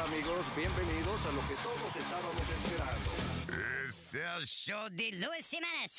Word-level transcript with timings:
Hola 0.00 0.12
amigos, 0.12 0.46
bienvenidos 0.56 1.20
a 1.26 1.32
lo 1.32 1.46
que 1.46 1.54
todos 1.56 1.94
estábamos 1.94 2.40
esperando. 2.40 3.10
Es 3.86 4.14
el 4.14 4.46
show 4.46 4.88
de 4.90 5.12
Luis 5.12 5.46
Jiménez. 5.46 5.92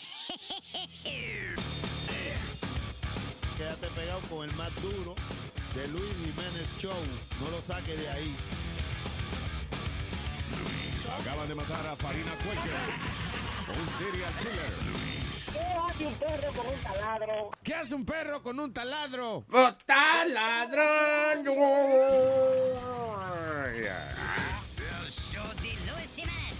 Quédate 3.57 3.87
pegado 3.89 4.21
con 4.21 4.49
el 4.49 4.55
más 4.55 4.73
duro 4.81 5.13
de 5.75 5.87
Luis 5.89 6.15
Jiménez 6.15 6.67
Show. 6.79 6.97
No 7.41 7.51
lo 7.51 7.61
saque 7.61 7.95
de 7.95 8.09
ahí. 8.09 8.35
Acaban 11.19 11.47
de 11.47 11.53
matar 11.53 11.85
a 11.85 11.95
Farina 11.95 12.33
Cuello, 12.37 12.73
un 13.79 13.87
serial 13.99 14.33
killer. 14.39 15.20
¿Qué 15.47 15.55
hace 15.55 16.05
un 16.05 16.13
perro 16.15 16.53
con 16.53 16.67
un 16.67 16.79
taladro? 16.81 17.51
¿Qué 17.63 17.73
hace 17.73 17.95
un 17.95 18.05
perro 18.05 18.43
con 18.43 18.59
un 18.59 18.73
taladro? 18.73 19.45
¡Taladrón! 19.85 21.47
Es 24.53 24.79
el 24.79 25.11
show 25.11 25.47
de 25.61 25.73
Luis 25.91 26.09
Jiménez. 26.15 26.57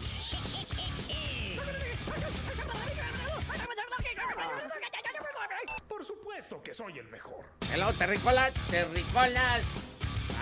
Por 5.88 6.06
supuesto 6.06 6.62
que 6.64 6.74
soy 6.74 6.98
el 6.98 7.08
mejor. 7.10 7.46
Hello, 7.74 7.94
terrícolas. 7.94 8.54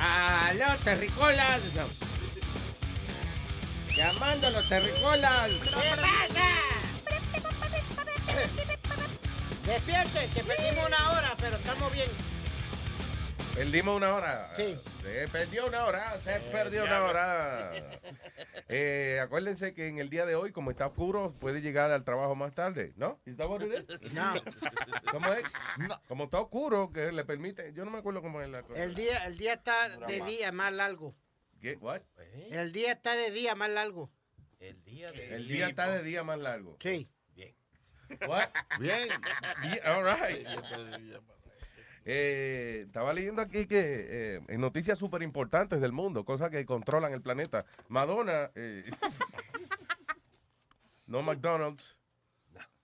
Aló, 0.01 0.77
terrícolas. 0.83 1.61
Llamando 3.95 4.47
a 4.47 4.51
los 4.51 4.69
terrícolas. 4.69 5.49
¿Qué 5.49 5.71
pasa? 5.71 6.78
Despierte, 9.65 10.29
que 10.33 10.43
perdimos 10.43 10.87
una 10.87 11.11
hora, 11.11 11.35
pero 11.39 11.57
estamos 11.57 11.93
bien. 11.93 12.09
Perdimos 13.53 13.97
una 13.97 14.15
hora. 14.15 14.53
Sí. 14.55 14.79
Se 15.03 15.27
perdió 15.27 15.67
una 15.67 15.85
hora. 15.85 16.19
Se 16.21 16.39
perdió 16.51 16.83
una 16.85 17.03
hora. 17.03 17.71
Eh, 18.71 19.19
acuérdense 19.19 19.73
que 19.73 19.87
en 19.87 19.97
el 19.97 20.11
día 20.11 20.27
de 20.27 20.35
hoy, 20.35 20.51
como 20.51 20.69
está 20.69 20.85
oscuro, 20.85 21.33
puede 21.39 21.59
llegar 21.59 21.89
al 21.89 22.03
trabajo 22.03 22.35
más 22.35 22.53
tarde, 22.53 22.93
¿no? 22.97 23.19
¿Is 23.25 23.35
that 23.37 23.49
what 23.49 23.61
it 23.61 23.73
is? 23.73 24.13
No, 24.13 24.35
¿Cómo 25.11 25.33
es? 25.33 25.43
Como 26.07 26.25
está 26.25 26.39
oscuro, 26.39 26.91
que 26.93 27.11
le 27.11 27.25
permite. 27.25 27.73
Yo 27.73 27.83
no 27.83 27.89
me 27.89 27.97
acuerdo 27.97 28.21
cómo 28.21 28.41
es 28.43 28.49
la 28.49 28.61
cosa. 28.61 28.83
el 28.83 28.93
día, 28.93 29.25
el 29.25 29.39
día 29.39 29.53
está 29.53 29.97
de 30.05 30.21
día 30.21 30.51
más 30.51 30.71
largo. 30.71 31.15
¿Qué? 31.59 31.77
What? 31.77 32.01
El 32.51 32.71
día 32.71 32.91
está 32.91 33.15
de 33.15 33.31
día 33.31 33.55
más 33.55 33.71
largo. 33.71 34.11
El 34.59 34.83
día 34.83 35.11
de 35.13 35.35
El 35.35 35.47
día 35.47 35.69
está 35.69 35.89
de 35.89 36.03
día 36.03 36.23
más 36.23 36.37
largo. 36.37 36.77
Sí. 36.79 37.09
What? 38.27 38.49
Bien. 38.79 39.07
Yeah, 39.63 39.95
all 39.95 40.03
right. 40.03 40.45
Eh, 42.05 42.83
estaba 42.87 43.13
leyendo 43.13 43.41
aquí 43.41 43.67
que 43.67 44.07
eh, 44.09 44.41
en 44.47 44.61
noticias 44.61 44.97
súper 44.97 45.21
importantes 45.21 45.81
del 45.81 45.91
mundo, 45.91 46.25
cosas 46.25 46.49
que 46.49 46.65
controlan 46.65 47.13
el 47.13 47.21
planeta. 47.21 47.65
Madonna, 47.87 48.51
eh, 48.55 48.89
no 51.05 51.21
McDonald's, 51.21 51.97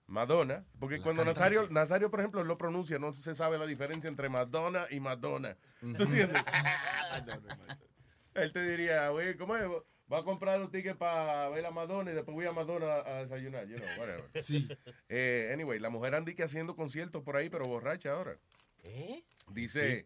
Madonna, 0.07 0.63
porque 0.79 1.01
cuando 1.01 1.25
Nazario, 1.25 1.67
Nazario, 1.69 2.11
por 2.11 2.19
ejemplo, 2.19 2.43
lo 2.43 2.57
pronuncia, 2.57 2.99
no 2.99 3.13
se 3.13 3.35
sabe 3.35 3.57
la 3.57 3.65
diferencia 3.65 4.07
entre 4.07 4.29
Madonna 4.29 4.85
y 4.91 4.99
Madonna. 4.99 5.57
¿Tú 5.79 6.03
entiendes? 6.03 6.43
Él 8.35 8.51
te 8.51 8.69
diría, 8.69 9.09
güey, 9.09 9.35
¿cómo 9.37 9.55
es? 9.55 9.65
Va 10.11 10.19
a 10.19 10.23
comprar 10.23 10.61
un 10.61 10.69
ticket 10.69 10.97
para 10.97 11.49
ver 11.49 11.65
a 11.65 11.71
Madonna 11.71 12.11
y 12.11 12.13
después 12.13 12.35
voy 12.35 12.45
a 12.45 12.51
Madonna 12.51 12.97
a 13.05 13.23
desayunar, 13.23 13.67
you 13.67 13.77
know, 13.77 13.87
whatever. 13.97 14.29
Sí. 14.41 14.67
Eh, 15.09 15.49
anyway, 15.51 15.79
la 15.79 15.89
mujer 15.89 16.13
anda 16.13 16.31
que 16.33 16.43
haciendo 16.43 16.75
conciertos 16.75 17.23
por 17.23 17.35
ahí, 17.35 17.49
pero 17.49 17.65
borracha 17.65 18.11
ahora. 18.11 18.37
¿Eh? 18.83 19.23
Dice, 19.49 20.05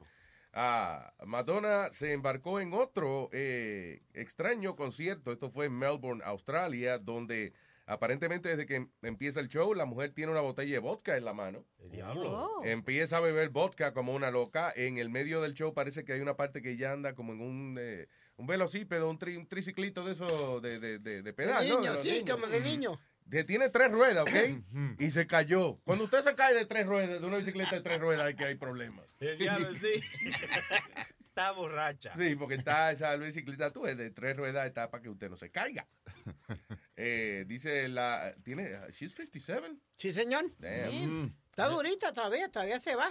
ah, 0.53 1.13
Madonna 1.25 1.91
se 1.91 2.13
embarcó 2.13 2.61
en 2.61 2.73
otro 2.73 3.29
eh, 3.33 4.01
extraño 4.13 4.77
concierto. 4.77 5.33
Esto 5.33 5.49
fue 5.49 5.65
en 5.65 5.77
Melbourne, 5.77 6.23
Australia, 6.23 6.97
donde 6.97 7.53
aparentemente 7.85 8.49
desde 8.49 8.65
que 8.65 8.87
empieza 9.01 9.41
el 9.41 9.49
show, 9.49 9.73
la 9.73 9.85
mujer 9.85 10.11
tiene 10.11 10.31
una 10.31 10.41
botella 10.41 10.71
de 10.71 10.79
vodka 10.79 11.17
en 11.17 11.25
la 11.25 11.33
mano. 11.33 11.65
El 11.79 11.91
diablo. 11.91 12.31
Oh. 12.31 12.63
Empieza 12.63 13.17
a 13.17 13.19
beber 13.19 13.49
vodka 13.49 13.93
como 13.93 14.13
una 14.13 14.31
loca. 14.31 14.71
En 14.75 14.97
el 14.97 15.09
medio 15.09 15.41
del 15.41 15.55
show 15.55 15.73
parece 15.73 16.05
que 16.05 16.13
hay 16.13 16.21
una 16.21 16.37
parte 16.37 16.61
que 16.61 16.77
ya 16.77 16.93
anda 16.93 17.15
como 17.15 17.33
en 17.33 17.41
un, 17.41 17.77
eh, 17.79 18.07
un 18.39 18.47
velocípedo, 18.47 19.09
un, 19.09 19.19
tri- 19.19 19.37
un 19.37 19.47
triciclito 19.47 20.03
de 20.05 20.13
eso 20.13 20.59
de, 20.61 20.79
de, 20.79 20.99
de, 20.99 20.99
de 20.99 21.21
De 21.21 21.33
pedal, 21.33 21.67
¿no? 21.67 21.75
De 21.81 21.81
niño, 21.89 22.01
sí, 22.01 22.11
niños. 22.11 22.29
como 22.35 22.47
de 22.47 22.61
niño. 22.61 22.99
Que 23.29 23.43
tiene 23.43 23.69
tres 23.69 23.91
ruedas, 23.91 24.23
¿ok? 24.23 24.97
y 24.99 25.11
se 25.11 25.27
cayó. 25.27 25.77
Cuando 25.83 26.05
usted 26.05 26.21
se 26.21 26.33
cae 26.33 26.55
de 26.55 26.65
tres 26.65 26.87
ruedas, 26.87 27.21
de 27.21 27.27
una 27.27 27.37
bicicleta 27.37 27.75
de 27.75 27.81
tres 27.81 27.99
ruedas, 27.99 28.25
hay 28.25 28.35
que 28.35 28.45
hay 28.45 28.55
problemas. 28.55 29.05
El 29.19 29.37
diablo, 29.37 29.71
sí. 29.75 30.01
Está 31.27 31.51
borracha. 31.51 32.11
Sí, 32.17 32.35
porque 32.35 32.55
está 32.55 32.91
esa 32.91 33.15
bicicleta 33.17 33.71
tú, 33.71 33.85
es 33.85 33.97
de 33.97 34.09
tres 34.09 34.35
ruedas, 34.35 34.65
está 34.67 34.89
para 34.89 35.03
que 35.03 35.09
usted 35.09 35.29
no 35.29 35.37
se 35.37 35.51
caiga. 35.51 35.85
Eh, 37.01 37.45
dice 37.47 37.87
la. 37.87 38.35
Tiene. 38.43 38.67
She's 38.91 39.13
57. 39.13 39.73
Sí, 39.95 40.11
señor. 40.11 40.43
Damn. 40.57 41.33
Está 41.49 41.67
durita 41.69 42.11
todavía, 42.11 42.49
todavía 42.51 42.77
se 42.81 42.93
va. 42.93 43.07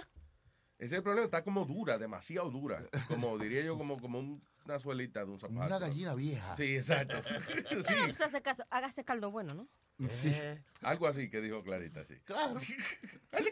Ese 0.77 0.85
es 0.85 0.91
el 0.93 1.01
problema, 1.01 1.25
está 1.25 1.43
como 1.43 1.65
dura, 1.65 1.97
demasiado 1.97 2.51
dura. 2.51 2.85
Como 3.07 3.39
diría 3.39 3.63
yo, 3.63 3.79
como, 3.79 3.99
como 3.99 4.19
un- 4.19 4.43
una 4.69 4.79
suelita 4.79 5.25
de 5.25 5.31
un 5.31 5.39
zapato. 5.39 5.59
Una 5.65 5.79
gallina 5.79 6.13
vieja. 6.15 6.55
Sí, 6.55 6.75
exacto. 6.77 7.15
Sí, 7.69 7.93
pues, 8.05 8.21
hace 8.21 8.41
caso, 8.41 8.63
hágase 8.69 9.03
caldo 9.03 9.31
bueno, 9.31 9.53
¿no? 9.53 9.67
Sí. 10.09 10.29
Eh, 10.33 10.63
algo 10.81 11.07
así 11.07 11.29
que 11.29 11.41
dijo 11.41 11.61
Clarita, 11.63 12.05
sí. 12.05 12.15
Claro. 12.23 12.55
Eso, 13.31 13.51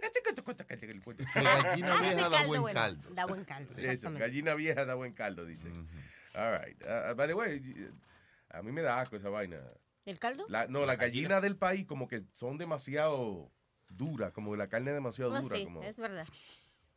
Que 1.18 1.42
gallina 1.44 1.98
vieja 2.00 2.30
da 2.30 2.46
buen 2.46 2.74
caldo. 2.74 3.10
Da 3.14 3.26
buen 3.26 3.44
caldo. 3.46 3.74
exactamente. 3.78 4.20
gallina 4.20 4.54
vieja 4.56 4.86
da 4.86 4.96
buen 4.96 5.14
caldo, 5.14 5.46
dice. 5.46 5.70
All 6.36 6.60
right. 6.60 6.82
Uh, 6.84 7.16
by 7.16 7.28
the 7.28 7.34
way, 7.34 7.62
a 8.50 8.62
mí 8.62 8.72
me 8.72 8.82
da 8.82 9.02
asco 9.02 9.16
esa 9.18 9.30
vaina. 9.30 9.58
¿El 10.06 10.20
caldo? 10.20 10.46
La- 10.48 10.68
no, 10.68 10.86
las 10.86 10.98
gallinas 10.98 11.42
del 11.42 11.58
país 11.58 11.86
como 11.86 12.08
que 12.08 12.24
son 12.34 12.58
demasiado 12.58 13.52
duras, 13.90 14.32
como 14.32 14.56
la 14.56 14.68
carne 14.70 14.92
es 14.92 14.96
demasiado 14.96 15.32
No, 15.34 15.42
dura. 15.42 15.58
sí, 15.58 15.64
como- 15.66 15.84
es 15.84 15.98
verdad. 15.98 16.28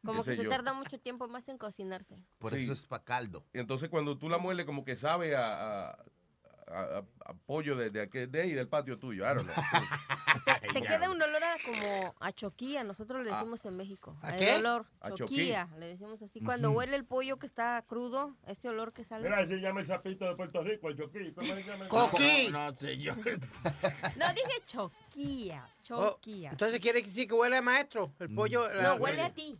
Como 0.04 0.24
que 0.24 0.36
se 0.36 0.44
yo. 0.44 0.48
tarda 0.50 0.72
mucho 0.72 0.98
tiempo 0.98 1.28
más 1.28 1.48
en 1.48 1.58
cocinarse. 1.58 2.16
Por 2.38 2.52
Sí. 2.54 2.64
eso 2.64 2.72
es 2.72 2.86
pa' 2.86 3.04
caldo. 3.04 3.44
Y 3.52 3.58
entonces 3.58 3.88
cuando 3.88 4.16
tú 4.16 4.28
la 4.28 4.38
mueles 4.38 4.64
como 4.66 4.84
que 4.84 4.96
sabe 4.96 5.36
a, 5.36 5.88
a, 5.90 5.90
a- 5.90 6.98
a- 6.98 7.04
a 7.26 7.34
pollo 7.46 7.76
de, 7.76 7.90
de, 7.90 8.08
aquel- 8.08 8.30
de 8.30 8.42
ahí, 8.42 8.52
del 8.52 8.68
patio 8.68 8.98
tuyo. 8.98 9.24
I 9.24 9.34
don't 9.34 9.42
know. 9.42 9.54
Sí. 9.54 9.86
Te 10.72 10.82
queda 10.82 11.10
un 11.10 11.20
olor 11.20 11.42
a 11.42 11.56
como 11.66 12.14
a 12.20 12.32
choquía, 12.32 12.84
nosotros 12.84 13.24
le 13.24 13.32
decimos 13.32 13.64
en 13.64 13.76
México. 13.76 14.16
¿A 14.22 14.30
el 14.30 14.38
qué? 14.38 14.54
olor, 14.56 14.86
A 15.00 15.10
choquía, 15.10 15.68
le 15.78 15.86
decimos 15.86 16.22
así. 16.22 16.40
Cuando 16.40 16.70
huele 16.70 16.94
el 16.96 17.04
pollo 17.04 17.38
que 17.38 17.46
está 17.46 17.82
crudo, 17.82 18.36
ese 18.46 18.68
olor 18.68 18.92
que 18.92 19.02
sale. 19.04 19.28
Mira, 19.28 19.44
se 19.46 19.56
llama 19.56 19.80
el 19.80 19.86
sapito 19.86 20.24
de 20.26 20.36
Puerto 20.36 20.62
Rico, 20.62 20.88
el 20.88 20.96
choquí. 20.96 21.32
¿Cómo 21.32 21.46
se 21.54 21.62
llama? 21.64 21.88
Coqui. 21.88 22.48
No, 22.52 22.72
señor. 22.76 23.16
No, 23.16 24.28
dije 24.32 24.62
choquía, 24.66 25.66
Oh, 25.66 25.82
choquía. 25.82 26.50
entonces 26.50 26.78
quiere 26.78 27.02
decir 27.02 27.26
que 27.26 27.34
huele 27.34 27.56
a 27.56 27.62
maestro. 27.62 28.12
El 28.20 28.32
pollo. 28.32 28.72
la- 28.72 28.82
no, 28.82 28.94
huele 28.94 29.22
a 29.22 29.34
ti. 29.34 29.58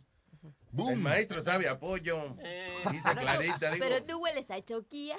El 0.71 0.77
Boom. 0.77 1.01
maestro 1.03 1.41
sabe 1.41 1.67
a 1.67 1.77
pollo. 1.77 2.35
Dice 2.91 3.09
Clarita. 3.15 3.71
digo, 3.71 3.85
Pero 3.85 4.03
tú 4.03 4.19
hueles 4.19 4.49
a 4.49 4.63
choquía. 4.63 5.17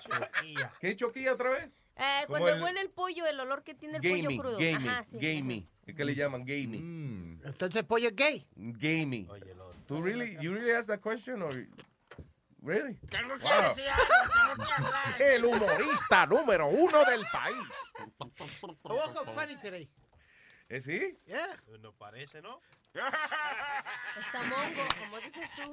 choquilla. 0.00 0.72
¿Qué 0.80 0.96
choquilla 0.96 1.32
otra 1.34 1.50
vez? 1.50 1.68
Eh, 1.96 2.24
cuando 2.26 2.48
el- 2.48 2.62
huele 2.62 2.80
el 2.80 2.90
pollo, 2.90 3.26
el 3.26 3.38
olor 3.38 3.62
que 3.64 3.74
tiene 3.74 3.98
el 3.98 4.02
Gamey, 4.02 4.22
pollo 4.36 4.40
crudo. 4.42 4.58
gamey, 4.58 4.88
Ajá, 4.88 5.04
sí, 5.10 5.16
gamey. 5.20 5.68
Es 5.86 5.94
que 5.94 6.04
le 6.04 6.14
llaman 6.14 6.40
gamey. 6.44 6.78
Mm. 6.80 7.40
Entonces 7.44 7.80
el 7.80 7.86
pollo 7.86 8.08
es 8.08 8.16
gay. 8.16 8.46
Gamey. 8.56 9.26
Oye, 9.30 9.50
el 9.50 9.60
otro. 9.60 9.78
¿Tú 9.86 10.00
really, 10.02 10.36
you 10.40 10.54
really 10.54 10.70
asked 10.70 10.86
that 10.88 11.00
question 11.02 11.42
or 11.42 11.52
really? 12.62 12.98
Wow. 13.02 13.68
decir 13.68 13.84
algo, 13.88 14.54
tengo 14.56 14.66
que 14.66 14.72
hablar. 14.72 15.20
El 15.20 15.44
humorista 15.44 16.26
número 16.26 16.68
uno 16.68 17.04
del 17.04 17.24
país. 17.30 17.92
Funny 19.34 19.56
today. 19.56 19.90
¿Eh, 20.68 20.80
sí? 20.80 21.18
Yeah. 21.26 21.62
No 21.80 21.92
parece, 21.92 22.40
¿no? 22.40 22.60
Está 22.94 24.42
mongo, 24.42 24.82
como 25.00 25.18
dices 25.20 25.50
tú. 25.56 25.72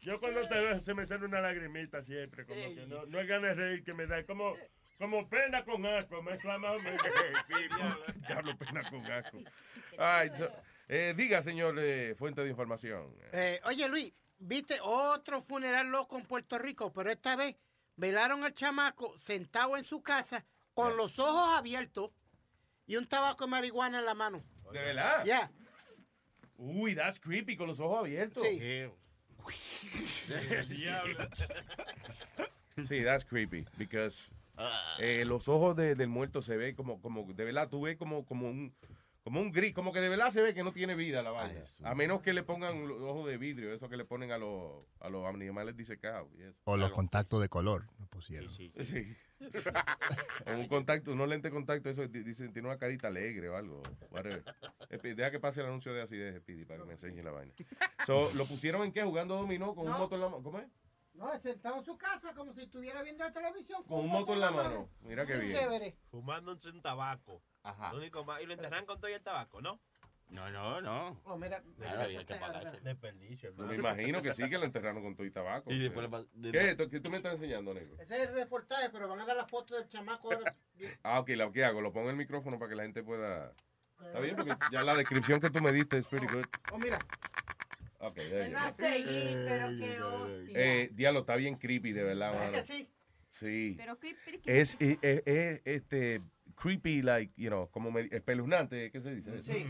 Yo 0.00 0.20
cuando 0.20 0.42
te 0.46 0.54
veo 0.58 0.78
se 0.80 0.92
me 0.94 1.06
sale 1.06 1.24
una 1.24 1.40
lagrimita 1.40 2.02
siempre, 2.02 2.44
como 2.44 2.60
que 2.60 2.86
no, 2.86 3.06
no 3.06 3.20
es 3.20 3.26
ganas 3.26 3.56
de 3.56 3.62
reír 3.64 3.84
que 3.84 3.94
me 3.94 4.06
da, 4.06 4.24
como, 4.26 4.52
como 4.98 5.26
pena 5.28 5.64
con 5.64 5.86
asco, 5.86 6.22
me 6.22 6.34
exclama 6.34 6.72
Diablo, 8.28 8.58
pena 8.58 8.90
con 8.90 9.10
asco. 9.10 9.38
Ay, 9.98 10.30
so- 10.36 10.50
eh, 10.88 11.14
diga, 11.16 11.42
señor 11.42 11.76
eh, 11.78 12.14
fuente 12.18 12.42
de 12.42 12.50
información. 12.50 13.16
Eh, 13.32 13.58
oye, 13.64 13.88
Luis, 13.88 14.12
viste 14.38 14.78
otro 14.82 15.40
funeral 15.40 15.90
loco 15.90 16.18
en 16.18 16.26
Puerto 16.26 16.58
Rico, 16.58 16.92
pero 16.92 17.10
esta 17.10 17.36
vez 17.36 17.56
velaron 17.96 18.44
al 18.44 18.52
chamaco 18.52 19.16
sentado 19.18 19.78
en 19.78 19.84
su 19.84 20.02
casa 20.02 20.44
con 20.74 20.98
los 20.98 21.18
ojos 21.18 21.56
abiertos 21.56 22.10
y 22.86 22.96
un 22.96 23.06
tabaco 23.06 23.44
de 23.44 23.50
marihuana 23.50 24.00
en 24.00 24.04
la 24.04 24.14
mano. 24.14 24.44
¿De 24.70 24.78
verdad? 24.80 25.24
Ya. 25.24 25.50
Uy, 26.66 26.94
that's 26.94 27.18
creepy, 27.20 27.56
con 27.56 27.66
los 27.68 27.78
ojos 27.80 27.98
abiertos. 27.98 28.42
Sí. 28.46 28.58
Sí, 32.88 33.04
that's 33.04 33.24
creepy, 33.24 33.64
because 33.78 34.30
eh, 34.98 35.24
los 35.26 35.48
ojos 35.48 35.76
de- 35.76 35.94
del 35.94 36.08
muerto 36.08 36.42
se 36.42 36.56
ve 36.56 36.74
como, 36.74 37.00
como, 37.00 37.24
de 37.32 37.44
verdad, 37.44 37.68
tú 37.68 37.82
ves 37.82 37.96
como, 37.96 38.24
como 38.24 38.48
un, 38.48 38.74
como 39.24 39.40
un 39.40 39.50
gris, 39.52 39.72
como 39.72 39.90
que 39.92 40.00
de 40.00 40.08
verdad 40.10 40.30
se 40.30 40.42
ve 40.42 40.52
que 40.54 40.62
no 40.62 40.70
tiene 40.72 40.94
vida 40.94 41.22
la 41.22 41.30
vaina. 41.30 41.64
A 41.82 41.94
menos 41.94 42.20
que 42.20 42.34
le 42.34 42.42
pongan 42.42 42.86
los 42.86 43.00
ojos 43.00 43.26
de 43.26 43.38
vidrio, 43.38 43.72
eso 43.72 43.88
que 43.88 43.96
le 43.96 44.04
ponen 44.04 44.30
a 44.32 44.38
los, 44.38 44.84
a 45.00 45.08
los 45.08 45.24
animales 45.26 45.74
disecados. 45.76 46.28
y 46.38 46.42
eso. 46.42 46.60
O 46.64 46.76
los 46.76 46.90
contactos 46.92 47.40
de 47.40 47.48
color, 47.48 47.86
no 47.98 48.06
pusieron. 48.06 48.52
Sí. 48.54 48.70
o 50.46 50.52
un 50.54 50.68
contacto, 50.68 51.12
unos 51.12 51.28
lentes 51.28 51.50
de 51.50 51.54
contacto, 51.56 51.88
eso 51.88 52.06
di- 52.06 52.22
dicen, 52.22 52.52
tiene 52.52 52.68
una 52.68 52.76
carita 52.78 53.08
alegre 53.08 53.48
o 53.48 53.56
algo. 53.56 53.82
whatever. 54.10 54.44
Deja 55.02 55.30
que 55.30 55.40
pase 55.40 55.60
el 55.62 55.66
anuncio 55.68 55.92
de 55.94 56.02
acidez, 56.02 56.36
Speedy, 56.40 56.66
para 56.66 56.80
que 56.80 56.86
me 56.86 56.92
enseñe 56.92 57.22
la 57.22 57.30
vaina. 57.30 57.52
So, 58.06 58.30
¿Lo 58.34 58.44
pusieron 58.44 58.82
en 58.84 58.92
qué? 58.92 59.02
¿Jugando 59.02 59.36
dominó 59.36 59.74
con 59.74 59.86
un 59.86 59.92
No. 59.92 59.98
moto 59.98 60.14
en 60.16 60.20
la 60.20 60.28
mano? 60.28 60.42
¿Cómo 60.42 60.58
es? 60.60 60.66
No, 61.14 61.30
sentado 61.40 61.76
en 61.78 61.84
su 61.84 61.96
casa 61.96 62.34
como 62.34 62.52
si 62.52 62.62
estuviera 62.62 63.02
viendo 63.02 63.24
la 63.24 63.32
televisión. 63.32 63.82
Con 63.84 64.00
un 64.00 64.08
moto 64.10 64.32
en 64.32 64.40
la 64.40 64.50
mano. 64.50 64.88
Mira 65.02 65.24
qué 65.26 65.34
Bien 65.36 65.46
bien. 65.46 65.58
chévere. 65.58 65.96
Fumándose 66.10 66.68
un 66.70 66.82
tabaco. 66.82 67.40
Ajá. 67.62 67.92
Lo 67.92 67.98
único 67.98 68.24
más- 68.24 68.42
y 68.42 68.46
lo 68.46 68.54
enterran 68.54 68.84
con 68.84 68.98
todo 69.00 69.08
y 69.10 69.14
el 69.14 69.22
tabaco, 69.22 69.62
¿no? 69.62 69.80
No, 70.28 70.50
no, 70.50 70.80
no. 70.80 71.20
Oh, 71.24 71.36
mira, 71.36 71.62
Claro, 71.78 72.02
había 72.02 72.24
que 72.24 72.34
pagarse. 72.34 72.80
Desperdicio, 72.80 73.50
hermano. 73.50 73.68
me 73.70 73.76
imagino 73.76 74.22
que 74.22 74.32
sí, 74.32 74.48
que 74.48 74.58
lo 74.58 74.64
enterraron 74.64 75.02
con 75.02 75.14
todo 75.14 75.26
y 75.26 75.30
tabaco. 75.30 75.70
Y 75.70 75.78
después 75.78 76.10
le 76.10 76.26
de- 76.32 76.50
¿Qué 76.52 76.58
es 76.58 76.64
esto? 76.68 76.88
¿Qué 76.90 76.98
tú 77.00 77.10
me 77.10 77.18
estás 77.18 77.34
enseñando, 77.34 77.72
negro? 77.72 77.94
Ese 78.00 78.22
es 78.22 78.28
el 78.30 78.34
reportaje, 78.34 78.90
pero 78.90 79.06
van 79.06 79.20
a 79.20 79.26
dar 79.26 79.36
la 79.36 79.46
foto 79.46 79.76
del 79.76 79.88
chamaco 79.88 80.32
ahora. 80.32 80.56
Ah, 81.04 81.20
ok, 81.20 81.28
¿lo 81.36 81.52
¿qué 81.52 81.64
hago? 81.64 81.80
Lo 81.80 81.92
pongo 81.92 82.06
en 82.06 82.12
el 82.12 82.16
micrófono 82.16 82.58
para 82.58 82.68
que 82.70 82.74
la 82.74 82.82
gente 82.82 83.04
pueda... 83.04 83.52
Está 84.04 84.18
bien, 84.18 84.34
porque 84.34 84.56
ya 84.72 84.82
la 84.82 84.96
descripción 84.96 85.40
que 85.40 85.50
tú 85.50 85.60
me 85.60 85.70
diste 85.72 85.96
es 85.98 86.08
pretty 86.08 86.26
good. 86.26 86.44
Oh, 86.72 86.78
mira. 86.78 86.98
Ok, 88.06 88.18
a 88.56 88.70
seguir, 88.72 89.44
pero 89.46 89.68
qué 89.78 90.00
hostia. 90.02 90.52
Eh, 90.82 90.90
diablo, 90.92 91.20
está 91.20 91.36
bien 91.36 91.56
creepy, 91.56 91.92
de 91.92 92.02
verdad, 92.02 92.32
¿Es 92.34 92.38
mano. 92.38 92.52
que 92.52 92.72
sí? 92.72 92.88
Sí. 93.30 93.74
Pero 93.78 93.98
creep, 93.98 94.16
creep, 94.24 94.42
Es, 94.46 94.76
es, 94.78 94.98
es- 95.02 95.22
es, 95.26 95.62
este, 95.64 96.20
creepy, 96.54 97.02
like, 97.02 97.32
you 97.36 97.48
know, 97.48 97.70
como 97.70 97.90
me- 97.90 98.08
espeluznante, 98.12 98.90
¿qué 98.90 99.00
se 99.00 99.14
dice? 99.14 99.42
Sí. 99.42 99.66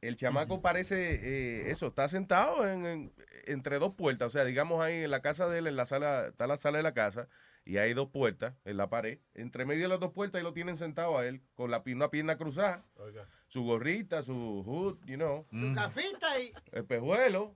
El 0.00 0.16
chamaco 0.16 0.60
parece, 0.62 1.14
eh, 1.14 1.70
eso, 1.70 1.86
está 1.88 2.08
sentado 2.08 2.66
en, 2.68 2.84
en- 2.86 3.12
entre 3.46 3.78
dos 3.78 3.94
puertas, 3.94 4.26
o 4.28 4.30
sea, 4.30 4.44
digamos 4.44 4.82
ahí 4.82 5.04
en 5.04 5.10
la 5.10 5.22
casa 5.22 5.48
de 5.48 5.58
él, 5.58 5.66
en 5.68 5.76
la 5.76 5.86
sala, 5.86 6.26
está 6.28 6.46
la 6.46 6.56
sala 6.56 6.78
de 6.78 6.82
la 6.82 6.92
casa, 6.94 7.28
y 7.64 7.76
hay 7.76 7.94
dos 7.94 8.08
puertas 8.08 8.54
en 8.64 8.78
la 8.78 8.88
pared. 8.90 9.20
Entre 9.34 9.64
medio 9.64 9.82
de 9.82 9.88
las 9.88 10.00
dos 10.00 10.12
puertas 10.12 10.38
ahí 10.40 10.42
lo 10.42 10.52
tienen 10.54 10.76
sentado 10.76 11.18
a 11.18 11.26
él, 11.26 11.40
con 11.54 11.70
la, 11.70 11.82
una 11.86 12.10
pierna 12.10 12.36
cruzada, 12.36 12.84
Oiga. 12.96 13.28
Su 13.52 13.64
gorrita, 13.64 14.22
su 14.22 14.62
hood, 14.64 14.96
you 15.04 15.16
know, 15.16 15.46
Su 15.50 15.74
cafita 15.74 16.40
y. 16.40 16.50
espejuelo, 16.72 17.54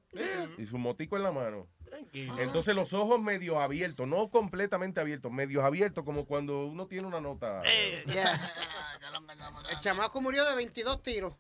y 0.59 0.67
su 0.67 0.77
motico 0.77 1.17
en 1.17 1.23
la 1.23 1.33
mano. 1.33 1.69
Tranquilo. 1.87 2.39
Entonces 2.39 2.75
los 2.75 2.93
ojos 2.93 3.19
medio 3.23 3.63
abiertos, 3.63 4.07
no 4.07 4.29
completamente 4.29 5.01
abiertos, 5.01 5.33
medios 5.33 5.65
abiertos, 5.65 6.05
como 6.05 6.27
cuando 6.27 6.67
uno 6.67 6.87
tiene 6.87 7.07
una 7.07 7.23
nota. 7.23 7.63
Yeah. 8.05 8.53
El 9.71 9.81
chamaco 9.81 10.21
murió 10.21 10.45
de 10.45 10.55
22 10.55 11.03
tiros. 11.03 11.35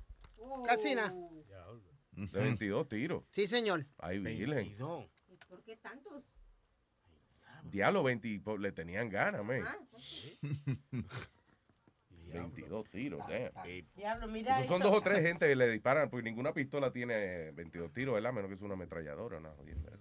Casi 0.64 0.94
nada. 0.94 1.12
De 2.12 2.38
22 2.40 2.88
tiros. 2.88 3.24
Sí, 3.32 3.46
señor. 3.46 3.84
Ay, 3.98 4.20
virgen. 4.20 4.74
¿Por 5.50 5.62
qué 5.64 5.76
tantos? 5.76 6.22
Diablo, 7.64 8.02
20, 8.04 8.40
po- 8.40 8.56
le 8.56 8.72
tenían 8.72 9.10
ganas, 9.10 9.44
man. 9.44 9.62
Ah, 9.66 9.76
22 12.40 12.90
tiros, 12.90 13.20
damn. 13.28 13.50
Diablo, 13.96 14.28
mira 14.28 14.56
Esos 14.56 14.68
son 14.68 14.76
esto. 14.78 14.88
dos 14.90 14.98
o 14.98 15.02
tres 15.02 15.20
gente 15.22 15.48
que 15.48 15.56
le 15.56 15.70
disparan, 15.70 16.10
porque 16.10 16.24
ninguna 16.24 16.52
pistola 16.52 16.92
tiene 16.92 17.50
22 17.52 17.92
tiros, 17.92 18.14
¿verdad? 18.14 18.32
Menos 18.32 18.48
que 18.48 18.54
es 18.54 18.62
una 18.62 18.74
ametralladora, 18.74 19.40
¿no? 19.40 19.54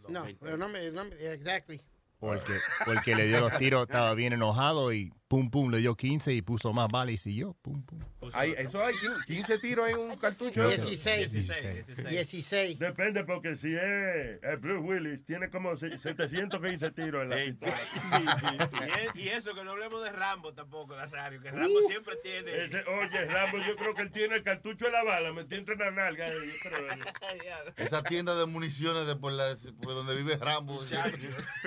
No, 0.10 0.26
pero 0.40 0.58
no 0.58 0.70
me. 0.70 0.92
No 0.92 1.06
me 1.06 1.16
exactly. 1.34 1.82
O 2.20 2.34
el, 2.34 2.40
que, 2.40 2.54
o 2.88 2.94
el 2.94 3.02
que 3.02 3.14
le 3.16 3.28
dio 3.28 3.42
los 3.42 3.58
tiros 3.58 3.84
estaba 3.84 4.14
bien 4.14 4.34
enojado 4.34 4.94
y 4.94 5.12
pum, 5.36 5.50
pum, 5.50 5.70
le 5.70 5.80
dio 5.80 5.96
15 5.96 6.34
y 6.34 6.42
puso 6.42 6.72
más 6.72 6.88
balas 6.90 7.14
y 7.16 7.18
siguió, 7.18 7.54
pum, 7.62 7.84
pum. 7.86 8.00
Hay, 8.34 8.54
eso 8.58 8.84
hay 8.84 8.96
15 9.28 9.60
tiros 9.60 9.90
en 9.90 9.98
un 9.98 10.16
cartucho. 10.18 10.68
de 10.68 10.76
eso. 10.76 10.86
16. 10.88 11.32
16. 11.32 12.10
16. 12.10 12.80
Depende, 12.80 13.24
porque 13.26 13.56
si 13.56 13.76
es 13.76 14.42
el 14.42 14.58
Bruce 14.58 14.80
Willis, 14.80 15.26
tiene 15.26 15.50
como 15.50 15.76
se- 15.76 15.98
715 15.98 16.92
tiros 16.92 17.24
en 17.24 17.30
la 17.30 17.36
pistola. 17.36 17.78
sí, 17.78 18.26
sí, 18.40 18.46
sí. 18.48 18.58
Y, 18.86 19.08
es- 19.08 19.26
y 19.26 19.30
eso 19.30 19.54
que 19.54 19.64
no 19.66 19.72
hablemos 19.72 20.02
de 20.04 20.12
Rambo 20.12 20.54
tampoco, 20.54 20.96
Nazario, 20.96 21.42
que 21.42 21.52
Rambo 21.52 21.80
siempre 21.88 22.16
tiene. 22.24 22.64
Ese, 22.66 22.80
oye, 22.86 23.26
Rambo, 23.26 23.58
yo 23.60 23.76
creo 23.76 23.94
que 23.94 24.02
él 24.04 24.12
tiene 24.12 24.36
el 24.36 24.44
cartucho 24.44 24.86
de 24.86 24.92
la 24.92 25.04
bala, 25.04 25.34
me 25.34 25.44
tiene 25.44 25.60
entre 25.60 25.76
la 25.76 25.92
nalga. 25.92 26.26
yo 26.28 26.34
creo. 26.62 26.88
Esa 27.78 28.02
tienda 28.04 28.36
de 28.36 28.46
municiones 28.46 29.06
de 29.06 29.16
por, 29.18 29.34
la, 29.34 29.56
por 29.82 29.94
donde 29.94 30.16
vive 30.16 30.38
Rambo. 30.38 30.82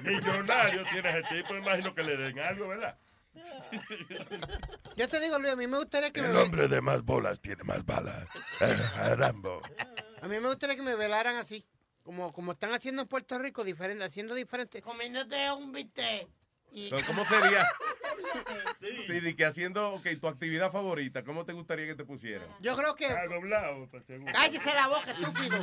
Millonario 0.03 0.85
tiene 0.91 1.19
ese 1.21 1.35
tipo, 1.37 1.57
imagino 1.57 1.95
que 1.95 2.03
le 2.03 2.17
den 2.17 2.39
algo, 2.41 2.69
¿verdad? 2.69 2.99
Yo 4.97 5.09
te 5.09 5.21
digo, 5.21 5.39
Luis, 5.39 5.53
a 5.53 5.57
mí 5.57 5.67
me 5.67 5.79
gustaría 5.79 6.11
que 6.11 6.23
me. 6.23 6.29
El 6.29 6.37
hombre 6.37 6.69
de 6.69 6.81
más 6.81 7.03
bolas 7.05 7.41
tiene 7.41 7.63
más 7.65 7.85
balas. 7.85 8.29
Eh, 8.61 9.15
Rambo. 9.15 9.61
A 10.23 10.27
mí 10.27 10.41
me 10.41 10.49
gustaría 10.49 10.77
que 10.77 10.83
me 10.83 10.95
velaran 10.97 11.37
así. 11.37 11.65
Como, 12.03 12.33
como 12.33 12.53
están 12.53 12.73
haciendo 12.73 13.03
en 13.03 13.09
Puerto 13.09 13.39
Rico, 13.39 13.65
diferente, 13.65 14.03
haciendo 14.05 14.35
diferente. 14.35 14.81
Comiéndote 14.83 15.53
un 15.53 15.73
bistec. 15.73 16.29
Y 16.71 16.91
Pero, 16.91 17.07
¿Cómo 17.07 17.25
sería? 17.25 17.67
Sí, 19.07 19.21
de 19.21 19.37
que 19.37 19.45
haciendo, 19.47 19.93
ok, 19.95 20.07
tu 20.21 20.29
actividad 20.29 20.71
favorita, 20.71 21.25
¿cómo 21.25 21.45
te 21.45 21.53
gustaría 21.53 21.87
que 21.87 21.95
te 21.95 22.05
pusieran? 22.05 22.49
Yo 22.61 22.77
creo 22.77 22.95
que. 22.95 23.07
Ah, 23.07 23.27
doblado. 23.29 23.89
Cállese 24.33 24.75
la 24.75 24.89
boca, 24.89 25.13
estúpido. 25.13 25.59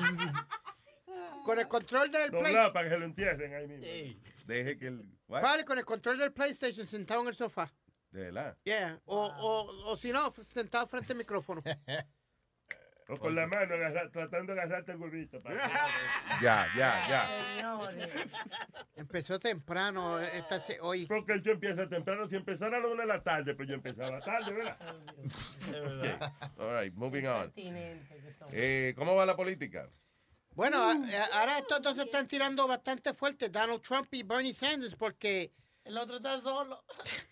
Con 1.45 1.59
el 1.59 1.67
control 1.67 2.11
del 2.11 2.31
PlayStation. 2.31 2.73
para 2.73 2.85
que 2.89 2.93
se 2.95 2.99
lo 2.99 3.05
entierren 3.05 3.53
ahí 3.53 3.67
mismo. 3.67 3.85
Ey, 3.85 4.21
Deje 4.45 4.77
que 4.77 4.87
el... 4.87 5.09
what? 5.27 5.41
Vale, 5.41 5.63
con 5.65 5.77
el 5.77 5.85
control 5.85 6.17
del 6.17 6.31
PlayStation 6.33 6.85
sentado 6.87 7.21
en 7.21 7.27
el 7.27 7.35
sofá. 7.35 7.71
De 8.11 8.21
verdad. 8.31 8.57
Yeah. 8.63 8.99
O, 9.05 9.25
o, 9.25 9.91
o 9.91 9.97
si 9.97 10.11
no, 10.11 10.31
sentado 10.31 10.87
frente 10.87 11.13
al 11.13 11.17
micrófono. 11.19 11.61
O 13.07 13.17
con 13.19 13.35
la 13.35 13.45
mano 13.45 13.71
agarra- 13.75 14.09
tratando 14.09 14.55
de 14.55 14.61
agarrarte 14.61 14.93
el 14.93 14.97
huevito. 14.97 15.39
para- 15.39 15.55
Ya, 16.41 16.65
ya, 16.75 17.07
ya. 17.07 17.87
señores. 17.91 18.33
Empezó 18.95 19.37
temprano 19.39 20.19
esta, 20.19 20.59
se- 20.59 20.79
hoy. 20.81 21.05
Porque 21.05 21.39
yo 21.41 21.51
empiezo 21.51 21.87
temprano. 21.87 22.27
Si 22.27 22.35
empezara 22.35 22.77
a 22.77 22.79
la 22.79 22.87
una 22.87 23.03
de 23.03 23.07
la 23.07 23.21
tarde, 23.21 23.53
pues 23.53 23.67
yo 23.69 23.75
empezaba 23.75 24.19
tarde, 24.21 24.51
¿verdad? 24.53 24.77
verdad. 25.71 26.33
All 26.57 26.81
right, 26.83 26.95
moving 26.95 27.27
on. 27.27 27.51
Que. 27.51 27.99
Eh, 28.51 28.93
¿Cómo 28.97 29.13
va 29.15 29.23
la 29.27 29.35
política? 29.35 29.87
Bueno, 30.55 30.77
a- 30.81 30.91
a- 30.93 31.39
ahora 31.39 31.57
estos 31.59 31.81
dos 31.81 31.95
se 31.95 32.03
están 32.03 32.27
tirando 32.27 32.67
bastante 32.67 33.13
fuerte, 33.13 33.49
Donald 33.49 33.81
Trump 33.81 34.07
y 34.13 34.23
Bernie 34.23 34.53
Sanders, 34.53 34.95
porque 34.95 35.51
El 35.83 35.97
otro 35.97 36.17
está 36.17 36.39
solo. 36.39 36.83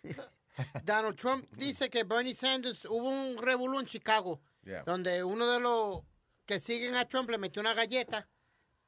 Donald 0.84 1.16
Trump 1.18 1.48
dice 1.56 1.90
que 1.90 2.04
Bernie 2.04 2.36
Sanders 2.36 2.86
hubo 2.86 3.10
un 3.10 3.38
revolú 3.38 3.80
en 3.80 3.86
Chicago, 3.88 4.40
Yeah. 4.66 4.84
donde 4.86 5.24
uno 5.24 5.52
de 5.52 5.60
los 5.60 6.04
que 6.46 6.60
siguen 6.62 6.96
a 6.96 7.08
Trump 7.08 7.30
le 7.30 7.38
metió 7.38 7.62
una 7.62 7.74
galleta 7.74 8.28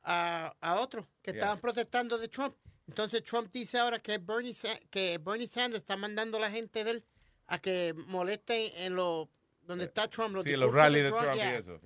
a, 0.03 0.53
a 0.61 0.79
otro 0.79 1.07
que 1.21 1.31
Yeah. 1.31 1.39
estaban 1.39 1.59
protestando 1.59 2.17
de 2.17 2.27
Trump. 2.27 2.55
Entonces 2.87 3.23
Trump 3.23 3.51
dice 3.51 3.79
ahora 3.79 3.99
que 3.99 4.17
Bernie, 4.19 4.53
Sa- 4.53 4.79
que 4.91 5.17
Bernie 5.17 5.47
Sanders 5.47 5.81
está 5.81 5.97
mandando 5.97 6.37
a 6.37 6.41
la 6.41 6.51
gente 6.51 6.83
de 6.83 6.91
él 6.91 7.05
a 7.47 7.57
que 7.59 7.93
molesten 8.07 8.71
en 8.77 8.95
lo 8.95 9.29
donde 9.63 9.85
está 9.85 10.07
Trump. 10.07 10.37
Sí, 10.43 10.51
los 10.55 10.71
rallies 10.71 11.03
de 11.05 11.09
Trump 11.09 11.35
y 11.35 11.39
eso. 11.39 11.79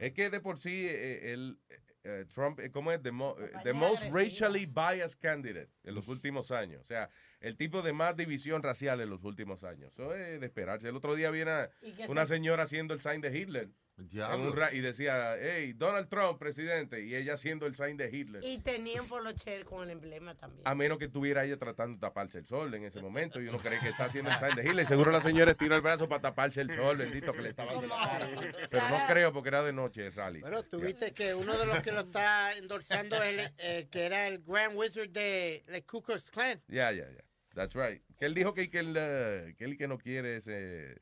Es 0.00 0.12
que 0.12 0.30
de 0.30 0.40
por 0.40 0.58
sí, 0.58 0.86
eh, 0.88 1.32
el, 1.32 1.58
eh, 2.04 2.24
Trump, 2.32 2.60
eh, 2.60 2.70
¿cómo 2.70 2.92
es? 2.92 3.02
The, 3.02 3.10
mo- 3.12 3.36
eh, 3.38 3.50
the 3.64 3.72
most 3.72 4.04
racially 4.12 4.66
biased 4.66 5.18
candidate 5.20 5.68
en 5.84 5.94
los 5.94 6.08
últimos 6.08 6.50
años. 6.50 6.80
O 6.82 6.86
sea, 6.86 7.10
el 7.40 7.56
tipo 7.56 7.82
de 7.82 7.92
más 7.92 8.16
división 8.16 8.62
racial 8.62 9.00
en 9.00 9.10
los 9.10 9.24
últimos 9.24 9.64
años. 9.64 9.92
Eso 9.92 10.14
es 10.14 10.40
de 10.40 10.46
esperarse. 10.46 10.88
El 10.88 10.96
otro 10.96 11.14
día 11.14 11.30
viene 11.30 11.68
¿Y 11.82 11.92
qué 11.92 12.06
una 12.08 12.24
se- 12.26 12.34
señora 12.34 12.62
haciendo 12.64 12.94
el 12.94 13.00
sign 13.00 13.20
de 13.20 13.36
Hitler. 13.36 13.68
En 13.98 14.40
un 14.40 14.54
y 14.72 14.80
decía, 14.80 15.36
hey, 15.40 15.72
Donald 15.76 16.08
Trump, 16.08 16.38
presidente. 16.38 17.04
Y 17.04 17.14
ella 17.14 17.34
haciendo 17.34 17.66
el 17.66 17.74
sign 17.74 17.96
de 17.96 18.08
Hitler. 18.10 18.42
Y 18.44 18.58
tenían 18.58 19.06
por 19.06 19.22
los 19.22 19.34
cher 19.34 19.64
con 19.64 19.82
el 19.82 19.90
emblema 19.90 20.34
también. 20.34 20.62
A 20.66 20.74
menos 20.74 20.98
que 20.98 21.06
estuviera 21.06 21.44
ella 21.44 21.56
tratando 21.56 21.94
de 21.94 22.00
taparse 22.00 22.38
el 22.38 22.46
sol 22.46 22.72
en 22.74 22.84
ese 22.84 23.00
momento 23.00 23.40
y 23.40 23.48
uno 23.48 23.58
cree 23.58 23.78
que 23.80 23.88
está 23.88 24.04
haciendo 24.04 24.30
el 24.30 24.38
sign 24.38 24.54
de 24.54 24.62
Hitler. 24.62 24.86
Seguro 24.86 25.10
la 25.10 25.20
señora 25.20 25.50
estiró 25.52 25.76
el 25.76 25.82
brazo 25.82 26.08
para 26.08 26.22
taparse 26.22 26.60
el 26.60 26.70
sol, 26.70 26.96
bendito 26.96 27.32
que 27.32 27.42
le 27.42 27.48
estaba 27.50 27.72
dando 27.72 27.88
la 27.88 27.96
cara. 27.96 28.28
Pero 28.70 28.88
no 28.88 28.98
creo 29.08 29.32
porque 29.32 29.48
era 29.48 29.62
de 29.62 29.72
noche 29.72 30.06
el 30.06 30.12
rally. 30.12 30.40
Bueno, 30.40 30.62
tuviste 30.62 31.12
que 31.12 31.34
uno 31.34 31.56
de 31.56 31.66
los 31.66 31.82
que 31.82 31.92
lo 31.92 32.00
está 32.00 32.56
endorsando 32.56 33.22
es 33.22 33.28
el, 33.28 33.50
eh, 33.58 33.88
que 33.90 34.06
era 34.06 34.28
el 34.28 34.42
Grand 34.44 34.76
Wizard 34.76 35.10
de, 35.10 35.64
de 35.66 35.82
Ku 35.84 36.02
Klux 36.02 36.30
Klan. 36.30 36.60
Ya, 36.68 36.92
ya, 36.92 37.10
ya. 37.10 37.24
That's 37.54 37.74
right. 37.74 38.02
Que 38.18 38.26
él 38.26 38.34
dijo 38.34 38.54
que, 38.54 38.70
que, 38.70 38.78
él, 38.78 38.94
eh, 38.96 39.54
que 39.56 39.64
él 39.64 39.76
que 39.76 39.88
no 39.88 39.98
quiere 39.98 40.36
ese, 40.36 41.00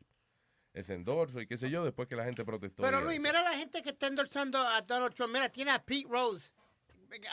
ese 0.77 0.95
endorso 0.95 1.41
y 1.41 1.47
qué 1.47 1.57
sé 1.57 1.71
yo, 1.71 1.85
después 1.85 2.07
que 2.09 2.17
la 2.17 2.25
gente 2.25 2.45
protestó. 2.45 2.83
Pero 2.83 3.01
Luis, 3.01 3.19
mira 3.19 3.43
la 3.43 3.53
gente 3.53 3.83
que 3.83 3.91
está 3.91 4.07
endorsando 4.09 4.59
a 4.59 4.83
Donald 4.83 5.15
Trump. 5.15 5.33
Mira, 5.33 5.49
tiene 5.49 5.71
a 5.71 5.83
Pete 5.83 6.07
Rose. 6.09 6.51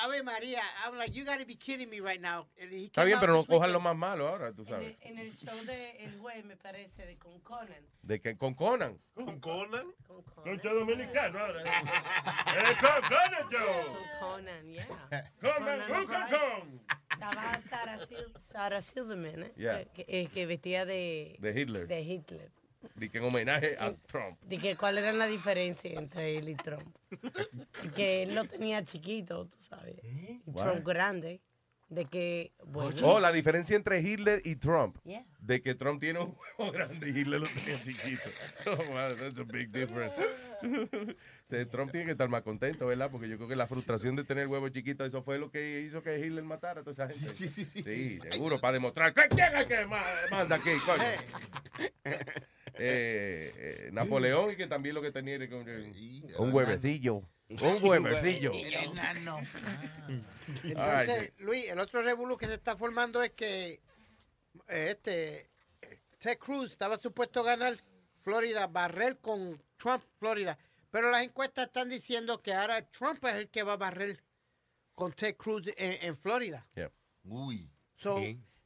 Ave 0.01 0.21
María, 0.21 0.61
I'm 0.85 0.97
like, 0.99 1.11
you 1.13 1.25
gotta 1.25 1.43
be 1.45 1.55
kidding 1.55 1.89
me 1.89 1.99
right 1.99 2.21
now. 2.21 2.47
Está 2.55 3.03
bien, 3.03 3.19
pero 3.19 3.33
no 3.33 3.43
cojan 3.43 3.73
lo 3.73 3.79
más 3.79 3.95
malo 3.95 4.27
ahora, 4.27 4.53
tú 4.53 4.61
En 4.61 4.67
sabes. 4.67 4.95
el, 5.01 5.11
en 5.11 5.17
el 5.19 5.35
show 5.35 5.65
de 5.65 5.89
El 6.05 6.19
Juez, 6.19 6.45
me 6.45 6.55
parece, 6.55 7.05
de 7.07 7.17
con 7.17 7.39
Conan. 7.41 7.83
De 8.03 8.21
que 8.21 8.37
con 8.37 8.53
Conan. 8.53 9.01
¿Con 9.15 9.39
Conan? 9.39 9.91
Con 10.07 10.21
Conan. 10.21 10.43
Concha 10.43 10.69
dominicano 10.73 11.39
ahora. 11.39 11.63
¡Eh, 11.83 12.75
con 12.79 13.01
Conan 13.09 13.49
Joe! 13.51 13.85
Con 14.19 14.29
Conan, 14.29 14.65
yeah. 14.71 14.87
¡Conan, 15.41 15.57
Conan 15.57 15.87
con, 15.87 16.05
con, 16.05 16.15
O'Brien. 16.23 16.39
con! 16.39 16.81
Estaba 17.11 17.59
Sarah, 17.69 17.97
Sil- 18.05 18.39
Sarah 18.51 18.81
Silverman, 18.81 19.43
¿eh? 19.43 19.53
Yeah. 19.57 19.85
que, 19.85 20.05
eh, 20.07 20.27
que 20.27 20.45
vestía 20.45 20.85
de, 20.85 21.35
De 21.39 21.59
Hitler. 21.59 21.87
de 21.87 22.01
Hitler. 22.01 22.51
Di 22.95 23.09
que 23.09 23.17
en 23.19 23.23
homenaje 23.25 23.75
a 23.79 23.93
Trump. 24.07 24.39
De 24.41 24.57
que 24.57 24.75
cuál 24.75 24.97
era 24.97 25.11
la 25.13 25.27
diferencia 25.27 25.91
entre 25.99 26.37
él 26.37 26.49
y 26.49 26.55
Trump. 26.55 26.95
Y 27.83 27.89
que 27.89 28.23
él 28.23 28.35
lo 28.35 28.45
tenía 28.45 28.83
chiquito, 28.83 29.45
tú 29.47 29.57
sabes. 29.61 29.95
Y 30.03 30.41
Why? 30.45 30.55
Trump 30.63 30.85
grande. 30.87 31.41
De 31.89 32.05
que, 32.05 32.53
bueno. 32.65 32.95
Oh, 33.03 33.19
la 33.19 33.31
diferencia 33.31 33.75
entre 33.75 33.99
Hitler 34.01 34.41
y 34.45 34.55
Trump. 34.55 34.97
Yeah. 35.03 35.25
De 35.39 35.61
que 35.61 35.75
Trump 35.75 35.99
tiene 35.99 36.19
un 36.19 36.35
huevo 36.57 36.71
grande 36.71 37.07
y 37.09 37.19
Hitler 37.19 37.41
lo 37.41 37.45
tenía 37.47 37.79
chiquito. 37.83 38.29
Oh, 38.65 38.75
wow, 38.75 39.15
that's 39.15 39.37
a 39.37 39.43
big 39.43 39.69
difference. 39.71 40.15
O 40.63 41.49
sea, 41.55 41.67
Trump 41.67 41.91
tiene 41.91 42.05
que 42.05 42.13
estar 42.13 42.29
más 42.29 42.41
contento, 42.41 42.87
¿verdad? 42.87 43.11
Porque 43.11 43.27
yo 43.27 43.35
creo 43.35 43.49
que 43.49 43.55
la 43.57 43.67
frustración 43.67 44.15
de 44.15 44.23
tener 44.23 44.43
el 44.43 44.47
huevo 44.49 44.69
chiquito, 44.69 45.03
eso 45.05 45.21
fue 45.21 45.37
lo 45.37 45.51
que 45.51 45.81
hizo 45.81 46.01
que 46.01 46.17
Hitler 46.17 46.43
matara 46.45 46.79
a 46.79 46.83
toda 46.85 46.93
esa 47.05 47.09
gente. 47.13 47.29
Sí, 47.35 47.49
sí, 47.49 47.65
sí. 47.65 47.83
Sí, 47.83 48.19
seguro, 48.31 48.57
para 48.59 48.71
demostrar 48.73 49.13
que 49.13 49.27
quién 49.27 49.53
es 49.57 49.65
que 49.67 49.85
ma- 49.85 50.01
manda 50.31 50.55
aquí, 50.55 50.69
coño. 50.85 51.03
Eh, 52.75 53.53
eh, 53.55 53.89
Napoleón 53.91 54.51
y 54.51 54.55
que 54.55 54.67
también 54.67 54.95
lo 54.95 55.01
que 55.01 55.11
tenía 55.11 55.35
era 55.35 55.47
que- 55.47 55.55
un 56.37 56.53
huevecillo. 56.53 57.23
Un 57.49 57.57
huevecillo. 57.83 58.51
Entonces, 60.63 61.33
Luis, 61.39 61.69
el 61.69 61.79
otro 61.79 62.01
revolú 62.01 62.37
que 62.37 62.47
se 62.47 62.55
está 62.55 62.75
formando 62.75 63.21
es 63.21 63.31
que 63.31 63.81
eh, 64.67 64.87
este 64.91 65.49
Ted 66.19 66.37
Cruz 66.37 66.71
estaba 66.71 66.97
supuesto 66.97 67.41
a 67.41 67.43
ganar 67.43 67.77
Florida, 68.17 68.67
barrer 68.67 69.17
con 69.19 69.61
Trump, 69.77 70.03
Florida. 70.17 70.57
Pero 70.91 71.09
las 71.11 71.23
encuestas 71.23 71.67
están 71.67 71.89
diciendo 71.89 72.41
que 72.41 72.53
ahora 72.53 72.85
Trump 72.89 73.23
es 73.25 73.35
el 73.35 73.49
que 73.49 73.63
va 73.63 73.73
a 73.73 73.77
barrer 73.77 74.23
con 74.95 75.11
Ted 75.13 75.35
Cruz 75.35 75.67
en, 75.75 75.97
en 76.07 76.15
Florida. 76.15 76.67
Yeah. 76.75 76.91
Uy. 77.23 77.69
So, 77.95 78.19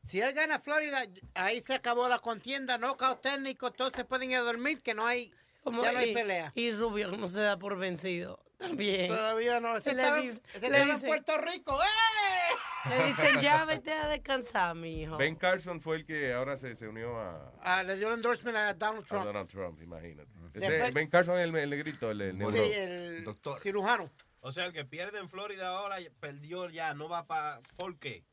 si 0.07 0.21
él 0.21 0.33
gana 0.33 0.57
Florida, 0.59 1.03
ahí 1.35 1.61
se 1.61 1.73
acabó 1.73 2.07
la 2.07 2.17
contienda, 2.19 2.77
no 2.77 2.95
caos 2.97 3.21
técnico, 3.21 3.71
todos 3.71 3.91
se 3.95 4.05
pueden 4.05 4.31
ir 4.31 4.37
a 4.37 4.41
dormir, 4.41 4.81
que 4.81 4.93
no 4.93 5.05
hay, 5.05 5.31
Como- 5.63 5.83
ya 5.83 5.91
no 5.91 5.99
hay 5.99 6.11
y- 6.11 6.13
pelea. 6.13 6.51
Y 6.55 6.71
Rubio 6.71 7.11
no 7.11 7.27
se 7.27 7.39
da 7.41 7.57
por 7.59 7.77
vencido. 7.77 8.43
También. 8.57 9.09
Todavía 9.09 9.59
no. 9.59 9.75
Ese 9.77 9.93
Le 9.93 10.01
estaba, 10.01 10.17
dice- 10.21 10.41
ese 10.53 10.59
le 10.61 10.65
estaba 10.77 10.83
en 10.83 10.95
dice- 10.95 11.07
Puerto 11.07 11.37
Rico. 11.37 11.79
¡eh! 11.79 12.89
Le 12.89 13.03
dicen, 13.07 13.39
ya 13.41 13.65
vete 13.65 13.91
a 13.91 14.07
descansar, 14.07 14.73
mi 14.75 15.01
hijo. 15.03 15.17
Ben 15.17 15.35
Carson 15.35 15.81
fue 15.81 15.97
el 15.97 16.05
que 16.05 16.31
ahora 16.33 16.55
se, 16.57 16.75
se 16.75 16.87
unió 16.87 17.19
a, 17.19 17.51
Ah, 17.61 17.83
le 17.83 17.97
dio 17.97 18.07
el 18.07 18.13
endorsement 18.15 18.55
a 18.57 18.73
Donald 18.73 19.03
a 19.03 19.05
Trump. 19.05 19.25
Donald 19.25 19.47
Trump, 19.49 19.81
imagínate. 19.81 20.29
Ese- 20.53 20.69
Después- 20.71 20.93
ben 20.93 21.07
Carson 21.09 21.37
es 21.37 21.43
el, 21.43 21.55
el 21.55 21.69
negrito, 21.69 22.09
el, 22.09 22.21
el 22.21 22.51
Sí, 22.51 22.57
el 22.73 23.23
Doctor. 23.25 23.59
cirujano. 23.59 24.09
O 24.39 24.51
sea, 24.51 24.65
el 24.65 24.73
que 24.73 24.85
pierde 24.85 25.19
en 25.19 25.27
Florida 25.27 25.67
ahora 25.67 25.97
perdió 26.19 26.69
ya, 26.69 26.93
no 26.93 27.09
va 27.09 27.25
para... 27.27 27.59
¿Por 27.75 27.99
qué? 27.99 28.23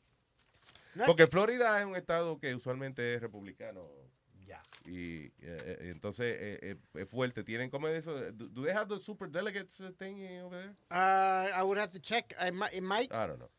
Porque 1.06 1.26
Florida 1.26 1.80
es 1.80 1.86
un 1.86 1.96
estado 1.96 2.38
que 2.38 2.54
usualmente 2.54 3.14
es 3.14 3.20
republicano. 3.20 3.88
Ya. 4.46 4.62
Y 4.84 5.24
eh, 5.24 5.32
eh, 5.40 5.78
entonces 5.90 6.36
eh, 6.38 6.58
eh, 6.62 6.76
es 6.94 7.08
fuerte. 7.08 7.42
Tienen 7.42 7.70
como 7.70 7.88
eso. 7.88 8.14
Do, 8.32 8.48
do 8.48 8.62
they 8.62 8.72
have 8.72 8.88
the 8.88 8.98
super 8.98 9.28
delegates 9.28 9.80
uh, 9.80 9.90
thing 9.92 10.22
over 10.42 10.58
there? 10.58 10.74
Uh, 10.90 11.48
I 11.58 11.62
would 11.62 11.78
have 11.78 11.90
to 11.92 11.98
check. 11.98 12.34
I 12.38 12.50
might, 12.50 12.74
it 12.74 12.82
might. 12.82 13.10
I 13.12 13.26
don't 13.26 13.38
know. 13.38 13.50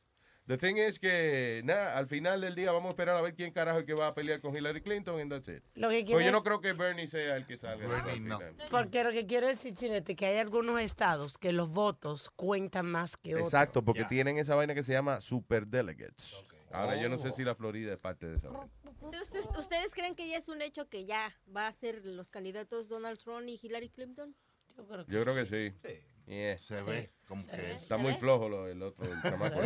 The 0.48 0.58
thing 0.58 0.78
is 0.78 1.00
que, 1.00 1.64
nada, 1.66 1.98
al 1.98 2.06
final 2.06 2.40
del 2.40 2.54
día 2.54 2.72
vamos 2.72 2.90
a 2.90 2.92
esperar 2.92 3.16
a 3.16 3.22
ver 3.22 3.34
quién 3.34 3.52
carajo 3.52 3.80
es 3.80 3.82
el 3.82 3.88
que 3.88 3.96
va 3.96 4.10
a 4.10 4.14
pelear 4.14 4.42
con 4.42 4.56
Hillary 4.56 4.80
Clinton 4.80 5.20
and 5.20 5.32
that's 5.32 5.48
it. 5.48 5.64
Lo 5.74 5.90
que 5.90 5.96
Pues 5.96 6.06
quiere 6.06 6.26
yo 6.26 6.32
no 6.32 6.44
creo 6.44 6.62
que 6.62 6.74
Bernie 6.74 7.08
sea 7.08 7.36
el 7.36 7.48
que 7.48 7.58
salga. 7.58 7.88
Bernie, 7.88 8.20
no. 8.20 8.38
Porque 8.70 9.04
lo 9.04 9.12
que 9.12 9.26
quiere 9.26 9.48
decir, 9.48 9.74
Chinete, 9.74 10.16
que 10.16 10.28
hay 10.28 10.38
algunos 10.38 10.80
estados 10.80 11.40
que 11.40 11.52
los 11.52 11.70
votos 11.70 12.30
cuentan 12.36 12.86
más 12.86 13.18
que 13.18 13.34
otros. 13.34 13.48
Exacto, 13.48 13.84
porque 13.84 14.06
tienen 14.06 14.38
esa 14.38 14.54
vaina 14.54 14.76
que 14.76 14.84
se 14.84 14.94
llama 14.94 15.20
super 15.20 15.66
delegates. 15.66 16.46
Ahora 16.76 17.02
yo 17.02 17.10
no 17.10 17.18
sé 17.18 17.30
Oh. 17.30 17.32
si 17.32 17.44
la 17.44 17.56
Florida 17.56 17.94
es 17.94 18.00
parte 18.00 18.28
de 18.28 18.38
esa. 18.38 18.50
Entonces, 19.02 19.50
¿ustedes 19.58 19.92
creen 19.92 20.16
que 20.16 20.28
ya 20.30 20.38
es 20.38 20.48
un 20.50 20.62
hecho 20.62 20.88
que 20.90 21.06
ya 21.06 21.36
va 21.56 21.68
a 21.68 21.74
ser 21.74 22.06
los 22.06 22.30
candidatos 22.30 22.88
Donald 22.90 23.20
Trump 23.20 23.48
y 23.48 23.60
Hillary 23.62 23.90
Clinton? 23.90 24.36
Yo 24.76 24.86
creo 24.88 25.06
que, 25.06 25.12
Yo 25.12 25.22
creo 25.24 25.36
que 25.36 25.46
sí. 25.46 25.78
Sí. 25.84 26.00
Yeah. 26.28 26.58
Se 26.58 26.82
ve 26.84 27.12
como 27.28 27.40
Se 27.40 27.52
que 27.52 27.58
ve. 27.58 27.72
Está 27.74 27.98
muy 27.98 28.14
flojo 28.16 28.50
lo- 28.50 28.68
el 28.68 28.82
otro, 28.82 29.06
el 29.06 29.22
chamaco. 29.22 29.60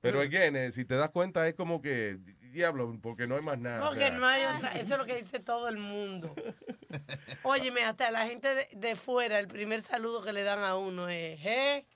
Pero 0.00 0.20
again, 0.20 0.56
eh, 0.56 0.72
si 0.72 0.84
te 0.84 0.94
das 0.94 1.10
cuenta 1.10 1.46
es 1.48 1.54
como 1.54 1.82
que, 1.82 2.18
diablo, 2.52 2.96
porque 3.02 3.26
no 3.26 3.36
hay 3.36 3.42
más 3.42 3.58
nada. 3.58 3.82
o 3.84 3.88
Porque 3.88 4.04
sea, 4.06 4.10
no 4.18 4.26
hay 4.26 4.44
otra. 4.56 4.72
Eso 4.72 4.92
es 4.94 4.98
lo 4.98 5.04
que 5.04 5.16
dice 5.16 5.40
todo 5.40 5.68
el 5.68 5.78
mundo. 5.78 6.34
Óyeme, 7.42 7.82
hasta 7.84 8.10
la 8.10 8.26
gente 8.26 8.54
de, 8.54 8.68
de 8.72 8.96
fuera, 8.96 9.38
el 9.38 9.48
primer 9.48 9.80
saludo 9.80 10.22
que 10.22 10.32
le 10.32 10.42
dan 10.42 10.60
a 10.62 10.76
uno 10.76 11.08
es, 11.08 11.40
¿eh? 11.44 11.86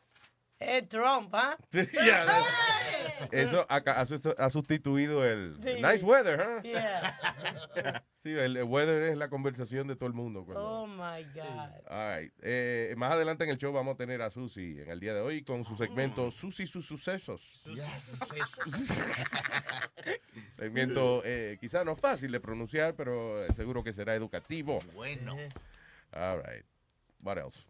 Es 0.59 0.89
Trump, 0.89 1.35
¿ah? 1.35 1.57
Sí, 1.71 1.87
ya, 2.07 2.27
eso 3.31 3.67
acá 3.69 4.01
ha, 4.01 4.05
ha 4.39 4.51
sustituido 4.51 5.25
el 5.25 5.57
Sí. 5.63 5.75
nice 5.83 6.05
weather, 6.05 6.41
¿huh? 6.41 6.63
Yeah. 6.63 8.03
Sí, 8.17 8.31
el, 8.31 8.57
el 8.57 8.65
weather 8.65 9.03
es 9.05 9.17
la 9.19 9.29
conversación 9.29 9.87
de 9.87 9.97
todo 9.97 10.07
el 10.07 10.13
mundo. 10.15 10.45
cuando- 10.45 10.65
Oh 10.83 10.87
my 10.87 11.23
God. 11.35 11.71
All 11.91 12.21
right. 12.21 12.33
Eh, 12.43 12.95
más 12.97 13.13
adelante 13.13 13.45
en 13.45 13.51
el 13.51 13.59
show 13.59 13.73
vamos 13.73 13.95
a 13.95 13.97
tener 13.97 14.23
a 14.23 14.31
Susi 14.31 14.81
en 14.81 14.91
el 14.91 14.99
día 14.99 15.15
de 15.15 15.21
hoy 15.21 15.43
con 15.45 15.65
su 15.65 15.75
Mm. 15.75 15.79
segmento 15.79 16.31
Susi 16.31 16.67
sus 16.67 16.87
sucesos. 16.87 17.61
Yes. 17.67 18.19
Segmento 20.57 21.23
eh, 21.25 21.59
quizá 21.61 21.85
no 21.85 21.95
fácil 21.97 22.33
de 22.33 22.41
pronunciar, 22.41 22.95
pero 22.95 23.45
eh, 23.45 23.53
seguro 23.55 23.85
que 23.85 23.93
será 23.93 24.15
educativo. 24.15 24.81
Bueno. 24.95 25.37
All 26.13 26.39
right. 26.43 26.65
What 27.23 27.39
else? 27.39 27.67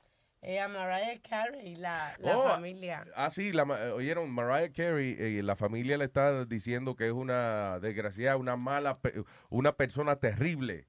Ella 0.46 0.68
Mariah 0.68 1.20
Carey, 1.28 1.74
la, 1.74 2.14
la 2.20 2.38
Oh, 2.38 2.48
familia. 2.50 3.04
Ah, 3.16 3.30
sí, 3.30 3.52
la, 3.52 3.64
ma- 3.64 3.78
oyeron, 3.94 4.30
Mariah 4.30 4.70
Carey, 4.72 5.16
eh, 5.18 5.42
la 5.42 5.56
familia 5.56 5.98
le 5.98 6.04
está 6.04 6.44
diciendo 6.44 6.94
que 6.94 7.06
es 7.06 7.12
una 7.12 7.80
desgraciada, 7.80 8.36
una 8.36 8.54
mala, 8.56 8.98
pe- 9.00 9.24
una 9.50 9.72
persona 9.72 10.14
terrible, 10.16 10.86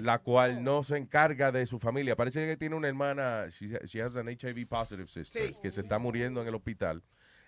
la 0.00 0.18
cual 0.20 0.62
no 0.62 0.84
se 0.84 0.96
encarga 0.96 1.50
de 1.50 1.66
su 1.66 1.80
familia. 1.80 2.14
Parece 2.14 2.46
que 2.46 2.56
tiene 2.56 2.76
una 2.76 2.86
hermana, 2.86 3.46
she, 3.48 3.66
she 3.84 4.00
has 4.00 4.14
an 4.16 4.28
HIV 4.28 4.66
positive 4.68 5.08
sister, 5.08 5.42
Sí. 5.48 5.56
que 5.60 5.72
se 5.72 5.80
está 5.80 5.98
muriendo 5.98 6.40
en 6.40 6.46
el 6.46 6.54
hospital. 6.54 7.02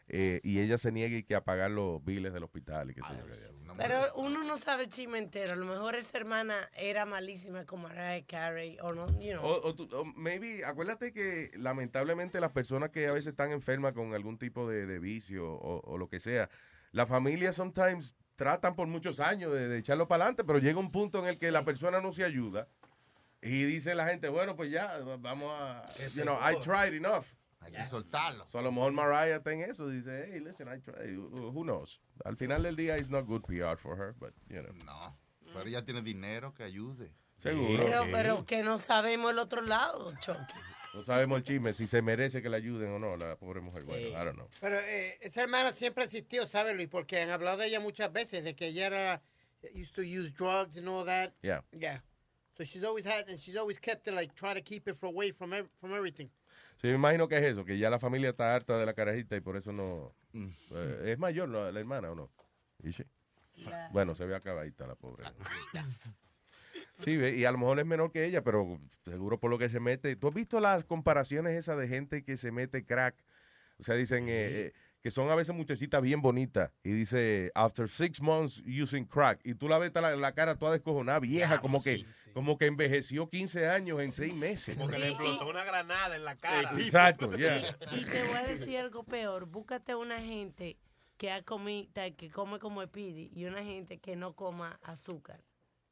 Eh, 0.08 0.40
y 0.44 0.60
ella 0.60 0.78
se 0.78 0.92
niega 0.92 1.16
y 1.16 1.22
que 1.24 1.34
a 1.34 1.44
pagar 1.44 1.70
los 1.70 2.04
biles 2.04 2.32
del 2.32 2.44
hospital 2.44 2.90
y 2.90 2.94
qué 2.94 3.00
sé 3.02 3.14
yo. 3.18 3.74
Pero 3.76 4.00
uno 4.14 4.42
no 4.44 4.56
sabe 4.56 4.84
el 4.84 4.88
chisme 4.88 5.18
entero. 5.18 5.52
A 5.52 5.56
lo 5.56 5.66
mejor 5.66 5.96
esa 5.96 6.16
hermana 6.16 6.54
era 6.76 7.04
malísima 7.04 7.66
como 7.66 7.88
Mariah 7.88 8.24
Carey 8.26 8.78
o 8.80 8.92
no, 8.92 9.06
you 9.20 9.32
know. 9.32 9.44
O, 9.44 9.68
o 9.68 9.74
tú- 9.74 9.88
o 9.92 10.04
maybe, 10.04 10.64
acuérdate 10.64 11.12
que 11.12 11.50
lamentablemente 11.56 12.40
las 12.40 12.52
personas 12.52 12.90
que 12.90 13.06
a 13.08 13.12
veces 13.12 13.32
están 13.32 13.50
enfermas 13.52 13.92
con 13.92 14.14
algún 14.14 14.38
tipo 14.38 14.68
de, 14.68 14.86
de 14.86 14.98
vicio 14.98 15.46
o, 15.52 15.80
o 15.80 15.98
lo 15.98 16.08
que 16.08 16.20
sea, 16.20 16.48
la 16.92 17.04
familia 17.06 17.52
sometimes 17.52 18.14
tratan 18.36 18.76
por 18.76 18.86
muchos 18.86 19.18
años 19.20 19.52
de, 19.52 19.68
de 19.68 19.78
echarlo 19.78 20.06
para 20.08 20.24
adelante, 20.24 20.44
pero 20.44 20.58
llega 20.58 20.78
un 20.78 20.92
punto 20.92 21.18
en 21.18 21.26
el 21.26 21.36
que 21.36 21.50
la 21.50 21.64
persona 21.64 22.00
no 22.00 22.12
se 22.12 22.24
ayuda 22.24 22.68
y 23.42 23.64
dice 23.64 23.94
la 23.94 24.06
gente, 24.06 24.28
bueno, 24.28 24.56
pues 24.56 24.70
ya, 24.70 24.98
vamos 25.18 25.52
a, 25.52 25.84
you 26.14 26.22
know, 26.22 26.36
I 26.36 26.54
tried 26.60 26.94
enough. 26.94 27.24
Hay 27.66 27.72
que 27.72 27.84
soltarlo. 27.86 28.46
So, 28.48 28.58
a 28.58 28.62
lo 28.62 28.72
mejor 28.72 28.92
Mariah 28.92 29.36
está 29.36 29.52
en 29.52 29.62
eso, 29.62 29.88
dice, 29.88 30.28
hey, 30.32 30.40
listen, 30.40 30.68
I 30.68 30.78
tried, 30.80 31.16
who 31.16 31.62
knows. 31.64 32.00
Al 32.24 32.36
final 32.36 32.62
del 32.62 32.76
día, 32.76 32.96
it's 32.98 33.10
not 33.10 33.26
good 33.26 33.42
PR 33.42 33.76
for 33.76 33.96
her, 33.96 34.14
but, 34.18 34.32
you 34.48 34.62
know, 34.62 34.72
No. 34.84 35.16
Pero 35.52 35.66
ella 35.68 35.84
tiene 35.84 36.02
dinero 36.02 36.52
que 36.54 36.64
ayude. 36.64 37.12
seguro. 37.38 37.84
Pero, 37.84 38.04
pero 38.12 38.46
que 38.46 38.62
no 38.62 38.78
sabemos 38.78 39.30
el 39.32 39.38
otro 39.38 39.62
lado, 39.62 40.12
Chucky. 40.20 40.54
No 40.94 41.04
sabemos 41.04 41.38
el 41.38 41.44
chisme, 41.44 41.72
si 41.74 41.86
se 41.86 42.00
merece 42.00 42.40
que 42.42 42.48
la 42.48 42.56
ayuden 42.56 42.90
o 42.90 42.98
no, 42.98 43.16
la 43.16 43.36
pobre 43.36 43.60
mujer. 43.60 43.84
Bueno, 43.84 44.08
I 44.08 44.24
don't 44.24 44.34
know. 44.36 44.48
Pero 44.60 44.78
eh, 44.78 45.18
esa 45.20 45.42
hermana 45.42 45.72
siempre 45.74 46.04
existió, 46.04 46.46
¿sabes, 46.46 46.74
Luis? 46.74 46.88
Porque 46.88 47.20
han 47.20 47.30
hablado 47.30 47.58
de 47.58 47.66
ella 47.66 47.80
muchas 47.80 48.10
veces, 48.12 48.42
de 48.44 48.54
que 48.56 48.68
ella 48.68 48.86
era, 48.86 49.22
used 49.74 49.92
to 49.94 50.02
use 50.02 50.30
drugs 50.32 50.76
and 50.78 50.88
all 50.88 51.04
that. 51.04 51.32
Yeah. 51.42 51.60
Yeah. 51.72 52.00
So 52.56 52.64
she's 52.64 52.82
always 52.84 53.04
had, 53.04 53.28
and 53.28 53.38
she's 53.38 53.56
always 53.58 53.78
kept 53.78 54.08
it, 54.08 54.14
like, 54.14 54.34
trying 54.34 54.54
to 54.54 54.62
keep 54.62 54.88
it 54.88 54.96
away 55.02 55.30
from, 55.32 55.52
ev- 55.52 55.68
from 55.78 55.92
everything. 55.92 56.30
Sí, 56.86 56.90
me 56.90 56.98
imagino 56.98 57.26
que 57.26 57.36
es 57.36 57.42
eso, 57.42 57.64
que 57.64 57.78
ya 57.78 57.90
la 57.90 57.98
familia 57.98 58.30
está 58.30 58.54
harta 58.54 58.78
de 58.78 58.86
la 58.86 58.94
carajita 58.94 59.34
y 59.34 59.40
por 59.40 59.56
eso 59.56 59.72
no... 59.72 60.14
Mm. 60.32 60.46
eh, 60.70 61.02
¿Es 61.06 61.18
mayor 61.18 61.48
la, 61.48 61.72
la 61.72 61.80
hermana 61.80 62.12
o 62.12 62.14
no? 62.14 62.30
¿Y 62.80 62.92
sí? 62.92 63.02
Bueno, 63.90 64.14
se 64.14 64.24
ve 64.24 64.36
acabadita 64.36 64.86
la 64.86 64.94
pobre. 64.94 65.24
Sí, 67.00 67.14
ve, 67.18 67.36
y 67.36 67.44
a 67.44 67.52
lo 67.52 67.58
mejor 67.58 67.78
es 67.78 67.84
menor 67.84 68.10
que 68.10 68.24
ella, 68.24 68.42
pero 68.42 68.78
seguro 69.04 69.38
por 69.38 69.50
lo 69.50 69.58
que 69.58 69.68
se 69.68 69.80
mete. 69.80 70.16
¿Tú 70.16 70.28
has 70.28 70.34
visto 70.34 70.60
las 70.60 70.82
comparaciones 70.84 71.52
esas 71.52 71.76
de 71.76 71.88
gente 71.88 72.24
que 72.24 72.38
se 72.38 72.52
mete 72.52 72.86
crack? 72.86 73.14
O 73.78 73.82
sea, 73.82 73.96
dicen 73.96 74.28
eh, 74.28 74.48
eh, 74.48 74.72
que 75.06 75.12
son 75.12 75.30
a 75.30 75.36
veces 75.36 75.54
muchachitas 75.54 76.02
bien 76.02 76.20
bonitas 76.20 76.72
y 76.82 76.90
dice, 76.90 77.52
after 77.54 77.88
six 77.88 78.20
months 78.20 78.60
using 78.66 79.04
crack, 79.04 79.38
y 79.44 79.54
tú 79.54 79.68
la 79.68 79.78
ves 79.78 79.92
la, 79.94 80.16
la 80.16 80.32
cara 80.32 80.56
toda 80.56 80.72
descojonada, 80.72 81.20
vieja, 81.20 81.60
como 81.60 81.80
que, 81.80 82.04
como 82.34 82.58
que 82.58 82.66
envejeció 82.66 83.30
15 83.30 83.68
años 83.68 84.00
en 84.00 84.10
seis 84.10 84.34
meses. 84.34 84.76
Como 84.76 84.88
que 84.88 84.98
le 84.98 85.10
explotó 85.10 85.48
una 85.48 85.62
granada 85.62 86.16
en 86.16 86.24
la 86.24 86.34
cara. 86.34 86.72
Exacto, 86.76 87.32
ya. 87.38 87.56
Y 87.92 88.04
te 88.04 88.24
voy 88.24 88.36
a 88.36 88.42
decir 88.48 88.78
algo 88.78 89.04
peor. 89.04 89.46
Búscate 89.46 89.94
una 89.94 90.20
gente 90.20 90.76
que 91.16 91.30
ha 91.30 91.44
comi, 91.44 91.88
que 92.16 92.28
come 92.28 92.58
como 92.58 92.82
Speedy 92.82 93.30
y 93.32 93.44
una 93.44 93.62
gente 93.62 93.98
que 93.98 94.16
no 94.16 94.34
coma 94.34 94.80
azúcar. 94.82 95.40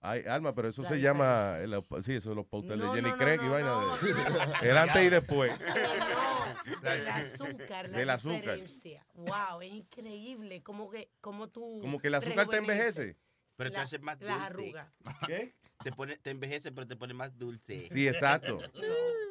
Ay, 0.07 0.23
Alma, 0.29 0.55
pero 0.55 0.69
eso 0.69 0.83
La 0.83 0.89
se 0.91 1.01
llama, 1.01 1.57
el- 1.61 1.83
sí, 2.03 2.15
eso 2.15 2.31
es 2.31 2.37
los 2.37 2.45
posters 2.47 2.79
No, 2.79 2.93
de 2.93 3.01
Jenny 3.01 3.11
no, 3.11 3.17
no, 3.17 3.23
Craig 3.25 3.41
y 3.43 3.49
vaina 3.49 3.71
no, 3.71 3.97
de, 3.97 4.13
no. 4.13 4.61
el 4.61 4.77
antes 4.77 5.03
y 5.03 5.09
después. 5.09 5.53
No, 5.59 6.81
del 6.91 7.09
azúcar, 7.09 7.89
la 7.89 7.99
Del 7.99 8.11
azúcar. 8.11 8.41
diferencia. 8.41 9.07
Wow, 9.15 9.63
es 9.63 9.73
increíble 9.73 10.63
cómo 10.63 10.91
que 10.91 11.11
cómo 11.23 11.49
tú 11.49 11.79
Como 11.81 11.99
que 11.99 12.09
el 12.09 12.15
azúcar 12.17 12.47
te 12.49 12.59
envejece. 12.59 13.17
Pero 13.57 13.71
te 13.71 13.79
hace 13.79 13.99
más 13.99 14.21
las 14.21 14.37
dulce. 14.37 14.45
arrugas. 14.47 14.93
¿Qué? 15.27 15.55
te, 15.83 15.93
pone, 15.93 16.17
te 16.19 16.31
envejece, 16.31 16.71
pero 16.73 16.87
te 16.87 16.97
pone 16.97 17.15
más 17.15 17.37
dulce. 17.39 17.89
Sí, 17.91 18.07
exacto. 18.09 18.59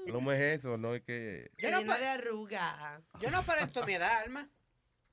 No 0.06 0.32
es 0.34 0.60
eso, 0.60 0.75
no 0.75 0.96
es 0.96 1.01
que... 1.01 1.50
Yo 1.58 1.72
no, 1.72 1.80
Lleno 1.80 1.94
pa- 1.94 1.98
de 2.00 2.08
arruga. 2.08 3.01
yo 3.22 3.32
no 3.32 3.38
aparento 3.38 3.86
mi 3.86 3.94
edad, 3.94 4.22
Alma. 4.24 4.50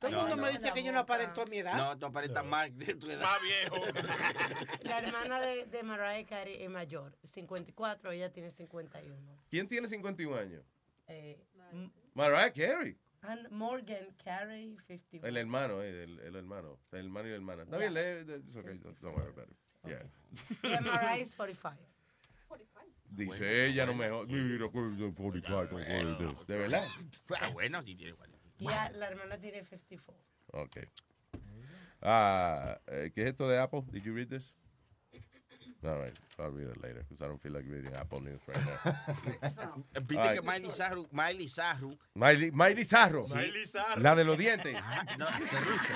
Todo 0.01 0.09
el 0.09 0.15
No, 0.17 0.21
mundo 0.23 0.37
no. 0.37 0.43
me 0.43 0.51
dice 0.51 0.73
que 0.73 0.83
yo 0.83 0.93
no 0.93 1.01
aparento 1.01 1.47
mi 1.47 1.59
edad. 1.59 1.77
No, 1.77 1.99
tú 1.99 2.07
aparentas 2.07 2.45
más 2.47 2.75
de 2.77 2.95
tu 2.95 3.11
edad. 3.11 3.21
Más 3.23 3.39
viejo. 3.43 3.77
La 4.85 4.99
hermana 4.99 5.41
de, 5.41 5.67
de 5.67 5.83
Mariah 5.83 6.27
Carey 6.27 6.63
es 6.63 6.71
mayor, 6.71 7.17
54, 7.23 8.11
ella 8.13 8.33
tiene 8.33 8.51
51. 8.51 9.15
¿Quién 9.51 9.69
tiene 9.69 9.89
51 9.89 10.37
años? 10.37 10.65
Eh, 11.07 11.39
Mariah 12.15 12.51
Carey. 12.53 12.97
and 13.23 13.51
Morgan 13.51 14.09
Carey, 14.25 14.75
51. 14.87 15.29
El 15.29 15.37
hermano, 15.37 15.83
eh, 15.83 16.05
el, 16.05 16.19
el 16.21 16.35
hermano. 16.37 16.79
El 16.93 17.01
hermano 17.05 17.27
y 17.29 17.31
la 17.33 17.37
hermana. 17.37 17.63
Está 17.65 17.77
bien, 17.77 17.93
lee, 17.93 18.25
it's 18.39 18.57
okay, 18.57 18.79
don't 18.79 19.03
worry 19.15 19.29
about 19.31 19.49
it. 19.51 19.57
Yeah. 19.85 20.07
Y 20.63 20.81
Mariah 20.83 21.19
es 21.19 21.35
45. 21.37 21.77
Dice 23.11 23.67
ella, 23.67 23.85
no 23.87 23.95
me 23.95 24.09
Mira, 24.27 24.69
45, 24.69 26.45
de 26.47 26.57
verdad. 26.57 26.87
Está 27.29 27.49
bueno, 27.49 27.83
sí 27.83 27.95
tiene 27.97 28.13
igual. 28.13 28.31
Y 28.61 28.69
a- 28.69 28.91
la 28.91 29.09
hermana 29.09 29.39
tiene 29.39 29.65
54. 29.65 30.23
Ok. 30.53 30.77
Ah, 32.03 32.81
eh, 32.87 33.11
¿Qué 33.15 33.23
es 33.23 33.29
esto 33.29 33.49
de 33.49 33.59
Apple? 33.59 33.83
Did 33.91 34.03
you 34.03 34.15
read 34.15 34.29
this? 34.29 34.55
All 35.83 35.97
right, 35.99 36.13
I'll 36.39 36.51
read 36.51 36.69
it 36.69 36.83
later 36.83 37.03
because 37.09 37.23
I 37.25 37.27
don't 37.29 37.41
feel 37.41 37.53
like 37.53 37.65
reading 37.67 37.95
Apple 37.97 38.21
news 38.21 38.41
right 38.47 38.59
now. 38.59 39.83
Viste 40.03 40.21
Ay. 40.21 40.35
que 40.37 40.43
Miley 40.43 40.71
Cyrus, 40.71 41.07
Miley 41.11 41.49
Cyrus, 41.49 41.97
Miley, 42.15 42.51
Miley 42.51 42.85
Zarro. 42.85 43.27
Miley 43.29 43.67
Zarro. 43.67 44.01
La 44.03 44.15
de 44.15 44.25
los 44.25 44.37
dientes. 44.37 44.77
no, 45.17 45.27
Serrucho. 45.27 45.95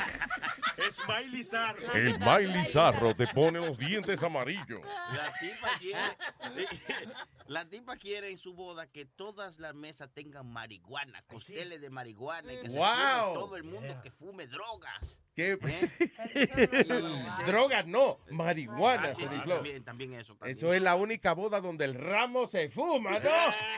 Es 0.89 0.99
Miley 1.07 1.45
Zarro. 1.45 1.93
El 1.93 2.19
Miley 2.19 2.65
Zarro 2.65 3.15
te 3.15 3.27
pone 3.27 3.61
los 3.61 3.77
dientes 3.77 4.23
amarillos. 4.23 4.81
La 5.13 5.31
tipa 5.39 5.69
quiere, 5.79 6.69
la 7.49 7.65
tipa 7.69 7.97
quiere 7.97 8.31
en 8.31 8.39
su 8.39 8.55
boda 8.55 8.87
que 8.87 9.05
todas 9.05 9.59
las 9.59 9.75
mesas 9.75 10.09
tengan 10.15 10.51
marihuana, 10.51 11.23
costeles 11.27 11.83
de 11.83 11.91
marihuana 11.91 12.55
y 12.55 12.61
que 12.63 12.71
se 12.71 12.79
Wow. 12.79 12.87
fume 12.89 13.35
todo 13.35 13.57
el 13.57 13.65
mundo 13.65 14.01
que 14.03 14.11
fume 14.11 14.47
drogas. 14.47 15.21
¿Qué? 15.35 15.59
¿Eh? 15.61 15.61
Drogas 17.47 17.87
no, 17.89 18.19
marihuana. 18.31 19.09
Ah, 19.11 19.15
sí, 19.15 19.23
sí, 19.23 19.29
Seriflo. 19.29 19.55
también, 19.57 19.85
también 19.85 20.15
eso. 20.15 20.35
También. 20.37 20.57
Eso 20.57 20.73
es 20.73 20.81
la 20.81 20.95
única 20.95 21.33
boda 21.35 21.61
donde 21.61 21.85
el 21.87 21.95
ramo 21.95 22.47
se 22.47 22.69
fuma, 22.69 23.19
¿no? 23.19 23.29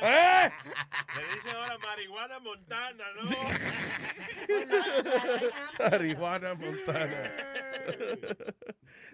¿Eh? 0.02 0.50
Le 1.16 1.34
dice 1.34 1.50
ahora 1.56 1.78
marihuana 1.78 2.38
montana, 2.40 3.04
¿no? 3.16 3.22
Marihuana 5.90 6.54
Montana. 6.54 7.30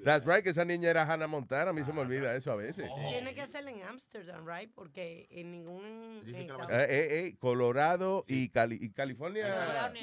That's 0.04 0.26
right, 0.26 0.42
que 0.42 0.50
esa 0.50 0.64
niña 0.64 0.90
era 0.90 1.02
Hannah 1.04 1.28
Montana. 1.28 1.70
A 1.70 1.72
mí 1.72 1.84
se 1.84 1.92
me 1.92 2.00
olvida 2.00 2.34
eso 2.34 2.50
a 2.50 2.56
veces. 2.56 2.90
Tiene 3.08 3.34
que 3.34 3.42
hacerla 3.42 3.70
en 3.70 3.82
Amsterdam, 3.82 4.44
right? 4.46 4.70
Porque 4.74 5.28
en 5.30 5.52
ningún... 5.52 6.22
Estado- 6.26 6.68
Eh, 6.70 6.86
eh, 6.88 7.26
eh, 7.28 7.36
Colorado 7.38 8.24
y, 8.26 8.48
Cali- 8.48 8.78
y 8.80 8.90
California. 8.90 9.46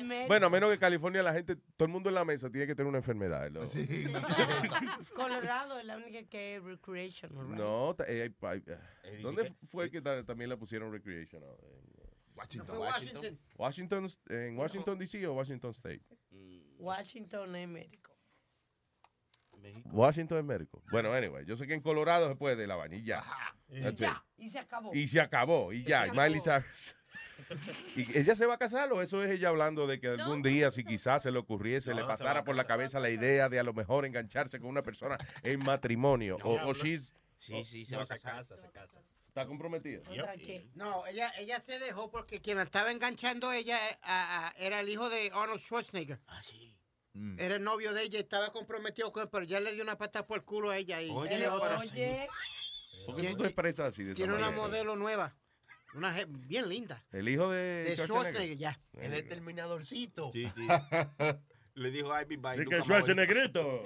Med- 0.04 0.28
Bueno, 0.28 0.48
a 0.48 0.50
menos 0.50 0.70
que 0.72 0.80
California 0.80 1.22
la 1.24 1.34
gente, 1.34 1.56
todo 1.76 1.86
el 1.86 1.90
mundo 1.92 2.10
en 2.10 2.16
la 2.16 2.24
mesa 2.32 2.50
tiene 2.50 2.68
que 2.68 2.76
tener 2.76 2.88
una 2.88 3.00
enfermedad. 3.00 3.50
¿no? 3.52 3.62
Colorado 5.16 5.80
es 5.80 5.86
la 5.86 5.98
única 5.98 6.24
que 6.30 6.56
es 6.56 6.64
recreational, 6.64 7.48
right? 7.48 7.58
No, 7.58 7.96
eh, 8.08 8.34
hay- 8.42 8.50
hay- 8.50 8.60
dice 8.60 9.22
¿dónde 9.22 9.44
que- 9.46 9.68
fue 9.68 9.90
que 9.90 10.02
ta- 10.02 10.24
también 10.26 10.50
le 10.50 10.58
pusieron 10.58 10.92
recreational? 10.92 11.50
En 11.62 11.90
Washington, 12.36 12.78
Washington. 12.78 13.40
Washington, 13.58 14.08
en 14.30 14.58
Washington 14.58 14.98
DC 14.98 15.28
o 15.28 15.34
Washington 15.34 15.72
State? 15.72 16.02
Washington 16.78 17.56
es 17.56 17.68
médico. 17.68 18.12
México. 19.58 19.90
Washington 19.92 20.38
es 20.38 20.44
médico. 20.46 20.82
Bueno, 20.90 21.12
anyway, 21.12 21.44
yo 21.46 21.58
sé 21.58 21.68
que 21.68 21.74
en 21.74 21.82
Colorado 21.82 22.30
se 22.30 22.36
puede 22.36 22.66
la 22.66 22.78
vainilla. 22.78 23.22
It. 23.68 23.94
Ya, 23.96 24.24
y 24.38 24.50
se 24.50 24.60
acabó. 24.60 24.96
Y 24.96 25.08
se 25.10 25.20
acabó, 25.20 25.74
y 25.74 25.84
ya, 25.84 26.08
y 26.08 26.12
Miley. 26.12 26.40
Cyrus. 26.40 26.96
¿Y 27.96 28.18
ella 28.18 28.36
se 28.36 28.46
va 28.46 28.56
a 28.56 28.58
casar 28.58 28.92
o 28.92 29.02
eso 29.02 29.24
es 29.24 29.32
ella 29.32 29.50
hablando 29.50 29.88
de 29.88 30.00
que 30.00 30.08
algún 30.10 30.42
día, 30.42 30.72
si 30.72 30.84
quizás 30.84 31.24
se 31.24 31.32
le 31.32 31.40
ocurriese, 31.40 31.94
le 31.94 32.02
No, 32.02 32.08
pasara 32.08 32.44
por 32.44 32.56
la 32.56 32.66
cabeza 32.68 33.00
la 33.00 33.10
idea 33.10 33.50
de 33.50 33.60
a 33.60 33.64
lo 33.64 33.74
mejor 33.74 34.06
engancharse 34.06 34.60
con 34.60 34.70
una 34.70 34.84
persona 34.84 35.18
en 35.44 35.60
matrimonio? 35.64 36.38
o, 36.44 36.54
o 36.56 36.74
she's- 36.74 37.12
Sí, 37.38 37.64
sí, 37.64 37.86
se 37.86 37.94
No, 37.94 38.00
va 38.00 38.04
a 38.04 38.06
se 38.08 38.14
casar. 38.16 38.36
casa, 38.36 38.58
se 38.58 38.70
casa. 38.70 39.02
está 39.28 39.46
comprometida. 39.48 40.02
No, 40.76 41.06
ella, 41.08 41.32
ella 41.38 41.62
se 41.62 41.80
dejó 41.80 42.12
porque 42.12 42.42
quien 42.42 42.58
la 42.58 42.64
estaba 42.64 42.92
enganchando 42.92 43.52
ella 43.54 43.78
a- 44.02 44.48
a- 44.48 44.52
era 44.58 44.82
el 44.82 44.90
hijo 44.90 45.10
de 45.10 45.32
Arnold 45.34 45.62
Schwarzenegger. 45.62 46.20
Ah, 46.28 46.42
sí. 46.44 46.76
Era 47.38 47.56
el 47.56 47.64
novio 47.64 47.94
de 47.94 48.04
ella 48.04 48.18
y 48.20 48.22
estaba 48.22 48.52
comprometido 48.52 49.12
con 49.12 49.24
él, 49.24 49.30
pero 49.32 49.44
ya 49.46 49.60
le 49.60 49.74
dio 49.74 49.84
una 49.84 49.98
pata 49.98 50.26
por 50.28 50.38
el 50.40 50.44
culo 50.46 50.70
a 50.70 50.78
ella 50.78 51.02
y 51.02 51.10
Oye, 51.10 51.30
tiene 51.30 51.48
otra. 51.50 51.78
Oye, 51.80 52.28
¿Por 53.06 53.16
qué 53.20 53.30
tú 53.32 53.38
te 53.38 53.44
expresas 53.46 53.88
así 53.88 54.04
de 54.04 54.12
esa 54.12 54.18
Tiene 54.18 54.34
una 54.34 54.48
manera? 54.48 54.62
modelo 54.62 54.96
nueva. 54.96 55.36
Una 55.96 56.14
je- 56.16 56.26
bien 56.48 56.70
linda. 56.70 57.04
El 57.12 57.28
hijo 57.30 57.50
de, 57.50 57.84
De 57.84 57.96
Schwarzenegger. 57.98 58.58
Ya. 58.58 58.80
El 58.94 59.14
exterminadorcito. 59.14 60.32
Sí, 60.34 60.46
sí. 60.56 60.68
Le 61.76 61.92
dijo 61.92 62.10
Ivy 62.22 62.36
Bye. 62.36 62.66
Que 62.66 62.76
más 62.78 62.86
Schwarzeneggrito. 62.86 63.84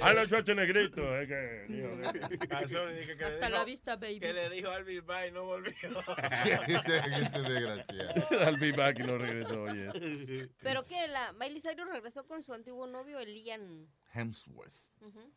A 0.00 0.12
los 0.14 0.26
Schwarzeneggrito. 0.26 1.18
Es 1.20 1.28
que, 1.28 1.66
hijo 1.68 1.96
de- 1.96 2.38
Calzón, 2.48 2.92
y 2.94 3.06
que, 3.06 3.16
que 3.16 3.24
le 3.24 3.24
Hasta 3.26 3.46
dijo, 3.46 3.58
la 3.58 3.64
vista, 3.64 3.96
baby. 3.96 4.20
que 4.20 4.32
le 4.32 4.48
dijo 4.50 4.70
Alvin 4.70 5.04
Bye 5.06 5.28
y 5.28 5.32
no 5.32 5.44
volvió. 5.44 5.72
Ese 5.72 7.42
desgraciado. 7.42 8.56
Be 8.58 8.72
back 8.72 8.98
y 9.00 9.02
no 9.02 9.18
regresó, 9.18 9.62
oye. 9.64 10.48
Pero 10.62 10.82
que 10.84 11.06
la 11.08 11.32
Miley 11.34 11.60
Cyrus 11.60 11.88
regresó 11.92 12.26
con 12.26 12.42
su 12.42 12.54
antiguo 12.54 12.86
novio, 12.86 13.18
el 13.18 13.36
Ian. 13.44 13.86
Hemsworth. 14.14 14.74
Ujú. 15.00 15.20
Mm. 15.20 15.32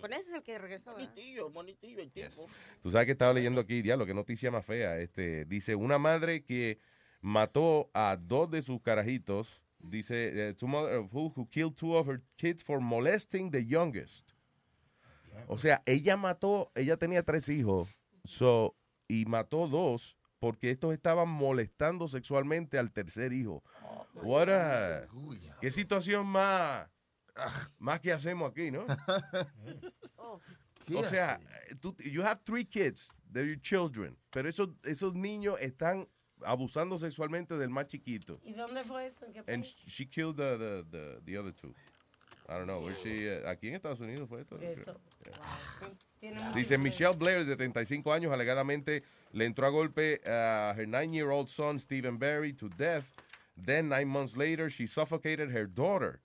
Con 0.00 0.12
ese 0.12 0.30
es 0.30 0.34
el 0.36 0.42
que 0.42 0.58
regresó. 0.58 0.92
Bonitillo, 0.92 1.50
bonitillo 1.50 2.00
el 2.02 2.10
tipo. 2.10 2.46
Tú 2.82 2.90
sabes 2.90 3.06
que 3.06 3.12
estaba 3.12 3.32
leyendo 3.32 3.60
aquí, 3.60 3.82
diablo, 3.82 4.04
qué 4.06 4.14
noticia 4.14 4.50
más 4.50 4.64
fea. 4.64 4.98
Este, 4.98 5.44
dice, 5.44 5.74
una 5.74 5.98
madre 5.98 6.42
que 6.44 6.78
mató 7.20 7.90
a 7.94 8.16
dos 8.20 8.50
de 8.50 8.62
sus 8.62 8.80
carajitos, 8.82 9.62
dice, 9.78 10.48
eh, 10.50 10.54
two 10.54 10.66
mother 10.66 10.96
of 10.98 11.14
who, 11.14 11.32
who 11.36 11.48
killed 11.50 11.74
two 11.76 11.96
of 11.96 12.08
her 12.08 12.20
kids 12.36 12.62
for 12.64 12.80
molesting 12.80 13.50
the 13.50 13.64
youngest. 13.64 14.32
O 15.48 15.56
sea, 15.58 15.82
ella 15.86 16.16
mató, 16.16 16.70
ella 16.74 16.96
tenía 16.96 17.22
tres 17.22 17.48
hijos, 17.48 17.88
so, 18.24 18.76
y 19.08 19.24
mató 19.24 19.66
dos 19.66 20.16
porque 20.38 20.70
estos 20.70 20.92
estaban 20.92 21.28
molestando 21.28 22.08
sexualmente 22.08 22.78
al 22.78 22.90
tercer 22.92 23.32
hijo. 23.32 23.62
What 24.14 24.48
a- 24.50 25.06
qué 25.60 25.70
situación 25.70 26.26
más, 26.26 26.88
más 27.78 28.00
que 28.00 28.12
hacemos 28.12 28.50
aquí, 28.50 28.70
¿no? 28.70 28.86
Oh, 30.16 30.40
¿qué 30.86 30.96
O 30.96 31.02
sea, 31.02 31.40
eh, 31.68 31.74
tú, 31.80 31.96
you 32.04 32.22
have 32.22 32.40
three 32.44 32.64
kids, 32.64 33.10
they're 33.32 33.46
your 33.46 33.60
children, 33.60 34.16
pero 34.30 34.48
esos, 34.48 34.68
esos 34.84 35.14
niños 35.14 35.56
están 35.60 36.08
abusando 36.44 36.96
sexualmente 36.98 37.56
del 37.58 37.70
más 37.70 37.86
chiquito. 37.86 38.40
¿y 38.44 38.52
dónde 38.52 38.84
fue 38.84 39.06
eso? 39.06 39.26
¿En 39.26 39.32
qué 39.32 39.38
And 39.40 39.62
país? 39.64 39.76
she 39.86 40.06
killed 40.06 40.36
the, 40.36 40.56
the, 40.58 40.84
the, 40.90 41.20
the 41.24 41.36
other 41.36 41.52
two. 41.52 41.74
I 42.48 42.54
don't 42.54 42.66
know, 42.66 42.88
she, 42.92 43.26
eh, 43.28 43.42
aquí 43.46 43.68
en 43.68 43.74
Estados 43.74 44.00
Unidos 44.00 44.28
fue 44.28 44.42
esto. 44.42 44.58
Eso. 44.60 45.00
Wow. 45.24 46.54
Dice. 46.54 46.78
Michelle 46.78 47.16
Blair, 47.16 47.44
de 47.44 47.56
35 47.56 48.12
años, 48.12 48.32
alegadamente 48.32 49.02
le 49.32 49.44
entró 49.44 49.66
a 49.66 49.70
golpe 49.70 50.20
a 50.24 50.72
her 50.76 50.86
nine-year-old 50.86 51.48
son, 51.48 51.80
Stephen 51.80 52.18
Barry, 52.18 52.52
to 52.52 52.68
death. 52.68 53.12
Then, 53.56 53.88
nine 53.88 54.08
months 54.08 54.36
later, 54.36 54.70
she 54.70 54.86
suffocated 54.86 55.50
her 55.50 55.66
daughter, 55.66 56.20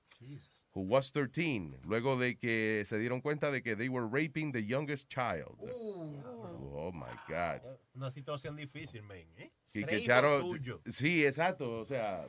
who 0.77 0.83
was 0.83 1.11
13, 1.11 1.79
luego 1.85 2.17
de 2.17 2.35
que 2.37 2.83
se 2.85 2.99
dieron 2.99 3.19
cuenta 3.19 3.49
de 3.51 3.63
que 3.63 3.75
they 3.75 3.89
were 3.89 4.05
raping 4.05 4.51
the 4.51 4.61
youngest 4.63 5.09
child. 5.09 5.57
Oh, 5.59 6.91
my 6.93 7.09
God. 7.27 7.61
Una 7.95 8.11
situación 8.11 8.55
difícil, 8.55 9.01
men. 9.01 9.25
¿eh? 9.39 9.49
Y 9.73 9.83
que 9.83 9.95
echaron... 9.97 10.47
Sí, 10.87 11.25
exacto, 11.25 11.79
o 11.79 11.85
sea, 11.85 12.27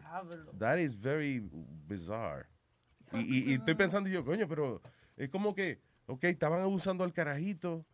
Diablo. 0.00 0.52
that 0.58 0.78
is 0.78 0.94
very 0.94 1.42
bizarre. 1.86 2.46
Y, 3.12 3.18
y- 3.20 3.50
y 3.50 3.54
estoy 3.58 3.74
pensando 3.74 4.08
yo, 4.08 4.24
coño, 4.24 4.48
pero 4.48 4.80
es 5.18 5.28
como 5.28 5.54
que, 5.54 5.80
ok, 6.06 6.24
estaban 6.24 6.62
abusando 6.62 7.04
al 7.04 7.12
carajito, 7.12 7.84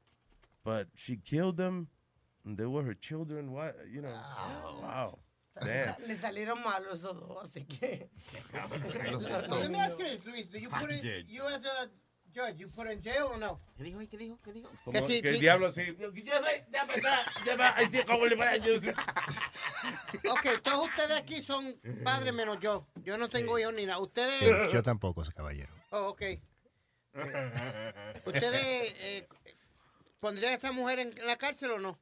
but 0.64 0.87
she 0.94 1.16
killed 1.16 1.57
them, 1.57 1.88
and 2.44 2.57
they 2.57 2.66
were 2.66 2.85
her 2.85 2.94
children, 2.94 3.51
what, 3.51 3.74
you 3.90 4.01
know, 4.01 4.12
wow, 4.81 4.81
damn. 4.81 5.28
Le 6.07 6.16
salieron 6.16 6.62
malos 6.62 7.01
esos 7.01 7.21
dos, 7.21 7.38
así 7.42 7.64
que. 7.64 8.11
Let 8.53 9.68
me 9.68 9.81
ask 9.81 9.99
you 9.99 10.05
this, 10.05 10.25
Luis. 10.25 10.51
Do 10.51 10.59
you 10.59 10.71
put 10.71 10.90
it, 10.90 11.27
you 11.27 11.47
as 11.47 11.64
a 11.64 11.90
judge, 12.35 12.59
you 12.59 12.68
put 12.68 12.90
in 12.90 13.03
jail 13.03 13.29
or 13.33 13.38
no? 13.38 13.61
¿Qué 13.77 13.85
dijo? 13.85 14.01
¿Qué 14.09 14.16
dijo? 14.16 14.38
¿Qué 14.44 14.53
dijo? 14.53 14.71
Como 14.85 15.07
sí, 15.07 15.23
que 15.23 15.31
el 15.31 15.35
sí. 15.35 15.40
diablo 15.40 15.68
así, 15.68 15.83
Ok, 20.31 20.62
todos 20.62 20.88
ustedes 20.88 21.18
aquí 21.18 21.42
son 21.42 21.75
padres 22.05 22.35
menos 22.35 22.59
yo. 22.61 22.87
Yo 23.03 23.18
no 23.18 23.29
tengo 23.29 23.59
hijos 23.59 23.75
ni 23.75 23.87
nada. 23.87 23.99
Ustedes... 23.99 24.73
Yo 24.73 24.83
tampoco, 24.83 25.23
caballero. 25.35 25.73
Oh, 25.90 26.09
ok. 26.09 26.23
¿Ustedes 28.27 28.94
eh, 29.01 29.27
pondrían 30.21 30.53
a 30.53 30.55
esta 30.55 30.73
mujer 30.73 30.99
en 31.01 31.14
la 31.27 31.37
cárcel 31.37 31.73
o 31.73 31.79
no? 31.79 31.99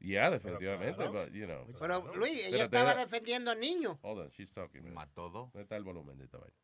Yeah, 0.00 0.30
definitivamente, 0.30 1.08
but, 1.08 1.32
you 1.32 1.46
know. 1.46 1.66
Pero, 1.80 2.14
Luis, 2.14 2.44
ella 2.44 2.64
estaba 2.64 2.94
defendiendo 2.94 3.50
al 3.50 3.58
niño. 3.58 3.98
Hold 4.02 4.20
on, 4.20 4.28
she's 4.30 4.52
talking. 4.52 4.82
man. 4.84 4.94
Mató 4.94 5.28
dos. 5.28 5.52
¿Dónde 5.52 5.62
está 5.62 5.76
el 5.76 5.84
volumen 5.84 6.16
de 6.18 6.24
esta 6.24 6.38
vaina? 6.38 6.54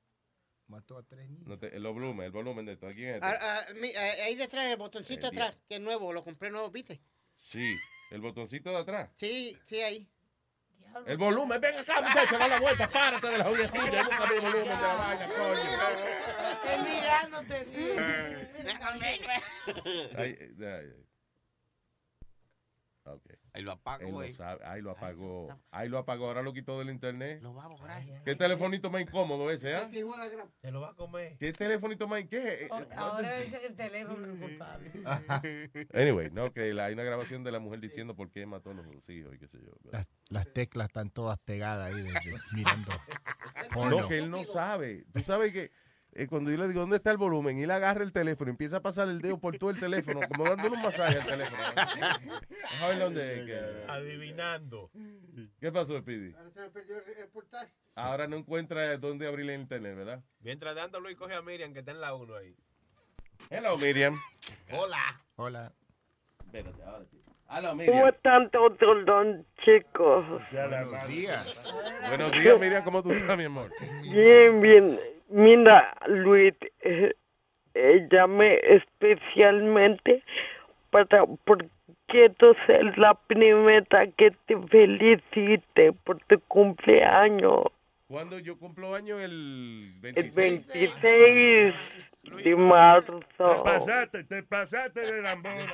Mató 0.68 0.96
a 0.96 1.02
tres 1.02 1.28
niños. 1.28 1.46
No 1.48 1.58
te- 1.58 1.76
el 1.76 1.82
volumen, 1.82 2.24
el 2.26 2.30
volumen 2.32 2.64
de 2.64 2.72
esto. 2.74 2.86
¿Quién 2.94 3.08
es 3.10 3.14
este? 3.16 3.26
Ah, 3.26 3.38
ah, 3.40 3.64
mi- 3.80 3.92
ah, 3.94 4.24
ahí 4.24 4.34
detrás, 4.36 4.64
el 4.66 4.76
botoncito 4.76 5.26
Eh, 5.26 5.28
atrás, 5.30 5.56
que 5.68 5.74
es 5.74 5.80
nuevo, 5.80 6.12
lo 6.12 6.22
compré 6.22 6.50
nuevo, 6.50 6.70
¿viste? 6.70 7.00
Sí, 7.34 7.76
el 8.12 8.20
botoncito 8.20 8.70
de 8.70 8.76
atrás. 8.78 9.10
Sí, 9.16 9.58
sí, 9.66 9.80
ahí. 9.82 10.08
El 11.06 11.16
volumen, 11.18 11.60
ven 11.60 11.76
acá, 11.76 12.00
muchacho, 12.00 12.38
da 12.38 12.46
la 12.46 12.60
vuelta, 12.60 12.88
párate 12.88 13.26
de 13.26 13.38
la 13.38 13.44
joya 13.44 13.68
silla, 13.68 14.04
busca 14.04 14.24
el 14.32 14.40
volumen 14.40 14.62
de 14.62 14.68
la 14.70 14.94
vaina, 14.94 15.26
coño. 15.26 15.58
Estoy 16.52 16.78
mirándote. 16.94 17.56
Ahí, 20.16 20.36
eh, 20.38 20.54
ahí. 20.66 20.90
Ok. 20.90 21.13
Ahí 23.56 23.62
lo 23.62 23.70
apago, 23.70 24.02
Él 24.02 24.08
lo 24.08 24.14
güey. 24.14 24.32
sabe, 24.32 24.64
ahí 24.64 24.82
lo 24.82 24.90
apagó. 24.90 25.46
Ahí 25.70 25.88
lo 25.88 25.98
apagó, 25.98 26.26
ahora 26.26 26.42
lo 26.42 26.52
quitó 26.52 26.76
del 26.80 26.90
internet. 26.90 27.40
Lo 27.40 27.54
va 27.54 27.64
a 27.64 27.68
borrar. 27.68 28.02
¿Qué 28.24 28.34
telefonito 28.34 28.90
más 28.90 29.02
incómodo 29.02 29.48
ese, 29.48 29.76
ah? 29.76 29.88
Se 30.60 30.70
lo 30.72 30.80
va 30.80 30.88
a 30.90 30.94
comer. 30.94 31.36
¿Qué 31.38 31.52
telefonito 31.52 32.08
más 32.08 32.24
qué? 32.28 32.68
Ahora 32.96 33.38
dice 33.38 33.60
que 33.60 33.66
el 33.66 33.76
teléfono 33.76 34.26
es 34.26 34.40
culpable. 34.40 34.90
Anyway, 35.94 36.30
no, 36.32 36.52
que 36.52 36.74
la- 36.74 36.86
hay 36.86 36.94
una 36.94 37.04
grabación 37.04 37.44
de 37.44 37.52
la 37.52 37.60
mujer 37.60 37.78
diciendo 37.80 38.16
por 38.16 38.28
qué 38.30 38.44
mató 38.44 38.70
a 38.70 38.74
los 38.74 38.86
hijos 39.08 39.34
y 39.34 39.38
qué 39.38 39.46
sé 39.46 39.58
yo. 39.62 39.70
Las, 39.92 40.06
las 40.30 40.52
teclas 40.52 40.88
están 40.88 41.10
todas 41.10 41.38
pegadas 41.38 41.94
ahí 41.94 42.02
de- 42.02 42.12
de- 42.12 42.38
mirando. 42.54 42.92
porno. 43.72 44.00
No, 44.00 44.08
que 44.08 44.18
él 44.18 44.30
no 44.30 44.44
sabe. 44.44 45.04
Tú 45.12 45.20
sabes 45.20 45.52
que 45.52 45.70
eh, 46.14 46.26
cuando 46.28 46.50
yo 46.50 46.56
le 46.58 46.68
digo, 46.68 46.80
¿dónde 46.80 46.96
está 46.96 47.10
el 47.10 47.16
volumen? 47.16 47.58
Y 47.58 47.64
él 47.64 47.70
agarra 47.70 48.02
el 48.04 48.12
teléfono 48.12 48.50
y 48.50 48.52
empieza 48.52 48.76
a 48.76 48.82
pasar 48.82 49.08
el 49.08 49.20
dedo 49.20 49.38
por 49.38 49.58
todo 49.58 49.70
el 49.70 49.80
teléfono, 49.80 50.20
como 50.28 50.44
dándole 50.44 50.76
un 50.76 50.82
masaje 50.82 51.18
al 51.18 51.26
teléfono. 51.26 51.62
Deja 52.48 52.88
ver 52.88 52.98
dónde 52.98 53.84
Adivinando. 53.88 54.90
¿Qué 55.60 55.72
pasó, 55.72 55.98
Speedy? 55.98 56.32
Ahora 56.34 56.50
se 56.50 56.60
me 56.60 56.70
perdió 56.70 56.96
el, 56.98 57.18
el 57.18 57.28
portal. 57.28 57.68
Ahora 57.96 58.26
no 58.28 58.36
encuentra 58.36 58.96
dónde 58.98 59.26
abrir 59.26 59.50
el 59.50 59.60
internet, 59.60 59.96
¿verdad? 59.96 60.22
Mientras 60.40 60.74
tanto, 60.74 61.00
Luis 61.00 61.16
coge 61.16 61.34
a 61.34 61.42
Miriam, 61.42 61.72
que 61.72 61.80
está 61.80 61.90
en 61.92 62.00
la 62.00 62.14
1 62.14 62.34
ahí. 62.36 62.56
Hello, 63.50 63.76
Miriam. 63.78 64.20
Hola. 64.72 65.20
Hola. 65.36 65.72
Espérate, 66.44 66.82
ahora 66.82 67.04
sí. 67.10 67.20
Hello, 67.50 67.68
¿Cómo 67.70 67.74
Miriam. 67.82 68.08
están 68.08 68.50
todos 68.50 68.80
los 68.80 69.36
chicos? 69.64 70.24
Buenos 70.52 71.08
días. 71.08 71.74
Buenos 72.08 72.32
días, 72.32 72.60
Miriam. 72.60 72.84
¿Cómo 72.84 73.02
tú 73.02 73.12
estás, 73.12 73.36
mi 73.36 73.44
amor? 73.44 73.70
Bien, 74.12 74.60
bien. 74.60 75.13
Mira, 75.34 75.92
Luis, 76.06 76.54
eh, 76.82 77.12
eh, 77.74 78.06
llamé 78.08 78.60
especialmente 78.62 80.22
para 80.90 81.26
porque 81.44 82.30
tú 82.38 82.54
seas 82.68 82.96
la 82.96 83.14
primera 83.14 84.06
que 84.16 84.30
te 84.46 84.56
felicite 84.68 85.92
por 86.04 86.20
tu 86.28 86.38
cumpleaños. 86.46 87.64
Cuando 88.06 88.38
yo 88.38 88.56
cumplo 88.60 88.94
año 88.94 89.18
el 89.18 89.92
El 90.04 90.30
26. 90.30 90.72
26 91.02 91.74
de 92.44 92.56
marzo. 92.56 93.18
Te 93.36 93.62
pasaste, 93.64 94.22
te 94.22 94.42
pasaste 94.44 95.00
de 95.00 95.20
lambona. 95.20 95.64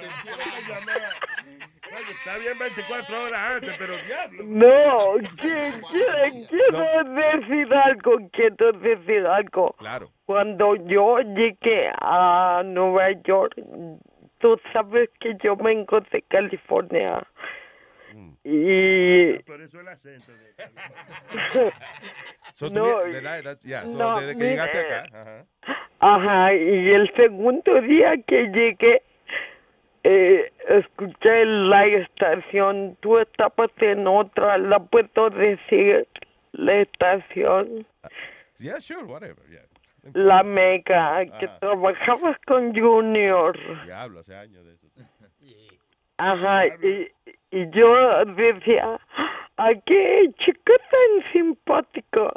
Oye, 1.93 2.13
está 2.13 2.39
bien 2.39 2.57
24 2.59 3.23
horas 3.25 3.53
antes, 3.57 3.77
pero 3.79 3.95
diablo. 4.07 4.45
No, 4.47 5.15
que- 5.37 5.73
que- 5.93 6.47
quiero 6.49 7.05
decir 7.15 7.75
algo, 7.75 8.19
quiero 8.33 8.73
decir 8.73 9.27
algo. 9.27 9.73
Claro. 9.79 10.11
Cuando 10.27 10.77
yo 10.87 11.19
llegué 11.21 11.91
a 12.01 12.63
Nueva 12.65 13.11
York, 13.25 13.55
tú 14.39 14.61
sabes 14.73 15.11
que 15.19 15.37
yo 15.43 15.57
vengo 15.57 16.01
de 16.01 16.23
California. 16.23 17.27
Mm. 18.15 18.31
Y 18.45 19.39
Por 19.45 19.61
eso 19.61 19.81
el 19.81 19.89
acento. 19.89 20.33
de- 20.33 20.55
So, 22.55 22.69
tú 22.69 22.75
No, 22.75 22.99
de 23.05 23.23
la 23.23 23.39
edad- 23.39 23.59
ya, 23.63 23.83
so, 23.87 23.97
no, 23.97 24.21
desde 24.21 24.33
que 24.33 24.37
mire. 24.39 24.51
llegaste 24.51 24.79
acá. 24.81 25.05
Ajá. 25.13 25.47
Ajá, 26.01 26.55
y 26.55 26.91
el 26.91 27.13
segundo 27.15 27.81
día 27.83 28.15
que 28.27 28.45
llegué, 28.49 29.03
eh, 30.05 30.53
escuché 30.69 31.45
la 31.45 31.87
estación, 31.87 32.97
tú 33.01 33.19
estabas 33.19 33.71
en 33.79 34.07
otra, 34.07 34.59
la 34.59 34.79
puedo 34.79 35.31
decir, 35.31 36.07
la 36.53 36.75
estación, 36.81 37.87
Yeah, 38.59 38.79
sure, 38.81 39.05
whatever. 39.05 39.37
Yeah. 39.51 39.63
la 40.13 40.43
mega, 40.43 41.25
que 41.39 41.47
Ajá. 41.47 41.59
trabajabas 41.61 42.37
con 42.47 42.75
Junior. 42.79 43.59
Diablo, 43.87 44.21
hace 44.21 44.35
años 44.37 44.65
de 44.67 44.73
eso. 44.75 44.87
Ajá, 46.19 46.67
y, 46.67 47.09
y 47.51 47.71
yo 47.71 48.25
decía, 48.27 49.01
¿a 49.57 49.75
qué 49.87 50.31
chico 50.45 50.73
tan 50.91 51.33
simpático? 51.33 52.31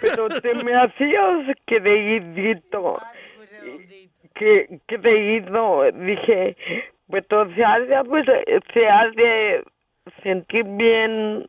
Pero 0.00 0.28
te 0.28 0.52
me 0.62 0.74
hacías 0.82 1.56
creidito. 1.64 2.98
Que, 4.34 4.80
creído, 4.86 5.90
dije, 5.92 6.56
pues 7.08 7.24
se 7.54 7.64
ha 7.64 7.78
de, 7.80 7.94
haber- 7.96 8.62
se 8.72 8.88
ha 8.88 9.08
de 9.10 9.64
sentir 10.22 10.64
bien, 10.64 11.46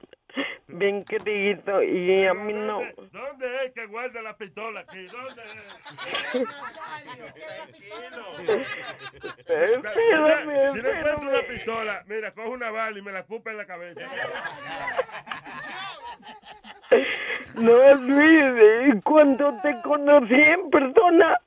bien 0.68 1.02
creído 1.04 1.82
y 1.84 2.26
a 2.26 2.34
mí 2.34 2.54
no. 2.54 2.82
¿Dónde 3.12 3.56
es 3.66 3.72
que 3.74 3.86
guarda 3.88 4.22
la 4.22 4.36
pistola 4.38 4.82
aquí? 4.82 5.06
¿Dónde 5.08 5.42
es? 6.34 6.50
Espérame, 9.48 10.68
si 10.74 10.82
no 10.82 10.90
encuentro 10.90 11.30
una 11.30 11.42
pistola, 11.48 12.04
mira, 12.08 12.32
coge 12.34 12.50
una 12.50 12.72
bala 12.72 12.98
y 12.98 13.02
me 13.02 13.12
la 13.12 13.20
escupe 13.20 13.52
en 13.52 13.58
la 13.58 13.66
cabeza. 13.66 14.02
No, 17.56 17.94
Luis, 17.96 19.02
cuando 19.04 19.60
te 19.62 19.82
conocí 19.82 20.34
en 20.36 20.70
persona, 20.70 21.40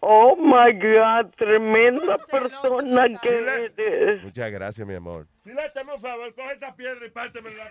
oh 0.00 0.36
my 0.36 0.72
God, 0.72 1.32
tremenda 1.36 2.18
persona 2.18 3.06
que 3.22 3.28
eres. 3.28 4.22
Muchas 4.22 4.50
gracias, 4.50 4.86
mi 4.86 4.94
amor. 4.94 5.26
Silátame 5.44 5.94
un 5.94 6.00
favor, 6.00 6.34
coge 6.34 6.52
esta 6.52 6.74
piedra 6.74 7.06
y 7.06 7.10
párteme 7.10 7.50
la. 7.54 7.70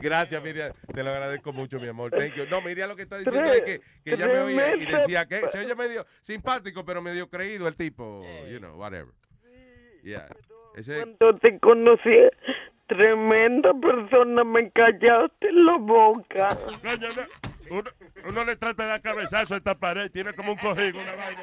Gracias, 0.00 0.42
Miriam. 0.42 0.72
Te 0.92 1.02
lo 1.02 1.10
agradezco 1.10 1.52
mucho, 1.52 1.78
mi 1.78 1.88
amor. 1.88 2.10
Thank 2.10 2.34
you. 2.34 2.46
No, 2.50 2.60
Miriam 2.60 2.88
lo 2.88 2.96
que 2.96 3.02
está 3.02 3.18
diciendo 3.18 3.52
es 3.52 3.62
que, 3.62 3.80
que 4.04 4.16
ya 4.16 4.26
me 4.26 4.38
oía 4.40 4.76
y 4.76 4.84
decía 4.84 5.26
que 5.26 5.40
se 5.40 5.60
oye 5.60 5.74
medio 5.74 6.04
simpático, 6.22 6.84
pero 6.84 7.02
medio 7.02 7.28
creído 7.28 7.68
el 7.68 7.76
tipo. 7.76 8.22
You 8.50 8.58
know, 8.58 8.76
whatever. 8.76 9.12
Yeah. 10.02 10.28
Ese, 10.74 10.96
Cuando 10.96 11.38
te 11.38 11.58
conocí, 11.60 12.10
tremenda 12.86 13.72
persona, 13.74 14.44
me 14.44 14.70
callaste 14.70 15.52
la 15.52 15.76
boca. 15.78 16.48
No, 16.82 17.78
uno, 17.78 17.90
uno 18.28 18.44
le 18.44 18.56
trata 18.56 18.82
de 18.82 18.88
dar 18.90 19.00
cabezazo 19.00 19.54
a 19.54 19.56
esta 19.56 19.74
pared, 19.74 20.10
tiene 20.10 20.32
como 20.34 20.52
un 20.52 20.58
cojín, 20.58 20.94
una 20.96 21.14
vaina. 21.14 21.42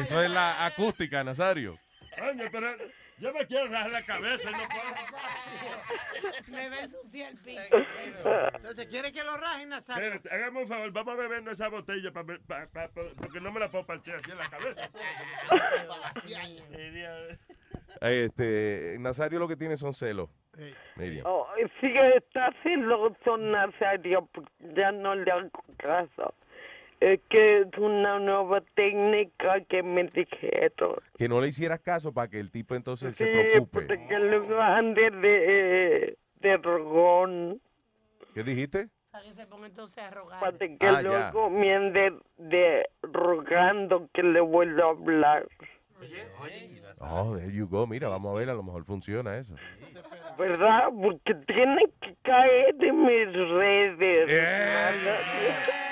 eso 0.00 0.22
es 0.22 0.30
la 0.30 0.64
acústica, 0.64 1.22
Nazario. 1.22 1.76
Coño, 2.18 2.44
pero 2.50 2.68
yo 3.18 3.32
me 3.32 3.46
quiero 3.46 3.68
rajar 3.68 3.90
la 3.90 4.02
cabeza 4.02 4.50
y 4.50 4.52
no 4.52 4.68
puedo. 4.68 6.50
Me 6.50 6.68
va 6.68 6.76
a 6.76 6.80
ensuciar 6.84 7.32
el 7.32 7.38
piso. 7.38 7.76
Entonces, 8.54 8.86
¿quiere 8.86 9.12
que 9.12 9.22
lo 9.24 9.36
rajen, 9.36 9.68
Nazario? 9.68 10.04
Espérate, 10.14 10.34
hágame 10.34 10.60
un 10.62 10.68
favor, 10.68 10.90
vamos 10.92 11.14
a 11.14 11.16
bebernos 11.16 11.52
esa 11.52 11.68
botella 11.68 12.12
pa, 12.12 12.24
pa- 12.24 12.38
pa- 12.72 12.88
pa- 12.88 13.02
porque 13.16 13.40
no 13.40 13.52
me 13.52 13.60
la 13.60 13.68
puedo 13.68 13.84
partir 13.86 14.14
así 14.14 14.30
en 14.30 14.38
la 14.38 14.48
cabeza. 14.50 14.90
Este, 18.00 18.96
Nazario 19.00 19.38
lo 19.38 19.48
que 19.48 19.56
tiene 19.56 19.76
son 19.76 19.94
celos. 19.94 20.28
Miriam. 20.96 21.26
Oh, 21.26 21.46
sí, 21.80 21.92
está 22.16 22.50
celoso, 22.62 23.36
Nazario, 23.36 24.28
ya 24.74 24.90
no 24.92 25.14
le 25.14 25.30
hago 25.30 25.50
caso. 25.76 26.34
Es 27.00 27.20
que 27.28 27.60
es 27.60 27.78
una 27.78 28.18
nueva 28.18 28.62
técnica 28.74 29.60
que 29.68 29.82
me 29.82 30.04
dijeron. 30.04 30.96
Que 31.18 31.28
no 31.28 31.40
le 31.40 31.48
hicieras 31.48 31.80
caso 31.80 32.12
para 32.12 32.28
que 32.28 32.40
el 32.40 32.50
tipo 32.50 32.74
entonces 32.74 33.14
se 33.14 33.24
Sí, 33.26 33.30
preocupe. 33.30 33.82
porque 33.82 34.18
luego 34.18 34.60
ande 34.60 35.10
de, 35.10 36.16
de 36.40 36.56
rogón. 36.56 37.60
¿Qué 38.34 38.42
dijiste? 38.42 38.88
Para 39.10 39.24
que 39.24 39.32
se 39.32 39.46
ponga 39.46 39.66
entonces 39.66 39.98
a 39.98 40.10
rogar. 40.10 40.40
Para 40.40 40.56
que 40.58 40.76
Ah, 40.80 41.02
ya. 41.02 41.02
luego 41.02 41.50
me 41.50 41.74
ande 41.74 42.14
de 42.38 42.88
rogando 43.02 44.08
que 44.12 44.22
le 44.22 44.40
vuelva 44.40 44.84
a 44.86 44.90
hablar. 44.90 45.46
Oh, 47.00 47.36
there 47.36 47.50
you 47.50 47.66
go. 47.66 47.86
Mira, 47.86 48.08
vamos 48.08 48.34
a 48.34 48.38
ver, 48.38 48.50
a 48.50 48.54
lo 48.54 48.62
mejor 48.62 48.84
funciona 48.84 49.36
eso. 49.36 49.54
¿Verdad? 50.38 50.88
Porque 51.00 51.34
tiene 51.46 51.82
que 52.00 52.14
caer 52.22 52.74
de 52.74 52.92
mis 52.92 53.32
redes. 53.50 54.28
Eh. 54.28 55.12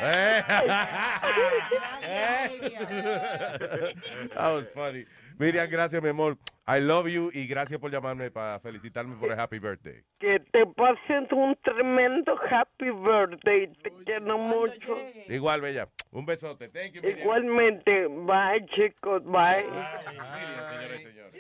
That 4.35 4.53
was 4.53 4.67
funny. 4.75 5.05
Miriam, 5.39 5.69
gracias, 5.71 6.03
mi 6.03 6.09
amor. 6.09 6.37
I 6.67 6.81
love 6.81 7.09
you 7.09 7.31
y 7.35 7.47
gracias 7.47 7.79
por 7.79 7.91
llamarme 7.91 8.31
para 8.31 8.59
felicitarme 8.59 9.17
por 9.17 9.31
el 9.31 9.39
happy 9.39 9.59
birthday. 9.59 10.03
Que 10.19 10.41
te 10.51 10.65
pases 10.65 11.31
un 11.31 11.55
tremendo 11.63 12.39
happy 12.51 12.91
birthday. 12.91 13.67
Te 13.83 13.93
quiero 14.05 14.39
mucho. 14.39 14.99
Igual, 15.29 15.61
Bella. 15.61 15.89
Un 16.11 16.25
besote. 16.25 16.69
Thank 16.71 16.93
you, 16.93 17.03
Miriam. 17.03 17.21
Igualmente. 17.21 18.07
Bye, 18.07 18.65
chicos. 18.75 19.23
Bye. 19.25 19.65
Miriam, 19.65 20.71
señores 20.71 21.01
y 21.01 21.05
señores. 21.05 21.35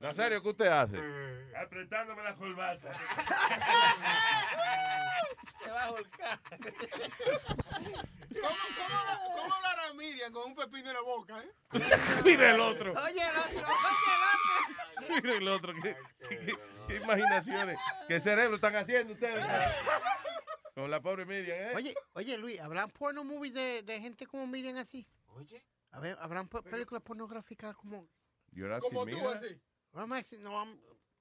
Nazario, 0.00 0.42
¿qué 0.42 0.48
usted 0.48 0.66
hace? 0.68 0.96
Apretándome 1.56 2.22
la 2.22 2.34
corbata. 2.36 2.90
Te 5.64 5.70
va 5.70 5.82
a 5.82 5.90
volcar. 5.90 6.38
¿Cómo, 8.40 8.56
cómo, 8.76 9.36
cómo 9.36 9.54
hablará 9.54 9.92
Miriam 9.94 10.32
con 10.32 10.44
un 10.46 10.54
pepino 10.54 10.88
en 10.88 10.94
la 10.94 11.02
boca, 11.02 11.42
eh? 11.42 11.50
Mira 12.24 12.54
el 12.54 12.60
otro. 12.60 12.92
Oye, 12.92 13.20
el 13.20 13.36
otro, 13.36 13.68
oye, 13.84 14.12
el 14.16 15.08
otro. 15.08 15.22
Mira 15.22 15.36
el 15.36 15.48
otro. 15.48 15.74
¿Qué, 15.82 15.96
qué- 16.28 16.38
qué- 16.46 16.58
qué 16.88 16.96
imaginaciones? 16.96 17.78
¿Qué 18.08 18.20
cerebro 18.20 18.56
están 18.56 18.76
haciendo 18.76 19.12
ustedes? 19.14 19.44
Con 20.74 20.90
la 20.90 21.00
pobre 21.00 21.26
Miriam, 21.26 21.58
¿eh? 21.58 21.72
Oye, 21.74 21.94
oye, 22.14 22.38
Luis, 22.38 22.60
¿habrán 22.60 22.90
porno 22.90 23.24
movies 23.24 23.52
de, 23.54 23.82
de 23.82 24.00
gente 24.00 24.26
como 24.26 24.46
Miriam 24.46 24.76
así? 24.78 25.06
Oye. 25.28 25.64
A 25.90 26.00
ver, 26.00 26.16
¿habrán 26.20 26.48
pe- 26.48 26.62
películas 26.62 27.02
pornográficas 27.02 27.74
como... 27.76 28.06
You're 28.52 28.72
asking 28.74 28.90
Como 28.92 29.04
me 29.06 29.12
tú, 29.12 29.28
así. 29.28 29.60
Vamos 29.92 30.14
a 30.16 30.18
decir, 30.22 30.38
no, 30.38 30.64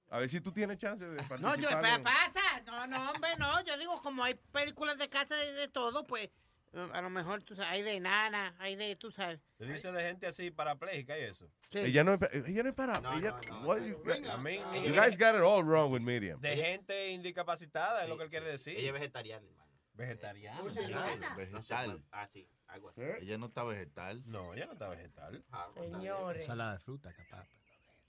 A 0.10 0.20
ver 0.20 0.30
si 0.30 0.40
tú 0.42 0.52
tienes 0.52 0.78
chance 0.78 1.04
de 1.06 1.16
participar. 1.24 1.40
no, 1.40 1.56
yo, 1.56 1.70
en- 1.70 1.82
pa- 1.82 2.04
pasa, 2.04 2.62
no, 2.66 2.86
no, 2.88 3.12
hombre, 3.12 3.30
no, 3.40 3.62
yo 3.66 3.78
digo, 3.80 4.00
como 4.02 4.24
hay 4.24 4.36
películas 4.36 4.98
de 5.00 5.10
casa 5.10 5.36
de, 5.36 5.54
de 5.54 5.68
todo, 5.68 6.06
pues, 6.06 6.30
a 6.74 7.02
lo 7.02 7.10
mejor, 7.10 7.42
tú 7.44 7.56
sabes, 7.56 7.72
hay 7.72 7.82
de 7.82 8.00
nana, 8.00 8.56
hay 8.60 8.76
de, 8.76 8.96
tú 8.96 9.12
sabes. 9.12 9.40
Te 9.58 9.66
dice 9.66 9.92
de 9.92 10.04
gente 10.04 10.28
así 10.28 10.52
parapléjica 10.52 11.18
y 11.18 11.24
eso. 11.24 11.52
Ella 11.72 12.04
no 12.04 12.14
es, 12.14 12.20
ella 12.48 12.64
no 12.64 12.70
es 12.70 12.76
para. 12.76 12.98
ella, 13.18 13.40
what 13.64 13.82
you, 13.82 14.02
A 14.30 14.38
mí, 14.38 14.60
you 14.86 14.94
guys 14.94 15.18
got 15.18 15.36
it 15.36 15.42
all 15.42 15.64
wrong 15.64 15.92
with 15.92 16.02
Miriam. 16.02 16.40
De 16.42 16.56
gente 16.56 17.10
indiscapacitada, 17.12 18.04
es 18.04 18.10
lo 18.10 18.18
que 18.18 18.24
él 18.24 18.30
quiere 18.30 18.50
decir. 18.50 18.78
Ella 18.78 18.88
es 18.88 18.94
vegetariana, 18.94 19.48
hermano. 19.48 19.72
Vegetariana. 19.94 21.36
Vegetal. 21.36 22.04
Ah, 22.12 22.28
sí, 22.32 22.48
algo 22.68 22.90
así. 22.90 23.02
Ella 23.22 23.38
no 23.38 23.48
está 23.48 23.64
vegetal. 23.64 24.24
No, 24.26 24.54
ella 24.54 24.66
no 24.68 24.74
está 24.74 24.88
vegetal. 24.90 25.44
Señores. 25.76 26.44
Ensalada 26.44 26.74
de 26.74 26.80
fruta, 26.80 27.14
capaz. 27.14 27.48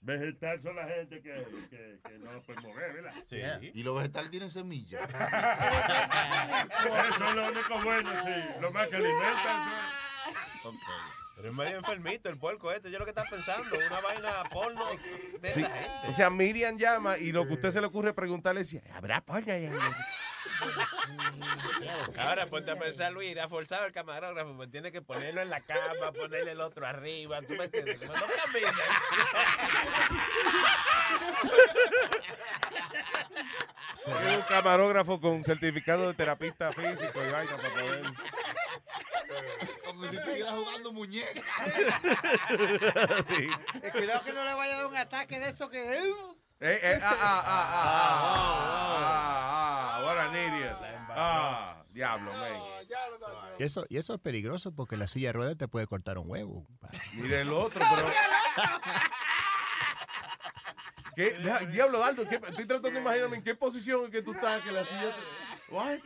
Vegetal 0.03 0.59
son 0.63 0.75
la 0.75 0.87
gente 0.87 1.21
que, 1.21 1.31
que, 1.69 1.99
que 2.03 2.17
no 2.19 2.33
lo 2.33 2.41
puede 2.41 2.59
mover, 2.61 2.91
¿verdad? 2.93 3.13
Sí. 3.29 3.39
Y 3.75 3.83
los 3.83 3.95
vegetales 3.95 4.31
tienen 4.31 4.49
semillas. 4.49 4.99
Eso 5.09 5.17
es 7.29 7.35
lo 7.35 7.47
único 7.47 7.79
bueno, 7.83 8.09
sí. 8.23 8.31
Lo 8.59 8.71
más 8.71 8.87
que 8.87 8.95
alimentan. 8.95 9.69
Pero 11.35 11.49
es 11.49 11.55
medio 11.55 11.77
enfermito 11.77 12.29
el 12.29 12.37
puerco 12.37 12.71
este. 12.71 12.91
Yo 12.91 12.99
lo 12.99 13.05
que 13.05 13.11
estaba 13.11 13.27
pensando, 13.29 13.75
una 13.75 14.01
vaina 14.01 14.43
porno 14.51 14.85
de 15.39 15.53
Sí. 15.53 15.59
esa 15.61 15.69
gente. 15.69 16.07
O 16.07 16.13
sea, 16.13 16.29
Miriam 16.29 16.77
llama 16.77 17.17
y 17.17 17.31
lo 17.31 17.45
que 17.45 17.51
a 17.51 17.55
usted 17.55 17.71
se 17.71 17.81
le 17.81 17.87
ocurre 17.87 18.13
preguntarle 18.13 18.61
es: 18.61 18.75
¿habrá 18.93 19.21
porno 19.21 19.51
ahí? 19.53 19.69
Ahora 22.17 22.47
ponte 22.47 22.71
a 22.71 22.79
pensar, 22.79 23.11
Luis, 23.11 23.37
a 23.37 23.49
forzar 23.49 23.83
al 23.83 23.91
camarógrafo, 23.91 24.55
pues 24.55 24.71
tiene 24.71 24.91
que 24.91 25.01
ponerlo 25.01 25.41
en 25.41 25.49
la 25.49 25.61
cama, 25.61 26.11
ponerle 26.11 26.51
el 26.51 26.61
otro 26.61 26.85
arriba, 26.85 27.41
¿tú 27.41 27.53
me 27.55 27.65
entiendes? 27.65 27.97
Como 27.97 28.13
no 28.13 28.25
Es 34.07 34.35
un 34.35 34.41
camarógrafo 34.43 35.21
con 35.21 35.43
certificado 35.43 36.07
de 36.07 36.13
terapista 36.13 36.71
físico 36.71 37.19
y 37.23 37.31
vaina 37.31 37.57
para 37.57 37.69
poder. 37.69 38.03
Como 39.85 40.09
si 40.09 40.15
estuviera 40.15 40.51
jugando 40.51 40.91
muñeca. 40.91 41.41
Sí. 43.29 43.47
Cuidado 43.91 44.23
que 44.23 44.33
no 44.33 44.43
le 44.43 44.53
vaya 44.53 44.75
a 44.75 44.77
dar 44.79 44.87
un 44.87 44.97
ataque 44.97 45.39
de 45.39 45.49
eso 45.49 45.69
que... 45.69 46.11
Eh, 46.63 46.79
eh, 46.83 46.99
ah, 47.01 47.15
ah, 47.19 47.43
ah, 47.45 47.67
ah, 47.73 48.19
ah, 48.23 49.97
ah, 49.97 50.03
what 50.05 50.17
an 50.19 50.35
idiot. 50.35 50.77
Ah, 51.09 51.83
diablo, 51.91 52.31
man. 52.33 52.51
Y 53.57 53.63
eso, 53.63 53.85
y 53.89 53.97
eso 53.97 54.13
es 54.13 54.19
peligroso 54.19 54.71
porque 54.71 54.95
la 54.95 55.07
silla 55.07 55.29
de 55.29 55.33
ruedas 55.33 55.57
te 55.57 55.67
puede 55.67 55.87
cortar 55.87 56.17
un 56.19 56.29
huevo. 56.29 56.67
Mire 57.13 57.41
el 57.41 57.51
otro, 57.51 57.81
pero. 57.89 58.07
¿Qué? 61.15 61.31
Deja- 61.39 61.59
diablo, 61.65 61.99
Dalton, 61.99 62.27
¿qué- 62.27 62.35
estoy 62.35 62.65
tratando 62.65 62.91
de 62.91 62.99
imaginarme 62.99 63.37
en 63.37 63.43
qué 63.43 63.55
posición 63.55 64.09
que 64.11 64.21
tú 64.21 64.33
estás, 64.33 64.61
que 64.61 64.71
la 64.71 64.83
silla 64.85 65.01
te- 65.09 65.41
What? 65.73 65.99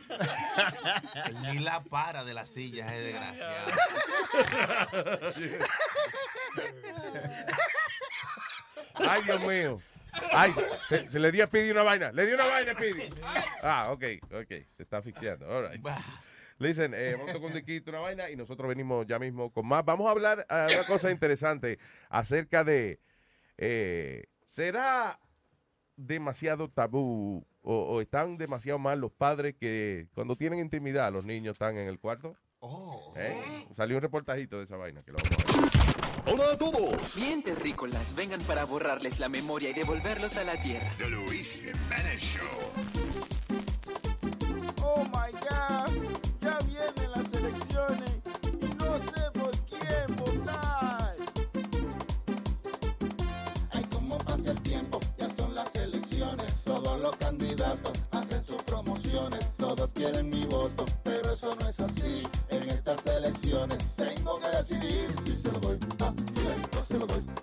Ni 1.42 1.58
la 1.58 1.82
para 1.82 2.22
de 2.24 2.32
la 2.34 2.46
silla, 2.46 2.86
es 2.94 3.04
desgraciado. 3.04 3.72
Ay, 8.94 9.22
Dios 9.24 9.40
mío. 9.40 9.80
Ay, 10.32 10.52
se, 10.88 11.08
se 11.08 11.18
le 11.18 11.32
dio 11.32 11.44
a 11.44 11.46
Speedy 11.46 11.70
una 11.70 11.82
vaina. 11.82 12.12
Le 12.12 12.26
dio 12.26 12.34
una 12.34 12.46
vaina 12.46 12.72
a 12.72 12.74
Speedy. 12.74 13.08
Ah, 13.62 13.88
ok, 13.90 14.04
ok. 14.32 14.48
Se 14.72 14.82
está 14.82 14.98
asfixiando. 14.98 15.46
All 15.48 15.68
right. 15.70 15.84
Listen, 16.58 16.92
eh, 16.94 17.14
vamos 17.18 17.36
un 17.36 17.52
diquito, 17.52 17.90
una 17.90 18.00
vaina 18.00 18.30
y 18.30 18.36
nosotros 18.36 18.66
venimos 18.68 19.06
ya 19.06 19.18
mismo 19.18 19.52
con 19.52 19.66
más. 19.66 19.84
Vamos 19.84 20.08
a 20.08 20.10
hablar 20.12 20.46
de 20.46 20.74
una 20.74 20.86
cosa 20.86 21.10
interesante 21.10 21.78
acerca 22.08 22.64
de. 22.64 23.00
eh, 23.58 24.24
¿Será 24.44 25.18
demasiado 25.96 26.70
tabú 26.70 27.46
o, 27.62 27.74
o 27.74 28.00
están 28.00 28.38
demasiado 28.38 28.78
mal 28.78 29.00
los 29.00 29.12
padres 29.12 29.54
que 29.58 30.06
cuando 30.14 30.36
tienen 30.36 30.60
intimidad 30.60 31.12
los 31.12 31.24
niños 31.24 31.54
están 31.54 31.76
en 31.76 31.88
el 31.88 31.98
cuarto? 31.98 32.36
Oh. 32.60 33.12
¿Eh? 33.16 33.66
Salió 33.74 33.96
un 33.96 34.02
reportajito 34.02 34.58
de 34.58 34.64
esa 34.64 34.76
vaina 34.76 35.02
que 35.02 35.12
lo 35.12 35.18
vamos 35.18 35.56
a 35.58 35.60
ver. 35.60 35.75
Hola 36.26 36.52
a 36.52 36.58
todos. 36.58 37.14
Bien 37.14 37.42
terrícolas, 37.42 38.14
vengan 38.14 38.40
para 38.42 38.64
borrarles 38.64 39.18
la 39.20 39.28
memoria 39.28 39.70
y 39.70 39.72
devolverlos 39.72 40.36
a 40.36 40.44
la 40.44 40.60
tierra. 40.60 40.90
The 40.98 41.08
Luis 41.08 41.62
Jiménez 41.62 42.20
Show. 42.20 42.42
Oh 44.82 45.04
my 45.04 45.30
God, 45.32 45.92
ya 46.40 46.58
vienen 46.66 47.10
las 47.14 47.32
elecciones 47.32 48.14
y 48.62 48.66
no 48.74 48.98
sé 48.98 49.30
por 49.32 49.50
quién 49.68 50.16
votar. 50.16 51.14
Ay, 53.72 53.84
cómo 53.92 54.18
pasa 54.18 54.50
el 54.50 54.60
tiempo, 54.62 55.00
ya 55.18 55.30
son 55.30 55.54
las 55.54 55.74
elecciones. 55.76 56.54
Todos 56.64 57.00
los 57.00 57.16
candidatos 57.16 58.02
hacen 58.10 58.44
sus 58.44 58.62
promociones. 58.64 59.52
Todos 59.56 59.92
quieren 59.92 60.28
mi 60.30 60.44
voto, 60.46 60.84
pero 61.04 61.32
eso 61.32 61.56
no 61.60 61.68
es 61.68 61.75
elecciones 63.46 63.86
tengo 63.96 64.40
que 64.40 64.48
decidir 64.48 65.14
si 65.24 65.36
se 65.36 65.52
lo 65.52 65.60
doy 65.60 65.78
a 66.00 66.14
Hillary 66.34 66.62
o 66.78 66.84
se 66.84 66.98
lo 66.98 67.06
doy 67.06 67.35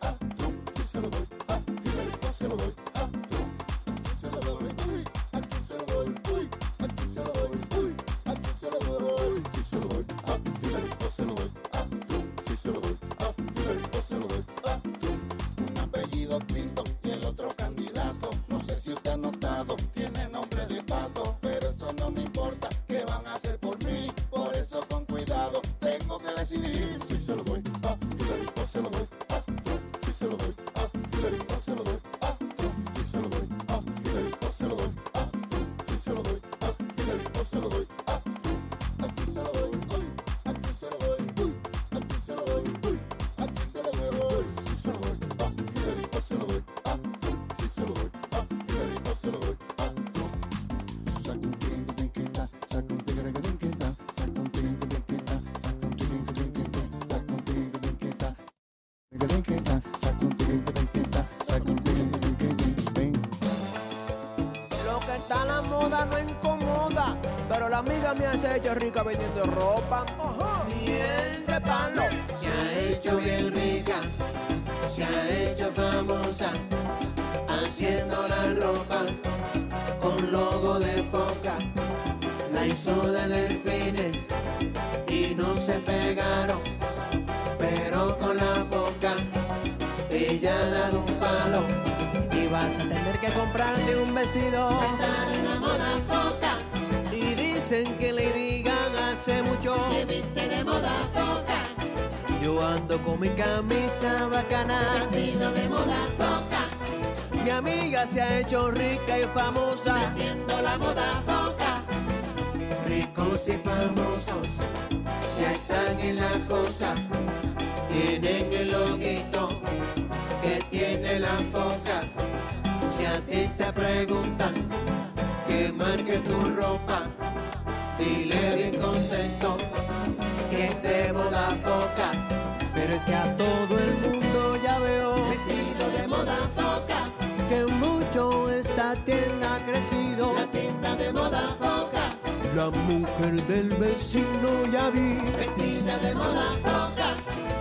mujer 142.79 143.41
del 143.47 143.69
vecino 143.69 144.63
ya 144.71 144.89
vi. 144.89 145.19
Vestida 145.37 145.97
de 145.99 146.15
moda 146.15 146.51
foca. 146.61 147.13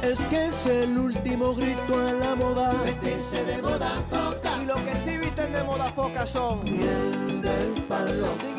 Es 0.03 0.21
que 0.27 0.47
es 0.47 0.67
el 0.67 0.99
último 0.99 1.55
grito 1.55 1.95
a 1.97 2.13
la 2.13 2.35
moda. 2.35 2.71
Vestirse 2.85 3.45
de 3.45 3.63
moda 3.63 3.93
foca. 4.11 4.63
Y 4.63 4.67
lo 4.67 4.75
que 4.77 4.95
sí 4.97 5.19
visten 5.19 5.53
de 5.53 5.63
moda 5.63 5.87
foca 5.87 6.27
son. 6.27 6.65
Miel 6.65 7.43
del 7.43 7.83
palo 7.89 8.52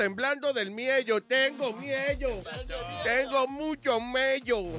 temblando 0.00 0.54
del 0.54 0.70
miello. 0.70 1.22
Tengo 1.22 1.74
miedo, 1.74 2.42
Tengo 3.04 3.46
mucho 3.46 4.00
miedo. 4.00 4.64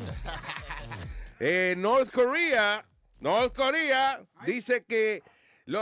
Eh, 1.44 1.74
North 1.76 2.12
Korea, 2.12 2.88
North 3.20 3.56
Korea 3.56 4.22
dice 4.46 4.86
que 4.86 5.24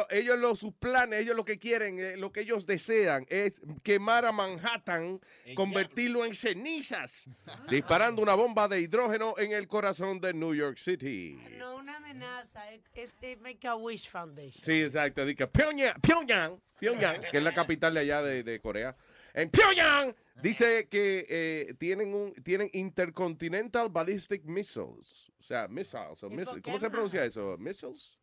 ellos 0.10 0.40
lo, 0.40 0.56
sus 0.56 0.74
planes, 0.74 1.20
ellos 1.20 1.36
lo 1.36 1.44
que 1.44 1.60
quieren, 1.60 2.00
eh, 2.00 2.16
lo 2.16 2.32
que 2.32 2.40
ellos 2.40 2.66
desean 2.66 3.26
es 3.28 3.62
quemar 3.84 4.24
a 4.26 4.32
Manhattan, 4.32 5.20
convertirlo 5.58 6.24
en 6.24 6.34
cenizas, 6.34 7.30
disparando 7.70 8.22
una 8.22 8.36
bomba 8.36 8.70
de 8.70 8.80
hidrógeno 8.80 9.36
en 9.38 9.52
el 9.52 9.68
corazón 9.68 10.22
de 10.22 10.34
New 10.34 10.56
York 10.56 10.78
City. 10.78 11.38
No 11.58 11.76
una 11.76 11.98
amenaza, 11.98 12.62
es, 12.94 13.12
eh, 13.22 13.36
Make 13.42 13.68
a 13.68 13.76
Wish 13.76 14.10
Foundation. 14.10 14.64
Sí, 14.64 14.82
exacto. 14.82 15.26
Dice 15.26 15.46
Pyongyang, 15.46 16.00
Pyongyang, 16.00 16.58
Pyongyang, 16.80 17.22
que 17.30 17.38
es 17.38 17.44
la 17.44 17.54
capital 17.54 17.94
de 17.96 18.00
allá 18.00 18.22
de 18.22 18.62
Corea. 18.62 18.96
En 19.42 19.50
Pyongyang 19.50 20.16
dice 20.42 20.88
que 20.90 21.26
eh, 21.30 21.74
tienen 21.78 22.14
un 22.14 22.34
tienen 22.44 22.70
intercontinental 22.74 23.90
ballistic 23.90 24.44
missiles, 24.46 25.32
o 25.40 25.44
sea, 25.44 25.68
missiles, 25.68 26.22
o 26.24 26.28
¿Y 26.28 26.36
miss- 26.36 26.46
por 26.50 26.56
qué 26.56 26.62
¿cómo 26.64 26.78
se 26.80 26.90
pronuncia 26.90 27.24
eso? 27.24 27.56
Missiles. 27.58 28.20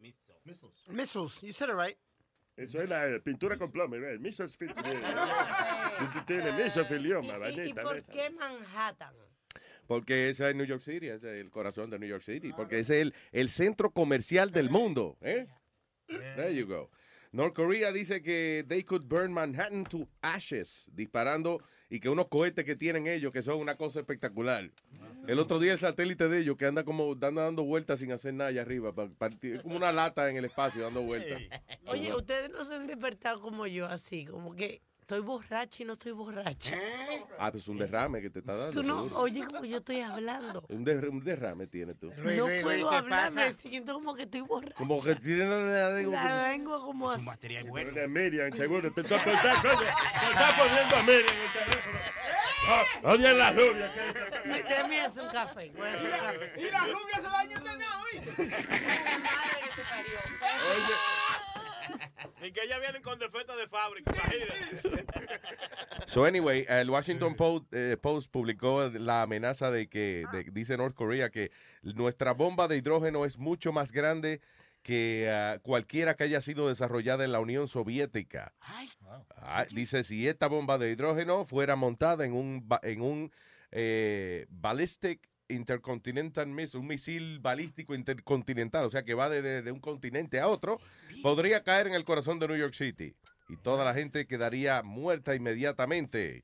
Missiles. 0.88 1.40
You 1.42 1.52
said 1.52 1.70
it 1.70 1.74
right. 1.76 1.96
Eso 2.56 2.80
es 2.80 2.88
la 2.88 3.06
eh, 3.08 3.20
pintura 3.20 3.58
con 3.58 3.70
plomo, 3.70 3.96
¿ves? 3.96 4.18
Misofil- 4.20 4.74
eh, 4.84 6.08
Tú 6.12 6.20
tienes 6.26 6.54
misofilioma, 6.54 7.34
¿Y, 7.50 7.72
por 7.74 8.02
qué 8.04 8.30
Manhattan? 8.30 9.14
Porque 9.86 10.30
ese 10.30 10.50
es 10.50 10.56
New 10.56 10.66
York 10.66 10.82
City, 10.82 11.08
ese 11.08 11.38
es 11.38 11.44
el 11.44 11.50
corazón 11.50 11.90
de 11.90 11.98
New 11.98 12.08
York 12.08 12.22
City, 12.22 12.52
porque 12.54 12.78
ese 12.80 12.96
es 12.96 13.02
el, 13.02 13.14
el 13.32 13.48
centro 13.50 13.90
comercial 13.90 14.50
del 14.50 14.70
mundo. 14.70 15.16
¿eh? 15.20 15.46
There 16.08 16.54
you 16.54 16.66
go. 16.66 16.90
North 17.36 17.52
Korea 17.52 17.92
dice 17.92 18.22
que 18.22 18.64
they 18.66 18.82
could 18.82 19.04
burn 19.06 19.30
Manhattan 19.30 19.84
to 19.84 20.08
ashes, 20.22 20.86
disparando 20.94 21.60
y 21.90 22.00
que 22.00 22.08
unos 22.08 22.28
cohetes 22.28 22.64
que 22.64 22.76
tienen 22.76 23.06
ellos, 23.06 23.30
que 23.30 23.42
son 23.42 23.58
una 23.60 23.76
cosa 23.76 24.00
espectacular. 24.00 24.70
El 25.26 25.38
otro 25.38 25.58
día 25.58 25.72
el 25.72 25.78
satélite 25.78 26.28
de 26.28 26.38
ellos 26.38 26.56
que 26.56 26.64
anda 26.64 26.82
como 26.82 27.14
dando, 27.14 27.42
dando 27.42 27.62
vueltas 27.62 27.98
sin 27.98 28.10
hacer 28.10 28.32
nada 28.32 28.48
allá 28.48 28.62
arriba, 28.62 28.94
como 29.62 29.76
una 29.76 29.92
lata 29.92 30.30
en 30.30 30.38
el 30.38 30.46
espacio 30.46 30.82
dando 30.82 31.02
vueltas. 31.02 31.42
Oye, 31.88 32.14
ustedes 32.14 32.48
no 32.48 32.64
se 32.64 32.74
han 32.74 32.86
despertado 32.86 33.42
como 33.42 33.66
yo, 33.66 33.84
así, 33.84 34.24
como 34.24 34.56
que 34.56 34.80
estoy 35.06 35.20
borracha 35.20 35.84
y 35.84 35.86
no 35.86 35.92
estoy 35.92 36.10
borracha. 36.10 36.74
Ah, 37.38 37.52
pues 37.52 37.68
un 37.68 37.78
derrame 37.78 38.20
que 38.20 38.28
te 38.28 38.40
está 38.40 38.56
dando. 38.56 38.72
Tú 38.72 38.82
no, 38.84 39.04
seguro. 39.04 39.20
oye, 39.20 39.44
como 39.46 39.64
yo 39.64 39.76
estoy 39.76 40.00
hablando. 40.00 40.64
Un, 40.68 40.84
der- 40.84 41.08
un 41.08 41.22
derrame 41.22 41.68
tienes 41.68 41.96
tú. 41.96 42.10
no 42.16 42.46
puedo 42.62 42.90
hablar, 42.90 43.30
me 43.30 43.52
siento 43.52 43.94
como 43.94 44.16
que 44.16 44.24
estoy 44.24 44.40
borracha. 44.40 44.74
Como 44.74 45.00
que 45.00 45.14
tiene 45.14 45.46
la 45.46 45.90
lengua 45.90 46.18
como- 46.20 46.28
La 46.28 46.48
lengua 46.50 46.80
como 46.80 47.10
así. 47.12 47.24
Pero 47.40 47.92
de 47.92 48.08
Miriam, 48.08 48.50
seguro. 48.56 48.92
Te 48.92 49.02
está, 49.02 49.22
te 49.22 49.32
está- 49.32 49.62
coño, 49.62 49.78
te 49.78 50.26
está 50.32 50.48
poniendo 50.58 50.96
a 50.96 51.02
Miriam 51.02 51.36
en 51.36 51.40
el 51.42 51.52
teléfono. 51.52 51.98
Ah, 52.68 52.82
oye 53.04 53.32
la 53.32 53.50
rubia. 53.52 53.92
que- 53.94 54.48
Déjame 54.48 55.00
hacer 55.02 55.22
un 55.22 55.30
café. 55.30 55.72
Voy 55.76 55.86
a 55.88 55.92
hacer 55.94 56.12
un 56.12 56.18
café. 56.18 56.52
Y 56.60 56.70
la 56.72 56.80
rubia 56.80 57.14
se 57.14 57.28
va 57.28 57.38
a 57.38 57.44
entender 57.44 57.88
hoy. 58.02 58.20
Y 62.46 62.52
que 62.52 62.62
ellas 62.62 62.80
vienen 62.80 63.02
con 63.02 63.18
defectos 63.18 63.56
de 63.56 63.66
fábrica. 63.68 64.12
So 66.06 66.24
anyway, 66.24 66.64
el 66.68 66.88
Washington 66.90 67.34
Post, 67.34 67.72
eh, 67.74 67.96
Post 68.00 68.30
publicó 68.30 68.88
la 68.90 69.22
amenaza 69.22 69.70
de 69.70 69.88
que 69.88 70.24
de- 70.32 70.44
dice 70.52 70.76
North 70.76 70.94
Korea 70.94 71.30
que 71.30 71.50
nuestra 71.82 72.32
bomba 72.32 72.68
de 72.68 72.76
hidrógeno 72.76 73.24
es 73.24 73.38
mucho 73.38 73.72
más 73.72 73.92
grande 73.92 74.40
que 74.82 75.28
ah, 75.30 75.58
cualquiera 75.62 76.14
que 76.14 76.24
haya 76.24 76.40
sido 76.40 76.68
desarrollada 76.68 77.24
en 77.24 77.32
la 77.32 77.40
Unión 77.40 77.66
Soviética. 77.66 78.54
Ah, 79.36 79.66
dice 79.70 80.04
si 80.04 80.28
esta 80.28 80.46
bomba 80.46 80.78
de 80.78 80.90
hidrógeno 80.92 81.44
fuera 81.44 81.74
montada 81.74 82.24
en 82.24 82.32
un 82.34 82.68
en 82.82 83.00
un 83.00 83.32
eh, 83.72 84.46
ballistic 84.48 85.28
intercontinental 85.48 86.46
missile, 86.48 86.80
un 86.80 86.86
misil 86.86 87.38
balístico 87.40 87.94
intercontinental, 87.94 88.84
o 88.84 88.90
sea 88.90 89.02
que 89.04 89.14
va 89.14 89.28
de, 89.28 89.62
de- 89.62 89.72
un 89.72 89.80
continente 89.80 90.40
a 90.40 90.48
otro, 90.48 90.80
podría 91.22 91.62
caer 91.62 91.86
en 91.88 91.94
el 91.94 92.04
corazón 92.04 92.38
de 92.38 92.48
New 92.48 92.56
York 92.56 92.74
City 92.74 93.14
y 93.48 93.56
toda 93.58 93.84
la 93.84 93.94
gente 93.94 94.26
quedaría 94.26 94.82
muerta 94.82 95.34
inmediatamente, 95.34 96.42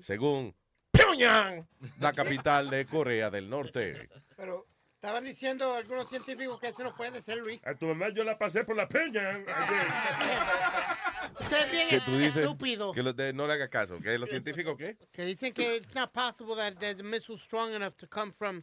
según 0.00 0.54
Pyongyang, 0.92 1.66
la 2.00 2.12
capital 2.12 2.70
de 2.70 2.86
Corea 2.86 3.30
del 3.30 3.50
Norte. 3.50 4.08
Pero 4.36 4.66
estaban 4.98 5.24
diciendo 5.24 5.74
algunos 5.74 6.08
científicos 6.08 6.58
que 6.58 6.66
eso 6.68 6.82
no 6.82 6.92
puede 6.96 7.22
ser, 7.22 7.38
Luis. 7.38 7.60
A 7.64 7.72
tu 7.76 7.86
mamá 7.86 8.08
yo 8.12 8.24
la 8.24 8.36
pasé 8.36 8.64
por 8.64 8.74
la 8.74 8.88
peña. 8.88 9.38
Usted 11.40 11.64
es 11.66 11.70
bien 11.72 11.88
Que 11.88 12.00
tú 12.00 12.16
dices 12.18 12.38
estúpido. 12.38 12.92
que 12.92 13.02
los 13.04 13.14
de- 13.14 13.32
no 13.32 13.46
le 13.46 13.52
haga 13.52 13.68
caso, 13.68 14.00
que 14.00 14.18
los 14.18 14.28
científicos 14.28 14.76
qué? 14.76 14.96
Que 15.12 15.24
dicen 15.24 15.52
que 15.52 15.76
it's 15.76 15.94
not 15.94 16.10
possible 16.12 16.56
that 16.56 16.74
there's 16.80 16.98
a 16.98 17.02
missile 17.04 17.38
strong 17.38 17.72
enough 17.74 17.94
to 17.94 18.08
come 18.08 18.32
from... 18.32 18.62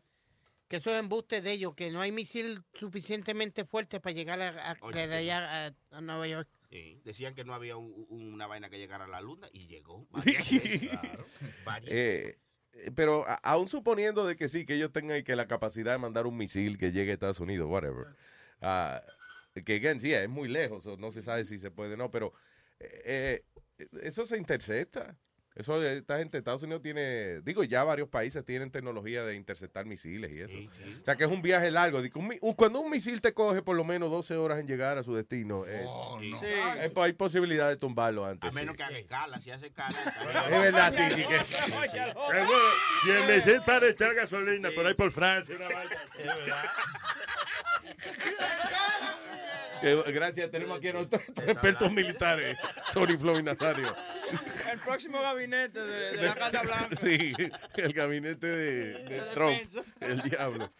Que 0.67 0.77
eso 0.77 0.89
es 0.91 0.99
embuste 0.99 1.41
de 1.41 1.51
ellos, 1.51 1.75
que 1.75 1.91
no 1.91 2.01
hay 2.01 2.11
misil 2.11 2.63
suficientemente 2.73 3.65
fuerte 3.65 3.99
para 3.99 4.13
llegar 4.13 4.41
a, 4.41 4.71
a- 4.71 4.77
Oye, 4.81 5.07
de 5.07 5.15
allá 5.15 5.67
a, 5.67 5.73
a 5.97 6.01
Nueva 6.01 6.27
York. 6.27 6.49
Sí, 6.71 6.99
decían 7.05 7.35
que 7.35 7.45
no 7.45 7.53
había 7.53 7.77
un- 7.77 7.93
un- 8.09 8.33
una 8.33 8.47
vaina 8.47 8.69
que 8.69 8.79
llegara 8.79 9.05
a 9.05 9.07
la 9.07 9.21
luna 9.21 9.47
y 9.53 9.67
llegó. 9.67 10.07
varias 10.11 10.51
veces, 10.51 10.89
claro, 10.89 11.25
varias 11.63 11.91
eh, 11.93 12.39
pero 12.95 13.25
a- 13.27 13.35
aún 13.43 13.67
suponiendo 13.67 14.25
de 14.25 14.35
que 14.35 14.47
sí, 14.47 14.65
que 14.65 14.75
ellos 14.75 14.91
tengan 14.91 15.23
que 15.23 15.35
la 15.35 15.47
capacidad 15.47 15.93
de 15.93 15.97
mandar 15.99 16.27
un 16.27 16.37
misil 16.37 16.77
que 16.77 16.91
llegue 16.91 17.11
a 17.11 17.13
Estados 17.15 17.39
Unidos, 17.39 17.69
whatever. 17.69 18.07
ah, 18.61 19.01
que 19.65 19.75
again, 19.75 19.99
sí, 19.99 20.13
es 20.13 20.29
muy 20.29 20.49
lejos, 20.49 20.85
no 20.99 21.11
se 21.11 21.21
sabe 21.23 21.45
si 21.45 21.59
se 21.59 21.71
puede 21.71 21.93
o 21.93 21.97
no, 21.97 22.11
pero 22.11 22.33
eh, 22.79 23.45
eh, 23.77 23.87
eso 24.01 24.25
se 24.25 24.37
intercepta. 24.37 25.17
Eso, 25.55 25.81
esta 25.81 26.17
gente, 26.17 26.37
Estados 26.37 26.63
Unidos 26.63 26.81
tiene, 26.81 27.39
digo, 27.39 27.63
ya 27.63 27.85
varios 27.85 28.09
países 28.09 28.43
tienen 28.43 28.71
tecnología 28.71 29.23
de 29.23 29.35
interceptar 29.35 29.85
misiles 29.85 30.29
y 30.31 30.41
eso. 30.41 30.57
O 31.01 31.05
sea, 31.05 31.15
que 31.15 31.23
es 31.23 31.31
un 31.31 31.41
viaje 31.41 31.71
largo. 31.71 32.01
Cuando 32.57 32.81
un 32.81 32.91
misil 32.91 33.21
te 33.21 33.33
coge 33.33 33.61
por 33.61 33.77
lo 33.77 33.85
menos 33.85 34.11
12 34.11 34.35
horas 34.35 34.59
en 34.59 34.67
llegar 34.67 34.97
a 34.97 35.03
su 35.03 35.15
destino, 35.15 35.63
eh, 35.65 35.85
Sí. 36.37 36.45
eh, 36.45 36.91
pues 36.93 37.05
hay 37.05 37.13
posibilidad 37.13 37.69
de 37.69 37.77
tumbarlo 37.77 38.25
antes. 38.25 38.49
A 38.49 38.53
menos 38.53 38.73
sí. 38.73 38.77
que 38.77 38.83
haga 38.83 38.97
escala, 38.99 39.39
si 39.39 39.51
hace 39.51 39.67
escala. 39.67 39.95
Es 40.45 40.51
verdad, 40.61 40.91
sí, 40.93 41.21
sí 41.21 41.25
que- 41.25 41.39
si 43.03 43.09
el 43.11 43.35
misil 43.35 43.61
para 43.65 43.87
echar 43.87 44.13
gasolina 44.13 44.69
por 44.75 44.85
ahí 44.85 44.93
por 44.93 45.09
Francia, 45.11 45.55
una 45.55 45.69
vaina. 45.73 45.95
Que, 49.85 50.11
gracias, 50.11 50.49
tenemos 50.49 50.79
aquí 50.79 50.87
a 50.87 50.93
nuestros 50.93 51.21
expertos 51.47 51.91
militares, 51.91 52.57
Sony 52.91 53.17
Flow 53.19 53.37
y 53.37 53.43
Nazario. 53.43 53.93
El 54.71 54.79
próximo 54.79 55.21
gabinete 55.21 55.79
de, 55.79 56.17
de 56.17 56.23
la 56.23 56.33
Casa 56.33 56.61
Blanca. 56.63 56.95
Sí, 56.95 57.33
el 57.77 57.93
gabinete 57.93 58.47
de, 58.47 59.21
Trump, 59.35 59.59
el 60.01 60.21
diablo. 60.23 60.71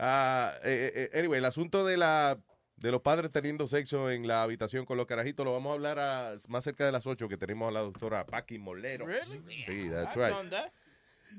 Eh, 0.00 0.60
eh, 0.64 1.10
anyway, 1.18 1.38
el 1.38 1.44
asunto 1.44 1.84
de 1.84 1.96
la 1.96 2.38
de 2.76 2.92
los 2.92 3.02
padres 3.02 3.32
teniendo 3.32 3.66
sexo 3.66 4.10
en 4.10 4.26
la 4.28 4.44
habitación 4.44 4.84
con 4.86 4.96
los 4.96 5.06
carajitos 5.06 5.44
lo 5.44 5.52
vamos 5.52 5.70
a 5.70 5.74
hablar 5.74 5.98
a- 5.98 6.36
más 6.48 6.62
cerca 6.62 6.86
de 6.86 6.92
las 6.92 7.06
8 7.08 7.28
que 7.28 7.36
tenemos 7.36 7.68
a 7.68 7.72
la 7.72 7.80
doctora 7.80 8.24
Paqui 8.24 8.58
Molero. 8.58 9.04
Really? 9.04 9.42
Sí, 9.66 9.90
that's 9.90 10.14
I've 10.16 10.24
right. 10.28 10.32
done 10.34 10.50
that. 10.50 10.72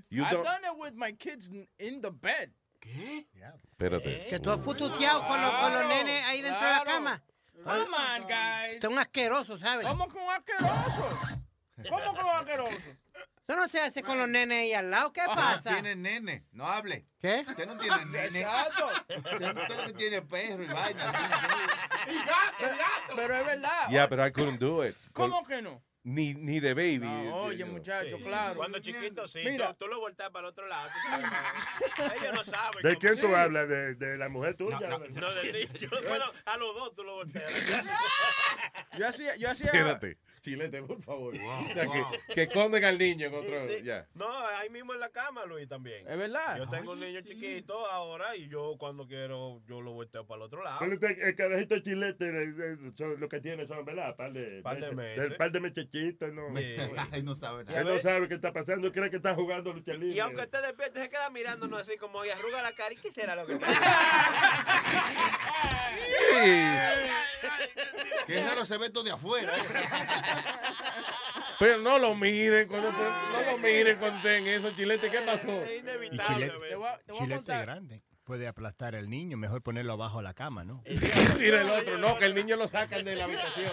You 0.10 0.24
I've 0.24 0.34
don't- 0.36 0.44
done 0.44 0.62
it 0.66 0.78
with 0.78 0.94
my 0.96 1.14
kids 1.14 1.50
in 1.78 2.02
the 2.02 2.12
bed. 2.12 2.52
¿Qué? 2.80 3.28
Espérate. 3.72 4.28
Que 4.28 4.40
tú 4.40 4.52
has 4.52 4.62
fututeado 4.62 5.28
con, 5.28 5.42
los, 5.42 5.52
con 5.54 5.74
los 5.74 5.88
nenes 5.88 6.24
ahí 6.26 6.42
dentro 6.42 6.66
de 6.66 6.74
la 6.74 6.84
cama. 6.84 7.24
Come 7.64 7.82
on, 7.82 8.28
guys. 8.28 8.82
Son 8.82 8.98
asquerosos, 8.98 9.60
¿sabes? 9.60 9.86
¿Cómo 9.86 10.08
que 10.08 10.18
un 10.18 10.32
asqueroso? 10.32 11.20
¿Cómo 11.90 12.14
que 12.14 12.22
un 12.22 12.30
asqueroso? 12.30 12.78
Eso 13.48 13.58
no 13.58 13.68
se 13.68 13.82
hace 13.82 14.04
con 14.04 14.18
los 14.18 14.30
nenes 14.30 14.60
ahí 14.60 14.74
al 14.74 14.92
lado. 14.92 15.12
¿Qué 15.12 15.24
pasa? 15.26 15.72
Tiene 15.74 15.96
nene, 15.96 16.46
no 16.52 16.68
hable. 16.68 17.08
¿Qué? 17.20 17.44
Usted 17.48 17.66
no 17.66 17.78
tiene 17.78 18.06
nene. 18.06 18.42
Exacto. 18.42 18.90
Usted, 19.18 19.76
lo 19.76 19.86
que 19.86 19.94
tiene 19.94 20.22
perro 20.22 20.64
y 20.64 20.68
vaina. 20.68 21.14
Pero 23.16 23.36
es 23.36 23.46
verdad. 23.46 23.90
Yeah, 23.90 24.08
but 24.08 24.20
I 24.20 24.32
couldn't 24.32 24.60
do 24.60 24.86
it. 24.86 24.96
¿Cómo 25.14 25.44
que 25.44 25.62
no? 25.62 25.82
Ni, 26.04 26.34
ni 26.34 26.60
de 26.62 26.74
baby. 26.74 27.30
Oye, 27.34 27.66
muchacho, 27.66 28.18
claro. 28.20 28.56
Cuando 28.56 28.80
chiquito, 28.80 29.28
sí. 29.28 29.42
Mira. 29.44 29.74
Tú, 29.74 29.86
tú 29.86 29.88
lo 29.88 30.00
volteas 30.00 30.30
para 30.30 30.48
el 30.48 30.52
otro 30.52 30.66
lado. 30.68 30.90
Ellos 32.22 32.34
no 32.34 32.46
saben. 32.46 32.82
¿De 32.84 32.96
quién 32.98 33.20
tú 33.20 33.28
Sí. 33.28 33.34
hablas? 33.34 33.68
¿De, 33.68 33.96
de 33.96 34.18
la 34.18 34.30
mujer 34.30 34.56
tuya? 34.56 34.80
No, 34.80 34.98
no, 35.00 35.34
del 35.34 35.52
niño. 35.54 35.90
Bueno, 36.08 36.26
a 36.46 36.58
los 36.58 36.74
dos 36.74 36.96
tú 36.96 37.04
lo 37.04 37.16
volteas. 37.16 37.52
Yo 38.98 39.08
hacía, 39.08 39.36
yo 39.36 39.50
hacía. 39.52 39.68
Espérate. 39.68 40.18
Chilete, 40.42 40.82
por 40.84 41.02
favor. 41.04 41.34
o 41.34 41.74
sea, 41.74 41.86
que, 41.86 42.34
que 42.34 42.44
esconden 42.44 42.84
al 42.84 42.98
niño 42.98 43.28
en 43.28 43.34
otro. 43.34 44.06
No, 44.16 44.28
ahí 44.58 44.70
mismo 44.70 44.94
en 44.94 45.00
la 45.00 45.10
cama, 45.10 45.46
Luis, 45.46 45.68
también. 45.68 46.08
Es 46.08 46.18
verdad. 46.18 46.58
Yo 46.58 46.68
tengo 46.68 46.94
un 46.94 47.00
niño 47.00 47.22
chiquito 47.22 47.86
ahora 47.88 48.36
y 48.36 48.48
yo 48.48 48.76
cuando 48.78 49.08
quiero, 49.08 49.62
yo 49.68 49.82
lo 49.82 49.94
volteo 49.94 50.26
para 50.26 50.38
el 50.40 50.44
otro 50.44 50.64
lado. 50.64 50.80
El 50.86 51.36
carajito 51.36 51.80
chilete, 51.80 52.26
eh, 52.26 52.54
eh, 52.58 52.92
son- 52.98 53.20
lo 53.20 53.28
que 53.28 53.40
tiene 53.42 53.68
son, 53.68 53.84
¿verdad? 53.86 54.16
Par 54.16 54.32
de, 54.34 54.62
Par 54.62 54.80
de 54.80 54.92
meses. 54.92 55.34
Par 55.36 55.52
de 55.52 55.60
mechechitos, 55.60 56.32
¿no? 56.34 56.48
Ay, 57.12 57.24
no 57.24 57.36
sabe 57.36 57.66
Él 57.76 57.86
no 57.86 58.00
sabe 58.00 58.28
qué 58.28 58.36
está 58.36 58.52
pasando, 58.54 58.92
cree 58.92 59.10
que 59.10 59.18
está 59.18 59.36
jugando 59.36 59.74
lucha 59.74 59.94
libre. 59.94 60.16
Y 60.16 60.20
aunque 60.20 60.44
esté 60.44 60.62
despierto, 60.62 61.00
se 61.00 61.10
queda 61.10 61.30
mirándonos 61.30 61.82
así 61.82 61.98
como 61.98 62.24
y 62.26 62.30
arruga 62.30 62.62
la 62.62 62.74
cara. 62.74 62.94
¿Y 62.94 62.98
qué 62.98 63.12
será 63.12 63.36
lo 63.36 63.46
que 63.46 63.60
Qué 68.28 68.44
raro 68.44 68.66
se 68.66 68.78
ve 68.78 68.90
todo 68.90 69.04
de 69.04 69.12
afuera. 69.12 69.52
¿eh? 69.58 69.62
Pero 71.60 71.80
no 71.80 72.00
lo 72.00 72.16
miren 72.16 72.68
cuando 72.68 72.92
no 72.92 73.52
lo 73.52 73.58
miren 73.58 73.98
cuando 73.98 74.18
estén 74.18 74.48
esos 74.48 74.76
chiletes. 74.76 75.12
¿Qué 75.12 75.20
pasó? 75.20 75.48
Y 76.12 76.18
chilete, 76.18 76.54
chilete 77.18 77.52
grande. 77.62 78.02
Puede 78.30 78.48
aplastar 78.48 78.96
al 78.96 79.10
niño, 79.10 79.38
mejor 79.38 79.64
ponerlo 79.64 79.94
abajo 79.94 80.18
de 80.18 80.24
la 80.26 80.36
cama, 80.36 80.64
¿no? 80.64 80.84
Mira 81.40 81.62
el 81.62 81.70
otro, 81.72 81.98
no, 81.98 82.16
que 82.20 82.26
el 82.26 82.36
niño 82.36 82.58
lo 82.58 82.68
sacan 82.68 83.04
de 83.04 83.16
la 83.16 83.24
habitación. 83.24 83.72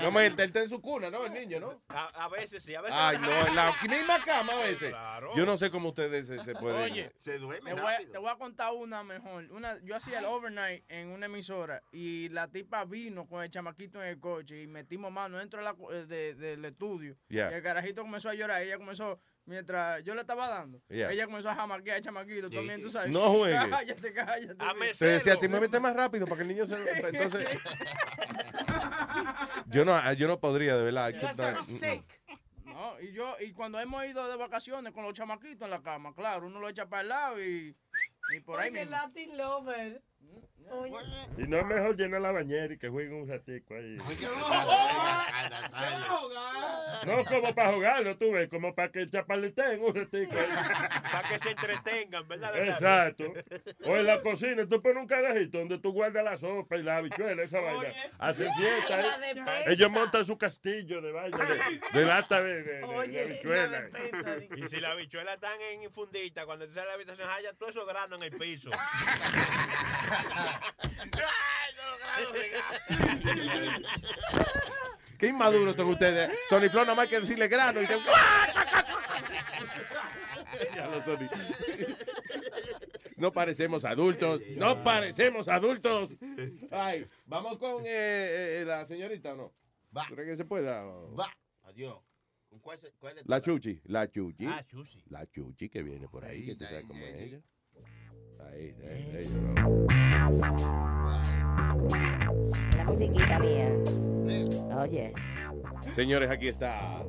No, 0.00 0.10
me, 0.10 0.26
él 0.26 0.34
está 0.36 0.60
en 0.60 0.68
su 0.68 0.80
cuna, 0.80 1.08
¿no? 1.08 1.24
El 1.24 1.32
niño, 1.32 1.60
¿no? 1.60 1.80
A, 1.86 2.24
a 2.24 2.28
veces 2.28 2.64
sí, 2.64 2.74
a 2.74 2.80
veces 2.80 2.96
Ay, 2.98 3.18
no, 3.18 3.30
en 3.46 3.54
la 3.54 3.72
misma 3.88 4.18
cama 4.24 4.54
a 4.54 4.56
veces. 4.56 4.88
Claro. 4.88 5.30
Yo 5.36 5.46
no 5.46 5.56
sé 5.56 5.70
cómo 5.70 5.90
ustedes 5.90 6.26
se, 6.26 6.40
se 6.40 6.52
pueden. 6.54 6.82
Oye, 6.82 7.12
te 7.22 7.38
voy, 7.38 7.54
a, 7.56 7.98
te 8.10 8.18
voy 8.18 8.28
a 8.28 8.34
contar 8.34 8.72
una 8.74 9.04
mejor. 9.04 9.44
Una, 9.52 9.78
yo 9.84 9.94
hacía 9.94 10.18
el 10.18 10.24
overnight 10.24 10.82
en 10.88 11.06
una 11.10 11.26
emisora 11.26 11.80
y 11.92 12.28
la 12.30 12.48
tipa 12.48 12.84
vino 12.84 13.28
con 13.28 13.44
el 13.44 13.50
chamaquito 13.50 14.02
en 14.02 14.08
el 14.08 14.18
coche 14.18 14.62
y 14.62 14.66
metimos 14.66 15.12
mano 15.12 15.38
dentro 15.38 15.60
de 15.60 15.64
la 15.64 15.74
co- 15.74 15.92
eh, 15.92 16.06
de- 16.06 16.34
del 16.34 16.64
estudio. 16.64 17.16
Yeah. 17.28 17.52
Y 17.52 17.54
el 17.54 17.62
carajito 17.62 18.02
comenzó 18.02 18.30
a 18.30 18.34
llorar. 18.34 18.62
Ella 18.62 18.78
comenzó, 18.78 19.20
mientras 19.44 20.02
yo 20.04 20.14
le 20.14 20.20
estaba 20.22 20.48
dando, 20.48 20.80
Yeah. 20.88 21.10
ella 21.12 21.26
comenzó 21.26 21.50
a 21.50 21.54
jamaquear 21.54 22.00
chamaquito. 22.00 22.50
También, 22.50 22.82
tú 22.82 22.90
sabes. 22.90 23.12
No 23.12 23.20
juegue. 23.32 23.54
Cállate, 23.54 24.12
cállate. 24.12 24.56
sí. 24.92 24.98
Te 24.98 25.04
decía, 25.06 25.36
te 25.38 25.48
muévete 25.48 25.80
más 25.80 25.94
rápido 25.94 26.26
para 26.26 26.36
que 26.36 26.42
el 26.42 26.48
niño 26.48 26.66
se. 26.66 26.76
Entonces. 27.08 27.46
yo 29.66 29.84
no, 29.84 30.12
yo 30.14 30.28
no 30.28 30.38
podría, 30.40 30.76
de 30.76 30.84
verdad. 30.84 31.12
No, 32.64 32.98
y 33.00 33.12
yo, 33.12 33.36
y 33.40 33.52
cuando 33.52 33.78
hemos 33.80 34.04
ido 34.06 34.26
de 34.28 34.36
vacaciones 34.36 34.92
con 34.92 35.04
los 35.04 35.12
chamaquitos 35.12 35.66
en 35.66 35.70
la 35.70 35.82
cama, 35.82 36.14
claro, 36.14 36.46
uno 36.46 36.58
lo 36.60 36.68
echa 36.68 36.88
para 36.88 37.02
el 37.02 37.08
lado 37.08 37.42
y, 37.42 37.76
y 38.34 38.40
por 38.40 38.58
ahí 38.60 38.70
Porque 38.70 38.80
mismo. 38.86 38.96
Latin 38.96 39.36
lover. 39.36 40.02
Oye. 40.70 40.94
Y 41.38 41.42
no 41.42 41.58
es 41.58 41.66
mejor 41.66 41.96
llenar 41.96 42.20
la 42.20 42.32
bañera 42.32 42.72
y 42.74 42.78
que 42.78 42.88
jueguen 42.88 43.14
un 43.22 43.28
ratico 43.28 43.74
ahí. 43.74 43.96
No 47.06 47.24
como 47.24 47.54
para 47.54 47.72
jugarlo, 47.72 48.16
tú 48.16 48.32
ves, 48.32 48.48
como 48.48 48.74
para 48.74 48.90
que 48.92 49.08
chapaleteen 49.08 49.82
un 49.82 49.94
ratico 49.94 50.32
ahí. 50.38 51.02
Para 51.10 51.28
que 51.28 51.38
se 51.38 51.50
entretengan, 51.50 52.28
¿verdad? 52.28 52.56
Exacto. 52.68 53.32
O 53.86 53.96
en 53.96 54.06
la 54.06 54.20
cocina, 54.22 54.66
tú 54.68 54.80
pones 54.80 54.98
un 55.02 55.06
carajito 55.08 55.58
donde 55.58 55.78
tú 55.78 55.92
guardas 55.92 56.24
la 56.24 56.36
sopa 56.38 56.76
y 56.76 56.82
la 56.82 56.98
habichuela, 56.98 57.42
esa 57.42 57.60
vaina. 57.60 57.92
Hacen 58.18 58.48
fiesta 58.54 58.98
la. 59.34 59.64
Ellos 59.72 59.90
montan 59.90 60.24
su 60.24 60.38
castillo 60.38 61.00
de 61.00 61.12
vaina, 61.12 61.38
de, 61.38 61.80
de 62.00 62.04
lata 62.06 62.40
de, 62.42 62.62
de- 62.62 62.80
de- 62.80 63.08
de 63.08 63.20
habichuela. 63.22 63.88
Y 64.56 64.62
si 64.68 64.80
las 64.80 64.96
bichuelas 64.96 65.34
están 65.34 65.60
en 65.72 65.82
infundita, 65.82 66.46
cuando 66.46 66.66
tú 66.68 66.74
sales 66.74 66.84
de 66.86 66.88
la 66.90 66.94
habitación, 66.94 67.28
haya 67.30 67.52
todos 67.54 67.72
esos 67.74 67.86
granos 67.86 68.18
en 68.18 68.24
el 68.32 68.38
piso. 68.38 68.70
Qué 75.18 75.28
inmaduros 75.28 75.76
son 75.76 75.88
ustedes. 75.88 76.30
Sony 76.48 76.68
Flow 76.68 76.84
no 76.84 76.94
más 76.96 77.08
que 77.08 77.20
decirle 77.20 77.48
grano 77.48 77.80
y 77.80 77.86
te... 77.86 77.94
Ya 80.74 80.86
lo, 80.88 81.02
Sony. 81.04 81.28
No 83.16 83.32
parecemos 83.32 83.84
adultos. 83.84 84.40
No 84.56 84.82
parecemos 84.82 85.46
adultos. 85.48 86.10
Ay, 86.70 87.06
vamos 87.26 87.58
con 87.58 87.84
eh, 87.86 88.60
eh, 88.60 88.64
la 88.66 88.84
señorita, 88.86 89.32
¿o 89.34 89.36
¿no? 89.36 89.52
Va. 89.96 90.06
¿Cree 90.08 90.26
que 90.26 90.36
se 90.36 90.44
pueda? 90.44 90.82
Va. 90.82 91.32
Adiós. 91.64 91.98
¿Con 92.48 92.58
cuál, 92.60 92.78
se- 92.78 92.92
cuál 92.98 93.14
de 93.14 93.22
La 93.26 93.40
chuchi, 93.40 93.80
la 93.84 94.10
chuchi. 94.10 94.44
Ah, 94.46 94.64
Chuchi. 94.66 95.02
La 95.08 95.26
chuchi 95.30 95.68
que 95.68 95.82
viene 95.82 96.08
por 96.08 96.24
ahí, 96.24 96.44
que 96.46 96.54
tú 96.56 96.64
sabes 96.64 96.84
cómo 96.86 97.04
es 97.04 97.14
ella. 97.22 97.40
Ahí, 98.50 98.74
ahí, 98.88 99.16
ahí. 99.16 99.28
La 102.76 102.84
musiquita 102.84 103.38
mía. 103.38 103.68
Oh, 104.74 104.86
yes. 104.86 105.12
Señores, 105.90 106.30
aquí 106.30 106.48
está 106.48 107.02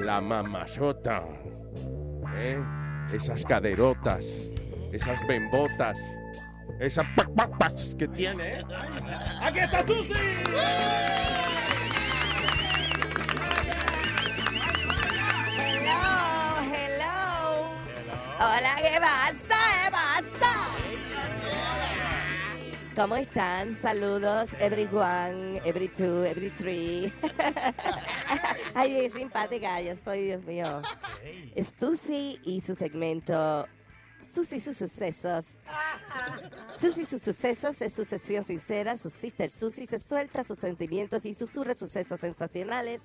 la 0.00 0.20
mamazota. 0.20 1.22
¿eh? 2.36 2.58
Esas 3.12 3.44
caderotas, 3.44 4.42
esas 4.92 5.26
bembotas, 5.26 6.00
esas 6.80 7.06
pac, 7.16 7.28
pac, 7.34 7.58
pacs 7.58 7.94
que 7.94 8.08
tiene. 8.08 8.58
¿eh? 8.58 8.64
¡Aquí 9.40 9.58
está 9.58 9.86
Susi! 9.86 10.12
Hello, 15.58 16.02
hello. 16.72 17.70
Hola, 18.38 18.76
¿qué 18.80 18.98
pasa? 19.00 19.61
¿Qué 19.92 19.98
pasa? 19.98 20.70
¿Cómo 22.96 23.16
están? 23.16 23.76
Saludos, 23.76 24.48
everyone, 24.58 25.60
every 25.66 25.88
two, 25.88 26.24
every 26.24 26.48
three. 26.48 27.12
Ay, 28.74 29.04
es 29.04 29.12
simpática, 29.12 29.82
yo 29.82 29.92
soy, 30.02 30.22
Dios 30.22 30.44
mío. 30.44 30.80
Es 31.54 31.74
Susi 31.78 32.40
y 32.42 32.62
su 32.62 32.74
segmento 32.74 33.68
Susi 34.32 34.56
y 34.56 34.60
sus 34.60 34.76
sucesos. 34.76 35.44
Susi 36.80 37.02
y 37.02 37.04
sus 37.04 37.20
sucesos 37.22 37.80
es 37.82 37.92
su 37.92 38.04
sesión 38.04 38.42
sincera. 38.42 38.96
Su 38.96 39.10
sister 39.10 39.50
Susi 39.50 39.84
se 39.84 39.98
suelta 39.98 40.42
sus 40.42 40.58
sentimientos 40.58 41.26
y 41.26 41.34
susurra 41.34 41.74
sucesos 41.74 42.20
sensacionales. 42.20 43.02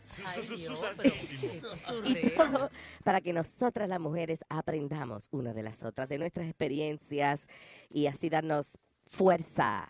Y 2.05 2.29
todo 2.29 2.69
para 3.03 3.19
que 3.19 3.33
nosotras 3.33 3.89
las 3.89 3.99
mujeres 3.99 4.39
aprendamos 4.47 5.27
una 5.31 5.53
de 5.53 5.63
las 5.63 5.83
otras, 5.83 6.07
de 6.07 6.17
nuestras 6.17 6.47
experiencias 6.47 7.47
y 7.89 8.07
así 8.07 8.29
darnos 8.29 8.71
fuerza. 9.05 9.89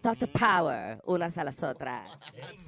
Talk 0.00 0.18
to 0.18 0.28
power 0.28 1.00
unas 1.04 1.36
a 1.36 1.44
las 1.44 1.62
otras. 1.62 2.10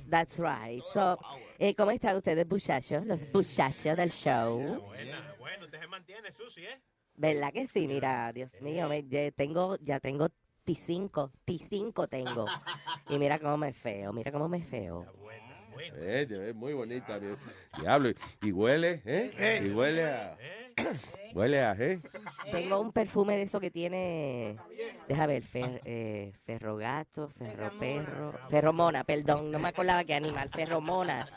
That's 0.08 0.38
right. 0.38 0.82
So, 0.92 1.18
eh, 1.58 1.74
¿cómo 1.74 1.92
están 1.92 2.16
ustedes, 2.16 2.46
muchachos? 2.46 3.06
Los 3.06 3.26
muchachos 3.32 3.96
del 3.96 4.10
show. 4.10 4.80
Buena, 4.80 5.34
bueno, 5.38 5.64
usted 5.64 5.80
se 5.80 5.86
mantiene, 5.86 6.32
Susi, 6.32 6.64
¿eh? 6.66 6.80
¿Verdad 7.20 7.52
que 7.52 7.68
sí? 7.68 7.86
Mira, 7.86 8.32
Dios 8.32 8.50
mío, 8.60 8.88
me- 8.88 9.06
ya 9.06 9.30
tengo, 9.30 9.76
ya 9.82 10.00
tengo 10.00 10.28
T5, 10.64 11.30
T5 11.44 12.08
tengo. 12.08 12.46
Y 13.10 13.18
mira 13.18 13.38
cómo 13.38 13.58
me 13.58 13.74
feo, 13.74 14.10
mira 14.14 14.32
cómo 14.32 14.48
me 14.48 14.62
feo. 14.62 15.06
Eh, 15.96 16.26
es 16.48 16.54
muy 16.54 16.72
bonita. 16.72 17.18
di- 17.20 17.26
Diablo. 17.76 18.08
Y 18.40 18.52
huele, 18.52 19.02
¿eh? 19.04 19.60
Y 19.62 19.68
huele 19.68 20.04
a... 20.06 20.38
Huele 21.34 21.60
a, 21.60 21.72
¿eh? 21.78 22.00
Tengo 22.50 22.80
un 22.80 22.90
perfume 22.90 23.36
de 23.36 23.42
eso 23.42 23.60
que 23.60 23.70
tiene, 23.70 24.56
deja 25.06 25.26
ver, 25.26 25.42
fer, 25.42 25.82
eh, 25.84 26.32
ferrogato, 26.46 27.28
ferroperro, 27.28 28.32
ferromona, 28.48 29.04
perdón, 29.04 29.52
no 29.52 29.58
me 29.58 29.68
acordaba 29.68 30.04
qué 30.04 30.14
animal, 30.14 30.48
ferromonas. 30.48 31.36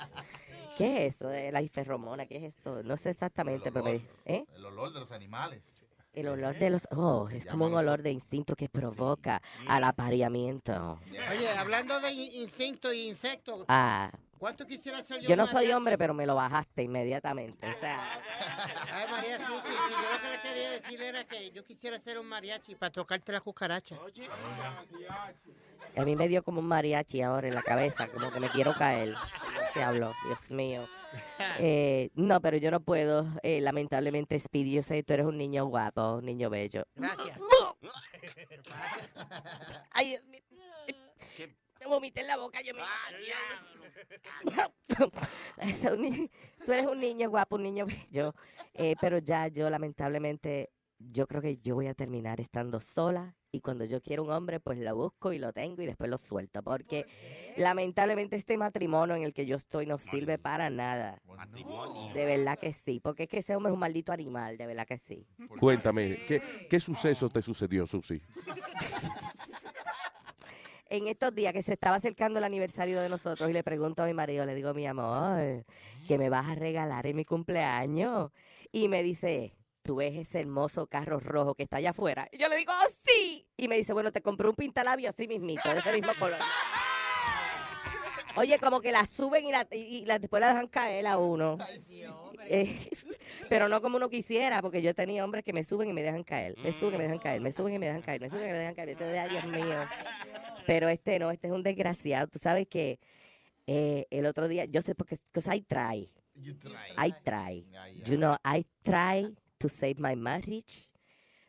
¿Qué 0.76 1.06
es 1.08 1.16
eso 1.16 1.30
la 1.30 1.62
ferromona? 1.68 2.26
¿Qué 2.26 2.38
es 2.48 2.54
eso? 2.56 2.82
No 2.84 2.98
sé 2.98 3.12
exactamente, 3.12 3.72
pero 3.72 3.86
me, 3.86 4.02
¿eh? 4.26 4.46
El 4.56 4.66
olor 4.66 4.92
de 4.94 5.00
los 5.00 5.12
animales. 5.12 5.88
El 6.14 6.28
olor 6.28 6.56
de 6.56 6.70
los, 6.70 6.88
oh, 6.92 7.28
es 7.30 7.46
como 7.46 7.66
un 7.66 7.74
olor 7.74 8.04
de 8.04 8.12
instinto 8.12 8.56
que 8.56 8.70
provoca 8.70 9.42
al 9.68 9.84
apareamiento. 9.84 11.00
Oye, 11.32 11.50
hablando 11.58 12.00
de 12.00 12.12
in- 12.12 12.42
instinto 12.44 12.94
y 12.94 13.08
insectos, 13.10 13.66
Ah, 13.68 14.12
¿cuánto 14.38 14.68
quisiera 14.68 15.04
ser 15.04 15.22
yo? 15.22 15.30
yo 15.30 15.36
no 15.36 15.48
soy 15.48 15.56
mariachi? 15.56 15.74
hombre, 15.74 15.98
pero 15.98 16.14
me 16.14 16.28
lo 16.28 16.36
bajaste 16.36 16.84
inmediatamente. 16.84 17.68
O 17.68 17.80
sea, 17.80 18.22
Ay, 18.92 19.08
María 19.10 19.38
Susi, 19.40 19.68
si 19.88 19.92
yo 19.92 20.12
lo 20.14 20.22
que 20.22 20.30
le 20.30 20.42
quería 20.42 20.70
decir 20.72 21.02
era 21.02 21.24
que 21.24 21.50
yo 21.52 21.64
quisiera 21.64 22.00
ser 22.00 22.20
un 22.20 22.28
mariachi 22.28 22.76
para 22.76 22.92
tocarte 22.92 23.32
la 23.32 23.42
cucaracha. 23.42 23.98
A 25.96 26.06
mí 26.06 26.16
me 26.16 26.28
dio 26.28 26.44
como 26.44 26.60
un 26.60 26.68
mariachi 26.68 27.22
ahora 27.22 27.48
en 27.48 27.56
la 27.56 27.62
cabeza, 27.62 28.08
como 28.08 28.32
que 28.32 28.40
me 28.40 28.50
quiero 28.50 28.74
caer. 28.74 29.14
Te 29.74 29.84
hablo, 29.84 30.12
Dios 30.26 30.52
mío. 30.52 30.88
Eh, 31.60 32.10
no, 32.16 32.42
pero 32.42 32.58
yo 32.58 32.72
no 32.72 32.80
puedo. 32.80 33.28
eh, 33.44 33.62
lamentablemente, 33.62 34.40
Speedy, 34.40 34.74
yo 34.74 34.84
sé 34.84 34.96
que 34.96 35.04
tú 35.04 35.14
eres 35.14 35.26
un 35.26 35.38
niño 35.38 35.66
guapo, 35.66 36.16
un 36.16 36.26
niño 36.26 36.50
bello. 36.50 36.84
Gracias. 36.96 37.40
Ay, 39.92 40.10
Dios 40.10 40.26
mío. 40.28 40.42
Me 41.80 41.88
vomité 41.88 42.22
en 42.22 42.28
la 42.28 42.38
boca, 42.38 42.62
yo 42.62 42.74
me... 42.74 42.82
Ni- 45.98 46.30
tú 46.66 46.72
eres 46.72 46.86
un 46.86 47.00
niño 47.00 47.30
guapo, 47.30 47.56
un 47.58 47.64
niño 47.64 47.86
bello. 47.86 48.34
Eh, 48.74 48.96
pero 49.02 49.18
ya 49.18 49.48
yo, 49.48 49.70
lamentablemente, 49.70 50.72
yo 50.98 51.28
creo 51.28 51.42
que 51.42 51.58
yo 51.58 51.76
voy 51.76 51.88
a 51.88 51.94
terminar 51.94 52.40
estando 52.40 52.80
sola. 52.80 53.36
Y 53.56 53.62
cuando 53.62 53.86
yo 53.86 54.02
quiero 54.02 54.24
un 54.24 54.32
hombre, 54.32 54.60
pues 54.60 54.80
lo 54.80 54.96
busco 54.96 55.32
y 55.32 55.38
lo 55.38 55.54
tengo 55.54 55.84
y 55.84 55.86
después 55.86 56.10
lo 56.10 56.18
suelto. 56.18 56.64
Porque 56.64 57.06
lamentablemente 57.56 58.36
este 58.36 58.58
matrimonio 58.58 59.16
en 59.16 59.22
el 59.22 59.32
que 59.32 59.46
yo 59.46 59.58
estoy 59.58 59.86
no 59.86 60.00
sirve 60.00 60.40
para 60.40 60.72
nada. 60.72 61.22
De 62.16 62.26
verdad 62.26 62.58
que 62.58 62.74
sí. 62.74 63.00
Porque 63.00 63.24
es 63.24 63.30
que 63.30 63.38
ese 63.38 63.56
hombre 63.56 63.70
es 63.70 63.76
un 63.76 63.80
maldito 63.80 64.12
animal, 64.12 64.58
de 64.58 64.66
verdad 64.66 64.88
que 64.88 64.98
sí. 64.98 65.28
Cuéntame, 65.60 66.26
¿qué, 66.28 66.42
qué 66.68 66.80
suceso 66.80 67.30
te 67.30 67.44
sucedió, 67.44 67.86
Susi? 67.86 68.20
en 70.90 71.08
estos 71.08 71.36
días 71.36 71.54
que 71.54 71.62
se 71.62 71.74
estaba 71.74 71.98
acercando 71.98 72.40
el 72.40 72.46
aniversario 72.46 73.02
de 73.02 73.10
nosotros 73.10 73.48
y 73.52 73.54
le 73.54 73.64
pregunto 73.64 74.02
a 74.02 74.08
mi 74.08 74.16
marido, 74.16 74.48
le 74.48 74.56
digo, 74.56 74.74
mi 74.74 74.88
amor, 74.88 75.64
¿qué 76.08 76.18
me 76.18 76.30
vas 76.30 76.48
a 76.48 76.56
regalar 76.56 77.06
en 77.06 77.16
mi 77.16 77.26
cumpleaños? 77.26 78.32
Y 78.72 78.88
me 78.88 79.04
dice, 79.04 79.54
¿tú 79.84 79.96
ves 79.98 80.16
ese 80.16 80.40
hermoso 80.40 80.88
carro 80.88 81.20
rojo 81.20 81.54
que 81.56 81.64
está 81.64 81.78
allá 81.78 81.92
afuera? 81.92 82.28
Y 82.32 82.38
yo 82.38 82.48
le 82.48 82.56
digo, 82.58 82.72
¡oh, 82.74 82.90
sí! 83.06 83.46
Y 83.58 83.68
me 83.68 83.78
dice, 83.78 83.94
bueno, 83.94 84.12
te 84.12 84.22
compré 84.22 84.48
un 84.50 84.56
pintalabio 84.56 85.10
así 85.10 85.28
mismito, 85.28 85.72
de 85.72 85.80
ese 85.80 85.94
mismo 85.94 86.14
color. 86.18 86.40
Oye, 88.36 88.58
como 88.58 88.82
que 88.82 88.92
la 88.92 89.06
suben 89.06 89.46
y, 89.46 89.52
la, 89.52 89.68
y, 89.72 90.06
la- 90.06 90.18
después 90.18 90.42
la 90.42 90.48
dejan 90.48 90.68
caer 90.68 91.06
a 91.06 91.20
uno. 91.20 91.60
Eh, 92.48 92.90
pero 93.50 93.70
no 93.70 93.80
como 93.82 93.98
uno 93.98 94.10
quisiera, 94.10 94.62
porque 94.62 94.82
yo 94.82 94.96
tenía 94.96 95.24
hombres 95.24 95.44
que 95.44 95.54
me 95.54 95.64
suben 95.64 95.90
y 95.90 95.94
me 95.94 96.02
dejan 96.02 96.24
caer. 96.24 96.58
Me 96.58 96.74
suben 96.74 96.96
y 96.96 96.98
me 96.98 97.04
dejan 97.04 97.20
caer, 97.20 97.42
me 97.42 97.52
suben 97.52 97.76
y 97.76 97.80
me 97.80 97.86
dejan 97.86 98.02
caer, 98.02 98.22
me 98.22 98.30
suben 98.30 98.44
y 98.46 98.48
me 98.48 98.54
dejan 98.54 98.74
caer. 98.74 98.90
Entonces, 98.90 99.20
ay, 99.20 99.30
Dios 99.30 99.46
mío. 99.46 99.76
Pero 100.66 100.90
este 100.90 101.20
no, 101.20 101.30
este 101.30 101.48
es 101.48 101.54
un 101.54 101.62
desgraciado. 101.62 102.28
Tú 102.28 102.40
sabes 102.40 102.68
que 102.68 103.00
eh, 103.68 104.08
el 104.10 104.26
otro 104.26 104.48
día, 104.48 104.66
yo 104.66 104.82
sé 104.82 104.96
porque 104.96 105.18
because 105.32 105.56
I 105.56 105.62
try. 105.62 106.10
I 106.98 107.14
try. 107.24 107.68
You 108.04 108.18
know, 108.18 108.36
I 108.44 108.66
try 108.82 109.36
to 109.64 109.70
save 109.70 109.98
my 109.98 110.14
marriage, 110.14 110.90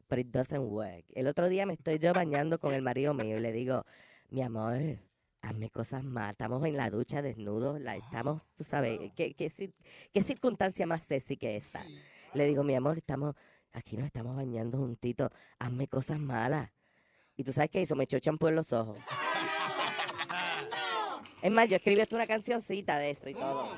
but 0.09 0.21
it 0.21 0.31
doesn't 0.31 0.71
work. 0.71 1.05
El 1.17 1.27
otro 1.27 1.49
día 1.49 1.67
me 1.67 1.75
estoy 1.75 1.99
yo 1.99 2.13
bañando 2.15 2.61
con 2.61 2.73
el 2.73 2.81
marido 2.81 3.13
mío 3.13 3.39
y 3.39 3.41
le 3.41 3.51
digo, 3.51 3.85
mi 4.31 4.41
amor, 4.41 4.79
hazme 5.43 5.69
cosas 5.69 6.05
más. 6.05 6.31
Estamos 6.31 6.65
en 6.65 6.77
la 6.77 6.91
ducha 6.91 7.23
desnudos, 7.23 7.81
la, 7.81 7.97
estamos, 7.97 8.47
tú 8.57 8.63
sabes, 8.63 9.01
¿qué, 9.17 9.35
qué, 9.35 9.51
qué 10.13 10.23
circunstancia 10.23 10.87
más 10.87 11.03
sexy 11.03 11.37
que 11.37 11.57
esa? 11.57 11.83
Le 12.35 12.47
digo, 12.47 12.63
mi 12.63 12.77
amor, 12.77 12.99
estamos, 12.99 13.35
aquí 13.73 13.97
nos 13.97 14.07
estamos 14.07 14.37
bañando 14.37 14.79
juntitos, 14.79 15.33
hazme 15.59 15.89
cosas 15.89 16.21
malas. 16.21 16.71
Y 17.37 17.43
tú 17.43 17.53
sabes 17.53 17.71
qué 17.71 17.81
hizo, 17.81 17.97
me 17.97 18.05
echó 18.05 18.21
champú 18.21 18.47
en 18.47 18.55
los 18.55 18.73
ojos. 18.73 18.97
Es 21.43 21.53
más, 21.53 21.69
yo 21.69 21.77
escribí 21.77 22.01
hasta 22.01 22.17
una 22.17 22.27
cancioncita 22.27 22.97
de 22.97 23.11
eso 23.11 23.29
y 23.29 23.35
todo. 23.35 23.69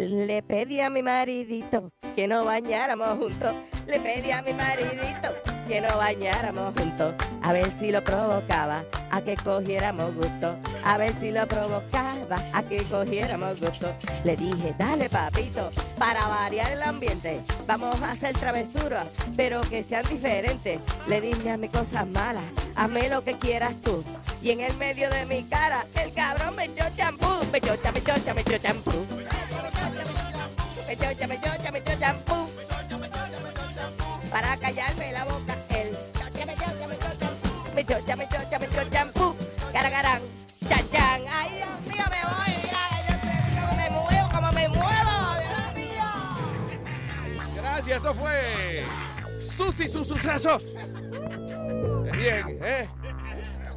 Le 0.00 0.42
pedí 0.42 0.80
a 0.80 0.88
mi 0.88 1.02
maridito 1.02 1.92
que 2.16 2.26
no 2.26 2.46
bañáramos 2.46 3.18
juntos. 3.18 3.54
Le 3.86 4.00
pedí 4.00 4.30
a 4.30 4.40
mi 4.40 4.54
maridito 4.54 5.28
que 5.68 5.82
no 5.82 5.94
bañáramos 5.94 6.72
juntos. 6.74 7.14
A 7.42 7.52
ver 7.52 7.70
si 7.78 7.90
lo 7.90 8.02
provocaba 8.02 8.82
a 9.10 9.20
que 9.20 9.34
cogiéramos 9.34 10.14
gusto. 10.14 10.56
A 10.84 10.96
ver 10.96 11.12
si 11.20 11.30
lo 11.30 11.46
provocaba 11.46 12.38
a 12.54 12.62
que 12.62 12.82
cogiéramos 12.84 13.60
gusto. 13.60 13.92
Le 14.24 14.38
dije, 14.38 14.74
dale 14.78 15.10
papito, 15.10 15.68
para 15.98 16.26
variar 16.28 16.72
el 16.72 16.82
ambiente. 16.82 17.42
Vamos 17.66 18.00
a 18.00 18.12
hacer 18.12 18.32
travesuras, 18.32 19.06
pero 19.36 19.60
que 19.60 19.82
sean 19.82 20.08
diferentes. 20.08 20.80
Le 21.08 21.20
dije, 21.20 21.50
hazme 21.50 21.68
cosas 21.68 22.06
malas, 22.06 22.44
hazme 22.74 23.10
lo 23.10 23.22
que 23.22 23.36
quieras 23.36 23.74
tú. 23.84 24.02
Y 24.40 24.52
en 24.52 24.60
el 24.60 24.74
medio 24.78 25.10
de 25.10 25.26
mi 25.26 25.42
cara, 25.42 25.84
el 26.02 26.10
cabrón 26.14 26.56
me 26.56 26.64
echó 26.64 26.84
champú. 26.96 27.26
Me 27.52 27.58
echó, 27.58 27.74
me 27.92 27.98
echó, 27.98 28.34
me 28.34 28.40
echó 28.40 28.56
champú. 28.56 28.92
Echó, 31.00 31.18
cha- 31.18 31.26
me 31.72 31.80
me. 31.82 32.48
Para 34.30 34.56
callarme 34.56 35.12
la 35.12 35.24
boca, 35.24 35.54
él. 35.70 35.96
Me 37.74 37.84
cha- 37.86 38.58
me 38.58 38.66
me. 40.90 41.28
Ay, 41.30 41.56
Dios 41.56 41.80
mío, 41.86 42.04
me 42.10 42.22
voy. 42.28 42.52
Mira, 42.62 42.82
yo 43.54 43.76
me 43.76 43.90
muevo, 43.90 44.28
cómo 44.32 44.52
me 44.52 44.68
muevo. 44.68 45.14
Dios 45.48 45.74
mío. 45.74 46.04
Gracias, 47.56 47.98
eso 48.00 48.14
fue 48.14 48.84
Susi 49.40 49.88
sus 49.88 50.06
sucesos. 50.06 50.62
Qué 50.62 52.18
Bien, 52.18 52.58
¿eh? 52.62 52.88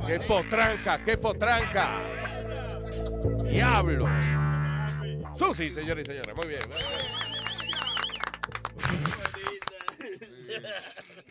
Qué 0.06 0.20
potranca, 0.20 1.00
qué 1.04 1.18
potranca. 1.18 1.88
Diablo. 3.50 4.08
Susi, 5.36 5.70
señores 5.72 6.04
y 6.04 6.12
señores, 6.12 6.36
muy 6.36 6.48
bien. 6.48 6.62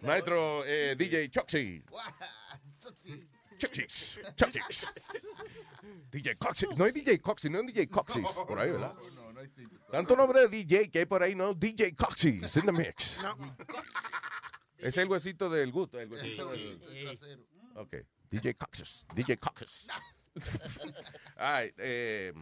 Maestro 0.03 0.65
eh, 0.67 0.97
DJ 0.97 1.31
Choxy. 1.31 1.85
Choxix, 3.59 4.19
Choxix. 4.35 4.87
DJ 6.11 6.35
Coxy. 6.37 6.67
No 6.77 6.85
hay 6.85 6.93
DJ 6.93 7.21
Coxy, 7.21 7.49
no 7.49 7.59
hay 7.61 7.67
DJ 7.67 7.89
Coxy. 7.89 8.21
Por 8.21 8.59
ahí, 8.59 8.73
¿verdad? 8.73 8.95
Tanto 9.91 10.17
nombre 10.17 10.41
de 10.41 10.49
DJ 10.49 10.91
que 10.91 11.01
hay 11.01 11.07
por 11.07 11.23
ahí, 11.23 11.35
¿no? 11.35 11.55
DJ 11.55 11.95
Coxy, 11.95 12.41
in 12.41 12.67
the 12.67 12.73
mix. 12.73 13.21
Es 14.79 14.99
el 14.99 15.09
huesito 15.09 15.49
del 15.49 15.71
gusto. 15.71 16.01
El 16.01 16.11
huesito 16.11 16.51
del... 16.51 17.47
Ok. 17.77 17.95
DJ 18.31 18.55
Coxes. 18.55 19.07
DJ 19.15 19.37
Coxes. 19.37 19.87
Ay, 21.37 21.73
eh, 21.77 22.33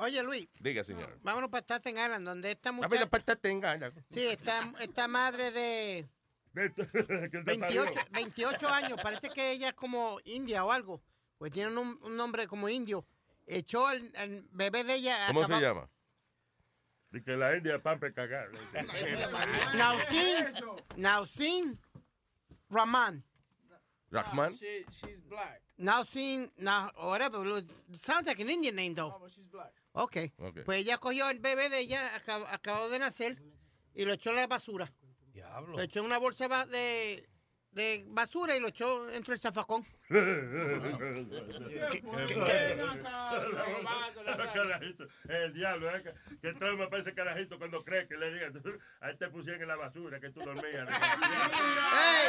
Oye, 0.00 0.22
Luis, 0.22 0.48
diga, 0.60 0.82
señor. 0.82 1.18
vámonos 1.22 1.50
para 1.50 1.62
Staten 1.62 1.98
Island, 1.98 2.26
donde 2.26 2.50
esta 2.52 2.70
Vámonos 2.70 2.90
muchacha... 2.90 3.10
pa' 3.10 3.18
Staten 3.18 3.58
Island. 3.58 4.04
Sí, 4.10 4.26
esta, 4.26 4.72
esta 4.80 5.08
madre 5.08 5.50
de 5.50 6.08
28, 6.52 8.00
28 8.10 8.68
años, 8.72 9.00
parece 9.02 9.28
que 9.28 9.50
ella 9.50 9.68
es 9.68 9.74
como 9.74 10.18
india 10.24 10.64
o 10.64 10.72
algo, 10.72 11.02
pues 11.38 11.52
tiene 11.52 11.76
un, 11.78 11.98
un 12.02 12.16
nombre 12.16 12.46
como 12.46 12.68
indio. 12.68 13.04
Echó 13.46 13.86
al, 13.86 14.10
al 14.16 14.44
bebé 14.52 14.84
de 14.84 14.94
ella. 14.94 15.18
¿Cómo 15.26 15.44
se 15.44 15.60
llama? 15.60 15.88
Y 17.12 17.20
que 17.22 17.32
la 17.36 17.56
India 17.56 17.74
es 17.74 17.82
pan 17.82 17.98
para 17.98 18.12
cagar. 18.12 18.48
Nausin, 19.74 20.46
Nausin 20.96 21.78
Rahman. 22.70 23.24
Rahman. 24.12 24.54
She, 24.54 24.84
she's 24.90 25.20
black. 25.28 25.60
Nausin, 25.78 26.50
now, 26.58 26.90
whatever. 26.96 27.44
Sounds 27.94 28.26
like 28.26 28.38
an 28.40 28.48
Indian 28.48 28.76
name, 28.76 28.94
though. 28.94 29.16
but 29.20 29.30
she's 29.32 29.46
black. 29.46 29.72
Okay. 30.02 30.32
Ok. 30.38 30.60
Pues 30.64 30.78
ella 30.78 30.98
cogió 30.98 31.28
el 31.30 31.40
bebé 31.40 31.68
de 31.68 31.80
ella, 31.80 32.10
acab- 32.18 32.46
acabó 32.50 32.88
de 32.88 32.98
nacer, 32.98 33.36
y 33.94 34.04
lo 34.04 34.12
echó 34.14 34.30
en 34.30 34.36
la 34.36 34.46
basura. 34.46 34.90
Diablo. 35.32 35.76
Lo 35.76 35.82
echó 35.82 36.00
en 36.00 36.06
una 36.06 36.18
bolsa 36.18 36.48
de, 36.66 37.28
de 37.72 38.04
basura 38.08 38.56
y 38.56 38.60
lo 38.60 38.68
echó 38.68 39.10
entre 39.10 39.34
el 39.34 39.40
zafacón. 39.40 39.84
El 45.28 45.52
diablo, 45.54 45.90
¿eh? 45.96 46.02
que, 46.02 46.38
que 46.40 46.52
trauma 46.54 46.88
para 46.88 47.02
ese 47.02 47.14
carajito 47.14 47.58
cuando 47.58 47.84
cree 47.84 48.06
que 48.08 48.16
le 48.16 48.32
digan, 48.32 48.52
ahí 49.00 49.16
te 49.16 49.28
pusieron 49.28 49.62
en 49.62 49.68
la 49.68 49.76
basura, 49.76 50.20
que 50.20 50.30
tú 50.30 50.40
dormías. 50.40 50.88
¡Ey! 50.88 52.28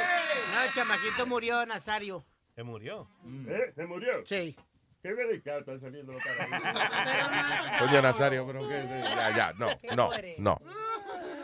No, 0.53 0.63
el 0.63 0.73
chamaquito 0.73 1.25
murió, 1.25 1.65
Nazario. 1.65 2.25
Se 2.55 2.63
murió. 2.63 3.09
¿Eh? 3.47 3.71
¿Se 3.75 3.85
murió? 3.85 4.25
Sí. 4.25 4.55
Qué 5.01 5.13
delicado 5.13 5.59
están 5.59 5.79
saliendo 5.81 6.13
los 6.13 6.21
carajitos. 6.23 7.79
Coño 7.79 8.01
Nazario, 8.01 8.45
pero 8.45 8.59
que 8.59 8.67
ya, 8.67 9.35
ya, 9.35 9.53
no, 9.57 9.67
no, 9.95 10.09
no. 10.37 10.57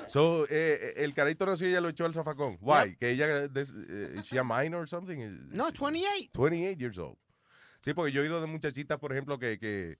So, 0.07 0.45
eh, 0.49 0.93
el 0.97 1.13
carito 1.13 1.45
no 1.45 1.55
sé 1.55 1.67
ella 1.69 1.81
lo 1.81 1.89
echó 1.89 2.05
al 2.05 2.13
zafacón. 2.13 2.57
Why? 2.61 2.95
Que 2.97 3.09
ella, 3.11 3.47
des- 3.47 3.73
eh, 3.89 4.15
is 4.19 4.25
she 4.25 4.37
a 4.39 4.43
minor 4.43 4.81
or 4.81 4.87
something? 4.87 5.17
No, 5.49 5.71
28. 5.71 6.31
28 6.33 6.77
years 6.79 6.97
old. 6.97 7.17
Sí, 7.81 7.93
porque 7.93 8.11
yo 8.11 8.21
he 8.21 8.25
oído 8.25 8.39
de 8.41 8.47
muchachitas, 8.47 8.99
por 8.99 9.11
ejemplo, 9.11 9.37
que, 9.39 9.57
que 9.59 9.97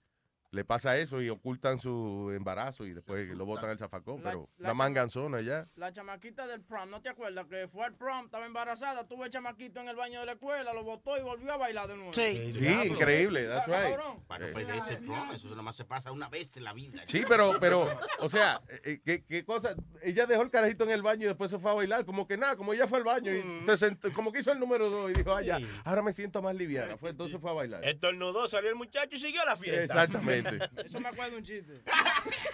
le 0.50 0.64
pasa 0.64 0.96
eso 0.96 1.20
y 1.20 1.28
ocultan 1.28 1.78
su 1.78 2.32
embarazo 2.34 2.86
y 2.86 2.94
después 2.94 3.28
lo 3.30 3.44
botan 3.44 3.70
al 3.70 3.78
zafacón, 3.78 4.22
La- 4.22 4.30
pero 4.30 4.48
la 4.58 4.68
la 4.68 4.74
manganzona 4.74 5.40
ya. 5.42 5.68
La 5.76 5.92
chamaquita 5.92 6.46
del 6.46 6.62
prom, 6.62 6.88
¿no 6.90 7.02
te 7.02 7.10
acuerdas? 7.10 7.46
Que 7.46 7.68
fue 7.68 7.84
al 7.84 7.94
prom, 7.94 8.24
estaba 8.24 8.46
embarazada, 8.46 9.06
tuvo 9.06 9.24
el 9.26 9.30
chamaquito 9.30 9.80
en 9.80 9.88
el 9.88 9.96
baño 9.96 10.20
de 10.20 10.26
la 10.26 10.32
escuela, 10.32 10.72
lo 10.72 10.84
botó 10.84 11.18
y 11.18 11.20
volvió 11.22 11.52
a 11.52 11.56
bailar 11.58 11.86
de 11.88 11.96
nuevo. 11.96 12.14
Sí. 12.14 12.52
Sí, 12.58 12.66
increíble, 12.86 13.46
that's 13.46 13.66
right. 13.66 13.96
Bueno, 14.26 14.52
pues 14.52 14.68
ese 14.68 14.96
prom, 14.96 15.30
eso 15.32 15.48
nada 15.50 15.62
más 15.62 15.76
se 15.76 15.84
pasa 15.84 16.12
una 16.12 16.28
vez 16.30 16.56
en 16.56 16.64
la 16.64 16.72
vida. 16.72 17.02
Sí, 17.06 17.24
pero, 17.28 17.52
pero, 17.60 17.84
o 18.20 18.28
sea, 18.28 18.62
eh, 18.84 19.00
¿qué, 19.04 19.24
qué 19.24 19.44
cosa? 19.44 19.74
Ella 20.02 20.24
dejó 20.26 20.42
el 20.42 20.50
carajito 20.50 20.84
en 20.84 20.90
el 20.90 21.02
baño 21.02 21.24
y 21.24 21.26
después 21.26 21.50
se 21.50 21.58
fue 21.58 21.70
a 21.70 21.74
bailar, 21.74 22.04
como 22.06 22.26
que 22.26 22.36
nada, 22.38 22.56
como 22.56 22.72
ella 22.72 22.86
fue 22.86 22.98
al 22.98 23.04
baño 23.04 23.30
y 23.32 23.66
se 23.66 23.76
sentó- 23.76 24.12
como 24.14 24.32
que 24.32 24.40
hizo 24.40 24.50
el 24.52 24.58
número 24.58 24.88
dos 24.88 25.10
y 25.10 25.14
dijo, 25.14 25.32
ah, 25.34 25.42
ya, 25.42 25.58
ahora 25.84 26.02
me 26.02 26.12
siento 26.12 26.40
más 26.40 26.54
liviana. 26.54 26.96
Fue, 26.96 27.10
entonces 27.10 27.38
fue 27.40 27.50
a 27.50 27.54
bailar. 27.54 27.84
Estornudó, 27.84 28.48
salió 28.48 28.70
el 28.70 28.76
muchacho 28.76 29.14
y 29.14 29.20
siguió 29.20 29.44
la 29.44 29.54
fiesta. 29.56 29.82
Exactamente. 29.82 30.37
Eso 30.84 31.00
me 31.00 31.08
acuerdo 31.08 31.32
de 31.32 31.36
un 31.38 31.44
chiste. 31.44 31.82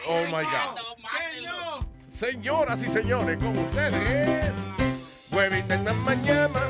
Oh 0.07 0.22
my 0.26 0.45
God. 0.45 0.78
Señoras 2.14 2.82
y 2.82 2.91
señores, 2.91 3.39
con 3.39 3.57
ustedes, 3.59 4.53
huevita 5.30 5.74
en 5.74 5.85
la 5.85 5.93
mañana. 5.95 6.61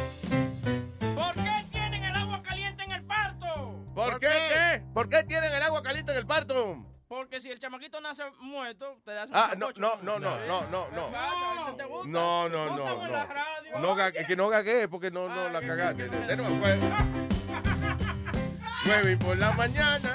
¿Por 1.16 1.34
qué 1.34 1.66
tienen 1.72 2.04
el 2.04 2.14
agua 2.16 2.42
caliente 2.42 2.84
en 2.84 2.92
el 2.92 3.04
parto? 3.04 3.74
¿Por 3.94 4.20
qué? 4.20 4.28
¿Qué? 4.28 4.82
¿Por 4.94 5.08
qué 5.08 5.24
tienen 5.24 5.52
el 5.52 5.62
agua 5.62 5.82
caliente 5.82 6.12
en 6.12 6.18
el 6.18 6.26
parto? 6.26 6.86
Porque 7.08 7.40
si 7.40 7.50
el 7.50 7.58
chamaquito 7.58 8.00
nace 8.00 8.22
muerto, 8.40 8.98
te 9.04 9.12
das 9.12 9.28
un 9.30 9.36
Ah, 9.36 9.50
no, 9.56 9.68
no, 9.76 9.96
no, 10.02 10.18
no, 10.18 10.38
no, 10.46 10.62
no, 10.70 10.88
¿Qué 10.90 10.96
no. 10.96 11.10
pasa? 11.12 11.34
¿Eso 11.62 11.74
te 11.76 11.84
gusta? 11.84 12.08
No, 12.08 12.48
no, 12.48 12.66
no, 12.66 12.76
no. 13.08 13.80
No, 13.80 13.96
ga- 13.96 14.26
que 14.26 14.36
no 14.36 14.48
gagué 14.48 14.88
porque 14.88 15.10
no, 15.10 15.28
no 15.28 15.48
la 15.50 15.60
cagaste. 15.60 16.08
De 16.08 16.36
nuevo, 16.36 16.56
pues. 16.60 16.78
Por 19.24 19.38
la 19.38 19.50
mañana. 19.52 20.10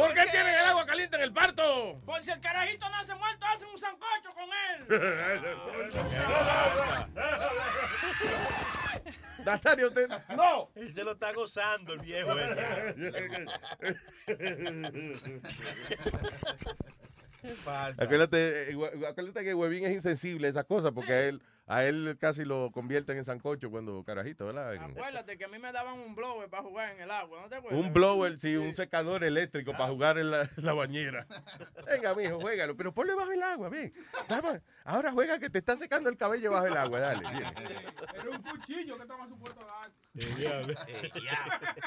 ¿Por 0.00 0.14
qué 0.14 0.24
tienen 0.30 0.54
el 0.54 0.64
agua 0.66 0.86
caliente 0.86 1.16
en 1.16 1.22
el 1.22 1.32
parto? 1.32 2.00
Por 2.06 2.22
si 2.22 2.30
el 2.30 2.40
carajito 2.40 2.88
nace 2.88 3.12
muerto, 3.14 3.44
hacen 3.46 3.68
un 3.68 3.78
sancocho 3.78 4.32
con 4.34 4.48
él. 4.48 4.86
Nazario, 9.44 9.88
usted. 9.88 10.08
¡No! 10.36 10.70
Él 10.74 10.94
se 10.94 11.02
lo 11.04 11.12
está 11.12 11.32
gozando 11.32 11.94
el 11.94 12.00
viejo. 12.00 12.30
eh. 12.38 12.94
Acuérdate, 17.98 18.72
eh, 18.72 19.06
acuérdate 19.08 19.44
que 19.44 19.54
Huevín 19.54 19.84
es 19.86 19.92
insensible 19.92 20.46
a 20.46 20.50
esas 20.50 20.64
cosas 20.66 20.92
porque 20.94 21.12
a 21.12 21.20
él, 21.28 21.42
a 21.72 21.84
él 21.84 22.16
casi 22.20 22.44
lo 22.44 22.70
convierten 22.72 23.16
en 23.16 23.24
sancocho 23.24 23.70
cuando 23.70 24.02
carajito, 24.02 24.46
¿verdad? 24.46 24.74
Acuérdate 24.74 25.38
que 25.38 25.44
a 25.44 25.48
mí 25.48 25.58
me 25.58 25.70
daban 25.72 25.98
un 26.00 26.14
blower 26.14 26.48
para 26.50 26.62
jugar 26.64 26.92
en 26.94 27.00
el 27.02 27.10
agua, 27.10 27.42
¿no 27.42 27.48
te 27.48 27.54
acuerdas? 27.56 27.80
un 27.80 27.92
blower, 27.92 28.38
sí, 28.40 28.56
un 28.56 28.74
secador 28.74 29.22
eléctrico 29.22 29.72
para 29.72 29.88
jugar 29.88 30.18
en 30.18 30.30
la, 30.32 30.48
la 30.56 30.72
bañera. 30.72 31.26
Venga, 31.86 32.14
mijo, 32.14 32.40
juégalo, 32.40 32.76
pero 32.76 32.92
ponle 32.92 33.14
bajo 33.14 33.30
el 33.30 33.42
agua, 33.42 33.68
bien. 33.68 33.92
Dame- 34.28 34.60
Ahora 34.84 35.12
juega 35.12 35.38
que 35.38 35.48
te 35.50 35.58
está 35.58 35.76
secando 35.76 36.10
el 36.10 36.16
cabello 36.16 36.50
bajo 36.50 36.66
el 36.66 36.76
agua, 36.76 36.98
dale. 37.00 37.20
bien. 37.20 37.44
Era 38.14 38.30
un 38.30 38.42
cuchillo 38.42 38.96
que 38.96 39.02
estaba 39.02 39.28
supuesto 39.28 39.60
a 39.62 39.80
dar. 39.80 39.90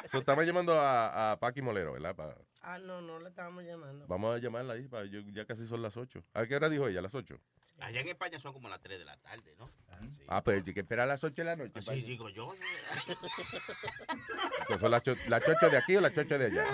So, 0.09 0.19
estaba 0.19 0.43
llamando 0.43 0.79
a, 0.79 1.31
a 1.33 1.39
Paqui 1.39 1.61
Molero, 1.61 1.93
¿verdad? 1.93 2.15
Pa- 2.15 2.35
Ah, 2.65 2.77
no, 2.79 3.01
no 3.01 3.19
le 3.19 3.27
estábamos 3.29 3.63
llamando. 3.65 4.07
vamos 4.07 4.35
a 4.35 4.39
llamarla 4.39 4.73
ahí, 4.75 4.87
pa- 4.87 5.03
yo- 5.03 5.19
ya 5.33 5.45
casi 5.45 5.67
son 5.67 5.81
las 5.81 5.97
8. 5.97 6.23
¿A 6.33 6.45
qué 6.45 6.55
hora 6.55 6.69
dijo 6.69 6.87
ella? 6.87 6.99
¿A 6.99 7.01
las 7.01 7.13
8? 7.13 7.37
Allá 7.79 7.99
en 8.01 8.07
España 8.07 8.39
son 8.39 8.53
como 8.53 8.69
las 8.69 8.79
3 8.79 8.99
de 8.99 9.03
la 9.05 9.17
tarde, 9.17 9.53
¿no? 9.59 9.69
Ah, 10.27 10.41
pues 10.43 10.65
hay 10.65 10.73
que 10.73 10.79
esperar 10.79 11.03
a 11.03 11.07
las 11.07 11.23
8 11.23 11.35
de 11.35 11.43
la 11.43 11.55
noche. 11.57 11.73
Así 11.75 12.01
digo 12.03 12.29
yo. 12.29 12.53
Pues 14.67 14.79
¿Son 14.79 14.91
las, 14.91 15.03
cho- 15.03 15.15
las 15.27 15.43
chocho 15.43 15.69
de 15.69 15.77
aquí 15.77 15.95
o 15.97 16.01
las 16.01 16.13
chocho 16.13 16.37
de 16.37 16.45
allá? 16.45 16.65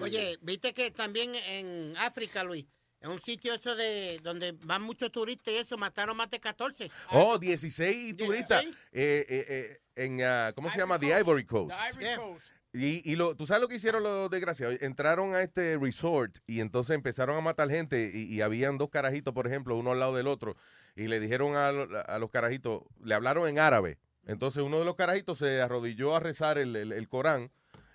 Oye, 0.00 0.38
viste 0.40 0.72
que 0.72 0.90
también 0.90 1.34
en 1.34 1.94
África, 1.98 2.42
Luis, 2.42 2.64
en 3.00 3.10
un 3.10 3.20
sitio 3.22 3.52
eso 3.54 3.76
de 3.76 4.18
donde 4.22 4.52
van 4.64 4.82
muchos 4.82 5.12
turistas 5.12 5.52
y 5.52 5.56
eso, 5.58 5.76
mataron 5.76 6.16
más 6.16 6.30
de 6.30 6.40
14. 6.40 6.90
Oh, 7.10 7.38
16 7.38 8.16
turistas. 8.16 8.64
Eh, 8.64 9.26
eh, 9.28 9.46
eh, 9.48 9.80
en, 9.96 10.22
ah, 10.22 10.52
¿cómo 10.54 10.70
se 10.70 10.78
llama? 10.78 10.98
The 10.98 11.20
Ivory 11.20 11.44
Coast. 11.44 11.78
Ivory 11.92 12.16
Coast. 12.16 12.50
Y, 12.74 13.02
y 13.10 13.16
lo, 13.16 13.36
tú 13.36 13.46
sabes 13.46 13.60
lo 13.60 13.68
que 13.68 13.74
hicieron 13.76 14.02
los 14.02 14.30
desgraciados. 14.30 14.80
Entraron 14.80 15.34
a 15.34 15.42
este 15.42 15.76
resort 15.78 16.38
y 16.46 16.60
entonces 16.60 16.94
empezaron 16.94 17.36
a 17.36 17.40
matar 17.42 17.68
gente. 17.68 18.10
Y, 18.14 18.24
y 18.34 18.40
habían 18.40 18.78
dos 18.78 18.88
carajitos, 18.88 19.34
por 19.34 19.46
ejemplo, 19.46 19.76
uno 19.76 19.92
al 19.92 20.00
lado 20.00 20.14
del 20.16 20.26
otro. 20.26 20.56
Y 20.96 21.08
le 21.08 21.20
dijeron 21.20 21.54
a, 21.56 21.68
a 21.68 22.18
los 22.18 22.30
carajitos, 22.30 22.82
le 23.04 23.14
hablaron 23.14 23.46
en 23.48 23.58
árabe. 23.58 23.98
Entonces 24.26 24.62
uno 24.62 24.78
de 24.78 24.84
los 24.86 24.94
carajitos 24.96 25.38
se 25.38 25.60
arrodilló 25.60 26.16
a 26.16 26.20
rezar 26.20 26.56
el, 26.58 26.74
el- 26.76 26.92
el 26.92 27.08
Corán. 27.08 27.50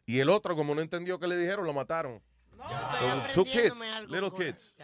Y 0.06 0.20
el 0.20 0.30
otro, 0.30 0.56
como 0.56 0.74
no 0.76 0.82
entendió 0.82 1.20
qué 1.20 1.28
le 1.28 1.38
dijeron, 1.38 1.66
lo 1.66 1.74
mataron. 1.74 2.22
So, 3.00 3.34
two 3.34 3.44
kids, 3.46 3.82
algo, 3.96 4.14
little 4.14 4.32
kids. 4.32 4.76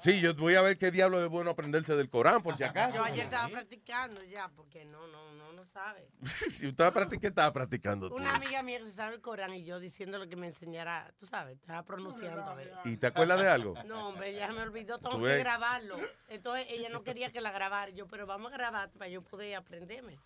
Sí, 0.00 0.20
yo 0.20 0.34
voy 0.34 0.54
a 0.54 0.62
ver 0.62 0.76
qué 0.76 0.90
diablo 0.90 1.22
es 1.22 1.28
bueno 1.30 1.50
aprenderse 1.50 1.94
del 1.96 2.10
Corán, 2.10 2.42
por 2.42 2.56
si 2.56 2.64
acaso. 2.64 2.96
Yo 2.96 3.04
ayer 3.04 3.24
estaba 3.24 3.48
practicando 3.48 4.22
ya, 4.24 4.48
porque 4.48 4.84
no, 4.84 5.06
no, 5.08 5.32
no, 5.32 5.52
no 5.52 5.64
sabe. 5.64 6.08
si 6.50 6.66
estaba 6.68 6.92
practicando, 6.92 7.20
¿qué 7.20 7.26
estaba 7.28 7.52
practicando 7.52 8.08
tú? 8.08 8.16
Una 8.16 8.34
amiga 8.34 8.62
mía 8.62 8.78
que 8.78 8.84
se 8.84 8.92
sabe 8.92 9.16
el 9.16 9.20
Corán 9.20 9.54
y 9.54 9.64
yo 9.64 9.80
diciéndole 9.80 10.28
que 10.28 10.36
me 10.36 10.46
enseñara, 10.48 11.12
tú 11.18 11.26
sabes, 11.26 11.58
estaba 11.58 11.82
pronunciando 11.84 12.42
a 12.42 12.54
ver. 12.54 12.72
¿Y 12.84 12.96
te 12.96 13.06
acuerdas 13.06 13.40
de 13.40 13.48
algo? 13.48 13.74
No, 13.86 14.08
hombre, 14.08 14.34
ya 14.34 14.52
me 14.52 14.62
olvidó, 14.62 14.98
tengo 14.98 15.22
que 15.22 15.38
grabarlo. 15.38 15.96
Entonces 16.28 16.66
ella 16.70 16.88
no 16.90 17.02
quería 17.02 17.30
que 17.30 17.40
la 17.40 17.52
grabara, 17.52 17.90
yo, 17.90 18.06
pero 18.06 18.26
vamos 18.26 18.52
a 18.52 18.56
grabar 18.56 18.90
para 18.90 19.08
yo 19.08 19.22
poder 19.22 19.54
aprenderme. 19.56 20.18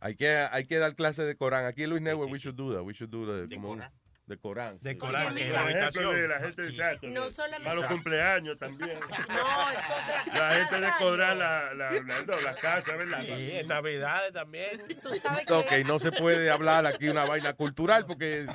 Hay 0.00 0.14
que, 0.14 0.28
hay 0.50 0.66
que 0.66 0.78
dar 0.78 0.94
clase 0.94 1.24
de 1.24 1.36
Corán. 1.36 1.64
Aquí 1.64 1.82
en 1.82 1.90
Luis 1.90 2.02
Network, 2.02 2.30
we 2.30 2.38
should 2.38 2.54
do 2.54 2.72
that. 2.74 2.82
We 2.82 2.92
should 2.92 3.10
do 3.10 3.26
the, 3.48 3.54
como 3.54 3.70
un- 3.70 3.82
de 4.26 4.38
Corán. 4.38 4.78
De 4.80 4.98
Corán, 4.98 5.28
Por 5.28 5.38
ejemplo, 5.38 6.12
de 6.12 6.28
la 6.28 6.40
gente 6.40 6.62
exacto, 6.68 7.06
No 7.06 7.24
de- 7.24 7.30
solamente- 7.30 7.64
Para 7.64 7.74
los 7.76 7.86
cumpleaños 7.86 8.58
también. 8.58 8.98
No, 9.28 9.70
es 9.70 9.78
otra 9.78 10.34
La 10.34 10.50
gente 10.56 10.80
de 10.80 10.92
cobrar 10.98 11.36
la, 11.36 11.74
la, 11.74 11.92
la, 11.92 12.22
no, 12.22 12.40
la 12.40 12.54
casa, 12.56 12.96
¿verdad? 12.96 13.22
Sí, 13.22 13.52
en 13.56 13.68
Navidades 13.68 14.32
también. 14.32 14.84
Tú 15.00 15.12
sabes 15.22 15.48
Ok, 15.50 15.70
no 15.86 15.98
se 16.00 16.10
puede 16.10 16.50
hablar 16.50 16.86
aquí 16.86 17.08
una 17.08 17.24
vaina 17.24 17.52
cultural 17.52 18.04
porque 18.04 18.46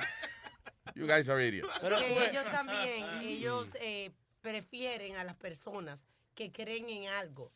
you 0.94 1.06
guys 1.06 1.28
are 1.30 1.46
idiots. 1.46 1.78
que 1.80 2.28
ellos 2.28 2.44
también, 2.50 3.06
ellos 3.22 3.68
eh, 3.80 4.10
prefieren 4.42 5.16
a 5.16 5.24
las 5.24 5.36
personas 5.36 6.04
que 6.34 6.52
creen 6.52 6.88
en 6.90 7.08
algo 7.08 7.50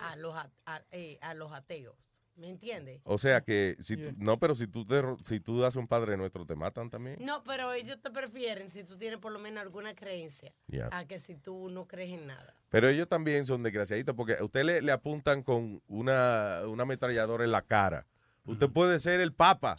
a 0.00 0.16
los, 0.16 0.34
a, 0.36 0.50
a- 0.66 0.82
eh, 0.90 1.18
a 1.20 1.34
los 1.34 1.52
ateos. 1.52 1.94
¿Me 2.34 2.48
entiendes? 2.48 3.00
O 3.04 3.18
sea 3.18 3.42
que 3.42 3.76
si 3.78 3.96
tú- 3.96 4.14
no, 4.16 4.38
pero 4.40 4.54
si 4.54 4.66
tú 4.66 4.86
te, 4.86 5.02
si 5.24 5.38
tú 5.38 5.60
das 5.60 5.76
un 5.76 5.86
padre 5.86 6.16
nuestro 6.16 6.46
te 6.46 6.54
matan 6.56 6.88
también. 6.88 7.18
No, 7.20 7.44
pero 7.44 7.72
ellos 7.74 8.00
te 8.00 8.10
prefieren 8.10 8.70
si 8.70 8.84
tú 8.84 8.96
tienes 8.96 9.18
por 9.18 9.32
lo 9.32 9.38
menos 9.38 9.62
alguna 9.62 9.94
creencia 9.94 10.52
Ya. 10.66 10.88
a 10.92 11.04
que 11.06 11.18
si 11.18 11.34
tú 11.36 11.68
no 11.68 11.86
crees 11.86 12.10
en 12.18 12.26
nada. 12.26 12.54
Pero 12.70 12.88
ellos 12.88 13.06
también 13.06 13.44
son 13.44 13.62
desgraciaditos 13.62 14.14
porque 14.16 14.34
a 14.34 14.44
usted 14.44 14.64
le, 14.64 14.80
le 14.80 14.92
apuntan 14.92 15.42
con 15.42 15.82
una, 15.88 16.62
una 16.66 16.84
ametralladora 16.84 17.44
en 17.44 17.52
la 17.52 17.62
cara. 17.62 18.06
Usted 18.44 18.70
puede 18.70 18.98
ser 18.98 19.20
el 19.20 19.34
papa 19.34 19.76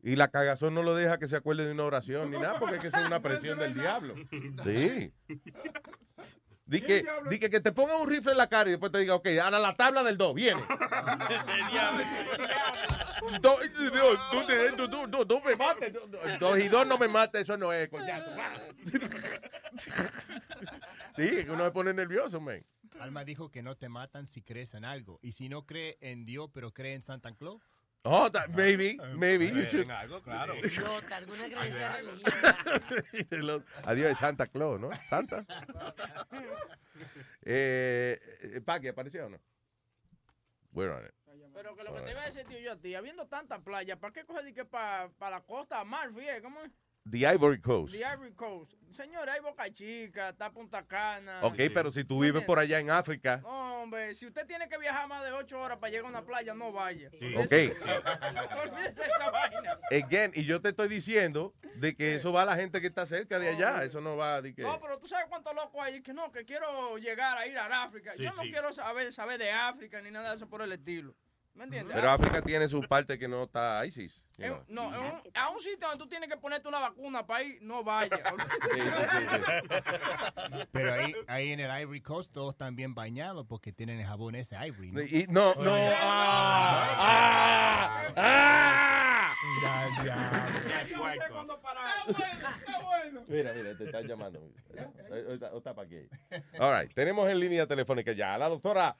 y 0.00 0.14
la 0.14 0.28
cagazón 0.28 0.74
no 0.74 0.84
lo 0.84 0.94
deja 0.94 1.18
que 1.18 1.26
se 1.26 1.34
acuerde 1.36 1.66
de 1.66 1.72
una 1.72 1.84
oración 1.84 2.30
ni 2.30 2.38
nada 2.38 2.60
porque 2.60 2.76
es 2.76 2.80
que 2.80 2.86
es 2.88 3.06
una 3.06 3.20
presión 3.20 3.58
del 3.58 3.74
diablo. 3.74 4.14
Sí. 4.64 5.12
Di 6.68 6.80
que, 6.82 7.02
di 7.30 7.38
que, 7.38 7.48
que 7.48 7.60
te 7.60 7.72
ponga 7.72 7.96
un 7.96 8.06
rifle 8.08 8.32
en 8.32 8.38
la 8.38 8.46
cara 8.46 8.68
y 8.68 8.72
después 8.72 8.92
te 8.92 8.98
diga, 8.98 9.14
ok, 9.14 9.26
ahora 9.42 9.58
la 9.58 9.74
tabla 9.74 10.02
del 10.02 10.18
2, 10.18 10.34
viene. 10.34 10.62
Do- 13.40 13.58
Dios, 13.92 14.18
tú, 14.30 14.42
tú- 14.76 14.88
tú- 14.90 15.08
tú- 15.10 15.26
tú 15.26 15.40
me 15.44 15.56
mates. 15.56 15.92
Do- 15.92 16.06
do- 16.06 16.18
Dos 16.38 16.58
y 16.58 16.68
dos 16.68 16.86
no 16.86 16.98
me 16.98 17.08
mates, 17.08 17.42
eso 17.42 17.56
no 17.56 17.72
es, 17.72 17.88
coñazo. 17.88 18.30
Sí, 21.16 21.22
es 21.24 21.44
que 21.46 21.50
uno 21.50 21.64
se 21.64 21.70
pone 21.72 21.92
nervioso, 21.92 22.40
man. 22.40 22.64
Alma 23.00 23.24
dijo 23.24 23.50
que 23.50 23.60
no 23.62 23.76
te 23.76 23.88
matan 23.88 24.26
si 24.28 24.40
crees 24.42 24.74
en 24.74 24.84
algo. 24.84 25.18
Y 25.22 25.32
si 25.32 25.48
no 25.48 25.66
cree 25.66 25.98
en 26.00 26.24
Dios, 26.24 26.48
pero 26.54 26.72
cree 26.72 26.94
en 26.94 27.02
Santa 27.02 27.32
Claus. 27.34 27.60
Oh, 28.04 28.28
that- 28.30 28.50
maybe, 28.54 28.98
maybe 29.16 29.46
you 29.48 29.64
should. 29.66 29.82
En 29.84 29.90
algo, 29.90 30.22
claro. 30.22 30.54
Idiota, 30.62 31.16
alguna 31.16 31.44
creencia 31.48 31.92
religiosa. 31.92 33.64
Adiós, 33.84 34.18
Santa 34.18 34.46
Claus, 34.46 34.80
¿no? 34.80 34.90
Santa. 35.08 35.44
eh, 37.44 38.18
eh, 38.42 38.60
Paqui, 38.64 38.88
¿apareció 38.88 39.26
o 39.26 39.30
no? 39.30 39.38
We're 40.72 40.92
on 40.92 41.04
it. 41.04 41.12
Pero 41.54 41.74
que 41.74 41.82
lo 41.82 41.94
que 41.94 42.02
te 42.02 42.10
iba 42.12 42.22
a 42.22 42.26
decir, 42.26 42.44
tío, 42.46 42.58
yo 42.60 42.72
a 42.72 42.76
ti, 42.76 42.94
habiendo 42.94 43.26
tanta 43.26 43.58
playa, 43.58 43.98
¿para 43.98 44.12
qué 44.12 44.24
coger 44.24 44.54
que 44.54 44.64
para 44.64 45.10
la 45.20 45.40
costa 45.40 45.82
mar, 45.84 46.12
fíjate, 46.14 46.40
¿cómo 46.40 46.62
es? 46.62 46.70
The 47.10 47.26
Ivory 47.34 47.60
Coast. 47.60 47.94
The 47.96 48.04
Ivory 48.04 48.32
Coast. 48.32 48.74
Señor, 48.90 49.28
hay 49.30 49.40
Boca 49.40 49.70
Chica, 49.72 50.30
está 50.30 50.50
Punta 50.50 50.82
Cana. 50.86 51.40
Ok, 51.42 51.56
pero 51.72 51.90
si 51.90 52.04
tú 52.04 52.20
vives 52.22 52.42
por 52.44 52.58
allá 52.58 52.78
en 52.80 52.90
África, 52.90 53.38
No, 53.42 53.82
hombre, 53.82 54.14
si 54.14 54.26
usted 54.26 54.46
tiene 54.46 54.68
que 54.68 54.76
viajar 54.78 55.08
más 55.08 55.24
de 55.24 55.32
ocho 55.32 55.60
horas 55.60 55.78
para 55.78 55.90
llegar 55.90 56.06
a 56.06 56.08
una 56.10 56.24
playa, 56.24 56.54
no 56.54 56.72
vaya. 56.72 57.08
ok. 57.08 57.52
Olvídese 58.62 59.02
esa 59.04 59.30
vaina. 59.30 59.78
Again, 59.90 60.32
y 60.34 60.44
yo 60.44 60.60
te 60.60 60.70
estoy 60.70 60.88
diciendo 60.88 61.54
de 61.76 61.94
que 61.94 62.14
eso 62.14 62.32
va 62.32 62.42
a 62.42 62.46
la 62.46 62.56
gente 62.56 62.80
que 62.80 62.86
está 62.88 63.06
cerca 63.06 63.38
de 63.38 63.48
allá. 63.48 63.84
Eso 63.84 64.00
no 64.00 64.16
va 64.16 64.40
de 64.42 64.54
que. 64.54 64.62
No, 64.62 64.80
pero 64.80 64.98
tú 64.98 65.06
sabes 65.06 65.26
cuántos 65.28 65.54
locos 65.54 65.80
hay 65.82 66.02
que 66.02 66.12
no, 66.12 66.30
que 66.32 66.44
quiero 66.44 66.96
llegar 66.98 67.38
a 67.38 67.46
ir 67.46 67.56
a 67.58 67.84
África. 67.84 68.12
Sí, 68.14 68.24
yo 68.24 68.32
no 68.32 68.42
sí. 68.42 68.50
quiero 68.50 68.72
saber, 68.72 69.12
saber 69.12 69.38
de 69.38 69.50
África 69.50 70.00
ni 70.02 70.10
nada 70.10 70.30
de 70.30 70.36
eso 70.36 70.48
por 70.48 70.62
el 70.62 70.72
estilo. 70.72 71.14
¿Me 71.54 71.64
entiendes? 71.64 71.94
Pero 71.96 72.08
África 72.10 72.40
tiene 72.40 72.68
su 72.68 72.80
parte 72.82 73.18
que 73.18 73.26
no 73.26 73.42
está 73.44 73.84
ISIS. 73.84 74.24
you 74.36 74.44
En- 74.44 74.64
know. 74.66 74.90
no, 74.90 74.94
en 74.94 75.00
un- 75.12 75.22
a 75.34 75.48
un 75.50 75.58
sitio 75.58 75.88
donde 75.88 75.98
tú 76.04 76.08
tienes 76.08 76.28
que 76.28 76.36
ponerte 76.36 76.68
una 76.68 76.78
vacuna 76.78 77.26
para 77.26 77.42
ir, 77.42 77.58
no 77.62 77.82
vaya. 77.82 78.16
Pero 80.72 80.94
ahí, 80.94 81.14
ahí 81.26 81.50
en 81.52 81.58
el 81.60 81.80
Ivory 81.82 82.00
Coast 82.00 82.32
todos 82.32 82.54
están 82.54 82.76
bien 82.76 82.94
bañados 82.94 83.44
porque 83.48 83.72
tienen 83.72 83.98
el 83.98 84.06
jabón 84.06 84.36
ese 84.36 84.54
Ivory. 84.66 84.92
¿no? 84.92 85.02
Y- 85.02 85.26
no, 85.30 85.54
no. 85.56 85.74
ah, 85.74 86.86
ah, 86.96 88.06
ah. 88.16 89.34
Ya, 89.62 89.88
ya. 90.04 90.48
Mira, 93.26 93.52
mira, 93.52 93.76
te 93.76 93.84
están 93.84 94.06
llamando. 94.06 94.40
Está, 95.28 95.50
está 95.56 95.74
Paqui. 95.74 96.08
All 96.58 96.80
right, 96.80 96.92
tenemos 96.94 97.28
en 97.28 97.40
línea 97.40 97.66
telefónica 97.66 98.12
ya 98.12 98.34
a 98.34 98.38
la 98.38 98.48
doctora 98.48 98.96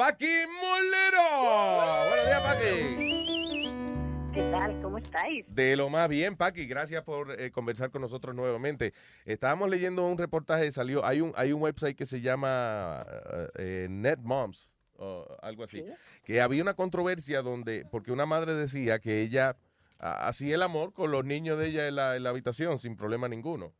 Paqui 0.00 0.46
Molero. 0.62 2.08
Buenos 2.08 2.24
días, 2.24 2.40
Paqui. 2.40 4.32
¿Qué 4.32 4.42
tal? 4.50 4.80
¿Cómo 4.80 4.96
estáis? 4.96 5.44
De 5.46 5.76
lo 5.76 5.90
más 5.90 6.08
bien, 6.08 6.38
Paqui, 6.38 6.64
gracias 6.64 7.04
por 7.04 7.38
eh, 7.38 7.50
conversar 7.50 7.90
con 7.90 8.00
nosotros 8.00 8.34
nuevamente. 8.34 8.94
Estábamos 9.26 9.68
leyendo 9.68 10.06
un 10.06 10.16
reportaje, 10.16 10.72
salió, 10.72 11.04
hay 11.04 11.20
un, 11.20 11.34
hay 11.36 11.52
un 11.52 11.60
website 11.60 11.98
que 11.98 12.06
se 12.06 12.22
llama 12.22 13.04
eh, 13.30 13.48
eh, 13.56 13.88
NetMoms, 13.90 14.70
o 14.96 15.36
algo 15.42 15.64
así, 15.64 15.84
que 16.24 16.40
había 16.40 16.62
una 16.62 16.72
controversia 16.72 17.42
donde, 17.42 17.84
porque 17.84 18.10
una 18.10 18.24
madre 18.24 18.54
decía 18.54 19.00
que 19.00 19.20
ella 19.20 19.58
hacía 19.98 20.54
el 20.54 20.62
amor 20.62 20.94
con 20.94 21.10
los 21.10 21.26
niños 21.26 21.58
de 21.58 21.66
ella 21.66 21.88
en 21.88 21.96
la, 21.96 22.16
en 22.16 22.22
la 22.22 22.30
habitación 22.30 22.78
sin 22.78 22.96
problema 22.96 23.28
ninguno, 23.28 23.74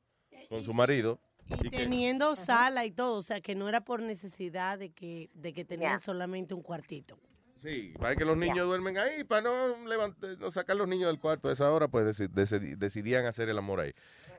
con 0.50 0.62
su 0.64 0.74
marido. 0.74 1.18
Y 1.62 1.70
teniendo 1.70 2.36
sala 2.36 2.84
y 2.84 2.90
todo, 2.90 3.16
o 3.18 3.22
sea, 3.22 3.40
que 3.40 3.54
no 3.54 3.68
era 3.68 3.80
por 3.80 4.00
necesidad 4.02 4.78
de 4.78 4.90
que, 4.90 5.30
de 5.34 5.52
que 5.52 5.64
tenían 5.64 5.98
solamente 6.00 6.54
un 6.54 6.62
cuartito. 6.62 7.18
Sí, 7.62 7.92
para 7.98 8.16
que 8.16 8.24
los 8.24 8.36
niños 8.38 8.66
duermen 8.66 8.96
ahí, 8.96 9.22
para 9.24 9.42
no, 9.42 9.76
levant- 9.84 10.38
no 10.38 10.50
sacar 10.50 10.76
los 10.76 10.88
niños 10.88 11.08
del 11.08 11.18
cuarto 11.20 11.50
a 11.50 11.52
esa 11.52 11.70
hora, 11.70 11.88
pues 11.88 12.06
deci- 12.06 12.30
deci- 12.32 12.76
decidían 12.78 13.26
hacer 13.26 13.48
el 13.50 13.58
amor 13.58 13.80
ahí. 13.80 13.92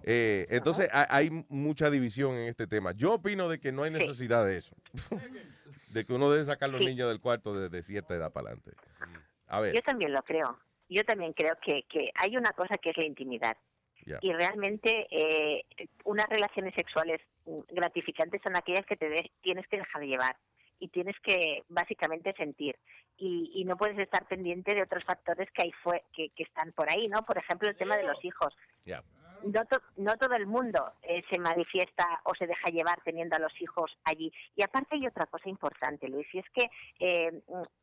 Eh, 0.03 0.47
entonces 0.49 0.89
ha- 0.91 1.07
hay 1.15 1.29
mucha 1.49 1.91
división 1.91 2.33
en 2.33 2.47
este 2.47 2.65
tema. 2.65 2.93
Yo 2.93 3.13
opino 3.13 3.47
de 3.47 3.59
que 3.59 3.71
no 3.71 3.83
hay 3.83 3.91
necesidad 3.91 4.43
de 4.45 4.57
eso. 4.57 4.75
de 5.93 6.03
que 6.05 6.13
uno 6.13 6.31
debe 6.31 6.45
sacar 6.45 6.69
los 6.71 6.81
Sí. 6.81 6.87
niños 6.87 7.09
del 7.09 7.19
cuarto 7.19 7.53
desde 7.53 7.83
cierta 7.83 8.15
edad 8.15 8.31
para 8.31 8.47
adelante. 8.47 8.71
A 9.47 9.59
ver, 9.59 9.75
Yo 9.75 9.81
también 9.81 10.13
lo 10.13 10.23
creo. 10.23 10.57
Yo 10.89 11.03
también 11.05 11.33
creo 11.33 11.55
que, 11.63 11.83
que 11.89 12.09
hay 12.15 12.35
una 12.37 12.51
cosa 12.53 12.77
que 12.81 12.89
es 12.89 12.97
la 12.97 13.05
intimidad. 13.05 13.55
Y 14.21 14.33
realmente 14.33 15.07
eh, 15.11 15.63
unas 16.05 16.27
relaciones 16.29 16.73
sexuales 16.75 17.21
gratificantes 17.69 18.41
son 18.43 18.55
aquellas 18.55 18.85
que 18.85 18.95
te 18.97 19.09
de- 19.09 19.31
tienes 19.41 19.67
que 19.67 19.77
dejar 19.77 20.01
llevar 20.03 20.35
y 20.79 20.87
tienes 20.89 21.15
que 21.21 21.63
básicamente 21.69 22.33
sentir 22.33 22.77
y, 23.17 23.51
y 23.53 23.65
no 23.65 23.77
puedes 23.77 23.99
estar 23.99 24.25
pendiente 24.27 24.73
de 24.73 24.81
otros 24.83 25.03
factores 25.03 25.49
que 25.51 25.63
hay 25.63 25.71
fue, 25.83 26.03
que, 26.13 26.29
que 26.29 26.43
están 26.43 26.71
por 26.73 26.89
ahí, 26.89 27.07
¿no? 27.07 27.23
Por 27.23 27.37
ejemplo, 27.37 27.69
el 27.69 27.77
tema 27.77 27.97
de 27.97 28.03
los 28.03 28.23
hijos. 28.25 28.55
No, 29.43 29.65
to- 29.65 29.81
no 29.97 30.17
todo 30.17 30.35
el 30.35 30.45
mundo 30.45 30.93
eh, 31.01 31.23
se 31.31 31.39
manifiesta 31.39 32.21
o 32.25 32.35
se 32.35 32.45
deja 32.47 32.69
llevar 32.69 33.01
teniendo 33.03 33.35
a 33.35 33.39
los 33.39 33.59
hijos 33.61 33.91
allí. 34.03 34.31
Y 34.55 34.63
aparte 34.63 34.95
hay 34.95 35.07
otra 35.07 35.25
cosa 35.27 35.49
importante, 35.49 36.07
Luis, 36.07 36.27
y 36.33 36.39
es 36.39 36.45
que 36.53 36.69
eh, 36.99 37.41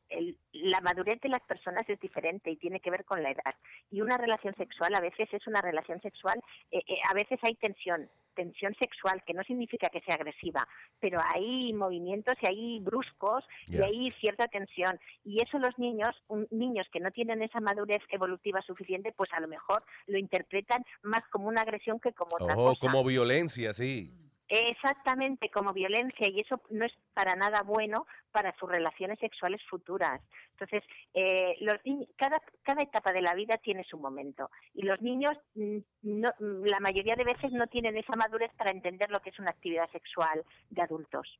el- 0.08 0.36
la 0.52 0.80
madurez 0.80 1.20
de 1.20 1.28
las 1.28 1.42
personas 1.42 1.88
es 1.88 1.98
diferente 2.00 2.50
y 2.50 2.56
tiene 2.56 2.80
que 2.80 2.90
ver 2.90 3.04
con 3.04 3.22
la 3.22 3.30
edad. 3.30 3.54
Y 3.90 4.00
una 4.00 4.16
relación 4.16 4.54
sexual 4.56 4.94
a 4.94 5.00
veces 5.00 5.28
es 5.32 5.46
una 5.46 5.60
relación 5.60 6.00
sexual, 6.00 6.40
eh, 6.70 6.82
eh, 6.86 6.98
a 7.10 7.14
veces 7.14 7.38
hay 7.42 7.54
tensión, 7.54 8.10
tensión 8.34 8.74
sexual, 8.80 9.22
que 9.26 9.34
no 9.34 9.42
significa 9.44 9.88
que 9.88 10.00
sea 10.00 10.14
agresiva, 10.14 10.66
pero 11.00 11.18
hay 11.34 11.72
movimientos 11.72 12.34
y 12.40 12.46
hay 12.46 12.80
bruscos 12.80 13.44
y 13.68 13.82
hay 13.82 14.12
cierta 14.20 14.46
tensión. 14.48 14.98
Y 15.24 15.42
eso 15.42 15.58
los 15.58 15.76
niños, 15.78 16.10
un- 16.28 16.46
niños 16.50 16.86
que 16.92 17.00
no 17.00 17.10
tienen 17.10 17.42
esa 17.42 17.60
madurez 17.60 18.00
evolutiva 18.10 18.62
suficiente, 18.62 19.12
pues 19.12 19.32
a 19.32 19.40
lo 19.40 19.48
mejor 19.48 19.82
lo 20.06 20.18
interpretan 20.18 20.84
más 21.02 21.22
como 21.30 21.48
una 21.48 21.62
agresión 21.62 21.98
que 22.00 22.12
como 22.12 22.36
otra 22.36 22.54
Oh, 22.56 22.64
cosa. 22.74 22.80
como 22.80 23.04
violencia, 23.04 23.72
sí. 23.72 24.12
Exactamente, 24.48 25.50
como 25.50 25.72
violencia, 25.74 26.26
y 26.28 26.40
eso 26.40 26.60
no 26.70 26.86
es 26.86 26.92
para 27.12 27.34
nada 27.36 27.62
bueno 27.62 28.06
para 28.32 28.54
sus 28.58 28.70
relaciones 28.70 29.18
sexuales 29.18 29.60
futuras. 29.68 30.20
Entonces, 30.52 30.82
eh, 31.14 31.54
los 31.60 31.76
cada, 32.16 32.40
cada 32.62 32.82
etapa 32.82 33.12
de 33.12 33.22
la 33.22 33.34
vida 33.34 33.58
tiene 33.58 33.84
su 33.84 33.98
momento, 33.98 34.50
y 34.74 34.82
los 34.82 35.00
niños, 35.02 35.36
mm, 35.54 35.78
no- 36.02 36.32
mm, 36.38 36.64
la 36.64 36.80
mayoría 36.80 37.14
de 37.14 37.24
veces, 37.24 37.52
no 37.52 37.66
tienen 37.66 37.96
esa 37.96 38.16
madurez 38.16 38.50
para 38.56 38.70
entender 38.70 39.10
lo 39.10 39.20
que 39.20 39.30
es 39.30 39.38
una 39.38 39.50
actividad 39.50 39.90
sexual 39.90 40.42
de 40.70 40.82
adultos. 40.82 41.38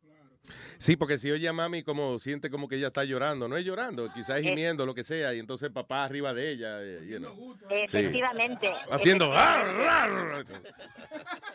Sí, 0.78 0.96
porque 0.96 1.18
si 1.18 1.30
oye 1.30 1.46
a 1.48 1.52
mami 1.52 1.82
como 1.82 2.18
siente 2.18 2.48
como 2.50 2.68
que 2.68 2.76
ella 2.76 2.86
está 2.86 3.04
llorando, 3.04 3.48
no 3.48 3.56
es 3.56 3.64
llorando, 3.64 4.10
quizás 4.12 4.38
es 4.38 4.46
Eh. 4.46 4.48
gimiendo, 4.50 4.86
lo 4.86 4.94
que 4.94 5.04
sea, 5.04 5.34
y 5.34 5.38
entonces 5.40 5.70
papá 5.70 6.04
arriba 6.04 6.32
de 6.32 6.50
ella, 6.50 6.82
eh, 6.82 7.06
you 7.06 7.18
know. 7.18 7.56
Sí. 7.68 7.74
Efectivamente. 7.98 8.70
Haciendo 8.90 9.30
"Ah, 9.34 9.60
efectivamente. 9.60 10.52
"Ar, 10.52 10.62
ar". 10.62 10.62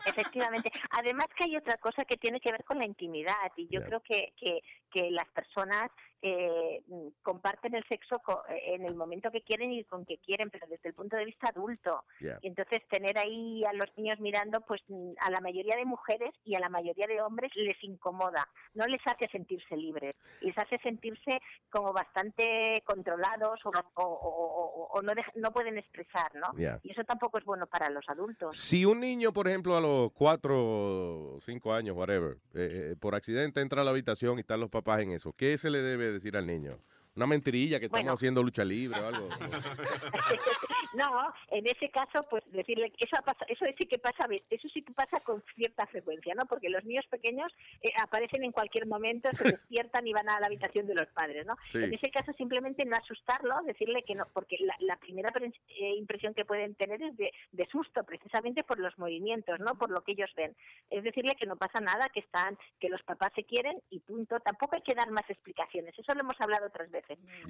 Efectivamente. 0.06 0.72
Además 0.92 1.26
que 1.36 1.46
hay 1.46 1.56
otra 1.58 1.78
cosa 1.78 2.04
que 2.06 2.18
tiene 2.18 2.40
que 2.40 2.52
ver 2.52 2.64
con 2.66 2.78
la 2.78 2.86
intimidad 2.86 3.52
y 3.56 3.68
yo 3.70 3.82
creo 3.84 4.02
que, 4.02 4.34
que, 4.38 4.60
que 4.92 5.10
las 5.12 5.28
personas 5.30 5.90
eh, 6.26 6.82
comparten 7.22 7.76
el 7.76 7.84
sexo 7.90 8.18
co- 8.20 8.44
en 8.50 8.86
el 8.86 8.96
momento 8.96 9.30
que 9.30 9.42
quieren 9.42 9.72
y 9.74 9.84
con 9.84 10.06
que 10.06 10.18
quieren, 10.20 10.50
pero 10.50 10.66
desde 10.68 10.88
el 10.90 10.96
punto 10.96 11.18
de 11.18 11.26
vista 11.26 11.50
adulto. 11.50 12.06
Yeah. 12.22 12.40
Y 12.42 12.48
entonces 12.48 12.80
tener 12.90 13.18
ahí 13.18 13.64
a 13.66 13.74
los 13.74 13.88
niños 13.98 14.20
mirando, 14.22 14.62
pues 14.62 14.82
a 15.20 15.30
la 15.30 15.42
mayoría 15.42 15.76
de 15.76 15.84
mujeres 15.86 16.32
y 16.46 16.56
a 16.56 16.60
la 16.62 16.70
mayoría 16.70 17.08
de 17.08 17.22
hombres 17.22 17.52
les 17.56 17.76
incomoda, 17.84 18.48
no 18.74 18.86
les 18.88 19.02
hace 19.06 19.28
sentirse 19.30 19.76
libres, 19.76 20.16
les 20.42 20.58
hace 20.58 20.78
sentirse 20.82 21.42
como 21.70 21.92
bastante 21.92 22.82
controlados 22.86 23.60
o, 23.66 23.70
o- 23.70 24.02
o- 24.02 24.74
o- 24.84 24.90
o 24.94 25.02
no, 25.02 25.12
no 25.36 25.52
pueden 25.52 25.78
expresar, 25.78 26.34
¿no? 26.36 26.58
Yeah. 26.58 26.80
Y 26.84 26.92
eso 26.92 27.04
tampoco 27.04 27.38
es 27.38 27.44
bueno 27.44 27.68
para 27.68 27.90
los 27.90 28.08
adultos. 28.08 28.56
Si 28.56 28.86
un 28.86 29.02
niño, 29.02 29.34
por 29.34 29.50
ejemplo, 29.50 29.76
a 29.76 29.82
los 29.82 30.12
cuatro, 30.14 31.38
cinco 31.42 31.74
años, 31.74 31.98
whatever, 31.98 32.38
eh, 32.54 32.92
eh, 32.92 32.96
por 32.98 33.14
accidente 33.16 33.60
entra 33.62 33.82
a 33.82 33.84
la 33.84 33.92
habitación 33.92 34.38
y 34.38 34.42
están 34.42 34.60
los 34.62 34.70
papás 34.70 35.02
en 35.02 35.12
eso, 35.12 35.34
¿qué 35.34 35.58
se 35.58 35.70
le 35.70 35.80
debe 35.82 36.13
decir 36.14 36.38
al 36.38 36.48
niño? 36.48 36.80
Una 37.16 37.28
mentirilla 37.28 37.80
que 37.80 37.86
estamos 37.86 38.14
haciendo 38.14 38.42
lucha 38.42 38.64
libre 38.64 39.00
o 39.00 39.08
algo. 39.08 39.30
no, 40.98 41.34
en 41.50 41.68
ese 41.68 41.90
caso, 41.92 42.26
pues 42.28 42.44
decirle 42.52 42.90
que 42.90 43.06
eso 43.06 43.16
ha 43.20 43.22
pasado, 43.22 43.46
eso 43.50 43.66
sí 43.78 43.86
que 43.86 44.00
pasa, 44.00 44.28
eso 44.50 44.68
sí 44.70 44.82
que 44.82 44.94
pasa 44.94 45.20
con 45.20 45.44
cierta 45.56 45.86
frecuencia, 45.86 46.34
¿no? 46.34 46.46
Porque 46.48 46.70
los 46.70 46.84
niños 46.84 47.06
pequeños 47.12 47.52
eh, 47.84 47.90
aparecen 48.02 48.44
en 48.44 48.52
cualquier 48.52 48.88
momento, 48.88 49.30
se 49.38 49.44
despiertan 49.60 50.08
y 50.08 50.14
van 50.14 50.28
a 50.28 50.40
la 50.40 50.48
habitación 50.48 50.88
de 50.88 50.96
los 50.96 51.08
padres, 51.10 51.46
¿no? 51.46 51.56
Sí. 51.70 51.84
En 51.84 51.94
ese 51.94 52.10
caso 52.10 52.34
simplemente 52.34 52.84
no 52.84 52.96
asustarlo, 52.96 53.62
decirle 53.64 54.04
que 54.04 54.16
no, 54.16 54.26
porque 54.34 54.58
la, 54.60 54.76
la 54.80 54.98
primera 54.98 55.32
eh, 55.40 55.96
impresión 55.96 56.34
que 56.34 56.46
pueden 56.46 56.74
tener 56.74 57.00
es 57.04 57.16
de, 57.16 57.32
de 57.52 57.68
susto, 57.72 58.04
precisamente 58.04 58.64
por 58.64 58.80
los 58.80 58.98
movimientos, 58.98 59.60
¿no? 59.60 59.76
Por 59.76 59.92
lo 59.92 60.02
que 60.02 60.14
ellos 60.14 60.32
ven. 60.36 60.56
Es 60.90 61.04
decirle 61.04 61.36
que 61.36 61.46
no 61.46 61.58
pasa 61.58 61.80
nada, 61.80 62.10
que 62.10 62.22
están, 62.22 62.58
que 62.80 62.90
los 62.90 63.04
papás 63.04 63.32
se 63.36 63.44
quieren 63.44 63.80
y 63.92 64.00
punto. 64.00 64.40
Tampoco 64.40 64.76
hay 64.76 64.82
que 64.82 64.96
dar 64.96 65.12
más 65.12 65.30
explicaciones. 65.30 65.94
Eso 65.98 66.14
lo 66.16 66.22
hemos 66.22 66.42
hablado 66.42 66.66
otras 66.66 66.90
veces. 66.90 67.03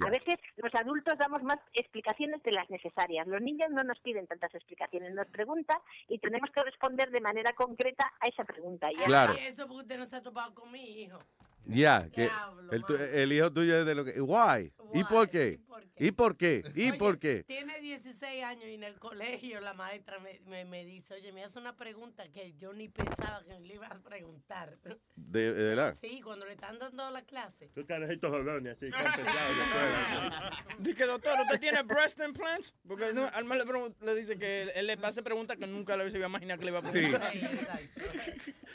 A 0.04 0.10
veces 0.10 0.36
los 0.56 0.74
adultos 0.74 1.18
damos 1.18 1.42
más 1.42 1.58
explicaciones 1.72 2.42
de 2.42 2.52
las 2.52 2.68
necesarias. 2.70 3.26
Los 3.26 3.40
niños 3.40 3.70
no 3.70 3.84
nos 3.84 3.98
piden 4.00 4.26
tantas 4.26 4.54
explicaciones, 4.54 5.14
nos 5.14 5.26
preguntan 5.28 5.78
y 6.08 6.18
tenemos 6.18 6.50
que 6.50 6.62
responder 6.62 7.10
de 7.10 7.20
manera 7.20 7.52
concreta 7.52 8.12
a 8.20 8.26
esa 8.28 8.44
pregunta. 8.44 8.88
Y 8.90 8.96
Claro. 8.96 9.34
Eso 9.34 9.66
porque 9.66 9.82
usted 9.82 9.98
no 9.98 10.04
se 10.06 10.16
ha 10.16 10.22
topado 10.22 10.54
con 10.54 10.70
mi 10.70 11.02
hijo. 11.02 11.18
Ya, 11.66 12.08
que 12.12 12.30
el, 12.70 12.84
tu- 12.84 12.94
el 12.96 13.32
hijo 13.32 13.52
tuyo 13.52 13.78
es 13.80 13.86
de 13.86 13.94
lo 13.94 14.04
que... 14.04 14.20
Why? 14.20 14.72
¿Y 14.92 15.04
por 15.04 15.28
qué? 15.28 15.60
¿Y 15.96 16.10
por 16.10 16.36
qué? 16.36 16.64
¿Y 16.74 16.92
por 16.92 17.18
qué? 17.20 17.44
Tiene 17.44 17.78
16 17.80 18.44
años 18.44 18.64
y 18.64 18.74
en 18.74 18.82
el 18.82 18.98
colegio 18.98 19.60
la 19.60 19.74
maestra 19.74 20.18
me, 20.18 20.40
me, 20.46 20.64
me 20.64 20.84
dice, 20.84 21.14
oye, 21.14 21.30
me 21.32 21.44
hace 21.44 21.58
una 21.60 21.76
pregunta 21.76 22.28
que 22.32 22.52
yo 22.54 22.72
ni 22.72 22.88
pensaba 22.88 23.44
que 23.44 23.60
le 23.60 23.74
iba 23.74 23.86
a 23.86 23.98
preguntar. 24.00 24.76
De, 25.14 25.52
de 25.54 25.62
verdad. 25.68 25.96
Sí, 26.00 26.20
cuando 26.20 26.46
le 26.46 26.54
están 26.54 26.80
dando 26.80 27.08
la 27.10 27.22
clase. 27.22 27.70
Tú 27.74 27.86
carajitos 27.86 28.28
jolones 28.28 28.76
así, 28.76 28.90
la. 28.90 30.52
Dice, 30.80 31.06
doctor, 31.06 31.40
¿usted 31.42 31.60
tiene 31.60 31.82
breast 31.84 32.20
implants? 32.20 32.74
Porque 32.86 33.12
no, 33.12 33.26
Alma 33.32 33.54
le, 33.56 33.64
le 34.00 34.14
dice 34.16 34.36
que 34.36 34.62
él, 34.74 34.86
le 34.88 34.98
hace 35.02 35.22
preguntas 35.22 35.56
que 35.56 35.66
nunca 35.68 35.96
le 35.96 36.10
se 36.10 36.16
iba 36.18 36.26
a 36.26 36.28
imaginar 36.28 36.58
que 36.58 36.64
le 36.64 36.70
iba 36.72 36.80
a 36.80 36.82
preguntar. 36.82 37.32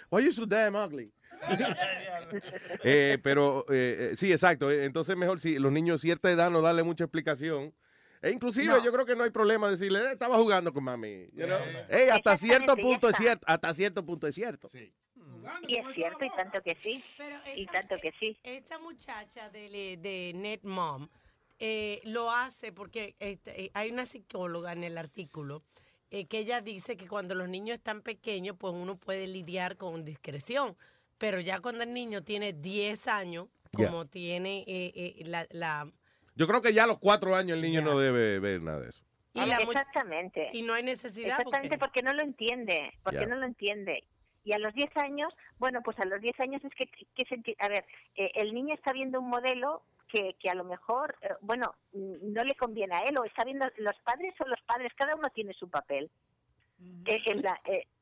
Why 0.10 0.24
you 0.24 0.32
so 0.32 0.46
damn 0.46 0.76
ugly? 0.76 1.12
Eh, 2.84 3.18
pero 3.24 3.66
eh, 3.70 4.10
eh, 4.12 4.16
sí, 4.16 4.32
exacto. 4.32 4.70
eh, 4.72 4.86
Entonces 4.86 5.18
mejor 5.18 5.40
si 5.40 5.58
los 5.60 5.72
niños 5.72 6.02
de 6.02 6.08
cierta 6.08 6.30
edad 6.32 6.50
no 6.52 6.62
darle 6.62 6.84
mucha 6.84 7.04
explicación. 7.06 7.74
E 8.22 8.32
inclusive 8.32 8.68
No. 8.68 8.84
yo 8.84 8.92
creo 8.92 9.06
que 9.06 9.16
no 9.16 9.24
hay 9.24 9.32
problema 9.32 9.70
decirle, 9.70 10.00
"Eh, 10.00 10.12
estaba 10.12 10.38
jugando 10.38 10.74
con 10.74 10.84
mami. 10.84 11.28
you 11.34 11.46
know. 11.46 11.58
Ey, 11.90 12.10
hasta 12.10 12.36
cierto 12.38 12.76
punto 12.76 13.10
es 13.10 13.16
cierto, 13.16 13.46
hasta 13.48 13.74
cierto 13.74 14.06
punto 14.06 14.28
es 14.28 14.36
cierto. 14.36 14.70
Y 15.68 15.78
es 15.78 15.86
cierto, 15.96 16.26
y 16.26 16.30
tanto 16.36 16.62
que 16.62 16.76
sí. 16.76 17.04
y 17.56 17.66
tanto 17.66 17.96
que 18.02 18.14
sí. 18.20 18.38
Esta 18.44 18.78
muchacha 18.80 19.50
de, 19.50 19.98
de 19.98 20.34
Net 20.36 20.62
Mom 20.64 21.08
eh, 21.60 22.02
lo 22.04 22.30
hace 22.32 22.72
porque 22.72 23.16
este, 23.20 23.72
hay 23.74 23.90
una 23.92 24.06
psicóloga 24.06 24.74
en 24.74 24.84
el 24.84 24.98
artículo 24.98 25.64
eh, 26.12 26.26
que 26.26 26.40
ella 26.40 26.62
dice 26.62 26.98
que 26.98 27.08
cuando 27.08 27.36
los 27.36 27.48
niños 27.50 27.76
están 27.78 28.02
pequeños, 28.02 28.56
pues 28.60 28.74
uno 28.74 28.98
puede 28.98 29.28
lidiar 29.28 29.78
con 29.78 30.04
discreción. 30.04 30.76
Pero 31.20 31.40
ya 31.42 31.60
cuando 31.60 31.84
el 31.84 31.94
niño 31.94 32.24
tiene 32.24 32.54
10 32.54 33.08
años, 33.08 33.48
como 33.72 34.08
tiene 34.08 34.60
eh, 34.66 34.92
eh, 34.96 35.24
la, 35.26 35.46
la, 35.52 35.92
Yo 36.36 36.48
creo 36.48 36.62
que 36.62 36.74
ya 36.74 36.86
a 36.86 36.88
los 36.88 36.98
cuatro 36.98 37.36
años 37.36 37.56
el 37.58 37.62
niño 37.62 37.82
no 37.82 38.00
debe 38.00 38.40
ver 38.40 38.62
nada 38.62 38.80
de 38.80 38.90
eso. 38.90 39.04
y 39.34 39.42
la 39.46 39.60
mu- 39.60 39.72
Exactamente. 39.72 40.50
y 40.54 40.64
no 40.64 40.74
hay 40.74 40.82
necesidad 40.84 41.28
Exactamente 41.38 41.78
porque 41.78 42.02
no 42.02 42.14
lo 42.14 42.24
entiende, 42.24 42.92
porque 43.04 43.28
no 43.28 43.36
lo 43.36 43.46
entiende. 43.46 44.06
Y 44.46 44.54
a 44.54 44.58
los 44.58 44.74
10 44.74 44.90
años, 44.98 45.32
bueno, 45.60 45.82
pues 45.84 46.00
a 46.00 46.06
los 46.06 46.20
10 46.22 46.40
años 46.40 46.62
es 46.64 46.72
que, 46.74 46.88
que 46.88 47.26
senti- 47.28 47.56
a 47.60 47.68
ver, 47.68 47.86
eh, 48.16 48.32
el 48.36 48.54
niño 48.54 48.74
está 48.74 48.94
viendo 48.94 49.20
un 49.20 49.30
modelo 49.30 49.84
que, 50.08 50.36
que 50.40 50.50
a 50.50 50.56
lo 50.56 50.64
mejor, 50.64 51.16
eh, 51.22 51.30
bueno, 51.42 51.76
mm, 51.92 52.34
no 52.34 52.44
le 52.46 52.56
conviene 52.56 52.96
a 52.96 53.00
él, 53.02 53.18
o 53.18 53.26
está 53.26 53.44
viendo 53.44 53.68
los 53.78 53.96
padres 54.04 54.34
o 54.40 54.48
los 54.48 54.60
padres, 54.66 54.92
cada 54.98 55.16
uno 55.16 55.30
tiene 55.36 55.54
su 55.54 55.70
papel. 55.70 56.10
Eh, 57.06 57.20
en 57.26 57.42
la- 57.44 57.62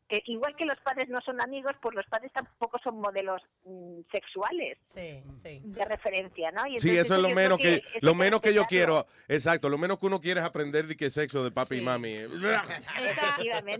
eh, 0.09 0.23
igual 0.27 0.55
que 0.55 0.65
los 0.65 0.79
padres 0.79 1.09
no 1.09 1.19
son 1.21 1.41
amigos, 1.41 1.73
pues 1.81 1.93
los 1.95 2.05
padres 2.07 2.31
tampoco 2.31 2.79
son 2.81 2.99
modelos 2.99 3.41
mm, 3.65 4.01
sexuales 4.11 4.77
de 4.93 5.85
referencia, 5.85 6.51
¿no? 6.51 6.65
Y 6.65 6.79
Sí, 6.79 6.89
entonces 6.89 7.05
eso 7.05 7.15
es 7.15 7.21
lo 7.21 7.29
menos 7.29 7.57
que, 7.57 7.83
lo 8.01 8.15
menos 8.15 8.39
que 8.39 8.53
yo 8.53 8.65
quiero. 8.65 9.05
Exacto, 9.27 9.67
lo 9.67 9.77
menos 9.77 9.99
que 9.99 10.05
uno 10.05 10.21
quiere 10.21 10.39
es 10.39 10.45
aprender 10.45 10.87
de 10.87 10.95
qué 10.95 11.09
sexo 11.09 11.43
de 11.43 11.51
papi 11.51 11.77
y 11.77 11.81
mami. 11.81 12.13
Esta, 12.13 13.37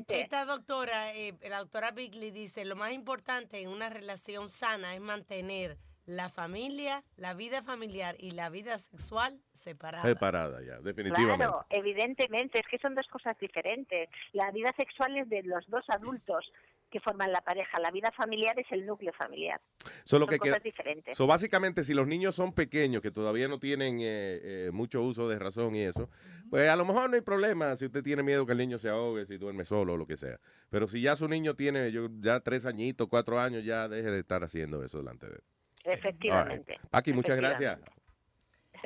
esta 0.10 0.46
doctora, 0.46 1.14
eh, 1.16 1.34
la 1.48 1.60
doctora 1.60 1.92
Bigley 1.92 2.32
dice, 2.32 2.66
lo 2.66 2.76
más 2.76 2.92
importante 2.92 3.62
en 3.62 3.70
una 3.70 3.90
relación 3.90 4.50
sana 4.50 4.96
es 4.96 5.02
mantener 5.02 5.78
la 6.08 6.30
familia, 6.30 7.04
la 7.18 7.34
vida 7.36 7.62
familiar 7.62 8.16
y 8.18 8.32
la 8.32 8.50
vida 8.50 8.80
sexual 8.80 9.40
separadas. 9.54 10.08
Separada 10.08 10.62
ya, 10.64 10.80
definitivamente. 10.80 11.38
Claro, 11.46 11.66
evidentemente, 11.70 12.60
es 12.60 12.68
que 12.72 12.80
son 12.80 12.96
dos 12.96 13.08
cosas 13.08 13.38
diferentes. 13.40 14.10
La 14.34 14.50
vida 14.52 14.74
sexual 14.78 15.18
es 15.18 15.30
de 15.30 15.44
los 15.44 15.66
dos 15.68 15.84
adultos 15.90 16.50
que 16.90 17.02
forman 17.02 17.34
la 17.34 17.42
pareja, 17.42 17.78
la 17.82 17.92
vida 17.92 18.10
familiar 18.16 18.58
es 18.58 18.66
el 18.72 18.86
núcleo 18.86 19.12
familiar. 19.12 19.60
Solo 20.06 20.24
son 20.24 20.30
que 20.30 20.40
cosas 20.40 20.56
queda- 20.60 20.64
diferentes. 20.64 21.18
So, 21.18 21.28
básicamente, 21.28 21.84
si 21.84 21.94
los 21.94 22.08
niños 22.08 22.34
son 22.36 22.54
pequeños, 22.54 23.02
que 23.02 23.12
todavía 23.12 23.50
no 23.50 23.60
tienen 23.60 24.00
eh, 24.00 24.40
eh, 24.42 24.70
mucho 24.72 25.02
uso 25.04 25.28
de 25.28 25.38
razón 25.38 25.76
y 25.76 25.82
eso, 25.82 26.10
pues 26.50 26.70
a 26.70 26.78
lo 26.78 26.86
mejor 26.86 27.10
no 27.10 27.18
hay 27.18 27.22
problema 27.22 27.76
si 27.76 27.84
usted 27.88 28.02
tiene 28.02 28.24
miedo 28.24 28.46
que 28.46 28.54
el 28.54 28.58
niño 28.60 28.78
se 28.78 28.88
ahogue, 28.88 29.26
si 29.26 29.38
duerme 29.38 29.66
solo 29.66 29.94
o 29.96 29.98
lo 29.98 30.08
que 30.08 30.16
sea. 30.16 30.40
Pero 30.70 30.88
si 30.88 31.02
ya 31.02 31.18
su 31.18 31.28
niño 31.28 31.56
tiene 31.56 31.92
yo, 31.92 32.08
ya 32.22 32.40
tres 32.40 32.66
añitos, 32.66 33.10
cuatro 33.10 33.38
años, 33.38 33.66
ya 33.66 33.90
deje 33.90 34.10
de 34.10 34.20
estar 34.20 34.46
haciendo 34.46 34.82
eso 34.82 35.00
delante 35.00 35.28
de 35.28 35.36
él. 35.36 35.44
Efectivamente. 35.94 36.74
Right. 36.74 36.90
Paqui, 36.90 37.14
muchas 37.14 37.38
Efectivamente. 37.38 37.64
gracias. 37.66 37.98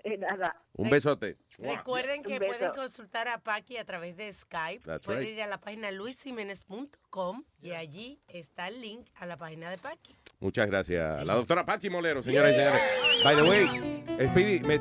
Nada. 0.20 0.56
Un 0.74 0.90
besote. 0.90 1.38
Recuerden 1.58 2.24
que 2.24 2.40
beso. 2.40 2.58
pueden 2.58 2.72
consultar 2.74 3.28
a 3.28 3.40
Paqui 3.40 3.78
a 3.78 3.86
través 3.86 4.16
de 4.16 4.32
Skype. 4.32 4.84
That's 4.86 5.06
pueden 5.06 5.24
right. 5.24 5.34
ir 5.34 5.42
a 5.42 5.48
la 5.48 5.60
página 5.60 5.92
luisimenez.com 5.92 7.44
y 7.62 7.72
allí 7.72 8.22
está 8.28 8.68
el 8.68 8.82
link 8.82 9.08
a 9.16 9.26
la 9.26 9.38
página 9.38 9.70
de 9.70 9.78
Paqui. 9.78 10.16
Muchas 10.40 10.68
gracias. 10.68 11.26
La 11.26 11.36
doctora 11.36 11.66
Paqui 11.66 11.90
Molero, 11.90 12.22
señoras 12.24 12.52
y 12.52 12.56
señores. 12.56 12.82
By 13.24 13.36
the 13.36 13.44
way, 13.44 14.28
Speedy, 14.30 14.60
me... 14.62 14.80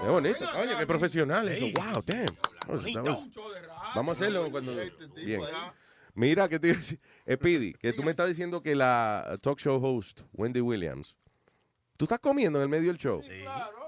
Qué 0.00 0.06
bonito. 0.06 0.44
Oye, 0.56 0.76
qué 0.78 0.86
profesional 0.86 1.48
eso. 1.48 1.66
Wow, 1.74 2.02
damn. 2.06 2.26
Vamos 3.94 4.08
a 4.08 4.12
hacerlo 4.12 4.50
cuando... 4.50 4.74
Bien. 5.16 5.40
Mira, 6.18 6.48
que 6.48 6.58
te 6.58 6.66
iba 6.66 6.74
a 6.74 6.80
decir? 6.80 7.00
Speedy, 7.32 7.74
que 7.74 7.92
tú 7.92 8.02
me 8.02 8.10
estás 8.10 8.26
diciendo 8.26 8.60
que 8.60 8.74
la 8.74 9.36
talk 9.40 9.56
show 9.60 9.80
host, 9.80 10.22
Wendy 10.32 10.60
Williams, 10.60 11.16
¿tú 11.96 12.06
estás 12.06 12.18
comiendo 12.18 12.58
en 12.58 12.64
el 12.64 12.68
medio 12.68 12.88
del 12.88 12.98
show? 12.98 13.22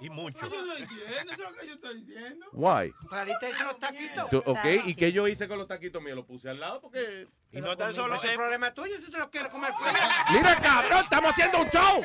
Y 0.01 0.11
mucho. 0.11 0.49
Yo 0.49 0.65
no 0.65 0.77
entiendo, 0.77 1.05
eso 1.33 1.33
es 1.33 1.39
lo 1.41 1.57
que 1.57 1.67
yo 1.67 1.75
estoy 1.75 2.05
diciendo. 2.05 2.47
Why? 2.53 2.93
Clarita 3.09 3.51
hizo 3.51 3.65
los 3.65 3.79
taquitos. 3.81 4.31
Tú- 4.31 4.43
ok, 4.47 4.65
¿y 4.87 4.95
qué 4.95 5.11
yo 5.11 5.27
hice 5.27 5.49
con 5.49 5.59
los 5.59 5.67
taquitos 5.67 6.01
míos? 6.01 6.15
Los 6.19 6.25
puse 6.25 6.49
al 6.49 6.61
lado 6.61 6.81
porque... 6.81 7.27
Y 7.51 7.61
no 7.61 7.77
tan 7.77 7.93
solo. 7.93 8.15
Es 8.15 8.23
eh, 8.23 8.31
el 8.31 8.37
problema 8.37 8.73
tuyo 8.73 8.95
si 8.99 9.03
tú 9.07 9.11
te 9.11 9.19
lo 9.19 9.29
quieres 9.29 9.49
comer 9.49 9.73
frío. 9.73 9.93
Mira, 10.33 10.55
cabrón, 10.61 11.01
estamos 11.03 11.33
haciendo 11.33 11.63
un 11.63 11.69
show. 11.69 12.05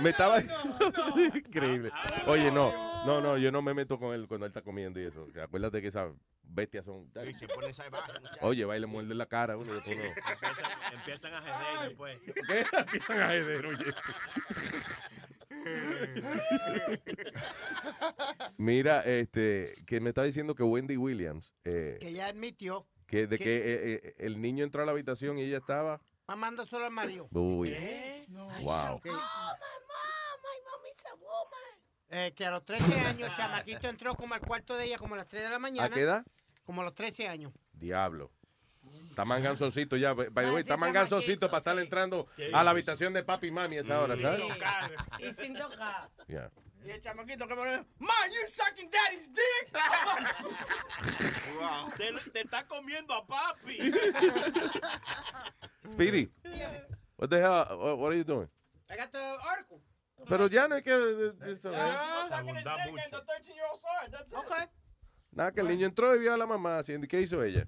Me 0.00 0.10
estaba 0.10 0.40
increíble. 1.34 1.90
Oye, 2.26 2.50
no, 2.50 2.72
no, 3.04 3.20
no, 3.20 3.36
yo 3.36 3.52
no 3.52 3.60
me 3.60 3.74
meto 3.74 3.98
con 3.98 4.14
él 4.14 4.26
cuando 4.26 4.46
él 4.46 4.50
está 4.50 4.62
comiendo 4.62 4.98
y 4.98 5.04
eso. 5.04 5.28
Acuérdate 5.42 5.82
que 5.82 5.88
esas 5.88 6.10
bestias 6.46 6.84
son. 6.84 7.10
y 7.28 7.34
se 7.34 7.48
pone 7.48 7.72
salvaje. 7.72 8.12
Oye, 8.40 8.64
va 8.64 8.76
y 8.76 8.80
le 8.80 8.86
muerde 8.86 9.14
la 9.14 9.26
cara 9.26 9.54
a 9.54 9.56
uno 9.56 9.74
después 9.74 9.96
no. 9.96 10.04
Empiezan, 10.04 10.70
empiezan 10.92 11.34
a 11.34 11.42
jeder 11.42 11.88
después. 11.88 12.18
¿Qué? 12.48 12.66
Empiezan 12.78 13.22
a 13.22 13.28
jeder, 13.28 13.66
oye. 13.66 13.84
Mira, 18.56 19.00
este, 19.02 19.74
que 19.86 20.00
me 20.00 20.10
está 20.10 20.22
diciendo 20.22 20.54
que 20.54 20.62
Wendy 20.62 20.96
Williams, 20.96 21.54
eh, 21.64 21.98
Que 22.00 22.12
ya 22.12 22.26
admitió. 22.28 22.86
que 23.06 23.26
de 23.26 23.38
¿Qué? 23.38 23.44
que 23.44 23.56
eh, 23.56 24.00
eh, 24.04 24.14
el 24.18 24.40
niño 24.40 24.64
entró 24.64 24.82
a 24.82 24.86
la 24.86 24.92
habitación 24.92 25.38
y 25.38 25.42
ella 25.42 25.58
estaba. 25.58 26.00
Mamando 26.26 26.64
solo 26.66 26.86
al 26.86 26.92
marido. 26.92 27.28
Uy. 27.32 27.74
Wow. 28.62 29.00
Que- 29.02 29.10
Eh, 32.10 32.32
que 32.36 32.44
a 32.44 32.50
los 32.50 32.64
13 32.64 33.00
años, 33.06 33.28
el 33.28 33.34
chamaquito 33.34 33.88
entró 33.88 34.14
como 34.14 34.34
al 34.34 34.40
cuarto 34.40 34.76
de 34.76 34.84
ella, 34.84 34.98
como 34.98 35.14
a 35.14 35.18
las 35.18 35.28
3 35.28 35.44
de 35.44 35.50
la 35.50 35.58
mañana. 35.58 35.86
¿A 35.86 35.90
qué 35.90 36.00
edad? 36.00 36.24
Como 36.64 36.82
a 36.82 36.84
los 36.84 36.94
13 36.94 37.28
años. 37.28 37.52
Diablo. 37.72 38.30
Está 39.08 39.24
manganzoncito 39.24 39.96
ya. 39.96 40.12
By 40.12 40.28
the 40.30 40.50
way, 40.50 40.62
está 40.62 40.76
manganzoncito 40.76 41.46
para 41.48 41.58
estar 41.58 41.78
entrando 41.78 42.28
a 42.52 42.64
la 42.64 42.70
habitación 42.70 43.12
de 43.12 43.22
papi 43.22 43.46
y 43.46 43.50
mami 43.50 43.78
a 43.78 43.80
esa 43.80 44.00
hora, 44.00 44.16
¿sabes? 44.16 44.42
Y 45.20 45.32
sin 45.32 45.56
tocar. 45.56 46.10
Yeah. 46.26 46.50
Y 46.84 46.90
el 46.90 47.00
chamaquito 47.00 47.48
que 47.48 47.54
me 47.54 47.62
dijo, 47.62 47.86
Man, 47.98 48.30
you 48.30 48.46
sucking 48.48 48.90
daddy's 48.90 49.32
dick. 49.32 49.72
Wow. 51.58 51.92
Te, 51.96 52.12
te 52.30 52.40
está 52.40 52.66
comiendo 52.66 53.14
a 53.14 53.24
papi. 53.24 53.78
Speedy, 55.92 56.30
what 57.16 57.28
the 57.30 57.38
hell? 57.40 57.78
What, 57.78 57.98
what 57.98 58.12
are 58.12 58.16
you 58.16 58.24
doing? 58.24 58.48
I 58.90 58.96
got 58.96 59.12
the 59.12 59.38
article. 59.48 59.80
Pero 60.28 60.46
ya 60.48 60.68
no 60.68 60.74
hay 60.76 60.82
que. 60.82 60.90
eso, 61.46 61.72
¿eh? 61.72 61.76
Ah, 61.78 62.26
sucking 62.28 62.56
his 62.56 62.64
dick 62.64 62.88
in 62.88 63.10
the 63.10 63.16
13-year-old 63.18 63.80
son. 63.80 64.10
That's 64.10 64.30
it. 64.32 64.38
Okay. 64.38 64.64
Nada, 65.32 65.52
que 65.52 65.60
el 65.60 65.68
niño 65.68 65.86
entró 65.86 66.14
y 66.14 66.20
vio 66.20 66.32
a 66.34 66.36
la 66.36 66.46
mamá 66.46 66.78
haciendo. 66.78 67.04
¿y 67.06 67.08
¿Qué 67.08 67.20
hizo 67.20 67.42
ella? 67.42 67.66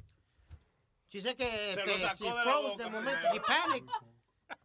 She 1.09 1.21
said 1.21 1.37
que 1.37 1.73
este, 1.73 1.85
she 1.87 2.25
de 2.25 2.43
froze 2.43 2.63
boca 2.69 2.85
the 2.85 2.91
moment, 2.91 3.17
primero. 3.19 3.33
she 3.33 3.41
panicked. 3.41 3.91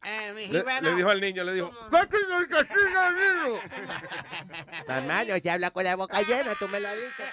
And 0.04 0.38
he 0.38 0.48
Le, 0.50 0.62
ran 0.64 0.84
le 0.84 0.89
out. 0.92 0.98
dijo 0.98 1.10
al 1.10 1.22
niño, 1.22 1.44
le 1.44 1.54
dijo, 1.54 1.72
¡Sáquenlo 1.89 2.38
el 2.39 2.48
casino 2.48 3.00
al 3.00 3.16
niño! 3.16 3.60
Mamá, 4.88 5.24
no 5.26 5.38
se 5.39 5.50
habla 5.50 5.72
con 5.72 5.84
la 5.84 5.96
boca 5.96 6.22
llena, 6.22 6.54
tú 6.56 6.68
me 6.68 6.80
lo 6.80 6.94
dicho. 6.96 7.24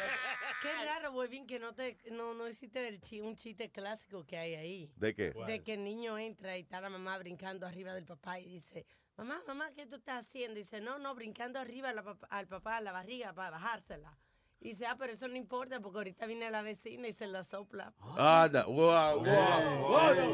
Qué 0.62 0.84
raro, 0.84 1.12
Webin, 1.12 1.46
que 1.46 1.58
no 1.58 1.74
te 1.74 1.96
no, 2.10 2.34
no 2.34 2.48
hiciste 2.48 2.88
el 2.88 3.00
chi- 3.00 3.20
un 3.20 3.36
chiste 3.36 3.70
clásico 3.70 4.24
que 4.26 4.36
hay 4.38 4.54
ahí. 4.54 4.92
¿De 4.96 5.14
qué? 5.14 5.32
De 5.46 5.62
que 5.62 5.74
el 5.74 5.84
niño 5.84 6.18
entra 6.18 6.56
y 6.56 6.60
está 6.62 6.80
la 6.80 6.88
mamá 6.90 7.16
brincando 7.18 7.66
arriba 7.66 7.94
del 7.94 8.04
papá 8.06 8.38
y 8.40 8.46
dice, 8.46 8.84
mamá, 9.18 9.42
mamá, 9.46 9.70
¿qué 9.74 9.84
tú 9.86 9.96
estás 9.96 10.24
haciendo? 10.26 10.58
dice, 10.58 10.80
no, 10.80 10.98
no, 10.98 11.14
brincando 11.14 11.58
arriba 11.58 11.90
a 11.90 11.92
la 11.92 12.02
pap- 12.02 12.26
al 12.30 12.46
papá, 12.46 12.78
a 12.78 12.80
la 12.80 12.92
barriga 12.92 13.32
para 13.34 13.50
bajársela. 13.50 14.16
Y 14.60 14.70
dice, 14.70 14.86
ah, 14.86 14.96
pero 14.98 15.12
eso 15.12 15.28
no 15.28 15.36
importa 15.36 15.78
porque 15.80 15.98
ahorita 15.98 16.26
viene 16.26 16.50
la 16.50 16.62
vecina 16.62 17.06
y 17.06 17.12
se 17.12 17.26
la 17.28 17.44
sopla. 17.44 17.92
Ah, 18.00 18.48
wow, 18.66 18.74
wow, 18.74 19.22
wow. 19.22 19.92
Vaya, 19.92 20.26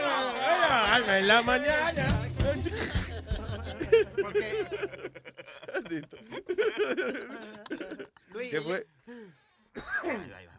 vaya, 0.00 0.94
alma 0.94 1.18
en 1.18 1.28
la 1.28 1.42
mañana. 1.42 2.06
Luis, 8.32 8.50
¿Qué 8.50 8.60
fue? 8.60 8.86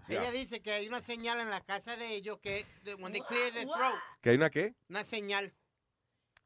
Ella 0.07 0.31
dice 0.31 0.61
que 0.61 0.71
hay 0.71 0.87
una 0.87 1.01
señal 1.01 1.39
en 1.39 1.49
la 1.49 1.61
casa 1.61 1.95
de 1.95 2.13
ellos 2.15 2.39
que 2.41 2.65
de- 2.83 2.95
when 2.95 3.11
they 3.13 3.21
clear 3.21 3.51
the 3.53 3.65
throat, 3.65 3.93
¿Que 4.21 4.31
hay 4.31 4.35
una 4.37 4.49
qué? 4.49 4.73
una 4.89 5.03
señal 5.03 5.53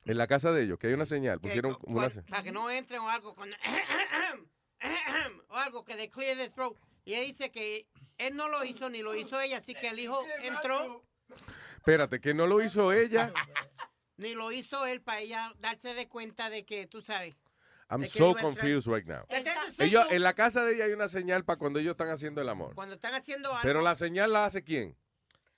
En 0.06 0.18
la 0.18 0.28
casa 0.28 0.52
de 0.52 0.64
ellos, 0.64 0.78
que 0.80 0.88
hay 0.88 0.94
una 0.94 1.06
señal. 1.06 1.40
Pusieron 1.40 1.78
una 1.84 2.10
señal. 2.10 2.26
para 2.30 2.44
que 2.44 2.52
no 2.52 2.70
entren 2.70 3.02
o 3.02 3.10
algo 3.10 3.36
cuando 3.36 3.56
o 5.50 5.56
algo 5.56 5.84
que 5.84 5.96
they 5.96 6.10
clear 6.10 6.38
the 6.38 6.50
throat. 6.50 6.78
Y 7.04 7.14
ella 7.14 7.26
dice 7.26 7.52
que 7.52 7.88
él 8.18 8.36
no 8.36 8.48
lo 8.48 8.64
hizo 8.64 8.90
ni 8.90 9.02
lo 9.02 9.16
hizo 9.16 9.40
ella, 9.40 9.58
así 9.58 9.74
que 9.74 9.90
el 9.90 10.00
hijo 10.00 10.24
entró 10.42 11.04
Espérate, 11.76 12.20
que 12.20 12.34
no 12.34 12.48
lo 12.48 12.62
hizo 12.62 12.92
ella. 12.94 13.32
ni 14.18 14.34
lo 14.34 14.52
hizo 14.52 14.86
él 14.86 15.02
para 15.02 15.20
ella 15.20 15.54
darse 15.60 15.94
de 15.94 16.08
cuenta 16.08 16.50
de 16.50 16.66
que 16.66 16.88
tú 16.88 17.02
sabes. 17.02 17.36
I'm 17.90 18.02
de 18.02 18.08
so 18.08 18.36
confused 18.36 18.88
right 18.88 19.06
now. 19.06 19.26
Ellos, 19.78 20.06
en 20.10 20.24
la 20.24 20.34
casa 20.34 20.64
de 20.64 20.74
ella 20.74 20.86
hay 20.86 20.94
una 20.94 21.08
señal 21.08 21.46
para 21.46 21.60
cuando 21.60 21.80
ellos 21.80 21.92
están 21.92 22.10
haciendo 22.10 22.42
el 22.42 22.50
amor. 22.50 22.74
Cuando 22.74 22.96
están 22.96 23.14
haciendo 23.14 23.50
algo 23.50 23.62
Pero 23.62 23.82
la 23.82 23.94
señal 23.94 24.34
la 24.34 24.46
hace 24.46 24.64
quién? 24.64 24.98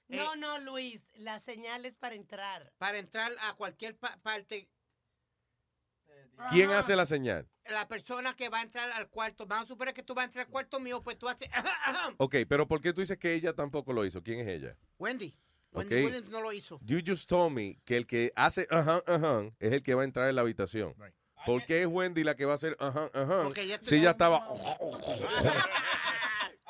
No, 0.09 0.35
no, 0.35 0.57
Luis, 0.59 1.01
la 1.15 1.39
señal 1.39 1.85
es 1.85 1.95
para 1.95 2.15
entrar. 2.15 2.71
para 2.77 2.97
entrar 2.99 3.31
a 3.41 3.53
cualquier 3.55 3.97
pa- 3.97 4.17
parte, 4.23 4.69
¿Quién 6.51 6.71
hace 6.71 6.95
la 6.95 7.05
señal? 7.05 7.47
la 7.65 7.87
persona 7.87 8.35
que 8.35 8.47
va 8.49 8.59
a 8.59 8.61
entrar 8.61 8.91
al 8.91 9.09
cuarto, 9.09 9.45
vamos 9.47 9.65
a 9.65 9.67
suponer 9.67 9.93
que 9.93 10.03
tú 10.03 10.13
vas 10.15 10.23
a 10.23 10.25
entrar 10.25 10.45
al 10.45 10.51
cuarto 10.51 10.79
mío, 10.79 11.01
pues 11.03 11.17
tú 11.17 11.27
haces 11.27 11.49
Ok, 12.17 12.35
pero 12.47 12.67
¿por 12.67 12.79
qué 12.79 12.93
tú 12.93 13.01
dices 13.01 13.17
que 13.17 13.33
ella 13.33 13.53
tampoco 13.53 13.91
lo 13.91 14.05
hizo? 14.05 14.21
¿Quién 14.23 14.39
es 14.39 14.47
ella? 14.47 14.77
Wendy. 14.99 15.35
Wendy. 15.71 15.95
Williams 16.05 16.29
no 16.29 16.39
lo 16.41 16.53
hizo. 16.53 16.79
You 16.83 16.99
just 17.05 17.27
told 17.27 17.53
me 17.53 17.79
que 17.83 17.97
el 17.97 18.05
que 18.07 18.31
hace 18.35 18.65
ajá, 18.69 19.03
ajá 19.05 19.51
es 19.59 19.73
el 19.73 19.83
que 19.83 19.93
va 19.95 20.03
a 20.03 20.05
entrar 20.05 20.29
en 20.29 20.35
la 20.35 20.41
habitación. 20.43 20.95
¿Por 21.45 21.65
qué 21.65 21.81
es 21.81 21.87
Wendy 21.87 22.23
la 22.23 22.35
que 22.35 22.45
va 22.45 22.53
a 22.53 22.55
hacer 22.55 22.77
ajá, 22.79 23.09
ajá? 23.13 23.49
Si 23.83 23.95
ella 23.97 24.11
estaba... 24.11 24.47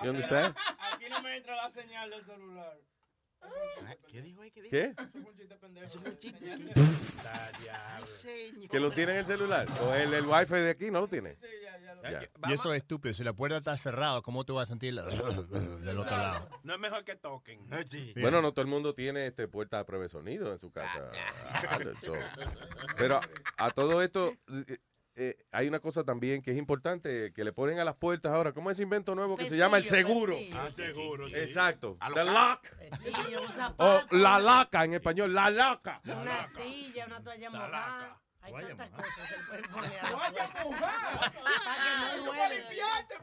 You 0.03 0.09
understand? 0.11 0.55
Aquí 0.93 1.05
no 1.09 1.21
me 1.23 1.37
entra 1.37 1.55
la 1.55 1.69
señal 1.69 2.09
del 2.09 2.23
celular. 2.25 2.77
¿Qué 4.07 4.21
dijo 4.21 4.41
ahí? 4.41 4.51
¿Qué 4.51 4.61
dijo? 4.61 4.71
¿Qué? 4.71 4.93
Eso 4.97 5.07
fue 5.11 5.21
un 5.31 5.37
chiste 5.37 5.55
pendejo. 5.57 5.85
Eso 5.85 6.01
fue 6.01 6.11
un 6.11 6.19
chiste. 6.19 6.57
¿Que 8.71 8.79
lo 8.79 8.91
tiene 8.91 9.11
en 9.13 9.17
el 9.19 9.25
celular? 9.25 9.67
¿O 9.81 9.93
el, 9.93 10.13
el 10.13 10.25
wifi 10.25 10.53
de 10.55 10.69
aquí 10.71 10.91
no 10.91 11.01
lo 11.01 11.07
tiene? 11.07 11.37
Ya. 12.03 12.21
Y 12.47 12.53
eso 12.53 12.73
es 12.73 12.81
estúpido. 12.83 13.13
Si 13.13 13.23
la 13.23 13.33
puerta 13.33 13.57
está 13.57 13.75
cerrada, 13.77 14.21
¿cómo 14.21 14.43
tú 14.45 14.55
vas 14.55 14.63
a 14.63 14.65
sentir 14.67 14.93
la- 14.93 15.03
del 15.05 15.99
otro 15.99 16.17
lado? 16.17 16.49
No 16.63 16.73
es 16.73 16.79
mejor 16.79 17.03
que 17.03 17.15
toquen. 17.15 17.59
Bueno, 18.15 18.41
no 18.41 18.51
todo 18.53 18.61
el 18.61 18.67
mundo 18.67 18.93
tiene 18.93 19.27
este 19.27 19.47
puerta 19.47 19.79
a 19.79 19.85
prueba 19.85 20.03
de 20.03 20.09
sonido 20.09 20.51
en 20.53 20.59
su 20.59 20.71
casa. 20.71 21.11
Ah, 21.69 21.79
so- 22.03 22.13
Pero 22.97 23.19
a 23.57 23.71
todo 23.71 24.01
esto 24.01 24.33
eh, 25.19 25.35
hay 25.51 25.67
una 25.67 25.79
cosa 25.79 26.03
también 26.03 26.43
que 26.43 26.51
es 26.51 26.57
importante 26.57 27.33
que 27.33 27.43
le 27.43 27.51
ponen 27.51 27.79
a 27.79 27.83
las 27.85 27.95
puertas 27.95 28.31
ahora. 28.31 28.53
¿Cómo 28.53 28.69
es 28.69 28.77
ese 28.77 28.83
invento 28.83 29.15
nuevo 29.15 29.35
que 29.35 29.49
se 29.49 29.57
llama 29.57 29.77
el 29.77 29.83
seguro? 29.83 30.37
Ah, 30.53 30.69
seguro, 30.69 31.27
sí. 31.27 31.35
Exacto. 31.35 31.97
The 32.13 32.23
lock. 32.23 32.61
Pestillo, 33.03 33.41
un 33.41 33.47
O 33.47 33.51
zapato, 33.51 34.15
la 34.15 34.39
laca 34.39 34.85
en 34.85 34.93
español, 34.93 35.33
la 35.33 35.49
laca. 35.49 36.01
una 36.05 36.45
silla, 36.45 37.07
una 37.07 37.23
toalla 37.23 37.49
mojada. 37.49 38.21
Hay 38.55 38.65
tantas 38.65 38.89
cosas 38.89 39.13
que 39.15 39.35
se 39.35 39.43
pueden 39.47 39.65
poner 39.71 39.99
a 39.99 40.03
la 40.03 40.09
Toalla 40.09 40.47
puerta. 40.47 40.63
mojada. 40.63 41.33
Para 41.33 42.49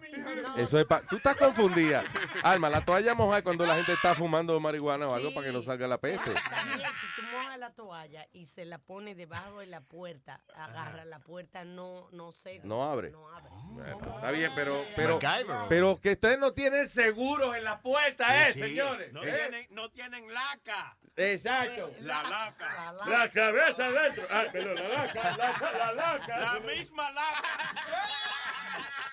que 0.03 0.17
no 0.17 0.57
Eso 0.57 0.71
para 0.71 0.81
es 0.81 0.87
pa- 0.87 1.03
Tú 1.09 1.17
estás 1.17 1.37
confundida. 1.37 2.05
Alma, 2.43 2.71
la 2.71 2.85
toalla 2.85 3.15
mojada 3.15 3.39
es 3.39 3.45
cuando 3.45 3.67
la 3.67 3.75
gente 3.77 3.93
está 3.93 4.15
fumando 4.15 4.59
marihuana 4.61 5.09
o 5.09 5.15
algo 5.15 5.33
para 5.35 5.47
que 5.47 5.53
no 5.53 5.63
salga 5.63 5.87
la 5.89 5.99
peste. 5.99 6.33
También, 6.51 6.81
si 7.01 7.21
tú 7.21 7.27
mojas 7.37 7.59
la 7.59 7.71
toalla 7.73 8.27
y 8.33 8.47
se 8.47 8.65
la 8.65 8.79
pone 8.79 9.15
debajo 9.15 9.61
de 9.61 9.67
la 9.67 9.81
puerta, 9.81 10.41
agarra 10.57 11.05
la 11.05 11.19
puerta, 11.21 11.65
no, 11.65 12.09
no 12.13 12.33
se. 12.33 12.61
No 12.61 12.85
abre. 12.91 13.11
No 13.11 13.29
abre. 13.29 13.51
Bueno, 13.75 14.15
está 14.17 14.31
bien, 14.31 14.53
pero, 14.55 14.85
pero, 14.97 15.19
MacGyver. 15.21 15.57
pero 15.69 16.01
que 16.01 16.13
ustedes 16.13 16.39
no 16.39 16.53
tienen 16.53 16.87
seguros 16.89 17.57
en 17.57 17.65
la 17.65 17.81
puerta, 17.81 18.49
¿eh, 18.49 18.53
Sí. 18.53 18.61
señores? 18.61 19.13
No, 19.13 19.23
¿Eh? 19.23 19.33
tienen, 19.33 19.67
no 19.71 19.91
tienen 19.91 20.33
laca. 20.33 20.97
Exacto. 21.17 21.93
La 22.01 22.23
laca. 22.25 22.93
La 22.93 23.19
La 23.19 23.29
cabeza 23.31 23.87
adentro. 23.87 24.25
Ah, 24.31 24.45
perdón, 24.53 24.75
la 24.77 24.89
laca, 25.05 25.14
la, 25.23 25.71
la 25.79 25.93
laca. 25.93 26.39
La 26.39 26.61
misma 26.61 27.11
laca. 27.13 27.49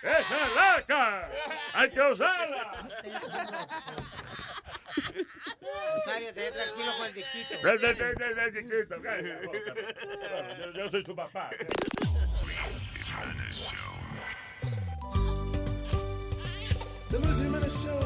¡Esa 0.02 0.47
laca! 0.56 1.30
¡Hay 1.74 1.89
que 1.91 2.02
usarla! 2.02 2.72
Rosario, 5.95 6.34
te 6.34 6.52
tranquilo 6.52 6.97
con 6.97 7.06
el 7.06 7.14
disquito. 7.14 7.56
Bueno, 10.32 10.56
yo, 10.58 10.72
yo 10.72 10.89
soy 10.89 11.06
su 11.06 11.16
papá. 11.16 11.52
The 17.10 17.20
Luis 17.20 17.38
Jiménez 17.38 17.74
Show. 17.84 17.99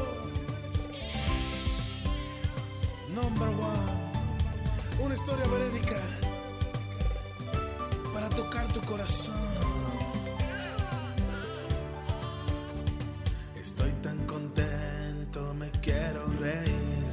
Number 3.08 3.48
one. 3.48 4.12
Una 4.98 5.14
historia 5.14 5.46
verídica 5.46 6.25
tocar 8.36 8.66
tu 8.68 8.80
corazón. 8.82 9.34
Estoy 13.60 13.90
tan 14.02 14.18
contento, 14.26 15.54
me 15.54 15.70
quiero 15.80 16.26
reír. 16.38 17.06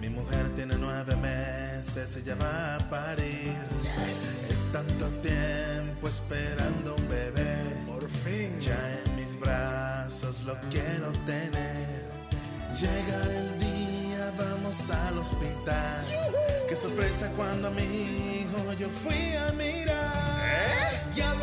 Mi 0.00 0.08
mujer 0.08 0.48
tiene 0.56 0.74
nueve 0.78 1.14
meses, 1.16 2.16
ella 2.16 2.34
va 2.36 2.76
a 2.76 2.78
parir. 2.90 3.54
Es 4.10 4.64
tanto 4.72 5.06
tiempo 5.20 6.08
esperando 6.08 6.96
un 6.96 7.08
bebé. 7.08 7.54
Por 7.86 8.08
fin. 8.08 8.58
Ya 8.60 8.80
en 9.04 9.16
mis 9.16 9.38
brazos 9.38 10.42
lo 10.42 10.54
quiero 10.70 11.12
tener. 11.26 12.02
Llega 12.80 13.18
el 13.38 13.48
día, 13.60 14.32
vamos 14.38 14.76
al 14.90 15.18
hospital. 15.18 16.06
Qué 16.68 16.74
sorpresa 16.74 17.30
cuando 17.36 17.68
a 17.68 17.70
mi 17.70 17.82
hijo 17.82 18.72
yo 18.72 18.88
fui 18.88 19.34
a 19.34 19.52
mirar. 19.52 20.01
Ya 21.16 21.34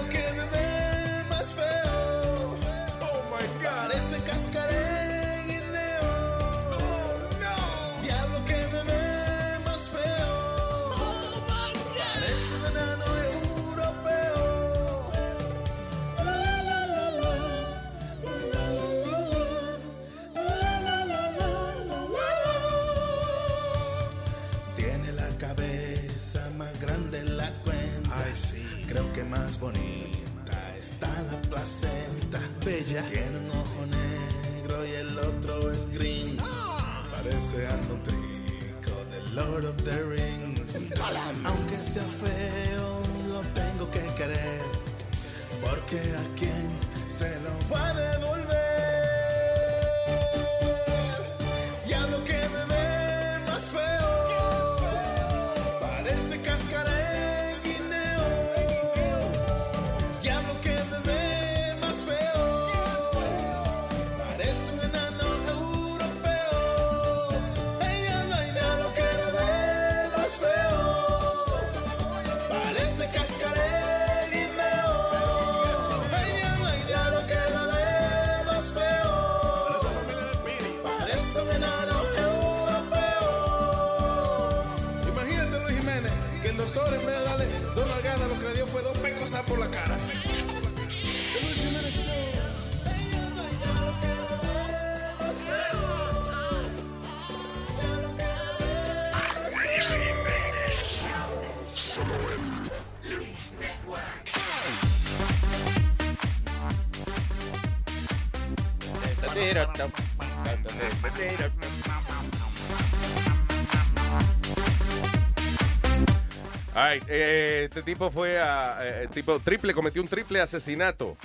este 117.69 117.83
tipo 117.83 118.09
fue 118.09 118.39
a. 118.39 118.79
eh, 118.81 119.07
tipo 119.13 119.39
triple, 119.39 119.75
cometió 119.75 120.01
un 120.01 120.07
triple 120.07 120.41
asesinato. 120.41 121.15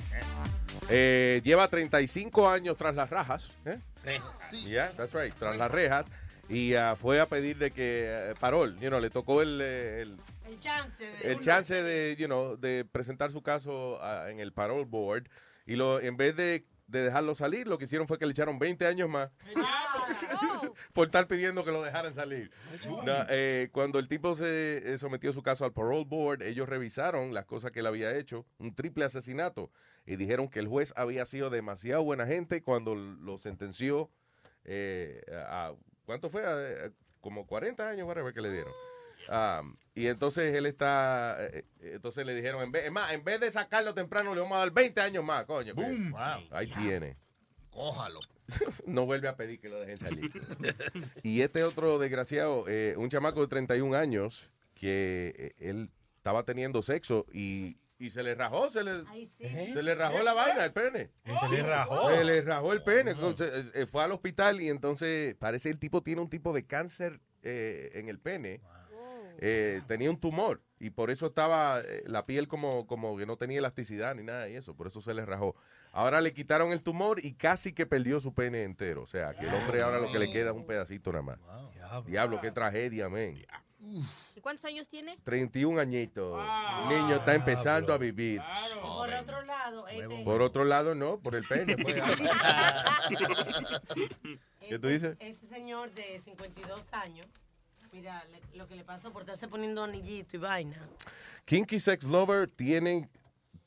Eh, 0.90 1.40
lleva 1.42 1.66
35 1.68 2.48
años 2.48 2.76
tras 2.76 2.94
las 2.94 3.08
rajas. 3.08 3.50
¿eh? 3.64 3.78
Yeah, 4.66 4.92
that's 4.94 5.14
right, 5.14 5.34
tras 5.38 5.56
las 5.56 5.70
rejas. 5.70 6.06
Y 6.50 6.74
ah, 6.74 6.96
fue 6.96 7.18
a 7.18 7.26
pedir 7.26 7.56
de 7.56 7.70
que 7.70 8.04
eh, 8.06 8.34
parol, 8.38 8.78
you 8.78 8.88
know, 8.88 9.00
le 9.00 9.08
tocó 9.08 9.40
el, 9.40 9.58
eh, 9.62 10.02
el, 10.02 10.18
El 10.46 10.60
chance 10.60 11.02
de... 11.02 11.32
el 11.32 11.40
chance 11.40 11.82
de, 11.82 12.14
you 12.18 12.26
know, 12.26 12.56
de 12.58 12.84
presentar 12.84 13.30
su 13.30 13.40
caso 13.40 13.98
ah, 14.02 14.26
en 14.28 14.38
el 14.38 14.52
parole 14.52 14.84
board. 14.84 15.24
Y 15.64 15.76
lo, 15.76 15.98
en 15.98 16.18
vez 16.18 16.36
de, 16.36 16.66
de 16.98 17.04
dejarlo 17.04 17.34
salir, 17.34 17.66
lo 17.66 17.78
que 17.78 17.84
hicieron 17.84 18.06
fue 18.08 18.18
que 18.18 18.26
le 18.26 18.32
echaron 18.32 18.58
20 18.58 18.86
años 18.86 19.08
más 19.08 19.30
por 20.92 21.06
estar 21.06 21.26
pidiendo 21.26 21.64
que 21.64 21.72
lo 21.72 21.82
dejaran 21.82 22.14
salir. 22.14 22.50
No, 23.04 23.12
eh, 23.28 23.68
cuando 23.72 23.98
el 23.98 24.08
tipo 24.08 24.34
se 24.34 24.94
eh, 24.94 24.98
sometió 24.98 25.32
su 25.32 25.42
caso 25.42 25.64
al 25.64 25.72
parole 25.72 26.04
board, 26.06 26.42
ellos 26.42 26.68
revisaron 26.68 27.34
las 27.34 27.44
cosas 27.46 27.70
que 27.70 27.80
él 27.80 27.86
había 27.86 28.14
hecho, 28.16 28.46
un 28.58 28.74
triple 28.74 29.04
asesinato, 29.04 29.70
y 30.06 30.16
dijeron 30.16 30.48
que 30.48 30.58
el 30.60 30.68
juez 30.68 30.92
había 30.96 31.24
sido 31.26 31.50
demasiado 31.50 32.02
buena 32.04 32.26
gente 32.26 32.62
cuando 32.62 32.94
lo 32.94 33.38
sentenció 33.38 34.10
eh, 34.64 35.22
a, 35.48 35.72
¿cuánto 36.04 36.30
fue? 36.30 36.44
A- 36.46 36.86
a- 36.86 36.90
como 37.20 37.46
40 37.46 37.88
años, 37.88 38.06
whatever, 38.06 38.34
que 38.34 38.42
le 38.42 38.52
dieron. 38.52 38.72
Um, 39.28 39.76
y 39.94 40.08
entonces 40.08 40.54
él 40.54 40.66
está, 40.66 41.36
eh, 41.40 41.64
eh, 41.80 41.92
entonces 41.94 42.26
le 42.26 42.34
dijeron, 42.34 42.62
en 42.62 42.72
vez, 42.72 42.84
es 42.84 42.92
más, 42.92 43.12
en 43.12 43.22
vez 43.22 43.40
de 43.40 43.50
sacarlo 43.50 43.94
temprano, 43.94 44.34
le 44.34 44.40
vamos 44.40 44.56
a 44.56 44.60
dar 44.60 44.72
20 44.72 45.00
años 45.00 45.24
más, 45.24 45.46
coño. 45.46 45.74
Boom. 45.74 46.14
Ahí 46.50 46.66
tiene. 46.66 47.16
Cójalo. 47.70 48.20
no 48.86 49.06
vuelve 49.06 49.28
a 49.28 49.36
pedir 49.36 49.60
que 49.60 49.68
lo 49.68 49.80
dejen 49.80 49.96
salir. 49.96 50.30
y 51.22 51.40
este 51.40 51.62
otro 51.64 51.98
desgraciado, 51.98 52.64
eh, 52.68 52.94
un 52.96 53.08
chamaco 53.08 53.40
de 53.40 53.48
31 53.48 53.96
años, 53.96 54.50
que 54.74 55.34
eh, 55.36 55.54
él 55.58 55.90
estaba 56.16 56.44
teniendo 56.44 56.82
sexo 56.82 57.26
y, 57.32 57.78
y 57.98 58.10
se 58.10 58.22
le 58.22 58.34
rajó, 58.34 58.70
se 58.70 58.82
le, 58.82 59.04
se 59.38 59.82
le 59.82 59.94
rajó 59.94 60.22
la 60.22 60.34
vaina, 60.34 60.64
el 60.64 60.72
pene. 60.72 61.10
Se 61.24 61.48
le 61.48 61.62
rajó. 61.62 62.10
Se 62.10 62.24
le 62.24 62.42
rajó 62.42 62.72
el 62.72 62.82
pene. 62.82 63.12
Entonces, 63.12 63.70
fue 63.88 64.02
al 64.02 64.12
hospital 64.12 64.60
y 64.60 64.68
entonces 64.68 65.34
parece 65.36 65.70
el 65.70 65.78
tipo 65.78 66.02
tiene 66.02 66.20
un 66.20 66.28
tipo 66.28 66.52
de 66.52 66.66
cáncer 66.66 67.20
eh, 67.42 67.90
en 67.94 68.08
el 68.08 68.18
pene. 68.18 68.62
Eh, 69.38 69.82
tenía 69.86 70.10
un 70.10 70.18
tumor 70.18 70.62
y 70.78 70.90
por 70.90 71.10
eso 71.10 71.26
estaba 71.26 71.80
eh, 71.80 72.02
la 72.06 72.26
piel 72.26 72.48
como, 72.48 72.86
como 72.86 73.16
que 73.16 73.26
no 73.26 73.36
tenía 73.36 73.58
elasticidad 73.58 74.14
ni 74.14 74.22
nada 74.22 74.48
y 74.48 74.56
eso, 74.56 74.74
por 74.74 74.86
eso 74.86 75.00
se 75.00 75.14
le 75.14 75.24
rajó. 75.24 75.56
Ahora 75.92 76.20
le 76.20 76.32
quitaron 76.32 76.72
el 76.72 76.82
tumor 76.82 77.24
y 77.24 77.34
casi 77.34 77.72
que 77.72 77.86
perdió 77.86 78.20
su 78.20 78.34
pene 78.34 78.64
entero. 78.64 79.02
O 79.02 79.06
sea, 79.06 79.34
que 79.34 79.46
el 79.46 79.54
hombre 79.54 79.82
ahora 79.82 79.98
lo 80.00 80.10
que 80.10 80.18
le 80.18 80.30
queda 80.32 80.50
es 80.50 80.56
un 80.56 80.66
pedacito 80.66 81.12
nada 81.12 81.22
más. 81.22 81.38
Diablo, 82.06 82.40
qué 82.40 82.50
tragedia, 82.50 83.08
men. 83.08 83.44
¿Y 84.34 84.40
cuántos 84.40 84.64
años 84.64 84.88
tiene? 84.88 85.18
31 85.24 85.78
añitos. 85.80 86.42
El 86.82 86.88
niño 86.88 87.16
está 87.16 87.34
empezando 87.34 87.92
a 87.92 87.98
vivir. 87.98 88.40
Por 88.80 89.12
otro 89.12 89.42
lado, 89.42 89.86
este, 89.88 90.24
Por 90.24 90.42
otro 90.42 90.64
lado, 90.64 90.94
no, 90.94 91.18
por 91.18 91.34
el 91.34 91.46
pene. 91.46 91.76
pues. 91.76 92.02
¿Qué 94.68 94.78
tú 94.78 94.88
dices? 94.88 95.16
ese 95.20 95.46
señor 95.46 95.92
de 95.92 96.18
52 96.18 96.92
años, 96.92 97.26
mira 97.94 98.24
le- 98.24 98.58
lo 98.58 98.66
que 98.66 98.74
le 98.74 98.84
pasó 98.84 99.12
por 99.12 99.22
estarse 99.22 99.46
poniendo 99.48 99.82
anillito 99.84 100.36
y 100.36 100.40
vaina. 100.40 100.76
Kinky 101.44 101.78
Sex 101.78 102.04
Lover 102.04 102.48
tienen, 102.48 103.08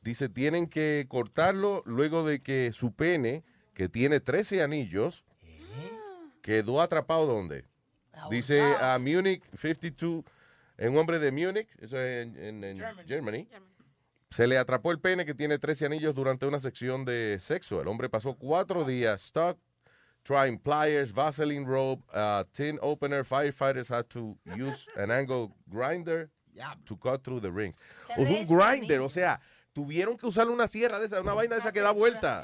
dice, 0.01 0.27
tienen 0.29 0.67
que 0.67 1.05
cortarlo 1.07 1.81
luego 1.85 2.25
de 2.25 2.41
que 2.41 2.71
su 2.73 2.91
pene, 2.93 3.43
que 3.73 3.87
tiene 3.89 4.19
13 4.19 4.61
anillos, 4.61 5.23
quedó 6.41 6.81
atrapado 6.81 7.25
¿dónde? 7.25 7.65
Dice 8.29 8.61
a 8.61 8.97
Munich 8.99 9.43
52, 9.55 10.23
en 10.77 10.91
un 10.91 10.97
hombre 10.97 11.19
de 11.19 11.31
Múnich, 11.31 11.67
eso 11.79 11.99
es 11.99 12.25
en, 12.27 12.37
en- 12.43 12.63
en 12.63 12.77
Germany. 13.07 13.47
Se 14.29 14.45
le 14.47 14.57
atrapó 14.57 14.91
el 14.91 14.99
pene 14.99 15.25
que 15.25 15.33
tiene 15.33 15.57
13 15.57 15.85
anillos 15.85 16.13
durante 16.13 16.45
una 16.45 16.59
sección 16.59 17.05
de 17.05 17.37
sexo. 17.39 17.81
El 17.81 17.87
hombre 17.87 18.09
pasó 18.09 18.35
cuatro 18.35 18.83
días 18.85 19.21
stuck 19.21 19.57
trying 20.27 20.57
pliers, 20.57 21.11
Vaseline 21.11 21.63
rope, 21.63 22.03
uh, 22.13 22.43
tin 22.53 22.77
opener. 22.81 23.23
Firefighters 23.23 23.87
had 23.87 24.09
to 24.09 24.35
use 24.57 24.85
an 24.97 25.09
angle 25.09 25.55
grinder 25.69 26.29
to 26.85 26.97
cut 26.97 27.23
through 27.23 27.39
the 27.39 27.49
rings. 27.49 27.75
O 28.17 28.25
sea, 28.25 28.39
un 28.39 28.45
grinder, 28.45 29.01
o 29.01 29.07
sea, 29.07 29.39
tuvieron 29.77 30.17
que 30.17 30.25
usar 30.25 30.49
una 30.49 30.67
sierra 30.67 30.99
de 30.99 31.05
esa, 31.05 31.21
una 31.21 31.35
vaina 31.35 31.53
de 31.53 31.59
esa 31.59 31.71
que 31.71 31.81
da 31.81 31.91
vuelta. 31.91 32.43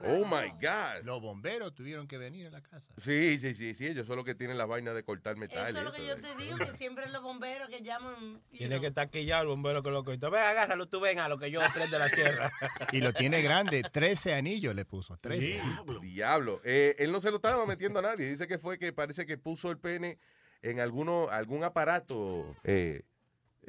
Oh 0.00 0.24
my 0.24 0.48
God. 0.52 1.04
Los 1.04 1.20
bomberos 1.20 1.74
tuvieron 1.74 2.08
que 2.08 2.16
venir 2.16 2.46
a 2.46 2.50
la 2.50 2.62
casa. 2.62 2.94
Sí, 2.96 3.38
sí, 3.38 3.54
sí, 3.54 3.74
sí, 3.74 3.88
ellos 3.88 4.06
son 4.06 4.16
los 4.16 4.24
que 4.24 4.34
tienen 4.34 4.56
la 4.56 4.64
vaina 4.64 4.94
de 4.94 5.04
cortar 5.04 5.36
metal. 5.36 5.68
Eso 5.68 5.80
es 5.80 5.84
lo 5.84 5.92
que 5.92 6.06
yo 6.06 6.16
te 6.18 6.34
digo, 6.36 6.56
que 6.56 6.72
siempre 6.72 7.06
los 7.10 7.22
bomberos 7.22 7.68
que 7.68 7.82
llaman. 7.82 8.40
Tiene 8.50 8.80
que 8.80 8.86
estar 8.86 9.10
quillado 9.10 9.42
el 9.42 9.48
bombero 9.48 9.82
que 9.82 9.90
lo 9.90 10.04
cortó. 10.04 10.30
Ven, 10.30 10.40
agárralo 10.40 10.88
tú, 10.88 11.00
ven 11.00 11.18
a 11.18 11.28
lo 11.28 11.38
que 11.38 11.50
yo 11.50 11.60
prendo 11.74 11.98
la 11.98 12.08
sierra. 12.08 12.50
Y 12.92 13.02
lo 13.02 13.12
tiene 13.12 13.42
grande, 13.42 13.82
13 13.82 14.32
anillos 14.32 14.74
le 14.74 14.86
puso, 14.86 15.18
13. 15.18 15.60
Diablo. 16.00 16.62
Eh, 16.64 16.96
él 16.98 17.12
no 17.12 17.20
se 17.20 17.28
lo 17.28 17.36
estaba 17.36 17.66
metiendo 17.66 17.98
a 17.98 18.02
nadie. 18.02 18.26
Dice 18.26 18.48
que 18.48 18.56
fue 18.56 18.78
que 18.78 18.94
parece 18.94 19.26
que 19.26 19.36
puso 19.36 19.70
el 19.70 19.76
pene 19.76 20.18
en 20.62 20.80
alguno, 20.80 21.28
algún 21.30 21.62
aparato 21.62 22.56
eh, 22.64 23.02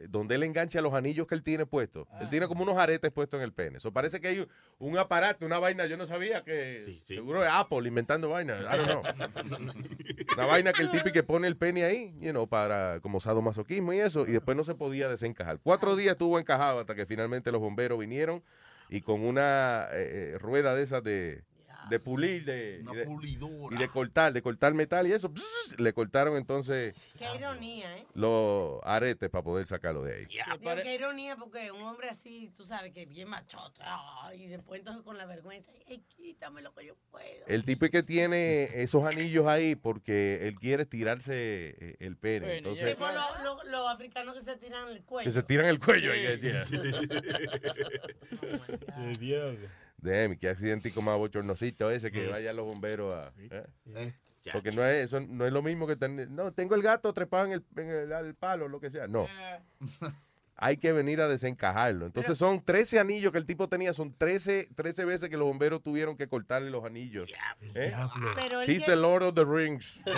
donde 0.10 0.36
él 0.36 0.44
engancha 0.44 0.82
los 0.82 0.94
anillos 0.94 1.28
que 1.28 1.36
él 1.36 1.44
tiene 1.44 1.66
puestos. 1.66 2.08
Él 2.20 2.30
tiene 2.30 2.48
como 2.48 2.64
unos 2.64 2.78
aretes 2.78 3.12
puestos 3.12 3.38
en 3.38 3.44
el 3.44 3.54
pene. 3.54 3.78
Eso 3.78 3.92
parece 3.92 4.20
que 4.20 4.28
hay 4.28 4.40
un, 4.40 4.48
un 4.80 4.98
aparato, 4.98 5.46
una 5.46 5.60
vaina. 5.60 5.86
Yo 5.86 5.98
no 5.98 6.08
sabía 6.08 6.44
que. 6.44 7.02
Seguro 7.06 7.44
es 7.44 7.50
Apple 7.52 7.88
inventando 7.88 8.30
vainas. 8.30 8.62
I 8.62 8.78
don't 8.78 8.90
know. 8.90 9.04
Una 10.36 10.46
vaina 10.46 10.74
que 10.74 10.84
el 10.84 10.92
tipo 10.92 11.12
que 11.12 11.24
pone 11.24 11.48
el 11.48 11.58
pene 11.58 11.84
ahí, 11.84 12.16
you 12.20 12.32
know, 12.32 12.48
para 12.48 13.00
como 13.02 13.20
sadomasoquismo 13.20 13.94
y 13.94 14.00
eso, 14.00 14.26
y 14.28 14.32
después 14.32 14.58
no 14.58 14.64
se 14.64 14.76
podía 14.76 15.08
desencajar. 15.08 15.60
Cuatro 15.62 15.96
días 15.96 16.14
estuvo 16.14 16.40
encajado 16.40 16.80
hasta 16.80 16.96
que 16.96 17.06
finalmente 17.06 17.52
los 17.52 17.62
bomberos 17.62 18.00
vinieron 18.00 18.44
y 18.90 19.02
con 19.02 19.24
una 19.24 19.88
eh, 19.92 20.34
eh, 20.34 20.38
rueda 20.40 20.76
de 20.76 20.84
esas 20.84 21.04
de, 21.04 21.44
de 21.90 22.00
pulir, 22.00 22.46
de, 22.46 22.82
y 22.82 22.96
de, 22.96 23.08
y 23.72 23.78
de 23.78 23.88
cortar, 23.90 24.34
de 24.34 24.42
cortar 24.42 24.74
metal 24.74 25.08
y 25.08 25.14
eso, 25.14 25.32
le 25.78 25.94
cortaron 25.94 26.38
entonces 26.38 27.14
Qué 27.18 27.26
ironía, 27.36 27.98
¿eh? 27.98 28.06
los 28.14 28.80
aretes 28.84 29.30
para 29.30 29.44
poder 29.44 29.68
sacarlo 29.68 30.04
de 30.04 30.16
ahí. 30.16 30.26
Digo, 30.26 30.76
qué 30.82 30.96
ironía, 30.96 31.36
porque 31.36 31.72
un 31.72 31.82
hombre 31.84 32.10
así, 32.10 32.52
tú 32.56 32.66
sabes, 32.66 32.94
que 32.94 33.06
bien 33.06 33.30
machote, 33.30 33.82
y 34.36 34.48
después 34.48 34.80
entonces 34.80 35.04
con 35.04 35.18
la 35.18 35.26
vergüenza, 35.26 35.72
ay, 35.90 36.04
quítame 36.08 36.62
lo 36.62 36.74
que 36.74 36.86
yo 36.86 36.96
puedo. 37.12 37.46
El 37.48 37.64
tipo 37.66 37.86
es 37.86 37.92
que 37.92 38.04
tiene 38.04 38.82
esos 38.82 39.04
anillos 39.06 39.48
ahí 39.48 39.76
porque 39.76 40.48
él 40.48 40.56
quiere 40.56 40.86
tirarse 40.86 41.76
eh, 41.80 41.96
el 42.00 42.18
pene. 42.18 42.58
Entonces, 42.58 42.92
Tipo 42.92 43.06
los 43.70 43.88
africanos 43.90 44.36
que 44.36 44.42
se 44.42 44.56
tiran 44.58 44.88
el 44.90 45.04
cuello. 45.04 45.30
que 45.30 45.34
se 45.34 45.44
tiran 45.44 45.66
el 45.68 45.80
cuello. 45.80 46.12
Sí. 46.14 46.20
Guess, 46.22 46.42
yeah. 46.42 46.64
El 48.98 49.18
diablo. 49.18 49.68
Damn, 50.04 50.38
qué 50.38 50.50
accidentico 50.50 51.02
más 51.02 51.18
bochornosito 51.18 51.90
ese 51.90 52.12
que 52.12 52.28
vayan 52.28 52.56
los 52.56 52.66
bomberos 52.66 53.16
a. 53.16 53.32
¿eh? 53.40 54.14
Porque 54.52 54.72
no 54.74 54.86
es, 54.86 55.06
eso 55.06 55.22
no 55.22 55.46
es 55.46 55.54
lo 55.54 55.62
mismo 55.62 55.88
que 55.88 55.96
tener. 55.96 56.30
No, 56.30 56.52
tengo 56.52 56.76
el 56.76 56.82
gato 56.82 57.14
trepado 57.14 57.46
en 57.46 57.52
el, 57.54 57.64
en 57.78 57.90
el, 57.90 58.12
al 58.14 58.36
palo, 58.36 58.68
lo 58.68 58.82
que 58.82 58.92
sea. 58.92 59.08
No. 59.08 59.28
Hay 60.56 60.78
que 60.78 60.92
venir 60.92 61.20
a 61.20 61.28
desencajarlo. 61.28 62.06
Entonces 62.06 62.38
son 62.38 62.64
13 62.64 63.00
anillos 63.00 63.32
que 63.32 63.38
el 63.40 63.46
tipo 63.46 63.68
tenía. 63.68 63.92
Son 63.94 64.14
13, 64.14 64.70
13 64.76 65.06
veces 65.06 65.30
que 65.30 65.36
los 65.38 65.48
bomberos 65.48 65.82
tuvieron 65.82 66.16
que 66.16 66.28
cortarle 66.28 66.70
los 66.70 66.86
anillos. 66.86 67.30
¿Eh? 67.74 67.92
Pero 68.36 68.62
él 68.62 68.70
He's 68.70 68.84
que- 68.84 68.92
the 68.92 68.96
Lord 68.96 69.24
of 69.24 69.34
the 69.36 69.46
Rings. 69.46 70.00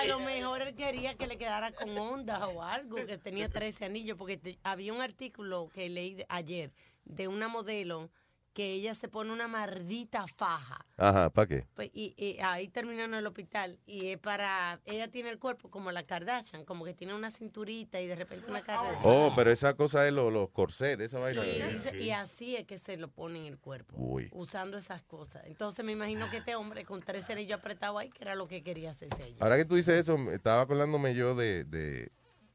A 0.00 0.06
lo 0.06 0.20
mejor 0.20 0.62
él 0.62 0.74
quería 0.74 1.14
que 1.14 1.26
le 1.26 1.36
quedara 1.36 1.72
con 1.72 1.96
ondas 1.96 2.40
o 2.42 2.62
algo, 2.62 2.96
que 3.06 3.18
tenía 3.18 3.48
13 3.48 3.84
anillos, 3.84 4.16
porque 4.16 4.36
te- 4.36 4.58
había 4.62 4.92
un 4.92 5.00
artículo 5.00 5.68
que 5.74 5.88
leí 5.88 6.24
ayer 6.28 6.72
de 7.08 7.28
una 7.28 7.48
modelo 7.48 8.10
que 8.54 8.72
ella 8.72 8.92
se 8.94 9.06
pone 9.06 9.30
una 9.32 9.46
maldita 9.46 10.26
faja. 10.26 10.84
Ajá, 10.96 11.30
¿para 11.30 11.46
qué? 11.46 11.66
Pues, 11.76 11.90
y, 11.92 12.12
y 12.16 12.40
ahí 12.40 12.66
terminó 12.66 13.04
en 13.04 13.14
el 13.14 13.24
hospital. 13.24 13.78
Y 13.86 14.08
es 14.08 14.18
para. 14.18 14.80
Ella 14.84 15.06
tiene 15.08 15.30
el 15.30 15.38
cuerpo 15.38 15.70
como 15.70 15.92
la 15.92 16.02
Kardashian, 16.02 16.64
como 16.64 16.84
que 16.84 16.92
tiene 16.92 17.14
una 17.14 17.30
cinturita 17.30 18.00
y 18.00 18.08
de 18.08 18.16
repente 18.16 18.50
una 18.50 18.60
cara. 18.62 18.98
Oh, 19.04 19.32
pero 19.36 19.52
esa 19.52 19.74
cosa 19.74 20.04
es 20.08 20.12
los 20.12 20.32
los 20.32 20.50
corsets, 20.50 21.00
esa 21.02 21.20
vaina. 21.20 21.46
Y, 21.46 21.72
dice- 21.72 22.00
y 22.00 22.10
así 22.10 22.56
es 22.56 22.64
que 22.66 22.78
se 22.78 22.96
lo 22.96 23.06
pone 23.06 23.38
en 23.38 23.46
el 23.46 23.58
cuerpo, 23.58 23.94
Uy. 23.96 24.28
usando 24.32 24.76
esas 24.76 25.02
cosas. 25.02 25.44
Entonces 25.46 25.84
me 25.84 25.92
imagino 25.92 26.28
que 26.28 26.38
este 26.38 26.56
hombre 26.56 26.84
con 26.84 27.00
tres 27.00 27.30
anillos 27.30 27.60
apretados 27.60 28.00
ahí, 28.00 28.10
que 28.10 28.24
era 28.24 28.34
lo 28.34 28.48
que 28.48 28.64
quería 28.64 28.90
hacerse 28.90 29.24
ella. 29.24 29.36
Ahora 29.38 29.56
que 29.56 29.66
tú 29.66 29.76
dices 29.76 30.00
eso, 30.00 30.16
estaba 30.32 30.62
acordándome 30.62 31.14
yo 31.14 31.36
de, 31.36 31.62
de, 31.62 32.10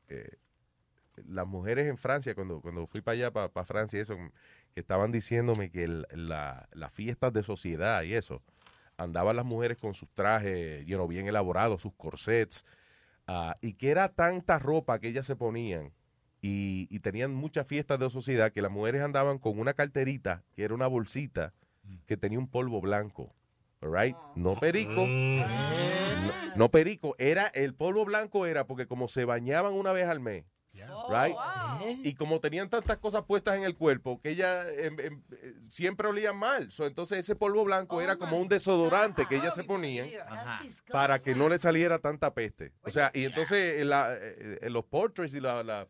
eh, 0.10 0.28
las 1.28 1.46
mujeres 1.48 1.88
en 1.88 1.98
Francia, 1.98 2.36
cuando, 2.36 2.62
cuando 2.62 2.86
fui 2.88 3.02
para 3.02 3.14
allá, 3.14 3.32
para, 3.32 3.66
Francia, 3.66 4.02
eso, 4.02 4.18
que 4.74 4.80
estaban 4.80 5.12
diciéndome 5.12 5.70
que 5.70 5.84
el- 5.84 6.08
la- 6.12 6.68
las 6.74 6.92
fiestas 6.94 7.32
de 7.34 7.44
sociedad 7.44 8.04
y 8.04 8.14
eso, 8.14 8.42
andaban 8.98 9.36
las 9.36 9.46
mujeres 9.46 9.78
con 9.78 9.94
sus 9.94 10.10
trajes 10.10 10.86
you 10.86 10.96
know, 10.96 11.08
bien 11.08 11.28
elaborados, 11.28 11.82
sus 11.82 11.94
corsets, 11.94 12.66
ah, 13.28 13.56
y 13.62 13.74
que 13.74 13.90
era 13.92 14.10
tanta 14.10 14.60
ropa 14.60 15.00
que 15.00 15.08
ellas 15.10 15.26
se 15.26 15.36
ponían 15.36 15.92
y, 16.42 16.88
y 16.90 17.00
tenían 17.00 17.34
muchas 17.34 17.66
fiestas 17.68 18.00
de 18.00 18.10
sociedad 18.10 18.52
que 18.52 18.62
las 18.62 18.72
mujeres 18.72 19.02
andaban 19.02 19.40
con 19.40 19.60
una 19.60 19.74
carterita, 19.74 20.44
que 20.56 20.64
era 20.64 20.74
una 20.74 20.88
bolsita, 20.88 21.54
que 22.06 22.18
tenía 22.18 22.40
un 22.40 22.48
polvo 22.48 22.82
blanco. 22.82 23.34
right? 23.82 24.16
No 24.36 24.60
perico. 24.60 25.06
No, 25.06 26.34
no 26.56 26.70
perico. 26.72 27.16
Era, 27.18 27.48
el 27.48 27.74
polvo 27.74 28.06
blanco 28.06 28.46
era 28.46 28.66
porque 28.66 28.88
como 28.88 29.08
se 29.08 29.26
bañaban 29.26 29.74
una 29.74 29.92
vez 29.92 30.08
al 30.08 30.20
mes. 30.20 30.46
Right? 31.10 31.36
Y 32.04 32.16
como 32.16 32.40
tenían 32.40 32.70
tantas 32.70 32.98
cosas 32.98 33.24
puestas 33.24 33.58
en 33.58 33.64
el 33.64 33.76
cuerpo 33.76 34.20
que 34.22 34.30
ellas 34.30 34.66
em, 34.78 35.00
em, 35.00 35.22
eh, 35.32 35.54
siempre 35.68 36.08
olían 36.08 36.36
mal. 36.38 36.72
So, 36.72 36.86
entonces 36.86 37.20
ese 37.20 37.36
polvo 37.36 37.64
blanco 37.66 38.02
era 38.02 38.16
como 38.18 38.38
un 38.40 38.48
desodorante 38.48 39.26
que 39.26 39.36
ellas 39.38 39.54
se 39.56 39.64
ponían 39.64 40.08
para 40.94 41.20
que 41.20 41.36
no 41.36 41.50
le 41.50 41.58
saliera 41.58 42.00
tanta 42.00 42.34
peste. 42.34 42.74
O 42.84 42.90
sea, 42.92 43.12
y 43.14 43.26
entonces 43.26 43.82
en, 43.82 43.90
la- 43.90 44.14
eh, 44.16 44.60
en 44.62 44.74
los 44.74 44.86
portraits 44.86 45.34
y 45.34 45.40
la, 45.40 45.64
la- 45.64 45.88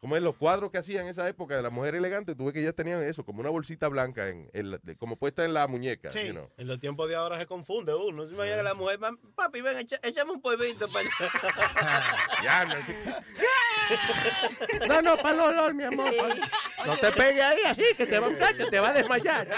como 0.00 0.16
en 0.16 0.24
los 0.24 0.36
cuadros 0.36 0.70
que 0.70 0.78
hacían 0.78 1.04
en 1.04 1.08
esa 1.08 1.26
época 1.28 1.56
de 1.56 1.62
la 1.62 1.70
mujer 1.70 1.94
elegante, 1.94 2.34
tuve 2.34 2.52
que 2.52 2.60
ellas 2.60 2.74
tenían 2.74 3.02
eso, 3.02 3.24
como 3.24 3.40
una 3.40 3.50
bolsita 3.50 3.88
blanca, 3.88 4.28
en, 4.28 4.50
en 4.52 4.78
de- 4.82 4.96
como 4.96 5.16
puesta 5.16 5.44
en 5.44 5.54
la 5.54 5.66
muñeca. 5.66 6.10
you 6.10 6.32
know. 6.32 6.50
En 6.58 6.66
los 6.66 6.78
tiempos 6.80 7.08
de 7.08 7.16
ahora 7.16 7.38
se 7.38 7.46
confunde 7.46 7.94
uno. 7.94 8.24
Se 8.26 8.34
imagina 8.34 8.56
que 8.56 8.62
la 8.62 8.74
mujer, 8.74 8.98
"Mam, 8.98 9.16
papi, 9.34 9.60
ven, 9.62 9.78
echa- 9.78 10.00
échame 10.02 10.32
un 10.32 10.40
polvito 10.42 10.88
para 10.90 11.08
Ya, 12.44 12.64
no. 12.64 12.74
No, 14.88 15.02
no, 15.02 15.16
para 15.16 15.34
el 15.34 15.40
olor, 15.40 15.74
mi 15.74 15.84
amor. 15.84 16.10
No 16.86 16.96
te 16.96 17.10
pegues 17.12 17.42
ahí 17.42 17.60
así, 17.66 17.84
que 17.96 18.06
te 18.06 18.18
va, 18.18 18.28
muchacho, 18.28 18.66
te 18.68 18.80
va 18.80 18.88
a 18.88 18.92
desmayar. 18.92 19.48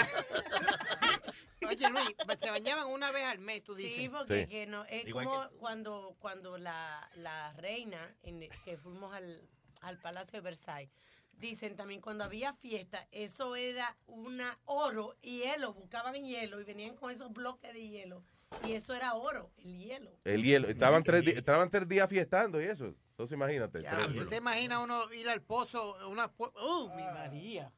Oye, 1.67 1.89
Luis, 1.89 2.15
se 2.39 2.49
bañaban 2.49 2.87
una 2.87 3.11
vez 3.11 3.23
al 3.25 3.39
mes, 3.39 3.63
tú 3.63 3.75
dices. 3.75 3.95
Sí, 3.95 4.09
porque 4.09 4.41
Sí. 4.43 4.47
que 4.47 4.65
no, 4.67 4.85
es 4.85 5.05
Igual 5.05 5.25
como 5.25 5.49
cuando, 5.59 6.15
cuando 6.19 6.57
la, 6.57 7.09
la 7.15 7.53
reina, 7.53 8.15
en 8.23 8.47
que 8.65 8.77
fuimos 8.77 9.13
al, 9.13 9.41
al 9.81 9.97
Palacio 9.99 10.37
de 10.37 10.41
Versailles, 10.41 10.91
dicen 11.33 11.75
también 11.75 12.01
cuando 12.01 12.23
había 12.23 12.53
fiesta, 12.53 13.07
eso 13.11 13.55
era 13.55 13.95
una 14.07 14.57
oro 14.65 15.15
y 15.21 15.39
hielo, 15.39 15.73
buscaban 15.73 16.15
hielo 16.23 16.59
y 16.59 16.63
venían 16.65 16.95
con 16.95 17.11
esos 17.11 17.31
bloques 17.31 17.73
de 17.73 17.87
hielo. 17.87 18.23
Y 18.65 18.73
eso 18.73 18.95
era 18.95 19.13
oro, 19.13 19.51
el 19.57 19.77
hielo. 19.77 20.11
El 20.25 20.43
hielo. 20.43 20.67
Estaban 20.67 21.03
tres, 21.03 21.25
estaban 21.27 21.69
tres 21.69 21.87
días 21.87 22.09
fiestando 22.09 22.61
y 22.61 22.65
eso. 22.65 22.93
Entonces 23.11 23.35
imagínate. 23.35 23.81
Ya, 23.83 23.91
tres- 23.91 24.15
¿tú 24.15 24.25
te 24.27 24.37
imaginas 24.37 24.79
uno 24.83 25.11
ir 25.13 25.29
al 25.29 25.41
pozo, 25.41 25.97
una... 26.09 26.31
¡Uh, 26.37 26.89
mi 26.95 27.03
María! 27.03 27.71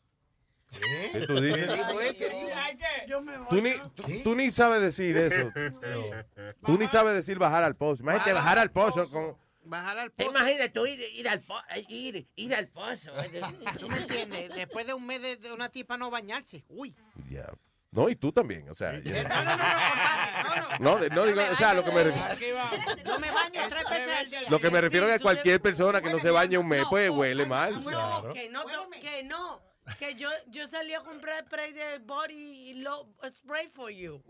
¿Qué 0.72 1.26
tú 1.28 1.42
dices? 1.42 1.68
¿Qué 1.68 1.76
dijo 1.76 2.02
él? 2.02 2.16
¿Qué 2.16 2.30
dijo? 2.30 2.50
Yo 3.08 3.22
me 3.22 3.38
voy. 3.38 3.48
Tú 3.50 3.62
ni, 3.62 3.72
tú, 3.94 4.04
tú 4.24 4.36
ni 4.36 4.52
sabes 4.52 4.82
decir 4.82 5.18
eso. 5.18 5.52
Tú 6.66 6.78
ni 6.78 6.88
sabes 6.88 7.14
decir 7.14 7.38
bajar 7.38 7.64
al 7.64 7.76
pozo. 7.76 8.04
Imagínate 8.04 8.32
bajar 8.34 8.58
al 8.58 8.72
pozo 8.72 9.10
con... 9.10 9.38
Bajar 9.64 10.00
al 10.00 10.12
¿Te 10.12 10.26
pozo. 10.26 10.38
imaginas 10.38 10.74
tú 10.74 10.86
ir, 10.88 11.00
ir 11.14 11.30
al 11.30 11.40
po- 11.42 11.62
ir, 11.88 12.28
ir 12.36 12.56
al 12.56 12.68
pozo? 12.68 13.12
¿Tú 13.80 13.88
me 13.90 13.98
entiendes? 13.98 14.56
Después 14.56 14.88
de 14.88 14.94
un 14.94 15.06
mes 15.06 15.22
de, 15.22 15.36
de 15.38 15.52
una 15.54 15.70
tipa 15.70 15.98
no 15.98 16.10
bañarse. 16.10 16.64
Uy. 16.70 16.96
Ya. 17.30 17.46
No, 17.92 18.08
y 18.10 18.16
tú 18.16 18.32
también. 18.32 18.70
O 18.70 18.74
sea, 18.74 18.98
ya- 19.04 19.24
No, 19.24 19.34
no, 19.44 19.58
no, 19.58 19.58
no, 19.58 20.56
compadre. 20.56 20.78
no, 20.80 20.98
de- 20.98 21.10
no 21.10 21.26
digo, 21.26 21.42
o 21.52 21.56
sea, 21.56 21.74
lo 21.74 21.84
que 21.84 21.92
me 21.92 22.04
refiero. 22.06 22.36
Yo 23.06 23.20
me 23.20 23.32
baño 23.32 23.62
tres 23.70 23.90
veces 23.90 24.14
al 24.16 24.30
día. 24.30 24.42
Lo 24.50 24.60
que 24.60 24.70
me 24.72 24.82
refiero 24.82 25.08
es 25.08 25.14
que 25.18 25.20
cualquier 25.20 25.62
persona 25.62 26.02
que 26.02 26.10
no 26.10 26.20
se 26.20 26.32
bañe 26.32 26.58
un 26.58 26.68
mes, 26.68 26.86
pues 26.90 27.10
huele 27.10 27.46
mal. 27.46 27.84
No, 27.84 28.34
que 28.34 28.50
no, 28.50 28.64
que 29.02 29.24
no. 29.24 29.62
Que 30.00 30.16
yo, 30.16 30.30
yo 30.48 30.68
salí 30.68 30.94
a 30.94 31.02
comprar 31.02 31.44
spray 31.46 31.74
de 31.74 32.00
body 32.00 32.70
y 32.70 32.74
lo, 32.76 33.08
spray 33.36 33.68
for 33.68 33.90
you. 33.92 34.22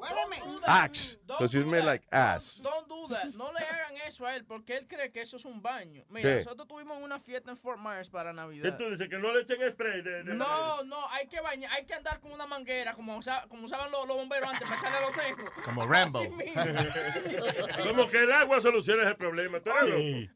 Axe. 0.66 1.18
Because 1.26 1.54
you 1.54 1.64
smell 1.64 1.86
like 1.86 2.06
ass. 2.12 2.60
Don't 2.62 2.88
do 2.88 3.08
that. 3.10 3.26
No 3.38 3.52
le 3.52 3.60
hagan 3.66 3.98
eso 4.08 4.26
a 4.26 4.36
él 4.36 4.46
porque 4.46 4.78
él 4.78 4.88
cree 4.88 5.12
que 5.12 5.22
eso 5.22 5.38
es 5.38 5.46
un 5.46 5.62
baño. 5.62 6.04
Mira, 6.10 6.30
¿Qué? 6.30 6.36
nosotros 6.44 6.68
tuvimos 6.68 6.98
una 7.02 7.20
fiesta 7.20 7.52
en 7.52 7.58
Fort 7.58 7.80
Myers 7.80 8.10
para 8.10 8.32
¿Qué 8.32 8.36
Navidad. 8.36 8.78
tú 8.78 8.90
dices? 8.90 9.08
Que 9.10 9.18
no 9.18 9.34
le 9.34 9.42
echen 9.42 9.58
spray 9.72 10.02
de, 10.02 10.24
de 10.24 10.34
No, 10.34 10.84
no, 10.84 11.10
hay 11.10 11.28
que 11.28 11.40
bañar, 11.42 11.72
hay 11.74 11.86
que 11.86 11.94
andar 11.94 12.20
con 12.20 12.32
una 12.32 12.46
manguera 12.48 12.94
como, 12.94 13.18
usa- 13.18 13.46
como 13.48 13.66
usaban 13.66 13.92
los, 13.92 14.08
los 14.08 14.18
bomberos 14.18 14.50
antes 14.50 14.68
para 14.68 14.78
echarle 14.80 15.02
los 15.02 15.16
tejos. 15.16 15.52
Como 15.64 15.86
Rambo. 15.86 16.22
Como 17.84 18.08
que 18.10 18.20
el 18.24 18.32
agua 18.32 18.60
soluciona 18.62 19.04
ese 19.04 19.16
problema. 19.16 19.60
¿tú 19.60 19.70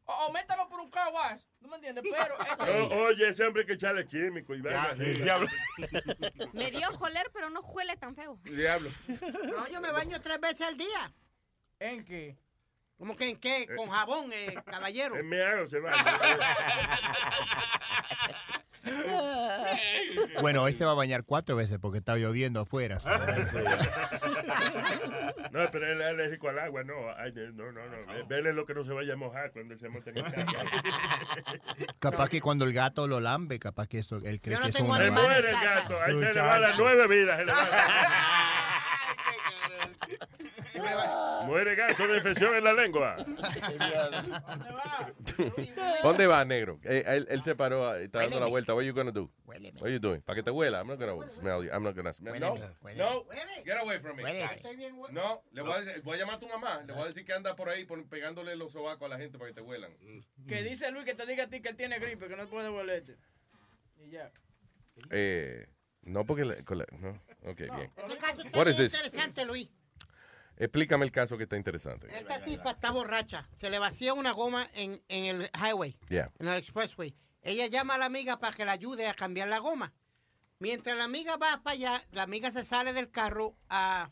o, 0.06 0.14
o 0.28 0.32
métalo 0.32 0.68
por 0.68 0.80
un 0.80 0.90
car 0.90 1.12
wash. 1.14 1.42
¿Tú 1.66 1.72
me 1.72 1.78
entiendes? 1.78 2.04
Pero 2.12 2.38
O- 2.92 3.06
oye, 3.08 3.30
ese 3.30 3.44
hombre 3.44 3.66
que 3.66 3.74
echarle 3.74 4.06
químico 4.08 4.54
y. 4.54 4.62
Ya, 4.62 4.94
diablo. 4.94 5.48
Me 6.54 6.70
dio 6.70 6.92
joler, 6.92 7.32
pero 7.34 7.50
no 7.50 7.62
huele 7.62 7.98
tan 7.98 8.16
feo. 8.16 8.40
Diablo. 8.44 8.92
No, 9.48 9.68
yo 9.70 9.82
me 9.82 9.92
baño 9.92 10.22
tres 10.22 10.40
veces 10.40 10.62
al 10.62 10.78
día. 10.78 11.12
¿En 11.80 12.06
qué? 12.06 12.38
¿Cómo 13.00 13.16
que 13.16 13.30
en 13.32 13.40
qué? 13.40 13.68
Con 13.76 13.90
jabón, 13.90 14.32
eh, 14.32 14.54
caballero. 14.64 15.16
En 15.18 15.28
mi 15.28 15.40
hago 15.40 15.68
se 15.68 15.80
va. 15.80 15.92
Bueno, 20.42 20.64
hoy 20.64 20.74
se 20.74 20.84
va 20.86 20.92
a 20.92 20.96
bañar 20.96 21.24
cuatro 21.24 21.56
veces 21.56 21.80
porque 21.82 21.98
está 22.00 22.16
lloviendo 22.18 22.60
afuera. 22.62 23.00
so- 23.00 23.10
No, 25.52 25.62
pero 25.72 25.88
él 25.88 26.02
es 26.02 26.08
alérgico 26.08 26.50
al 26.50 26.60
agua, 26.60 26.84
no. 26.84 26.94
Ay, 27.18 27.32
no, 27.54 27.72
no, 27.72 27.82
no. 27.88 28.28
Vele 28.28 28.52
lo 28.52 28.66
que 28.66 28.74
no 28.74 28.84
se 28.84 28.92
vaya 28.92 29.14
a 29.14 29.16
mojar 29.16 29.52
cuando 29.52 29.74
él 29.74 29.80
se 29.80 29.88
monte 29.88 30.10
en 30.10 30.18
el 30.18 30.24
carro. 30.26 30.52
Capaz 32.00 32.28
que 32.30 32.42
cuando 32.42 32.66
el 32.66 32.74
gato 32.74 33.08
lo 33.08 33.20
lambe, 33.22 33.58
capaz 33.60 33.88
que 33.88 34.00
eso, 34.00 34.18
él 34.18 34.42
cree 34.42 34.56
Yo 34.56 34.60
no 34.60 34.64
que 34.64 34.70
es 34.70 34.76
tengo 34.76 34.92
un 34.92 34.98
Se 35.00 35.12
muere 35.12 35.50
el 35.50 35.56
gato. 35.56 35.98
Ahí 36.02 36.18
se 36.20 36.34
le 36.34 36.42
van 36.42 36.62
las 36.62 36.78
nueve 36.78 37.08
vidas. 37.08 37.38
se 37.40 37.46
le 37.46 37.52
van. 37.54 37.68
Muere 41.46 41.76
gato 41.76 42.08
de 42.08 42.16
infección 42.18 42.56
en 42.56 42.64
la 42.64 42.74
lengua. 42.74 43.16
¿Dónde 46.04 46.28
va, 46.28 46.44
negro? 46.46 46.80
Eh, 46.84 47.04
él, 47.06 47.28
él 47.30 47.44
se 47.44 47.56
paró, 47.56 47.88
ah, 47.88 48.00
está 48.00 48.20
dando 48.20 48.40
la 48.40 48.46
vuelta. 48.48 48.74
What 48.74 48.84
you 48.84 48.94
gonna 48.94 49.12
do? 49.12 49.30
What 49.46 49.90
you 49.90 50.00
doing? 50.00 50.22
Para 50.22 50.38
que 50.38 50.44
te 50.44 50.52
huela. 50.52 50.80
I'm 50.80 50.88
not 50.88 51.00
gonna 51.00 51.30
smell 51.32 51.64
you. 51.64 51.72
I'm 51.72 51.84
not 51.84 51.96
gonna 51.96 52.14
smell. 52.14 52.40
No, 52.40 52.56
no. 52.96 53.26
Get 53.66 53.78
away 53.82 54.00
from 54.00 54.18
me. 54.18 54.24
No, 55.12 55.44
le 55.52 55.62
voy 55.62 55.74
a, 55.74 55.82
decir- 55.82 56.04
voy 56.04 56.16
a 56.16 56.20
llamar 56.20 56.36
a 56.36 56.40
tu 56.40 56.48
mamá. 56.48 56.82
Le 56.86 56.94
voy 56.94 57.04
a 57.04 57.08
decir 57.08 57.26
que 57.26 57.34
anda 57.34 57.56
por 57.56 57.70
ahí 57.70 57.86
pegándole 58.10 58.56
los 58.56 58.72
sobacos 58.72 59.06
a 59.06 59.10
la 59.10 59.18
gente 59.18 59.38
para 59.38 59.50
que 59.50 59.56
te 59.56 59.62
huelan. 59.62 59.92
Que 60.48 60.64
dice 60.64 60.92
Luis 60.92 61.06
que 61.06 61.14
te 61.14 61.26
diga 61.26 61.46
a 61.46 61.48
ti 61.48 61.62
que 61.62 61.70
él 61.70 61.76
tiene 61.76 62.00
gripe, 62.00 62.28
que 62.28 62.36
no 62.36 62.48
puede 62.48 62.70
volverte. 62.70 63.18
Y 63.98 64.10
ya. 64.12 64.32
Eh, 65.12 65.68
no, 66.04 66.26
porque... 66.26 66.46
la- 66.46 66.56
no. 67.00 67.22
Ok, 67.44 67.58
bien. 67.58 67.92
What 68.54 68.68
is 68.68 68.78
this? 68.78 68.94
interesante, 68.94 69.46
Luis. 69.46 69.70
Explícame 70.58 71.06
el 71.06 71.12
caso 71.12 71.38
que 71.38 71.44
está 71.44 71.58
interesante. 71.58 72.08
Esta 72.08 72.44
tipa 72.44 72.72
está 72.72 72.92
borracha. 72.92 73.48
Se 73.58 73.70
le 73.70 73.78
vacía 73.80 74.14
una 74.14 74.32
goma 74.32 74.68
en, 74.74 75.02
en 75.10 75.42
el 75.42 75.52
highway, 75.54 75.98
Yeah. 76.10 76.32
en 76.40 76.48
el 76.48 76.58
expressway. 76.58 77.14
Ella 77.42 77.68
llama 77.68 77.96
a 77.96 77.98
la 77.98 78.06
amiga 78.06 78.40
para 78.40 78.56
que 78.56 78.66
la 78.66 78.72
ayude 78.72 79.08
a 79.08 79.14
cambiar 79.14 79.48
la 79.50 79.60
goma. 79.60 79.94
Mientras 80.60 80.98
la 80.98 81.04
amiga 81.04 81.36
va 81.36 81.62
para 81.62 81.74
allá, 81.76 82.04
la 82.12 82.24
amiga 82.24 82.50
se 82.52 82.64
sale 82.64 82.94
del 82.94 83.12
carro 83.12 83.58
a 83.70 84.10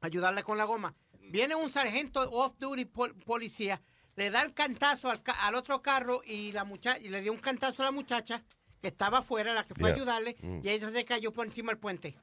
ayudarle 0.00 0.42
con 0.42 0.58
la 0.58 0.64
goma. 0.64 0.94
Viene 1.30 1.54
un 1.54 1.72
sargento 1.72 2.20
off-duty 2.30 2.84
pol- 2.86 3.14
policía, 3.24 3.80
le 4.16 4.30
da 4.30 4.42
el 4.42 4.52
cantazo 4.54 5.10
al, 5.10 5.22
ca- 5.22 5.46
al 5.46 5.54
otro 5.54 5.82
carro 5.82 6.22
y, 6.24 6.52
la 6.52 6.64
mucha- 6.64 6.98
y 6.98 7.08
le 7.08 7.20
dio 7.22 7.32
un 7.32 7.38
cantazo 7.38 7.82
a 7.82 7.86
la 7.86 7.90
muchacha 7.92 8.42
que 8.80 8.88
estaba 8.88 9.18
afuera, 9.18 9.54
la 9.54 9.64
que 9.64 9.74
fue 9.74 9.90
a 9.90 9.94
ayudarle, 9.94 10.36
Mm. 10.40 10.60
y 10.62 10.68
ella 10.68 10.90
se 10.90 11.04
cayó 11.04 11.32
por 11.32 11.46
encima 11.46 11.70
del 11.72 11.78
puente. 11.78 12.16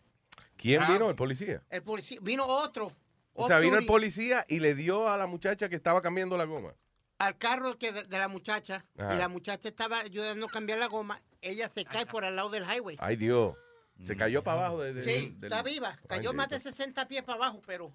¿Quién 0.56 0.86
vino? 0.88 1.10
El 1.10 1.16
policía. 1.16 1.64
El 1.70 1.82
policía, 1.84 2.20
vino 2.22 2.46
otro. 2.46 2.92
O 3.34 3.48
sea, 3.48 3.60
vino 3.60 3.78
el 3.78 3.86
policía 3.86 4.46
y 4.48 4.60
le 4.60 4.76
dio 4.76 5.10
a 5.10 5.18
la 5.18 5.26
muchacha 5.28 5.68
que 5.70 5.76
estaba 5.76 6.02
cambiando 6.02 6.38
la 6.38 6.46
goma. 6.46 6.74
al 7.20 7.38
carro 7.38 7.78
que 7.78 7.92
de, 7.92 8.04
de 8.04 8.18
la 8.18 8.28
muchacha 8.28 8.86
Ajá. 8.98 9.16
y 9.16 9.18
la 9.18 9.28
muchacha 9.30 9.70
estaba 9.70 10.00
ayudando 10.02 10.46
a 10.48 10.50
cambiar 10.50 10.78
la 10.80 10.88
goma, 10.88 11.22
ella 11.42 11.70
se 11.74 11.86
cae 11.86 12.06
por 12.06 12.26
al 12.26 12.36
lado 12.36 12.50
del 12.50 12.64
highway. 12.64 12.98
Ay, 13.00 13.16
Dios. 13.16 13.56
Se 14.04 14.16
cayó 14.18 14.44
para 14.44 14.60
abajo. 14.66 14.82
De, 14.82 14.94
de- 14.94 15.04
sí, 15.04 15.36
del- 15.38 15.52
está 15.52 15.64
viva. 15.64 15.98
Cayó 16.08 16.32
Ay, 16.32 16.36
más 16.36 16.50
de 16.50 16.60
Dios. 16.60 16.76
60 16.76 17.08
pies 17.08 17.22
para 17.24 17.36
abajo, 17.38 17.62
pero 17.66 17.94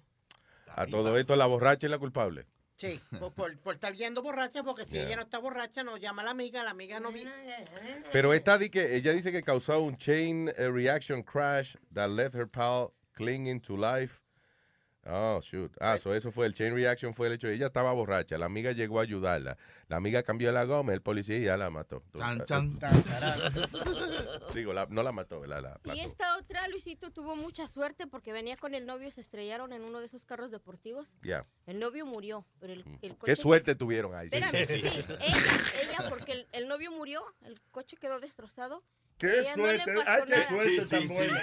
A 0.75 0.85
todo 0.87 1.17
esto, 1.17 1.35
la 1.35 1.45
borracha 1.45 1.85
es 1.87 1.91
la 1.91 1.99
culpable. 1.99 2.47
sí, 2.77 2.99
por, 3.35 3.57
por- 3.59 3.73
estar 3.75 3.93
yendo 3.93 4.21
borracha, 4.21 4.63
porque 4.63 4.85
si 4.85 4.91
Yeah. 4.93 5.05
ella 5.07 5.15
no 5.17 5.21
está 5.23 5.37
borracha, 5.37 5.83
nos 5.83 5.99
llama 5.99 6.21
a 6.21 6.25
la 6.25 6.31
amiga, 6.31 6.63
la 6.63 6.71
amiga 6.71 6.99
no 6.99 7.11
vi. 7.11 7.25
Pero 8.11 8.33
esta 8.33 8.57
di 8.57 8.69
que 8.69 8.95
ella 8.95 9.11
dice 9.11 9.31
que 9.31 9.43
causó 9.43 9.79
un 9.81 9.97
chain 9.97 10.49
eh, 10.57 10.69
reaction 10.69 11.21
crash 11.23 11.75
that 11.93 12.09
left 12.09 12.35
her 12.35 12.47
pal 12.47 12.93
clinging 13.13 13.59
to 13.61 13.75
life. 13.77 14.21
Oh, 15.11 15.39
shoot. 15.41 15.71
Ah, 15.79 15.97
so 15.97 16.13
eso 16.13 16.31
fue 16.31 16.45
el 16.45 16.53
chain 16.53 16.73
reaction 16.75 17.13
fue 17.13 17.27
el 17.27 17.33
hecho. 17.33 17.47
Ella 17.47 17.67
estaba 17.67 17.91
borracha, 17.93 18.37
la 18.37 18.45
amiga 18.45 18.71
llegó 18.71 18.99
a 18.99 19.03
ayudarla. 19.03 19.57
La 19.87 19.97
amiga 19.97 20.21
cambió 20.23 20.51
la 20.51 20.65
goma, 20.65 20.93
el 20.93 21.01
policía 21.01 21.39
ya 21.39 21.57
la 21.57 21.69
mató. 21.69 22.03
Chan, 22.17 22.45
chan. 22.45 22.79
Digo, 24.53 24.73
la- 24.73 24.87
no 24.89 25.03
la 25.03 25.11
mató, 25.11 25.39
¿verdad? 25.39 25.79
La 25.83 25.95
Y 25.95 25.99
esta 26.01 26.37
otra, 26.37 26.67
Luisito, 26.67 27.11
tuvo 27.11 27.35
mucha 27.35 27.67
suerte 27.67 28.07
porque 28.07 28.33
venía 28.33 28.57
con 28.57 28.75
el 28.75 28.85
novio, 28.85 29.09
se 29.11 29.21
estrellaron 29.21 29.73
en 29.73 29.83
uno 29.83 29.99
de 29.99 30.05
esos 30.05 30.25
carros 30.25 30.51
deportivos. 30.51 31.11
Ya. 31.21 31.43
El 31.65 31.79
novio 31.79 32.05
murió, 32.05 32.45
pero 32.59 32.73
el, 32.73 32.85
el 33.01 33.17
coche... 33.17 33.33
Qué 33.33 33.35
suerte 33.35 33.75
tuvieron 33.75 34.15
ahí. 34.15 34.27
Espérame, 34.31 34.51
sí, 34.67 34.73
ella, 34.73 35.03
ella, 35.81 36.09
porque 36.09 36.31
el, 36.33 36.47
el 36.51 36.67
novio 36.67 36.91
murió, 36.91 37.23
el 37.41 37.59
coche 37.71 37.97
quedó 37.97 38.19
destrozado. 38.19 38.83
Qué 39.19 39.43
no 39.55 39.63
suerte. 39.63 39.93
pasó 39.93 40.09
Ay, 40.09 40.21
qué 40.25 40.31
nada. 40.31 40.49
suerte 40.49 40.85
tan 40.85 41.07
buena. 41.07 41.41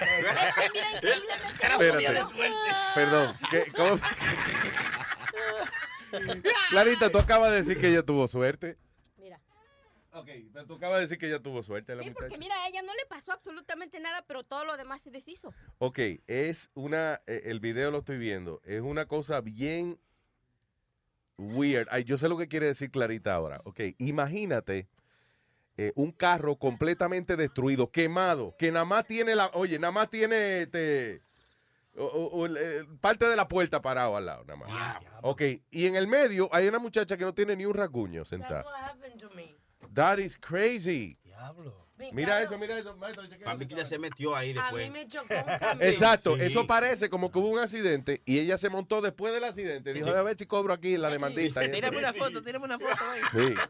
Mira, 0.73 0.93
increíblemente 0.95 1.45
Espérate. 1.45 1.93
Perdón. 2.95 3.37
¿qué- 3.51 3.73
cómo? 3.73 3.97
Clarita, 6.71 7.11
tú 7.11 7.19
acabas 7.19 7.51
de 7.51 7.57
decir 7.59 7.79
que 7.81 7.89
ella 7.89 8.03
tuvo 8.03 8.27
suerte. 8.29 8.79
Mira. 9.19 9.41
Ok, 10.13 10.29
pero 10.53 10.67
tú 10.67 10.75
acabas 10.77 10.97
de 10.99 11.03
decir 11.03 11.19
que 11.19 11.27
ella 11.27 11.41
tuvo 11.43 11.63
suerte, 11.63 11.95
la 11.95 12.03
Sí, 12.03 12.09
muchacha. 12.09 12.27
porque 12.29 12.39
mira, 12.39 12.55
a 12.63 12.69
ella 12.69 12.83
no 12.83 12.95
le 12.95 13.05
pasó 13.07 13.33
absolutamente 13.33 14.01
nada, 14.01 14.25
pero 14.27 14.45
todo 14.45 14.65
lo 14.65 14.77
demás 14.77 15.03
se 15.03 15.11
deshizo. 15.11 15.53
Ok, 15.79 15.99
es 16.27 16.71
una, 16.75 17.21
eh, 17.27 17.43
el 17.47 17.61
video 17.61 17.91
lo 17.91 17.99
estoy 17.99 18.17
viendo, 18.19 18.61
es 18.65 18.81
una 18.81 19.07
cosa 19.07 19.41
bien 19.43 19.99
weird. 21.37 21.89
Ay, 21.91 22.05
yo 22.05 22.17
sé 22.17 22.29
lo 22.29 22.39
que 22.39 22.49
quiere 22.49 22.67
decir 22.67 22.91
Clarita 22.91 23.35
ahora. 23.35 23.61
Ok, 23.65 23.81
imagínate 23.99 24.89
eh, 25.79 25.93
un 25.95 26.11
carro 26.13 26.57
completamente 26.57 27.37
destruido, 27.37 27.91
quemado, 27.91 28.55
que 28.59 28.71
nada 28.73 28.85
más 28.85 29.07
tiene 29.07 29.35
la, 29.35 29.51
oye, 29.55 29.79
nada 29.79 29.93
más 29.93 30.09
tiene 30.11 30.63
este, 30.63 31.23
o- 31.97 32.05
o- 32.05 32.27
o 32.29 32.47
el, 32.47 32.57
eh, 32.57 32.85
parte 33.01 33.27
de 33.29 33.37
la 33.37 33.47
puerta 33.49 33.81
parado 33.83 34.17
al 34.17 34.27
lado, 34.27 34.45
nada 34.45 34.57
más. 34.59 34.69
Ok, 35.23 35.43
y 35.71 35.87
en 35.87 35.97
el 35.97 36.07
medio 36.07 36.49
hay 36.53 36.67
una 36.69 36.79
muchacha 36.79 37.17
que 37.17 37.25
no 37.25 37.35
tiene 37.35 37.57
ni 37.57 37.67
un 37.67 37.75
rasguño 37.75 38.25
sentada. 38.25 38.63
That 39.95 40.19
is 40.19 40.37
crazy. 40.39 41.19
Mira 42.13 42.43
eso, 42.43 42.59
mira 42.59 42.79
eso, 42.79 42.95
maestro. 42.97 43.25
Para 43.43 43.57
mí 43.57 43.67
que 43.67 43.75
ella 43.75 43.87
se 43.87 43.99
metió 43.99 44.35
ahí 44.37 44.51
A 44.51 44.63
después. 44.63 44.85
mí 44.87 44.91
me 44.91 45.07
chocó 45.09 45.35
un 45.35 45.59
camión. 45.59 45.89
Exacto, 45.89 46.37
Sí. 46.37 46.43
eso 46.43 46.67
parece 46.67 47.09
como 47.09 47.31
que 47.33 47.39
hubo 47.39 47.49
un 47.49 47.59
accidente 47.59 48.21
y 48.25 48.39
ella 48.39 48.59
se 48.59 48.69
montó 48.69 49.01
después 49.01 49.33
del 49.33 49.45
accidente. 49.45 49.93
Dijo, 49.93 50.09
a 50.11 50.23
ver 50.23 50.37
si 50.39 50.47
cobro 50.47 50.73
aquí 50.75 50.97
la 50.99 51.09
demandita. 51.11 51.63
eso. 51.63 51.73
Tírame 51.73 51.99
una 51.99 52.13
foto, 52.13 52.43
tírame 52.43 52.65
una 52.67 52.79
foto 52.79 52.95
ahí. 53.11 53.21
Sí. 53.49 53.55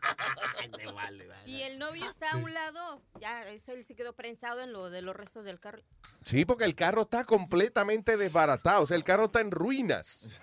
Y 1.46 1.62
el 1.62 1.78
novio 1.78 2.08
está 2.10 2.32
a 2.32 2.36
un 2.36 2.52
lado, 2.52 3.00
ya 3.20 3.42
ese 3.44 3.72
él 3.72 3.84
se 3.84 3.94
quedó 3.94 4.12
prensado 4.14 4.60
en 4.62 4.72
lo 4.72 4.90
de 4.90 5.00
los 5.00 5.14
restos 5.14 5.44
del 5.44 5.60
carro. 5.60 5.80
Sí, 6.24 6.44
porque 6.44 6.64
el 6.64 6.74
carro 6.74 7.02
está 7.02 7.24
completamente 7.24 8.16
desbaratado. 8.16 8.82
O 8.82 8.86
sea, 8.86 8.96
el 8.96 9.04
carro 9.04 9.26
está 9.26 9.40
en 9.40 9.52
ruinas. 9.52 10.40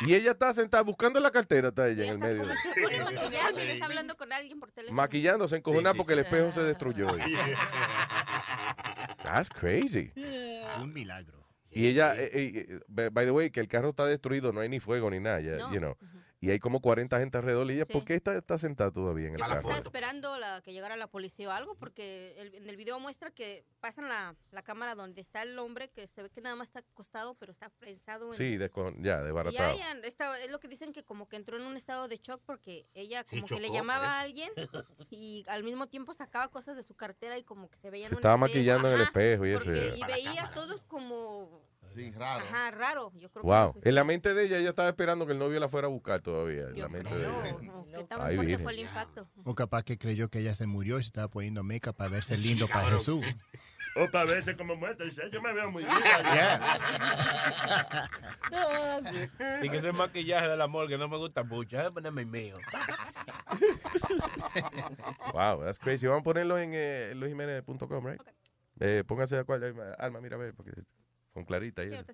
Y 0.00 0.14
ella 0.14 0.32
está 0.32 0.52
sentada 0.52 0.82
buscando 0.82 1.20
la 1.20 1.30
cartera, 1.30 1.68
está 1.68 1.88
ella 1.88 2.04
en 2.04 2.10
el 2.10 2.18
medio. 2.18 2.44
maquillaje, 2.44 3.72
está 3.74 3.84
hablando 3.86 4.16
con 4.16 4.32
alguien 4.32 4.58
por 4.58 4.72
teléfono. 4.72 4.96
Maquillándose, 4.96 5.56
encojonada 5.56 5.94
porque 5.94 6.14
el 6.14 6.18
espejo 6.20 6.50
se 6.50 6.62
destruyó. 6.62 7.03
That's 9.22 9.48
crazy. 9.48 10.12
Un 10.80 10.92
milagro. 10.92 11.44
Y 11.70 11.88
ella, 11.88 12.14
eh, 12.16 12.30
eh, 12.32 12.80
eh, 12.96 13.10
by 13.10 13.24
the 13.24 13.32
way, 13.32 13.50
que 13.50 13.60
el 13.60 13.66
carro 13.66 13.90
está 13.90 14.06
destruido, 14.06 14.52
no 14.52 14.60
hay 14.60 14.68
ni 14.68 14.78
fuego 14.78 15.10
ni 15.10 15.18
nada, 15.18 15.40
ya, 15.40 15.56
No. 15.58 15.72
you 15.72 15.80
know. 15.80 15.96
Y 16.44 16.50
hay 16.50 16.58
como 16.58 16.80
40 16.80 17.18
gente 17.18 17.38
alrededor. 17.38 17.70
Y 17.70 17.74
ella, 17.76 17.86
¿por 17.86 18.04
qué 18.04 18.14
está, 18.16 18.36
está 18.36 18.58
sentada 18.58 18.90
todavía 18.90 19.28
en 19.28 19.34
el 19.34 19.40
carro? 19.40 19.60
estaba 19.60 19.78
esperando 19.78 20.36
la, 20.38 20.60
que 20.60 20.74
llegara 20.74 20.94
la 20.96 21.06
policía 21.06 21.48
o 21.48 21.52
algo, 21.52 21.74
porque 21.76 22.34
el- 22.38 22.54
en 22.54 22.68
el 22.68 22.76
video 22.76 23.00
muestra 23.00 23.30
que 23.30 23.64
pasan 23.80 24.10
la, 24.10 24.36
la 24.50 24.62
cámara 24.62 24.94
donde 24.94 25.22
está 25.22 25.42
el 25.42 25.58
hombre, 25.58 25.88
que 25.88 26.06
se 26.08 26.22
ve 26.22 26.28
que 26.28 26.42
nada 26.42 26.54
más 26.54 26.68
está 26.68 26.80
acostado, 26.80 27.34
pero 27.34 27.50
está 27.52 27.70
prensado. 27.70 28.26
En, 28.26 28.34
Sí, 28.34 28.58
ya, 28.58 29.20
y 29.20 29.24
desbaratado. 29.24 29.74
está- 30.02 30.38
es 30.38 30.50
lo 30.50 30.60
que 30.60 30.68
dicen 30.68 30.92
que 30.92 31.02
como 31.02 31.28
que 31.30 31.36
entró 31.36 31.56
en 31.56 31.62
un 31.64 31.78
estado 31.78 32.08
de 32.08 32.18
shock 32.18 32.42
porque 32.44 32.86
ella 32.92 33.24
como 33.24 33.46
que 33.46 33.60
le 33.60 33.70
llamaba 33.72 34.18
a 34.18 34.20
alguien 34.20 34.50
y 35.10 35.44
al 35.48 35.64
mismo 35.64 35.86
tiempo 35.86 36.12
sacaba 36.12 36.48
cosas 36.48 36.76
de 36.76 36.82
su 36.82 36.94
cartera 36.94 37.38
y 37.38 37.42
como 37.44 37.70
que 37.70 37.78
se 37.78 37.88
veía 37.90 38.08
Se 38.08 38.16
estaba 38.16 38.36
maquillando 38.36 38.88
en 38.88 38.96
el 38.96 39.00
espejo 39.00 39.46
y 39.46 39.52
eso. 39.52 39.72
y 39.72 40.02
veía 40.06 40.44
a 40.44 40.50
todos 40.52 40.82
como... 40.84 41.62
Sí, 41.94 42.10
raro. 42.12 42.44
Ajá, 42.44 42.70
raro. 42.72 43.12
Yo 43.14 43.30
creo 43.30 43.42
Wow. 43.44 43.72
que 43.72 43.78
no 43.78 43.82
sé 43.82 43.88
En 43.88 43.94
la 43.94 44.04
mente 44.04 44.34
de 44.34 44.44
ella, 44.44 44.58
ella 44.58 44.70
estaba 44.70 44.88
esperando 44.88 45.26
que 45.26 45.32
el 45.32 45.38
novio 45.38 45.60
la 45.60 45.68
fuera 45.68 45.86
a 45.86 45.90
buscar 45.90 46.20
todavía. 46.20 46.68
En 46.68 46.80
la 46.80 46.88
mente 46.88 47.14
de 47.14 47.24
si- 47.24 47.30
ella. 47.30 47.72
no, 47.72 47.86
qué 47.96 48.04
tan 48.04 48.18
fuerte 48.34 48.58
fue 48.58 48.72
el 48.72 48.78
impacto. 48.80 49.28
O 49.44 49.54
capaz 49.54 49.82
que 49.84 49.96
creyó 49.98 50.28
que 50.28 50.40
ella 50.40 50.54
se 50.54 50.66
murió 50.66 50.98
y 50.98 51.02
se 51.02 51.08
estaba 51.08 51.28
poniendo 51.28 51.62
make-up 51.62 51.94
para 51.94 52.10
verse 52.10 52.36
lindo 52.36 52.66
para 52.68 52.88
Jesús. 52.90 53.24
O 53.96 54.08
para 54.10 54.24
verse 54.24 54.56
como 54.56 54.74
muerta. 54.74 55.04
Dice, 55.04 55.22
yo 55.32 55.40
me 55.40 55.52
veo 55.52 55.70
muy 55.70 55.84
bien. 55.84 55.96
Y 59.62 59.68
que 59.68 59.76
ese 59.76 59.92
maquillaje 59.92 60.48
del 60.48 60.60
amor 60.60 60.88
que 60.88 60.98
no 60.98 61.08
me 61.08 61.16
gusta 61.16 61.44
mucho. 61.44 61.76
Déjame 61.76 61.92
ponerme 61.92 62.22
el 62.22 62.26
mío. 62.26 62.54
Wow, 65.32 65.62
that's 65.64 65.78
crazy. 65.78 66.06
Vamos 66.06 66.22
a 66.22 66.24
ponerlo 66.24 66.58
en 66.58 66.70
eh, 66.74 67.12
luisjiménez.com, 67.14 68.06
right? 68.06 68.20
Eh, 68.80 69.04
póngase 69.06 69.36
de 69.36 69.42
acuerdo. 69.42 69.68
eh, 69.68 69.94
Alma, 69.98 70.20
mira, 70.20 70.34
a 70.36 70.40
ver, 70.40 70.54
porque 70.54 70.72
con 71.34 71.44
Clarita 71.44 71.84
y 71.84 71.88
eso. 71.92 72.04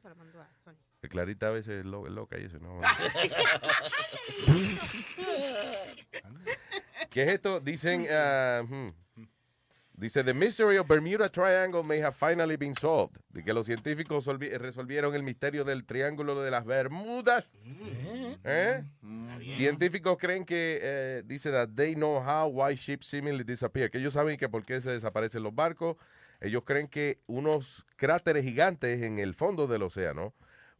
Que 1.01 1.09
Clarita 1.09 1.49
a 1.49 1.51
veces 1.51 1.81
es 1.81 1.85
lo- 1.87 2.07
es 2.07 2.13
loca 2.13 2.39
y 2.39 2.45
eso. 2.47 2.59
No. 2.59 2.81
¿Qué 7.11 7.23
es 7.25 7.29
esto? 7.31 7.61
Dicen, 7.61 8.07
ah, 8.11 8.63
hmm. 8.67 8.89
dice, 9.95 10.23
the 10.25 10.33
mystery 10.33 10.79
of 10.79 10.87
Bermuda 10.87 11.29
Triangle 11.29 11.83
may 11.83 12.01
have 12.01 12.15
finally 12.15 12.57
been 12.57 12.75
solved. 12.75 13.17
De 13.31 13.43
que 13.43 13.53
los 13.53 13.67
científicos 13.67 14.27
solvi- 14.27 14.57
resolvieron 14.57 15.15
el 15.15 15.23
misterio 15.23 15.65
del 15.65 15.85
triángulo 15.85 16.41
de 16.43 16.51
las 16.51 16.65
Bermudas. 16.65 17.49
¿Eh? 18.45 18.83
Científicos 19.49 20.17
creen 20.19 20.45
que, 20.45 20.79
eh, 20.83 21.23
dice, 21.27 21.51
that 21.51 21.69
they 21.75 21.95
know 21.95 22.19
how 22.23 22.47
why 22.49 22.75
ships 22.75 23.07
seemingly 23.07 23.45
disappear. 23.45 23.91
Que 23.91 23.99
ellos 23.99 24.15
saben 24.15 24.37
que 24.39 24.49
por 24.49 24.65
qué 24.65 24.81
se 24.81 24.91
desaparecen 24.91 25.43
los 25.43 25.55
barcos. 25.55 25.97
Ellos 26.41 26.62
creen 26.65 26.89
que 26.89 27.19
unos 27.27 27.87
cráteres 27.97 28.45
gigantes 28.45 29.03
en 29.03 29.19
el 29.19 29.35
fondo 29.35 29.67
del 29.67 29.83
océano 29.83 30.35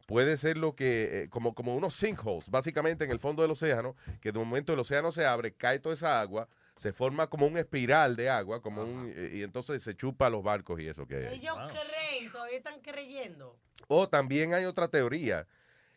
puede 0.07 0.35
ser 0.37 0.57
lo 0.57 0.75
que, 0.75 1.23
eh, 1.23 1.29
como, 1.29 1.53
como 1.53 1.75
unos 1.75 1.93
sinkholes, 1.93 2.49
básicamente 2.49 3.05
en 3.05 3.11
el 3.11 3.19
fondo 3.19 3.41
del 3.43 3.51
océano, 3.51 3.95
que 4.19 4.31
de 4.31 4.39
momento 4.39 4.73
el 4.73 4.79
océano 4.79 5.11
se 5.11 5.25
abre, 5.25 5.53
cae 5.53 5.79
toda 5.79 5.95
esa 5.95 6.19
agua, 6.19 6.49
se 6.75 6.91
forma 6.91 7.27
como 7.27 7.45
un 7.45 7.57
espiral 7.57 8.15
de 8.15 8.29
agua, 8.29 8.61
como 8.61 8.83
un, 8.83 9.13
eh, 9.15 9.31
y 9.35 9.43
entonces 9.43 9.83
se 9.83 9.95
chupa 9.95 10.29
los 10.29 10.43
barcos 10.43 10.79
y 10.79 10.87
eso 10.87 11.05
que 11.05 11.15
hay. 11.15 11.35
Ellos 11.35 11.55
creen, 11.67 12.31
todavía 12.31 12.57
están 12.57 12.79
creyendo. 12.81 13.57
O 13.87 14.09
también 14.09 14.53
hay 14.53 14.65
otra 14.65 14.87
teoría 14.87 15.47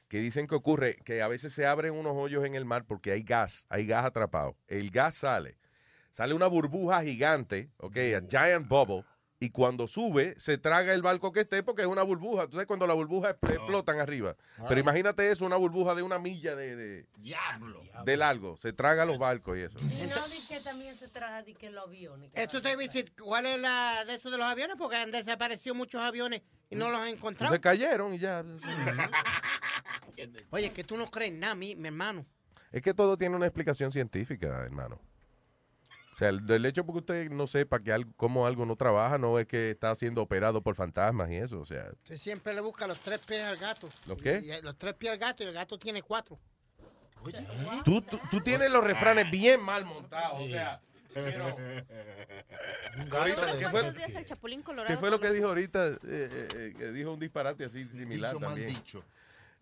que 0.09 0.19
dicen 0.19 0.47
que 0.47 0.55
ocurre 0.55 0.97
que 1.05 1.23
a 1.23 1.29
veces 1.29 1.53
se 1.53 1.67
abren 1.67 1.95
unos 1.95 2.13
hoyos 2.15 2.45
en 2.45 2.55
el 2.55 2.65
mar 2.65 2.85
porque 2.87 3.13
hay 3.13 3.23
gas, 3.23 3.67
hay 3.69 3.87
gas 3.87 4.05
atrapado. 4.05 4.57
El 4.69 4.91
gas 4.91 5.15
sale, 5.15 5.57
sale 6.13 6.35
una 6.35 6.47
burbuja 6.47 7.03
gigante, 7.03 7.71
ok, 7.79 7.97
a 7.97 8.21
giant 8.29 8.69
bubble, 8.69 9.05
y 9.41 9.51
cuando 9.51 9.89
sube 9.89 10.35
se 10.39 10.57
traga 10.59 10.93
el 10.95 11.03
barco 11.03 11.33
que 11.33 11.41
esté 11.41 11.63
porque 11.63 11.83
es 11.83 11.89
una 11.89 12.03
burbuja. 12.03 12.45
Entonces 12.45 12.67
cuando 12.67 12.87
la 12.87 12.95
burbuja 12.95 13.39
expl- 13.39 13.55
explotan 13.55 14.01
arriba. 14.01 14.37
Pero 14.69 14.81
imagínate 14.81 15.31
eso, 15.31 15.45
una 15.45 15.57
burbuja 15.57 15.95
de 15.95 16.03
una 16.03 16.19
milla 16.19 16.55
de, 16.57 16.77
de, 16.77 17.07
Diablo. 17.19 17.83
de 18.05 18.17
largo, 18.17 18.57
se 18.57 18.73
traga 18.73 19.05
los 19.05 19.19
barcos 19.19 19.59
y 19.59 19.63
eso. 19.63 19.79
Y 19.81 20.07
no 20.07 20.29
di 20.29 20.39
que 20.49 20.61
también 20.61 20.95
se 20.97 21.09
traga 21.09 21.43
di 21.43 21.55
que 21.55 21.71
los 21.71 21.87
aviones. 21.87 22.31
que 22.33 22.43
Esto 22.43 22.63
te 22.63 22.77
decir, 22.77 23.13
¿cuál 23.21 23.47
es 23.47 23.61
la 23.61 24.05
de 24.07 24.15
eso 24.15 24.31
de 24.31 24.39
los 24.39 24.47
aviones? 24.47 24.77
Porque 24.79 24.97
han 24.97 25.11
desaparecido 25.11 25.75
muchos 25.75 26.01
aviones 26.01 26.43
y 26.71 26.77
no 26.77 26.91
los 26.91 27.01
han 27.01 27.09
encontrado. 27.09 27.53
Se 27.53 27.61
cayeron 27.61 28.15
y 28.15 28.19
ya. 28.19 28.45
Oye, 30.51 30.71
que 30.73 30.85
tú 30.85 30.97
no 30.97 31.11
crees 31.11 31.33
nada, 31.33 31.55
mi, 31.55 31.75
mi 31.77 31.89
hermano. 31.89 32.25
Es 32.73 32.83
que 32.83 32.95
todo 32.95 33.17
tiene 33.17 33.37
una 33.37 33.47
explicación 33.47 33.93
científica, 33.93 34.49
hermano. 34.65 35.01
O 36.15 36.17
sea, 36.17 36.29
el, 36.29 36.49
el 36.49 36.65
hecho 36.65 36.87
porque 36.87 37.01
usted 37.01 37.29
no 37.31 37.49
sepa 37.49 37.81
que 37.81 37.93
algo, 37.93 38.13
cómo 38.17 38.47
algo 38.47 38.65
no 38.65 38.77
trabaja, 38.77 39.19
no 39.19 39.37
es 39.41 39.47
que 39.49 39.73
está 39.73 39.93
siendo 39.97 40.23
operado 40.23 40.63
por 40.63 40.77
fantasmas 40.77 41.29
y 41.29 41.35
eso. 41.35 41.59
O 41.61 41.67
sea, 41.67 41.89
Usted 41.93 42.17
siempre 42.17 42.55
le 42.55 42.61
busca 42.61 42.87
los 42.87 43.01
tres 43.01 43.19
pies 43.19 43.43
al 43.43 43.57
gato. 43.57 43.89
¿Los 44.07 44.17
qué? 44.23 44.41
Y- 44.45 44.53
y 44.53 44.63
los 44.63 44.79
tres 44.79 44.95
pies 44.95 45.11
al 45.13 45.19
gato 45.19 45.43
y 45.43 45.47
el 45.47 45.53
gato 45.53 45.77
tiene 45.77 46.03
cuatro. 46.03 46.39
tú, 47.85 48.01
tú, 48.03 48.21
tú 48.31 48.41
tienes 48.43 48.71
los 48.71 48.85
refranes 48.85 49.29
bien 49.29 49.61
mal 49.61 49.85
montados. 49.85 50.41
O 50.41 50.47
sea, 50.49 50.81
pero- 51.13 51.57
Ahorita, 53.11 53.47
¿qué, 53.59 53.63
fue, 53.65 53.71
¿Cuántos 53.73 53.97
días 53.97 54.11
el 54.11 54.27
Chapulín 54.27 54.63
Colorado? 54.63 54.95
qué 54.95 55.01
fue 55.01 55.11
lo 55.11 55.19
que 55.19 55.31
dijo 55.33 55.47
ahorita? 55.49 55.87
Eh, 55.89 55.97
eh, 56.05 56.49
eh, 56.55 56.75
que 56.79 56.93
dijo 56.93 57.13
un 57.13 57.19
disparate 57.19 57.65
así 57.65 57.85
similar 57.89 58.31
dicho 58.33 58.41
mal 58.41 58.51
también. 58.51 58.69
dicho. 58.69 59.05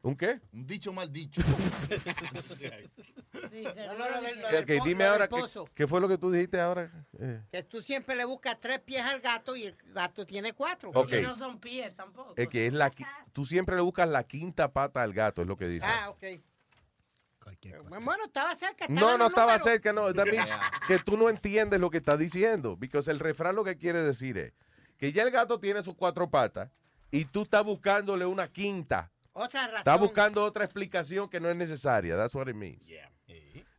¿Un 0.03 0.16
qué? 0.16 0.39
Un 0.53 0.66
dicho 0.66 0.93
mal 0.93 1.11
dicho. 1.11 1.41
No, 3.43 3.98
no, 3.98 4.10
lo 4.10 4.20
del- 4.20 4.40
lo 4.40 4.47
Ok, 4.47 4.52
del 4.66 4.78
po- 4.78 4.85
dime 4.85 5.05
lo 5.05 5.10
ahora, 5.12 5.28
¿qué, 5.28 5.43
qué 5.74 5.86
fue 5.86 6.01
lo 6.01 6.09
que 6.09 6.19
tú 6.19 6.31
dijiste 6.31 6.60
ahora? 6.60 6.90
Eh, 7.19 7.40
Que 7.52 7.62
tú 7.62 7.82
siempre 7.82 8.14
le 8.16 8.24
buscas 8.24 8.59
tres 8.60 8.81
pies 8.81 9.02
al 9.02 9.20
gato 9.20 9.56
y 9.56 9.64
el 9.64 9.77
gato 9.94 10.24
tiene 10.27 10.52
cuatro. 10.52 10.90
Ok. 10.94 11.12
Y 11.12 11.23
no 11.23 11.35
son 11.35 11.59
pies 11.59 11.94
tampoco. 11.94 12.35
es 12.36 12.48
que 12.48 12.66
es 12.66 12.73
la, 12.73 12.90
tú 13.32 13.44
siempre 13.44 13.77
le 13.77 13.82
buscas 13.82 14.09
la 14.09 14.24
quinta 14.24 14.73
pata 14.73 15.02
al 15.02 15.12
gato, 15.12 15.43
es 15.43 15.48
lo 15.48 15.56
que 15.56 15.66
dice. 15.69 15.86
Ah, 15.86 16.10
ok. 16.10 16.23
Eh, 16.23 17.78
Bueno, 17.89 18.24
estaba 18.24 18.55
cerca. 18.55 18.85
estaba 18.85 19.01
No, 19.01 19.19
no 19.19 19.27
estaba 19.27 19.59
cerca, 19.59 19.93
no. 19.93 20.12
That 20.14 20.27
means 20.27 20.51
que 20.86 20.98
tú 21.01 21.16
no 21.16 21.28
entiendes 21.28 21.81
lo 21.81 21.90
que 21.90 21.98
está 21.98 22.16
diciendo. 22.16 22.78
Porque 22.78 23.10
el 23.10 23.19
refrán 23.19 23.56
lo 23.56 23.64
que 23.64 23.77
quiere 23.77 24.02
decir 24.02 24.39
es 24.39 24.52
que 24.97 25.12
ya 25.12 25.23
el 25.24 25.31
gato 25.32 25.59
tiene 25.59 25.82
sus 25.82 25.94
cuatro 25.97 26.31
patas 26.31 26.70
y 27.10 27.24
tú 27.24 27.43
estás 27.43 27.64
buscándole 27.64 28.27
una 28.27 28.47
quinta. 28.48 29.10
Otra 29.32 29.62
razón. 29.66 29.78
Estás 29.78 29.98
buscando 30.01 30.44
otra 30.44 30.64
explicación 30.64 31.28
que 31.28 31.40
no 31.40 31.48
es 31.48 31.56
necesaria. 31.56 32.16
That's 32.16 32.35
what 32.35 32.48
it 32.48 32.55
means. 32.55 32.86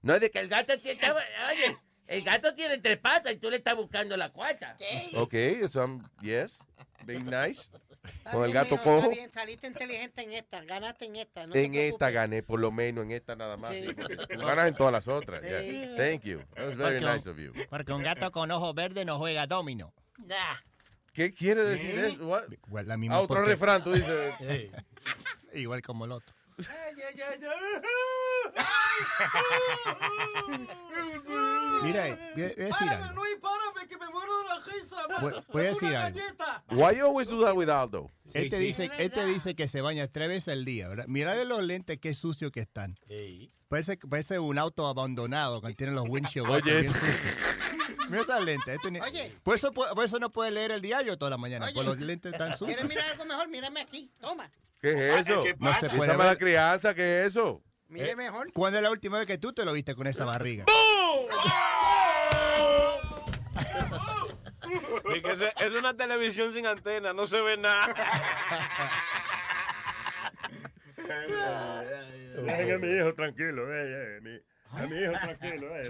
No 0.04 0.14
es 0.14 0.22
de 0.22 0.30
que 0.30 0.40
el 0.40 0.48
gato 0.50 0.80
tiene... 0.80 1.00
Oye, 1.12 1.78
el 2.08 2.22
gato 2.24 2.54
tiene 2.54 2.78
tres 2.78 3.00
patas 3.00 3.34
y 3.34 3.38
tú 3.38 3.50
le 3.50 3.58
estás 3.58 3.76
buscando 3.76 4.16
la 4.18 4.30
cuarta. 4.32 4.78
Ok, 5.16 5.34
so 5.68 5.82
I'm- 5.82 6.04
yes. 6.22 6.58
Being 7.06 7.26
nice. 7.26 7.70
Está 8.04 8.32
Con 8.32 8.44
el 8.44 8.52
gato 8.52 8.72
mijo, 8.76 8.84
cojo. 8.84 8.98
Está 9.04 9.16
bien, 9.16 9.32
saliste 9.34 9.68
inteligente 9.68 10.22
en 10.24 10.34
esta, 10.34 10.62
ganaste 10.64 11.06
en 11.06 11.16
esta. 11.16 11.48
No 11.48 11.56
En 11.56 11.74
esta 11.74 12.12
gané, 12.12 12.44
por 12.44 12.60
lo 12.60 12.70
menos 12.70 13.06
en 13.06 13.12
esta 13.12 13.34
nada 13.38 13.56
más. 13.56 13.72
Sí. 13.74 13.86
ganas 14.38 14.68
en 14.68 14.76
todas 14.76 14.92
las 14.92 15.08
otras. 15.08 15.42
yeah. 15.42 15.62
Sí. 15.62 15.90
Thank 15.98 16.24
you. 16.24 16.40
That 16.56 16.68
was 16.68 16.78
very 16.78 17.00
Porque 17.00 17.14
nice 17.16 17.30
of 17.30 17.38
you. 17.38 17.54
Porque 17.70 17.94
un 17.94 18.04
gato 18.04 18.30
con 18.34 18.52
ojos 18.52 18.76
verdes 18.76 19.06
no 19.06 19.18
juega 19.18 19.48
domino. 19.48 19.94
¿Qué 21.14 21.32
quiere 21.32 21.64
decir 21.64 21.92
¿Eh? 21.98 22.08
eso? 22.10 22.28
What? 22.28 22.44
Igual 22.68 22.88
la 22.88 22.98
misma 22.98 23.16
Ah, 23.16 23.22
otro 23.22 23.36
porque- 23.38 23.52
refrán, 23.52 23.84
tú 23.84 23.94
dices. 23.94 24.34
Sí. 24.40 24.72
Igual 25.54 25.82
como 25.82 26.04
el 26.06 26.12
otro. 26.12 26.36
Mira, 31.84 32.08
eh, 32.08 32.18
voy 32.36 32.44
a 32.44 32.48
voy 32.48 32.64
a 32.64 32.66
decir 32.68 32.90
algo. 32.90 33.14
Luis, 33.16 33.36
párame, 33.42 33.88
que 33.88 33.98
me 33.98 34.08
muero 34.10 34.32
de 34.40 34.48
la 34.48 34.60
risa. 34.66 35.22
Voy- 35.22 35.44
voy 35.52 35.62
a 35.66 35.70
decir 35.70 35.90
Una 35.90 36.06
algo. 36.06 36.18
galleta. 36.20 36.64
Why 36.72 36.98
you 36.98 37.06
always 37.06 37.28
do 37.28 37.44
that 37.44 37.54
with 37.56 37.70
Aldo? 37.70 38.10
Este 38.34 38.58
dice, 38.58 38.90
este 38.98 39.26
dice 39.26 39.56
que 39.56 39.68
se 39.68 39.82
baña 39.82 40.08
tres 40.08 40.28
veces 40.30 40.54
al 40.54 40.66
día, 40.66 40.88
¿verdad? 40.88 41.06
Los 41.46 41.62
lentes, 41.64 42.00
qué 42.00 42.14
sucios 42.14 42.52
que 42.52 42.62
están. 42.62 42.98
Parece, 43.68 43.98
parece 43.98 44.40
un 44.40 44.58
auto 44.60 44.88
abandonado 44.88 45.62
que 45.62 45.74
tiene 45.74 45.94
los 45.94 46.06
windshield 46.08 46.48
Oye, 46.50 46.62
bien 46.82 46.90
sucios. 46.90 47.36
Mira 48.10 48.22
esas 48.22 48.44
lentes. 48.44 48.76
este 48.76 48.92
ni- 48.92 49.00
Oye. 49.00 49.36
por, 49.44 49.56
eso, 49.56 49.72
pu- 49.74 49.92
por 49.96 50.06
eso 50.06 50.20
no 50.20 50.32
puede 50.32 50.52
leer 50.52 50.72
el 50.72 50.82
diario 50.82 51.18
toda 51.18 51.32
la 51.32 51.38
mañana, 51.38 51.66
Oye. 51.66 51.74
por 51.74 51.86
los 51.86 51.98
lentes 52.00 52.32
tan 52.38 52.52
sucios. 52.58 52.78
¿Quieres 52.78 52.88
mirar 52.90 53.10
algo 53.12 53.26
mejor? 53.26 53.48
Mírame 53.50 53.82
aquí. 53.82 54.12
Toma. 54.20 54.50
¿Qué 54.84 54.92
es 55.16 55.28
eso? 55.30 55.44
¿Qué 55.46 55.56
No 55.60 55.74
se 55.80 55.86
Esa 55.86 55.96
puede 55.96 56.12
mala 56.18 56.30
ver. 56.32 56.38
crianza, 56.40 56.94
¿qué 56.94 57.22
es 57.22 57.28
eso? 57.30 57.64
Mire 57.88 58.18
mejor. 58.18 58.52
¿Cuándo 58.52 58.80
es 58.80 58.84
la 58.84 58.92
última 58.92 59.18
vez 59.18 59.26
que 59.28 59.38
tú 59.38 59.54
te 59.54 59.64
lo 59.64 59.72
viste 59.72 59.96
con 59.96 60.08
esa 60.08 60.26
barriga? 60.26 60.66
Y 65.16 65.22
que 65.22 65.36
se- 65.38 65.54
es 65.66 65.72
una 65.74 65.96
televisión 65.96 66.52
sin 66.54 66.66
antena, 66.66 67.14
no 67.14 67.28
se 67.28 67.40
ve 67.40 67.56
nada. 67.56 67.94
Dejen 72.36 72.72
a 72.74 72.78
mi 72.78 72.88
hijo 72.98 73.14
tranquilo, 73.16 73.74
eh, 73.74 74.18
eh, 74.18 74.22
mi- 74.22 74.42
a 74.82 74.88
mi 74.88 74.98
hijo 74.98 75.12
tranquilo, 75.14 75.76
eh. 75.78 75.90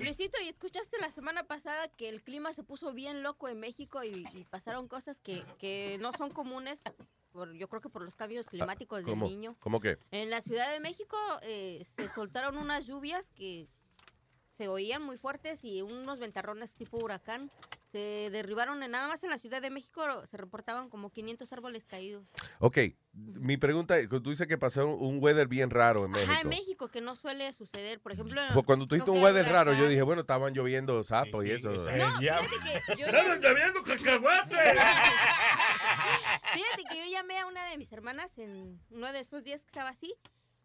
Luisito, 0.00 0.40
¿y 0.40 0.48
escuchaste 0.48 0.96
la 1.00 1.10
semana 1.10 1.42
pasada 1.44 1.88
que 1.98 2.08
el 2.08 2.22
clima 2.22 2.54
se 2.54 2.62
puso 2.62 2.94
bien 2.94 3.22
loco 3.22 3.48
en 3.50 3.60
México 3.60 4.02
y, 4.04 4.26
y 4.32 4.44
pasaron 4.44 4.88
cosas 4.88 5.20
que, 5.20 5.42
que 5.58 5.98
no 6.00 6.12
son 6.16 6.30
comunes, 6.30 6.80
por, 7.34 7.52
yo 7.54 7.68
creo 7.68 7.82
que 7.82 7.88
por 7.88 8.02
los 8.02 8.14
cambios 8.14 8.46
climáticos 8.46 8.98
del 9.04 9.06
¿Cómo? 9.14 9.26
niño? 9.26 9.56
¿Cómo 9.58 9.80
qué? 9.80 9.98
En 10.12 10.30
la 10.30 10.40
Ciudad 10.40 10.70
de 10.70 10.78
México 10.78 11.16
eh, 11.42 11.84
se 11.96 12.08
soltaron 12.08 12.56
unas 12.56 12.86
lluvias 12.86 13.28
que 13.34 13.66
se 14.56 14.68
oían 14.68 15.02
muy 15.02 15.16
fuertes 15.18 15.64
y 15.64 15.82
unos 15.82 16.20
ventarrones 16.20 16.72
tipo 16.74 16.96
huracán. 17.02 17.50
Se 17.90 18.28
derribaron 18.30 18.82
en, 18.82 18.90
nada 18.92 19.06
más 19.08 19.22
en 19.24 19.30
la 19.30 19.38
Ciudad 19.38 19.60
de 19.62 19.70
México, 19.70 20.02
se 20.28 20.36
reportaban 20.36 20.88
como 20.88 21.10
500 21.10 21.52
árboles 21.52 21.84
caídos. 21.84 22.24
Ok, 22.58 22.78
mi 23.12 23.56
pregunta 23.56 23.96
es, 23.98 24.08
tú 24.08 24.20
dices 24.30 24.46
que 24.48 24.58
pasó 24.58 24.86
un 24.86 25.22
weather 25.22 25.46
bien 25.46 25.70
raro 25.70 26.04
en 26.04 26.10
México. 26.12 26.32
Ajá, 26.32 26.40
en 26.42 26.48
México, 26.48 26.88
que 26.88 27.00
no 27.00 27.14
suele 27.14 27.52
suceder. 27.52 28.00
Por 28.00 28.10
ejemplo, 28.12 28.40
en- 28.42 28.52
Pues 28.52 28.64
cuando 28.66 28.86
tú 28.88 28.94
dijiste 28.96 29.12
un 29.12 29.22
weather 29.22 29.46
raro, 29.46 29.72
yo 29.74 29.88
dije, 29.88 30.02
bueno, 30.02 30.22
estaban 30.22 30.54
lloviendo 30.54 31.02
sapos 31.04 31.44
y 31.44 31.50
eso. 31.52 31.70
No, 31.72 32.18
fíjate 32.18 32.46
que 32.86 32.96
yo 32.96 33.06
¡Estaban 33.06 33.40
lloviendo 33.40 33.82
cacahuates! 33.82 34.58
Fíjate 36.54 36.84
que 36.90 36.98
yo 36.98 37.10
llamé 37.10 37.38
a 37.38 37.46
una 37.46 37.68
de 37.68 37.76
mis 37.76 37.92
hermanas 37.92 38.36
en 38.38 38.80
uno 38.90 39.12
de 39.12 39.20
esos 39.20 39.42
días 39.42 39.62
que 39.62 39.68
estaba 39.68 39.90
así 39.90 40.14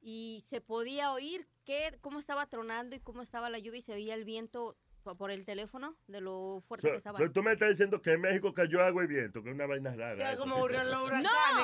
y 0.02 0.44
se 0.48 0.62
podía 0.62 1.12
oír 1.12 1.48
que, 1.66 1.98
cómo 2.02 2.20
estaba 2.20 2.46
tronando 2.46 2.96
y 2.96 3.00
cómo 3.00 3.22
estaba 3.22 3.50
la 3.50 3.60
lluvia 3.60 3.80
y 3.80 3.84
se 3.84 3.94
oía 3.94 4.14
el 4.14 4.24
viento 4.24 4.78
por 5.04 5.32
el 5.32 5.46
teléfono 5.46 5.96
de 6.08 6.22
lo 6.22 6.62
fuerte 6.68 6.92
que 6.92 6.98
estaba. 6.98 7.18
Pero 7.18 7.32
tú 7.32 7.42
me 7.42 7.54
estás 7.54 7.70
diciendo 7.70 8.02
que 8.02 8.14
en 8.14 8.22
México 8.22 8.54
cayó 8.54 8.84
agua 8.84 9.04
y 9.04 9.08
viento, 9.08 9.42
que 9.42 9.50
es 9.50 9.56
una 9.56 9.66
vaina 9.66 9.96
rara. 9.96 10.16
eso. 10.34 10.46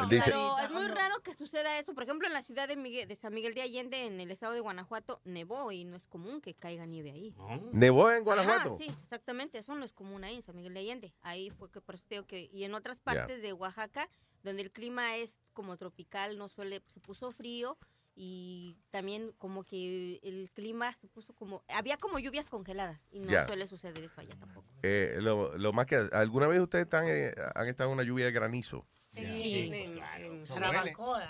No, 0.01 0.07
Dice- 0.09 0.23
pero 0.25 0.57
es 0.59 0.71
muy 0.71 0.87
raro 0.87 1.21
que 1.21 1.33
suceda 1.33 1.77
eso. 1.79 1.93
Por 1.93 2.03
ejemplo, 2.03 2.27
en 2.27 2.33
la 2.33 2.41
ciudad 2.41 2.67
de, 2.67 2.75
Miguel- 2.75 3.07
de 3.07 3.15
San 3.15 3.33
Miguel 3.33 3.53
de 3.53 3.61
Allende, 3.61 4.05
en 4.05 4.19
el 4.19 4.31
estado 4.31 4.53
de 4.53 4.59
Guanajuato, 4.61 5.21
nevó 5.25 5.71
y 5.71 5.85
no 5.85 5.95
es 5.97 6.07
común 6.07 6.41
que 6.41 6.53
caiga 6.53 6.85
nieve 6.85 7.11
ahí. 7.11 7.35
¿Nevó 7.71 8.11
en 8.11 8.23
Guanajuato? 8.23 8.75
Ajá, 8.75 8.77
sí, 8.77 8.91
exactamente. 9.03 9.57
Eso 9.57 9.75
no 9.75 9.85
es 9.85 9.93
común 9.93 10.23
ahí 10.23 10.35
en 10.37 10.43
San 10.43 10.55
Miguel 10.55 10.73
de 10.73 10.79
Allende. 10.79 11.13
Ahí 11.21 11.49
fue 11.51 11.69
que 11.71 11.81
por 11.81 11.95
que... 12.27 12.49
Y 12.51 12.63
en 12.63 12.73
otras 12.73 12.99
partes 12.99 13.41
de 13.41 13.53
Oaxaca, 13.53 14.09
donde 14.43 14.61
el 14.61 14.71
clima 14.71 15.15
es 15.15 15.39
como 15.53 15.77
tropical, 15.77 16.37
no 16.37 16.47
suele... 16.47 16.83
Se 16.93 16.99
puso 16.99 17.31
frío 17.31 17.77
y 18.15 18.77
también 18.91 19.33
como 19.37 19.63
que 19.65 20.19
el 20.23 20.49
clima 20.53 20.93
se 20.93 21.07
puso 21.07 21.33
como 21.33 21.63
había 21.67 21.97
como 21.97 22.17
lluvias 22.17 22.47
congeladas 22.47 22.99
y 23.11 23.19
no 23.19 23.29
Ya. 23.31 23.45
suele 23.45 23.67
suceder 23.67 24.01
eso 24.03 24.21
allá 24.21 24.35
tampoco. 24.39 24.65
Eh, 24.83 25.17
lo, 25.19 25.57
lo 25.57 25.73
más 25.73 25.85
que 25.85 25.97
alguna 26.13 26.47
vez 26.47 26.59
ustedes 26.61 26.85
están, 26.85 27.05
eh, 27.07 27.33
han 27.55 27.67
estado 27.67 27.89
en 27.89 27.95
una 27.95 28.03
lluvia 28.03 28.25
de 28.25 28.31
granizo. 28.31 28.87
Sí, 29.07 29.67
en- 29.67 29.73
en- 29.73 29.97
en 29.99 30.45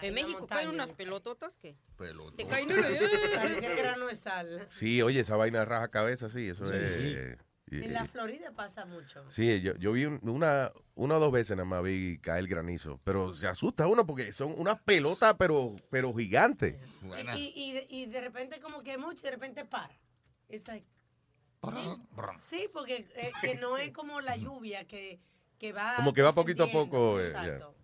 En 0.02 0.14
México 0.14 0.48
caen 0.48 0.70
unas 0.70 0.91
pelototas 0.91 1.56
que 1.57 1.76
Pelota. 1.98 2.36
te 2.38 2.48
caen 2.48 2.72
unas- 2.72 2.99
Parecía 3.36 3.76
grano 3.76 4.07
de 4.07 4.16
sal. 4.16 4.68
Sí, 4.72 5.02
oye, 5.02 5.20
esa 5.20 5.36
vaina 5.36 5.66
raja 5.66 5.90
cabeza, 5.90 6.30
sí, 6.30 6.49
eso 6.49 6.66
Sí. 6.66 6.72
es. 6.76 7.38
En 7.72 7.94
la 7.94 8.06
Florida 8.06 8.52
pasa 8.52 8.86
mucho. 8.86 9.30
Sí, 9.32 9.60
yo, 9.62 9.76
yo 9.78 9.92
vi 9.94 10.06
un- 10.06 10.20
una, 10.30 10.72
una 10.94 11.16
o 11.18 11.20
dos 11.20 11.32
veces 11.32 11.58
nada 11.58 11.66
más 11.66 11.84
vi 11.84 12.20
caer 12.20 12.48
granizo, 12.48 13.00
pero 13.04 13.34
se 13.34 13.48
asusta 13.48 13.88
uno 13.88 14.06
porque 14.06 14.32
son 14.34 14.54
unas 14.58 14.80
pelotas, 14.82 15.36
pero, 15.40 15.76
pero 15.90 16.14
gigantes. 16.14 16.76
Y, 17.36 17.54
y, 17.56 17.72
de- 17.74 17.88
y 17.90 18.06
de 18.06 18.22
repente 18.22 18.60
como 18.60 18.84
que 18.84 18.98
mucho 18.98 19.22
y 19.22 19.24
de 19.24 19.32
repente 19.32 19.66
para. 19.66 19.94
Like- 20.48 20.86
sí, 22.40 22.70
porque 22.72 23.08
eh, 23.16 23.32
que 23.42 23.56
no 23.56 23.78
es 23.78 23.92
como 23.92 24.22
la 24.22 24.38
lluvia 24.38 24.86
que, 24.86 25.20
que 25.58 25.72
va 25.74 25.96
Como 25.96 26.14
que 26.14 26.22
va 26.22 26.34
poquito 26.34 26.66
a 26.66 26.68
poco. 26.72 27.20
eh, 27.20 27.28
Exacto. 27.28 27.76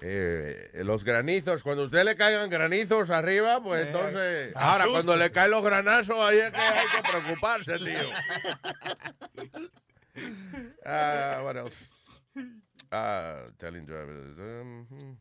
Eh, 0.00 0.70
los 0.84 1.02
granizos, 1.04 1.62
cuando 1.64 1.82
a 1.82 1.86
usted 1.86 2.04
le 2.04 2.14
caigan 2.16 2.48
granizos 2.48 3.10
arriba, 3.10 3.60
pues 3.62 3.82
Eh, 3.84 3.88
entonces. 3.88 4.52
Ahora, 4.56 4.86
cuando 4.90 5.16
le 5.16 5.30
caen 5.32 5.50
los 5.50 5.64
granazos, 5.64 6.16
ahí 6.20 6.38
es 6.38 6.50
que 6.52 6.56
hay 6.56 6.86
que 6.94 7.08
preocuparse, 7.10 7.78
tío. 7.78 7.94
Ah, 10.84 11.42
what 11.44 11.56
else? 11.56 11.76
Ah, 12.90 13.46
telling 13.58 13.84
drivers. 13.86 14.36
um, 14.38 15.16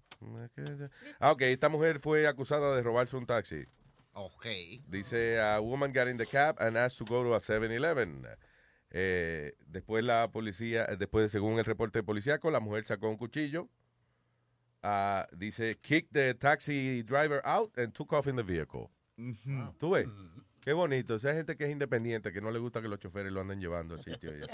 Ah, 1.20 1.32
ok, 1.32 1.42
esta 1.44 1.70
mujer 1.70 2.00
fue 2.00 2.26
acusada 2.28 2.76
de 2.76 2.82
robarse 2.82 3.16
un 3.16 3.28
taxi. 3.28 3.66
Ok. 4.14 4.46
Dice, 4.88 5.40
a 5.40 5.60
woman 5.60 5.94
got 5.94 6.08
in 6.08 6.18
the 6.18 6.26
cab 6.26 6.56
and 6.60 6.76
asked 6.76 6.98
to 6.98 7.06
go 7.06 7.24
to 7.24 7.36
a 7.36 7.40
7-Eleven. 7.40 8.26
Eh, 8.90 9.54
después 9.68 10.04
la 10.04 10.28
policía, 10.32 10.86
eh, 10.90 10.96
después 10.98 11.32
según 11.32 11.60
el 11.60 11.66
reporte 11.66 12.02
policíaco, 12.02 12.50
la 12.50 12.60
mujer 12.60 12.86
sacó 12.86 13.10
un 13.10 13.18
cuchillo. 13.18 13.70
Ah, 14.84 15.26
dice, 15.36 15.76
kicked 15.82 16.14
the 16.14 16.34
taxi 16.36 17.02
driver 17.04 17.42
out 17.46 17.72
and 17.78 17.94
took 17.94 18.14
off 18.14 18.28
in 18.28 18.36
the 18.36 18.44
vehicle. 18.44 18.90
¿Tú 19.80 19.92
ves? 19.92 20.08
Qué 20.62 20.74
bonito. 20.74 21.16
Esa 21.16 21.34
gente 21.34 21.56
que 21.56 21.64
es 21.66 21.72
independiente, 21.72 22.32
que 22.34 22.42
no 22.42 22.52
le 22.52 22.60
gusta 22.60 22.82
que 22.82 22.88
los 22.90 23.00
choferes 23.00 23.32
lo 23.32 23.40
anden 23.42 23.60
llevando 23.62 23.96
al 23.96 24.04
sitio. 24.04 24.30
y 24.38 24.40
eso. 24.42 24.48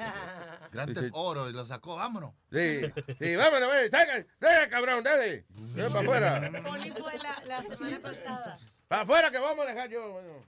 Grand 0.72 0.90
Dice- 0.90 1.02
Theft 1.02 1.14
Oro 1.16 1.50
y 1.50 1.54
lo 1.54 1.66
sacó, 1.66 1.96
vámonos. 1.96 2.34
Sí, 2.52 2.82
sí, 3.20 3.36
vámonos, 3.36 3.70
ve, 3.72 3.90
saca, 3.90 4.24
dale, 4.40 4.70
cabrón, 4.70 5.04
dale. 5.04 5.46
Ven 5.50 5.90
para 5.92 6.02
afuera. 6.02 6.52
Poli 6.64 6.92
fue 6.92 7.18
la, 7.18 7.42
la 7.46 7.64
semana 7.64 8.00
pasada. 8.00 8.58
Para 8.88 9.02
afuera 9.02 9.32
que 9.32 9.40
vamos 9.40 9.66
a 9.66 9.70
dejar 9.72 9.90
yo. 9.90 10.12
bueno. 10.12 10.46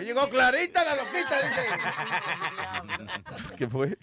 Y 0.00 0.04
llegó 0.04 0.28
Clarita, 0.30 0.84
la 0.86 0.96
loquita, 0.96 1.42
dice. 1.42 1.66
¿Qué 3.58 3.68
fue? 3.68 3.98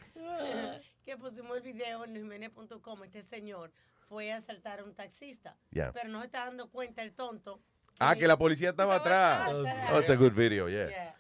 que 1.03 1.18
pusimos 1.18 1.57
el 1.57 1.64
video 1.64 2.03
en 2.03 2.14
luismene.com. 2.14 3.03
Este 3.06 3.24
señor 3.24 3.72
fue 4.07 4.31
a 4.31 4.38
asaltar 4.38 4.79
a 4.79 4.84
un 4.84 4.93
taxista. 4.93 5.57
Pero 5.71 6.09
no 6.09 6.19
se 6.19 6.25
está 6.27 6.45
dando 6.45 6.69
cuenta 6.69 7.01
el 7.01 7.13
tonto. 7.13 7.61
Ah, 7.99 8.15
que 8.15 8.27
la 8.27 8.38
policía 8.38 8.69
estaba 8.69 8.95
atrás. 8.95 9.49
atrás. 9.49 9.91
Oh, 9.91 9.99
it's 9.99 10.09
a 10.09 10.15
good 10.15 10.34
video, 10.34 10.69
yeah. 10.69 10.88
Yeah. 10.88 11.15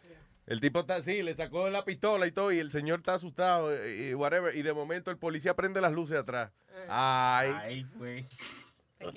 El 0.45 0.61
tipo 0.61 0.79
está 0.79 0.95
así, 0.95 1.23
le 1.23 1.33
sacó 1.33 1.69
la 1.69 1.83
pistola 1.83 2.25
y 2.25 2.31
todo, 2.31 2.53
y 2.53 2.59
el 2.59 2.71
señor 2.71 2.99
está 2.99 3.15
asustado, 3.15 3.73
y, 3.85 4.09
y 4.09 4.13
whatever, 4.13 4.55
y 4.55 4.61
de 4.61 4.73
momento 4.73 5.11
el 5.11 5.17
policía 5.17 5.55
prende 5.55 5.81
las 5.81 5.91
luces 5.91 6.17
atrás. 6.17 6.51
Ay. 6.87 7.51
Ahí 7.55 7.83
fue. 7.97 8.25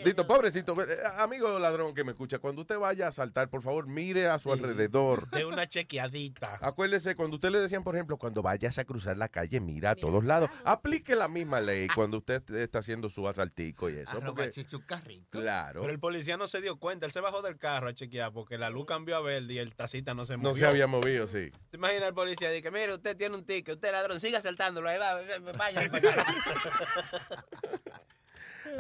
Dito, 0.05 0.27
pobrecito, 0.27 0.77
eh, 0.83 0.97
amigo 1.19 1.59
ladrón 1.59 1.95
que 1.95 2.05
me 2.05 2.11
escucha, 2.13 2.39
cuando 2.39 2.61
usted 2.63 2.79
vaya 2.79 3.09
a 3.09 3.13
saltar, 3.13 3.49
por 3.49 3.63
favor, 3.63 3.87
mire 3.87 4.27
a 4.29 4.39
su 4.39 4.53
alrededor. 4.53 5.29
De 5.31 5.47
una 5.47 5.67
chequeadita. 5.69 6.59
Acuérdese, 6.61 7.15
cuando 7.17 7.37
usted 7.37 7.51
le 7.51 7.61
decían, 7.61 7.83
por 7.83 7.95
ejemplo, 7.97 8.19
cuando 8.19 8.43
vayas 8.43 8.79
a 8.79 8.85
cruzar 8.85 9.17
la 9.17 9.29
calle, 9.29 9.59
mira 9.61 9.93
a 9.93 9.95
todos 9.95 10.23
lados. 10.25 10.51
Aplique 10.65 11.17
la 11.17 11.29
misma 11.29 11.61
ley 11.61 11.89
cuando 11.95 12.19
usted 12.19 12.43
está 12.55 12.81
haciendo 12.81 13.09
su 13.09 13.27
asaltico 13.27 13.89
y 13.89 13.97
eso. 13.97 14.19
A 14.19 14.21
Porque, 14.21 14.53
su 14.53 14.85
carrito. 14.85 15.41
claro, 15.41 15.81
Pero 15.81 15.93
el 15.93 15.99
policía 15.99 16.37
no 16.37 16.47
se 16.47 16.61
dio 16.61 16.79
cuenta, 16.79 17.07
él 17.07 17.13
se 17.13 17.21
bajó 17.21 17.41
del 17.41 17.57
carro 17.57 17.89
a 17.89 17.95
chequear 17.95 18.33
porque 18.33 18.59
la 18.59 18.69
luz 18.71 18.85
cambió 18.87 19.17
a 19.17 19.21
verde 19.21 19.55
y 19.55 19.59
el 19.59 19.75
tacita 19.75 20.15
no 20.15 20.27
se 20.27 20.37
movió. 20.37 20.51
no 20.51 20.57
se 20.57 20.67
había 20.67 20.87
movido, 20.87 21.27
sí. 21.27 21.51
¿Te 21.71 21.77
imaginas 21.79 22.09
el 22.09 22.15
policía? 22.15 22.51
Dice, 22.51 22.71
mire, 22.71 22.93
usted 22.95 23.17
tiene 23.17 23.35
un 23.37 23.45
ticket, 23.45 23.77
usted 23.77 23.93
ladrón, 23.93 24.21
siga 24.21 24.41
saltándolo, 24.43 24.89
ahí 24.89 24.99
va, 24.99 25.21
vaya. 25.57 25.91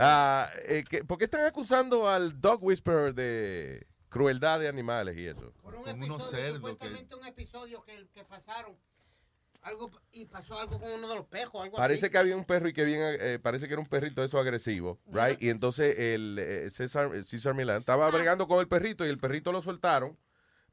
Ah, 0.01 0.51
eh, 0.66 0.85
que- 0.89 1.05
¿Por 1.05 1.18
qué 1.18 1.24
están 1.24 1.47
acusando 1.47 2.09
al 2.09 2.40
Dog 2.40 2.62
Whisperer 2.64 3.14
de 3.14 3.86
crueldad 4.09 4.59
de 4.60 4.68
animales 4.68 5.16
y 5.16 5.27
eso? 5.27 5.52
Por 5.62 5.74
un 5.74 5.89
episodio, 5.89 6.14
unos 6.16 6.31
cerdos 6.31 6.52
que- 6.52 6.56
supuestamente 6.70 7.14
un 7.14 7.27
episodio 7.27 7.82
que, 7.85 8.09
que 8.12 8.24
pasaron. 8.24 8.77
Algo, 9.62 9.90
y 10.12 10.24
pasó 10.24 10.59
algo 10.59 10.81
con 10.81 10.90
uno 10.90 11.06
de 11.06 11.16
los 11.16 11.27
pejos, 11.27 11.62
algo 11.62 11.77
Parece 11.77 12.06
así. 12.06 12.12
que 12.12 12.16
había 12.16 12.35
un 12.35 12.47
perro 12.47 12.66
y 12.68 12.72
que 12.72 12.82
bien, 12.82 13.01
eh, 13.20 13.39
parece 13.43 13.66
que 13.68 13.74
era 13.74 13.81
un 13.82 13.86
perrito 13.89 14.24
eso 14.24 14.39
agresivo, 14.39 14.98
right? 15.12 15.36
Y 15.43 15.51
entonces 15.51 15.98
el 15.98 16.39
eh, 16.40 16.70
César, 16.70 17.10
César 17.24 17.52
Milán 17.55 17.81
estaba 17.81 18.10
bregando 18.10 18.48
con 18.48 18.60
el 18.60 18.68
perrito 18.68 19.05
y 19.05 19.10
el 19.10 19.18
perrito 19.18 19.52
lo 19.52 19.60
soltaron 19.60 20.16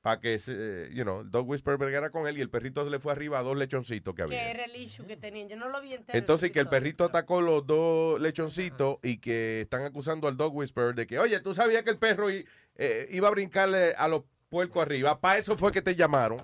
para 0.08 0.22
que, 0.22 0.40
se, 0.40 0.54
eh, 0.56 0.90
you 0.94 1.04
know, 1.04 1.20
el 1.20 1.30
Dog 1.30 1.50
Whisperer 1.50 1.78
bregara 1.78 2.12
con 2.12 2.28
él 2.28 2.38
y 2.38 2.42
el 2.42 2.50
perrito 2.50 2.82
se 2.86 2.90
le 2.90 2.98
fue 2.98 3.12
arriba 3.12 3.40
a 3.40 3.44
dos 3.44 3.58
lechoncitos 3.58 4.16
que 4.16 4.22
había. 4.22 4.40
Que 4.42 4.52
era 4.52 4.64
el 4.64 4.74
issue 4.78 5.06
que 5.06 5.18
tenían. 5.18 5.50
Yo 5.50 5.58
no 5.58 5.68
lo 5.68 5.82
vi 5.82 5.92
entero. 5.96 6.18
Entonces 6.18 6.50
que 6.52 6.62
el 6.62 6.70
perrito 6.70 7.04
atacó 7.04 7.42
los 7.42 7.68
dos 7.68 8.18
lechoncitos 8.22 9.00
y 9.04 9.18
que 9.18 9.60
están 9.60 9.82
acusando 9.84 10.30
al 10.30 10.38
Dog 10.38 10.56
Whisperer 10.56 10.96
de 10.96 11.08
que, 11.08 11.20
oye, 11.20 11.42
tú 11.42 11.54
sabías 11.54 11.84
que 11.84 11.90
el 11.90 11.98
perro 11.98 12.30
eh, 12.30 12.46
iba 13.12 13.28
a 13.28 13.32
brincarle 13.32 13.96
a 13.98 14.08
los 14.08 14.24
puercos 14.48 14.82
arriba. 14.82 15.20
Para 15.20 15.40
eso 15.40 15.58
fue 15.58 15.74
que 15.74 15.82
te 15.82 15.94
llamaron. 15.94 16.42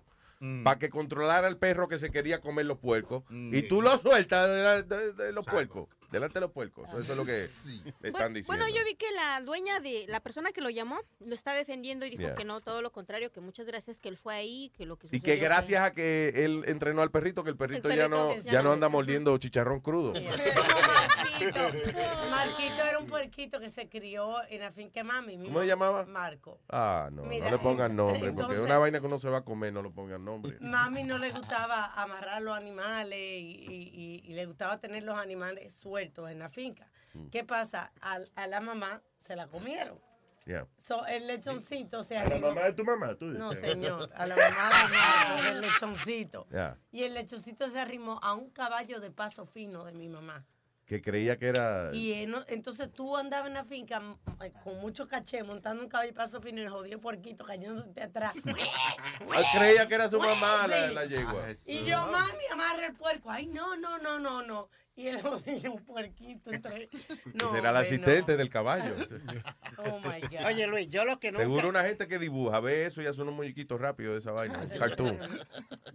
Para 0.66 0.78
que 0.78 0.90
controlara 0.90 1.48
al 1.48 1.56
perro 1.58 1.88
que 1.88 1.98
se 1.98 2.12
quería 2.12 2.42
comer 2.42 2.66
los 2.66 2.78
puercos. 2.80 3.24
Y 3.30 3.62
tú 3.62 3.82
lo 3.82 3.98
sueltas 3.98 4.50
de, 4.50 4.58
la- 4.62 4.82
de- 4.82 5.14
de 5.14 5.32
los 5.32 5.46
puercos. 5.46 5.88
Delante 6.14 6.36
de 6.36 6.42
los 6.42 6.52
puercos. 6.52 6.88
Eso, 6.90 7.00
es 7.00 7.18
lo 7.18 7.26
que 7.26 7.50
le 8.02 8.10
están 8.10 8.34
diciendo. 8.34 8.46
Bueno, 8.48 8.68
yo 8.68 8.84
vi 8.86 8.96
que 8.96 9.12
la 9.12 9.42
dueña 9.42 9.80
de 9.82 10.06
la 10.08 10.20
persona 10.22 10.52
que 10.52 10.62
lo 10.62 10.70
llamó 10.70 11.00
lo 11.20 11.36
está 11.36 11.54
defendiendo 11.54 12.06
y 12.06 12.12
dijo 12.12 12.22
Yeah. 12.24 12.36
que 12.36 12.46
no, 12.46 12.62
todo 12.62 12.82
lo 12.82 12.92
contrario, 12.92 13.32
que 13.34 13.42
muchas 13.42 13.66
gracias 13.66 14.00
que 14.00 14.08
él 14.08 14.18
fue 14.18 14.34
ahí, 14.36 14.72
que 14.78 14.86
lo 14.86 14.98
que 14.98 15.08
y 15.12 15.20
que 15.20 15.34
fue- 15.34 15.36
gracias 15.44 15.84
a 15.84 15.92
que 15.94 16.30
él 16.46 16.64
entrenó 16.68 17.02
al 17.02 17.12
perrito, 17.12 17.44
que 17.44 17.50
el 17.50 17.58
perrito, 17.58 17.90
ya 17.90 18.08
perrito 18.08 18.10
no 18.10 18.38
ya 18.40 18.62
no 18.62 18.72
anda 18.72 18.88
mordiendo 18.88 19.38
chicharrón 19.38 19.82
crudo. 19.82 20.14
Marquito. 20.14 21.60
Marquito 22.30 22.84
era 22.88 23.00
un 23.00 23.08
puerquito 23.08 23.60
que 23.60 23.70
se 23.70 23.90
crió 23.90 24.36
en 24.50 24.62
la 24.62 24.72
finca 24.72 25.04
mami. 25.04 25.38
Mi 25.38 25.48
¿Cómo 25.48 25.60
se 25.62 25.68
llamaba? 25.68 26.06
Marco. 26.06 26.60
Ah, 26.70 27.10
no, 27.12 27.24
Mira, 27.24 27.46
no 27.46 27.52
le 27.52 27.58
pongan 27.58 27.96
nombre, 27.96 28.32
porque 28.32 28.54
es 28.54 28.60
una 28.60 28.78
vaina 28.78 29.00
que 29.00 29.06
uno 29.08 29.20
se 29.20 29.30
va 29.30 29.40
a 29.40 29.44
comer, 29.46 29.74
no 29.74 29.82
le 29.82 29.90
pongan 29.90 30.24
nombre. 30.24 30.58
Mami 30.60 31.04
no 31.04 31.18
le 31.18 31.32
gustaba 31.32 31.86
amarrar 32.02 32.42
los 32.42 32.56
animales 32.56 33.18
y, 33.20 33.66
y- 33.70 34.22
y- 34.24 34.32
y 34.32 34.34
le 34.34 34.46
gustaba 34.46 34.80
tener 34.80 35.04
los 35.04 35.18
animales 35.18 35.74
sueltos 35.74 36.03
en 36.30 36.40
la 36.40 36.50
finca. 36.50 36.90
Mm. 37.14 37.28
¿Qué 37.30 37.44
pasa? 37.44 37.92
A, 38.02 38.18
a 38.36 38.48
la 38.48 38.60
mamá 38.60 39.02
se 39.20 39.36
la 39.36 39.48
comieron. 39.48 40.00
Yeah. 40.46 40.68
So, 40.86 41.06
el 41.06 41.26
lechoncito 41.28 42.04
se 42.04 42.18
A 42.18 42.22
la 42.26 42.32
arrimó. 42.36 42.48
mamá 42.50 42.64
de 42.66 42.74
tu 42.74 42.84
mamá, 42.84 43.16
tú 43.16 43.28
dices. 43.32 43.40
No, 43.40 43.54
señor, 43.54 44.10
a 44.14 44.26
la 44.28 44.36
mamá 44.36 44.70
de 44.90 44.98
Marco, 44.98 45.44
del 45.44 45.62
lechoncito. 45.62 46.48
Yeah. 46.52 46.78
Y 46.92 47.04
el 47.04 47.14
lechoncito 47.14 47.70
se 47.70 47.80
arrimó 47.80 48.20
a 48.22 48.34
un 48.34 48.50
caballo 48.50 49.00
de 49.00 49.10
paso 49.10 49.46
fino 49.46 49.86
de 49.86 49.94
mi 49.94 50.10
mamá. 50.10 50.46
Que 50.86 51.02
creía 51.02 51.38
que 51.38 51.48
era... 51.48 51.92
Y 51.94 52.26
no- 52.26 52.44
entonces 52.50 52.92
tú 52.92 53.16
andabas 53.16 53.48
en 53.48 53.54
la 53.54 53.64
finca 53.64 54.02
eh, 54.44 54.52
con 54.66 54.82
mucho 54.82 55.08
caché, 55.08 55.42
montando 55.42 55.82
un 55.82 55.88
caballo 55.90 56.10
de 56.12 56.16
paso 56.18 56.42
fino 56.42 56.60
y 56.60 56.66
el 56.66 56.70
jodido 56.72 57.00
puerquito 57.00 57.46
cayéndote 57.46 58.04
atrás. 58.04 58.34
Creía 59.58 59.88
que 59.88 59.96
era 59.96 60.10
su 60.10 60.20
mamá 60.20 60.68
la, 60.68 60.88
la 60.92 61.06
yegua. 61.06 61.46
Y 61.66 61.86
yo, 61.86 62.06
mami, 62.08 62.44
amarra 62.52 62.86
el 62.88 62.94
puerco. 62.96 63.32
Ay, 63.32 63.48
no, 63.48 63.78
no, 63.78 63.98
no, 64.00 64.20
no, 64.20 64.42
no. 64.42 64.70
Y 64.96 65.08
el 65.08 65.22
jodido 65.24 65.76
puerquito 65.78 66.52
entre... 66.52 66.88
No, 67.34 67.52
Será 67.52 67.72
el 67.72 67.78
asistente 67.78 68.38
del 68.38 68.50
caballo. 68.50 68.94
Oh, 69.78 70.00
my 70.02 70.22
God. 70.22 70.46
Oye, 70.46 70.68
Luis, 70.68 70.88
yo 70.90 71.04
lo 71.04 71.20
que 71.20 71.32
nunca... 71.32 71.44
Seguro 71.44 71.68
una 71.70 71.84
gente 71.84 72.08
que 72.08 72.20
dibuja, 72.20 72.60
ve 72.60 72.86
eso 72.86 73.02
y 73.02 73.08
hace 73.08 73.24
unos 73.24 73.34
muñequitos 73.34 73.82
rápidos 73.82 74.14
de 74.14 74.20
esa 74.20 74.32
vaina. 74.32 74.60
un 74.62 74.70
Cartoon. 74.78 75.18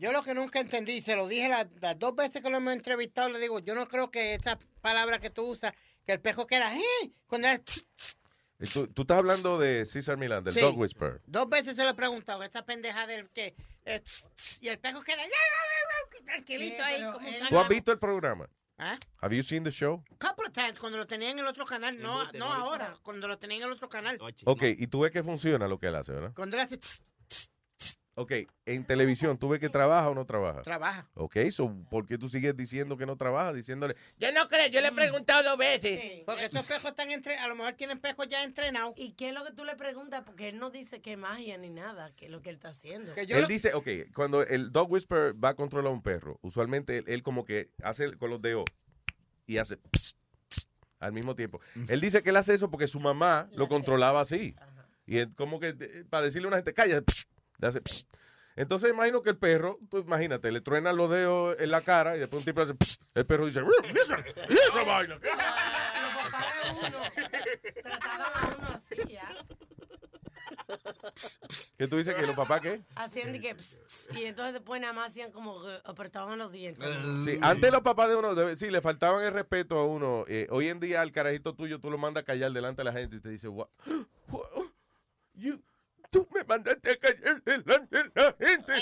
Yo 0.01 0.11
lo 0.13 0.25
que 0.25 0.35
nunca 0.35 0.59
entendí, 0.59 1.01
se 1.01 1.15
lo 1.15 1.29
dije 1.29 1.49
la- 1.49 1.69
las, 1.81 1.97
dos 1.97 2.17
veces 2.17 2.43
que 2.43 2.51
lo 2.51 2.57
hemos 2.57 2.73
entrevistado, 2.75 3.31
le 3.31 3.39
digo, 3.39 3.61
yo 3.61 3.77
no 3.77 3.87
creo 3.87 4.11
que 4.11 4.35
esa 4.35 4.59
palabra 4.81 5.21
que 5.21 5.31
tú 5.31 5.45
usas, 5.47 5.73
que 6.05 6.13
el 6.13 6.21
pejo 6.21 6.47
queda, 6.49 6.75
"Eh", 6.77 7.11
cuando 7.29 7.47
es- 7.49 7.87
Y 8.61 8.67
Tú, 8.67 8.89
tú 8.89 9.03
estás 9.03 9.19
hablando 9.19 9.57
de 9.61 9.87
César 9.87 10.17
Milán, 10.17 10.43
del 10.43 10.55
Sí. 10.55 10.61
Dog 10.61 10.77
Whisperer. 10.77 11.21
dos 11.27 11.49
veces 11.49 11.77
se 11.77 11.85
lo 11.85 11.91
he 11.91 11.95
preguntado, 11.95 12.43
esta 12.43 12.65
pendeja 12.67 13.07
del 13.07 13.29
que, 13.31 13.55
eh, 13.85 14.03
y 14.61 14.67
el 14.67 14.81
pejo 14.81 15.01
queda, 15.03 15.23
tranquilito 16.25 16.83
ahí, 16.83 17.01
como 17.13 17.29
un 17.29 17.35
¿Tú 17.49 17.59
has 17.61 17.69
visto 17.69 17.93
el 17.93 17.99
programa? 18.01 18.49
¿Ah? 18.79 18.97
Have 19.21 19.35
you 19.35 19.43
seen 19.43 19.65
the 19.65 19.73
show? 19.73 20.05
Couple 20.19 20.47
of 20.47 20.53
times, 20.53 20.79
cuando 20.79 20.99
lo 20.99 21.07
tenía 21.07 21.31
en 21.31 21.41
el 21.41 21.47
otro 21.47 21.67
canal, 21.67 22.01
no, 22.01 22.31
no, 22.33 22.45
ahora, 22.45 22.97
cuando 23.03 23.27
lo 23.27 23.37
tenía 23.37 23.59
en 23.59 23.65
el 23.65 23.73
otro 23.73 23.89
canal. 23.89 24.19
Ok, 24.45 24.63
y 24.63 24.87
tú 24.87 25.01
ves 25.01 25.11
que 25.11 25.25
funciona 25.25 25.67
lo 25.67 25.79
que 25.79 25.89
él 25.89 25.97
hace, 25.97 26.13
¿verdad? 26.13 26.33
Cuando 26.35 26.57
él 26.57 26.63
hace, 26.63 26.79
ok, 28.19 28.33
en 28.67 28.85
televisión, 28.85 29.39
¿tú 29.39 29.49
ves 29.49 29.61
que 29.61 29.69
trabaja 29.69 30.11
o 30.11 30.15
no 30.15 30.27
trabaja? 30.27 30.63
Trabaja. 30.63 31.09
Ok, 31.15 31.37
so, 31.51 31.73
¿por 31.89 32.05
qué 32.07 32.19
tú 32.19 32.29
sigues 32.29 32.57
diciendo 32.57 32.97
que 32.97 33.07
no 33.07 33.17
trabaja? 33.17 33.53
Diciéndole, 33.53 33.95
Yo 34.19 34.33
no 34.33 34.49
creo, 34.49 34.67
yo 34.67 34.81
le 34.81 34.89
he 34.89 34.93
preguntado 34.93 35.43
dos 35.45 35.57
veces. 35.57 36.25
Porque 36.27 36.47
estos 36.47 36.67
pejos 36.67 36.87
están 36.87 37.11
entre, 37.13 37.37
a 37.37 37.47
lo 37.47 37.55
mejor 37.55 37.75
tienen 37.75 38.01
pejos 38.01 38.27
ya 38.29 38.43
entrenados. 38.43 38.95
¿Y 38.97 39.13
qué 39.13 39.29
es 39.29 39.35
lo 39.35 39.45
que 39.45 39.53
tú 39.53 39.65
le 39.65 39.77
preguntas? 39.77 40.23
Porque 40.27 40.49
él 40.49 40.59
no 40.59 40.71
dice 40.71 41.01
que 41.01 41.13
es 41.13 41.19
magia 41.19 41.57
ni 41.59 41.71
nada, 41.71 42.13
que 42.17 42.27
es 42.27 42.31
lo 42.31 42.43
que 42.43 42.51
él 42.51 42.57
está 42.57 42.71
haciendo. 42.71 43.15
él 43.15 43.47
dice, 43.47 43.73
ok, 43.75 43.89
cuando 44.13 44.43
el 44.43 44.73
dog 44.73 44.91
whisperer 44.91 45.33
va 45.43 45.51
a 45.51 45.55
controlar 45.55 45.93
a 45.93 45.95
un 45.95 46.03
perro, 46.03 46.39
usualmente 46.43 46.99
él, 46.99 47.05
él 47.07 47.23
como 47.23 47.45
que 47.45 47.71
hace 47.83 48.17
con 48.17 48.31
los 48.31 48.43
dedos 48.43 48.65
y 49.47 49.59
hace 49.59 49.77
pss, 49.77 50.17
pss, 50.49 50.69
al 50.99 51.13
mismo 51.13 51.37
tiempo. 51.37 51.61
Él 51.89 52.01
dice 52.01 52.23
que 52.23 52.31
él 52.31 52.37
hace 52.37 52.55
eso 52.55 52.69
porque 52.69 52.89
su 52.89 52.99
mamá 52.99 53.49
lo 53.53 53.69
controlaba 53.69 54.21
así. 54.21 54.57
Y 55.07 55.19
él 55.19 55.35
como 55.37 55.61
que 55.61 55.69
eh, 55.69 56.05
para 56.11 56.25
decirle 56.25 56.47
a 56.47 56.49
una 56.49 56.57
gente, 56.57 56.75
calla, 56.75 57.01
pss, 57.01 57.28
hace 57.67 57.81
pss. 57.81 58.07
Entonces 58.57 58.91
imagino 58.91 59.23
que 59.23 59.31
el 59.31 59.37
perro, 59.39 59.79
tú 59.91 59.99
imagínate, 59.99 60.51
le 60.51 60.61
truena 60.61 60.93
los 60.93 61.09
dedos 61.11 61.57
en 61.61 61.71
la 61.71 61.81
cara 61.81 62.17
y 62.17 62.21
después 62.21 62.41
un 62.41 62.45
tipo 62.45 62.61
hace 62.61 62.75
pss, 62.75 62.99
el 63.15 63.25
perro 63.25 63.47
dice, 63.47 63.61
"Ruh, 63.61 63.73
¿y 63.93 63.99
esa, 63.99 64.25
y 64.49 64.55
esa 64.55 64.83
vaina? 64.85 65.19
Trataban 67.83 68.33
a 68.35 68.57
uno 68.59 68.67
así, 68.75 68.97
ya. 69.13 69.29
¿Qué 71.77 71.87
tú 71.89 71.97
dices 71.97 72.15
que 72.15 72.27
los 72.27 72.37
papás 72.37 72.61
qué? 72.61 72.83
Hacían 72.97 73.33
de 73.33 73.41
que... 73.41 73.55
pss, 73.55 73.81
pss, 73.87 74.09
y 74.17 74.25
entonces 74.25 74.55
después 74.55 74.81
nada 74.81 74.93
más 74.93 75.13
hacían 75.13 75.31
como 75.33 75.63
que 75.63 75.79
apretaban 75.85 76.39
los 76.39 76.51
dientes. 76.53 76.89
Sí, 77.25 77.39
antes 77.43 77.71
los 77.71 77.83
papás 77.83 78.09
de 78.09 78.17
uno, 78.17 78.35
de- 78.35 78.57
sí, 78.57 78.71
le 78.71 78.81
faltaban 78.81 79.25
el 79.25 79.33
respeto 79.33 79.79
a 79.79 79.87
uno. 79.87 80.25
Eh, 80.29 80.47
hoy 80.51 80.69
en 80.69 80.81
día 80.81 81.01
al 81.03 81.13
carajito 81.13 81.55
tuyo 81.55 81.79
tú 81.81 81.91
lo 81.91 81.99
mandas 81.99 82.23
a 82.23 82.27
callar 82.27 82.53
delante 82.53 82.81
de 82.81 82.85
la 82.85 82.93
gente 82.93 83.17
y 83.17 83.21
te 83.21 83.29
dice, 83.31 83.49
"What? 83.49 83.69
What? 84.29 84.43
You- 85.35 85.63
tú 86.11 86.29
me 86.35 86.45
mandaste 86.45 86.93
a 86.93 86.97
callar 86.97 87.43
delante 87.45 87.97
de 88.05 88.11
la 88.15 88.37
gente. 88.39 88.73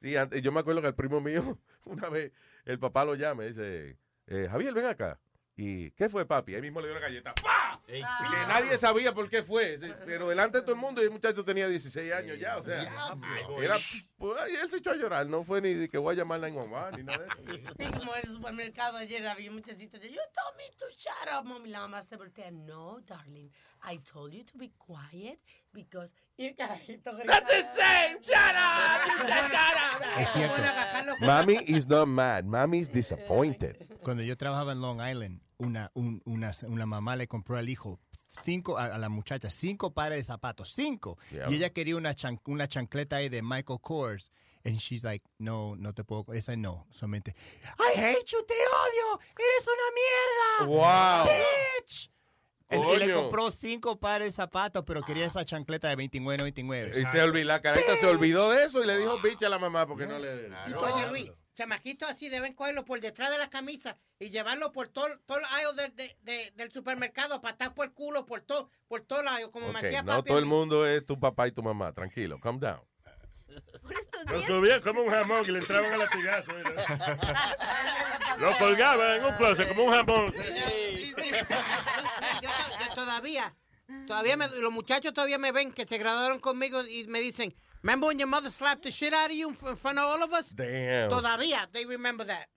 Sí, 0.00 0.16
antes- 0.16 0.42
yo 0.42 0.52
me 0.52 0.60
acuerdo 0.60 0.80
que 0.80 0.88
el 0.88 0.94
primo 0.94 1.20
mío, 1.20 1.58
una 1.84 2.08
vez, 2.08 2.32
el 2.64 2.78
papá 2.78 3.04
lo 3.04 3.14
llama 3.14 3.44
y 3.44 3.48
dice, 3.48 3.98
eh, 4.26 4.46
Javier, 4.50 4.74
ven 4.74 4.86
acá. 4.86 5.18
¿Y 5.60 5.90
qué 5.90 6.08
fue, 6.08 6.24
papi? 6.24 6.54
Ahí 6.54 6.60
mismo 6.60 6.80
le 6.80 6.86
dio 6.86 6.96
una 6.96 7.04
galleta. 7.04 7.34
¡Pah! 7.34 7.80
Que 7.84 8.00
nadie 8.46 8.78
sabía 8.78 9.12
por 9.12 9.28
qué 9.28 9.42
fue. 9.42 9.76
Pero 10.06 10.28
delante 10.28 10.58
de 10.58 10.62
todo 10.62 10.76
el 10.76 10.80
mundo, 10.80 11.02
y 11.02 11.06
el 11.06 11.10
muchacho 11.10 11.44
tenía 11.44 11.66
16 11.66 12.12
años 12.12 12.38
ya. 12.38 12.58
O 12.58 12.64
sea, 12.64 12.82
era, 13.60 13.76
pues, 14.16 14.38
ay, 14.40 14.54
él 14.54 14.70
se 14.70 14.76
echó 14.76 14.92
a 14.92 14.94
llorar. 14.94 15.26
No 15.26 15.42
fue 15.42 15.60
ni 15.60 15.74
de 15.74 15.88
que 15.88 15.98
voy 15.98 16.14
a 16.14 16.18
llamar 16.18 16.44
a 16.44 16.48
la 16.48 16.54
mamá 16.54 16.92
ni 16.96 17.02
nada 17.02 17.18
de 17.18 17.56
eso. 17.56 17.74
Y 17.78 17.90
como 17.90 18.14
en 18.14 18.20
el 18.22 18.32
supermercado 18.32 18.98
ayer 18.98 19.26
había 19.26 19.50
un 19.50 19.56
muchachito, 19.56 19.96
you 19.96 20.20
told 20.32 20.56
me 20.56 20.70
to 20.76 20.84
shut 20.96 21.28
up, 21.36 21.44
mami. 21.44 21.70
La 21.70 21.80
mamá 21.80 22.02
se 22.02 22.16
voltea, 22.16 22.52
no, 22.52 23.00
darling, 23.00 23.50
I 23.82 23.98
told 23.98 24.32
you 24.32 24.44
to 24.44 24.56
be 24.56 24.70
quiet 24.78 25.40
because... 25.72 26.14
Y 26.36 26.46
el 26.46 26.54
carajito 26.54 27.16
That's 27.26 27.50
the 27.50 27.62
same. 27.62 28.18
Shut 28.22 28.54
up. 28.54 30.18
Es 30.20 30.28
cierto. 30.28 30.62
Mommy 31.26 31.58
is 31.66 31.88
not 31.88 32.06
mad. 32.06 32.44
Mommy 32.44 32.78
is 32.78 32.88
disappointed. 32.88 33.88
Cuando 34.04 34.22
yo 34.22 34.36
trabajaba 34.36 34.70
en 34.70 34.80
Long 34.80 35.00
Island, 35.00 35.40
una, 35.58 35.90
un- 35.94 36.22
una, 36.24 36.52
una 36.66 36.86
mamá 36.86 37.16
le 37.16 37.26
compró 37.28 37.56
al 37.56 37.68
hijo 37.68 38.00
cinco, 38.28 38.78
a, 38.78 38.86
a 38.86 38.98
la 38.98 39.08
muchacha, 39.08 39.50
cinco 39.50 39.92
pares 39.94 40.18
de 40.18 40.22
zapatos, 40.22 40.70
cinco. 40.72 41.18
Yeah. 41.30 41.50
Y 41.50 41.54
ella 41.56 41.70
quería 41.70 41.96
una, 41.96 42.14
chan- 42.14 42.40
una 42.46 42.68
chancleta 42.68 43.16
ahí 43.16 43.28
de 43.28 43.42
Michael 43.42 43.80
Kors. 43.80 44.30
And 44.64 44.76
she's 44.78 45.02
like, 45.04 45.24
no, 45.38 45.76
no 45.76 45.94
te 45.94 46.04
puedo, 46.04 46.26
esa 46.34 46.54
no, 46.56 46.86
solamente, 46.90 47.34
I 47.78 47.98
hate 47.98 48.24
you, 48.26 48.38
te 48.44 48.54
odio, 48.54 49.20
eres 49.38 49.66
una 50.58 50.66
mierda. 50.74 51.24
Wow. 51.26 51.34
Bitch. 51.78 52.10
Él- 52.68 52.82
él 52.92 52.98
le 53.08 53.14
compró 53.14 53.50
cinco 53.50 53.98
pares 53.98 54.26
de 54.28 54.32
zapatos, 54.32 54.84
pero 54.84 55.00
quería 55.02 55.24
esa 55.24 55.42
chancleta 55.44 55.88
de 55.88 55.96
29.99. 55.96 57.00
Y 57.00 57.06
se 57.06 57.22
olvidó, 57.22 57.46
la 57.46 57.62
carita 57.62 57.96
se 57.96 58.06
olvidó 58.06 58.50
de 58.50 58.64
eso 58.64 58.82
y 58.82 58.86
le 58.86 58.98
dijo 58.98 59.18
bicha 59.22 59.46
a 59.46 59.50
la 59.50 59.58
mamá 59.58 59.86
porque 59.86 60.06
no 60.06 60.18
le. 60.18 60.48
Y 60.68 60.72
Oye, 60.74 61.06
Luis, 61.08 61.32
chamaquitos 61.62 62.08
así 62.08 62.28
deben 62.28 62.54
cogerlo 62.54 62.84
por 62.84 63.00
detrás 63.00 63.30
de 63.32 63.38
la 63.38 63.50
camisa 63.50 63.96
y 64.20 64.30
llevarlo 64.30 64.70
por 64.70 64.86
todo, 64.86 65.08
todo 65.26 65.38
el 65.38 65.44
aisle 65.46 65.82
del- 65.82 65.96
de- 65.96 66.16
de- 66.22 66.52
del 66.54 66.70
supermercado, 66.72 67.40
patar 67.40 67.74
por 67.74 67.86
el 67.86 67.92
culo, 67.92 68.26
por 68.26 68.42
todo, 68.42 68.70
por 68.86 69.00
todo 69.00 69.22
el 69.22 69.28
aisle, 69.28 69.50
como 69.50 69.72
me 69.72 69.80
Ok, 69.80 69.86
hacía 69.86 70.02
no 70.02 70.18
papi. 70.18 70.28
todo 70.28 70.38
el 70.38 70.44
mundo 70.44 70.86
es 70.86 71.04
tu 71.04 71.18
papá 71.18 71.48
y 71.48 71.52
tu 71.52 71.62
mamá. 71.64 71.92
Tranquilo, 71.92 72.38
calm 72.38 72.60
down. 72.60 72.80
Lo 74.30 74.42
subían 74.46 74.80
como 74.82 75.02
un 75.02 75.10
jamón 75.10 75.44
y 75.46 75.50
le 75.50 75.58
entraban 75.58 75.92
a 75.92 75.96
latigazo. 75.96 76.52
Lo 78.38 78.56
colgaban 78.58 79.16
en 79.16 79.24
un 79.24 79.34
closet 79.34 79.66
como 79.68 79.84
un 79.86 79.92
jamón. 79.92 80.32
Yo, 80.32 80.42
to- 82.48 82.78
yo 82.88 82.94
todavía, 82.94 83.56
todavía 84.06 84.36
me- 84.36 84.48
los 84.48 84.72
muchachos 84.72 85.12
todavía 85.12 85.38
me 85.38 85.50
ven 85.50 85.72
que 85.72 85.86
se 85.88 85.98
graduaron 85.98 86.38
conmigo 86.38 86.80
y 86.86 87.06
me 87.08 87.18
dicen, 87.20 87.56
remember 87.82 88.08
when 88.08 88.18
your 88.18 88.28
mother 88.28 88.50
slapped 88.50 88.82
the 88.84 88.90
shit 88.90 89.12
out 89.12 89.30
of 89.30 89.36
you 89.36 89.48
in 89.48 89.54
fr- 89.54 89.70
in 89.70 89.76
front 89.76 89.98
of 89.98 90.04
all 90.04 90.22
of 90.22 90.32
us? 90.32 90.48
Damn. 90.54 91.10
Todavía, 91.10 91.68
they 91.72 91.84
remember 91.84 92.26
that. 92.26 92.48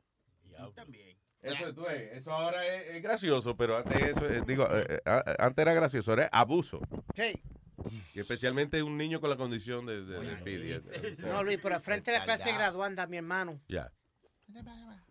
Eso, 1.43 1.73
tú 1.73 1.87
eso 1.87 2.31
ahora 2.31 2.63
es, 2.67 2.95
es 2.97 3.01
gracioso, 3.01 3.57
pero 3.57 3.77
antes 3.77 3.99
eso, 3.99 4.25
eh, 4.27 4.43
digo, 4.45 4.67
eh, 4.71 4.85
eh, 4.89 5.01
a- 5.09 5.35
antes 5.39 5.63
era 5.63 5.73
gracioso, 5.73 6.13
era 6.13 6.29
abuso. 6.31 6.79
Sí. 7.15 7.41
Y 8.13 8.19
especialmente 8.19 8.83
un 8.83 8.95
niño 8.95 9.19
con 9.19 9.31
la 9.31 9.37
condición 9.37 9.87
de, 9.87 10.05
de, 10.05 10.19
de. 10.19 11.17
No, 11.27 11.43
Luis, 11.43 11.57
pero 11.63 11.73
al 11.75 11.81
frente 11.81 12.11
de 12.11 12.19
la 12.19 12.25
clase 12.25 12.51
graduanda, 12.53 13.07
mi 13.07 13.17
hermano. 13.17 13.59
Ya. 13.67 13.91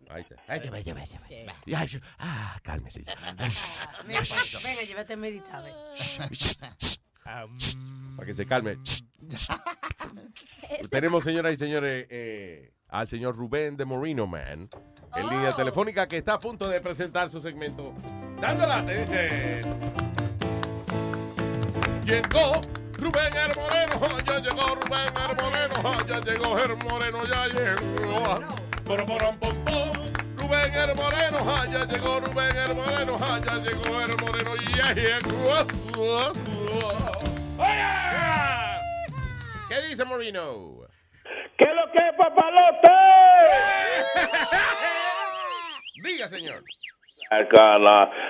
Ahí 0.09 0.21
está. 0.21 0.35
Ahí 0.47 0.59
está, 0.59 0.73
ahí 0.75 0.81
está, 0.81 0.95
ahí 1.27 1.39
está. 1.41 1.55
Ya, 1.65 1.83
ya. 1.85 1.99
Ah, 2.19 2.57
cálmese. 2.63 3.03
Pues, 4.05 4.63
venga, 4.63 4.83
llévate 4.83 5.17
meditado. 5.17 5.67
Para 7.23 8.25
que 8.25 8.33
se 8.33 8.45
calme. 8.45 8.77
Tenemos, 10.89 11.23
señoras 11.23 11.53
y 11.53 11.57
señores, 11.57 12.07
eh, 12.09 12.73
al 12.89 13.07
señor 13.07 13.35
Rubén 13.35 13.77
de 13.77 13.85
Moreno 13.85 14.27
Man 14.27 14.69
en 15.15 15.29
línea 15.29 15.51
telefónica 15.51 16.07
que 16.07 16.17
está 16.17 16.33
a 16.33 16.39
punto 16.39 16.69
de 16.69 16.79
presentar 16.79 17.29
su 17.29 17.41
segmento. 17.41 17.93
Dándola, 18.39 18.85
te 18.85 19.01
dice. 19.01 19.61
Llegó 22.05 22.61
Rubén 22.93 23.29
el 23.35 23.55
Moreno, 23.55 24.17
ya 24.25 24.39
llegó 24.39 24.75
Rubén 24.75 25.13
el 25.17 25.35
Moreno, 25.37 25.97
ya 26.07 26.19
llegó 26.19 26.59
el 26.59 26.77
Moreno, 26.77 27.25
ya 27.25 27.47
llegó. 27.47 28.39
Por, 28.85 29.05
por. 29.05 30.20
Rubén 30.51 30.73
el 30.73 30.95
Moreno, 30.97 31.39
ya 31.71 31.85
llegó 31.85 32.19
Rubén 32.19 32.57
el 32.57 32.75
Moreno, 32.75 33.17
ya 33.39 33.55
llegó 33.59 34.01
el 34.01 34.11
Moreno, 34.19 34.55
ya 34.75 34.93
llegó. 34.93 35.63
¡Oye! 37.57 37.87
¿Qué 39.69 39.75
dice 39.87 40.03
Moreno? 40.03 40.41
¿Qué 41.57 41.63
es 41.63 41.73
lo 41.73 41.89
que 41.93 41.99
es, 41.99 42.13
papalote? 42.17 42.91
Diga, 46.03 46.27
señor. 46.27 46.61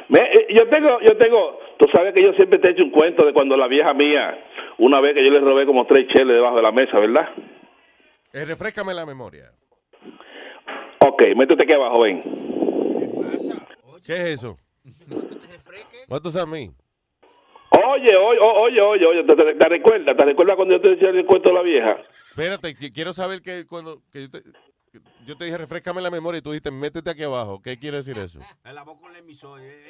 Me- 0.09 0.19
eh, 0.19 0.47
yo 0.55 0.69
tengo, 0.69 0.99
yo 1.01 1.17
tengo, 1.17 1.59
tú 1.79 1.87
sabes 1.91 2.13
que 2.13 2.21
yo 2.21 2.33
siempre 2.33 2.59
te 2.59 2.67
he 2.67 2.71
hecho 2.73 2.83
un 2.83 2.91
cuento 2.91 3.25
de 3.25 3.33
cuando 3.33 3.57
la 3.57 3.65
vieja 3.67 3.95
mía, 3.95 4.45
una 4.77 4.99
vez 5.01 5.15
que 5.15 5.25
yo 5.25 5.31
le 5.31 5.39
robé 5.39 5.65
como 5.65 5.87
tres 5.87 6.07
cheles 6.09 6.35
debajo 6.35 6.57
de 6.57 6.61
la 6.61 6.71
mesa, 6.71 6.99
¿verdad? 6.99 7.29
Eh, 8.31 8.45
refrescame 8.45 8.93
la 8.93 9.07
memoria. 9.07 9.49
Ok, 11.07 11.21
métete 11.35 11.63
aquí 11.63 11.73
abajo, 11.73 12.01
ven. 12.01 12.21
¿Qué 14.05 14.13
es 14.13 14.25
eso? 14.35 14.57
What 16.09 16.21
does 16.21 16.33
that 16.33 16.47
mean? 16.47 16.75
Oye, 17.71 18.15
oye, 18.15 18.39
oye, 18.39 18.81
oye, 18.81 19.05
oye, 19.05 19.23
¿te, 19.23 19.35
te, 19.35 19.53
te 19.55 19.69
recuerdas? 19.69 20.15
¿Te 20.17 20.25
recuerdas 20.25 20.55
cuando 20.55 20.75
yo 20.75 20.81
te 20.81 20.89
decía 20.89 21.09
el 21.09 21.25
cuento 21.25 21.49
de 21.49 21.55
la 21.55 21.61
vieja? 21.61 21.97
Espérate, 22.29 22.75
que 22.75 22.91
quiero 22.91 23.13
saber 23.13 23.41
que 23.41 23.65
cuando 23.65 24.01
que 24.11 24.21
yo, 24.23 24.29
te, 24.29 24.41
que 24.91 24.99
yo 25.25 25.37
te 25.37 25.45
dije 25.45 25.57
refrescame 25.57 26.01
la 26.01 26.09
memoria 26.11 26.39
y 26.39 26.41
tú 26.41 26.51
dijiste 26.51 26.71
métete 26.71 27.09
aquí 27.09 27.23
abajo. 27.23 27.61
¿Qué 27.61 27.77
quiere 27.79 27.97
decir 27.97 28.17
eso? 28.17 28.39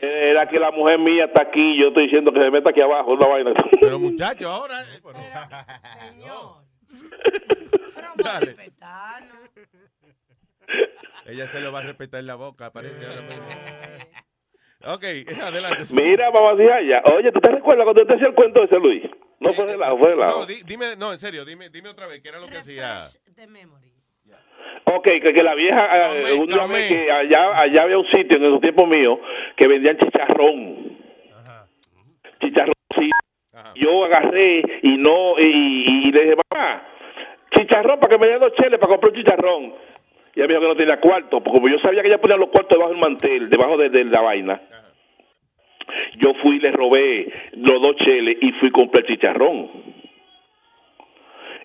Era 0.01 0.47
que 0.47 0.59
la 0.59 0.71
mujer 0.71 0.99
mía 0.99 1.25
está 1.25 1.43
aquí, 1.43 1.77
yo 1.79 1.87
estoy 1.87 2.03
diciendo 2.03 2.31
que 2.31 2.39
se 2.39 2.51
meta 2.51 2.69
aquí 2.69 2.81
abajo, 2.81 3.11
una 3.13 3.27
vaina. 3.27 3.53
Pero 3.79 3.99
muchacho, 3.99 4.49
ahora. 4.49 4.81
eh, 4.83 5.01
Dale. 8.23 8.55
Ella 11.25 11.47
se 11.47 11.59
lo 11.61 11.71
va 11.71 11.79
a 11.79 11.83
respetar 11.83 12.19
en 12.19 12.27
la 12.27 12.35
boca, 12.35 12.71
parece 12.71 13.05
ahora 13.05 13.21
mismo. 13.21 13.47
Ok, 14.83 15.03
adelante. 15.43 15.83
Mira, 15.93 16.31
mamacita, 16.31 16.81
ya. 16.81 17.03
Oye, 17.15 17.31
¿tú 17.31 17.39
te 17.39 17.51
recuerdas 17.51 17.83
cuando 17.83 18.01
yo 18.01 18.07
te 18.07 18.15
hacía 18.15 18.27
el 18.29 18.33
cuento 18.33 18.63
ese, 18.63 18.79
Luis? 18.79 19.03
No 19.39 19.53
fue 19.53 19.67
de 19.67 19.77
lado, 19.77 19.95
fue 19.99 20.09
de 20.09 20.15
lado. 20.15 20.39
No, 20.39 20.45
di- 20.47 20.63
dime, 20.65 20.95
no, 20.97 21.11
en 21.11 21.19
serio, 21.19 21.45
dime, 21.45 21.69
dime 21.69 21.89
otra 21.89 22.07
vez, 22.07 22.19
¿qué 22.23 22.29
era 22.29 22.39
lo 22.39 22.47
que 22.47 22.57
hacía? 22.57 22.97
Ok, 24.85 25.03
que, 25.21 25.33
que 25.33 25.43
la 25.43 25.53
vieja, 25.53 25.85
eh, 26.29 26.33
una 26.33 26.65
vez 26.65 26.87
que 26.87 27.11
allá, 27.11 27.59
allá 27.59 27.83
había 27.83 27.97
un 27.99 28.07
sitio 28.07 28.37
en 28.37 28.45
esos 28.45 28.59
tiempos 28.61 28.87
míos 28.87 29.19
que 29.55 29.67
vendían 29.67 29.97
chicharrón. 29.99 30.97
Chicharrón, 32.39 32.73
sí. 32.97 33.09
Yo 33.75 34.03
agarré 34.05 34.63
y 34.81 34.97
no, 34.97 35.37
y, 35.39 35.43
y- 35.43 36.07
y 36.07 36.11
le 36.11 36.21
dije, 36.23 36.35
mamá, 36.49 36.87
chicharrón 37.55 37.99
para 37.99 38.15
que 38.15 38.19
me 38.19 38.27
den 38.29 38.39
dos 38.39 38.53
cheles 38.55 38.79
para 38.79 38.93
comprar 38.93 39.11
un 39.11 39.17
chicharrón. 39.19 39.75
Ella 40.35 40.47
me 40.47 40.53
dijo 40.53 40.61
que 40.61 40.67
no 40.67 40.75
tenía 40.75 40.99
cuarto, 40.99 41.41
porque 41.41 41.59
como 41.59 41.67
yo 41.67 41.79
sabía 41.79 42.01
que 42.01 42.07
ella 42.07 42.21
ponía 42.21 42.37
los 42.37 42.49
cuartos 42.49 42.77
debajo 42.77 42.91
del 42.91 43.01
mantel, 43.01 43.49
debajo 43.49 43.77
de, 43.77 44.05
la 44.05 44.21
vaina. 44.21 44.61
Yo 46.17 46.33
fui 46.35 46.55
y 46.55 46.59
le 46.59 46.71
robé 46.71 47.31
los 47.53 47.81
dos 47.81 47.95
cheles 47.97 48.37
y 48.39 48.51
fui 48.53 48.69
y 48.69 48.71
compré 48.71 49.01
el 49.01 49.07
chicharrón. 49.07 49.69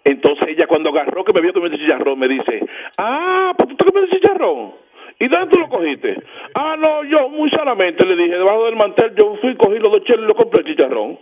Entonces 0.04 0.48
ella 0.48 0.66
cuando 0.66 0.90
agarró 0.90 1.24
que 1.24 1.32
me 1.32 1.40
vio 1.40 1.52
comiendo 1.52 1.78
chicharrón 1.78 2.18
me 2.18 2.28
dice, 2.28 2.60
ah, 2.98 3.52
pues 3.56 3.68
tú 3.70 3.76
te 3.76 3.84
comiendo 3.84 4.14
chicharrón. 4.14 4.72
¿Y 5.18 5.28
dónde 5.28 5.48
tú 5.48 5.60
lo 5.60 5.68
cogiste? 5.68 6.22
Ah, 6.54 6.76
no, 6.78 7.04
yo 7.04 7.28
muy 7.28 7.48
sanamente 7.50 8.04
le 8.04 8.16
dije, 8.16 8.36
debajo 8.36 8.66
del 8.66 8.76
mantel 8.76 9.14
yo 9.16 9.36
fui, 9.40 9.54
cogí 9.56 9.78
los 9.78 9.92
dos 9.92 10.04
cheles 10.04 10.24
y 10.24 10.26
lo 10.26 10.34
compré 10.34 10.62
el 10.62 10.66
chicharrón. 10.66 11.18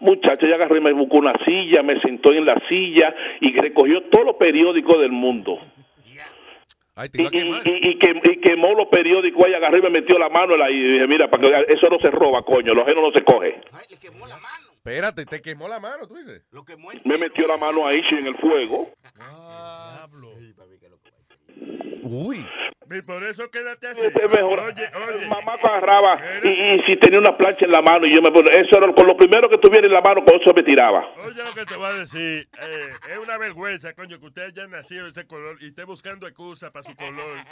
Muchacha, 0.00 0.46
ella 0.46 0.56
agarró 0.56 0.76
y 0.76 0.80
me 0.80 0.92
buscó 0.92 1.16
una 1.16 1.32
silla, 1.44 1.82
me 1.82 1.98
sentó 2.00 2.32
en 2.32 2.44
la 2.44 2.60
silla 2.68 3.14
y 3.40 3.52
recogió 3.54 4.02
todos 4.02 4.26
los 4.26 4.36
periódicos 4.36 5.00
del 5.00 5.12
mundo. 5.12 5.58
Y, 7.18 7.22
y, 7.38 7.50
y- 7.64 7.88
y 7.90 7.98
quem- 7.98 8.20
y 8.32 8.40
quemó 8.40 8.72
los 8.74 8.88
periódicos, 8.88 9.44
ella 9.46 9.58
agarró 9.58 9.78
y 9.78 9.82
me 9.82 9.90
metió 9.90 10.18
la 10.18 10.28
mano 10.30 10.54
en 10.54 10.60
la- 10.60 10.70
y 10.70 10.80
dije, 10.82 11.06
mira, 11.06 11.28
para 11.28 11.42
que 11.66 11.72
eso 11.74 11.88
no 11.90 11.98
se 11.98 12.10
roba, 12.10 12.42
coño, 12.42 12.72
los 12.74 12.84
ajeno 12.86 13.02
no 13.02 13.12
se 13.12 13.22
coge. 13.22 13.60
Espérate, 14.76 15.26
te 15.26 15.42
quemó 15.42 15.68
la 15.68 15.78
mano, 15.80 16.06
tú 16.06 16.14
dices. 16.16 16.42
Me 17.04 17.18
metió 17.18 17.46
la 17.46 17.56
mano 17.56 17.86
ahí 17.86 18.00
en 18.10 18.26
el 18.26 18.36
fuego. 18.36 18.88
Uy. 22.06 22.46
Y 22.88 23.02
por 23.02 23.24
eso 23.24 23.50
quédate 23.50 23.88
así. 23.88 24.00
Mejor. 24.04 24.60
Oye, 24.60 24.88
oye. 25.08 25.26
Mamá 25.26 25.54
agarraba 25.54 26.14
y, 26.44 26.48
y 26.48 26.82
si 26.86 26.96
tenía 27.00 27.18
una 27.18 27.36
plancha 27.36 27.64
en 27.64 27.72
la 27.72 27.82
mano 27.82 28.06
y 28.06 28.14
yo 28.14 28.22
me 28.22 28.30
ponía, 28.30 28.52
eso 28.52 28.78
era 28.78 28.92
con 28.94 29.08
lo 29.08 29.16
primero 29.16 29.48
que 29.48 29.58
tuviera 29.58 29.88
en 29.88 29.92
la 29.92 30.00
mano, 30.00 30.24
con 30.24 30.40
eso 30.40 30.52
me 30.54 30.62
tiraba. 30.62 31.04
Oye 31.26 31.42
lo 31.42 31.52
que 31.52 31.66
te 31.66 31.74
voy 31.74 31.86
a 31.86 31.94
decir. 31.94 32.48
eh, 32.62 32.90
es 33.10 33.18
una 33.18 33.36
vergüenza, 33.38 33.92
coño, 33.94 34.20
que 34.20 34.26
usted 34.26 34.42
haya 34.42 34.68
nacido 34.68 35.02
de 35.02 35.08
ese 35.10 35.26
color 35.26 35.56
y 35.60 35.66
esté 35.66 35.82
buscando 35.82 36.28
excusa 36.28 36.70
para 36.72 36.84
su 36.84 36.94
color. 36.94 37.38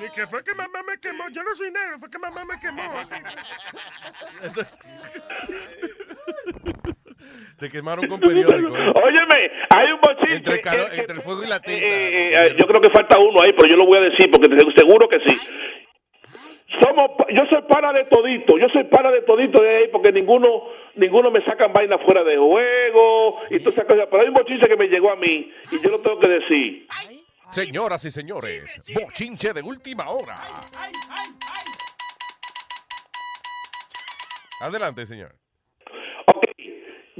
Y 0.00 0.08
que 0.14 0.26
fue 0.26 0.42
que 0.42 0.54
mamá 0.54 0.82
me 0.82 0.98
quemó. 0.98 1.24
Yo 1.30 1.42
no 1.42 1.54
soy 1.54 1.70
negro, 1.70 1.98
fue 1.98 2.08
que 2.08 2.18
mamá 2.18 2.42
me 2.44 2.58
quemó. 2.58 2.82
Te 7.58 7.68
quemaron 7.70 8.06
con 8.06 8.20
periódico. 8.20 8.76
¿eh? 8.76 8.92
Óyeme, 9.04 9.50
hay 9.70 9.92
un 9.92 10.00
bochinche. 10.00 10.36
Entre, 10.36 10.54
el 10.54 10.60
calor- 10.60 10.88
que- 10.90 10.94
que- 10.94 11.00
entre 11.00 11.16
el 11.16 11.22
fuego 11.22 11.42
y 11.42 11.46
la 11.48 11.60
tinta. 11.60 11.86
eh, 11.86 12.46
eh, 12.46 12.56
yo 12.58 12.66
creo 12.66 12.80
que 12.80 12.90
falta 12.90 13.18
uno 13.18 13.42
ahí, 13.42 13.52
pero 13.52 13.68
yo 13.68 13.76
lo 13.76 13.86
voy 13.86 13.98
a 13.98 14.02
decir 14.02 14.30
porque 14.30 14.48
te- 14.48 14.72
seguro 14.80 15.08
que 15.08 15.18
sí. 15.20 15.36
Somos, 16.82 17.10
yo 17.34 17.42
soy 17.50 17.62
para 17.68 17.92
de 17.92 18.04
todito, 18.04 18.56
yo 18.58 18.68
soy 18.68 18.84
para 18.84 19.10
de 19.10 19.22
todito 19.22 19.60
de 19.62 19.76
ahí 19.76 19.84
porque 19.90 20.12
ninguno, 20.12 20.64
ninguno 20.96 21.30
me 21.30 21.42
sacan 21.44 21.72
vaina 21.72 21.98
fuera 21.98 22.22
de 22.22 22.36
juego 22.36 23.40
y 23.50 23.58
todas 23.58 23.72
esas 23.78 23.86
cosas. 23.86 24.06
Pero 24.10 24.22
hay 24.22 24.28
un 24.28 24.34
bochinche 24.34 24.68
que 24.68 24.76
me 24.76 24.86
llegó 24.86 25.10
a 25.10 25.16
mí 25.16 25.50
y 25.72 25.80
yo 25.82 25.90
lo 25.90 25.98
tengo 26.00 26.20
que 26.20 26.28
decir. 26.28 26.86
Señoras 27.50 28.04
y 28.04 28.10
señores, 28.10 28.80
bochinche 28.94 29.52
de 29.54 29.62
última 29.62 30.10
hora. 30.10 30.36
Adelante, 34.60 35.06
señor. 35.06 35.34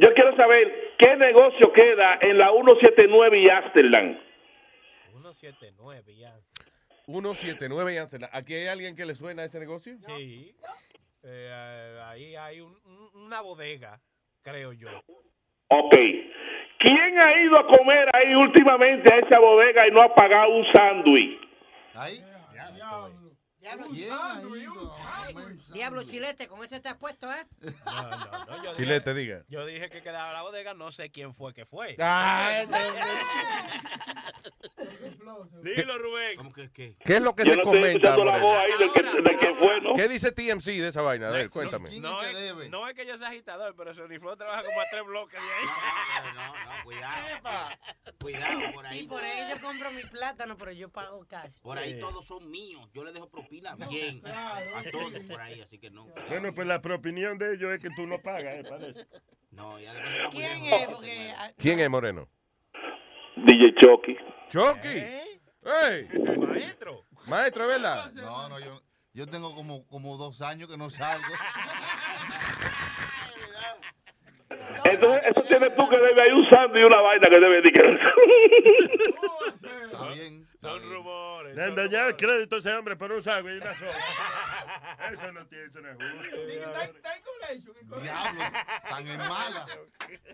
Yo 0.00 0.14
quiero 0.14 0.34
saber 0.36 0.94
qué 0.98 1.16
negocio 1.16 1.72
queda 1.72 2.18
en 2.20 2.38
la 2.38 2.50
179 2.52 3.40
y 3.40 3.48
Amsterdam. 3.50 4.18
179 5.10 6.14
ya. 6.16 6.34
179 7.06 7.94
y 7.94 7.96
Amsterdam. 7.96 8.30
¿Aquí 8.32 8.54
hay 8.54 8.68
alguien 8.68 8.94
que 8.94 9.04
le 9.04 9.14
suena 9.14 9.42
a 9.42 9.44
ese 9.46 9.58
negocio? 9.58 9.94
Sí. 10.16 10.54
Eh, 11.24 11.98
ahí 12.04 12.36
hay 12.36 12.60
un- 12.60 12.78
un- 12.84 13.22
una 13.24 13.40
bodega, 13.40 13.98
creo 14.42 14.72
yo. 14.72 14.88
Ok. 15.68 15.96
¿Quién 16.78 17.18
ha 17.18 17.40
ido 17.42 17.58
a 17.58 17.66
comer 17.66 18.08
ahí 18.14 18.34
últimamente 18.34 19.12
a 19.12 19.18
esa 19.18 19.38
bodega 19.40 19.88
y 19.88 19.90
no 19.90 20.00
ha 20.02 20.14
pagado 20.14 20.50
un 20.54 20.64
sándwich? 20.72 21.40
Diablo 25.72 26.02
chilete, 26.04 26.46
con 26.48 26.62
este 26.62 26.80
te 26.80 26.88
has 26.88 26.96
puesto, 26.96 27.30
¿eh? 27.32 27.46
No, 27.84 28.02
no, 28.02 28.46
no. 28.46 28.64
Yo 28.64 28.72
Chile, 28.74 28.94
dije, 28.94 29.00
te 29.00 29.14
diga. 29.14 29.44
Yo 29.48 29.66
dije 29.66 29.88
que 29.90 30.02
quedaba 30.02 30.32
la 30.32 30.42
bodega, 30.42 30.74
no 30.74 30.90
sé 30.92 31.10
quién 31.10 31.34
fue 31.34 31.52
que 31.54 31.66
fue. 31.66 31.96
Ah, 31.98 32.62
Dilo, 35.62 35.98
Rubén. 35.98 36.36
¿Cómo 36.36 36.52
que 36.52 36.70
qué? 36.70 36.96
¿Qué 37.04 37.16
es 37.16 37.22
lo 37.22 37.34
que 37.34 37.44
Yo 37.44 37.50
se 37.52 37.56
no 37.58 37.62
comenta? 37.64 38.16
la 38.16 38.24
Moreno? 38.24 38.46
voz 38.46 38.56
ahí 38.58 38.72
del 38.78 38.92
que, 38.92 39.02
del 39.02 39.38
que 39.38 39.54
fue, 39.54 39.80
¿no? 39.80 39.94
¿Qué 39.94 40.08
dice 40.08 40.30
TMC 40.32 40.64
de 40.66 40.88
esa 40.88 41.02
vaina? 41.02 41.28
A 41.28 41.32
ver, 41.32 41.50
cuéntame. 41.50 41.90
No 42.00 42.22
es, 42.22 42.68
no 42.70 42.88
es 42.88 42.94
que 42.94 43.06
yo 43.06 43.18
sea 43.18 43.28
agitador, 43.28 43.74
pero 43.76 43.94
Sony 43.94 44.18
Flow 44.18 44.36
trabaja 44.36 44.64
como 44.64 44.80
a 44.80 44.84
tres 44.90 45.04
bloques 45.04 45.40
de 45.40 45.46
ahí. 45.48 45.66
No, 46.34 46.54
no, 46.54 46.84
cuidado. 46.84 47.26
Cuidado, 48.20 48.60
por 48.72 48.84
Y 48.86 48.88
ahí. 48.88 49.06
por 49.06 49.22
ahí 49.22 49.50
yo 49.50 49.60
compro 49.60 49.90
mi 49.92 50.02
plátano, 50.02 50.56
pero 50.56 50.72
yo 50.72 50.88
pago 50.88 51.24
cash. 51.26 51.60
Por 51.62 51.78
ahí 51.78 51.98
todos 52.00 52.24
son 52.26 52.50
míos. 52.50 52.88
Yo 52.94 53.04
le 53.04 53.12
dejo 53.12 53.28
propina 53.28 53.57
bien 53.88 54.22
a 54.26 54.82
todos 54.90 55.12
por 55.28 55.40
ahí, 55.40 55.60
así 55.60 55.78
que 55.78 55.90
no. 55.90 56.04
cuidado. 56.04 56.28
Bueno, 56.28 56.54
pues 56.54 56.66
la 56.66 56.76
opinión 56.76 57.38
de 57.38 57.54
ellos 57.54 57.72
es 57.72 57.80
que 57.80 57.90
tú 57.90 58.06
no 58.06 58.18
pagas, 58.20 58.56
¿eh? 58.56 58.62
Parece. 58.68 59.06
No, 59.50 59.78
ya 59.78 59.92
después 59.94 60.14
está 60.14 60.30
muy 60.30 60.42
¿Quién 60.42 60.64
lejos. 60.64 60.80
es? 60.80 60.88
Porque 60.88 61.34
¿Quién 61.58 61.80
es 61.80 61.90
Moreno? 61.90 62.28
DJ 63.36 63.74
Chucky. 63.80 64.16
Chucky. 64.48 64.88
¿Eh? 64.88 65.40
¡Ey! 65.88 66.08
Maestro. 66.38 67.04
Maestro, 67.26 67.62
¿es 67.64 67.68
verdad? 67.68 68.12
No, 68.14 68.48
no, 68.48 68.58
yo, 68.60 68.80
yo 69.12 69.26
tengo 69.26 69.54
como, 69.54 69.86
como 69.88 70.16
dos 70.16 70.40
años 70.42 70.68
que 70.70 70.76
no 70.76 70.88
salgo. 70.90 71.26
Entonces, 74.84 75.22
eso 75.26 75.42
tienes 75.42 75.74
tú 75.76 75.88
que 75.88 75.96
debe 75.96 76.22
hay 76.22 76.30
un 76.32 76.48
sándwich 76.50 76.80
y 76.80 76.84
una 76.84 77.00
vaina 77.00 77.28
que 77.28 77.40
debe 77.40 77.62
de. 77.62 77.68
Está 79.84 80.12
bien. 80.14 80.47
Son 80.60 80.82
rumores. 80.90 81.54
Le 81.56 81.62
han 81.62 81.74
dañado 81.76 82.08
el 82.08 82.16
crédito 82.16 82.56
a 82.56 82.58
ese 82.58 82.72
hombre 82.74 82.96
por 82.96 83.12
un 83.12 83.22
sándwich 83.22 83.54
y 83.54 83.58
una 83.58 83.74
sopa. 83.74 83.92
Eso 85.12 85.32
no 85.32 85.46
tiene, 85.46 85.64
eso 85.66 85.80
no 85.80 85.88
es 85.88 85.96
justo. 85.96 86.36
Diablo, 88.02 88.40
tan 88.88 89.08
en 89.08 89.16
mala. 89.18 89.66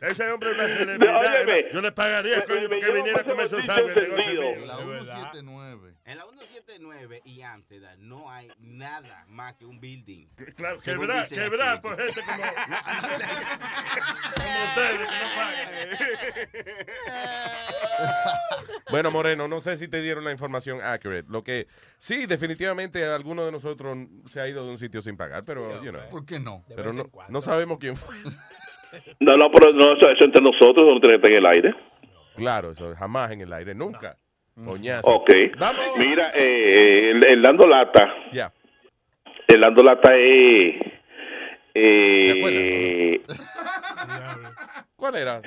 Ese 0.01 0.31
hombre 0.33 0.51
es 0.51 0.57
una 0.57 0.69
celebridad. 0.69 1.47
Yo 1.73 1.81
le 1.81 1.93
pagaría 1.93 2.45
coño, 2.45 2.69
que 2.69 2.91
viniera 2.91 3.21
a 3.21 3.25
comer 3.25 3.45
esos 3.47 3.61
encendido. 3.61 4.17
mío. 4.17 4.67
La 4.67 4.77
De 4.79 4.85
verdad. 4.87 5.15
179. 5.33 5.95
En 6.07 6.19
la 6.19 6.25
179 6.25 7.23
y 7.25 7.43
Amsterdam 7.43 7.97
no 8.01 8.29
hay 8.31 8.51
nada 8.59 9.25
más 9.29 9.55
que 9.55 9.65
un 9.65 9.79
building. 9.81 10.27
Claro, 10.57 10.81
quebrar, 10.81 11.29
quebrar 11.29 11.81
por 11.81 11.97
gente 11.97 12.21
como, 12.21 12.43
como 14.37 14.65
ustedes 14.65 14.99
que 14.99 15.07
no 15.07 15.29
pagan. 15.37 15.89
Bueno, 18.91 19.11
Moreno, 19.11 19.49
no 19.49 19.61
sé 19.61 19.77
si 19.77 19.89
te 19.89 20.03
dieron 20.03 20.25
la 20.25 20.31
información 20.31 20.79
accurate. 20.83 21.25
Lo 21.29 21.43
que 21.43 21.67
sí, 21.99 22.27
definitivamente 22.27 23.05
alguno 23.05 23.45
de 23.45 23.53
nosotros 23.53 23.97
se 24.27 24.41
ha 24.41 24.49
ido 24.49 24.65
de 24.65 24.71
un 24.71 24.79
sitio 24.79 25.03
sin 25.03 25.17
pagar, 25.17 25.45
pero, 25.45 25.83
you 25.83 25.91
know, 25.91 26.03
¿Por 26.11 26.25
qué 26.27 26.39
no? 26.39 26.65
pero 26.77 26.93
no, 26.93 27.11
no 27.29 27.41
sabemos 27.41 27.79
quién 27.79 27.97
fue. 27.97 28.15
No, 29.19 29.33
no, 29.33 29.51
pero 29.51 29.73
no, 29.73 29.97
eso, 29.97 30.09
eso 30.09 30.25
entre 30.25 30.41
nosotros 30.41 30.87
no 30.87 31.13
estar 31.13 31.31
en 31.31 31.37
el 31.37 31.47
aire. 31.47 31.75
Claro, 32.37 32.71
eso 32.71 32.95
jamás 32.95 33.33
en 33.33 33.41
el 33.41 33.53
aire, 33.53 33.75
nunca. 33.75 34.17
Coñazo. 34.55 35.09
Ok. 35.09 35.31
Vamos. 35.59 35.85
Mira, 35.99 36.31
eh, 36.35 37.11
el, 37.11 37.27
el 37.27 37.43
dando 37.43 37.67
lata. 37.67 38.15
Ya. 38.33 38.53
El 39.49 39.61
dando 39.61 39.83
lata 39.83 40.11
es... 40.17 40.77
Eh, 41.75 43.21
¿Cuál 44.97 45.17
era? 45.17 45.43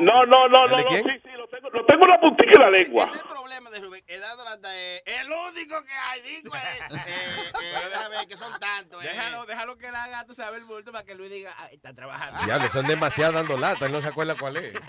No, 0.00 0.26
no, 0.26 0.48
no, 0.48 0.64
¿El 0.66 0.70
no, 0.70 0.76
de 0.76 0.82
no, 0.84 0.88
quién? 0.88 1.04
sí, 1.04 1.10
sí, 1.24 1.30
lo 1.36 1.48
tengo, 1.48 1.70
lo 1.70 1.84
tengo 1.86 2.04
en 2.04 2.10
la 2.10 2.20
puntica 2.20 2.50
en 2.54 2.60
la 2.60 2.70
lengua. 2.70 3.04
Ese 3.04 3.16
es 3.16 3.22
el 3.22 3.28
problema 3.28 3.70
de 3.70 3.80
Rubén. 3.80 4.02
El 4.06 4.20
dando 4.20 4.44
lata 4.44 4.76
es 4.80 5.02
el 5.06 5.28
único 5.30 5.84
que 5.84 5.92
hay, 5.92 6.20
digo. 6.22 6.54
eh, 6.54 6.58
eh, 6.90 7.50
eh, 7.62 7.88
déjame 7.90 8.16
ver 8.16 8.26
que 8.26 8.36
son 8.36 8.58
tantos. 8.58 9.02
eh. 9.04 9.08
Déjalo, 9.08 9.46
déjalo 9.46 9.76
que 9.78 9.86
él 9.86 9.94
haga, 9.94 10.24
tú 10.26 10.34
sabes, 10.34 10.58
el 10.60 10.64
bulto 10.66 10.92
para 10.92 11.04
que 11.04 11.14
Luis 11.14 11.30
diga, 11.30 11.54
"Ah, 11.58 11.68
está 11.70 11.92
trabajando. 11.94 12.44
Diablo, 12.44 12.68
son 12.68 12.86
demasiado 12.86 13.32
dando 13.32 13.56
lata, 13.56 13.86
él 13.86 13.92
no 13.92 14.00
se 14.00 14.08
acuerda 14.08 14.34
cuál 14.38 14.56
es. 14.58 14.72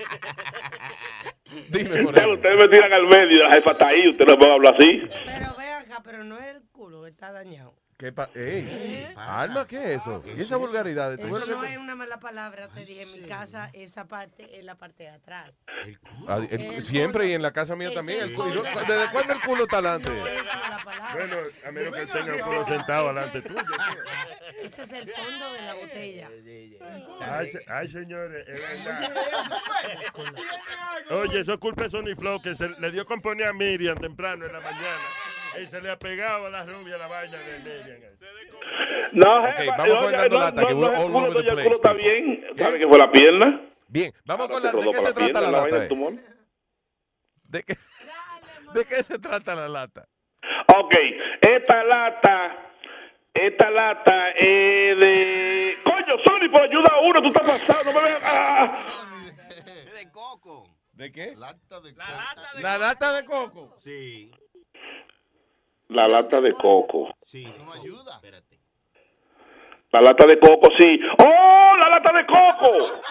Dime, 1.69 2.01
Ustedes, 2.05 2.27
ustedes 2.27 2.57
me 2.57 2.69
tiran 2.69 2.93
al 2.93 3.07
medio, 3.07 3.43
la 3.43 3.51
jefa 3.55 3.71
está 3.71 3.87
ahí, 3.87 4.07
usted 4.07 4.25
no 4.25 4.37
puede 4.37 4.53
hablar 4.53 4.73
así. 4.75 5.01
Pero 5.25 5.53
ve 5.57 5.69
acá, 5.73 6.01
pero 6.03 6.23
no 6.23 6.37
es 6.37 6.45
el 6.45 6.61
culo 6.71 7.03
que 7.03 7.09
está 7.09 7.31
dañado. 7.33 7.73
¿Qué 8.01 8.11
pa 8.11 8.31
Ey, 8.33 9.13
Alma, 9.15 9.67
¿qué 9.67 9.93
es 9.93 10.01
eso? 10.01 10.23
¿Y 10.35 10.41
esa 10.41 10.55
vulgaridad? 10.57 11.15
¿Tú 11.19 11.37
Eso 11.37 11.45
no 11.45 11.63
es 11.63 11.77
una 11.77 11.95
mala 11.95 12.19
palabra, 12.19 12.67
te 12.69 12.83
dije. 12.83 13.03
En 13.03 13.11
mi 13.21 13.27
casa, 13.27 13.69
esa 13.73 14.07
parte 14.07 14.57
es 14.57 14.65
la 14.65 14.73
parte 14.73 15.03
de 15.03 15.09
atrás. 15.09 15.51
Ah, 16.27 16.39
el- 16.49 16.61
El 16.63 16.83
siempre 16.83 17.19
culo. 17.25 17.31
y 17.31 17.33
en 17.33 17.43
la 17.43 17.53
casa 17.53 17.75
mía 17.75 17.89
Es 17.89 17.93
también. 17.93 18.21
el 18.21 18.29
el 18.31 18.35
culo. 18.35 18.63
culo. 18.63 18.63
¿Desde 18.87 19.11
cuándo 19.11 19.33
el 19.33 19.41
culo 19.41 19.63
está 19.65 19.77
adelante? 19.77 20.11
Bueno, 21.13 21.35
a 21.67 21.71
menos 21.71 21.93
que 21.93 22.05
tenga 22.07 22.33
el 22.35 22.41
culo 22.41 22.65
sentado 22.65 23.07
delante 23.09 23.39
tuyo. 23.43 23.61
Ese 24.63 24.81
es 24.81 24.91
el 24.93 25.07
fondo 25.11 25.53
de 25.53 25.61
la 25.61 25.73
botella. 25.75 26.29
Ay, 27.21 27.51
ay, 27.67 27.87
señores, 27.87 28.47
es 28.47 28.83
verdad. 28.83 29.11
Oye, 31.11 31.39
eso 31.41 31.53
es 31.53 31.59
culpa 31.59 31.83
de 31.83 31.89
Sony 31.91 32.15
Flow 32.17 32.41
que 32.41 32.55
se 32.55 32.67
le 32.67 32.89
dio 32.91 33.05
componer 33.05 33.47
a 33.49 33.53
Miriam 33.53 33.95
temprano 33.99 34.47
en 34.47 34.53
la 34.53 34.59
mañana. 34.59 35.03
Y 35.59 35.65
se 35.65 35.81
le 35.81 35.89
ha 35.89 35.97
pegado 35.97 36.45
a 36.45 36.49
la 36.49 36.63
rubia 36.65 36.97
la 36.97 37.07
vaina 37.07 37.37
de 37.37 37.59
Miriam. 37.59 37.99
No, 39.13 39.39
Ok, 39.41 39.47
jefa, 39.57 39.75
vamos 39.77 39.95
no, 39.95 40.01
con 40.01 40.13
el 40.13 40.29
no, 40.29 40.39
lata, 40.39 40.61
no, 40.61 40.67
que 40.67 40.73
no, 40.73 40.79
we're 40.79 40.95
el 40.95 41.01
all 41.01 41.15
over 41.15 41.33
the 41.33 41.51
place, 41.51 41.71
está 41.71 41.93
bien, 41.93 42.45
¿sabe 42.57 42.79
que 42.79 42.87
fue 42.87 42.97
la 42.97 43.11
pierna? 43.11 43.61
Bien, 43.87 44.13
vamos 44.25 44.47
con 44.47 44.63
la. 44.63 44.71
Te 44.71 44.77
¿De 44.77 44.85
qué 44.91 44.99
se 44.99 45.13
trata 45.13 45.41
la 45.41 45.51
lata? 45.51 45.83
eh? 45.83 45.89
¿De 47.43 47.63
qué, 47.63 47.75
¿De 48.73 48.85
qué 48.85 49.03
se 49.03 49.19
trata 49.19 49.55
la 49.55 49.67
lata? 49.67 50.07
Ok, 50.67 50.93
esta 51.41 51.83
lata 51.83 52.71
esta 53.33 53.69
lata 53.69 54.29
es 54.31 54.99
de... 54.99 55.77
Coño, 55.83 56.17
Sony, 56.25 56.51
por 56.51 56.61
ayuda 56.61 56.89
a 56.91 56.99
uno, 57.01 57.21
tú 57.21 57.27
estás 57.29 57.47
pasado, 57.47 57.91
no 57.91 57.99
me 57.99 58.03
veas... 58.03 58.23
Ah. 58.25 58.77
De 59.93 60.11
coco. 60.11 60.67
¿De 60.91 61.11
qué? 61.11 61.33
Lata 61.37 61.79
de 61.79 61.93
La 61.93 62.09
lata 62.09 62.53
de 62.55 62.61
La 62.61 62.77
lata 62.77 63.13
de 63.13 63.25
coco. 63.25 63.77
Sí. 63.79 64.31
La 65.91 66.07
lata 66.07 66.39
de 66.41 66.53
coco. 66.53 67.13
Sí. 67.23 67.45
Eso 67.45 67.63
no 67.65 67.73
ayuda. 67.73 68.15
Espérate. 68.15 68.57
La 69.91 70.01
lata 70.01 70.25
de 70.25 70.39
coco, 70.39 70.69
sí. 70.79 70.99
¡Oh, 71.19 71.75
la 71.77 71.89
lata 71.89 72.11
de 72.13 72.25
coco! 72.25 73.01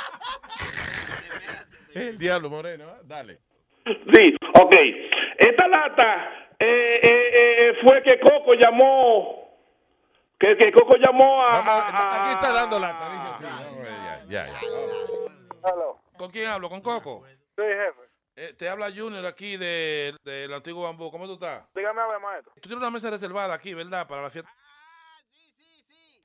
El 1.94 2.16
diablo, 2.18 2.48
Moreno. 2.48 2.84
¿eh? 2.88 3.00
Dale. 3.04 3.38
Sí, 3.84 4.34
ok. 4.54 4.74
Esta 5.38 5.68
lata 5.68 6.28
eh, 6.58 7.00
eh, 7.02 7.30
eh, 7.34 7.74
fue 7.82 8.02
que 8.02 8.18
Coco 8.20 8.54
llamó... 8.54 9.50
Que, 10.38 10.56
que 10.56 10.72
Coco 10.72 10.96
llamó 10.96 11.42
a... 11.42 11.50
a- 11.52 12.22
Aquí 12.24 12.30
está 12.32 12.52
dando 12.52 12.78
lata. 12.78 13.38
dice, 13.40 13.48
sí, 13.48 13.64
vamos 13.74 13.88
Ya, 14.28 14.46
ya, 14.46 14.46
ya. 14.46 14.60
¿Con 16.16 16.30
quién 16.30 16.48
hablo? 16.48 16.68
¿Con 16.70 16.80
Coco? 16.80 17.24
Sí, 17.56 17.62
jefe. 17.62 18.09
Eh, 18.42 18.54
te 18.54 18.70
habla 18.70 18.90
Junior 18.90 19.26
aquí 19.26 19.58
de- 19.58 20.16
del 20.24 20.54
antiguo 20.54 20.84
bambú. 20.84 21.10
¿Cómo 21.10 21.26
tú 21.26 21.34
estás? 21.34 21.68
Dígame 21.74 22.00
a 22.00 22.06
ver, 22.06 22.20
maestro. 22.20 22.54
Tú 22.54 22.60
tienes 22.62 22.78
una 22.78 22.90
mesa 22.90 23.10
reservada 23.10 23.52
aquí, 23.52 23.74
¿verdad? 23.74 24.08
Para 24.08 24.22
la 24.22 24.30
fiesta. 24.30 24.50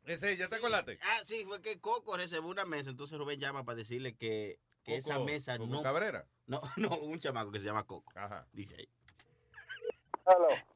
Ese, 0.06 0.38
¿ya 0.38 0.48
te 0.48 0.56
acordaste? 0.56 0.98
Ah, 1.02 1.20
sí, 1.26 1.44
fue 1.46 1.62
que 1.62 1.82
Coco 1.82 2.16
reservó 2.16 2.48
una 2.48 2.64
mesa, 2.64 2.90
entonces 2.92 3.18
Rubén 3.18 3.38
llama 3.42 3.66
para 3.66 3.76
decirle 3.80 4.16
que, 4.16 4.60
que 4.86 4.96
esa 4.96 5.20
mesa 5.20 5.58
Coco 5.58 5.70
no... 5.70 5.84
Cabrera. 5.84 6.26
No, 6.46 6.62
no, 6.78 6.96
un 7.00 7.20
chamaco 7.20 7.52
que 7.52 7.60
se 7.60 7.66
llama 7.66 7.84
Coco. 7.86 8.14
Ajá. 8.16 8.48
Dice 8.54 8.76
ahí. 8.78 8.90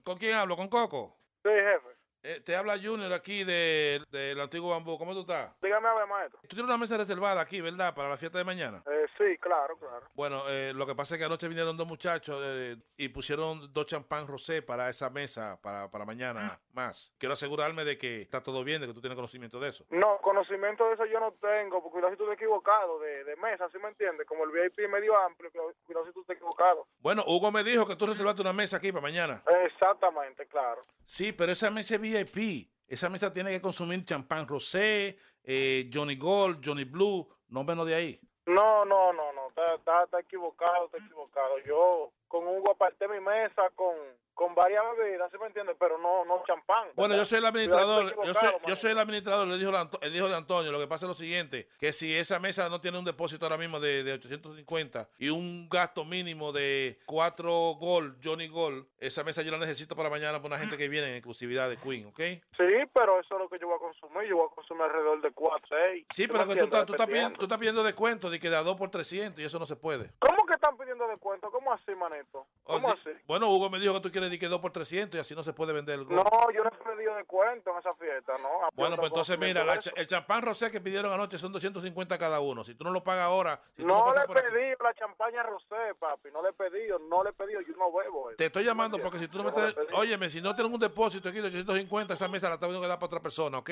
¿Con 0.04 0.18
quién 0.18 0.34
hablo? 0.36 0.58
¿Con 0.58 0.68
Coco? 0.68 1.16
Sí, 1.44 1.50
jefe. 1.50 1.99
Eh, 2.22 2.42
te 2.44 2.54
habla 2.56 2.78
Junior 2.78 3.14
aquí 3.14 3.46
de- 3.46 4.04
del 4.12 4.40
antiguo 4.42 4.72
bambú. 4.72 4.98
¿Cómo 4.98 5.14
tú 5.14 5.22
estás? 5.22 5.52
Dígame 5.62 5.88
a 5.88 5.94
ver, 5.94 6.06
maestro. 6.08 6.40
Tú 6.42 6.48
tienes 6.50 6.66
una 6.66 6.78
mesa 6.78 6.98
reservada 6.98 7.40
aquí, 7.40 7.62
¿verdad? 7.62 7.96
Para 7.96 8.10
la 8.10 8.18
fiesta 8.18 8.38
de 8.38 8.44
mañana. 8.44 8.84
Eh, 8.92 9.06
sí, 9.18 9.38
claro, 9.40 9.78
claro. 9.78 10.06
Bueno, 10.16 10.44
eh, 10.50 10.74
lo 10.76 10.86
que 10.86 10.96
pasa 10.96 11.16
es 11.16 11.20
que 11.20 11.26
anoche 11.26 11.48
vinieron 11.48 11.78
dos 11.78 11.88
muchachos 11.88 12.42
eh, 12.44 12.76
y 12.98 13.08
pusieron 13.10 13.72
dos 13.72 13.86
champán 13.86 14.28
rosé 14.28 14.62
para 14.62 14.90
esa 14.90 15.10
mesa, 15.10 15.58
para, 15.62 15.90
para 15.90 16.04
mañana 16.04 16.60
más. 16.74 17.14
Quiero 17.18 17.34
asegurarme 17.34 17.86
de 17.86 17.98
que 17.98 18.22
está 18.22 18.42
todo 18.44 18.66
bien, 18.66 18.82
de 18.82 18.88
que 18.88 18.94
tú 18.94 19.00
tienes 19.00 19.16
conocimiento 19.16 19.58
de 19.60 19.70
eso. 19.70 19.86
No, 19.90 20.18
conocimiento 20.22 20.88
de 20.90 20.96
eso 20.96 21.06
yo 21.06 21.22
no 21.22 21.32
tengo, 21.40 21.82
porque 21.82 21.94
cuidado 21.94 22.12
si 22.12 22.18
tú 22.18 22.24
estás 22.26 22.36
equivocado 22.38 23.00
de, 23.00 23.24
de 23.24 23.36
mesa, 23.38 23.70
¿sí 23.72 23.78
me 23.82 23.88
entiendes? 23.90 24.28
Como 24.28 24.44
el 24.44 24.52
VIP 24.52 24.90
medio 24.90 25.18
amplio, 25.18 25.50
cuidado 25.86 26.06
si 26.06 26.12
tú 26.12 26.22
estás 26.22 26.36
equivocado. 26.36 26.86
Bueno, 27.00 27.24
Hugo 27.26 27.50
me 27.52 27.64
dijo 27.64 27.88
que 27.88 27.96
tú 27.96 28.08
reservaste 28.08 28.42
una 28.42 28.52
mesa 28.54 28.76
aquí 28.78 28.92
para 28.92 29.02
mañana. 29.04 29.42
Exactamente, 29.66 30.46
claro. 30.48 30.84
Sí, 31.06 31.32
pero 31.32 31.52
esa 31.54 31.72
mesa 31.72 31.96
es 31.96 32.02
VIP. 32.10 32.70
Esa 32.88 33.10
mesa 33.10 33.32
tiene 33.32 33.52
que 33.52 33.62
consumir 33.62 34.04
champán 34.04 34.48
rosé, 34.48 35.18
eh, 35.44 35.90
Johnny 35.94 36.16
Gold, 36.16 36.62
Johnny 36.66 36.86
Blue, 36.86 37.28
no 37.50 37.64
menos 37.64 37.86
de 37.86 37.96
ahí. 37.96 38.20
No, 38.48 38.84
no, 38.84 39.14
no, 39.14 39.32
no, 39.34 39.50
está, 39.50 39.76
está, 39.76 40.04
está 40.04 40.20
equivocado, 40.20 40.86
está 40.86 40.98
equivocado. 40.98 41.60
Yo 41.66 42.12
con 42.30 42.48
Hugo 42.48 42.72
aparté 42.72 43.08
mi 43.08 43.20
mesa 43.20 43.70
con, 43.76 43.96
con 44.34 44.56
varias 44.56 44.84
bebidas, 44.98 45.30
¿sí 45.32 45.38
me 45.40 45.48
entiendes? 45.48 45.76
Pero 45.78 45.98
no, 45.98 46.24
no 46.24 46.44
champán. 46.46 46.88
Bueno, 46.96 47.16
yo 47.16 47.26
soy 47.26 47.40
el 47.40 47.46
administrador, 47.46 48.16
yo 48.24 48.34
soy, 48.34 48.50
yo 48.68 48.76
soy 48.76 48.92
el 48.92 49.00
administrador, 49.00 49.48
le 49.48 49.58
dijo 49.58 49.72
el, 50.02 50.16
hijo 50.16 50.30
de 50.30 50.36
Antonio. 50.36 50.72
Lo 50.72 50.80
que 50.80 50.88
pasa 50.88 51.06
es 51.06 51.10
lo 51.10 51.16
siguiente, 51.16 51.68
que 51.80 51.92
si 51.92 52.16
esa 52.16 52.40
mesa 52.40 52.70
no 52.70 52.80
tiene 52.80 53.00
un 53.00 53.04
depósito 53.04 53.46
ahora 53.46 53.58
mismo 53.58 53.80
de, 53.80 54.04
de 54.04 54.14
850 54.14 55.10
y 55.18 55.30
un 55.30 55.68
gasto 55.70 56.06
mínimo 56.06 56.54
de 56.54 57.00
4 57.06 57.50
Gold, 57.80 58.20
Johnny 58.24 58.48
Gold, 58.48 58.86
esa 59.00 59.24
mesa 59.24 59.42
yo 59.42 59.52
la 59.52 59.58
necesito 59.58 59.96
para 59.96 60.10
mañana 60.10 60.38
para 60.38 60.56
una 60.56 60.60
gente 60.60 60.78
que 60.78 60.88
viene 60.88 61.08
en 61.10 61.16
exclusividad 61.16 61.68
de 61.68 61.78
Queen, 61.78 62.06
¿ok? 62.06 62.20
Sí, 62.58 62.86
pero 62.94 63.20
eso 63.20 63.36
es 63.36 63.42
lo 63.42 63.50
que 63.50 63.58
yo 63.60 63.68
voy 63.68 63.76
a 63.76 63.80
consumir. 63.80 64.30
Yo 64.30 64.38
voy 64.38 64.48
a 64.52 64.56
consumir 64.56 64.84
alrededor 64.84 65.22
de 65.22 65.32
4, 65.32 65.68
6. 65.68 66.06
Sí, 66.12 66.28
pero 66.28 66.48
que 66.48 66.56
tú, 66.56 66.66
estás- 66.66 66.86
tú, 66.86 66.94
estás 66.94 67.08
pidiendo, 67.08 67.38
tú 67.40 67.46
estás 67.46 67.58
pidiendo 67.58 67.84
descuento 67.84 68.30
de 68.30 68.40
que 68.40 68.50
de 68.50 68.56
a 68.56 68.62
2 68.62 68.78
por 68.78 68.92
300 68.92 69.42
y 69.42 69.46
eso 69.46 69.58
no 69.58 69.66
se 69.66 69.76
puede. 69.76 70.12
¿Cómo 70.20 70.46
que 70.46 70.54
están 70.54 70.78
pidiendo 70.78 71.08
descuento? 71.08 71.50
¿Cómo 71.52 71.74
así, 71.74 71.96
manito? 72.20 72.48
¿Cómo 72.64 72.92
así? 72.92 73.10
Bueno, 73.26 73.50
Hugo 73.50 73.70
me 73.70 73.80
dijo 73.80 73.94
que 73.94 74.00
tú 74.02 74.12
quieres 74.12 74.30
decir 74.30 74.40
que 74.40 74.48
2 74.48 74.60
por 74.62 74.72
300 74.72 75.18
y 75.18 75.22
así 75.22 75.34
no 75.36 75.42
se 75.44 75.54
puede 75.54 75.74
vender 75.74 76.00
el 76.00 76.06
Gold. 76.06 76.18
No, 76.24 76.52
yo 76.52 76.64
no 76.64 76.70
he 76.70 76.84
pedido 76.96 77.16
descuento 77.16 77.72
en 77.72 77.78
esa 77.78 77.94
fiesta, 77.96 78.38
¿no? 78.38 78.50
Bueno, 78.74 78.96
pues 78.98 79.08
entonces 79.08 79.40
mira, 79.40 79.64
la- 79.64 79.80
el 79.96 80.08
champán 80.08 80.42
rosé 80.44 80.70
que 80.72 80.80
pidieron 80.80 81.12
anoche 81.12 81.38
son 81.38 81.52
250 81.52 82.18
cada 82.18 82.40
uno. 82.40 82.64
Si 82.64 82.76
tú 82.76 82.84
no 82.84 82.92
lo 82.92 83.04
pagas 83.04 83.24
ahora, 83.26 83.60
si 83.76 83.84
No 83.84 84.14
le 84.14 84.22
he 84.22 84.28
pedido 84.28 84.78
la 84.84 84.94
champaña 84.94 85.44
rosé, 85.44 85.96
papi. 86.00 86.30
No 86.32 86.44
le 86.44 86.50
he 86.50 86.54
pedido, 86.54 87.00
no 87.00 87.24
le 87.24 87.32
he 87.32 87.34
pedido. 87.34 87.62
Yo 87.62 87.74
no 87.76 87.92
bebo 87.92 88.30
eso. 88.30 88.38
Te 88.38 88.46
estoy 88.46 88.64
llamando 88.64 89.00
porque 89.02 89.18
si 89.20 89.28
tú 89.28 89.40
no 89.40 89.46
me 89.46 89.50
no 89.52 89.56
pedido. 89.56 89.98
Óyeme, 89.98 90.30
si 90.30 90.42
no 90.42 90.56
tienes 90.56 90.72
un 90.74 90.80
depósito 90.80 91.30
aquí 91.30 91.40
de 91.40 91.48
850, 91.48 92.14
esa 92.14 92.28
mesa 92.28 92.48
la 92.50 92.56
está 92.56 92.68
teniendo 92.68 92.82
que 92.84 92.88
dar 92.90 93.00
para 93.00 93.08
otra 93.08 93.20
persona, 93.22 93.58
¿ok? 93.58 93.70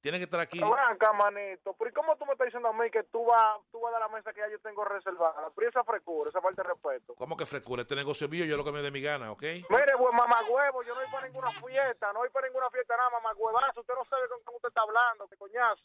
Tienes 0.00 0.20
que 0.20 0.24
estar 0.24 0.40
aquí. 0.40 0.60
Pero 0.60 0.74
acá, 0.74 1.12
manito. 1.12 1.74
¿Pero 1.76 1.90
y 1.90 1.92
cómo 1.92 2.16
tú 2.16 2.24
me 2.26 2.32
estás 2.32 2.46
diciendo 2.46 2.68
a 2.68 2.72
mí 2.72 2.90
que 2.90 3.02
tú 3.04 3.24
vas, 3.24 3.58
tú 3.72 3.80
vas 3.80 3.90
a 3.90 3.98
dar 3.98 4.08
la 4.08 4.16
mesa 4.16 4.32
que 4.32 4.40
ya 4.40 4.48
yo 4.48 4.60
tengo 4.60 4.84
reservada? 4.84 5.50
Pero 5.56 5.68
esa 5.68 5.82
frescura, 5.82 6.30
esa 6.30 6.40
falta 6.40 6.62
de 6.62 6.68
respeto. 6.68 7.14
¿Cómo 7.16 7.36
que 7.36 7.46
frescura? 7.46 7.82
Este 7.82 7.96
negocio 7.96 8.26
es 8.26 8.30
mío, 8.30 8.44
yo 8.44 8.56
lo 8.56 8.64
que 8.64 8.72
me 8.72 8.82
dé 8.82 8.90
mi 8.90 9.02
gana, 9.02 9.32
¿ok? 9.32 9.42
Mire, 9.42 9.94
buen 9.98 10.14
mamagüevo, 10.14 10.82
yo 10.82 10.94
no 10.94 11.00
voy 11.00 11.10
para 11.10 11.26
ninguna 11.26 11.50
fiesta, 11.50 12.12
no 12.12 12.20
voy 12.20 12.30
para 12.30 12.46
ninguna 12.46 12.70
fiesta 12.70 12.96
nada, 12.96 13.10
mamagüevazo. 13.10 13.80
Usted 13.80 13.94
no 13.94 14.04
sabe 14.04 14.28
con 14.28 14.40
quién 14.40 14.54
usted 14.54 14.68
está 14.68 14.82
hablando, 14.82 15.28
qué 15.28 15.36
coñazo. 15.36 15.82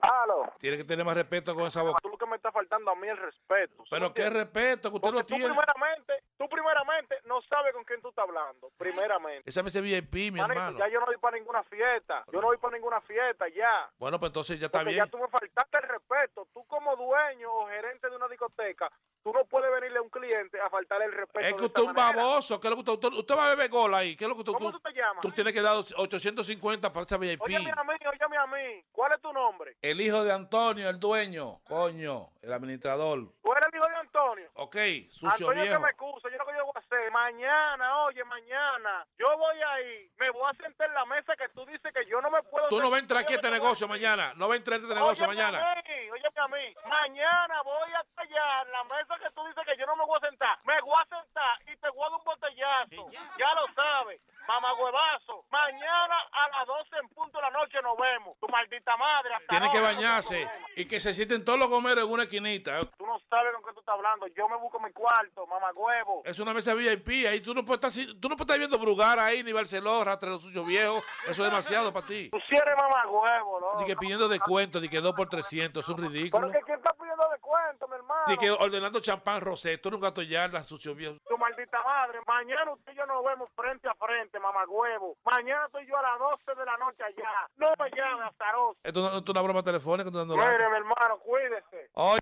Aló. 0.00 0.50
Tienes 0.58 0.78
que 0.78 0.84
tener 0.84 1.04
más 1.04 1.16
respeto 1.16 1.54
con 1.54 1.66
esa 1.66 1.82
boca. 1.82 1.98
Tú 2.02 2.08
lo 2.08 2.16
que 2.18 2.26
me 2.26 2.36
está 2.36 2.50
faltando 2.52 2.90
a 2.90 2.94
mí 2.94 3.06
es 3.06 3.12
el 3.12 3.18
respeto. 3.18 3.82
¿sí 3.84 3.88
Pero 3.90 4.12
qué 4.14 4.22
entiendes? 4.26 4.42
respeto 4.44 4.90
que 4.90 4.96
usted 4.96 5.08
Porque 5.10 5.18
no 5.20 5.26
tú 5.26 5.34
tiene. 5.34 5.44
primeramente, 5.54 6.12
tú 6.36 6.48
primeramente 6.48 7.16
no 7.24 7.40
sabes 7.42 7.72
con 7.74 7.84
quién 7.84 8.00
tú 8.00 8.08
estás 8.08 8.24
hablando, 8.28 8.70
primeramente. 8.76 9.48
Esa 9.48 9.60
es 9.60 9.82
VIP, 9.82 10.32
mi 10.32 10.40
hermano. 10.40 10.78
ya 10.78 10.88
yo 10.88 11.00
no 11.00 11.06
voy 11.06 11.16
para 11.18 11.36
ninguna 11.36 11.62
fiesta, 11.64 12.24
yo 12.32 12.40
no 12.40 12.46
voy 12.48 12.56
para 12.58 12.76
ninguna 12.76 13.00
fiesta, 13.02 13.48
ya. 13.48 13.90
Bueno, 13.98 14.18
pues 14.18 14.30
entonces 14.30 14.58
ya 14.60 14.66
está 14.66 14.78
Porque 14.78 14.94
bien. 14.94 15.04
ya 15.04 15.10
tú 15.10 15.18
me 15.18 15.28
faltaste 15.28 15.78
el 15.78 15.88
respeto. 15.88 16.48
Tú 16.52 16.64
como 16.66 16.96
dueño 16.96 17.52
o 17.52 17.68
gerente 17.68 18.08
de 18.08 18.16
una 18.16 18.28
discoteca, 18.28 18.90
tú 19.32 19.38
no 19.38 19.44
puedes 19.44 19.70
venirle 19.70 19.98
a 19.98 20.02
un 20.02 20.08
cliente 20.08 20.60
a 20.60 20.70
faltarle 20.70 21.06
el 21.06 21.12
respeto. 21.12 21.46
Es 21.46 21.54
que 21.54 21.64
usted 21.64 21.82
es 21.82 21.88
un 21.88 21.94
manera. 21.94 22.22
baboso. 22.22 22.58
¿qué 22.60 22.68
es 22.68 22.70
lo 22.70 22.76
que 22.76 22.90
usted, 22.90 23.08
usted, 23.08 23.18
usted 23.18 23.36
va 23.36 23.46
a 23.46 23.48
beber 23.50 23.68
gol 23.70 23.94
ahí. 23.94 24.16
¿Qué 24.16 24.24
es 24.24 24.28
lo 24.28 24.36
que 24.36 24.44
tú, 24.44 24.52
¿Cómo 24.54 24.72
tú 24.72 24.80
te 24.80 24.92
llamas? 24.92 25.20
tú 25.20 25.30
tienes 25.32 25.52
que 25.52 25.60
dar 25.60 25.76
850 25.76 26.92
para 26.92 27.04
esa 27.04 27.18
VIP? 27.18 27.42
Óyeme 27.42 27.70
a 27.70 27.84
mí, 27.84 27.92
óyeme 28.06 28.36
a 28.36 28.46
mí. 28.46 28.84
¿Cuál 28.90 29.12
es 29.12 29.20
tu 29.20 29.32
nombre? 29.32 29.76
El 29.82 30.00
hijo 30.00 30.24
de 30.24 30.32
Antonio, 30.32 30.88
el 30.88 30.98
dueño. 30.98 31.60
Coño, 31.64 32.30
el 32.48 32.54
administrador. 32.54 33.28
¿Tú 33.42 33.52
eres 33.52 33.66
el 33.70 33.76
hijo 33.76 33.88
de 33.88 33.96
Antonio? 33.96 34.50
Ok, 34.54 34.76
sucio 35.10 35.28
Antonio 35.28 35.62
viejo. 35.62 35.76
que 35.76 35.82
me 35.84 35.90
excusa, 35.90 36.28
yo 36.30 36.38
lo 36.38 36.46
que 36.46 36.56
yo 36.56 36.64
voy 36.64 36.72
a 36.74 36.78
hacer, 36.78 37.12
mañana, 37.12 38.04
oye, 38.04 38.24
mañana, 38.24 39.06
yo 39.18 39.26
voy 39.36 39.56
ahí, 39.60 40.10
me 40.16 40.30
voy 40.30 40.48
a 40.48 40.54
sentar 40.56 40.88
en 40.88 40.94
la 40.94 41.04
mesa 41.04 41.36
que 41.36 41.48
tú 41.50 41.66
dices 41.66 41.92
que 41.92 42.04
yo 42.06 42.20
no 42.22 42.30
me 42.30 42.42
puedo... 42.44 42.68
Tú 42.68 42.80
no 42.80 42.90
vas 42.90 43.00
a 43.00 43.02
entrar 43.02 43.22
aquí 43.22 43.34
a 43.34 43.36
este 43.36 43.50
negocio 43.50 43.86
mañana. 43.86 44.32
No 44.36 44.48
vas 44.48 44.54
a 44.54 44.58
entrar 44.58 44.80
a 44.80 44.82
este 44.82 44.94
negocio 44.94 45.26
Óyeme 45.26 45.36
mañana. 45.36 45.72
A 45.72 45.74
mí, 45.76 46.10
óyeme 46.10 46.40
a 46.40 46.48
mí, 46.48 46.74
mañana 46.88 47.62
voy 47.62 47.92
a 47.92 48.04
callar 48.16 48.66
la 48.68 48.84
mesa 48.84 49.14
que 49.20 49.30
tú 49.34 49.44
dices 49.46 49.64
que 49.66 49.76
yo 49.76 49.86
no 49.86 49.96
me 49.96 50.06
voy 50.06 50.18
a 50.22 50.26
sentar. 50.26 50.58
Me 50.64 50.80
voy 50.80 50.96
a 50.96 51.04
sentar 51.04 51.54
y 51.68 51.76
te 51.76 51.88
voy 51.90 52.00
a 52.00 52.10
dar 52.10 52.18
un 52.18 52.24
botellazo. 52.24 53.10
Ya 53.38 53.54
lo 53.54 53.66
sabes, 53.74 54.20
mamagüevazo. 54.48 55.44
Mañana 55.50 56.16
a 56.32 56.48
las 56.58 56.66
12 56.66 56.96
en 56.96 57.08
punto 57.10 57.36
de 57.38 57.42
la 57.42 57.50
noche 57.50 57.78
nos 57.82 57.96
vemos. 57.98 58.38
Tu 58.40 58.48
maldita 58.48 58.96
madre. 58.96 59.34
hasta 59.34 59.48
Tiene 59.48 59.70
que 59.70 59.80
bañarse 59.80 60.48
y 60.78 60.86
que 60.86 61.00
se 61.00 61.12
sienten 61.12 61.44
todos 61.44 61.58
los 61.58 61.68
gomeros 61.68 62.04
en 62.04 62.10
una 62.10 62.22
esquinita. 62.22 62.78
Tú 62.96 63.04
no 63.04 63.18
sabes 63.28 63.52
con 63.52 63.64
qué 63.64 63.72
tú 63.74 63.80
estás 63.80 63.96
hablando. 63.96 64.28
Yo 64.28 64.48
me 64.48 64.56
busco 64.58 64.78
mi 64.78 64.92
cuarto, 64.92 65.44
mamagüevo. 65.44 66.22
Es 66.24 66.38
una 66.38 66.54
mesa 66.54 66.72
VIP, 66.72 67.26
ahí 67.28 67.40
tú 67.40 67.52
no 67.52 67.64
puedes 67.64 67.96
estar, 67.96 68.14
tú 68.20 68.28
no 68.28 68.36
puedes 68.36 68.46
estar 68.46 68.58
viendo 68.58 68.78
Brugar 68.78 69.18
ahí, 69.18 69.42
ni 69.42 69.52
Barcelona, 69.52 70.04
Rastre 70.04 70.30
los 70.30 70.40
suyos 70.40 70.64
viejos. 70.64 71.02
Eso 71.26 71.44
es 71.44 71.50
demasiado 71.50 71.92
para 71.92 72.06
ti. 72.06 72.28
Tú 72.30 72.38
sí 72.48 72.54
eres 72.54 72.76
mamagüevo, 72.76 73.58
¿no? 73.58 73.80
Ni 73.80 73.86
que 73.86 73.96
pidiendo 73.96 74.28
descuento, 74.28 74.80
ni 74.80 74.88
que 74.88 75.00
2 75.00 75.14
por 75.16 75.28
300, 75.28 75.84
es 75.84 75.88
un 75.88 75.98
ridículo. 75.98 76.48
¿quién 76.64 76.78
está 76.78 76.92
pidiendo 76.92 77.28
descuento, 77.28 77.88
mi 77.88 77.96
hermano? 77.96 78.17
Ni 78.28 78.36
que 78.36 78.50
ordenando 78.50 79.00
champán 79.00 79.40
rosé, 79.40 79.78
tú 79.78 79.90
nunca 79.90 80.12
yardas, 80.22 80.66
sucio 80.66 80.94
viejo. 80.94 81.16
Tu 81.26 81.38
maldita 81.38 81.82
madre. 81.82 82.20
Mañana 82.26 82.72
usted 82.72 82.92
y 82.92 82.96
yo 82.96 83.06
nos 83.06 83.24
vemos 83.24 83.48
frente 83.56 83.88
a 83.88 83.94
frente, 83.94 84.38
mamagüevo. 84.38 85.16
Mañana 85.24 85.64
estoy 85.66 85.86
yo 85.86 85.96
a 85.96 86.02
las 86.02 86.18
12 86.18 86.54
de 86.54 86.64
la 86.66 86.76
noche 86.76 87.02
allá. 87.02 87.48
No 87.56 87.72
me 87.78 87.90
llames, 87.90 88.28
azaroso. 88.28 88.76
Esto 88.82 89.00
no 89.00 89.06
esto 89.06 89.18
es 89.18 89.28
una 89.30 89.42
broma 89.42 89.62
telefónica, 89.62 90.10
Mire, 90.10 90.68
mi 90.70 90.76
hermano, 90.76 91.18
cuídese. 91.20 91.90
Oye, 91.94 92.20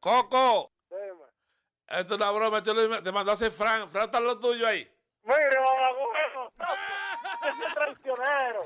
Coco, 0.00 0.72
Dime. 0.88 1.24
esto 1.86 2.14
es 2.14 2.20
una 2.20 2.30
broma, 2.30 2.62
te 2.62 3.12
mandó 3.12 3.32
a 3.32 3.34
hacer 3.34 3.52
Fran, 3.52 3.90
Fran 3.90 4.04
está 4.06 4.20
lo 4.20 4.38
tuyo 4.40 4.66
ahí. 4.66 4.90
Mire, 5.22 5.60
mamagüevo. 5.60 6.52
Ese 7.42 7.66
es 7.66 7.74
traicionero. 7.74 8.64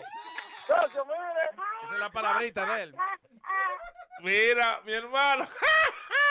Socio, 0.67 1.05
mire. 1.05 1.51
Esa 1.85 1.95
es 1.95 2.01
la 2.01 2.11
palabrita 2.11 2.65
de 2.65 2.83
él. 2.85 2.95
Mira, 4.21 4.81
mi 4.85 4.93
hermano. 4.93 5.47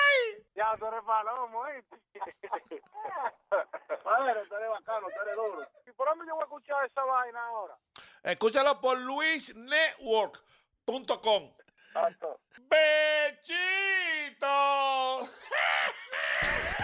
Ya, 0.63 0.77
tú 0.79 0.85
eres 0.85 1.03
palomo, 1.03 1.59
¿oíste? 1.59 1.97
Madre, 4.05 4.45
tú 4.47 4.55
eres 4.55 4.69
bacano, 4.69 5.07
tú 5.07 5.21
eres 5.21 5.35
duro. 5.35 5.67
¿Y 5.85 5.91
por 5.91 6.07
dónde 6.07 6.25
yo 6.25 6.35
voy 6.35 6.43
a 6.43 6.45
escuchar 6.45 6.85
esa 6.85 7.03
vaina 7.03 7.45
ahora? 7.47 7.77
Escúchalo 8.23 8.79
por 8.79 8.97
luisnetwork.com. 8.97 11.51
¡Bechito! 12.69 14.43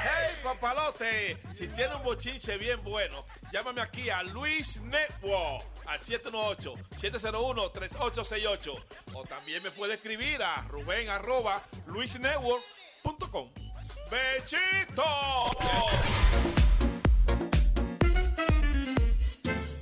Hey, 0.02 0.34
papalote. 0.42 1.38
Si 1.54 1.68
tiene 1.68 1.94
un 1.96 2.04
bochinche 2.04 2.58
bien 2.58 2.82
bueno, 2.86 3.26
llámame 3.52 3.82
aquí 3.82 4.10
a 4.10 4.24
Luis 4.24 4.80
Network 4.82 5.62
al 5.88 6.00
718-701-3868. 6.00 8.82
O 9.14 9.26
también 9.26 9.62
me 9.62 9.72
puede 9.72 9.96
escribir 9.96 10.42
a 10.42 10.62
Rubén 10.70 11.10
arroba 11.10 11.62
luisnetwork.com. 11.88 13.52
¡Bechito! 14.10 15.04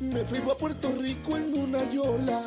Me 0.01 0.25
fui 0.25 0.39
a 0.39 0.55
Puerto 0.55 0.91
Rico 0.99 1.37
en 1.37 1.57
una 1.57 1.79
yola. 1.91 2.43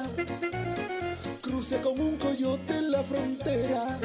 Crucé 1.40 1.80
con 1.80 1.98
un 1.98 2.16
coyote 2.16 2.76
en 2.76 2.90
la 2.90 3.02
frontera. 3.02 3.98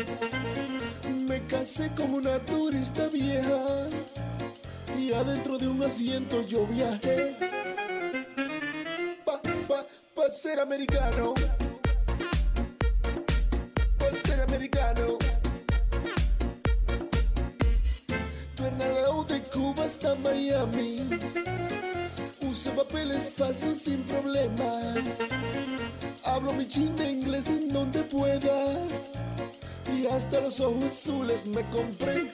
Me 1.27 1.45
casé 1.47 1.91
con 1.95 2.13
una 2.13 2.39
turista 2.39 3.09
vieja. 3.09 3.89
Y 4.97 5.11
adentro 5.11 5.57
de 5.57 5.67
un 5.67 5.83
asiento 5.83 6.45
yo 6.45 6.65
viajé. 6.67 7.35
Pa, 9.25 9.41
pa, 9.67 9.85
pa 10.15 10.31
ser 10.31 10.61
americano. 10.61 11.33
Pa 13.97 14.27
ser 14.27 14.39
americano. 14.39 15.24
Cuba 19.65 19.85
hasta 19.85 20.13
Miami. 20.17 21.09
Uso 22.41 22.71
papeles 22.75 23.31
falsos 23.35 23.79
sin 23.79 24.03
problema. 24.03 24.93
Hablo 26.23 26.53
mi 26.53 26.67
chin 26.67 26.95
de 26.95 27.09
inglés 27.09 27.47
en 27.47 27.69
donde 27.69 28.03
pueda. 28.03 28.85
Y 29.91 30.05
hasta 30.05 30.39
los 30.41 30.59
ojos 30.59 30.83
azules 30.83 31.47
me 31.47 31.63
compré. 31.71 32.31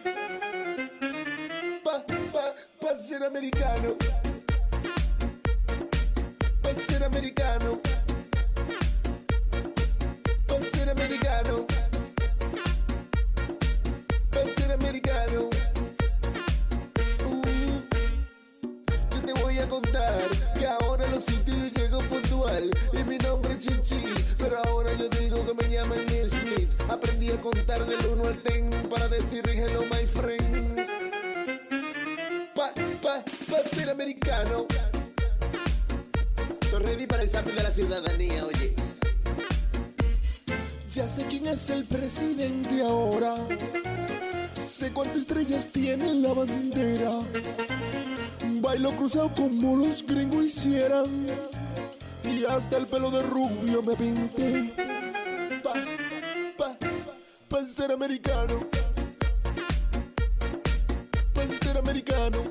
Pa, 1.85 2.03
pa, 2.33 2.53
pa 2.81 2.97
ser 2.97 3.23
americano. 3.23 3.95
Pa 6.61 6.73
ser 6.85 7.01
americano. 7.05 7.79
Pa 10.47 10.55
ser 10.73 10.89
americano. 10.89 11.65
Pa 14.31 14.43
ser 14.57 14.71
americano. 14.73 15.50
Que 19.81 20.67
ahora 20.67 21.07
los 21.07 21.23
sitios 21.23 21.73
llego 21.73 21.99
puntual 21.99 22.69
y 22.93 23.03
mi 23.03 23.17
nombre 23.17 23.53
es 23.53 23.59
Chichi, 23.59 24.01
pero 24.37 24.59
ahora 24.65 24.91
yo 24.93 25.09
digo 25.09 25.45
que 25.45 25.53
me 25.53 25.69
llaman 25.69 26.05
Smith. 26.29 26.69
Aprendí 26.89 27.31
a 27.31 27.41
contar 27.41 27.85
del 27.85 28.05
1 28.05 28.23
al 28.27 28.43
10 28.43 28.87
para 28.87 29.07
decir 29.07 29.47
hello 29.47 29.83
my 29.83 30.05
friend. 30.07 30.87
Pa, 32.55 32.71
pa, 33.01 33.23
pa 33.49 33.69
ser 33.75 33.89
americano. 33.89 34.67
Estoy 36.61 36.83
ready 36.83 37.07
para 37.07 37.23
el 37.23 37.27
examen 37.27 37.55
de 37.55 37.63
la 37.63 37.71
ciudadanía, 37.71 38.45
oye. 38.45 38.75
Ya 40.93 41.07
sé 41.07 41.25
quién 41.27 41.47
es 41.47 41.69
el 41.69 41.85
presidente 41.85 42.81
ahora. 42.83 43.35
Sé 44.59 44.91
cuántas 44.91 45.17
estrellas 45.17 45.67
tiene 45.67 46.09
en 46.09 46.21
la 46.21 46.33
bandera. 46.33 47.19
Bailo 48.43 48.95
cruzado 48.95 49.31
como 49.33 49.75
los 49.77 50.05
gringos 50.05 50.43
hicieran. 50.45 51.25
Y 52.23 52.45
hasta 52.45 52.77
el 52.77 52.87
pelo 52.87 53.11
de 53.11 53.23
rubio 53.23 53.81
me 53.83 53.95
pinté. 53.95 54.73
Pa, 55.63 55.73
pa, 56.57 56.77
pa 57.49 57.65
ser 57.65 57.91
americano. 57.91 58.59
Pa 61.33 61.41
ser 61.63 61.77
americano. 61.77 62.43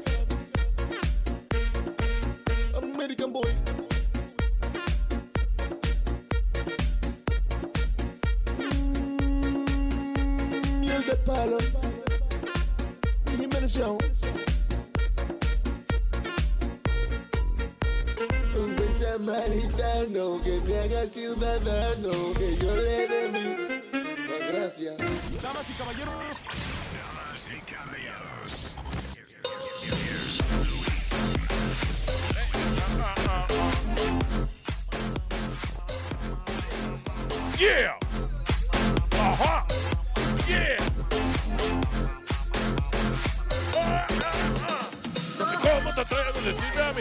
American 2.76 3.32
boy. 3.32 3.48
Mm, 9.18 10.80
Miel 10.80 11.04
de 11.06 11.16
palo. 11.26 11.58
Jiménez 13.36 13.74
Jones. 13.76 14.09
Samaritano 20.01 20.40
que 20.43 20.60
me 20.60 20.78
haga 20.78 21.06
ciudadano, 21.06 22.32
que 22.35 22.56
yo 22.56 22.77
le 22.77 23.09
dé 23.09 23.28
mi 23.28 23.56
gracias. 24.52 24.97
Damas 25.43 25.70
y 25.70 25.72
caballeros. 25.74 26.43
Damas 26.97 27.52
y 27.52 27.60
caballeros. 27.72 28.74
Yeah. 37.59 37.99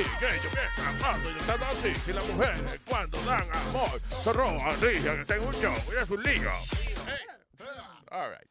Que 0.03 0.43
yo 0.43 0.49
que 0.49 0.81
tratando 0.81 1.31
y 1.31 1.37
estando 1.37 1.65
así 1.65 1.93
si 1.93 2.13
las 2.13 2.27
mujeres 2.27 2.81
cuando 2.87 3.21
dan 3.23 3.47
amor 3.53 3.99
se 4.01 4.33
roban, 4.33 4.79
que 4.79 5.25
tengo 5.25 5.47
un 5.47 5.53
show 5.53 5.75
y 5.93 6.01
es 6.01 6.09
un 6.09 6.23
lío? 6.23 6.51
All 8.11 8.31
right. 8.31 8.49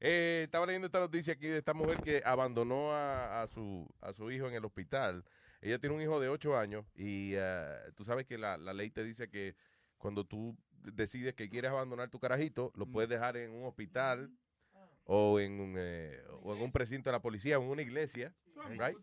Eh, 0.00 0.42
estaba 0.44 0.64
leyendo 0.66 0.86
esta 0.86 1.00
noticia 1.00 1.34
aquí 1.34 1.46
de 1.48 1.58
esta 1.58 1.74
mujer 1.74 2.00
que 2.00 2.22
abandonó 2.24 2.92
a, 2.92 3.42
a 3.42 3.48
su, 3.48 3.86
a 4.00 4.12
su 4.12 4.30
hijo 4.30 4.48
en 4.48 4.54
el 4.54 4.64
hospital. 4.64 5.24
Ella 5.60 5.78
tiene 5.78 5.96
un 5.96 6.02
hijo 6.02 6.20
de 6.20 6.28
8 6.28 6.56
años 6.56 6.84
y 6.94 7.32
eh, 7.34 7.76
tú 7.96 8.04
sabes 8.04 8.24
que 8.24 8.38
la, 8.38 8.56
la 8.56 8.72
ley 8.72 8.90
te 8.90 9.02
dice 9.02 9.28
que 9.28 9.56
cuando 9.98 10.24
tú 10.24 10.56
decides 10.70 11.34
que 11.34 11.48
quieres 11.50 11.70
abandonar 11.70 12.08
tu 12.10 12.20
carajito, 12.20 12.72
lo 12.76 12.86
puedes 12.86 13.10
dejar 13.10 13.36
en 13.36 13.50
un 13.50 13.66
hospital 13.66 14.30
o 15.04 15.40
en 15.40 15.58
un, 15.60 15.74
eh, 15.76 16.22
o 16.42 16.54
en 16.54 16.62
un 16.62 16.70
precinto 16.70 17.10
de 17.10 17.12
la 17.12 17.20
policía 17.20 17.58
o 17.58 17.62
en 17.64 17.70
una 17.70 17.82
iglesia, 17.82 18.32
right? 18.78 18.96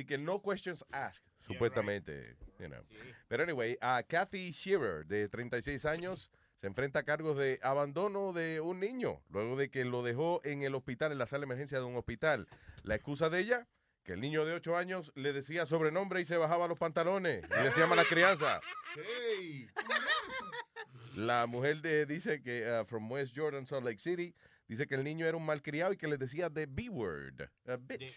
Di 0.00 0.06
que 0.06 0.16
no 0.16 0.40
questions 0.40 0.82
asked, 0.92 1.26
supuestamente, 1.40 2.34
you 2.58 2.68
know. 2.68 2.82
Pero 3.28 3.42
anyway, 3.42 3.76
a 3.82 4.02
Kathy 4.02 4.50
Shearer, 4.50 5.04
de 5.04 5.28
36 5.28 5.84
años, 5.84 6.30
se 6.56 6.68
enfrenta 6.68 7.00
a 7.00 7.02
cargos 7.02 7.36
de 7.36 7.60
abandono 7.62 8.32
de 8.32 8.62
un 8.62 8.80
niño, 8.80 9.20
luego 9.28 9.56
de 9.56 9.68
que 9.68 9.84
lo 9.84 10.02
dejó 10.02 10.40
en 10.42 10.62
el 10.62 10.74
hospital, 10.74 11.12
en 11.12 11.18
la 11.18 11.26
sala 11.26 11.40
de 11.40 11.44
emergencia 11.44 11.78
de 11.80 11.84
un 11.84 11.96
hospital. 11.96 12.48
La 12.82 12.94
excusa 12.94 13.28
de 13.28 13.40
ella, 13.40 13.66
que 14.02 14.14
el 14.14 14.22
niño 14.22 14.46
de 14.46 14.54
8 14.54 14.74
años 14.78 15.12
le 15.16 15.34
decía 15.34 15.66
sobrenombre 15.66 16.22
y 16.22 16.24
se 16.24 16.38
bajaba 16.38 16.66
los 16.66 16.78
pantalones, 16.78 17.44
y 17.60 17.62
decía 17.62 17.86
mala 17.86 18.04
crianza. 18.04 18.62
La 21.14 21.46
mujer 21.46 21.82
de, 21.82 22.06
dice 22.06 22.40
que, 22.40 22.64
uh, 22.66 22.86
from 22.86 23.12
West 23.12 23.36
Jordan, 23.36 23.66
Salt 23.66 23.84
Lake 23.84 24.00
City, 24.00 24.34
dice 24.70 24.86
que 24.86 24.94
el 24.94 25.02
niño 25.02 25.26
era 25.26 25.36
un 25.36 25.44
malcriado 25.44 25.92
y 25.92 25.96
que 25.96 26.06
le 26.06 26.16
decía 26.16 26.48
the 26.48 26.66
B-word, 26.66 27.42
a 27.66 27.76
bitch. 27.76 28.16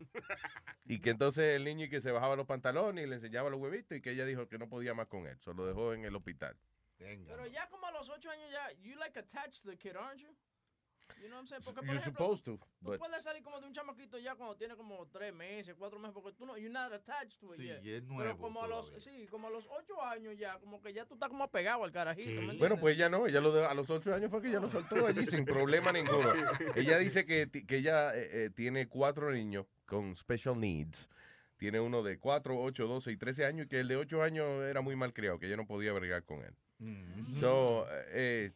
Y 0.84 0.98
que 0.98 1.10
entonces 1.10 1.54
el 1.56 1.62
niño 1.62 1.84
y 1.84 1.88
que 1.88 2.00
se 2.00 2.10
bajaba 2.10 2.34
los 2.34 2.46
pantalones 2.46 3.04
y 3.04 3.08
le 3.08 3.14
enseñaba 3.14 3.48
los 3.48 3.60
huevitos 3.60 3.96
y 3.96 4.00
que 4.00 4.10
ella 4.10 4.24
dijo 4.24 4.48
que 4.48 4.58
no 4.58 4.68
podía 4.68 4.92
más 4.92 5.06
con 5.06 5.28
él. 5.28 5.38
Solo 5.38 5.62
lo 5.62 5.66
dejó 5.68 5.94
en 5.94 6.04
el 6.04 6.16
hospital. 6.16 6.56
Pero 6.98 7.46
ya 7.46 7.68
como 7.68 7.86
a 7.86 7.92
los 7.92 8.08
ocho 8.08 8.30
años 8.30 8.50
ya, 8.50 8.72
you 8.80 8.96
like 8.96 9.16
attached 9.16 9.62
the 9.64 9.76
kid, 9.76 9.96
aren't 9.96 10.20
you? 10.20 10.34
You 11.20 11.28
know 11.28 11.36
what 11.36 11.40
I'm 11.42 11.46
saying? 11.48 11.62
Porque, 11.64 11.80
por 11.80 11.86
You're 11.86 11.98
ejemplo, 12.00 12.26
supposed 12.36 12.44
to, 12.44 12.58
Tú 12.58 12.90
but- 12.90 12.98
puedes 12.98 13.22
salir 13.22 13.42
como 13.42 13.60
de 13.60 13.66
un 13.66 13.72
chamaquito 13.72 14.18
ya 14.18 14.34
cuando 14.34 14.56
tiene 14.56 14.76
como 14.76 15.06
tres 15.08 15.34
meses, 15.34 15.74
cuatro 15.78 15.98
meses, 15.98 16.14
porque 16.14 16.32
tú 16.36 16.46
no, 16.46 16.56
you're 16.56 16.72
not 16.72 16.92
attached 16.92 17.38
to 17.40 17.52
it 17.54 17.60
Sí, 17.60 17.64
yet. 17.66 17.82
y 17.84 17.90
es 17.92 18.02
Pero 18.02 18.14
nuevo 18.14 18.38
como 18.38 18.62
a 18.62 18.68
los, 18.68 18.92
sí, 18.98 19.26
como 19.30 19.48
a 19.48 19.50
los 19.50 19.66
ocho 19.66 20.02
años 20.02 20.36
ya, 20.38 20.58
como 20.58 20.80
que 20.80 20.92
ya 20.92 21.04
tú 21.06 21.14
estás 21.14 21.28
como 21.28 21.44
apegado 21.44 21.84
al 21.84 21.92
carajito. 21.92 22.40
Bueno, 22.58 22.78
pues 22.78 22.96
ella 22.96 23.08
no, 23.08 23.26
ella 23.26 23.40
lo 23.40 23.52
de- 23.52 23.64
a 23.66 23.74
los 23.74 23.88
ocho 23.90 24.14
años 24.14 24.30
fue 24.30 24.40
que 24.42 24.48
ella 24.48 24.60
lo 24.60 24.68
soltó 24.68 25.06
allí 25.06 25.26
sin 25.26 25.44
problema 25.44 25.92
ninguno. 25.92 26.32
Ella 26.74 26.98
dice 26.98 27.24
que, 27.24 27.48
que 27.50 27.76
ella 27.76 28.14
eh, 28.16 28.44
eh, 28.46 28.50
tiene 28.50 28.88
cuatro 28.88 29.30
niños 29.32 29.66
con 29.86 30.14
special 30.16 30.58
needs. 30.58 31.08
Tiene 31.56 31.78
uno 31.78 32.02
de 32.02 32.18
cuatro, 32.18 32.58
ocho, 32.58 32.86
doce 32.86 33.12
y 33.12 33.18
trece 33.18 33.44
años 33.44 33.66
y 33.66 33.68
que 33.68 33.80
el 33.80 33.88
de 33.88 33.96
ocho 33.96 34.22
años 34.22 34.62
era 34.62 34.80
muy 34.80 34.96
mal 34.96 35.12
criado, 35.12 35.38
que 35.38 35.46
ella 35.46 35.56
no 35.58 35.66
podía 35.66 35.92
bregar 35.92 36.24
con 36.24 36.42
él. 36.42 36.54
So, 37.38 37.86
eh, 38.12 38.52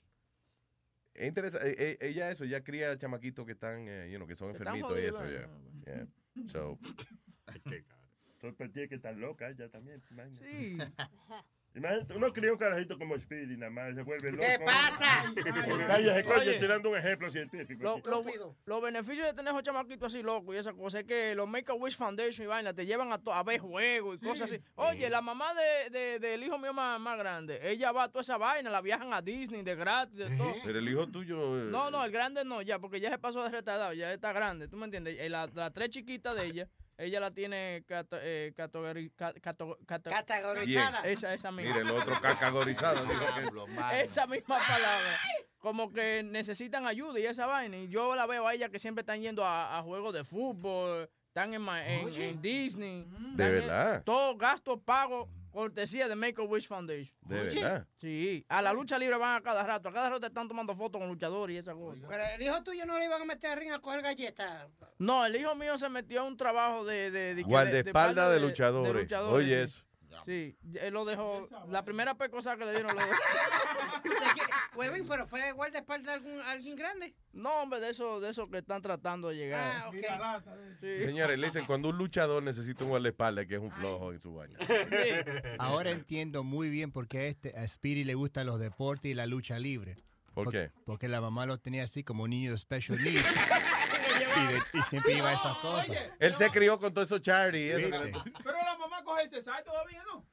es 1.14 1.28
interesante. 1.28 2.06
ella 2.06 2.30
eso, 2.30 2.44
ella 2.44 2.62
cría 2.62 2.96
chamaquitos 2.98 3.46
que 3.46 3.52
están, 3.52 3.86
eh, 3.88 4.10
you 4.10 4.16
know, 4.16 4.26
que 4.26 4.36
son 4.36 4.50
enfermitos 4.50 4.98
y 4.98 5.02
eso, 5.02 5.18
jodidos, 5.18 5.50
yeah. 5.86 6.06
Yeah. 6.34 6.48
So, 6.48 6.78
Sospeché 8.40 8.88
que 8.88 8.96
están 8.96 9.20
locas 9.20 9.52
ella 9.52 9.70
también. 9.70 10.02
Sí. 10.38 10.76
Imagínate, 11.76 12.14
uno 12.14 12.32
cría 12.32 12.52
un 12.52 12.58
carajito 12.58 12.96
como 12.96 13.18
Speedy, 13.18 13.56
nada 13.56 13.70
más, 13.70 13.94
se 13.96 14.02
vuelve 14.02 14.30
loco. 14.30 14.44
¿Qué 14.46 14.58
pasa? 14.64 15.24
Cállate, 15.88 16.22
coño, 16.24 16.40
Oye. 16.40 16.52
estoy 16.52 16.68
dando 16.68 16.90
un 16.90 16.96
ejemplo 16.98 17.28
científico. 17.30 17.82
Lo- 17.82 17.98
lo- 18.22 18.54
Los 18.64 18.80
beneficios 18.82 19.26
de 19.26 19.34
tener 19.34 19.50
esos 19.52 19.64
chamaquitos 19.64 20.14
así 20.14 20.22
locos 20.22 20.54
y 20.54 20.58
esa 20.58 20.72
cosa 20.72 21.00
es 21.00 21.04
que 21.04 21.34
los 21.34 21.48
Make-A-Wish 21.48 21.96
Foundation 21.96 22.44
y 22.44 22.46
vaina 22.46 22.72
te 22.72 22.86
llevan 22.86 23.12
a, 23.12 23.18
to- 23.18 23.34
a 23.34 23.42
ver 23.42 23.58
juegos 23.58 24.18
y 24.22 24.24
cosas 24.24 24.52
así. 24.52 24.62
Oye, 24.76 25.10
la 25.10 25.20
mamá 25.20 25.52
de, 25.54 25.90
de- 25.90 26.18
del 26.20 26.44
hijo 26.44 26.58
mío 26.58 26.72
más, 26.72 27.00
más 27.00 27.18
grande, 27.18 27.58
ella 27.68 27.90
va 27.90 28.04
a 28.04 28.08
toda 28.08 28.22
esa 28.22 28.36
vaina, 28.36 28.70
la 28.70 28.80
viajan 28.80 29.12
a 29.12 29.20
Disney 29.20 29.62
de 29.62 29.74
gratis, 29.74 30.16
de 30.16 30.36
todo. 30.36 30.54
Pero 30.64 30.78
el 30.78 30.88
hijo 30.88 31.08
tuyo. 31.08 31.58
eh, 31.58 31.70
No, 31.72 31.90
no, 31.90 32.04
el 32.04 32.12
grande 32.12 32.44
no, 32.44 32.62
ya, 32.62 32.78
porque 32.78 33.00
ya 33.00 33.10
se 33.10 33.18
pasó 33.18 33.42
de 33.42 33.50
retardado, 33.50 33.92
ya 33.94 34.12
está 34.12 34.32
grande, 34.32 34.68
¿tú 34.68 34.76
me 34.76 34.84
entiendes? 34.84 35.18
Y 35.20 35.28
la, 35.28 35.48
la 35.52 35.72
tres 35.72 35.90
chiquitas 35.90 36.36
de 36.36 36.46
ella, 36.46 36.68
ella 36.96 37.20
la 37.20 37.30
tiene 37.32 37.84
cato- 37.86 38.18
eh, 38.20 38.52
categori- 38.56 39.12
ca- 39.16 39.32
cato- 39.34 39.78
cato- 39.86 40.10
Categorizada. 40.10 41.00
Esa, 41.02 41.34
esa 41.34 41.50
misma. 41.50 41.72
Mira, 41.74 41.82
el 41.84 41.90
otro 41.90 42.14
que- 42.16 42.20
Esa 44.04 44.26
misma 44.26 44.58
palabra. 44.58 45.18
Como 45.58 45.90
que 45.92 46.22
necesitan 46.22 46.86
ayuda 46.86 47.18
y 47.18 47.26
esa 47.26 47.46
vaina. 47.46 47.76
Y 47.78 47.88
yo 47.88 48.14
la 48.14 48.26
veo 48.26 48.46
a 48.46 48.54
ella 48.54 48.68
que 48.68 48.78
siempre 48.78 49.00
están 49.00 49.20
yendo 49.20 49.44
a, 49.44 49.78
a 49.78 49.82
juegos 49.82 50.12
de 50.12 50.22
fútbol, 50.22 51.08
están 51.28 51.54
en, 51.54 51.62
ma- 51.62 51.84
en- 51.86 52.04
en 52.22 52.42
Disney. 52.42 53.06
¿De 53.08 53.44
en- 53.44 53.50
verdad? 53.52 54.02
Todos 54.04 54.36
gastos 54.38 54.78
pagos, 54.84 55.28
cortesía 55.54 56.08
de 56.08 56.16
Make-A-Wish 56.16 56.66
Foundation. 56.66 57.16
¿De 57.22 57.40
Oye. 57.40 57.54
verdad? 57.62 57.86
Sí. 57.96 58.44
A 58.48 58.60
la 58.60 58.72
lucha 58.72 58.98
libre 58.98 59.16
van 59.16 59.36
a 59.36 59.40
cada 59.40 59.62
rato. 59.62 59.88
A 59.88 59.92
cada 59.92 60.10
rato 60.10 60.26
están 60.26 60.48
tomando 60.48 60.74
fotos 60.74 61.00
con 61.00 61.08
luchadores 61.08 61.54
y 61.54 61.58
esas 61.58 61.74
cosas. 61.76 62.04
Pero 62.08 62.24
el 62.34 62.42
hijo 62.42 62.62
tuyo 62.62 62.84
no 62.84 62.98
le 62.98 63.04
iban 63.06 63.22
a 63.22 63.24
meter 63.24 63.52
a 63.52 63.54
ring 63.54 63.70
a 63.72 63.78
coger 63.78 64.02
galletas. 64.02 64.66
No, 64.98 65.24
el 65.24 65.36
hijo 65.36 65.54
mío 65.54 65.78
se 65.78 65.88
metió 65.88 66.22
a 66.22 66.24
un 66.24 66.36
trabajo 66.36 66.84
de... 66.84 67.10
de, 67.10 67.34
de- 67.36 67.42
Guardaespaldas 67.44 68.28
de, 68.30 68.34
de- 68.34 68.40
luchadores. 68.40 69.02
luchadores, 69.04 69.34
Oye, 69.34 69.66
sí. 69.66 69.72
eso. 69.76 69.84
Sí, 70.24 70.56
él 70.80 70.92
lo 70.94 71.04
dejó. 71.04 71.48
La 71.68 71.84
primera 71.84 72.14
pecosa 72.16 72.56
que 72.56 72.64
le 72.64 72.72
dieron 72.72 72.94
lo 72.94 73.02
Huevín, 74.76 75.06
pero 75.08 75.26
fue 75.26 75.52
guardaespaldas 75.52 76.06
de 76.06 76.12
algún, 76.12 76.40
alguien 76.42 76.76
grande. 76.76 77.14
No, 77.32 77.62
hombre, 77.62 77.80
de 77.80 77.90
eso, 77.90 78.20
de 78.20 78.30
eso 78.30 78.48
que 78.50 78.58
están 78.58 78.82
tratando 78.82 79.28
de 79.28 79.36
llegar. 79.36 79.84
Ah, 79.84 80.38
ok. 80.38 80.44
Sí. 80.80 80.98
Señores, 80.98 81.38
le 81.38 81.46
dicen 81.46 81.64
cuando 81.64 81.88
un 81.90 81.98
luchador 81.98 82.42
necesita 82.42 82.84
un 82.84 82.90
guardaespaldas 82.90 83.46
que 83.46 83.54
es 83.54 83.60
un 83.60 83.70
flojo 83.70 84.12
en 84.12 84.20
su 84.20 84.34
baño. 84.34 84.56
Ahora 85.58 85.90
entiendo 85.90 86.42
muy 86.44 86.70
bien 86.70 86.90
por 86.92 87.06
qué 87.08 87.18
a, 87.18 87.24
este, 87.26 87.56
a 87.56 87.66
Speedy 87.66 88.04
le 88.04 88.14
gustan 88.14 88.46
los 88.46 88.58
deportes 88.58 89.10
y 89.10 89.14
la 89.14 89.26
lucha 89.26 89.58
libre. 89.58 89.96
¿Por 90.34 90.50
qué? 90.50 90.72
Porque 90.84 91.06
la 91.06 91.20
mamá 91.20 91.46
lo 91.46 91.58
tenía 91.58 91.84
así 91.84 92.02
como 92.02 92.24
un 92.24 92.30
niño 92.30 92.50
de 92.50 92.58
special 92.58 93.00
needs. 93.00 93.22
y, 94.36 94.46
de- 94.52 94.78
y 94.78 94.82
siempre 94.90 95.12
iba 95.16 95.30
a 95.30 95.32
esas 95.32 95.56
cosas. 95.58 95.96
Él 96.18 96.34
se 96.34 96.50
crió 96.50 96.80
con 96.80 96.92
todo 96.92 97.04
eso 97.04 97.20
charity. 97.20 97.58
y 97.58 97.68
eso 97.68 97.78
que 97.78 97.84
¿Viste? 97.86 98.02
le- 98.24 98.32
Pero 98.42 98.56
la 98.64 98.73
coge 99.04 99.24
ese 99.24 99.42
site 99.42 99.62
todavía, 99.64 100.02
¿no? 100.04 100.26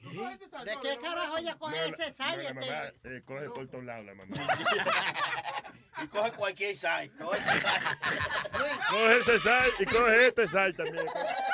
¿No 0.00 0.10
coge 0.14 0.34
ese 0.34 0.48
site 0.48 0.64
¿De 0.64 0.76
qué 0.80 0.98
carajo 0.98 1.38
ella 1.38 1.56
coge 1.58 1.76
No, 1.76 1.96
ese 1.96 2.14
no, 2.18 2.54
mamá 2.54 2.92
eh, 3.04 3.22
coge 3.24 3.50
por 3.50 3.68
todos 3.68 3.84
lados 3.84 4.06
la 4.06 4.14
mamá. 4.14 4.34
Y 6.00 6.06
coge 6.06 6.30
cualquier 6.32 6.76
site. 6.76 7.10
coge 7.18 7.38
ese 7.38 7.50
site. 7.60 8.88
coge 8.88 9.18
ese 9.18 9.40
site 9.40 9.74
y 9.80 9.84
coge 9.86 10.26
este 10.28 10.46
site 10.46 10.72
también. 10.74 11.06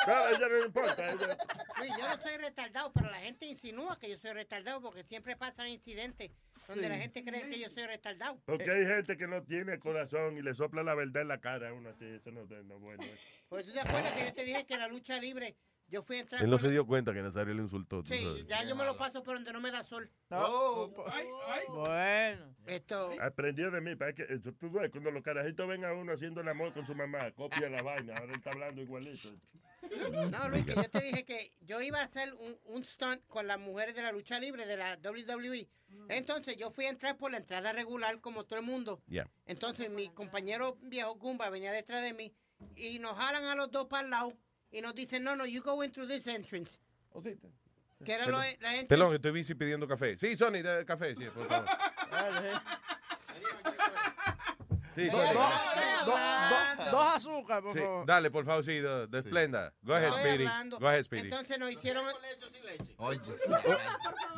Claro, 0.05 0.24
a 0.24 0.31
ella 0.32 0.48
no 0.48 0.59
le 0.59 0.66
importa. 0.66 1.10
ella- 1.10 1.39
yo 1.98 2.09
no 2.16 2.22
soy 2.22 2.36
retardado, 2.36 2.93
pero 2.93 3.10
la 3.10 3.18
gente 3.20 3.47
insinúa 3.47 3.98
que 3.98 4.10
yo 4.10 4.18
soy 4.18 4.32
retardado 4.32 4.81
porque 4.82 5.02
siempre 5.05 5.36
pasan 5.36 5.68
incidentes 5.68 6.31
donde 6.68 6.89
la 6.89 6.97
gente 6.97 7.24
cree 7.24 7.48
que 7.48 7.59
yo 7.59 7.70
soy 7.70 7.86
retardado. 7.86 8.39
Porque 8.44 8.70
hay 8.70 8.86
gente 8.86 9.16
que 9.16 9.26
no 9.26 9.43
tiene 9.43 9.78
corazón 9.78 10.36
y 10.36 10.43
le 10.43 10.55
sopla 10.55 10.82
la 10.82 10.94
verdad 10.94 11.22
en 11.22 11.28
la 11.28 11.40
cara 11.40 11.70
a 11.70 11.72
uno 11.72 11.90
así. 11.90 12.05
Eso 12.05 12.31
no, 12.31 12.44
no 12.44 12.74
es 12.76 12.81
bueno. 12.81 13.02
eh. 13.02 13.18
Pues 13.48 13.64
tú 13.64 13.72
te 13.72 13.81
acuerdas 13.81 14.12
que 14.12 14.24
yo 14.26 14.35
te 14.35 14.44
dije 14.44 14.66
que 14.66 14.76
la 14.76 14.89
lucha 14.89 15.18
libre, 15.18 15.56
yo 15.94 16.02
fui 16.02 16.16
a 16.16 16.20
entrar. 16.20 16.42
Él 16.42 16.50
no 16.50 16.58
se 16.58 16.70
dio 16.70 16.86
cuenta 16.86 17.12
que 17.14 17.22
Nazario 17.22 17.54
le 17.54 17.62
insultó. 17.62 18.02
tú 18.02 18.12
Sí, 18.12 18.22
sabes. 18.22 18.46
ya 18.46 18.64
yo 18.64 18.74
me 18.76 18.84
lo 18.84 18.96
paso 18.96 19.22
por 19.22 19.34
donde 19.34 19.52
no 19.52 19.60
me 19.60 19.70
da 19.70 19.82
sol. 19.84 20.10
Bueno. 21.68 22.54
Esto. 22.66 23.12
Aprendió 23.20 23.70
de 23.70 23.80
mí. 23.80 23.94
para 23.96 24.12
que, 24.14 24.24
tú 24.58 24.70
ves, 24.70 24.90
cuando 24.90 25.10
los 25.10 25.22
carajitos 25.22 25.68
ven 25.68 25.84
a 25.84 25.92
uno 25.92 26.12
haciendo 26.12 26.40
el 26.40 26.48
amor 26.48 26.72
con 26.72 26.86
su 26.86 26.94
mamá, 26.94 27.30
copia 27.32 27.68
la 27.68 27.82
vaina. 27.82 28.14
Ahora 28.16 28.32
él 28.32 28.38
está 28.38 28.50
hablando 28.50 28.82
igualito. 28.82 29.28
No, 30.30 30.48
Luis, 30.48 30.64
que 30.64 30.74
yo 30.74 30.88
te 30.90 31.00
dije 31.02 31.24
que 31.24 31.52
yo 31.60 31.80
iba 31.82 32.00
a 32.00 32.04
hacer 32.04 32.32
un, 32.34 32.58
un 32.64 32.84
stunt 32.84 33.20
con 33.28 33.46
las 33.46 33.60
mujeres 33.60 33.94
de 33.94 34.02
la 34.02 34.12
lucha 34.12 34.38
libre 34.38 34.66
de 34.66 34.76
la 34.76 34.98
WWE. 35.04 35.68
Entonces 36.08 36.56
yo 36.56 36.70
fui 36.70 36.86
a 36.86 36.90
entrar 36.90 37.16
por 37.16 37.30
la 37.30 37.36
entrada 37.36 37.72
regular 37.72 38.18
como 38.20 38.44
todo 38.44 38.58
el 38.58 38.64
mundo. 38.64 39.00
Ya. 39.06 39.28
Entonces 39.46 39.90
mi 39.90 40.08
compañero 40.08 40.76
viejo 40.82 41.14
Gumba 41.16 41.50
venía 41.50 41.70
detrás 41.70 42.02
de 42.02 42.14
mí 42.14 42.34
y 42.76 42.98
nos 42.98 43.16
jalan 43.16 43.44
a 43.44 43.54
los 43.54 43.70
dos 43.70 43.86
para 43.86 44.04
el 44.04 44.10
lado 44.10 44.32
y 44.74 44.80
nos 44.82 44.94
dicen, 44.94 45.22
no, 45.22 45.36
no, 45.36 45.46
you 45.46 45.62
go 45.62 45.82
in 45.84 45.90
through 45.92 46.09
this 46.09 46.26
entrance. 46.26 46.78
Que 48.05 48.12
era 48.12 48.26
lo, 48.26 48.38
Perdón, 48.38 48.56
la 48.60 48.70
gente... 48.72 48.86
Perdón, 48.88 49.14
estoy 49.14 49.30
busy 49.30 49.55
pidiendo 49.55 49.86
café. 49.86 50.16
Sí, 50.16 50.36
Sony, 50.36 50.62
de 50.62 50.84
café, 50.84 51.14
sí, 51.14 51.24
por 51.34 51.46
favor. 51.48 51.68
Sí, 54.94 55.10
Sony. 55.10 55.32
dos 56.92 57.05
azúcar, 57.14 57.62
por 57.62 57.72
Sí, 57.72 57.80
favor. 57.80 58.06
dale, 58.06 58.30
por 58.30 58.44
favor, 58.44 58.62
sí, 58.64 58.78
de, 58.78 59.06
de 59.09 59.22
Splenda. 59.22 59.72
Go 59.82 59.94
ahead, 59.94 60.09
Estoy 60.10 60.20
Speedy. 60.22 60.44
hablando. 60.46 60.78
Go 60.78 60.86
ahead, 60.88 61.02
Speedy. 61.05 61.28
Entonces 61.28 61.59
nos 61.59 61.72
hicieron... 61.72 62.06
Oye. 62.98 63.20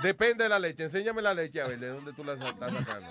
Depende 0.02 0.44
de 0.44 0.48
la 0.50 0.58
leche. 0.58 0.84
Enséñame 0.84 1.20
la 1.20 1.34
leche, 1.34 1.60
a 1.60 1.66
ver, 1.68 1.78
de 1.78 1.88
dónde 1.88 2.12
tú 2.14 2.24
la 2.24 2.34
estás 2.34 2.50
sacando. 2.72 3.10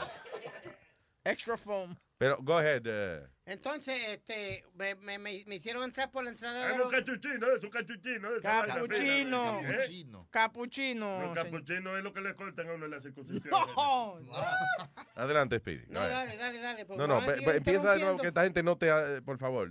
Extra 1.23 1.55
foam. 1.57 1.95
Pero, 2.17 2.37
go 2.41 2.57
ahead. 2.57 2.81
eh. 2.85 3.27
Entonces, 3.47 3.99
este, 4.07 4.63
me, 4.73 4.95
me- 4.95 5.19
me- 5.19 5.33
hicieron 5.55 5.83
entrar 5.83 6.09
por 6.09 6.23
la 6.23 6.31
entrada 6.31 6.67
de 6.67 6.73
Es 6.73 6.79
un 6.79 6.89
cachuchino, 6.89 7.47
es 7.55 7.63
un 7.63 7.69
cachuchino. 7.69 8.29
Capuchino. 8.41 9.59
fina. 9.59 9.69
¿Eh? 9.83 10.05
Capuchino. 10.31 11.21
Los 11.21 11.35
capuchinos 11.35 11.97
es 11.97 12.03
lo 12.03 12.13
que 12.13 12.21
le 12.21 12.35
cortan 12.35 12.69
a 12.69 12.73
uno 12.73 12.85
en 12.85 12.91
la 12.91 13.01
circuncisión. 13.01 13.51
No. 13.51 14.17
Adelante, 15.15 15.59
Speedy. 15.59 15.85
No, 15.89 15.99
dale, 15.99 16.37
dale, 16.37 16.59
dale. 16.59 16.85
porque 16.85 16.97
No, 16.97 17.07
no, 17.07 17.31
empieza 17.31 17.93
de 17.93 17.99
nuevo 17.99 18.17
que 18.17 18.27
esta 18.27 18.43
gente 18.43 18.63
no 18.63 18.77
te... 18.77 18.87
eh, 18.89 19.21
Por 19.21 19.37
favor, 19.37 19.69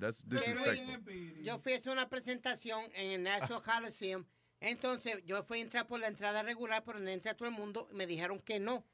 yo 1.43 1.59
fui 1.59 1.73
a 1.73 1.77
hacer 1.77 1.93
una 1.93 2.09
presentación 2.09 2.81
en 2.95 3.11
el 3.13 3.23
National 3.23 3.63
Coliseum. 3.83 4.25
Entonces, 4.61 5.23
yo 5.27 5.43
fui 5.43 5.59
a 5.59 5.63
entrar 5.63 5.87
por 5.87 5.99
la 6.01 6.07
entrada 6.07 6.43
regular, 6.43 6.85
por 6.85 6.95
donde 6.95 7.13
entra 7.13 7.35
todo 7.35 7.49
el 7.49 7.55
mundo, 7.55 7.89
y 7.93 7.97
me 7.97 8.07
dijeron 8.07 8.39
que 8.41 8.61
no, 8.61 8.85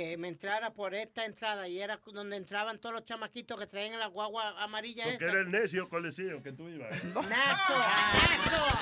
que 0.00 0.16
me 0.16 0.28
entrara 0.28 0.72
por 0.72 0.94
esta 0.94 1.26
entrada, 1.26 1.68
y 1.68 1.78
era 1.78 2.00
donde 2.12 2.36
entraban 2.36 2.78
todos 2.78 2.94
los 2.94 3.04
chamaquitos 3.04 3.58
que 3.60 3.66
traían 3.66 3.98
la 3.98 4.06
guagua 4.06 4.62
amarilla 4.62 5.04
Porque 5.04 5.24
esa. 5.26 5.32
era 5.32 5.40
el 5.42 5.50
necio 5.50 5.88
coliseo 5.90 6.42
que 6.42 6.52
tú 6.52 6.68
ibas. 6.68 6.90
¡Nazo! 7.04 7.74
¡Nazo! 7.76 8.78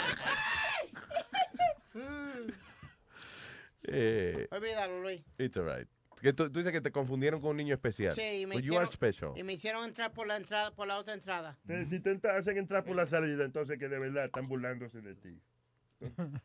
Eh, 3.82 4.47
Olvídalo, 4.51 5.01
Luis. 5.03 5.23
it's 5.39 5.57
all 5.57 5.65
right. 5.65 5.89
Que 6.20 6.32
tú, 6.32 6.51
tú 6.51 6.59
dices 6.59 6.73
que 6.73 6.81
te 6.81 6.90
confundieron 6.93 7.40
con 7.40 7.51
un 7.51 7.57
niño 7.57 7.74
especial. 7.74 8.12
Sí, 8.12 8.43
y 8.43 8.47
me 8.47 8.55
But 8.57 8.62
you 8.65 8.73
hicieron, 8.73 8.82
are 8.86 8.93
special. 8.93 9.32
y 9.36 9.43
me 9.45 9.53
hicieron 9.55 9.85
entrar 9.85 10.12
por 10.12 10.27
la 10.27 10.36
entrada, 10.36 10.73
por 10.74 10.86
la 10.89 10.99
otra 10.99 11.15
entrada. 11.15 11.59
Si 11.89 11.99
te 12.01 12.19
hacen 12.28 12.59
entrar 12.59 12.85
por 12.85 12.95
la 12.97 13.07
salida, 13.07 13.45
entonces 13.45 13.78
que 13.78 13.89
de 13.89 13.99
verdad 13.99 14.27
están 14.27 14.47
burlándose 14.49 15.01
de 15.01 15.15
ti. 15.15 15.40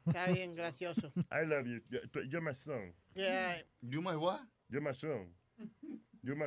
Está 0.08 0.28
bien, 0.28 0.56
gracioso. 0.56 1.12
I 1.32 1.46
love 1.46 1.66
you. 1.66 1.82
You're 2.28 2.42
my 2.42 2.54
son. 2.56 2.94
Yeah. 3.16 3.62
You 3.82 4.02
my 4.02 4.16
what? 4.16 4.42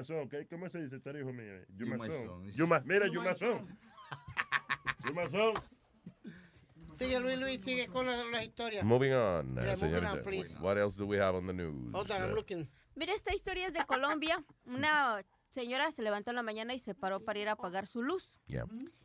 Son. 0.05 0.28
¿qué? 0.28 0.47
¿Cómo 0.48 0.69
se 0.69 0.82
dice? 0.82 1.01
Eres 1.05 1.23
hijo 1.23 1.32
mío. 1.32 1.53
You 1.77 1.86
my- 2.66 2.81
Mira, 2.85 3.07
my 5.15 5.28
son. 5.31 5.55
Sigue, 6.98 7.20
Luis, 7.20 7.39
Luis, 7.39 7.61
sigue 7.61 7.86
con 7.89 8.07
las, 8.07 8.27
las 8.31 8.43
historias. 8.44 8.82
Moving 8.85 9.12
on, 9.12 9.55
Yeah, 9.55 9.61
uh, 9.62 9.65
moving 9.65 9.77
señorita. 9.77 10.12
on, 10.15 10.23
please. 10.23 10.57
What 10.61 10.78
else 10.78 10.97
do 10.97 11.07
we 11.07 11.19
have 11.19 11.36
on 11.36 11.47
the 11.47 11.53
news? 11.53 11.93
Hold 11.93 12.11
on, 12.11 12.23
I'm 12.23 12.32
Uh, 12.32 12.36
looking. 12.36 12.69
Mira, 12.94 13.12
esta 13.12 13.35
historia 13.35 13.66
es 13.66 13.74
de 13.74 13.85
Colombia. 13.85 14.43
Una 14.65 15.23
señora 15.51 15.93
se 15.93 16.01
levantó 16.03 16.31
en 16.31 16.36
la 16.36 16.43
mañana 16.43 16.73
y 16.73 16.78
se 16.78 16.94
paró 16.94 17.20
para 17.20 17.39
ir 17.39 17.48
a 17.48 17.53
apagar 17.53 17.86
su 17.86 18.03
luz. 18.03 18.40
Yeah. 18.47 18.65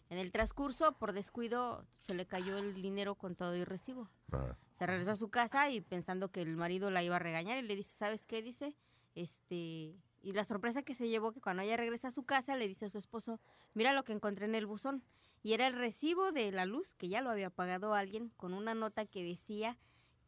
En 0.10 0.18
el 0.18 0.31
transcurso, 0.31 0.98
por 0.98 1.11
descuido, 1.11 1.85
se 1.99 2.14
le 2.15 2.26
cayó 2.26 2.57
el 2.57 2.81
dinero 2.81 3.15
con 3.15 3.35
todo 3.35 3.56
y 3.57 3.65
recibo. 3.65 4.10
Ajá. 4.31 4.57
Se 4.80 4.85
regresó 4.88 5.11
a 5.11 5.15
su 5.18 5.30
casa 5.30 5.69
y 5.69 5.81
pensando 5.81 6.31
que 6.31 6.41
el 6.41 6.56
marido 6.56 6.91
la 6.91 7.03
iba 7.03 7.18
a 7.18 7.19
regañar 7.19 7.57
y 7.61 7.68
le 7.68 7.76
dice, 7.76 7.93
¿sabes 7.95 8.26
qué? 8.26 8.41
Dice, 8.41 8.73
este... 9.16 9.96
Y 10.24 10.34
la 10.34 10.46
sorpresa 10.46 10.84
que 10.84 10.94
se 10.94 11.10
llevó 11.10 11.32
que 11.32 11.42
cuando 11.42 11.64
ella 11.64 11.78
regresa 11.78 12.10
a 12.10 12.12
su 12.12 12.24
casa 12.24 12.56
le 12.56 12.68
dice 12.68 12.86
a 12.86 12.90
su 12.90 13.00
esposo, 13.00 13.40
mira 13.74 13.92
lo 13.94 14.04
que 14.04 14.14
encontré 14.14 14.46
en 14.46 14.54
el 14.54 14.68
buzón. 14.68 15.04
Y 15.42 15.54
era 15.54 15.66
el 15.66 15.74
recibo 15.74 16.32
de 16.32 16.52
la 16.52 16.68
luz, 16.68 16.94
que 16.94 17.10
ya 17.10 17.22
lo 17.22 17.32
había 17.32 17.50
pagado 17.50 17.96
alguien, 17.96 18.30
con 18.38 18.54
una 18.54 18.76
nota 18.76 19.08
que 19.08 19.24
decía 19.24 19.80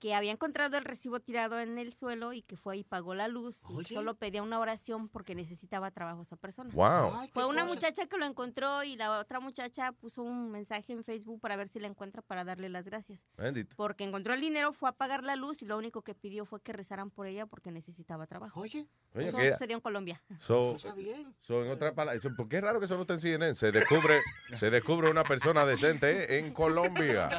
que 0.04 0.14
había 0.14 0.34
encontrado 0.34 0.76
el 0.76 0.84
recibo 0.84 1.22
tirado 1.22 1.62
en 1.62 1.78
el 1.78 1.94
suelo 1.94 2.34
y 2.34 2.42
que 2.42 2.58
fue 2.58 2.76
y 2.76 2.84
pagó 2.84 3.16
la 3.16 3.30
luz. 3.30 3.62
Y 3.80 3.86
solo 3.94 4.16
pedía 4.16 4.44
una 4.44 4.60
oración 4.60 5.08
porque 5.08 5.34
necesitaba 5.34 5.92
trabajo 5.92 6.24
esa 6.24 6.36
persona. 6.36 6.70
Wow. 6.74 7.14
Ay, 7.22 7.30
Fue 7.34 7.46
una 7.46 7.62
cosa. 7.62 7.74
muchacha 7.74 8.06
que 8.08 8.18
lo 8.18 8.26
encontró 8.26 8.84
y 8.84 8.98
la 8.98 9.18
otra 9.18 9.40
muchacha 9.40 9.94
puso 9.94 10.22
un 10.22 10.52
mensaje 10.52 10.92
en 10.92 11.06
Facebook 11.06 11.40
para 11.40 11.56
ver 11.56 11.70
si 11.70 11.80
la 11.80 11.88
encuentra 11.88 12.22
para 12.22 12.44
darle 12.44 12.68
las 12.68 12.84
gracias. 12.84 13.26
Bendito. 13.38 13.78
Porque 13.78 14.04
encontró 14.04 14.34
el 14.34 14.42
dinero, 14.42 14.74
fue 14.74 14.90
a 14.90 14.92
pagar 14.92 15.24
la 15.24 15.38
luz 15.38 15.62
y 15.62 15.66
lo 15.66 15.78
único 15.78 16.02
que 16.02 16.14
pidió 16.14 16.44
fue 16.44 16.60
que 16.62 16.74
rezaran 16.74 17.10
por 17.10 17.26
ella 17.28 17.46
porque 17.46 17.72
necesitaba 17.72 18.28
trabajo. 18.28 18.60
Oye, 18.60 18.86
Oye, 19.16 19.30
eso 19.30 19.38
sucedió 19.54 19.78
en 19.78 19.82
Colombia. 19.82 20.22
So, 20.38 20.76
Está 20.76 20.94
bien. 20.96 21.34
so, 21.40 21.64
en 21.64 21.72
otras 21.72 21.94
palabras, 21.94 22.18
eso- 22.26 22.36
¿por 22.36 22.50
qué 22.50 22.58
es 22.58 22.62
raro 22.62 22.80
que 22.80 22.86
eso 22.88 22.96
no 22.96 23.04
está 23.04 23.14
en 23.14 23.22
CNN? 23.22 23.56
Se 23.56 23.72
descubre, 23.72 24.20
se 24.54 24.70
descubre 24.70 25.10
una 25.10 25.24
persona 25.24 25.66
decente 25.66 26.24
¿eh? 26.36 26.40
en 26.40 26.52
Colombia. 26.54 27.30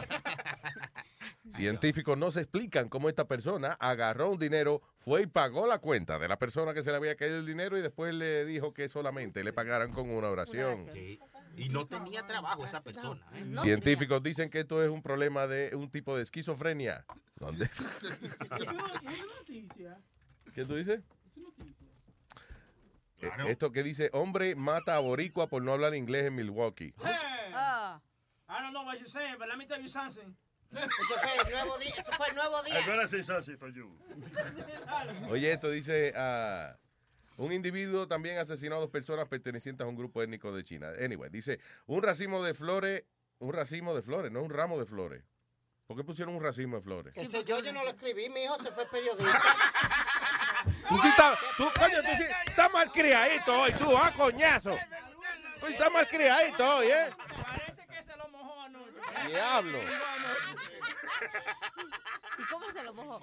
Científicos 1.54 2.18
no 2.18 2.30
se 2.32 2.40
explican 2.40 2.88
cómo 2.88 3.08
esta 3.08 3.26
persona 3.28 3.76
agarró 3.78 4.30
un 4.30 4.38
dinero, 4.38 4.82
fue 4.98 5.22
y 5.22 5.26
pagó 5.26 5.66
la 5.66 5.78
cuenta 5.78 6.18
de 6.18 6.26
la 6.26 6.36
persona 6.38 6.74
que 6.74 6.82
se 6.82 6.90
le 6.90 6.96
había 6.96 7.14
caído 7.14 7.38
el 7.38 7.46
dinero 7.46 7.78
y 7.78 7.82
después 7.82 8.12
le 8.14 8.44
dijo 8.44 8.74
que 8.74 8.88
solamente 8.88 9.44
le 9.44 9.52
pagaran 9.52 9.92
con 9.92 10.10
una 10.10 10.28
oración. 10.28 10.88
Sí. 10.92 11.20
Y 11.56 11.68
no 11.68 11.86
tenía 11.86 12.26
trabajo 12.26 12.64
esa 12.64 12.82
persona. 12.82 13.24
¿eh? 13.34 13.56
Científicos 13.58 14.20
dicen 14.22 14.50
que 14.50 14.60
esto 14.60 14.82
es 14.82 14.90
un 14.90 15.02
problema 15.02 15.46
de 15.46 15.76
un 15.76 15.88
tipo 15.90 16.16
de 16.16 16.22
esquizofrenia. 16.24 17.04
¿Dónde? 17.36 17.68
¿Qué 20.54 20.64
tú 20.64 20.74
dices? 20.74 21.00
Eh, 23.18 23.30
Esto 23.46 23.70
que 23.70 23.82
dice, 23.82 24.10
hombre 24.12 24.56
mata 24.56 24.96
a 24.96 24.98
boricua 24.98 25.48
por 25.48 25.62
no 25.62 25.72
hablar 25.72 25.94
inglés 25.94 26.24
en 26.24 26.34
Milwaukee. 26.34 26.94
Ah. 27.54 28.00
I 28.48 28.60
don't 28.60 28.72
know 28.72 28.84
what 28.84 28.96
you're 28.98 29.08
saying, 29.08 29.36
but 29.38 29.48
let 29.48 29.56
me 29.56 29.66
tell 29.66 29.80
you 29.80 29.88
something. 29.88 30.36
Esto 30.82 31.14
fue 31.20 31.46
el 31.46 31.52
nuevo 31.52 31.78
día. 31.78 31.94
Esto 31.96 32.12
fue 32.12 32.28
el 32.28 32.34
nuevo 32.34 32.62
día. 32.62 32.74
Oye, 35.30 35.52
esto 35.52 35.70
dice, 35.70 36.12
ah, 36.16 36.76
un 37.36 37.52
individuo 37.52 38.06
también 38.06 38.38
asesinó 38.38 38.76
a 38.76 38.80
dos 38.80 38.90
personas 38.90 39.28
pertenecientes 39.28 39.84
a 39.84 39.88
un 39.88 39.96
grupo 39.96 40.22
étnico 40.22 40.52
de 40.54 40.62
China. 40.62 40.90
Anyway, 41.00 41.30
dice, 41.30 41.58
un 41.86 42.02
racimo 42.02 42.42
de 42.42 42.54
flores, 42.54 43.04
un 43.38 43.52
racimo 43.52 43.94
de 43.94 44.02
flores, 44.02 44.30
no 44.30 44.42
un 44.42 44.50
ramo 44.50 44.78
de 44.78 44.86
flores. 44.86 45.24
¿Por 45.86 45.96
qué 45.96 46.04
pusieron 46.04 46.34
un 46.34 46.42
racimo 46.42 46.76
de 46.76 46.82
flores? 46.82 47.12
Ese 47.16 47.44
yo, 47.44 47.60
yo 47.60 47.72
no 47.72 47.84
lo 47.84 47.90
escribí, 47.90 48.30
mi 48.30 48.44
hijo 48.44 48.56
se 48.62 48.70
fue 48.70 48.86
periodista. 48.86 49.42
Tú 50.88 50.96
sí 50.98 51.08
estás, 51.08 51.38
tú, 51.58 51.68
coño, 51.78 52.00
tú 52.00 52.08
sí 52.16 52.24
estás 52.46 52.72
mal 52.72 52.90
criadito 52.90 53.54
hoy, 53.54 53.72
tú, 53.72 53.94
ah, 53.94 54.10
coñazo. 54.16 54.74
Tú 55.60 55.66
estás 55.66 55.92
mal 55.92 56.08
criadito 56.08 56.76
hoy, 56.76 56.86
¿eh? 56.86 57.10
Parece 57.42 57.86
que 57.86 58.02
se 58.02 58.16
lo 58.16 58.28
mojó 58.28 58.60
anoche. 58.62 58.92
Diablo. 59.28 59.78
¿Y 62.38 62.42
cómo 62.50 62.66
se 62.72 62.82
lo 62.82 62.94
mojó? 62.94 63.20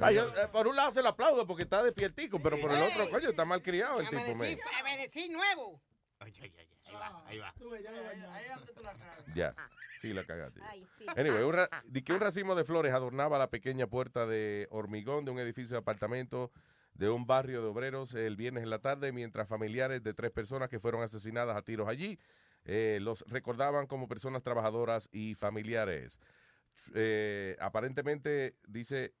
Ah, 0.00 0.10
yo, 0.12 0.28
eh, 0.36 0.48
por 0.52 0.66
un 0.66 0.76
lado 0.76 0.92
se 0.92 1.02
lo 1.02 1.10
aplaudo 1.10 1.46
porque 1.46 1.64
está 1.64 1.82
despiertico, 1.82 2.40
pero 2.42 2.58
por 2.60 2.70
el 2.72 2.82
otro, 2.82 3.08
coño, 3.10 3.30
está 3.30 3.44
mal 3.44 3.62
criado 3.62 4.00
el 4.00 4.08
tipo. 4.08 4.22
Amanecí, 4.22 4.56
man. 4.56 4.66
amanecí 4.80 5.28
nuevo. 5.28 5.80
Ahí 6.20 6.94
va, 6.94 7.22
ahí 7.26 7.38
va. 7.38 7.54
Ya, 9.34 9.54
sí 10.00 10.12
la 10.12 10.24
cagaste. 10.24 10.60
Anyway, 11.16 11.42
un 11.42 11.52
ra- 11.52 11.68
di 11.86 12.02
que 12.02 12.12
un 12.12 12.20
racimo 12.20 12.54
de 12.54 12.64
flores 12.64 12.92
adornaba 12.94 13.38
la 13.38 13.50
pequeña 13.50 13.86
puerta 13.86 14.26
de 14.26 14.66
hormigón 14.70 15.24
de 15.24 15.30
un 15.32 15.38
edificio 15.38 15.72
de 15.74 15.78
apartamentos 15.80 16.50
de 16.94 17.10
un 17.10 17.26
barrio 17.26 17.60
de 17.62 17.68
obreros 17.68 18.14
el 18.14 18.36
viernes 18.36 18.62
en 18.62 18.70
la 18.70 18.78
tarde, 18.78 19.10
mientras 19.12 19.48
familiares 19.48 20.02
de 20.02 20.14
tres 20.14 20.30
personas 20.30 20.68
que 20.68 20.78
fueron 20.78 21.02
asesinadas 21.02 21.56
a 21.56 21.62
tiros 21.62 21.88
allí 21.88 22.18
eh, 22.64 22.98
los 23.00 23.24
recordaban 23.28 23.86
como 23.86 24.08
personas 24.08 24.42
trabajadoras 24.42 25.08
y 25.12 25.34
familiares. 25.34 26.18
Eh, 26.94 27.56
aparentemente 27.60 28.56
dice, 28.66 29.14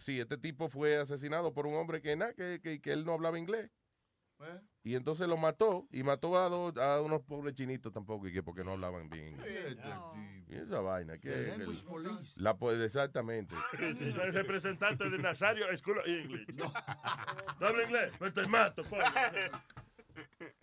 sí, 0.00 0.20
este 0.20 0.38
tipo 0.38 0.68
fue 0.68 0.96
asesinado 0.96 1.52
por 1.52 1.66
un 1.66 1.74
hombre 1.74 2.00
que, 2.00 2.16
nada, 2.16 2.32
que, 2.34 2.60
que, 2.62 2.80
que 2.80 2.92
él 2.92 3.04
no 3.04 3.12
hablaba 3.12 3.38
inglés. 3.38 3.70
¿Eh? 4.40 4.60
Y 4.82 4.94
entonces 4.96 5.28
lo 5.28 5.36
mató 5.36 5.86
y 5.92 6.02
mató 6.02 6.36
a, 6.36 6.48
dos- 6.48 6.76
a 6.76 7.00
unos 7.00 7.22
pobres 7.22 7.54
chinitos 7.54 7.92
tampoco 7.92 8.26
y 8.26 8.32
que 8.32 8.42
porque 8.42 8.64
no 8.64 8.72
hablaban 8.72 9.08
bien 9.08 9.28
inglés. 9.28 9.76
Y 10.48 10.56
esa 10.56 10.80
vaina 10.80 11.18
que 11.18 11.56
la 12.36 12.56
po- 12.56 12.72
exactamente. 12.72 13.54
Soy 13.78 14.30
representante 14.32 15.08
de 15.08 15.18
Nazario 15.18 15.66
School 15.76 15.98
of 15.98 16.06
English. 16.06 16.48
No. 16.56 16.70
habla 17.66 17.84
inglés? 17.84 18.12
Pues 18.18 18.32
te 18.34 18.46
mato, 18.48 18.82
pobre. 18.84 19.04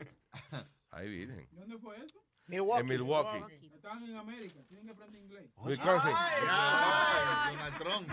Ahí 0.92 1.10
vienen. 1.10 1.48
¿Dónde 1.52 1.78
fue 1.78 1.98
eso? 2.04 2.24
En 2.48 2.86
Milwaukee. 2.86 3.66
Están 3.74 4.04
en 4.04 4.16
América, 4.16 4.60
tienen 4.68 4.86
que 4.86 4.92
aprender 4.92 5.22
inglés. 5.24 5.50
Wisconsin. 5.58 6.12
Ay, 6.16 7.56
Donald 7.56 7.78
Trump. 7.80 8.10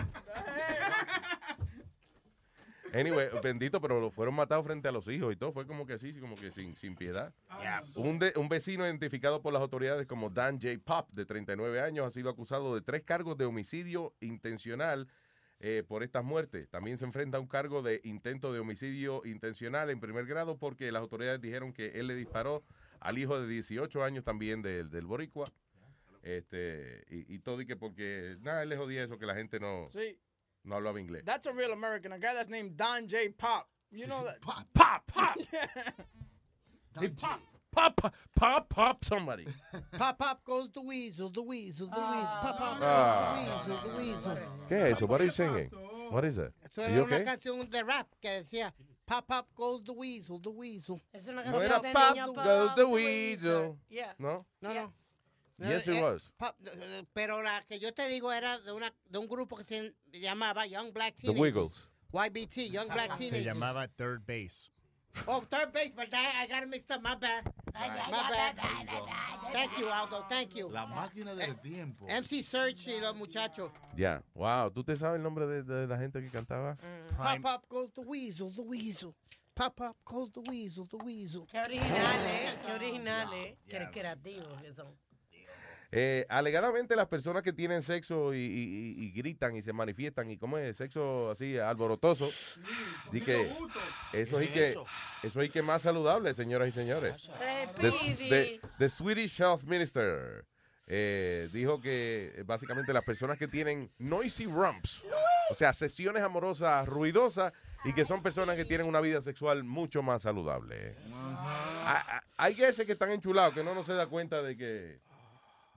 Anyway, 2.91 3.27
bendito, 3.43 3.79
pero 3.79 3.99
lo 3.99 4.09
fueron 4.09 4.33
matados 4.33 4.65
frente 4.65 4.87
a 4.87 4.91
los 4.91 5.07
hijos 5.09 5.31
y 5.31 5.35
todo. 5.35 5.51
Fue 5.51 5.67
como 5.67 5.85
que 5.85 5.93
así, 5.93 6.11
como 6.13 6.35
que 6.35 6.51
sin, 6.51 6.75
sin 6.75 6.95
piedad. 6.95 7.31
Un, 7.95 8.17
de- 8.17 8.33
un 8.35 8.49
vecino 8.49 8.83
identificado 8.85 9.43
por 9.43 9.53
las 9.53 9.61
autoridades 9.61 10.07
como 10.07 10.31
Dan 10.31 10.59
J. 10.59 10.79
Pop, 10.83 11.07
de 11.11 11.23
39 11.25 11.81
años, 11.81 12.07
ha 12.07 12.09
sido 12.09 12.31
acusado 12.31 12.73
de 12.73 12.81
tres 12.81 13.03
cargos 13.03 13.37
de 13.37 13.45
homicidio 13.45 14.15
intencional 14.21 15.07
eh, 15.59 15.83
por 15.87 16.03
estas 16.03 16.23
muertes. 16.23 16.69
También 16.69 16.97
se 16.97 17.05
enfrenta 17.05 17.37
a 17.37 17.41
un 17.41 17.47
cargo 17.47 17.81
de 17.81 18.01
intento 18.03 18.53
de 18.53 18.59
homicidio 18.59 19.21
intencional 19.25 19.89
en 19.89 19.99
primer 19.99 20.25
grado 20.25 20.57
porque 20.57 20.91
las 20.91 21.01
autoridades 21.01 21.41
dijeron 21.41 21.73
que 21.73 21.87
él 21.99 22.07
le 22.07 22.15
disparó 22.15 22.63
al 22.99 23.17
hijo 23.17 23.39
de 23.39 23.47
18 23.47 24.03
años 24.03 24.23
también 24.23 24.61
del, 24.61 24.89
del 24.89 25.05
boricua. 25.05 25.45
Este, 26.21 27.05
y, 27.09 27.33
y 27.35 27.39
todo 27.39 27.61
y 27.61 27.65
que 27.65 27.75
porque, 27.75 28.37
nada, 28.41 28.63
él 28.63 28.69
le 28.69 28.77
jodía 28.77 29.03
eso, 29.03 29.17
que 29.17 29.25
la 29.25 29.35
gente 29.35 29.59
no, 29.59 29.87
Sí. 29.91 30.17
no 30.63 30.75
hablaba 30.75 30.99
inglés. 30.99 31.23
That's 31.25 31.47
a 31.47 31.51
real 31.51 31.71
American. 31.71 32.11
A 32.11 32.17
guy 32.17 32.33
that's 32.33 32.49
named 32.49 32.73
Don 32.75 33.07
J. 33.07 33.17
Pop. 33.37 33.67
You 33.91 34.05
know 34.05 34.23
that? 34.25 34.39
Pop, 34.41 34.65
pop, 34.73 35.03
pop. 35.11 35.35
Hey, 36.99 37.07
pop, 37.09 37.39
pop, 37.71 37.95
pop, 37.95 38.13
pop, 38.35 38.69
pop, 38.69 39.05
somebody. 39.05 39.45
Pop, 39.97 40.17
pop 40.17 40.43
goes 40.43 40.69
the 40.73 40.81
weasel, 40.81 41.29
the 41.29 41.41
weasel, 41.41 41.87
the 41.87 41.99
weasel. 41.99 42.25
Pop, 42.41 42.57
pop 42.57 42.77
Ah. 42.81 43.59
goes 43.65 43.65
the 43.65 43.73
weasel, 43.73 43.89
the 43.91 43.97
weasel. 43.97 44.37
¿Qué 44.67 44.81
es 44.91 44.97
eso? 44.97 45.07
What 45.07 45.21
are 45.21 45.25
you 45.25 45.31
singing? 45.31 45.69
What 46.09 46.25
is 46.25 46.35
that? 46.37 46.51
Esto 46.63 46.81
Are 46.81 46.87
era 46.89 46.95
you 46.97 47.03
una 47.05 47.23
canción 47.23 47.69
de 47.69 47.83
rap 47.83 48.07
que 48.21 48.29
decía 48.29 48.73
Pop, 49.05 49.25
pop 49.27 49.47
goes 49.55 49.83
the 49.83 49.91
weasel, 49.91 50.39
the 50.39 50.49
weasel. 50.51 51.01
Es 51.13 51.27
una 51.27 51.43
No 51.43 51.59
era 51.61 51.81
Pop 51.81 52.35
Goes 52.35 52.75
the 52.75 52.85
Weasel. 52.85 53.77
Yeah. 53.89 54.13
¿No? 54.19 54.45
No, 54.61 54.73
no. 54.73 54.93
Yes, 55.57 55.87
it 55.87 55.95
eh, 55.95 56.01
was. 56.03 56.31
Pop- 56.37 56.55
eh, 56.63 57.03
pero 57.13 57.41
la 57.41 57.61
que 57.67 57.79
yo 57.79 57.91
te 57.91 58.07
digo 58.07 58.31
era 58.31 58.59
de, 58.59 58.71
una, 58.71 58.93
de 59.09 59.17
un 59.19 59.27
grupo 59.27 59.57
que 59.57 59.63
se 59.63 59.93
llamaba 60.13 60.65
Young 60.67 60.93
Black 60.93 61.17
Teenagers. 61.17 61.35
The 61.35 61.41
Wiggles. 61.41 61.89
YBT, 62.13 62.71
Young 62.71 62.87
Black 62.87 63.17
Teenagers. 63.17 63.19
Se 63.19 63.29
Teenagers. 63.29 63.45
llamaba 63.45 63.87
Third 63.87 64.25
Base. 64.25 64.69
Oh, 65.27 65.41
third 65.41 65.71
base, 65.73 65.91
but 65.95 66.07
I, 66.13 66.43
I 66.43 66.47
got 66.47 66.63
it 66.63 66.69
mixed 66.69 66.89
up. 66.91 67.01
My 67.01 67.15
bad. 67.15 67.43
My 67.73 67.87
bad. 67.87 68.55
Thank 69.51 69.77
you, 69.79 69.87
Aldo. 69.89 70.25
Thank 70.29 70.55
you. 70.55 70.69
La 70.69 70.85
máquina 70.85 71.35
del 71.35 71.55
tiempo. 71.55 72.05
MC 72.07 72.43
Search 72.43 72.87
y 72.87 72.99
los 72.99 73.15
muchachos. 73.15 73.71
Ya. 73.95 74.21
Wow. 74.35 74.71
¿Tú 74.71 74.83
te 74.83 74.95
sabes 74.95 75.17
el 75.17 75.23
nombre 75.23 75.45
de, 75.47 75.63
de 75.63 75.87
la 75.87 75.97
gente 75.97 76.21
que 76.21 76.29
cantaba? 76.29 76.77
Pop, 77.17 77.41
pop 77.41 77.65
goes 77.69 77.91
the 77.93 78.01
weasel, 78.01 78.51
the 78.55 78.61
weasel. 78.61 79.13
Pop, 79.55 79.75
pop 79.75 79.95
goes 80.05 80.31
the 80.31 80.41
weasel, 80.49 80.85
the 80.85 80.97
weasel. 80.97 81.45
Qué 81.51 81.59
original, 81.59 82.25
¿eh? 82.25 82.57
Qué 82.65 82.71
original, 82.73 83.33
¿eh? 83.33 83.57
Qué 83.67 83.89
creativos 83.91 84.61
que 84.61 84.73
son. 84.73 84.87
Eh, 85.91 86.25
alegadamente 86.29 86.95
las 86.95 87.07
personas 87.07 87.41
que 87.41 87.51
tienen 87.51 87.81
sexo 87.81 88.33
y, 88.35 88.37
y- 88.37 88.95
y- 88.99 89.03
y 89.05 89.11
gritan 89.11 89.55
y 89.55 89.63
se 89.63 89.73
manifiestan 89.73 90.29
y 90.29 90.37
como 90.37 90.59
es 90.59 90.77
sexo 90.77 91.31
así 91.31 91.57
alborotoso, 91.57 92.29
di 93.11 93.21
que 93.21 93.41
eso 94.13 94.39
es 94.39 94.49
que 94.51 94.75
eso 95.23 95.41
es 95.41 95.51
que 95.51 95.61
más 95.63 95.81
saludable, 95.81 96.33
señoras 96.35 96.67
y 96.69 96.71
señores. 96.73 97.29
The, 97.81 97.91
the- 98.29 98.61
the 98.77 98.89
Swedish 98.89 99.39
Health 99.41 99.63
Minister 99.63 100.45
eh, 100.85 101.49
dijo 101.53 101.81
que 101.81 102.33
eh, 102.35 102.43
básicamente 102.43 102.93
las 102.93 103.03
personas 103.03 103.39
que 103.39 103.47
tienen 103.47 103.91
noisy 103.97 104.45
rumps, 104.45 105.05
o 105.49 105.53
sea, 105.55 105.73
sesiones 105.73 106.21
amorosas 106.21 106.87
ruidosas 106.87 107.51
y 107.83 107.93
que 107.93 108.05
son 108.05 108.21
personas 108.21 108.55
que 108.57 108.65
tienen 108.65 108.85
una 108.85 109.01
vida 109.01 109.21
sexual 109.21 109.63
mucho 109.63 110.03
más 110.03 110.21
saludable. 110.21 110.93
Hay 112.37 112.53
veces 112.55 112.85
que 112.85 112.91
están 112.91 113.11
enchulados 113.11 113.53
que 113.55 113.63
no 113.63 113.73
no 113.73 113.81
se 113.83 113.93
da 113.93 114.05
cuenta 114.07 114.41
de 114.43 114.55
que 114.55 114.99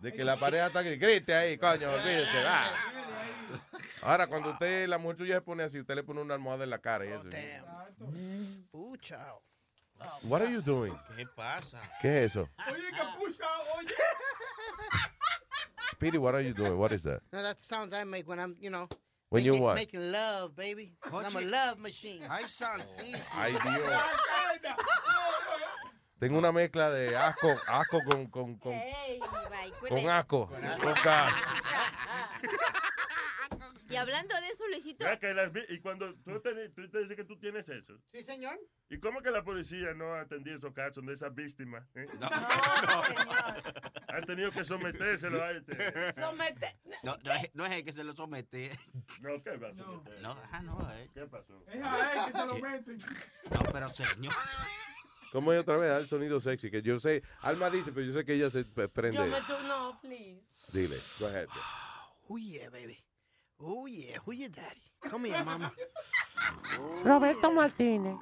de 0.03 0.13
que 0.13 0.25
la 0.25 0.37
pareja 0.37 0.67
está 0.67 0.83
que 0.83 0.97
grite 0.97 1.33
ahí, 1.33 1.57
coño, 1.57 1.91
olvídese, 1.93 2.43
va. 2.43 2.65
Ahora, 4.03 4.27
cuando 4.27 4.51
usted, 4.51 4.89
la 4.89 4.99
mujer 4.99 5.19
suya 5.19 5.35
se 5.37 5.41
pone 5.43 5.63
así, 5.63 5.79
usted 5.79 5.95
le 5.95 6.03
pone 6.03 6.21
una 6.21 6.35
almohada 6.35 6.65
en 6.65 6.71
la 6.71 6.79
cara 6.79 7.07
y 7.07 7.09
eso. 7.11 7.25
Chao. 9.01 9.43
What 10.25 10.43
are 10.43 10.53
you 10.53 10.61
doing? 10.61 10.93
¿Qué 11.17 11.25
pasa? 11.27 11.81
¿Qué 12.01 12.25
es 12.25 12.33
eso? 12.33 12.49
Oye, 12.69 12.91
capucha, 12.91 13.47
oye. 13.79 13.95
Speedy, 15.93 16.19
what 16.19 16.35
are 16.35 16.43
you 16.45 16.53
doing? 16.53 16.77
What 16.77 16.91
is 16.91 17.05
that? 17.05 17.23
No, 17.33 17.41
that's 17.41 17.65
the 17.65 17.75
sounds 17.75 17.95
I 17.95 18.03
make 18.03 18.27
when 18.27 18.41
I'm, 18.41 18.57
you 18.61 18.71
know, 18.71 18.89
When 19.29 19.45
you 19.45 19.53
making, 19.53 19.65
what? 19.65 19.75
making 19.77 20.11
love, 20.13 20.57
baby. 20.57 20.97
I'm 21.05 21.37
a 21.37 21.41
love 21.41 21.79
machine. 21.79 22.23
Ay, 22.29 22.43
santísimo. 22.49 23.37
Ay, 23.37 23.53
Dios. 23.53 24.73
Tengo 26.23 26.39
una 26.39 26.53
mezcla 26.53 26.89
de 26.89 27.17
asco, 27.17 27.49
asco 27.67 27.99
con, 28.09 28.27
con, 28.29 28.57
con, 28.57 28.73
Ey, 28.73 29.19
bye, 29.19 29.71
con 29.81 29.89
cuele. 29.89 30.09
asco. 30.09 30.47
Con 30.47 30.61
Y 33.91 33.97
hablando 33.97 34.33
de 34.41 34.47
eso, 34.51 34.65
Luisito. 34.69 35.05
Ya 35.05 35.19
que 35.19 35.35
las 35.35 35.53
vi- 35.53 35.65
y 35.69 35.81
cuando 35.81 36.15
tú 36.15 36.41
te, 36.41 36.69
tú 36.69 36.89
te 36.89 36.99
dices 37.01 37.17
que 37.17 37.25
tú 37.25 37.37
tienes 37.41 37.69
eso, 37.69 37.99
Sí, 38.13 38.23
señor. 38.23 38.57
¿y 38.89 39.01
cómo 39.01 39.21
que 39.21 39.33
la 39.33 39.43
policía 39.43 39.95
no 39.95 40.15
ha 40.15 40.21
atendido 40.21 40.59
esos 40.59 40.73
casos 40.73 41.05
de 41.05 41.13
esas 41.13 41.35
víctimas? 41.35 41.85
eh? 41.97 42.07
Han 44.15 44.25
tenido 44.25 44.53
que 44.53 44.65
sometérselo 44.65 45.43
a 45.43 45.51
este. 45.51 46.13
Somete. 46.13 46.79
No, 47.03 47.17
no, 47.25 47.33
es, 47.33 47.51
no 47.53 47.65
es 47.67 47.73
el 47.73 47.85
que 47.85 47.93
se 47.93 48.05
lo 48.05 48.15
somete. 48.15 48.79
No, 49.21 49.43
¿qué 49.43 49.57
va 49.57 49.71
a 49.71 49.75
someter? 49.75 50.21
No, 50.23 50.37
ah, 50.53 50.63
no, 50.63 50.89
eh. 50.95 51.11
¿Qué 51.15 51.27
pasó? 51.27 51.65
Es 51.67 51.83
a 51.83 52.13
él 52.13 52.33
que 52.33 52.39
se 52.39 52.47
lo 52.47 52.55
meten. 52.59 52.99
No, 53.51 53.61
pero 53.73 53.93
señor. 53.93 54.33
¿Cómo 55.33 55.51
es 55.51 55.61
otra 55.61 55.79
vez? 55.79 55.89
Da 55.89 55.99
el 55.99 56.07
sonido 56.07 56.41
sexy, 56.41 56.71
que 56.71 56.83
yo 56.83 57.01
sé, 57.01 57.23
Alma 57.41 57.71
dice, 57.71 57.91
pero 57.91 58.07
yo 58.07 58.13
sé 58.13 58.23
que 58.23 58.35
ella 58.35 58.51
se 58.51 58.65
prende. 58.65 59.17
Yo 59.17 59.27
me 59.27 59.41
tu 59.41 59.67
no, 59.67 59.99
please. 60.03 60.43
Dile, 60.71 60.97
go 61.19 61.27
ahead. 61.27 61.49
Oh 62.29 62.37
yeah, 62.37 62.69
baby. 62.69 62.99
Oh 63.59 63.87
yeah, 63.87 64.19
who 64.27 64.33
your 64.35 64.51
daddy? 64.51 64.83
Come 65.01 65.31
here, 65.31 65.43
mama. 65.43 65.73
Roberto 67.05 67.51
Martínez. 67.51 68.19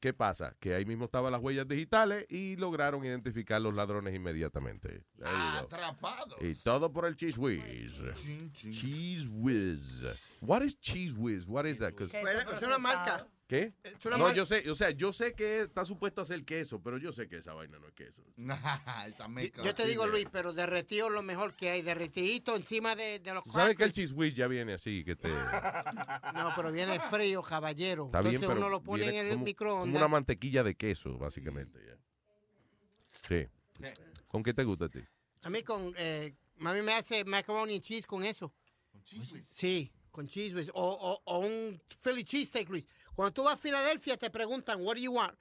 ¿Qué 0.00 0.12
pasa? 0.12 0.54
Que 0.60 0.74
ahí 0.74 0.84
mismo 0.84 1.06
estaban 1.06 1.32
las 1.32 1.40
huellas 1.40 1.66
digitales 1.66 2.26
y 2.28 2.56
lograron 2.56 3.04
identificar 3.06 3.58
los 3.62 3.74
ladrones 3.74 4.14
inmediatamente. 4.14 5.02
There 5.16 5.30
you 5.30 5.52
go. 5.52 5.74
Atrapado. 5.74 6.36
Y 6.42 6.54
todo 6.56 6.92
por 6.92 7.06
el 7.06 7.16
cheese 7.16 7.38
whiz. 7.38 8.02
Cheese 8.52 9.28
whiz. 9.30 10.04
What 10.42 10.62
is 10.62 10.78
cheese 10.78 11.14
whiz? 11.16 11.46
What 11.46 11.64
is 11.64 11.78
that? 11.78 11.94
es 11.98 12.62
una 12.62 12.76
marca. 12.76 13.26
¿Qué? 13.46 13.74
Una 14.06 14.16
No, 14.16 14.32
yo 14.32 14.46
sé, 14.46 14.70
o 14.70 14.74
sea, 14.74 14.90
yo 14.90 15.12
sé 15.12 15.34
que 15.34 15.60
está 15.60 15.84
supuesto 15.84 16.22
a 16.22 16.24
ser 16.24 16.44
queso, 16.46 16.80
pero 16.82 16.96
yo 16.96 17.12
sé 17.12 17.28
que 17.28 17.36
esa 17.36 17.52
vaina 17.52 17.78
no 17.78 17.86
es 17.88 17.92
queso. 17.94 18.22
Esa 19.06 19.28
mezcla 19.28 19.62
Yo 19.62 19.74
te 19.74 19.86
digo, 19.86 20.06
Luis, 20.06 20.26
pero 20.32 20.54
derretido 20.54 21.08
es 21.08 21.12
lo 21.12 21.22
mejor 21.22 21.54
que 21.54 21.68
hay. 21.68 21.82
Derretidito 21.82 22.56
encima 22.56 22.96
de, 22.96 23.18
de 23.18 23.34
los 23.34 23.44
Tú 23.44 23.50
sabes 23.52 23.76
que 23.76 23.84
el 23.84 23.92
cheese 23.92 24.14
ya 24.34 24.46
viene 24.46 24.72
así, 24.72 25.04
que 25.04 25.14
te... 25.14 25.28
No, 26.34 26.52
pero 26.56 26.72
viene 26.72 26.98
frío, 27.00 27.42
caballero. 27.42 28.06
Está 28.06 28.22
bien, 28.22 28.36
Entonces 28.36 28.48
pero 28.56 28.60
uno 28.60 28.68
lo 28.70 28.82
pone 28.82 29.08
en 29.08 29.14
el 29.14 29.22
como- 29.24 29.34
Como 29.34 29.44
microondas. 29.44 29.96
una 29.98 30.08
mantequilla 30.08 30.62
de 30.62 30.74
queso, 30.74 31.18
básicamente. 31.18 31.78
ya. 31.86 31.98
Sí. 33.28 33.46
¿Con 34.26 34.42
qué 34.42 34.54
te 34.54 34.64
gusta 34.64 34.86
a 34.86 34.88
ti? 34.88 35.00
A 35.42 35.50
mí 35.50 35.62
con... 35.62 35.92
Eh, 35.98 36.34
mami 36.56 36.80
me 36.80 36.94
hace 36.94 37.24
macaroni 37.24 37.74
and 37.74 37.82
cheese 37.82 38.06
con 38.06 38.24
eso. 38.24 38.52
Sí, 39.54 39.92
con 40.10 40.26
cheese. 40.28 40.70
O, 40.72 40.82
o, 40.82 41.22
o 41.24 41.38
un 41.40 41.80
Philly 42.02 42.24
cheesesteak, 42.24 42.68
Luis. 42.70 42.86
Cuando 43.14 43.32
tú 43.32 43.44
vas 43.44 43.54
a 43.54 43.56
Filadelfia 43.56 44.16
te 44.16 44.30
preguntan, 44.30 44.80
what 44.82 44.94
do 44.96 45.00
you 45.02 45.12
want? 45.12 45.34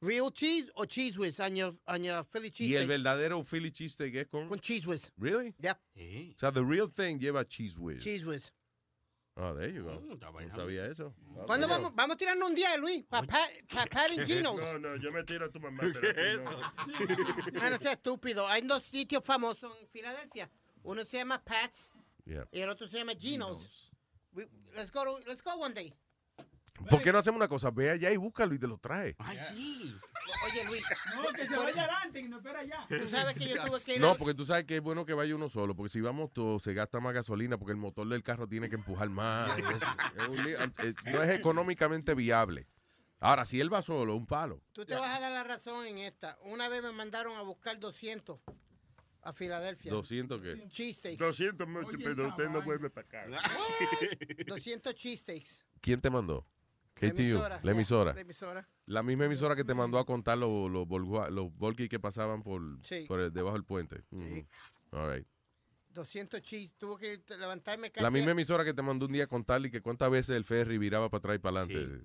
Real 0.00 0.30
cheese 0.30 0.70
or 0.76 0.86
cheese 0.86 1.18
whiz 1.18 1.40
on 1.40 1.56
your, 1.56 1.74
on 1.86 2.04
your 2.04 2.24
Philly 2.24 2.52
Y 2.58 2.74
el 2.76 2.86
verdadero 2.86 3.44
Philly 3.44 3.70
cheesesteak 3.72 4.14
es 4.14 4.26
con... 4.28 4.48
Con 4.48 4.60
cheese 4.60 4.86
whiz. 4.86 5.10
Really? 5.18 5.54
Yep. 5.60 5.78
O 6.34 6.38
sea, 6.38 6.52
the 6.52 6.62
real 6.64 6.88
thing 6.88 7.18
lleva 7.18 7.44
cheese 7.44 7.76
whiz. 7.78 8.02
Cheese 8.02 8.24
whiz. 8.24 8.52
Oh, 9.40 9.54
there 9.54 9.68
you 9.70 9.82
go. 9.84 10.00
Mm, 10.00 10.18
No 10.48 10.54
sabía 10.56 10.86
eso. 10.86 11.14
Ah, 11.36 11.44
¿Cuándo 11.46 11.68
vamos, 11.68 11.94
vamos 11.94 12.14
a 12.14 12.16
tirarnos 12.16 12.48
un 12.48 12.54
día, 12.56 12.76
Luis? 12.76 13.04
Para 13.04 13.26
Pat, 13.26 13.48
pa 13.70 13.86
Gino's. 14.26 14.56
No, 14.58 14.78
no, 14.78 14.96
yo 14.96 15.12
me 15.12 15.22
tiro 15.24 15.46
a 15.46 15.48
tu 15.50 15.60
mamá. 15.60 15.80
¿Qué 16.00 16.32
es 16.34 16.40
no. 16.40 16.50
Ah, 17.60 17.70
no 17.70 17.78
sea 17.78 17.92
estúpido. 17.92 18.46
Hay 18.48 18.62
dos 18.62 18.82
sitios 18.84 19.24
famosos 19.24 19.72
en 19.80 19.88
Filadelfia. 19.88 20.50
Uno 20.82 21.04
se 21.04 21.18
llama 21.18 21.42
Pat's 21.44 21.90
Yeah. 22.24 22.46
y 22.52 22.60
el 22.60 22.68
otro 22.68 22.86
se 22.88 22.98
llama 22.98 23.14
Gino's. 23.14 23.90
We- 24.32 24.48
let's 24.74 24.90
go 24.90 25.02
to- 25.04 25.20
let's 25.26 25.42
go 25.42 25.54
one 25.56 25.72
day. 25.72 25.94
¿Por 26.90 27.02
qué 27.02 27.12
no 27.12 27.18
hacemos 27.18 27.36
una 27.38 27.48
cosa? 27.48 27.70
Ve 27.70 27.90
allá 27.90 28.10
y 28.10 28.16
búscalo 28.16 28.54
y 28.54 28.58
te 28.58 28.66
lo 28.66 28.78
trae. 28.78 29.14
Ay, 29.18 29.38
sí. 29.38 29.96
Oye, 30.46 30.64
Luis. 30.64 30.82
No, 31.16 31.32
que 31.32 31.46
se 31.46 31.56
vaya 31.56 31.82
adelante 31.84 32.20
y 32.20 32.28
no 32.28 32.36
espera 32.38 32.60
allá. 32.60 32.86
Tú 32.88 33.08
sabes 33.08 33.36
que 33.36 33.46
yo 33.48 33.64
tuve 33.64 33.80
que 33.82 33.94
ir 33.96 34.00
No, 34.00 34.14
porque 34.16 34.34
tú 34.34 34.46
sabes 34.46 34.64
que 34.64 34.76
es 34.76 34.82
bueno 34.82 35.04
que 35.04 35.12
vaya 35.14 35.34
uno 35.34 35.48
solo, 35.48 35.74
porque 35.74 35.90
si 35.90 36.00
vamos 36.00 36.32
todos 36.32 36.62
se 36.62 36.74
gasta 36.74 37.00
más 37.00 37.12
gasolina, 37.14 37.58
porque 37.58 37.72
el 37.72 37.78
motor 37.78 38.08
del 38.08 38.22
carro 38.22 38.46
tiene 38.48 38.68
que 38.68 38.76
empujar 38.76 39.08
más. 39.10 39.50
y 39.58 39.62
eso. 39.62 39.86
Es 40.16 40.28
un 40.28 40.44
lío. 40.44 40.58
Es- 40.60 41.04
no 41.06 41.22
es 41.22 41.38
económicamente 41.38 42.14
viable. 42.14 42.66
Ahora, 43.20 43.44
si 43.46 43.60
él 43.60 43.72
va 43.72 43.82
solo, 43.82 44.14
un 44.14 44.26
palo. 44.26 44.62
Tú 44.72 44.84
te 44.86 44.94
vas 44.94 45.16
a 45.16 45.20
dar 45.20 45.32
la 45.32 45.42
razón 45.42 45.86
en 45.86 45.98
esta. 45.98 46.38
Una 46.44 46.68
vez 46.68 46.82
me 46.82 46.92
mandaron 46.92 47.36
a 47.36 47.42
buscar 47.42 47.78
200 47.80 48.38
a 49.22 49.32
Filadelfia. 49.32 49.90
200 49.92 50.40
qué. 50.40 50.68
Cheesesteaks. 50.68 51.18
200 51.18 51.66
mucho, 51.68 51.90
pero 52.02 52.28
usted 52.28 52.48
no 52.48 52.62
vuelve 52.62 52.88
para 52.90 53.06
acá. 53.08 53.26
200 54.46 54.94
cheesesteaks. 54.94 55.64
¿Quién 55.80 56.00
te 56.00 56.10
mandó? 56.10 56.46
La 57.00 57.10
KTU, 57.12 57.20
emisora, 57.22 57.60
la 57.62 57.70
emisora. 57.72 58.14
la 58.14 58.20
emisora. 58.20 58.68
La 58.86 59.02
misma 59.02 59.24
emisora 59.26 59.54
que 59.56 59.64
te 59.64 59.74
mandó 59.74 59.98
a 59.98 60.04
contar 60.06 60.38
los 60.38 60.70
los 60.70 60.86
los 61.30 61.54
volquis 61.56 61.88
que 61.88 62.00
pasaban 62.00 62.42
por, 62.42 62.62
Sí. 62.84 63.04
por 63.06 63.20
el- 63.20 63.32
debajo 63.32 63.54
del 63.56 63.64
puente. 63.64 64.02
All 64.92 65.14
right. 65.16 65.26
200 65.90 66.40
cheese. 66.42 66.72
Tuve 66.78 66.98
que 67.26 67.36
levantarme 67.36 67.90
casi. 67.90 68.02
La 68.02 68.10
misma 68.10 68.30
emisora 68.32 68.64
que 68.64 68.72
te 68.74 68.82
mandó 68.82 69.06
un 69.06 69.12
día 69.12 69.24
a 69.24 69.26
contarle 69.26 69.70
que 69.70 69.80
cuántas 69.82 70.10
veces 70.10 70.36
el 70.36 70.44
ferry 70.44 70.78
viraba 70.78 71.08
para 71.10 71.18
atrás 71.18 71.36
y 71.36 71.38
para 71.38 71.60
adelante. 71.60 72.02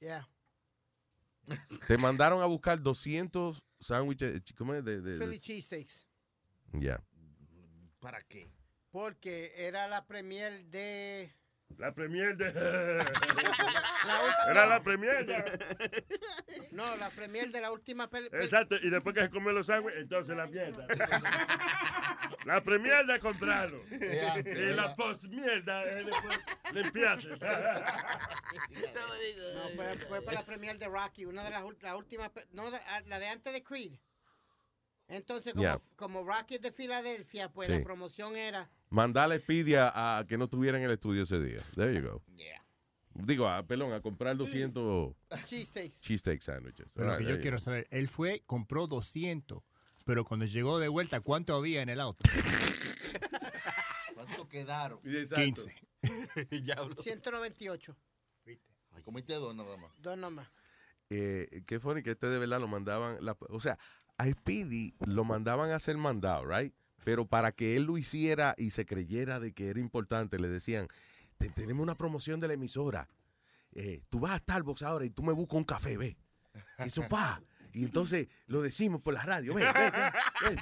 Yeah. 0.00 0.28
Te 1.86 1.96
mandaron 1.98 2.42
a 2.42 2.46
buscar 2.46 2.80
200 2.82 3.62
sándwiches. 3.80 4.42
¿Cómo 4.56 4.74
es? 4.74 4.84
De, 4.84 5.00
de- 5.00 5.18
de- 5.18 5.24
Philly 5.24 5.38
cheesesteaks. 5.38 6.06
Ya. 6.72 7.02
¿Para 8.00 8.20
qué? 8.22 8.48
Porque 8.90 9.52
era 9.56 9.86
la 9.88 10.06
premier 10.06 10.64
de. 10.66 11.32
La 11.78 11.92
premier 11.92 12.36
de... 12.36 12.52
La 14.06 14.50
Era 14.50 14.66
la 14.66 14.82
premier. 14.82 15.26
No, 16.70 16.96
la 16.96 17.10
premier 17.10 17.50
de 17.50 17.60
la 17.60 17.72
última 17.72 18.08
pel- 18.08 18.30
pel- 18.30 18.44
Exacto, 18.44 18.76
y 18.80 18.88
después 18.88 19.14
que 19.14 19.22
se 19.22 19.30
comió 19.30 19.52
los 19.52 19.66
sándwiches, 19.66 20.02
entonces 20.02 20.36
la 20.36 20.46
mierda. 20.46 20.86
La 22.44 22.62
premierda 22.62 23.14
de 23.14 23.18
comprarlo. 23.18 23.82
Y 23.90 23.98
la 23.98 24.86
ya. 24.86 24.94
posmierda 24.94 25.82
es 25.84 26.06
después 26.06 26.38
limpiarse. 26.72 27.28
No, 29.54 29.68
fue, 29.74 29.96
fue 30.08 30.22
para 30.22 30.40
la 30.40 30.46
premier 30.46 30.78
de 30.78 30.86
Rocky, 30.86 31.24
una 31.26 31.42
de 31.44 31.50
las 31.50 31.62
la 31.82 31.96
últimas, 31.96 32.30
no, 32.52 32.70
de- 32.70 32.76
a- 32.78 33.00
la 33.06 33.18
de 33.18 33.26
antes 33.28 33.52
de 33.52 33.62
Creed. 33.64 33.98
Entonces, 35.08 35.54
como, 35.54 36.24
es 36.56 36.62
de 36.62 36.72
Filadelfia, 36.72 37.48
pues 37.52 37.68
Sí. 37.68 37.78
la 37.78 37.84
promoción 37.84 38.36
era 38.36 38.68
Mandarle 38.90 39.38
Speedy 39.38 39.74
a, 39.74 40.18
a 40.18 40.26
que 40.26 40.36
no 40.36 40.44
estuviera 40.44 40.78
en 40.78 40.84
el 40.84 40.90
estudio 40.90 41.22
ese 41.22 41.40
día. 41.40 41.60
There 41.74 41.94
you 41.94 42.02
go. 42.08 42.22
Digo, 43.14 43.48
a, 43.48 43.62
perdón, 43.66 43.92
a 43.94 44.00
comprar 44.02 44.36
200 44.36 45.14
cheesesteaks. 45.46 46.00
cheesesteak 46.02 46.40
sandwiches. 46.42 46.86
Pero 46.92 47.06
lo 47.06 47.12
All 47.12 47.18
que 47.18 47.24
right, 47.24 47.34
yo 47.36 47.40
quiero 47.40 47.58
saber, 47.58 47.86
él 47.90 48.08
fue, 48.08 48.42
compró 48.44 48.86
200, 48.86 49.62
pero 50.04 50.24
cuando 50.24 50.44
llegó 50.44 50.78
de 50.78 50.88
vuelta, 50.88 51.20
¿cuánto 51.20 51.54
había 51.56 51.80
en 51.82 51.88
el 51.88 52.00
auto? 52.00 52.22
¿Cuánto 54.14 54.48
quedaron? 54.48 55.00
15. 55.02 55.74
198. 57.02 57.96
Comiste 59.04 59.34
dos 59.34 59.54
nada 59.54 59.76
más. 59.76 59.90
Dos 59.98 60.18
nomás. 60.18 60.46
go. 60.48 60.52
Eh, 61.10 61.62
qué 61.66 61.78
funny 61.80 62.02
que 62.02 62.10
este 62.12 62.26
de 62.28 62.38
verdad 62.38 62.60
lo 62.60 62.66
mandaban. 62.68 63.16
la- 63.24 63.36
o 63.48 63.60
sea, 63.60 63.78
a 64.18 64.26
Speedy 64.26 64.94
lo 65.06 65.24
mandaban 65.24 65.70
a 65.70 65.76
hacer 65.76 65.96
mandado, 65.96 66.44
right? 66.46 66.72
Pero 67.04 67.26
para 67.26 67.52
que 67.52 67.76
él 67.76 67.84
lo 67.84 67.98
hiciera 67.98 68.54
y 68.58 68.70
se 68.70 68.84
creyera 68.86 69.38
de 69.40 69.52
que 69.52 69.68
era 69.68 69.78
importante, 69.80 70.38
le 70.38 70.48
decían: 70.48 70.88
"Te- 71.38 71.50
Tenemos 71.50 71.82
una 71.82 71.94
promoción 71.96 72.40
de 72.40 72.48
la 72.48 72.54
emisora. 72.54 73.08
Eh, 73.72 74.00
tú 74.08 74.20
vas 74.20 74.32
a 74.32 74.38
Starbucks 74.38 74.82
ahora 74.82 75.04
y 75.04 75.10
tú 75.10 75.22
me 75.22 75.32
buscas 75.32 75.56
un 75.58 75.64
café, 75.64 75.96
ve. 75.96 76.16
Y 76.78 76.82
eso, 76.84 77.02
pa. 77.08 77.40
Y 77.72 77.84
entonces 77.84 78.28
lo 78.46 78.62
decimos 78.62 79.02
por 79.02 79.12
la 79.12 79.22
radio. 79.22 79.52
Ven, 79.54 79.66
ven, 79.74 79.92
ven. 80.42 80.56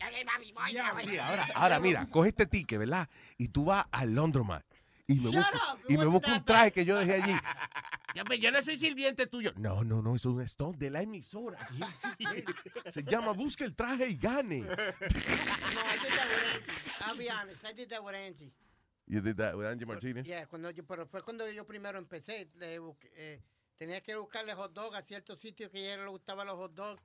Dale, 0.00 0.24
mami, 0.24 0.52
voy, 0.52 0.76
voy. 0.94 1.06
Sí, 1.08 1.18
ahora, 1.18 1.46
ahora 1.54 1.78
mira, 1.80 2.06
coge 2.10 2.30
este 2.30 2.46
ticket, 2.46 2.78
¿verdad? 2.80 3.08
Y 3.36 3.48
tú 3.48 3.66
vas 3.66 3.86
al 3.92 4.14
Laundromat 4.16 4.64
y 5.06 5.20
me 5.20 5.30
busco, 5.30 5.58
y 5.88 5.96
me 5.96 6.06
busco 6.06 6.30
un 6.32 6.44
traje 6.44 6.72
que 6.72 6.84
yo 6.84 6.98
dejé 6.98 7.22
allí. 7.22 7.32
Ya, 8.14 8.24
yo 8.36 8.50
no 8.50 8.62
soy 8.62 8.76
sirviente 8.76 9.26
tuyo. 9.26 9.52
No, 9.56 9.84
no, 9.84 10.00
no, 10.00 10.16
es 10.16 10.24
un 10.24 10.40
stone 10.42 10.78
de 10.78 10.90
la 10.90 11.02
emisora. 11.02 11.58
Se 12.92 13.02
llama 13.04 13.32
Busca 13.32 13.64
el 13.64 13.74
traje 13.74 14.08
y 14.08 14.16
gane. 14.16 14.60
No, 14.60 14.66
I 14.66 14.76
did 15.98 16.12
that 16.16 16.28
with 16.28 16.42
Angie. 16.54 16.72
I'll 17.06 17.16
be 17.16 17.30
honest, 17.30 17.64
I 17.64 17.72
did 17.74 17.88
that 17.90 18.02
with 18.02 18.14
Angie. 18.14 18.52
You 19.06 19.20
did 19.20 19.36
that 19.36 19.56
with 19.56 19.66
Angie 19.66 19.86
Martinez? 19.86 20.26
Yeah, 20.26 20.46
cuando 20.46 20.70
yo, 20.70 20.84
pero 20.84 21.06
fue 21.06 21.22
cuando 21.22 21.48
yo 21.50 21.64
primero 21.66 21.98
empecé. 21.98 22.50
le 22.56 22.78
busqué, 22.78 23.10
eh, 23.16 23.42
tenía 23.76 24.02
que 24.02 24.14
buscarle 24.16 24.54
hot 24.54 24.72
dog 24.72 24.94
a 24.94 25.02
ciertos 25.02 25.38
sitios 25.38 25.70
que 25.70 25.78
a 25.78 25.94
ella 25.94 26.04
le 26.04 26.10
gustaban 26.10 26.46
los 26.46 26.56
hot 26.56 26.74
dogs. 26.74 27.02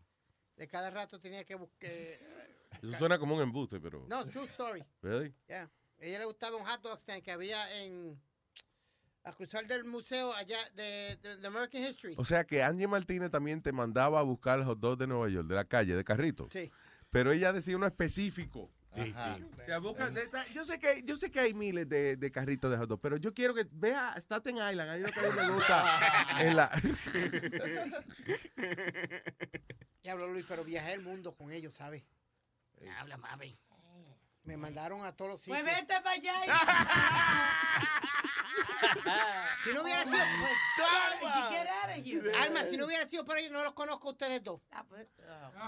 De 0.57 0.67
cada 0.67 0.89
rato 0.89 1.19
tenía 1.19 1.43
que 1.43 1.55
buscar. 1.55 1.89
Eso 1.89 2.97
suena 2.97 3.17
como 3.17 3.35
un 3.35 3.41
embuste, 3.41 3.79
pero. 3.79 4.05
No, 4.09 4.25
true 4.25 4.45
story. 4.45 4.83
Really? 5.01 5.33
Yeah. 5.47 5.69
A 5.99 6.05
ella 6.05 6.19
le 6.19 6.25
gustaba 6.25 6.57
un 6.57 6.65
hot 6.65 6.81
dog 6.81 6.99
stand 6.99 7.23
que 7.23 7.31
había 7.31 7.83
en. 7.83 8.19
A 9.25 9.31
cruzar 9.33 9.65
del 9.67 9.85
museo 9.85 10.33
allá 10.33 10.57
de, 10.75 11.17
de- 11.21 11.37
de 11.37 11.47
American 11.47 11.81
History. 11.81 12.13
O 12.17 12.25
sea 12.25 12.43
que 12.43 12.61
Angie 12.61 12.87
Martínez 12.87 13.31
también 13.31 13.61
te 13.61 13.71
mandaba 13.71 14.19
a 14.19 14.23
buscar 14.23 14.59
el 14.59 14.65
hot 14.65 14.79
dog 14.79 14.97
de 14.97 15.07
Nueva 15.07 15.29
York, 15.29 15.47
de 15.47 15.55
la 15.55 15.63
calle, 15.65 15.95
de 15.95 16.03
carrito. 16.03 16.49
Sí. 16.51 16.69
Pero 17.09 17.31
ella 17.31 17.53
decía 17.53 17.77
uno 17.77 17.85
específico. 17.87 18.69
O 18.91 18.95
sea, 19.65 19.79
busca- 19.79 20.09
de- 20.11 20.29
yo 20.53 20.63
sé 20.65 20.77
que 20.77 21.01
yo 21.03 21.17
sé 21.17 21.31
que 21.31 21.39
hay 21.39 21.53
miles 21.55 21.87
de, 21.89 22.15
de 22.17 22.31
carritos 22.31 22.69
de 22.69 22.77
hot 22.77 22.87
dog, 22.89 22.99
pero 23.01 23.17
yo 23.17 23.33
quiero 23.33 23.55
que 23.55 23.65
vea 23.71 24.13
Staten 24.17 24.55
Island, 24.57 24.81
ahí 24.89 25.01
lo 25.01 25.11
que 25.11 25.19
a 25.19 25.23
mí 25.23 25.29
me 25.35 25.49
gusta 25.51 25.83
en 26.41 26.55
la 26.55 26.69
Diablo 30.03 30.27
Luis, 30.27 30.45
pero 30.47 30.63
viajé 30.63 30.93
el 30.93 31.01
mundo 31.01 31.33
con 31.33 31.51
ellos, 31.51 31.73
¿sabes? 31.73 32.03
Habla, 32.99 33.17
mami. 33.17 33.57
Me 34.43 34.57
mandaron 34.57 35.05
a 35.05 35.15
todos 35.15 35.31
los 35.31 35.41
Pues 35.41 35.61
sitios. 35.61 35.79
vete 35.79 35.93
para 36.01 36.11
allá. 36.11 36.33
Si 39.63 39.73
no 39.73 39.81
hubiera 39.81 40.03
sido. 40.03 40.17
Here. 42.03 42.35
Alma, 42.35 42.63
si 42.69 42.77
no 42.77 42.85
hubiera 42.85 43.07
sido 43.07 43.23
por 43.23 43.37
ellos, 43.37 43.51
no 43.51 43.63
los 43.63 43.73
conozco 43.73 44.09
a 44.09 44.11
ustedes 44.11 44.43
dos. 44.43 44.59
Ah, 44.71 44.83
pues, 44.87 45.07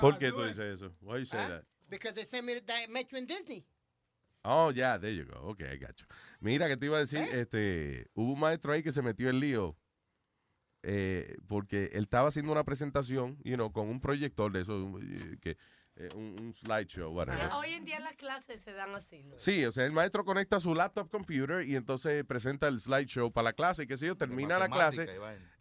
¿Por 0.01 0.17
qué 0.17 0.31
tú 0.31 0.43
dices 0.43 0.75
eso? 0.75 0.95
Why 1.01 1.19
you 1.19 1.25
say 1.25 1.39
Ah, 1.39 1.47
that? 1.47 1.63
Because 1.89 2.13
they 2.15 2.25
sent 2.25 2.45
me 2.45 2.59
that 2.59 2.89
met 2.89 3.07
you 3.11 3.17
in 3.17 3.25
Disney. 3.25 3.65
Oh, 4.43 4.71
yeah, 4.71 4.97
there 4.97 5.11
you 5.13 5.25
go. 5.25 5.39
Okay, 5.51 5.71
I 5.71 5.77
got 5.77 5.95
you. 5.99 6.05
Mira, 6.39 6.67
que 6.67 6.77
te 6.77 6.85
iba 6.87 6.97
a 6.97 6.99
decir, 6.99 7.19
este, 7.19 8.07
hubo 8.13 8.33
un 8.33 8.39
maestro 8.39 8.73
ahí 8.73 8.83
que 8.83 8.91
se 8.91 9.01
metió 9.01 9.29
en 9.29 9.39
lío 9.39 9.75
eh, 10.83 11.35
porque 11.47 11.89
él 11.93 12.03
estaba 12.03 12.27
haciendo 12.27 12.51
una 12.51 12.63
presentación, 12.63 13.37
you 13.43 13.55
know, 13.55 13.71
con 13.71 13.87
un 13.87 13.99
proyector 13.99 14.51
de 14.51 14.61
eso, 14.61 14.99
eh, 15.01 15.37
que, 15.41 15.57
eh, 15.97 16.09
un, 16.15 16.35
un 16.39 16.53
slideshow, 16.53 17.11
whatever. 17.13 17.49
Hoy 17.53 17.73
en 17.73 17.85
día 17.85 17.99
las 17.99 18.15
clases 18.15 18.61
se 18.61 18.73
dan 18.73 18.93
así. 18.93 19.23
Luis. 19.23 19.41
Sí, 19.41 19.65
o 19.65 19.71
sea, 19.71 19.85
el 19.85 19.91
maestro 19.91 20.25
conecta 20.25 20.59
su 20.59 20.75
laptop 20.75 21.09
computer 21.09 21.65
y 21.67 21.75
entonces 21.75 22.23
presenta 22.25 22.67
el 22.67 22.79
slideshow 22.79 23.31
para 23.31 23.45
la 23.45 23.53
clase 23.53 23.83
y 23.83 23.87
qué 23.87 23.97
sé 23.97 24.07
yo, 24.07 24.17
termina 24.17 24.59
la 24.59 24.67
clase. 24.67 25.07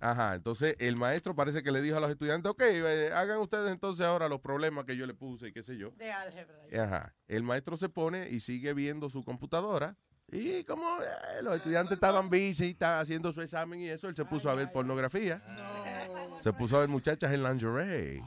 Ajá, 0.01 0.35
entonces 0.35 0.77
el 0.78 0.97
maestro 0.97 1.35
parece 1.35 1.62
que 1.62 1.70
le 1.70 1.81
dijo 1.81 1.97
a 1.97 2.01
los 2.01 2.11
estudiantes, 2.11 2.51
ok, 2.51 2.62
eh, 2.62 3.11
hagan 3.15 3.39
ustedes 3.39 3.70
entonces 3.70 4.05
ahora 4.06 4.28
los 4.28 4.40
problemas 4.40 4.85
que 4.85 4.97
yo 4.97 5.06
le 5.06 5.15
puse 5.15 5.48
y 5.48 5.52
qué 5.52 5.62
sé 5.62 5.77
yo. 5.77 5.90
De 5.93 6.11
álgebra. 6.11 6.59
Ajá, 6.82 7.15
el 7.28 7.43
maestro 7.43 7.77
se 7.77 7.89
pone 7.89 8.28
y 8.28 8.40
sigue 8.40 8.74
viendo 8.74 9.09
su 9.09 9.23
computadora 9.23 9.97
y 10.28 10.64
como 10.64 10.84
eh, 11.01 11.42
los 11.42 11.56
estudiantes 11.56 11.94
estaban 11.94 12.28
busy, 12.28 12.70
estaban 12.70 13.01
haciendo 13.01 13.32
su 13.32 13.40
examen 13.42 13.80
y 13.80 13.88
eso, 13.88 14.09
él 14.09 14.16
se 14.16 14.24
puso 14.24 14.51
a 14.51 14.55
ver 14.55 14.72
pornografía. 14.72 15.42
Se 16.40 16.52
puso 16.52 16.76
a 16.76 16.80
ver 16.80 16.88
muchachas 16.88 17.32
en 17.32 17.42
lingerie. 17.42 18.22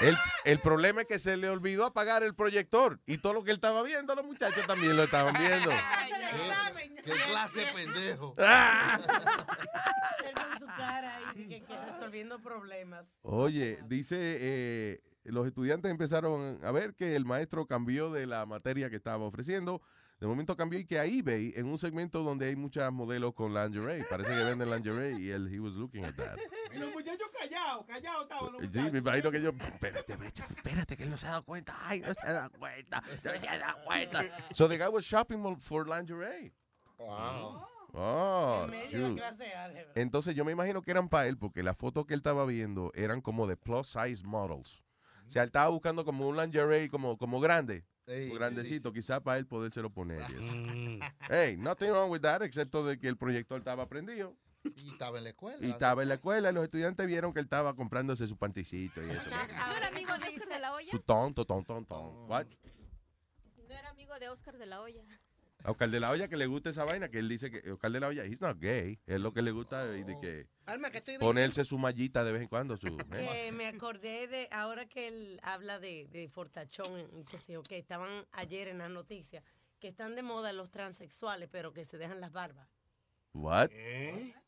El, 0.00 0.16
el 0.44 0.58
problema 0.60 1.02
es 1.02 1.06
que 1.06 1.18
se 1.18 1.36
le 1.36 1.48
olvidó 1.48 1.84
apagar 1.84 2.22
el 2.22 2.34
proyector 2.34 3.00
y 3.06 3.18
todo 3.18 3.34
lo 3.34 3.44
que 3.44 3.50
él 3.50 3.56
estaba 3.56 3.82
viendo, 3.82 4.14
los 4.14 4.24
muchachos 4.24 4.66
también 4.66 4.96
lo 4.96 5.04
estaban 5.04 5.34
viendo. 5.38 5.70
¿Qué 7.04 7.12
clase 7.12 7.60
de 7.60 7.66
pendejo? 7.72 8.34
Ah. 8.38 8.98
Él 10.26 10.34
con 10.34 10.58
su 10.58 10.66
cara 10.66 11.16
ahí 11.16 11.46
que, 11.46 11.62
que 11.62 11.76
resolviendo 11.84 12.40
problemas. 12.40 13.18
Oye, 13.22 13.80
dice, 13.86 14.16
eh, 14.18 15.00
los 15.24 15.46
estudiantes 15.46 15.90
empezaron 15.90 16.58
a 16.64 16.72
ver 16.72 16.94
que 16.94 17.14
el 17.14 17.26
maestro 17.26 17.66
cambió 17.66 18.10
de 18.10 18.26
la 18.26 18.46
materia 18.46 18.88
que 18.88 18.96
estaba 18.96 19.24
ofreciendo. 19.24 19.82
De 20.24 20.28
momento 20.28 20.56
cambió 20.56 20.78
y 20.78 20.86
que 20.86 20.98
a 20.98 21.04
eBay, 21.04 21.52
en 21.54 21.66
un 21.66 21.76
segmento 21.76 22.22
donde 22.22 22.46
hay 22.46 22.56
muchas 22.56 22.90
modelos 22.90 23.34
con 23.34 23.52
lingerie, 23.52 24.02
parece 24.08 24.34
que 24.34 24.42
venden 24.42 24.70
lingerie 24.70 25.20
y 25.20 25.28
él, 25.28 25.52
he 25.52 25.60
was 25.60 25.74
looking 25.74 26.02
at 26.02 26.14
that. 26.14 26.38
Y 26.74 26.78
los 26.78 26.94
muchachos 26.94 27.28
callados, 27.38 27.84
callados 27.84 28.22
estaban 28.22 28.52
los 28.52 28.62
Sí, 28.62 28.68
muchachos. 28.68 28.92
me 28.92 28.98
imagino 29.00 29.30
que 29.30 29.42
yo, 29.42 29.50
espérate, 29.50 30.14
espérate, 30.14 30.96
que 30.96 31.02
él 31.02 31.10
no 31.10 31.18
se 31.18 31.26
ha 31.26 31.30
dado 31.32 31.44
cuenta. 31.44 31.76
Ay, 31.78 32.00
no 32.00 32.14
se 32.14 32.26
ha 32.26 32.32
dado 32.32 32.50
cuenta, 32.58 33.02
no 33.22 33.30
se 33.32 33.48
ha 33.48 33.58
dado 33.58 33.84
cuenta. 33.84 34.24
So 34.54 34.66
the 34.66 34.78
guy 34.78 34.88
was 34.88 35.04
shopping 35.04 35.58
for 35.60 35.86
lingerie. 35.86 36.54
Wow. 36.96 37.66
Oh, 37.92 38.66
shoot. 38.90 39.20
Entonces 39.94 40.34
yo 40.34 40.46
me 40.46 40.52
imagino 40.52 40.80
que 40.80 40.90
eran 40.90 41.10
para 41.10 41.28
él 41.28 41.36
porque 41.36 41.62
las 41.62 41.76
fotos 41.76 42.06
que 42.06 42.14
él 42.14 42.20
estaba 42.20 42.46
viendo 42.46 42.92
eran 42.94 43.20
como 43.20 43.46
de 43.46 43.58
plus 43.58 43.88
size 43.88 44.24
models. 44.24 44.83
O 45.34 45.36
sea, 45.36 45.42
él 45.42 45.48
estaba 45.48 45.66
buscando 45.68 46.04
como 46.04 46.28
un 46.28 46.36
lingerie 46.36 46.88
como, 46.88 47.18
como 47.18 47.40
grande, 47.40 47.84
Ey, 48.06 48.28
como 48.28 48.38
grandecito, 48.38 48.92
quizás 48.92 49.20
para 49.20 49.36
él 49.36 49.48
podérselo 49.48 49.90
poner. 49.90 50.20
Mm. 50.30 51.00
hey, 51.28 51.56
nothing 51.58 51.90
wrong 51.90 52.08
with 52.08 52.20
that, 52.20 52.40
excepto 52.42 52.86
de 52.86 53.00
que 53.00 53.08
el 53.08 53.16
proyector 53.16 53.58
estaba 53.58 53.88
prendido 53.88 54.36
Y 54.76 54.92
estaba 54.92 55.18
en 55.18 55.24
la 55.24 55.30
escuela. 55.30 55.66
y 55.66 55.70
estaba 55.70 56.02
en 56.02 56.08
la 56.10 56.14
escuela 56.14 56.50
y 56.50 56.54
los 56.54 56.62
estudiantes 56.62 57.04
vieron 57.08 57.32
que 57.32 57.40
él 57.40 57.46
estaba 57.46 57.74
comprándose 57.74 58.28
su 58.28 58.36
panticito 58.36 59.04
y 59.04 59.10
eso. 59.10 59.28
¿No 59.68 59.76
era 59.76 59.88
amigo 59.88 60.12
de 60.18 60.28
Oscar 60.28 60.48
de 60.50 60.60
la 60.60 60.72
Hoya? 60.72 60.90
Su 60.92 61.00
tonto, 61.00 61.44
tonto, 61.44 61.74
tonto. 61.74 62.26
What? 62.28 62.46
¿No 63.68 63.74
era 63.74 63.90
amigo 63.90 64.16
de 64.20 64.28
Oscar 64.28 64.56
de 64.56 64.66
la 64.66 64.82
Hoya? 64.82 65.02
A 65.64 65.70
Oscar 65.70 65.88
de 65.88 65.98
la 65.98 66.10
Hoya 66.10 66.28
que 66.28 66.36
le 66.36 66.44
gusta 66.46 66.68
esa 66.68 66.84
vaina, 66.84 67.08
que 67.08 67.18
él 67.18 67.28
dice 67.28 67.50
que 67.50 67.72
Oscar 67.72 67.90
de 67.90 67.98
la 67.98 68.08
Hoya, 68.08 68.26
he's 68.26 68.42
not 68.42 68.60
gay. 68.60 69.00
Es 69.06 69.18
lo 69.18 69.32
que 69.32 69.40
le 69.40 69.50
gusta 69.50 69.96
y 69.96 70.04
de 70.04 70.18
que 70.20 70.46
Alma, 70.66 70.90
que 70.90 70.98
estoy 70.98 71.16
ponerse 71.16 71.64
su 71.64 71.78
mallita 71.78 72.22
de 72.22 72.32
vez 72.32 72.42
en 72.42 72.48
cuando. 72.48 72.76
Su, 72.76 72.94
Que 72.98 73.50
me 73.50 73.66
acordé 73.66 74.28
de, 74.28 74.46
ahora 74.52 74.86
que 74.86 75.08
él 75.08 75.40
habla 75.42 75.78
de, 75.78 76.06
de 76.12 76.28
Fortachón, 76.28 77.08
y 77.18 77.24
qué 77.24 77.38
sé 77.38 77.54
yo, 77.54 77.62
que 77.62 77.78
estaban 77.78 78.26
ayer 78.32 78.68
en 78.68 78.76
las 78.76 78.90
noticias, 78.90 79.42
que 79.80 79.88
están 79.88 80.14
de 80.14 80.22
moda 80.22 80.52
los 80.52 80.70
transexuales, 80.70 81.48
pero 81.50 81.72
que 81.72 81.86
se 81.86 81.96
dejan 81.96 82.20
las 82.20 82.32
barbas. 82.32 82.68
What? 83.32 83.70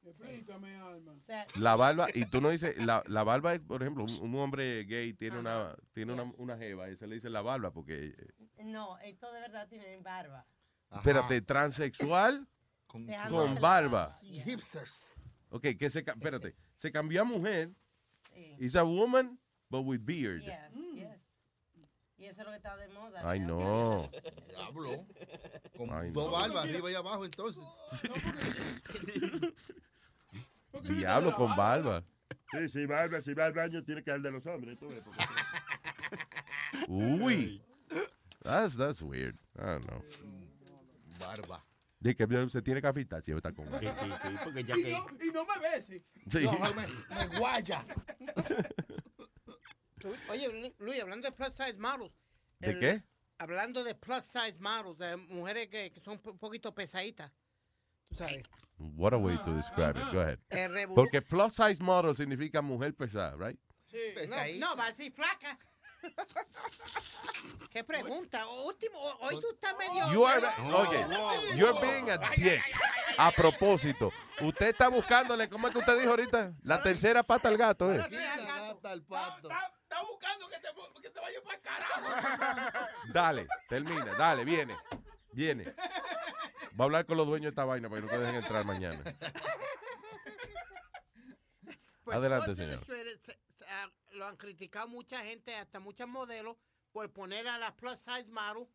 Explícame, 0.04 0.76
Alma. 0.76 1.12
O 1.12 1.20
sea, 1.20 1.46
La 1.56 1.76
barba, 1.76 2.08
y 2.14 2.26
tú 2.26 2.42
no 2.42 2.50
dices, 2.50 2.76
la, 2.76 3.02
la 3.06 3.24
barba 3.24 3.54
es, 3.54 3.60
por 3.60 3.82
ejemplo, 3.82 4.04
un, 4.04 4.12
un 4.20 4.34
hombre 4.36 4.84
gay 4.84 5.14
tiene 5.14 5.38
una 5.38 5.74
tiene 5.92 6.12
una, 6.12 6.24
una 6.36 6.58
jeva 6.58 6.90
y 6.90 6.96
se 6.96 7.06
le 7.06 7.14
dice 7.14 7.30
la 7.30 7.40
barba 7.40 7.72
porque, 7.72 8.14
eh, 8.58 8.64
no, 8.64 8.98
esto 8.98 9.32
de 9.32 9.40
verdad 9.40 9.66
tienen 9.66 10.02
barba. 10.02 10.46
Espérate, 10.92 11.40
transexual 11.42 12.46
Con, 12.86 13.06
con 13.28 13.54
barba. 13.60 14.16
hipsters. 14.22 15.14
Ok, 15.50 15.62
que 15.78 15.88
se, 15.90 16.00
espérate, 16.00 16.54
se 16.76 16.90
cambió 16.92 17.22
a 17.22 17.24
mujer, 17.24 17.70
Sí. 18.34 18.56
is 18.58 18.76
a 18.76 18.82
woman, 18.84 19.38
but 19.70 19.84
with 19.84 20.00
beard. 20.02 20.42
Yes, 20.42 20.58
yes. 20.94 21.08
Y 22.18 22.24
eso 22.26 22.40
es 22.40 22.46
lo 22.46 22.50
que 22.50 22.56
está 22.56 22.76
de 22.76 22.88
moda. 22.88 23.22
Ay, 23.24 23.40
¿sí? 23.40 23.44
no. 23.46 24.10
Diablo. 24.48 25.06
Con 25.76 25.90
Ay, 25.92 26.10
dos 26.10 26.26
no. 26.26 26.32
barbas 26.32 26.64
arriba 26.64 26.90
y 26.90 26.94
abajo, 26.94 27.24
entonces. 27.24 27.62
Diablo 30.82 31.34
con 31.34 31.54
barba. 31.56 32.02
Sí, 32.52 32.68
si 32.68 32.86
va, 32.86 33.02
al- 33.02 33.22
si 33.22 33.34
va 33.34 33.46
al 33.46 33.52
baño 33.52 33.82
tiene 33.84 34.02
que 34.02 34.10
dar 34.10 34.20
de 34.20 34.30
los 34.30 34.44
hombres. 34.46 34.78
tú 34.78 34.88
ves, 34.88 35.02
Uy. 36.88 37.62
That's, 38.42 38.76
that's 38.76 39.00
weird. 39.02 39.36
I 39.58 39.62
don't 39.64 39.86
know. 39.86 40.02
Barba. 41.18 41.64
De 41.98 42.14
que 42.14 42.26
se 42.50 42.62
tiene 42.62 42.80
que 42.80 42.86
afeitar 42.86 43.22
si 43.22 43.32
está 43.32 43.52
con 43.52 43.66
Sí, 43.80 43.86
sí, 43.86 44.10
sí, 44.22 44.36
porque 44.44 44.64
ya 44.64 44.76
Y 44.76 44.82
que... 44.84 44.90
no, 44.92 45.06
y 45.24 45.30
no 45.32 45.44
me 45.46 45.58
beses. 45.60 46.02
Sí. 46.30 46.44
No, 46.44 46.52
me, 46.74 46.86
me 47.28 47.38
guaya. 47.38 47.84
Tú- 49.98 50.14
Oye, 50.28 50.48
Lu- 50.48 50.84
Luis, 50.84 51.00
hablando 51.00 51.28
de 51.28 51.32
plus 51.32 51.52
size 51.56 51.78
models. 51.78 52.12
¿De 52.58 52.70
el- 52.70 52.78
qué? 52.80 53.02
Hablando 53.38 53.82
de 53.84 53.94
plus 53.94 54.24
size 54.24 54.56
models, 54.60 54.98
de 54.98 55.16
mujeres 55.16 55.68
que, 55.68 55.90
que 55.92 56.00
son 56.00 56.20
un 56.24 56.38
poquito 56.38 56.74
pesaditas. 56.74 57.30
Tú 58.08 58.16
sabes. 58.16 58.42
What 58.78 59.14
a 59.14 59.18
way 59.18 59.36
to 59.42 59.52
describe 59.54 59.98
it. 59.98 60.12
Go 60.12 60.20
ahead. 60.20 60.38
Revolú- 60.50 60.94
Porque 60.94 61.22
plus 61.22 61.54
size 61.54 61.82
model 61.82 62.14
significa 62.14 62.60
mujer 62.62 62.94
pesada, 62.94 63.36
right? 63.36 63.58
Sí. 63.90 63.98
No, 64.28 64.36
no, 64.70 64.76
va 64.76 64.86
a 64.86 64.92
decir 64.92 65.12
flaca. 65.12 65.58
¿Qué 67.70 67.84
pregunta? 67.84 68.46
Último, 68.46 68.98
hoy 69.20 69.40
tú 69.40 69.48
estás 69.52 69.76
medio. 69.76 70.12
You 70.12 70.26
are, 70.26 70.46
oye, 70.74 71.06
you're 71.56 71.78
being 71.80 72.08
a 72.10 72.16
dick. 72.36 72.62
A 73.18 73.30
propósito, 73.30 74.12
usted 74.40 74.68
está 74.68 74.88
buscándole, 74.88 75.48
¿cómo 75.48 75.68
es 75.68 75.72
que 75.74 75.80
usted 75.80 75.98
dijo 75.98 76.10
ahorita? 76.10 76.52
La 76.62 76.82
tercera 76.82 77.22
pata 77.22 77.48
al 77.48 77.56
gato, 77.56 77.92
¿eh? 77.92 78.00
Al 78.84 79.02
pato. 79.02 79.50
Está, 79.50 79.72
está 79.82 80.02
buscando 80.02 80.48
que 80.48 80.58
te, 80.58 80.68
que 81.02 81.10
te 81.10 81.20
vayas 81.20 81.42
para 81.42 81.56
el 81.56 81.62
carajo. 81.62 82.86
Dale, 83.12 83.46
termina, 83.68 84.04
dale, 84.16 84.44
viene, 84.44 84.76
viene. 85.32 85.64
Va 86.78 86.80
a 86.80 86.84
hablar 86.84 87.06
con 87.06 87.16
los 87.16 87.26
dueños 87.26 87.44
de 87.44 87.48
esta 87.50 87.64
vaina 87.64 87.88
para 87.88 88.00
que 88.02 88.06
no 88.06 88.12
te 88.12 88.18
dejen 88.18 88.34
entrar 88.36 88.64
mañana. 88.64 89.02
Pues, 92.04 92.16
Adelante, 92.18 92.52
Sports 92.52 92.60
señor. 92.60 92.74
Illustrated, 93.06 93.20
se- 93.24 93.32
se- 93.58 93.64
ah, 93.68 93.90
lo 94.16 94.26
han 94.26 94.36
criticado 94.36 94.88
mucha 94.88 95.20
gente, 95.24 95.54
hasta 95.54 95.78
muchos 95.80 96.08
modelos, 96.08 96.56
por 96.92 97.12
poner 97.12 97.46
a 97.48 97.58
la 97.58 97.76
plus 97.76 97.98
size 98.00 98.28
model 98.30 98.66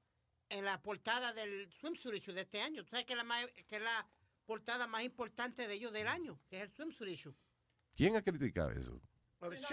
en 0.49 0.65
la 0.65 0.81
portada 0.81 1.33
del 1.33 1.71
swimsuit 1.73 2.15
issue 2.15 2.33
de 2.33 2.41
este 2.41 2.61
año. 2.61 2.83
Tú 2.83 2.91
sabes 2.91 3.05
que 3.05 3.13
es 3.13 3.17
la, 3.17 3.23
más- 3.23 3.45
que 3.67 3.75
es 3.77 3.81
la 3.81 4.07
portada 4.45 4.85
más 4.87 5.03
importante 5.03 5.67
de 5.67 5.73
ellos 5.73 5.91
del 5.91 6.07
año, 6.07 6.39
que 6.49 6.57
es 6.57 6.63
el 6.63 6.71
swimsuit 6.71 7.09
issue. 7.09 7.33
¿Quién 7.95 8.15
ha 8.15 8.21
criticado 8.21 8.71
eso? 8.71 9.01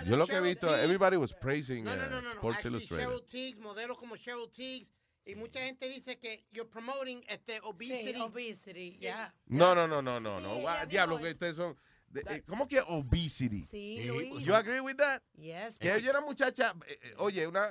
Yo 0.07 0.17
lo 0.17 0.27
que 0.27 0.37
he 0.37 0.41
visto, 0.41 0.67
Teague. 0.69 0.83
everybody 0.85 1.17
was 1.17 1.35
praising 1.35 1.85
No, 1.85 1.95
no, 1.95 2.07
uh, 2.07 2.09
no, 2.09 2.21
no, 2.23 2.23
no. 2.23 2.41
Sports 2.41 2.65
Illustrated. 2.65 3.05
Cheryl 3.07 3.23
Teagues, 3.27 3.59
modelos 3.61 3.99
como 3.99 4.17
Cheryl 4.17 4.51
Teagues, 4.51 4.89
y 5.27 5.35
mucha 5.35 5.61
gente 5.61 5.89
dice 5.91 6.19
que 6.19 6.47
you're 6.53 6.71
promoting 6.71 7.23
este 7.29 7.61
obesity. 7.63 8.15
Sí, 8.15 8.21
obesity, 8.21 8.99
ya. 8.99 9.35
No, 9.45 9.75
no, 9.75 9.87
no, 9.87 10.01
no, 10.01 10.19
no, 10.21 10.41
no. 10.41 10.87
Diablo, 10.87 11.19
que 11.19 11.31
ustedes 11.33 11.57
son. 11.57 11.77
De- 12.11 12.21
eh, 12.29 12.43
¿Cómo 12.47 12.67
que 12.69 12.81
obesity? 12.81 13.67
Sí, 13.71 13.99
Eh. 14.01 14.41
You 14.41 14.55
agree 14.55 14.81
with 14.81 14.97
that? 14.97 15.23
Yes. 15.35 15.77
Que 15.79 15.95
ella 15.95 16.11
era 16.11 16.21
muchacha, 16.21 16.75
eh, 16.87 16.99
eh, 17.03 17.15
oye, 17.19 17.47
una, 17.47 17.67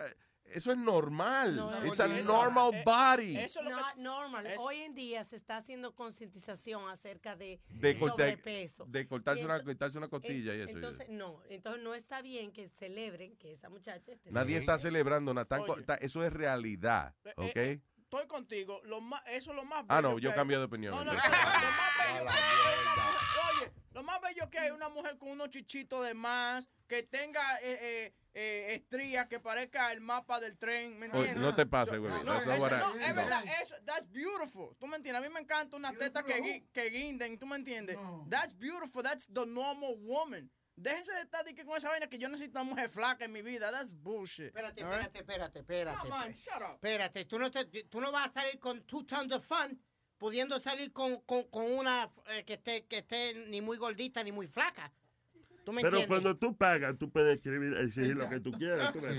eso 0.45 0.71
es 0.71 0.77
normal. 0.77 1.55
No, 1.57 1.69
no, 1.71 1.85
It's 1.85 1.97
no, 1.99 2.05
a 2.05 2.07
no, 2.07 2.23
normal 2.23 2.73
eh, 2.73 2.83
body. 2.85 3.37
Eso 3.37 3.59
es 3.59 3.65
not 3.69 3.95
normal. 3.97 4.47
Hoy 4.59 4.77
en 4.83 4.95
día 4.95 5.23
se 5.25 5.35
está 5.35 5.57
haciendo 5.57 5.93
concientización 5.93 6.87
acerca 6.89 7.35
de, 7.35 7.59
De, 7.67 7.95
sobrepeso. 7.97 8.85
de 8.85 9.05
cortarse, 9.07 9.43
una, 9.43 9.61
cortarse 9.61 9.97
una 9.97 10.07
costilla 10.07 10.55
y 10.55 10.61
eso. 10.61 10.69
Entonces, 10.69 11.09
no, 11.09 11.41
entonces 11.49 11.83
no 11.83 11.93
está 11.95 12.21
bien 12.21 12.53
que 12.53 12.69
celebren 12.69 13.35
que 13.35 13.51
esa 13.51 13.67
muchacha 13.69 14.13
esté 14.13 14.31
Nadie 14.31 14.57
está 14.57 14.77
celebrando 14.77 15.33
nada. 15.33 15.45
tan 15.45 15.65
co- 15.65 15.73
Oye. 15.73 15.81
está- 15.81 15.95
eso 15.95 16.23
es 16.23 16.31
realidad, 16.31 17.13
Eh, 17.25 17.33
¿ok? 17.35 17.57
eh, 17.57 17.81
Estoy 18.03 18.25
contigo. 18.27 18.79
Lo 18.85 19.01
más, 19.01 19.21
eso 19.27 19.49
es 19.51 19.55
lo 19.57 19.65
más 19.65 19.83
ah, 19.89 20.01
no, 20.01 20.17
yo 20.17 20.33
cambié 20.33 20.57
de 20.57 20.63
opinión. 20.63 20.95
No, 20.95 21.03
no, 21.03 21.11
no, 21.11 21.19
Oye, 21.19 23.71
lo 23.97 24.03
más 24.03 24.21
bello 24.21 24.47
que 24.51 24.59
hay 24.59 24.69
una 24.69 24.89
mujer 24.89 25.17
con 25.17 25.29
unos 25.29 25.49
chichitos 25.49 26.05
de 26.05 26.13
más, 26.13 26.69
que 26.87 27.01
tenga 27.01 27.59
eh, 27.61 27.79
eh, 27.81 28.13
eh, 28.35 28.75
estrías, 28.75 29.27
que 29.27 29.39
parezca 29.39 29.91
el 29.91 30.01
mapa 30.01 30.39
del 30.39 30.55
tren, 30.55 30.99
¿me 30.99 31.07
Oye, 31.07 31.17
entiendes? 31.31 31.37
no 31.37 31.55
te 31.55 31.65
pases, 31.65 31.95
So- 31.95 32.01
güey. 32.01 32.13
No, 32.23 32.33
That's 32.35 32.45
not 32.45 32.57
eso- 32.57 32.69
no, 32.69 32.99
es 32.99 33.09
no. 33.09 33.15
verdad, 33.15 33.43
eso, 33.59 33.75
that's 33.85 34.07
beautiful. 34.07 34.75
¿Tú 34.79 34.85
me 34.85 34.97
entiendes? 34.97 35.23
A 35.23 35.27
mí 35.27 35.33
me 35.33 35.39
encanta 35.39 35.75
una 35.75 35.91
teta 35.93 36.21
que, 36.21 36.67
que 36.71 36.89
guinden, 36.91 37.39
¿tú 37.39 37.47
me 37.47 37.55
entiendes? 37.55 37.97
That's 38.29 38.53
beautiful, 38.55 39.01
that's 39.01 39.25
the 39.33 39.47
normal 39.47 39.95
woman. 39.97 40.51
Déjense 40.75 41.11
de 41.13 41.21
estar 41.21 41.43
que 41.43 41.65
con 41.65 41.75
esa 41.75 41.89
vaina 41.89 42.05
que 42.05 42.19
yo 42.19 42.29
necesito 42.29 42.59
una 42.61 42.69
mujer 42.69 42.87
flaca 42.91 43.25
en 43.25 43.31
mi 43.31 43.41
vida. 43.41 43.71
That's 43.71 43.95
bullshit. 43.95 44.45
Espérate, 44.55 44.79
espérate, 44.81 45.19
espérate, 45.19 45.59
espérate. 45.59 46.07
Espérate, 46.75 47.25
tú 47.25 47.39
no, 47.39 47.49
te- 47.49 47.65
tú 47.89 47.99
no 47.99 48.11
vas 48.11 48.29
a 48.29 48.33
salir 48.41 48.59
con 48.59 48.83
two 48.83 49.03
tons 49.03 49.33
of 49.33 49.43
fun 49.43 49.81
pudiendo 50.17 50.59
salir 50.59 50.91
con, 50.91 51.21
con, 51.21 51.43
con 51.43 51.71
una 51.71 52.11
eh, 52.31 52.43
que, 52.45 52.53
esté, 52.53 52.85
que 52.85 52.99
esté 52.99 53.45
ni 53.49 53.61
muy 53.61 53.77
gordita 53.77 54.23
ni 54.23 54.31
muy 54.31 54.47
flaca. 54.47 54.91
¿Tú 55.63 55.73
me 55.73 55.81
Pero 55.81 55.97
entiendes? 55.97 56.07
cuando 56.07 56.37
tú 56.37 56.55
pagas, 56.55 56.97
tú 56.97 57.09
puedes 57.09 57.35
escribir, 57.35 57.75
exigir 57.77 58.15
lo 58.15 58.29
que 58.29 58.39
tú 58.39 58.51
quieras. 58.53 58.93
tú 58.93 58.99
me. 59.01 59.13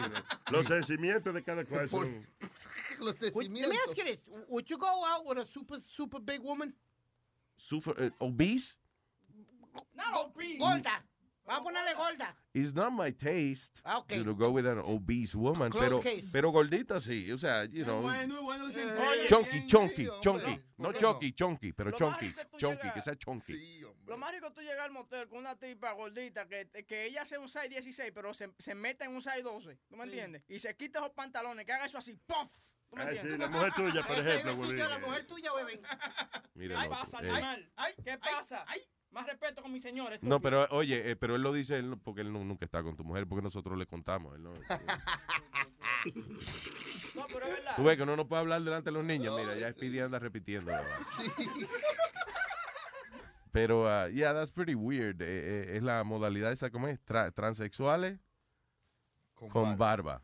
Los 0.51 0.67
sentimientos 0.67 1.35
de 1.35 1.45
cada 1.45 1.65
cual 1.67 1.89
son... 1.91 2.27
Los 3.01 3.17
Would- 3.35 3.51
Let 3.51 3.69
me 3.69 3.77
ask 3.87 3.97
you 3.97 4.05
this. 4.05 4.21
Would 4.49 4.65
you 4.71 4.79
go 4.79 4.87
out 5.05 5.27
with 5.27 5.39
a 5.39 5.47
super, 5.47 5.79
super 5.79 6.21
big 6.21 6.41
woman? 6.43 6.75
Super, 7.59 7.95
eh, 8.03 8.11
obese 8.19 8.77
No, 9.95 10.33
Gorda. 10.59 11.05
Vamos 11.49 11.61
a 11.61 11.65
ponerle 11.65 11.95
gorda. 11.95 12.37
is 12.55 12.75
not 12.75 12.93
my 12.93 13.11
taste 13.13 13.81
Ah, 13.85 13.99
ok. 13.99 14.23
to 14.25 14.35
go 14.35 14.51
with 14.51 14.67
an 14.67 14.79
obese 14.79 15.35
woman, 15.35 15.71
Close 15.71 15.85
pero, 15.89 16.01
case. 16.01 16.29
pero 16.33 16.51
gordita 16.51 17.01
sí, 17.01 17.31
o 17.33 17.39
sea, 17.39 17.65
you 17.65 17.85
know, 17.85 18.03
Bueno, 18.03 18.43
bueno, 18.43 18.69
Eh, 18.71 19.27
chunky, 19.27 19.67
chunky, 19.67 20.07
hombre. 20.07 20.21
chunky, 20.21 20.63
no 20.77 20.85
¿por 20.89 20.93
qué 20.95 21.01
chunky, 21.01 21.33
chunky, 21.33 21.73
pero 21.73 21.91
chunky, 21.93 22.31
chunky, 22.57 22.91
que 22.93 23.01
sea 23.01 23.17
chunky. 23.17 23.57
Sí, 23.57 23.85
hombre. 23.85 24.05
Lo 24.07 24.17
más 24.19 24.33
rico 24.33 24.47
es 24.49 24.55
tú 24.55 24.61
llegar 24.61 24.81
al 24.81 24.91
motel 24.93 25.29
con 25.29 25.39
una 25.39 25.57
tipa 25.57 25.93
gordita 25.93 26.47
que, 26.49 26.69
que 26.87 27.05
ella 27.07 27.25
sea 27.25 27.41
un 27.41 27.49
size 27.49 27.69
16, 27.69 28.13
pero 28.15 28.33
se, 28.35 28.51
se 28.59 28.75
mete 28.75 29.05
en 29.05 29.15
un 29.15 29.23
size 29.23 29.43
12. 29.43 29.79
¿Tú 29.89 29.97
me 29.97 30.05
entiendes? 30.05 30.43
Y 30.49 30.59
se 30.59 30.77
quita 30.77 30.99
esos 31.01 31.13
pantalones, 31.13 31.65
que 31.67 31.73
haga 31.73 31.87
eso 31.87 31.99
así, 31.99 32.17
¡puff! 32.27 32.49
¿Tú 32.89 32.97
me 32.97 33.03
Ah, 33.03 33.09
sí, 33.11 33.17
entiendes? 33.19 33.39
la 33.41 33.49
mujer 33.49 33.73
tuya, 33.75 34.07
por 34.07 34.17
ejemplo, 34.19 34.57
güey. 34.57 34.73
la 34.77 34.99
mujer 34.99 35.27
tuya, 35.27 35.53
bebé. 35.53 35.81
Mira, 36.55 36.81
Ay, 36.81 36.89
loco, 36.89 37.01
pasa, 37.01 37.19
eh. 37.23 37.71
Ay, 37.77 37.93
¿qué 38.03 38.19
pasa? 38.19 38.65
Ay, 38.67 38.81
más 39.11 39.27
respeto 39.27 39.63
con 39.63 39.73
mis 39.73 39.83
señores. 39.83 40.21
No, 40.23 40.41
pero 40.41 40.67
oye, 40.71 41.11
eh, 41.11 41.17
pero 41.17 41.35
él 41.37 41.43
lo 41.43 41.53
dice 41.53 41.79
él 41.79 41.99
porque 42.03 42.21
él 42.23 42.33
no- 42.33 42.45
nunca 42.45 42.65
está 42.65 42.83
con 42.83 42.97
tu 42.97 43.05
mujer, 43.05 43.27
porque 43.27 43.43
nosotros 43.43 43.77
le 43.79 43.87
contamos. 43.87 44.35
él 44.37 44.43
no- 44.43 44.53
No, 47.15 47.27
pero 47.27 47.47
es 47.47 47.53
verdad. 47.57 47.73
Tú 47.77 47.83
ves 47.85 47.97
que 47.97 48.03
uno 48.05 48.17
no 48.17 48.29
puede 48.29 48.41
hablar 48.41 48.63
delante 48.63 48.89
de 48.91 48.93
los 48.95 49.05
niños. 49.05 49.37
Mira, 49.39 49.57
ya 49.57 49.73
Speedy 49.73 49.99
anda 50.01 50.19
repitiendo. 50.19 50.71
Pero, 53.51 53.83
uh, 53.85 54.09
yeah, 54.11 54.33
that's 54.35 54.53
pretty 54.53 54.75
weird. 54.75 55.21
Eh, 55.23 55.27
eh, 55.27 55.77
es 55.77 55.83
la 55.83 56.05
modalidad 56.05 56.53
esa, 56.53 56.71
¿cómo 56.71 56.87
es? 56.87 57.01
Tra- 57.05 57.33
transexuales 57.35 58.21
Con 59.35 59.49
con 59.49 59.77
barba. 59.79 60.23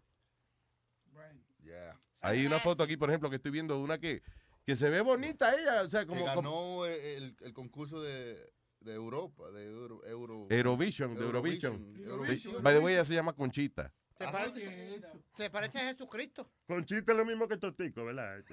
Yeah. 1.61 1.99
Hay 2.21 2.47
una 2.47 2.61
foto 2.61 2.83
aquí, 2.83 2.97
por 2.97 3.09
ejemplo, 3.09 3.31
que 3.31 3.37
estoy 3.37 3.51
viendo 3.51 3.81
una 3.81 3.99
que, 3.99 4.23
que 4.65 4.77
se 4.77 4.91
ve 4.91 5.01
bonita 5.01 5.55
ella. 5.59 5.83
O 5.83 5.91
sea, 5.91 6.01
Que 6.03 6.07
como, 6.09 6.25
ganó 6.25 6.43
como 6.43 6.87
eh, 6.87 7.17
el, 7.17 7.37
el 7.41 7.53
concurso 7.55 8.01
de, 8.03 8.37
de 8.85 8.95
Europa, 8.95 9.51
de 9.51 9.65
Euro, 9.65 10.01
Euro- 10.05 10.47
Eurovision, 10.51 11.15
de 11.15 11.21
Eurovision. 11.25 11.97
Eurovision. 12.05 12.55
Sí. 12.57 12.61
By 12.63 12.75
the 12.75 12.81
way, 12.81 12.95
ella 12.95 13.05
se 13.05 13.15
llama 13.15 13.33
Conchita. 13.33 13.93
¿Te 14.17 14.27
parece, 14.27 15.01
te 15.37 15.51
parece 15.51 15.79
a 15.81 15.89
Jesucristo? 15.89 16.49
Conchita 16.69 17.13
es 17.13 17.19
lo 17.19 17.25
mismo 17.25 17.49
que 17.49 17.57
Totico, 17.57 18.05
¿verdad? 18.05 18.45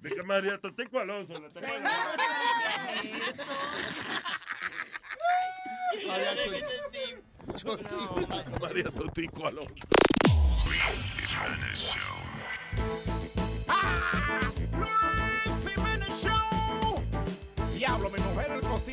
De 0.00 0.10
que 0.10 0.22
María 0.22 0.60
Totico 0.60 0.98
Alonso. 0.98 1.32
la 1.40 1.48
tengo 1.50 1.66
ahí. 1.72 1.82
María 6.06 6.34
Cho- 7.56 7.76
Chochita. 7.78 8.50
María 8.60 8.90
Totico 8.90 9.46
Alonso. 9.46 9.74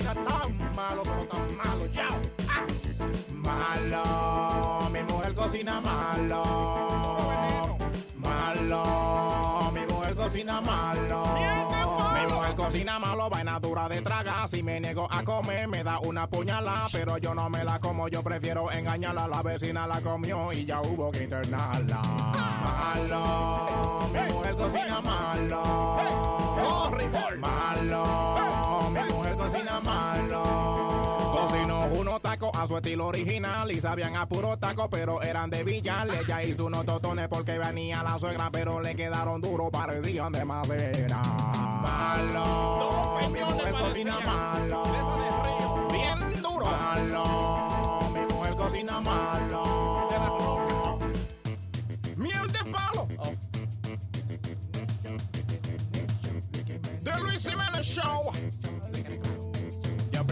Tan 0.04 0.76
malo, 0.76 1.04
pero 1.04 1.26
tan 1.26 1.56
malo, 1.58 1.86
ya. 1.94 2.08
Ah. 2.50 2.66
Malo, 3.32 4.90
mi 4.92 5.04
mujer 5.04 5.34
cocina 5.34 5.82
malo. 5.82 7.78
Malo, 8.16 9.72
mi 9.74 9.82
mujer 9.94 10.16
cocina 10.16 10.62
malo. 10.62 11.24
Mi 12.14 12.34
mujer 12.34 12.56
cocina 12.56 13.00
malo, 13.00 13.30
vaina 13.30 13.60
dura 13.60 13.88
de 13.88 14.02
traga. 14.02 14.48
Si 14.48 14.64
me 14.64 14.80
niego 14.80 15.08
a 15.10 15.24
comer, 15.24 15.68
me 15.68 15.84
da 15.84 16.00
una 16.00 16.28
puñalada. 16.28 16.88
Pero 16.92 17.18
yo 17.18 17.34
no 17.34 17.50
me 17.50 17.64
la 17.64 17.80
como, 17.80 18.08
yo 18.08 18.24
prefiero 18.24 18.72
engañarla. 18.72 19.28
La 19.28 19.42
vecina 19.44 19.88
la 19.88 20.02
comió 20.02 20.52
y 20.52 20.66
ya 20.66 20.82
hubo 20.82 21.12
que 21.12 21.24
internarla. 21.24 22.02
Malo, 22.64 24.10
mi 24.14 24.34
mujer 24.34 24.56
cocina 24.56 25.02
malo. 25.02 25.62
Malo, 27.40 28.51
mi 28.92 29.14
mujer 29.14 29.36
cocina 29.36 29.80
malo. 29.80 30.44
Cocinó 31.32 31.86
unos 31.86 32.22
tacos 32.22 32.52
a 32.54 32.68
su 32.68 32.78
estilo 32.78 33.08
original 33.08 33.72
y 33.72 33.76
sabían 33.78 34.16
a 34.16 34.26
puro 34.26 34.58
taco, 34.58 34.90
pero 34.90 35.22
eran 35.22 35.50
de 35.50 35.64
Villar. 35.64 36.08
Ella 36.10 36.44
hizo 36.44 36.66
unos 36.66 36.86
totones 36.86 37.28
porque 37.28 37.58
venía 37.58 38.04
la 38.04 38.20
suegra, 38.20 38.50
pero 38.52 38.82
le 38.82 38.96
quedaron 38.96 39.42
duros, 39.42 39.70
parecían 39.72 40.32
de 40.32 40.46
madera. 40.46 41.22
Malo, 41.82 43.18
mi 43.32 43.40
mujer 43.40 43.74
cocina 43.74 44.20
malo. 44.20 44.84
Bien 45.92 46.42
duro. 46.42 46.66
Malo, 46.66 48.02
mi 48.14 48.34
mujer 48.34 48.56
cocina 48.56 49.02
malo. 49.02 49.71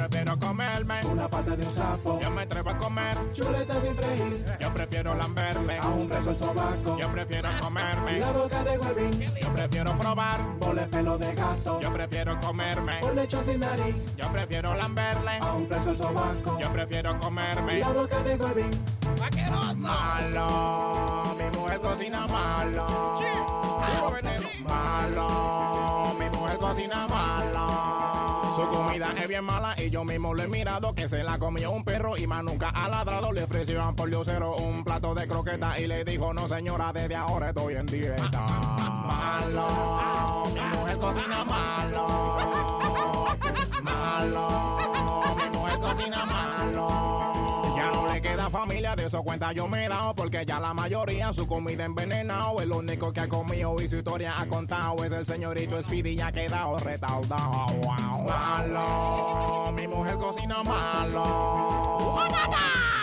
Prefiero 0.10 0.40
comerme 0.40 1.02
una 1.12 1.28
pata 1.28 1.56
de 1.56 1.66
un 1.66 1.74
sapo. 1.74 2.20
Yo 2.20 2.32
me 2.32 2.42
atrevo 2.42 2.70
a 2.72 2.78
comer 2.78 3.16
chuletas 3.34 3.82
sin 3.82 3.96
freír. 3.96 4.46
Yo 4.60 4.74
prefiero 4.74 5.16
lamberme 5.16 5.78
a 5.78 5.88
un 5.88 6.10
beso 6.10 6.32
el 6.32 6.38
sobaco. 6.38 6.98
Yo 6.98 7.12
prefiero 7.12 7.50
comerme 7.62 8.20
la 8.20 8.32
boca 8.32 8.64
de 8.64 8.78
huevín. 8.80 9.26
Yo 9.42 9.54
prefiero 9.54 9.98
probar 10.00 10.40
el 10.78 10.90
pelo 10.90 11.18
de 11.18 11.36
gato. 11.36 11.80
Yo 11.80 11.94
prefiero 11.94 12.40
comerme 12.40 13.00
un 13.04 13.16
lecho 13.16 13.44
sin 13.44 13.60
nariz. 13.60 13.96
Yo 14.18 14.32
prefiero 14.32 14.76
lamberle 14.76 15.38
a 15.42 15.54
un 15.54 15.70
beso 15.70 15.92
el 15.92 15.98
sobaco. 15.98 16.60
Yo 16.60 16.72
prefiero 16.72 17.20
comerme 17.20 17.80
la 17.80 17.90
boca 17.90 18.24
de 18.24 18.36
huevín. 18.36 18.72
Malo, 19.78 21.36
mi 21.38 21.58
mujer 21.58 21.80
cocina 21.80 22.28
malo. 22.28 23.20
Malo, 24.64 25.99
Su 28.60 28.68
comida 28.68 29.14
es 29.18 29.28
bien 29.30 29.46
mala 29.46 29.74
y 29.78 29.90
yo 29.90 30.04
mismo 30.04 30.34
lo 30.34 30.44
he 30.44 30.48
mirado 30.50 30.94
que 30.94 31.08
se 31.08 31.24
la 31.24 31.40
comió 31.40 31.72
un 31.72 31.86
perro 31.86 32.18
y 32.18 32.28
más 32.28 32.44
nunca 32.44 32.68
ha 32.70 32.90
ladrado. 32.90 33.32
Le 33.32 33.44
ofrecieron 33.44 33.96
por 33.96 34.10
diosero 34.10 34.58
un 34.58 34.84
plato 34.84 35.16
de 35.16 35.26
croqueta 35.30 35.80
y 35.80 35.88
le 35.88 36.04
dijo, 36.04 36.34
no 36.34 36.46
señora, 36.50 36.92
desde 36.92 37.16
ahora 37.16 37.50
estoy 37.50 37.76
en 37.76 37.86
dieta. 37.86 38.46
Malo, 39.08 40.44
mi 40.54 40.78
mujer 40.78 40.98
cocina 40.98 41.44
malo. 41.46 43.28
Malo, 43.82 45.24
mi 45.38 45.58
mujer 45.58 45.80
cocina 45.80 46.26
malo. 46.26 46.49
Ya 48.22 48.36
la 48.36 48.50
familia, 48.50 48.96
de 48.96 49.06
eso 49.06 49.24
cuenta 49.24 49.54
yo 49.54 49.68
me 49.70 49.86
he 49.86 49.88
dado, 49.90 50.14
porque 50.14 50.44
ya 50.46 50.60
la 50.60 50.74
mayoría 50.74 51.32
su 51.32 51.48
comida 51.48 51.86
envenenado. 51.86 52.60
El 52.60 52.72
único 52.74 53.14
que 53.14 53.22
ha 53.22 53.30
comido 53.30 53.76
y 53.80 53.88
su 53.88 53.96
historia 53.96 54.34
ha 54.38 54.46
contado 54.46 55.04
es 55.06 55.12
el 55.12 55.26
señorito 55.26 55.82
Speedy 55.82 56.16
y 56.16 56.22
ha 56.22 56.32
quedado 56.32 56.78
retardado. 56.80 57.68
Wow. 57.82 58.26
Malo, 58.28 59.72
mi 59.72 59.88
mujer 59.88 60.18
cocina 60.18 60.62
malo. 60.64 62.18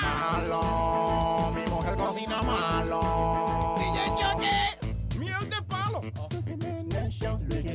Malo, 0.02 1.52
mi 1.54 1.64
mujer 1.70 1.96
cocina 1.96 2.42
malo. 2.42 3.74
DJ 3.78 3.98
Chucky, 4.18 5.18
miel 5.18 5.48
de 5.48 5.62
palo. 5.62 6.00
Ricky 6.02 6.50
Jiménez 6.50 7.12
Show, 7.12 7.38
Ricky 7.48 7.70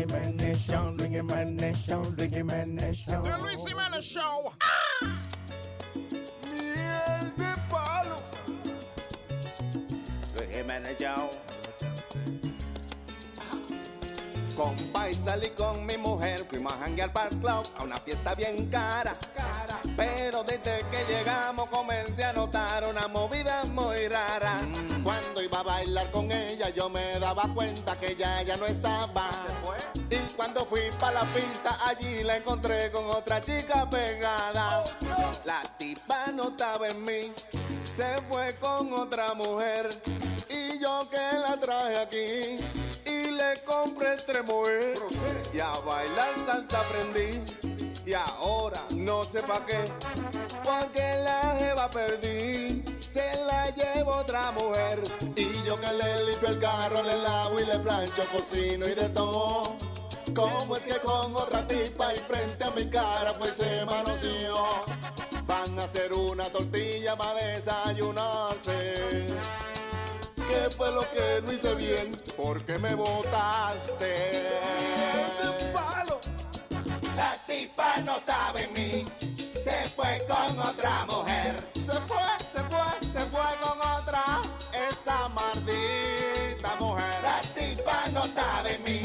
Jiménez 0.00 0.58
Show, 0.58 0.96
Ricky 0.96 1.16
Jiménez 1.16 1.76
Show, 1.76 2.02
Ricky 2.16 2.36
Jiménez 2.36 2.96
Show. 2.96 3.22
The 3.22 3.38
Luis 3.42 3.60
Jiménez 3.66 4.04
Show. 4.04 4.52
Show. 10.98 11.30
Compa 14.56 15.08
y 15.08 15.50
con 15.50 15.86
mi 15.86 15.96
mujer, 15.96 16.44
fuimos 16.48 16.72
a 16.72 16.78
janguear 16.78 17.12
para 17.12 17.30
club 17.30 17.68
a 17.76 17.82
una 17.84 17.96
fiesta 18.00 18.34
bien 18.34 18.68
cara. 18.70 19.16
Pero 19.96 20.42
desde 20.42 20.84
que 20.90 21.04
llegamos 21.08 21.70
comencé 21.70 22.24
a 22.24 22.32
notar 22.32 22.84
una 22.88 23.06
movida 23.06 23.64
muy 23.66 24.08
rara. 24.08 24.58
Cuando 25.04 25.42
iba 25.42 25.60
a 25.60 25.62
bailar 25.62 26.10
con 26.10 26.32
ella 26.32 26.70
yo 26.70 26.88
me 26.88 27.20
daba 27.20 27.44
cuenta 27.54 27.96
que 27.96 28.12
ella 28.12 28.42
ya 28.42 28.56
no 28.56 28.66
estaba. 28.66 29.30
Cuando 30.36 30.64
fui 30.66 30.90
para 30.98 31.20
la 31.20 31.24
pista 31.26 31.78
allí 31.86 32.22
la 32.22 32.36
encontré 32.36 32.90
con 32.90 33.04
otra 33.06 33.40
chica 33.40 33.88
pegada. 33.88 34.84
La 35.44 35.62
tipa 35.78 36.26
no 36.32 36.48
estaba 36.48 36.88
en 36.88 37.02
mí, 37.04 37.32
se 37.94 38.20
fue 38.28 38.54
con 38.60 38.92
otra 38.92 39.34
mujer. 39.34 40.00
Y 40.48 40.78
yo 40.78 41.08
que 41.10 41.38
la 41.38 41.58
traje 41.58 41.98
aquí 41.98 42.64
y 43.04 43.30
le 43.30 43.60
compré 43.64 44.12
entre 44.12 44.42
mujer. 44.42 44.94
Y 45.52 45.60
a 45.60 45.70
bailar 45.80 46.34
salsa 46.46 46.80
aprendí. 46.80 47.42
Y 48.06 48.12
ahora 48.12 48.84
no 48.94 49.24
sé 49.24 49.42
pa' 49.42 49.64
qué, 49.64 49.80
porque 50.62 51.22
la 51.24 51.56
jeva 51.58 51.88
perdí. 51.90 52.84
Se 53.12 53.44
la 53.46 53.70
llevo 53.70 54.16
otra 54.16 54.50
mujer. 54.52 55.00
Y 55.36 55.62
yo 55.64 55.76
que 55.76 55.92
le 55.92 56.24
limpio 56.24 56.48
el 56.48 56.58
carro, 56.58 57.02
le 57.02 57.16
lavo 57.16 57.60
y 57.60 57.64
le 57.64 57.78
plancho, 57.78 58.22
cocino 58.30 58.86
y 58.86 58.94
de 58.94 59.08
todo. 59.08 59.76
¿Cómo 60.34 60.76
es 60.76 60.84
que 60.84 60.98
con 60.98 61.36
otra 61.36 61.66
tipa 61.66 62.12
y 62.12 62.18
frente 62.18 62.64
a 62.64 62.70
mi 62.72 62.88
cara 62.90 63.32
pues 63.38 63.54
se 63.54 63.84
manoseó? 63.84 64.84
Van 65.46 65.78
a 65.78 65.84
hacer 65.84 66.12
una 66.12 66.44
tortilla 66.50 67.16
para 67.16 67.34
desayunarse. 67.34 69.26
¿Qué 70.34 70.70
fue 70.76 70.90
lo 70.90 71.02
que 71.02 71.40
no 71.42 71.52
hice 71.52 71.74
bien? 71.74 72.16
Porque 72.36 72.78
me 72.78 72.94
botaste. 72.94 74.42
La 77.16 77.36
tipa 77.46 77.98
no 78.04 78.16
estaba 78.16 78.60
en 78.60 78.72
mí, 78.72 79.06
se 79.52 79.88
fue 79.94 80.26
con 80.28 80.58
otra 80.58 81.06
mujer. 81.06 81.64
Se 81.74 81.92
fue, 82.08 82.26
se 82.52 82.62
fue, 82.64 83.12
se 83.12 83.24
fue 83.30 83.48
con 83.62 83.78
otra, 83.78 84.42
esa 84.72 85.28
maldita 85.28 86.74
mujer. 86.80 87.14
La 87.22 87.40
tipa 87.54 88.04
no 88.12 88.24
estaba 88.24 88.68
en 88.68 88.82
mí, 88.82 89.00
fue 89.00 89.03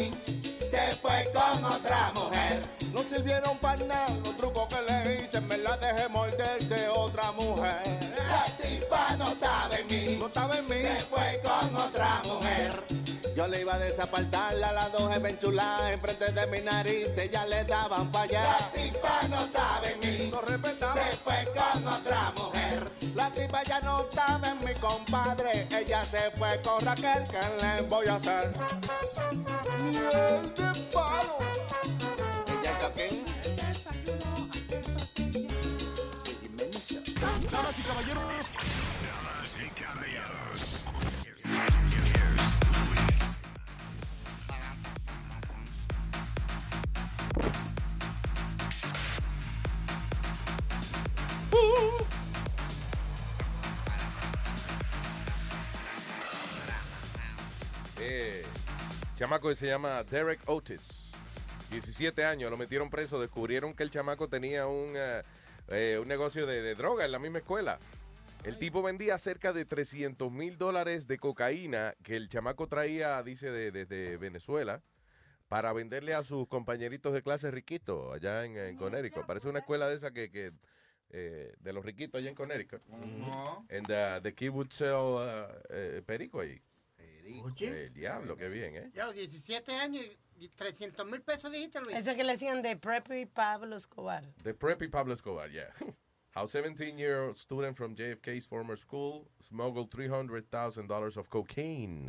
con 1.52 1.66
otra 1.66 2.12
mujer. 2.16 2.62
No 2.94 3.04
sirvieron 3.04 3.58
para 3.60 3.84
nada 3.86 4.10
los 4.24 4.38
trucos 4.38 4.68
que 4.68 4.82
le 4.82 5.24
hice, 5.24 5.42
me 5.42 5.58
la 5.58 5.78
dejé 5.78 6.08
morder 6.10 6.64
de 6.68 6.90
otra 6.90 7.32
mujer. 7.32 7.82
La 8.28 8.46
tipa 8.58 9.16
no 9.18 9.30
estaba 9.30 9.76
en 9.76 9.88
mí, 9.88 10.18
no 10.20 10.26
estaba 10.28 10.58
en 10.58 10.66
mí, 10.66 10.82
se 10.82 10.96
fue 11.06 11.42
con 11.44 11.76
otra 11.76 12.22
mujer. 12.26 12.84
Yo 13.36 13.48
le 13.48 13.62
iba 13.62 13.76
a 13.76 13.80
desapartar 13.80 14.54
a 14.64 14.72
las 14.72 14.92
dos 14.92 15.16
enchuladas 15.16 15.92
enfrente 15.92 16.32
de 16.32 16.48
mi 16.48 16.60
nariz, 16.60 17.18
ella 17.18 17.46
le 17.46 17.64
daban 17.64 18.12
para 18.12 18.26
allá. 18.26 18.44
La 18.44 18.72
tipa 18.72 19.28
no 19.30 19.42
estaba 19.42 19.88
en 19.88 20.00
mí, 20.00 20.32
no 20.32 20.42
se 20.46 21.18
fue 21.18 21.46
con 21.54 21.88
otra 21.88 22.34
mujer. 22.36 22.59
La 24.00 24.06
tipa 24.06 24.22
ya 24.22 24.30
no 24.30 24.42
estaba 24.42 24.48
en 24.48 24.58
mi 24.66 24.74
compadre, 24.76 25.68
ella 25.72 26.06
se 26.06 26.32
fue 26.38 26.62
con 26.62 26.80
Raquel, 26.80 27.24
¿qué 27.30 27.40
le 27.62 27.82
voy 27.88 28.08
a 28.08 28.16
hacer? 28.16 28.54
Miel 29.84 30.54
de 30.54 30.84
palo. 30.94 31.38
Ella 32.48 32.72
es 32.72 32.78
Joaquín. 32.80 33.26
Damas 37.52 37.80
y 37.80 37.82
caballeros. 37.82 38.24
Damas 39.04 39.62
y 39.62 39.70
caballeros. 39.70 40.84
Eh, 51.52 51.89
chamaco 59.20 59.50
que 59.50 59.56
se 59.58 59.68
llama 59.68 60.02
Derek 60.06 60.40
Otis. 60.48 61.12
17 61.72 62.24
años, 62.24 62.50
lo 62.50 62.56
metieron 62.56 62.90
preso. 62.90 63.20
Descubrieron 63.20 63.74
que 63.74 63.84
el 63.84 63.90
chamaco 63.90 64.30
tenía 64.30 64.66
un, 64.66 64.94
eh, 64.96 65.24
eh, 65.68 66.00
un 66.02 66.08
negocio 66.08 66.46
de, 66.48 66.62
de 66.62 66.74
droga 66.74 67.04
en 67.04 67.12
la 67.12 67.20
misma 67.20 67.40
escuela. 67.40 67.80
El 68.46 68.58
tipo 68.58 68.82
vendía 68.82 69.18
cerca 69.18 69.52
de 69.52 69.66
300 69.66 70.32
mil 70.32 70.58
dólares 70.58 71.06
de 71.06 71.18
cocaína 71.18 71.96
que 72.02 72.16
el 72.16 72.30
chamaco 72.30 72.68
traía, 72.68 73.22
dice, 73.22 73.52
de- 73.52 73.72
desde 73.72 74.16
Venezuela 74.16 74.82
para 75.50 75.74
venderle 75.74 76.14
a 76.14 76.24
sus 76.24 76.48
compañeritos 76.48 77.12
de 77.14 77.22
clase 77.22 77.52
riquitos 77.52 78.16
allá 78.16 78.46
en, 78.46 78.56
en 78.58 78.78
Connecticut. 78.78 79.26
Parece 79.26 79.50
una 79.50 79.60
escuela 79.60 79.90
de 79.90 79.96
esa 79.96 80.12
que, 80.12 80.32
que, 80.32 80.54
eh, 81.10 81.54
de 81.60 81.74
los 81.74 81.84
riquitos 81.84 82.20
allá 82.20 82.30
en 82.30 82.36
Connecticut. 82.36 82.82
And 83.70 83.90
uh, 83.92 84.22
the 84.24 84.34
kid 84.34 84.52
would 84.52 84.72
sell 84.72 85.18
uh, 85.18 86.02
perico 86.06 86.40
ahí. 86.40 86.62
El 87.60 87.94
diablo, 87.94 88.36
qué 88.36 88.50
bien, 88.50 88.76
¿eh? 88.76 88.92
Ya, 88.94 89.12
17 89.12 89.72
años 89.74 90.06
y 90.40 90.48
300 90.48 91.06
mil 91.06 91.22
pesos 91.22 91.52
dijiste, 91.52 91.80
Luis. 91.82 91.96
Ese 91.98 92.16
que 92.16 92.24
le 92.24 92.32
decían 92.32 92.62
de 92.62 92.76
Preppy 92.76 93.26
Pablo 93.26 93.76
Escobar. 93.76 94.24
The 94.44 94.54
preppy 94.54 94.88
Pablo 94.90 95.14
Escobar, 95.14 95.50
yeah. 95.52 95.70
How 96.36 96.46
17-year-old 96.46 97.36
student 97.38 97.76
from 97.76 97.96
JFK's 97.96 98.46
former 98.46 98.78
school 98.78 99.28
smuggled 99.42 99.90
$300,000 99.90 101.18
of 101.18 101.28
cocaine 101.28 102.08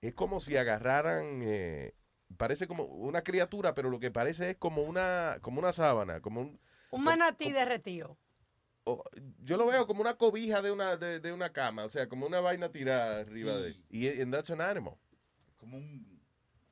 es 0.02 0.14
como 0.14 0.40
si 0.40 0.58
agarraran, 0.58 1.40
eh, 1.44 1.94
parece 2.38 2.68
como 2.68 2.84
una 2.84 3.22
criatura, 3.24 3.74
pero 3.74 3.90
lo 3.90 4.00
que 4.00 4.12
parece 4.12 4.52
es 4.52 4.58
como 4.58 4.84
una, 4.84 5.38
como 5.42 5.60
una 5.60 5.72
sábana, 5.72 6.20
como 6.20 6.42
un, 6.42 6.60
Un 6.92 7.04
manatí 7.04 7.52
derretido. 7.52 8.18
Yo 9.44 9.58
lo 9.58 9.66
veo 9.68 9.88
como 9.88 10.02
una 10.02 10.16
cobija 10.16 10.62
de 10.62 10.72
una, 10.72 10.98
de, 10.98 11.20
de 11.20 11.32
una 11.34 11.52
cama, 11.52 11.86
o 11.86 11.90
sea, 11.90 12.08
como 12.10 12.26
una 12.26 12.40
vaina 12.40 12.70
tirada 12.70 13.22
arriba 13.22 13.56
de, 13.58 13.76
y 13.90 14.08
and 14.22 14.34
that's 14.34 14.50
an 14.52 14.62
animal. 14.62 14.96
Como 15.58 15.78
un... 15.78 16.22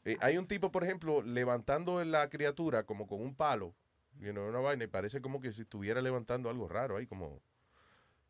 Eh, 0.03 0.17
hay 0.19 0.37
un 0.37 0.47
tipo, 0.47 0.71
por 0.71 0.83
ejemplo, 0.83 1.21
levantando 1.21 2.03
la 2.03 2.29
criatura 2.29 2.83
como 2.83 3.07
con 3.07 3.21
un 3.21 3.35
palo, 3.35 3.75
you 4.19 4.31
know, 4.31 4.47
una 4.47 4.59
vaina, 4.59 4.83
y 4.83 4.87
parece 4.87 5.21
como 5.21 5.39
que 5.39 5.51
si 5.51 5.61
estuviera 5.61 6.01
levantando 6.01 6.49
algo 6.49 6.67
raro 6.67 6.97
ahí, 6.97 7.07
como... 7.07 7.41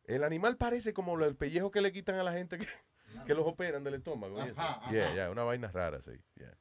El 0.04 0.24
animal 0.24 0.56
parece 0.56 0.92
como 0.92 1.18
el 1.24 1.36
pellejo 1.36 1.70
que 1.70 1.80
le 1.80 1.92
quitan 1.92 2.16
a 2.16 2.22
la 2.24 2.32
gente 2.32 2.58
que, 2.58 2.66
que 3.26 3.34
los 3.34 3.46
operan 3.46 3.84
del 3.84 3.94
estómago. 3.94 4.40
eso. 4.42 4.54
Ajá, 4.60 4.90
Yeah, 4.92 5.06
ajá. 5.06 5.14
yeah, 5.14 5.30
una 5.30 5.44
vaina 5.44 5.68
rara, 5.72 6.02
sí. 6.02 6.12
Yeah. 6.36 6.58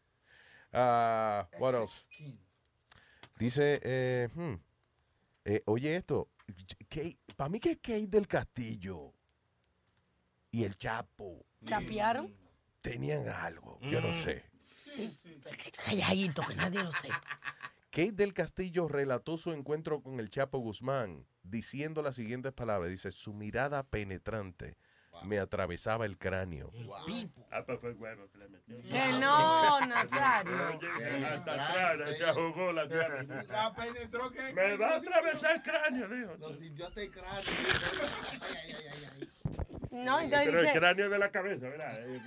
Ah, 0.73 1.49
what 1.59 1.73
else? 1.75 2.07
Dice, 3.37 3.79
eh, 3.83 4.29
hmm, 4.33 4.53
eh, 5.45 5.63
oye 5.65 5.95
esto, 5.95 6.29
para 7.35 7.49
mí 7.49 7.59
que 7.59 7.77
Kate 7.77 8.07
del 8.07 8.27
Castillo 8.27 9.13
y 10.51 10.63
el 10.63 10.77
Chapo 10.77 11.45
¿Chapearon? 11.65 12.33
tenían 12.81 13.27
algo, 13.29 13.79
yo 13.81 14.01
no 14.01 14.13
sé. 14.13 14.43
Calladito, 15.85 16.41
que 16.47 16.55
nadie 16.55 16.83
lo 16.83 16.91
sepa. 16.91 17.21
Kate 17.91 18.13
del 18.13 18.33
Castillo 18.33 18.87
relató 18.87 19.37
su 19.37 19.51
encuentro 19.51 20.01
con 20.01 20.19
el 20.19 20.29
Chapo 20.29 20.59
Guzmán 20.59 21.25
diciendo 21.43 22.01
las 22.01 22.15
siguientes 22.15 22.53
palabras. 22.53 22.89
Dice, 22.89 23.11
su 23.11 23.33
mirada 23.33 23.83
penetrante 23.83 24.77
me 25.23 25.39
atravesaba 25.39 26.05
el 26.05 26.17
cráneo. 26.17 26.71
Ah, 27.51 27.63
pues 27.65 27.79
fue 27.79 27.89
el 27.91 27.97
huevo 27.97 28.27
que 28.31 28.37
le 28.39 28.47
metió. 28.47 28.77
Que 28.81 29.11
no, 29.19 29.79
Nazario. 29.85 30.51
Oye, 30.77 31.25
hasta 31.25 31.53
atrás, 31.53 32.17
se 32.17 32.25
ahogó 32.25 32.71
la 32.73 32.85
diabla. 32.87 33.43
La 33.43 33.73
penetró 33.73 34.31
que. 34.31 34.53
Me 34.53 34.77
va 34.77 34.89
a 34.89 34.95
atravesar 34.97 35.55
el 35.55 35.61
cráneo, 35.63 36.07
dijo. 36.09 36.35
Lo 36.37 36.53
sintió 36.53 36.87
hasta 36.87 37.01
el 37.01 37.11
cráneo. 37.11 37.39
Ay, 38.41 38.41
ay, 38.41 38.73
ay, 38.75 38.85
ay, 38.93 39.09
ay. 39.21 39.29
No, 39.91 40.21
entonces 40.21 40.45
Pero 40.47 40.59
el 40.59 40.65
dice, 40.67 40.79
cráneo 40.79 41.09
de 41.09 41.19
la 41.19 41.31
cabeza, 41.31 41.67
¿verdad? 41.67 41.99
Eh, 41.99 42.21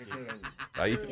Ahí. 0.75 0.93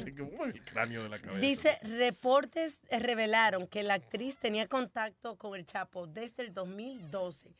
El 0.52 0.64
cráneo 0.64 1.02
de 1.02 1.08
la 1.08 1.18
cabeza. 1.18 1.38
dice, 1.40 1.78
reportes 1.82 2.78
revelaron 2.90 3.66
que 3.66 3.82
la 3.82 3.94
actriz 3.94 4.36
tenía 4.36 4.68
contacto 4.68 5.38
con 5.38 5.54
el 5.58 5.64
Chapo 5.64 6.06
desde 6.06 6.42
el 6.42 6.52
2012 6.52 7.54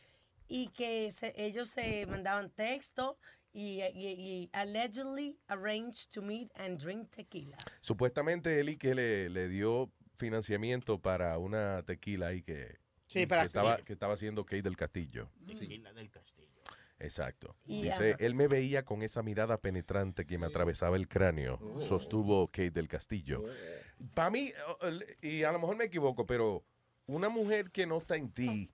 y 0.47 0.69
que 0.69 1.11
se- 1.13 1.33
ellos 1.39 1.71
se 1.71 2.05
mandaban 2.05 2.51
texto 2.51 3.17
y, 3.53 3.81
y- 3.83 3.91
y 3.95 4.51
allegedly 4.53 5.39
arranged 5.49 6.11
to 6.11 6.23
meet 6.23 6.51
and 6.57 6.79
drink 6.83 7.11
tequila. 7.11 7.57
Supuestamente 7.81 8.59
Eli 8.61 8.77
que 8.77 8.95
le, 8.95 9.29
le 9.29 9.49
dio 9.49 9.91
financiamiento 10.17 11.01
para 11.01 11.39
una 11.39 11.83
tequila 11.85 12.29
ahí 12.29 12.43
que, 12.43 12.79
Sí, 13.07 13.21
que 13.21 13.27
para- 13.27 13.45
estaba, 13.45 13.77
que 13.79 13.93
estaba 13.93 14.15
haciendo 14.15 14.45
Kate 14.45 14.63
del 14.63 14.77
Castillo. 14.77 15.31
Tequila 15.47 15.93
del 15.93 16.11
Castillo. 16.11 16.49
Exacto. 16.99 17.57
Y, 17.65 17.83
Dice, 17.83 18.15
él 18.21 18.35
me 18.37 18.47
veía 18.47 18.85
con 18.85 19.03
esa 19.03 19.23
mirada 19.25 19.61
penetrante 19.61 20.25
que 20.25 20.39
me 20.39 20.47
atravesaba 20.47 20.97
el 20.97 21.09
cráneo, 21.09 21.59
sostuvo 21.81 22.47
Kate 22.47 22.71
del 22.71 22.87
Castillo. 22.87 23.43
Para 24.15 24.31
mí, 24.31 24.53
y 25.21 25.43
a 25.43 25.51
lo 25.51 25.59
mejor 25.59 25.77
me 25.77 25.85
equivoco, 25.87 26.25
pero 26.27 26.65
una 27.07 27.29
mujer 27.29 27.71
que 27.73 27.87
no 27.87 27.99
está 27.99 28.15
en 28.17 28.31
ti 28.31 28.71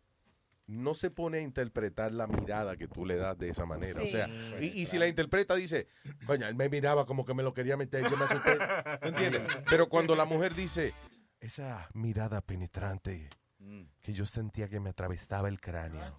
no 0.69 0.95
se 0.95 1.11
pone 1.11 1.39
a 1.39 1.41
interpretar 1.41 2.13
la 2.13 2.27
mirada 2.27 2.77
que 2.77 2.87
tú 2.87 3.05
le 3.05 3.17
das 3.17 3.37
de 3.39 3.49
esa 3.49 3.65
manera. 3.67 4.03
O 4.03 4.07
sea, 4.07 4.29
y, 4.61 4.67
y 4.67 4.87
si 4.87 4.99
la 4.99 5.09
interpreta 5.09 5.55
dice, 5.55 5.89
coño, 6.27 6.47
él 6.47 6.55
me 6.55 6.69
miraba 6.69 7.07
como 7.07 7.25
que 7.25 7.35
me 7.35 7.43
lo 7.43 7.55
quería 7.55 7.77
meter, 7.77 8.09
yo 8.09 8.17
me 8.17 8.25
asusté. 8.25 8.59
¿Me 9.03 9.09
entiendes? 9.09 9.43
Pero 9.69 9.89
cuando 9.89 10.15
la 10.15 10.27
mujer 10.27 10.55
dice, 10.55 10.95
esa 11.41 11.89
mirada 11.95 12.43
penetrante 12.43 13.31
que 14.03 14.13
yo 14.13 14.25
sentía 14.25 14.69
que 14.69 14.79
me 14.79 14.91
atravesaba 14.91 15.49
el 15.49 15.61
cráneo, 15.61 16.17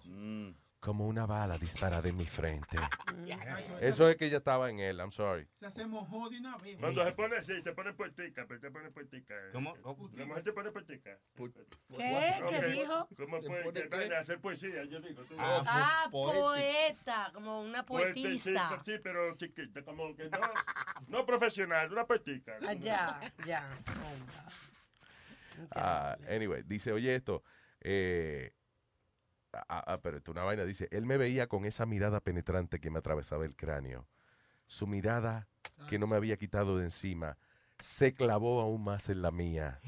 como 0.80 1.06
una 1.06 1.26
bala 1.26 1.58
disparada 1.58 2.08
en 2.08 2.16
mi 2.16 2.24
frente. 2.24 2.78
Eso 3.80 4.08
es 4.08 4.16
que 4.16 4.26
ella 4.26 4.38
estaba 4.38 4.70
en 4.70 4.80
él, 4.80 4.98
I'm 4.98 5.12
sorry. 5.12 5.46
Se 5.58 5.66
hace 5.66 5.86
mojó 5.86 6.30
de 6.30 6.38
una 6.38 6.56
vez. 6.56 6.78
Cuando 6.80 7.04
se 7.04 7.12
pone 7.12 7.36
así, 7.36 7.60
se 7.60 7.72
pone 7.72 7.92
puertica, 7.92 8.46
pero 8.48 8.60
se 8.60 8.70
pone 8.70 8.90
puertica. 8.90 9.34
¿Cómo? 9.52 9.76
La 10.14 10.24
mujer 10.24 10.42
se 10.42 10.52
pone 10.52 10.70
puertica. 10.72 11.18
¿Qué? 11.36 12.40
¿Qué 12.48 12.66
dijo? 12.66 13.08
¿Cómo 13.16 13.40
¿Se 13.40 13.48
puede 13.88 14.16
hacer 14.16 14.40
poesía? 14.40 14.84
Yo 14.84 15.00
digo. 15.00 15.22
tú. 15.24 15.34
Ah, 15.38 16.08
poeta, 16.10 17.30
como 17.34 17.60
una 17.60 17.84
Poetisa, 17.84 18.68
poetisa. 18.68 18.82
Sí, 18.84 18.98
pero 19.02 19.36
chiquita, 19.36 19.82
como 19.84 20.16
que 20.16 20.30
no, 20.30 20.38
no 21.08 21.26
profesional, 21.26 21.92
una 21.92 22.06
puertica. 22.06 22.56
Ah, 22.66 22.72
ya, 22.72 23.20
ya. 23.46 23.78
Ah, 25.72 26.16
anyway, 26.28 26.62
dice, 26.64 26.92
oye 26.92 27.14
esto, 27.14 27.42
eh, 27.80 28.52
ah, 29.52 29.84
ah, 29.86 29.98
pero 30.02 30.16
esto 30.18 30.30
es 30.30 30.34
una 30.36 30.44
vaina, 30.44 30.64
dice, 30.64 30.88
él 30.90 31.06
me 31.06 31.16
veía 31.16 31.46
con 31.48 31.64
esa 31.64 31.86
mirada 31.86 32.20
penetrante 32.20 32.80
que 32.80 32.90
me 32.90 32.98
atravesaba 32.98 33.44
el 33.44 33.56
cráneo. 33.56 34.06
Su 34.66 34.86
mirada 34.86 35.48
que 35.88 35.98
no 35.98 36.06
me 36.06 36.16
había 36.16 36.36
quitado 36.36 36.76
de 36.78 36.84
encima 36.84 37.36
se 37.80 38.12
clavó 38.14 38.60
aún 38.60 38.84
más 38.84 39.08
en 39.08 39.22
la 39.22 39.30
mía. 39.30 39.80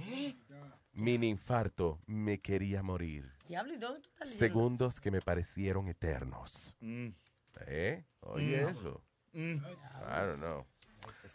Mini 0.93 1.29
infarto, 1.29 2.01
me 2.07 2.41
quería 2.41 2.83
morir. 2.83 3.31
Diablo, 3.49 3.75
¿y 3.75 3.79
dónde 3.79 4.01
tú 4.01 4.09
estás 4.09 4.29
leyendo? 4.29 4.47
Segundos 4.47 5.01
que 5.01 5.11
me 5.11 5.21
parecieron 5.21 5.89
eternos. 5.89 6.75
¿Eh? 6.81 8.05
Oye 8.21 8.65
Mm. 8.65 8.69
eso. 8.69 9.03
I 9.35 10.27
don't 10.27 10.39
know. 10.41 10.67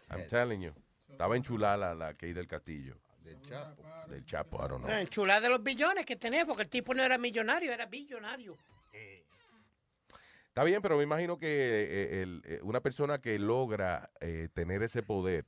I'm 0.09 0.27
telling 0.27 0.61
you. 0.61 0.73
Estaba 1.09 1.35
enchulada 1.37 1.77
la, 1.77 1.95
la 1.95 2.13
Kay 2.13 2.33
del 2.33 2.47
Castillo. 2.47 2.97
Del 3.27 3.41
Chapo. 3.41 3.83
Del 4.07 4.25
Chapo, 4.25 4.57
I 4.65 4.69
don't 4.69 4.83
know. 4.85 4.89
Eh, 4.95 5.07
chulada 5.07 5.41
de 5.41 5.49
los 5.49 5.63
billones 5.63 6.05
que 6.05 6.15
tenía, 6.15 6.45
porque 6.45 6.63
el 6.63 6.69
tipo 6.69 6.93
no 6.93 7.03
era 7.03 7.17
millonario, 7.17 7.71
era 7.71 7.85
billonario. 7.85 8.57
Está 10.47 10.63
bien, 10.63 10.81
pero 10.81 10.97
me 10.97 11.03
imagino 11.03 11.37
que 11.37 11.47
eh, 11.47 12.21
el- 12.23 12.41
eh, 12.45 12.59
una 12.63 12.81
persona 12.81 13.19
que 13.21 13.37
logra 13.37 14.09
eh, 14.19 14.49
tener 14.53 14.81
ese 14.81 15.03
poder, 15.03 15.45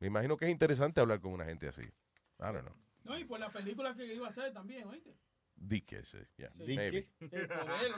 me 0.00 0.08
imagino 0.08 0.36
que 0.36 0.44
es 0.44 0.50
interesante 0.50 1.00
hablar 1.00 1.20
con 1.20 1.32
una 1.32 1.46
gente 1.46 1.68
así. 1.68 1.80
I 1.82 1.90
don't 2.38 2.60
know. 2.62 2.76
No, 3.04 3.18
y 3.18 3.24
por 3.24 3.38
la 3.40 3.50
película 3.50 3.94
que 3.94 4.04
iba 4.14 4.26
a 4.26 4.30
hacer 4.30 4.52
también, 4.52 4.86
¿oíste? 4.86 5.16
Dique, 5.54 6.04
sí. 6.04 6.18
yeah, 6.36 6.50
por 6.50 6.68
él, 6.68 7.06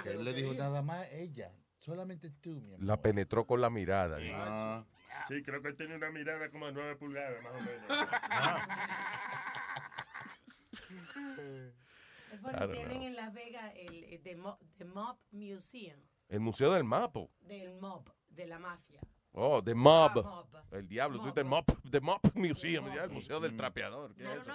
Que 0.03 0.15
le 0.15 0.35
dijo 0.35 0.51
dijo. 0.51 0.55
nada 0.63 0.83
más 0.83 1.11
ella. 1.13 1.53
Solamente 1.79 2.31
tú, 2.31 2.61
mi 2.61 2.73
amor. 2.75 2.87
La 2.87 3.01
penetró 3.03 3.47
con 3.47 3.61
la 3.61 3.69
mirada. 3.71 4.19
Ah. 4.33 4.85
Sí, 4.87 5.04
creo 5.45 5.63
que 5.63 5.69
él 5.69 5.77
tiene 5.77 5.97
una 5.97 6.11
mirada 6.11 6.51
como 6.51 6.67
de 6.67 6.73
9 6.73 6.97
pulgadas, 6.97 7.43
más 7.43 7.53
o 7.55 7.61
menos. 7.61 7.89
Don't 12.43 12.73
tienen 12.73 12.99
know. 12.99 13.07
en 13.07 13.17
Las 13.17 13.33
Vegas 13.33 13.73
el, 13.77 14.05
el 14.05 14.23
The, 14.23 14.37
Mo- 14.37 14.59
The 14.77 14.85
Mob 14.85 15.19
Museum, 15.31 16.01
El 16.29 16.41
Museo 16.41 16.73
del 16.73 16.85
Mapo. 16.85 17.31
del 17.41 17.75
mob, 17.81 18.05
de 18.29 18.47
la 18.47 18.59
mafia. 18.59 19.01
Oh, 19.37 19.63
The 19.63 19.75
Mob. 19.75 20.19
Ah, 20.19 20.23
mob. 20.23 20.47
El 20.75 20.87
diablo. 20.89 21.19
Tú 21.19 21.25
dices 21.27 21.39
el 21.39 21.45
Mob, 21.47 21.65
The 21.91 22.01
Mob 22.01 22.21
Museum. 22.35 22.87
ya, 22.95 23.05
el 23.05 23.11
Museo 23.11 23.41
del 23.41 23.57
Trapeador. 23.57 24.15
¿qué 24.15 24.23
es 24.25 24.41
eso? 24.41 24.53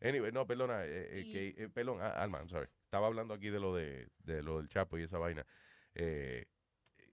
Anyway, 0.00 0.30
no, 0.30 0.46
perdona, 0.46 0.84
eh, 0.84 1.20
eh, 1.20 1.24
que, 1.32 1.64
eh, 1.64 1.68
perdón, 1.68 2.00
ah, 2.00 2.10
Alma, 2.22 2.38
I'm 2.38 2.48
sorry. 2.48 2.68
Estaba 2.84 3.08
hablando 3.08 3.34
aquí 3.34 3.50
de 3.50 3.58
lo 3.58 3.74
de, 3.74 4.08
de 4.18 4.42
lo 4.42 4.58
del 4.58 4.68
Chapo 4.68 4.98
y 4.98 5.02
esa 5.02 5.18
vaina. 5.18 5.44
Eh, 5.94 6.46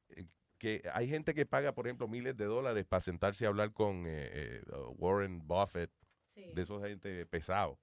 eh, 0.09 0.25
que 0.65 0.81
hay 0.95 1.07
gente 1.07 1.35
que 1.35 1.45
paga, 1.45 1.75
por 1.75 1.85
ejemplo, 1.85 2.07
miles 2.07 2.35
de 2.35 2.45
dólares 2.45 2.87
para 2.87 2.99
sentarse 2.99 3.45
a 3.45 3.49
hablar 3.49 3.71
con 3.71 4.07
eh, 4.07 4.31
eh, 4.33 4.61
Warren 4.97 5.47
Buffett, 5.47 5.91
de 6.35 6.59
esos 6.59 6.81
gente 6.81 7.23
pesado. 7.27 7.77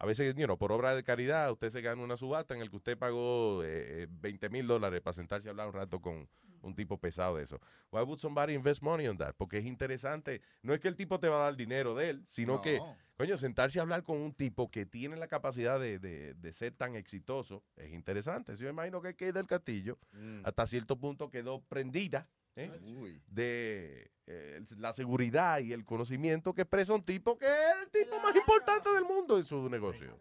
A 0.00 0.06
veces, 0.06 0.34
you 0.36 0.44
know, 0.44 0.56
por 0.56 0.70
obra 0.72 0.94
de 0.94 1.02
caridad, 1.02 1.50
usted 1.50 1.70
se 1.70 1.80
gana 1.80 2.02
una 2.02 2.16
subasta 2.16 2.54
en 2.54 2.60
el 2.60 2.70
que 2.70 2.76
usted 2.76 2.96
pagó 2.98 3.62
eh, 3.64 4.04
eh, 4.04 4.06
20 4.10 4.48
mil 4.50 4.66
dólares 4.66 5.00
para 5.00 5.12
sentarse 5.14 5.48
a 5.48 5.50
hablar 5.50 5.66
un 5.68 5.74
rato 5.74 6.00
con 6.00 6.28
un 6.62 6.74
tipo 6.74 6.98
pesado 6.98 7.36
de 7.36 7.44
eso. 7.44 7.60
Why 7.90 8.02
would 8.02 8.18
somebody 8.20 8.54
invest 8.54 8.82
money 8.82 9.06
on 9.08 9.16
that? 9.18 9.34
Porque 9.36 9.58
es 9.58 9.64
interesante. 9.66 10.40
No 10.62 10.72
es 10.74 10.80
que 10.80 10.88
el 10.88 10.96
tipo 10.96 11.18
te 11.18 11.28
va 11.28 11.40
a 11.40 11.44
dar 11.44 11.56
dinero 11.56 11.94
de 11.94 12.10
él, 12.10 12.26
sino 12.28 12.54
No. 12.54 12.60
que, 12.62 12.80
coño, 13.16 13.36
sentarse 13.36 13.78
a 13.78 13.82
hablar 13.82 14.02
con 14.04 14.18
un 14.18 14.32
tipo 14.34 14.70
que 14.70 14.84
tiene 14.86 15.16
la 15.16 15.26
capacidad 15.28 15.80
de, 15.80 15.98
de- 15.98 16.34
de 16.34 16.52
ser 16.52 16.74
tan 16.74 16.94
exitoso 16.94 17.64
es 17.76 17.92
interesante. 17.92 18.54
Yo 18.56 18.64
me 18.66 18.70
imagino 18.70 19.00
que 19.02 19.14
Kate 19.14 19.32
del 19.32 19.46
Castillo, 19.46 19.98
Mm. 20.12 20.42
hasta 20.44 20.66
cierto 20.68 20.96
punto, 20.98 21.30
quedó 21.30 21.60
prendida 21.62 22.28
¿eh? 22.58 22.80
Uy. 22.82 23.22
de 23.28 24.10
eh, 24.26 24.60
la 24.76 24.92
seguridad 24.92 25.60
y 25.60 25.72
el 25.72 25.84
conocimiento 25.84 26.54
que 26.54 26.62
expresa 26.62 26.92
un 26.94 27.02
tipo 27.02 27.38
que 27.38 27.46
es 27.46 27.76
el 27.84 27.90
tipo 27.90 28.18
más 28.20 28.34
importante 28.36 28.90
del 28.92 29.04
mundo 29.04 29.36
en 29.38 29.44
su 29.44 29.68
negocio. 29.70 30.18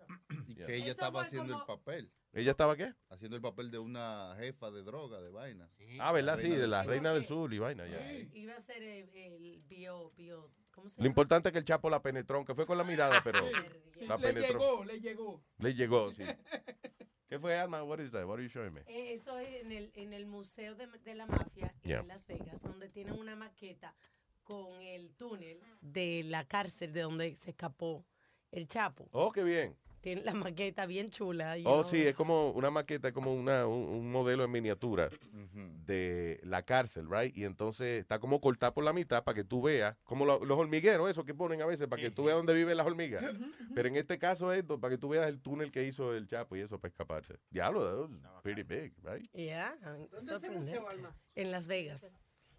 Y 0.47 0.55
que 0.55 0.75
ella 0.75 0.91
estaba 0.91 1.23
haciendo 1.23 1.55
el 1.57 1.65
papel. 1.65 2.11
¿Ella 2.33 2.51
estaba 2.51 2.75
qué? 2.75 2.93
Haciendo 3.09 3.35
el 3.37 3.41
papel 3.41 3.71
de 3.71 3.79
una 3.79 4.35
jefa 4.37 4.69
de 4.69 4.83
droga, 4.83 5.19
de 5.21 5.29
vaina. 5.31 5.69
Ah, 5.99 6.11
¿verdad? 6.11 6.37
Sí, 6.37 6.49
de 6.49 6.67
la 6.67 6.83
Sí, 6.83 6.89
reina 6.89 7.13
del 7.13 7.25
sur 7.25 7.51
y 7.53 7.57
vaina. 7.59 7.87
ya. 7.87 8.11
Iba 8.33 8.53
a 8.53 8.59
ser 8.59 8.83
el, 8.83 9.09
el 9.15 9.63
bio, 9.67 10.11
bio, 10.15 10.51
¿cómo 10.71 10.87
se 10.87 10.95
Lo 10.95 11.03
llama? 11.03 11.07
importante 11.07 11.49
es 11.49 11.53
que 11.53 11.59
el 11.59 11.65
Chapo 11.65 11.89
la 11.89 12.01
penetró, 12.01 12.37
aunque 12.37 12.53
fue 12.53 12.65
con 12.67 12.77
la 12.77 12.83
mirada, 12.83 13.21
pero 13.23 13.39
Sí, 13.93 14.05
la 14.05 14.17
le 14.17 14.21
penetró. 14.33 14.59
llegó, 14.59 14.83
le 14.85 14.99
llegó. 15.01 15.43
Le 15.57 15.73
llegó, 15.73 16.11
sí. 16.13 16.23
¿Qué 17.27 17.37
fue, 17.39 17.57
Alma? 17.57 17.83
What 17.83 17.99
is 17.99 18.11
that? 18.11 18.25
What 18.25 18.35
are 18.39 18.43
you 18.43 18.49
showing 18.49 18.73
me? 18.73 18.81
Eh, 18.87 19.13
Eso 19.13 19.37
es 19.37 19.61
en 19.63 19.71
el, 19.71 19.91
en 19.95 20.13
el 20.13 20.25
Museo 20.25 20.75
de, 20.75 20.87
de 20.87 21.15
la 21.15 21.25
Mafia 21.25 21.73
Yeah. 21.83 21.99
en 21.99 22.07
Las 22.07 22.25
Vegas, 22.25 22.61
donde 22.61 22.87
tienen 22.89 23.17
una 23.19 23.35
maqueta 23.35 23.93
con 24.43 24.81
el 24.81 25.13
túnel 25.15 25.59
de 25.81 26.23
la 26.23 26.45
cárcel 26.45 26.93
de 26.93 27.01
donde 27.01 27.35
se 27.35 27.49
escapó 27.51 28.05
el 28.51 28.67
Chapo. 28.67 29.09
Oh, 29.11 29.31
qué 29.31 29.43
bien. 29.43 29.75
Tiene 30.07 30.21
la 30.23 30.33
maqueta 30.33 30.85
bien 30.85 31.09
chula. 31.09 31.57
Oh, 31.65 31.81
know. 31.81 31.83
sí, 31.83 32.07
es 32.07 32.15
como 32.15 32.51
una 32.51 32.71
maqueta, 32.71 33.09
es 33.09 33.13
como 33.13 33.33
una, 33.33 33.67
un, 33.67 33.89
un 33.89 34.09
modelo 34.09 34.45
en 34.45 34.51
miniatura 34.51 35.09
de 35.85 36.39
la 36.43 36.63
cárcel, 36.63 37.07
right? 37.11 37.35
Y 37.35 37.43
entonces 37.43 37.99
está 37.99 38.17
como 38.17 38.39
cortada 38.39 38.73
por 38.73 38.85
la 38.85 38.93
mitad 38.93 39.25
para 39.25 39.35
que 39.35 39.43
tú 39.43 39.61
veas, 39.61 39.97
como 40.05 40.23
lo- 40.25 40.45
los 40.45 40.57
hormigueros, 40.57 41.09
eso 41.09 41.25
que 41.25 41.33
ponen 41.33 41.61
a 41.61 41.65
veces, 41.65 41.89
para 41.89 42.01
que 42.01 42.09
tú 42.09 42.23
veas 42.23 42.37
dónde 42.37 42.53
viven 42.53 42.77
las 42.77 42.87
hormigas. 42.87 43.25
Pero 43.75 43.89
en 43.89 43.97
este 43.97 44.17
caso 44.17 44.53
es 44.53 44.63
para 44.63 44.89
que 44.91 44.97
tú 44.97 45.09
veas 45.09 45.27
el 45.27 45.41
túnel 45.41 45.73
que 45.73 45.83
hizo 45.83 46.13
el 46.13 46.25
Chapo 46.25 46.55
y 46.55 46.61
eso 46.61 46.79
para 46.79 46.89
escaparse. 46.89 47.35
Diablo, 47.49 47.83
that 47.83 47.99
was 48.33 48.41
pretty 48.43 48.63
big, 48.63 48.93
right? 49.03 49.27
Yeah, 49.33 49.75
¿Dónde 49.81 50.07
es 50.37 50.43
ese 50.43 50.49
museo, 50.51 50.87
Alma? 50.89 51.13
En 51.35 51.51
Las 51.51 51.67
Vegas. 51.67 52.05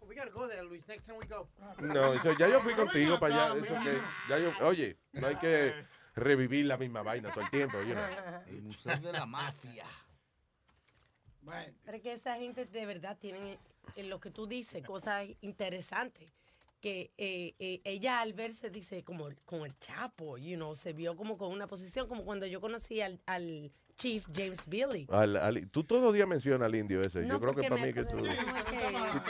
We 0.01 0.15
gotta 0.15 0.29
go 0.31 0.47
there, 0.47 0.63
Luis, 0.63 0.87
next 0.87 1.05
time 1.07 1.17
we 1.17 1.25
go. 1.25 1.49
No, 1.81 2.13
eso, 2.13 2.31
ya 2.37 2.47
yo 2.47 2.61
fui 2.61 2.73
contigo 2.73 3.19
para 3.19 3.49
allá. 3.49 3.63
Eso 3.63 3.73
que, 3.73 3.99
ya 4.29 4.37
yo, 4.39 4.67
oye, 4.67 4.97
no 5.13 5.27
hay 5.27 5.35
que 5.35 5.73
revivir 6.19 6.65
la 6.65 6.77
misma 6.77 7.01
vaina 7.01 7.31
todo 7.31 7.43
el 7.43 7.49
tiempo. 7.49 7.81
you 7.81 7.93
know. 7.93 8.03
El 8.47 8.61
Museo 8.61 8.97
de 8.97 9.11
la 9.11 9.25
Mafia. 9.25 9.85
Pero 11.83 11.97
es 11.97 12.03
que 12.03 12.13
esa 12.13 12.35
gente 12.35 12.65
de 12.65 12.85
verdad 12.85 13.17
tiene, 13.17 13.57
en 13.95 14.09
lo 14.09 14.19
que 14.19 14.29
tú 14.29 14.45
dices, 14.45 14.83
cosas 14.85 15.27
interesantes. 15.41 16.31
Que 16.81 17.11
eh, 17.17 17.55
eh, 17.59 17.81
ella 17.83 18.21
al 18.21 18.33
verse 18.33 18.69
dice 18.69 19.03
como 19.03 19.27
con 19.45 19.65
el 19.65 19.77
Chapo, 19.79 20.37
you 20.37 20.55
know, 20.55 20.75
se 20.75 20.93
vio 20.93 21.17
como 21.17 21.37
con 21.37 21.51
una 21.51 21.67
posición, 21.67 22.07
como 22.07 22.23
cuando 22.23 22.45
yo 22.45 22.61
conocí 22.61 23.01
al, 23.01 23.19
al 23.25 23.71
Chief 23.99 24.25
James 24.33 24.65
Billy. 24.65 25.05
Al- 25.11 25.35
al- 25.35 25.69
tú 25.69 25.83
todos 25.83 26.01
los 26.01 26.13
días 26.13 26.25
mencionas 26.27 26.65
al 26.65 26.73
indio 26.75 27.01
ese. 27.01 27.19
No, 27.21 27.33
yo 27.35 27.39
creo 27.41 27.53
que 27.55 27.69
para 27.69 27.85
mí 27.85 27.93
que 27.93 28.05
tú. 28.05 28.17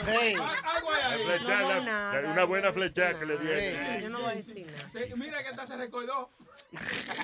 Hey. 0.06 0.36
Flecha, 0.36 1.60
No, 1.62 1.68
la- 1.68 1.80
nada, 1.80 2.22
la- 2.22 2.32
una 2.32 2.44
buena 2.44 2.72
flecha 2.72 3.18
que 3.18 3.26
le 3.26 3.34
nada. 3.34 3.50
dieron. 3.50 4.00
Yo 4.02 4.08
no 4.10 4.20
voy 4.20 4.30
a 4.30 4.34
decir 4.36 4.66
nada. 4.66 5.06
Mira 5.16 5.42
que 5.42 5.48
hasta 5.48 5.66
se 5.66 5.76
recordó. 5.76 6.30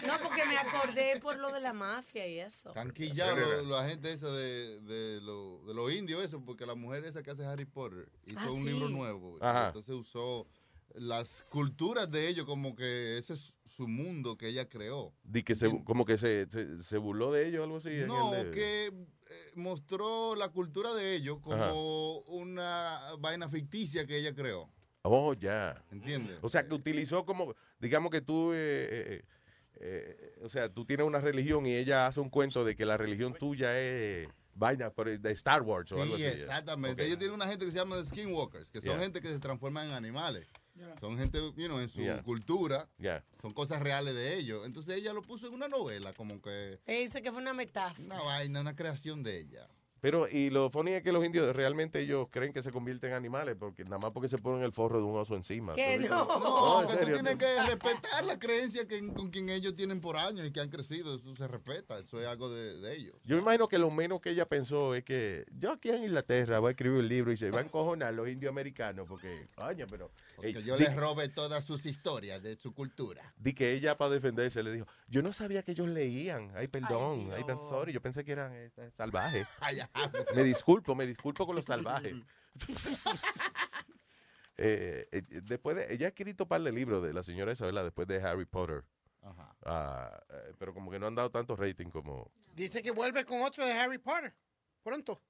No, 0.07 0.18
porque 0.23 0.44
me 0.44 0.58
acordé 0.58 1.20
por 1.20 1.39
lo 1.39 1.52
de 1.52 1.60
la 1.60 1.73
mafia 1.73 2.26
y 2.26 2.41
eso. 2.41 2.73
Los- 2.75 3.66
la 3.68 3.89
gente 3.89 4.12
esa 4.12 4.28
de, 4.31 4.81
de, 4.81 5.20
lo- 5.23 5.60
de 5.66 5.75
los 5.75 5.92
indios, 5.92 6.25
eso, 6.25 6.41
porque 6.44 6.66
la 6.66 6.75
mujer 6.75 7.05
esa 7.05 7.23
que 7.23 7.31
hace 7.31 7.44
Harry 7.44 7.65
Potter 7.65 8.08
hizo 8.26 8.39
Ah, 8.41 8.50
un 8.52 8.65
sí. 8.65 8.70
libro 8.70 8.89
nuevo. 8.89 9.36
Ajá. 9.41 9.68
Entonces 9.68 9.94
usó 9.94 10.47
las 10.94 11.44
culturas 11.49 12.10
de 12.10 12.26
ellos 12.28 12.44
como 12.47 12.75
que 12.75 13.18
ese 13.18 13.34
es 13.34 13.52
su 13.76 13.86
mundo 13.86 14.36
que 14.36 14.48
ella 14.48 14.68
creó. 14.68 15.12
Di 15.22 15.42
que 15.42 15.55
se, 15.55 15.84
como 15.84 16.05
que 16.06 16.16
se, 16.16 16.46
se, 16.50 16.82
se 16.82 16.96
burló 16.98 17.30
de 17.32 17.46
ellos 17.46 17.62
algo 17.64 17.76
así. 17.76 17.90
No, 18.06 18.32
de- 18.32 18.50
que 18.50 18.86
eh, 18.86 18.92
mostró 19.55 20.34
la 20.34 20.48
cultura 20.48 20.94
de 20.94 21.14
ellos 21.14 21.38
como 21.42 22.20
una 22.20 23.00
vaina 23.18 23.48
ficticia 23.48 24.06
que 24.06 24.16
ella 24.18 24.34
creó. 24.34 24.70
Oh, 25.02 25.34
ya. 25.34 25.84
¿Entiendes? 25.92 26.38
O 26.42 26.48
sea, 26.48 26.66
que 26.66 26.74
utilizó 26.74 27.24
como, 27.24 27.55
digamos 27.78 28.10
que 28.10 28.20
tú, 28.22 28.52
eh, 28.52 28.56
eh, 28.90 29.24
eh, 29.80 30.34
o 30.42 30.48
sea, 30.48 30.68
tú 30.72 30.84
tienes 30.84 31.06
una 31.06 31.20
religión 31.20 31.66
y 31.66 31.74
ella 31.76 32.06
hace 32.06 32.20
un 32.20 32.30
cuento 32.30 32.64
de 32.64 32.74
que 32.74 32.86
la 32.86 32.96
religión 32.96 33.34
tuya 33.34 33.78
es 33.78 34.26
vaina 34.55 34.90
de 35.20 35.30
Star 35.32 35.62
Wars 35.62 35.92
o 35.92 36.00
algo 36.00 36.16
Sí, 36.16 36.24
así. 36.24 36.40
exactamente. 36.40 37.02
Ok. 37.02 37.06
Ellos 37.06 37.18
tienen 37.18 37.34
una 37.34 37.46
gente 37.46 37.66
que 37.66 37.72
se 37.72 37.78
llama 37.78 38.02
skinwalkers, 38.05 38.70
que 38.70 38.80
son 38.80 38.88
Yeah. 38.92 38.98
gente 39.00 39.20
que 39.20 39.28
se 39.28 39.38
transforma 39.38 39.84
en 39.84 39.92
animales. 39.92 40.46
Son 41.00 41.16
gente, 41.18 41.38
you 41.56 41.66
know, 41.66 41.78
en 41.80 41.88
su 41.88 42.00
Yeah. 42.00 42.22
cultura, 42.22 42.88
Ya. 42.98 43.24
son 43.40 43.52
cosas 43.52 43.80
reales 43.82 44.14
de 44.14 44.36
ellos. 44.36 44.64
Entonces 44.66 44.96
ella 44.96 45.12
lo 45.12 45.22
puso 45.22 45.46
en 45.46 45.55
una 45.55 45.68
novela, 45.68 46.12
como 46.14 46.40
que 46.40 46.80
Ella 46.86 47.00
dice 47.00 47.22
que 47.22 47.30
fue 47.32 47.40
una 47.40 47.52
metáfora. 47.55 48.05
una 48.14 48.22
vaina, 48.22 48.60
una 48.60 48.74
creación 48.76 49.22
de 49.22 49.40
ella. 49.40 49.68
Pero, 50.00 50.28
y 50.28 50.50
lo 50.50 50.70
funny 50.70 50.92
es 50.92 51.02
que 51.02 51.10
los 51.10 51.25
indios 51.25 51.57
realmente 51.57 52.00
ellos 52.00 52.28
creen 52.31 52.52
que 52.52 52.62
se 52.62 52.70
convierten 52.70 53.10
en 53.10 53.16
animales, 53.16 53.57
porque 53.58 53.83
nada 53.84 53.99
más 53.99 54.10
porque 54.12 54.28
se 54.28 54.36
ponen 54.39 54.62
el 54.62 54.73
forro 54.73 54.99
de 54.99 55.05
un 55.05 55.16
oso 55.16 55.34
encima. 55.34 55.73
Que 55.73 55.99
no. 55.99 56.26
No, 56.26 56.86
tú 56.86 56.92
serio. 56.94 57.15
tienes 57.15 57.36
que 57.36 57.62
respetar 57.62 58.25
la 58.25 58.39
creencia 58.39 58.86
que, 58.86 59.00
con 59.15 59.31
quien 59.31 59.49
ellos 59.49 59.75
tienen 59.75 60.00
por 60.00 60.16
años 60.16 60.47
y 60.47 60.52
que 60.52 60.60
han 60.60 60.68
crecido. 60.68 61.16
Eso 61.16 61.34
se 61.34 61.49
respeta, 61.49 61.99
eso 61.99 62.20
es 62.20 62.26
algo 62.26 62.50
de, 62.50 62.78
de 62.78 62.94
ellos. 62.97 63.15
Yo 63.25 63.36
me 63.36 63.42
imagino 63.42 63.68
que 63.68 63.78
lo 63.78 63.91
menos 63.91 64.20
que 64.20 64.31
ella 64.31 64.47
pensó 64.47 64.94
es 64.94 65.02
que 65.02 65.47
yo 65.58 65.73
aquí 65.73 65.89
en 65.89 66.05
Inglaterra 66.05 66.58
voy 66.58 66.68
a 66.68 66.70
escribir 66.73 66.99
un 67.00 67.08
libro 67.08 67.33
y 67.33 67.36
se 67.36 67.50
va 67.50 67.60
a 67.60 67.62
encojonar 67.62 68.12
los 68.12 68.28
indios 68.28 68.50
americanos, 68.50 69.07
porque, 69.08 69.49
coño, 69.57 69.86
pero... 69.91 70.10
Que 70.41 70.50
eh, 70.50 70.62
yo 70.62 70.76
di- 70.76 70.84
les 70.84 70.94
robe 70.94 71.31
todas 71.31 71.65
sus 71.65 71.86
historias 71.86 72.42
de 72.42 72.57
su 72.57 72.75
cultura. 72.75 73.33
Di 73.39 73.55
que 73.55 73.73
ella 73.73 73.97
para 73.97 74.10
defenderse 74.10 74.62
le 74.62 74.70
dijo, 74.73 74.86
yo 75.08 75.23
no 75.23 75.33
sabía 75.33 75.62
que 75.62 75.73
ellos 75.73 75.89
leían. 75.89 76.52
Ay, 76.55 76.68
perdón, 76.68 77.31
ay, 77.34 77.42
Dios. 77.44 77.58
sorry, 77.70 77.92
yo 77.94 78.02
pensé 78.02 78.23
que 78.25 78.33
eran 78.33 78.52
eh, 78.55 78.70
salvajes. 78.94 79.47
Ay. 79.60 79.78
Me 80.36 80.44
disculpo, 80.44 80.94
me 80.94 81.06
disculpo 81.06 81.47
con 81.47 81.56
los 81.56 81.65
salvajes. 81.65 82.15
Eh, 84.58 85.06
eh, 85.12 85.23
después 85.42 85.76
de, 85.76 85.92
ella 85.92 86.06
ha 86.06 86.08
escrito 86.08 86.44
un 86.44 86.48
par 86.48 86.62
de 86.62 86.73
libros 86.73 87.02
de 87.02 87.12
la 87.12 87.23
señora 87.23 87.52
Isabela 87.52 87.84
después 87.84 88.08
de 88.08 88.23
Harry 88.23 88.47
Potter. 88.47 88.86
Ajá. 89.20 89.55
Ah, 89.66 90.18
eh, 90.31 90.55
pero 90.58 90.73
como 90.73 90.90
que 90.90 90.98
no 90.98 91.06
han 91.06 91.15
dado 91.15 91.31
tanto 91.31 91.56
rating 91.56 91.90
como... 91.90 92.32
Dice 92.55 92.82
que 92.82 92.90
vuelve 92.90 93.26
con 93.26 93.42
otro 93.42 93.66
de 93.66 93.74
Harry 93.74 93.98
Potter. 93.98 94.34
Pronto. 94.82 95.20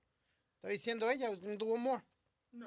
Está 0.54 0.68
diciendo 0.68 1.10
ella, 1.10 1.36
tuvo 1.58 1.76
more. 1.76 2.04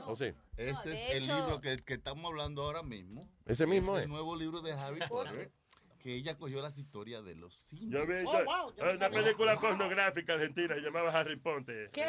¿O 0.06 0.16
sí? 0.16 0.34
Ese 0.58 0.94
es 0.94 1.16
el 1.16 1.28
libro 1.28 1.62
que, 1.62 1.78
que 1.78 1.94
estamos 1.94 2.26
hablando 2.26 2.64
ahora 2.64 2.84
mismo. 2.84 3.30
Ese 3.46 3.66
mismo 3.66 3.98
es. 3.98 4.04
El 4.04 4.10
nuevo 4.10 4.36
libro 4.36 4.62
de 4.62 4.74
Harry 4.74 5.00
Potter. 5.08 5.52
Que 6.00 6.14
ella 6.16 6.38
cogió 6.38 6.62
las 6.62 6.78
historias 6.78 7.24
de 7.26 7.36
los 7.36 7.62
Yo 7.72 7.78
indios. 7.78 8.08
vi 8.08 8.14
Oh, 8.26 8.40
yo- 8.40 8.46
wow, 8.46 8.74
yo 8.76 8.84
no 8.86 8.92
una 8.92 9.00
sabía. 9.00 9.22
película 9.24 9.56
pornográfica 9.58 10.34
argentina 10.34 10.76
llamaba 10.78 11.12
Harry 11.12 11.36
Ponte. 11.38 11.90
¿Qué? 11.92 12.06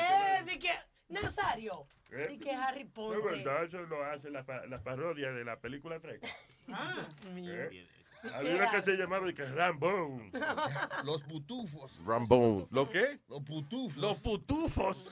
¿De 0.47 0.59
qué? 0.59 0.70
Nazario. 1.09 1.86
¿Eh? 2.10 2.27
¿De 2.31 2.39
qué 2.39 2.52
Harry 2.52 2.85
No, 2.85 2.91
Potter? 2.93 3.23
verdad, 3.23 3.65
eso 3.65 3.81
lo 3.83 4.05
hacen 4.05 4.33
las 4.33 4.47
las 4.69 4.83
parodias 4.83 5.35
de 5.35 5.44
la 5.44 5.59
película 5.60 5.99
Freca. 6.01 6.28
Dios 6.67 7.25
mío. 7.35 7.52
¿Eh? 7.55 7.86
Había 8.35 8.57
una 8.57 8.70
que 8.70 8.83
se 8.83 8.97
llamaba 8.97 9.33
que 9.33 9.44
Rambo. 9.47 10.20
Los 11.05 11.23
putufos. 11.23 11.99
Rambón. 12.05 12.69
¿Lo 12.70 12.91
qué? 12.91 13.19
Los 13.28 13.41
putufos. 13.43 13.97
Los 13.97 14.19
putufos. 14.20 15.09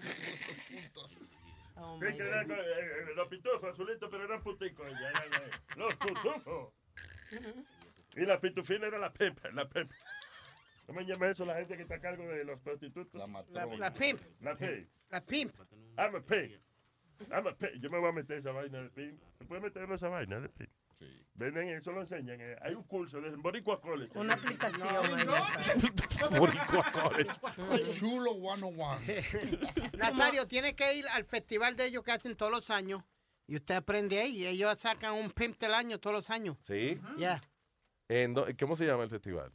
Oh, 1.76 1.98
que 2.00 2.06
eran, 2.08 2.50
eh, 2.50 2.54
eh, 2.54 3.14
los 3.14 3.28
pitufos 3.28 3.64
azulitos, 3.64 4.10
pero 4.10 4.24
eran 4.24 4.42
puticos. 4.42 4.86
eh, 4.86 5.50
los 5.76 5.94
putufos. 5.96 6.72
Y 8.16 8.20
la 8.26 8.40
pitufina 8.40 8.86
era 8.86 8.98
la 8.98 9.12
pepa, 9.12 9.50
la 9.52 9.68
pepa. 9.68 9.94
¿Cómo 10.86 11.00
se 11.00 11.06
llama 11.06 11.28
eso 11.28 11.44
la 11.44 11.56
gente 11.56 11.76
que 11.76 11.82
está 11.82 11.96
a 11.96 12.00
cargo 12.00 12.26
de 12.26 12.44
los 12.44 12.58
prostitutos? 12.60 13.12
La 13.14 13.20
La, 13.20 13.26
matrona. 13.26 13.76
la 13.76 13.92
pimp. 13.94 14.20
La 14.40 14.56
pimp. 14.56 14.88
La 15.10 15.20
pimp. 15.24 15.54
I'm 15.98 16.14
a 16.16 16.20
pimp. 16.20 16.52
I'm 17.30 17.46
a 17.46 17.54
pimp. 17.54 17.74
Yo 17.82 17.88
me 17.90 17.98
voy 17.98 18.08
a 18.08 18.12
meter 18.12 18.38
esa 18.38 18.52
vaina 18.52 18.82
de 18.82 18.88
pimp. 18.90 19.20
¿Se 19.38 19.44
puede 19.44 19.60
meter 19.60 19.82
en 19.82 19.92
esa 19.92 20.08
vaina 20.08 20.40
de 20.40 20.48
pimp? 20.48 20.70
Sí. 20.98 21.26
Venden 21.34 21.68
eso, 21.68 21.92
lo 21.92 22.00
enseñan. 22.00 22.40
eh. 22.40 22.56
Hay 22.62 22.74
un 22.74 22.82
curso 22.84 23.20
de 23.20 23.30
Boricua 23.36 23.80
College. 23.80 24.18
Una 24.18 24.34
aplicación. 24.34 24.88
ahí, 24.88 25.24
Nazario. 25.26 26.40
Boricua 26.40 26.90
College. 26.90 27.92
Chulo 27.92 28.32
101. 28.34 28.98
Nazario, 29.98 30.48
tiene 30.48 30.74
que 30.74 30.94
ir 30.94 31.06
al 31.08 31.24
festival 31.24 31.76
de 31.76 31.86
ellos 31.86 32.02
que 32.02 32.12
hacen 32.12 32.34
todos 32.34 32.50
los 32.50 32.70
años. 32.70 33.02
Y 33.46 33.56
usted 33.56 33.76
aprende 33.76 34.18
ahí. 34.20 34.46
Ellos 34.46 34.76
sacan 34.78 35.14
un 35.14 35.30
pimp 35.30 35.58
del 35.60 35.74
año 35.74 35.98
todos 35.98 36.16
los 36.16 36.30
años. 36.30 36.56
¿Sí? 36.66 36.98
Yeah. 37.16 37.40
En 38.08 38.34
do- 38.34 38.46
¿Cómo 38.58 38.74
se 38.76 38.86
llama 38.86 39.04
el 39.04 39.10
festival? 39.10 39.52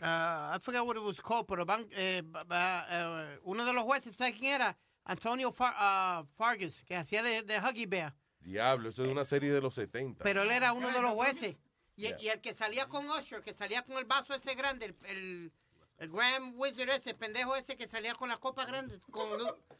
Uh, 0.00 0.56
I 0.56 0.58
forgot 0.60 0.86
what 0.86 0.96
it 0.96 1.02
was 1.02 1.20
called, 1.20 1.46
pero 1.46 1.64
van, 1.64 1.86
eh, 1.92 2.22
eh, 2.50 3.38
uno 3.44 3.64
de 3.64 3.72
los 3.72 3.84
jueces, 3.84 4.14
¿sabes 4.16 4.34
quién 4.38 4.54
era? 4.54 4.76
Antonio 5.04 5.50
Far- 5.52 5.74
ah, 5.76 6.24
Fargas, 6.34 6.84
que 6.84 6.96
hacía 6.96 7.22
de, 7.22 7.42
de 7.42 7.58
Huggy 7.58 7.86
Bear. 7.86 8.14
Diablo, 8.40 8.90
eso 8.90 9.04
es 9.04 9.10
una 9.12 9.24
serie 9.24 9.50
de 9.52 9.60
los 9.60 9.74
70. 9.74 10.22
Pero 10.22 10.42
él 10.42 10.50
era 10.50 10.72
uno 10.74 10.90
de 10.90 11.00
los 11.00 11.12
jueces. 11.12 11.56
Y, 11.96 12.02
Yeah. 12.02 12.16
y 12.20 12.28
el 12.28 12.40
que 12.40 12.54
salía 12.54 12.88
con 12.88 13.08
Usher, 13.08 13.40
que 13.40 13.54
salía 13.54 13.82
con 13.82 13.96
el 13.98 14.04
vaso 14.04 14.34
ese 14.34 14.56
grande, 14.56 14.86
el, 14.86 14.96
el, 15.06 15.52
el 15.98 16.10
Grand 16.10 16.52
Wizard 16.56 16.88
ese, 16.90 17.10
el 17.10 17.16
pendejo 17.16 17.54
ese 17.54 17.76
que 17.76 17.86
salía 17.86 18.14
con 18.16 18.28
la 18.28 18.36
copa 18.36 18.64
grande. 18.64 18.98
Con, 19.12 19.28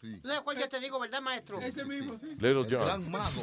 Sí. 0.00 0.20
¿Tú 0.20 0.28
sabes 0.28 0.42
cuál 0.42 0.56
yo 0.58 0.68
te 0.68 0.78
digo, 0.78 1.00
verdad, 1.00 1.20
maestro? 1.20 1.60
Ese 1.60 1.84
mismo, 1.84 2.16
sí. 2.16 2.26
Little 2.36 2.60
El 2.60 2.66
John. 2.70 2.84
gran 2.86 3.10
mago. 3.10 3.42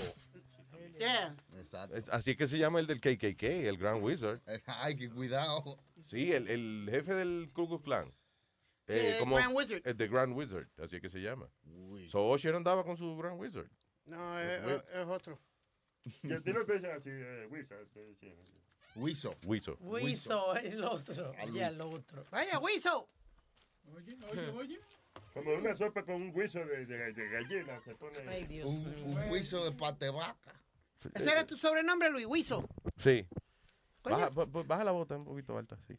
Yeah. 1.00 1.36
Exacto. 1.56 1.96
Es- 1.96 2.10
Así 2.10 2.36
que 2.36 2.48
se 2.48 2.58
llama 2.58 2.80
el 2.80 2.88
del 2.88 3.00
KKK, 3.00 3.44
el 3.68 3.78
Grand 3.78 4.04
Wizard. 4.04 4.40
Ay, 4.68 4.96
que 4.96 5.10
cuidado. 5.10 5.64
Sí, 6.06 6.32
el, 6.32 6.48
el 6.50 6.88
jefe 6.90 7.14
del 7.14 7.50
Ku 7.54 7.68
Klux 7.68 7.84
Klan. 7.84 8.14
Sí, 8.88 8.98
el 8.98 9.26
Grand 9.26 9.56
Wizard. 9.56 9.82
El 9.86 9.98
de 9.98 10.08
Grand 10.08 10.36
Wizard, 10.36 10.68
así 10.84 11.00
que 11.00 11.10
se 11.10 11.20
llama. 11.22 11.48
Uy. 11.66 12.10
So 12.10 12.30
Usher 12.30 12.56
andaba 12.56 12.84
con 12.84 12.98
su 12.98 13.16
Grand 13.18 13.40
Wizard. 13.40 13.70
No, 14.06 14.38
es, 14.40 14.62
es- 14.66 14.84
es 14.94 15.08
otro. 15.08 15.40
Eh, 16.24 17.48
Wizard, 17.50 17.88
te 17.94 18.00
decían 18.04 18.34
así. 18.42 18.62
Wiso. 18.96 19.36
Wiso. 19.44 19.78
Wiso, 19.80 20.56
el 20.58 20.84
otro. 20.84 21.34
Ya, 21.54 21.68
el 21.70 21.80
otro. 21.80 22.26
Vaya, 22.32 22.60
Wiso. 22.60 23.08
Oye, 23.96 24.18
oye, 24.32 24.50
oye. 24.50 24.80
Como 25.34 25.54
una 25.54 25.76
sopa 25.76 26.04
con 26.04 26.16
un 26.16 26.32
hueso 26.36 26.60
de, 26.60 26.86
de, 26.86 27.14
de 27.14 27.30
gallina. 27.30 27.80
Se 27.86 27.96
pone. 27.96 28.18
Ay, 28.28 28.46
Dios 28.46 28.68
Un, 28.68 29.06
mío. 29.06 29.28
un 29.30 29.64
de 29.64 29.72
pate 29.78 30.10
vaca. 30.10 30.54
Ese 31.14 31.32
era 31.32 31.46
tu 31.46 31.58
sobrenombre, 31.58 32.10
Luis 32.12 32.26
Wiso. 32.28 32.68
Sí. 32.98 33.26
Baja, 34.04 34.30
ba- 34.30 34.46
ba- 34.46 34.64
baja 34.64 34.84
la 34.84 34.92
bota 34.92 35.16
un 35.16 35.26
poquito 35.26 35.58
alta, 35.58 35.78
sí. 35.88 35.98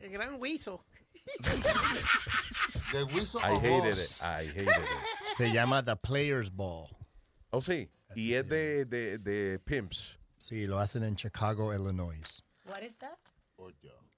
El 0.00 0.10
gran 0.10 0.34
Wiso. 0.40 0.84
De 2.92 3.02
wiso 3.04 3.38
I 3.40 3.56
hated 3.56 3.98
it. 3.98 4.20
I 4.22 4.46
hated 4.46 4.68
it. 4.68 5.36
Se 5.36 5.50
llama 5.52 5.82
The 5.84 5.96
Players 5.96 6.50
Ball. 6.50 6.88
Oh, 7.52 7.60
sí. 7.60 7.88
y 8.14 8.34
es 8.34 8.48
de, 8.48 8.84
de, 8.84 9.18
de 9.18 9.58
pimps. 9.58 10.18
Sí, 10.38 10.66
lo 10.66 10.78
hacen 10.78 11.02
en 11.02 11.16
Chicago, 11.16 11.72
Illinois. 11.74 12.42
What 12.64 12.82
is 12.82 12.96
that? 12.98 13.18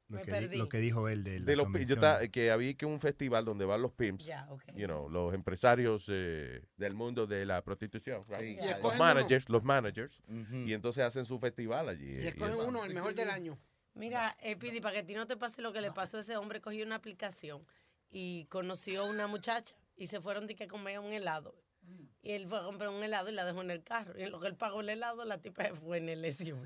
Lo 0.08 0.16
Me 0.18 0.22
que, 0.24 0.32
di- 0.32 0.38
perdí. 0.40 0.56
lo 0.56 0.68
que 0.70 0.78
dijo 0.78 1.08
él 1.08 1.22
de 1.22 1.38
la 1.40 1.44
De 1.44 1.56
los, 1.56 1.68
yo 1.86 1.98
ta- 1.98 2.26
que 2.28 2.50
había 2.50 2.72
que 2.74 2.86
un 2.86 2.98
festival 2.98 3.44
donde 3.44 3.66
van 3.66 3.82
los 3.82 3.92
pimps, 3.92 4.24
Ya, 4.24 4.46
ok. 4.50 4.62
you 4.74 4.86
know, 4.86 5.08
los 5.10 5.34
empresarios 5.34 6.06
eh, 6.08 6.62
del 6.78 6.94
mundo 6.94 7.26
de 7.26 7.44
la 7.44 7.62
prostitución, 7.62 8.24
right? 8.28 8.58
Sí. 8.60 8.66
Y 8.78 8.82
los 8.82 8.96
managers, 8.96 9.48
los 9.50 9.62
managers, 9.62 10.22
y 10.50 10.72
entonces 10.72 11.04
hacen 11.04 11.26
su 11.26 11.38
festival 11.38 11.90
allí. 11.90 12.06
Y 12.12 12.16
eh, 12.20 12.28
escogen 12.28 12.54
uno, 12.66 12.84
el 12.86 12.94
mejor 12.94 13.14
del 13.14 13.28
año. 13.28 13.58
Mira, 13.94 14.34
eh, 14.40 14.56
Pidi, 14.56 14.80
para 14.80 14.94
que 14.94 14.98
a 15.00 15.04
ti 15.06 15.12
no 15.14 15.26
te 15.26 15.36
pase 15.36 15.60
lo 15.60 15.72
que 15.74 15.80
le 15.82 15.92
pasó 15.92 16.16
a 16.16 16.20
ese 16.20 16.36
hombre, 16.38 16.60
cogió 16.62 16.86
una 16.86 16.94
aplicación 16.94 17.66
y 18.08 18.46
conoció 18.46 19.02
a 19.02 19.10
una 19.10 19.26
muchacha 19.26 19.74
y 19.94 20.06
se 20.06 20.20
fueron 20.22 20.46
de 20.46 20.54
que 20.54 20.64
a 20.64 20.68
comer 20.68 21.00
un 21.00 21.12
helado. 21.12 21.54
Y 22.22 22.32
él 22.32 22.46
fue 22.48 22.58
a 22.60 22.62
comprar 22.62 22.88
un 22.90 23.02
helado 23.02 23.28
y 23.28 23.32
la 23.32 23.44
dejó 23.44 23.60
en 23.62 23.70
el 23.70 23.82
carro. 23.82 24.18
Y 24.18 24.22
en 24.22 24.30
lo 24.30 24.40
que 24.40 24.46
él 24.46 24.56
pagó 24.56 24.80
el 24.80 24.88
helado, 24.88 25.24
la 25.24 25.38
tipa 25.38 25.64
se 25.64 25.74
fue 25.74 25.98
en 25.98 26.08
el 26.08 26.32
SUV. 26.32 26.64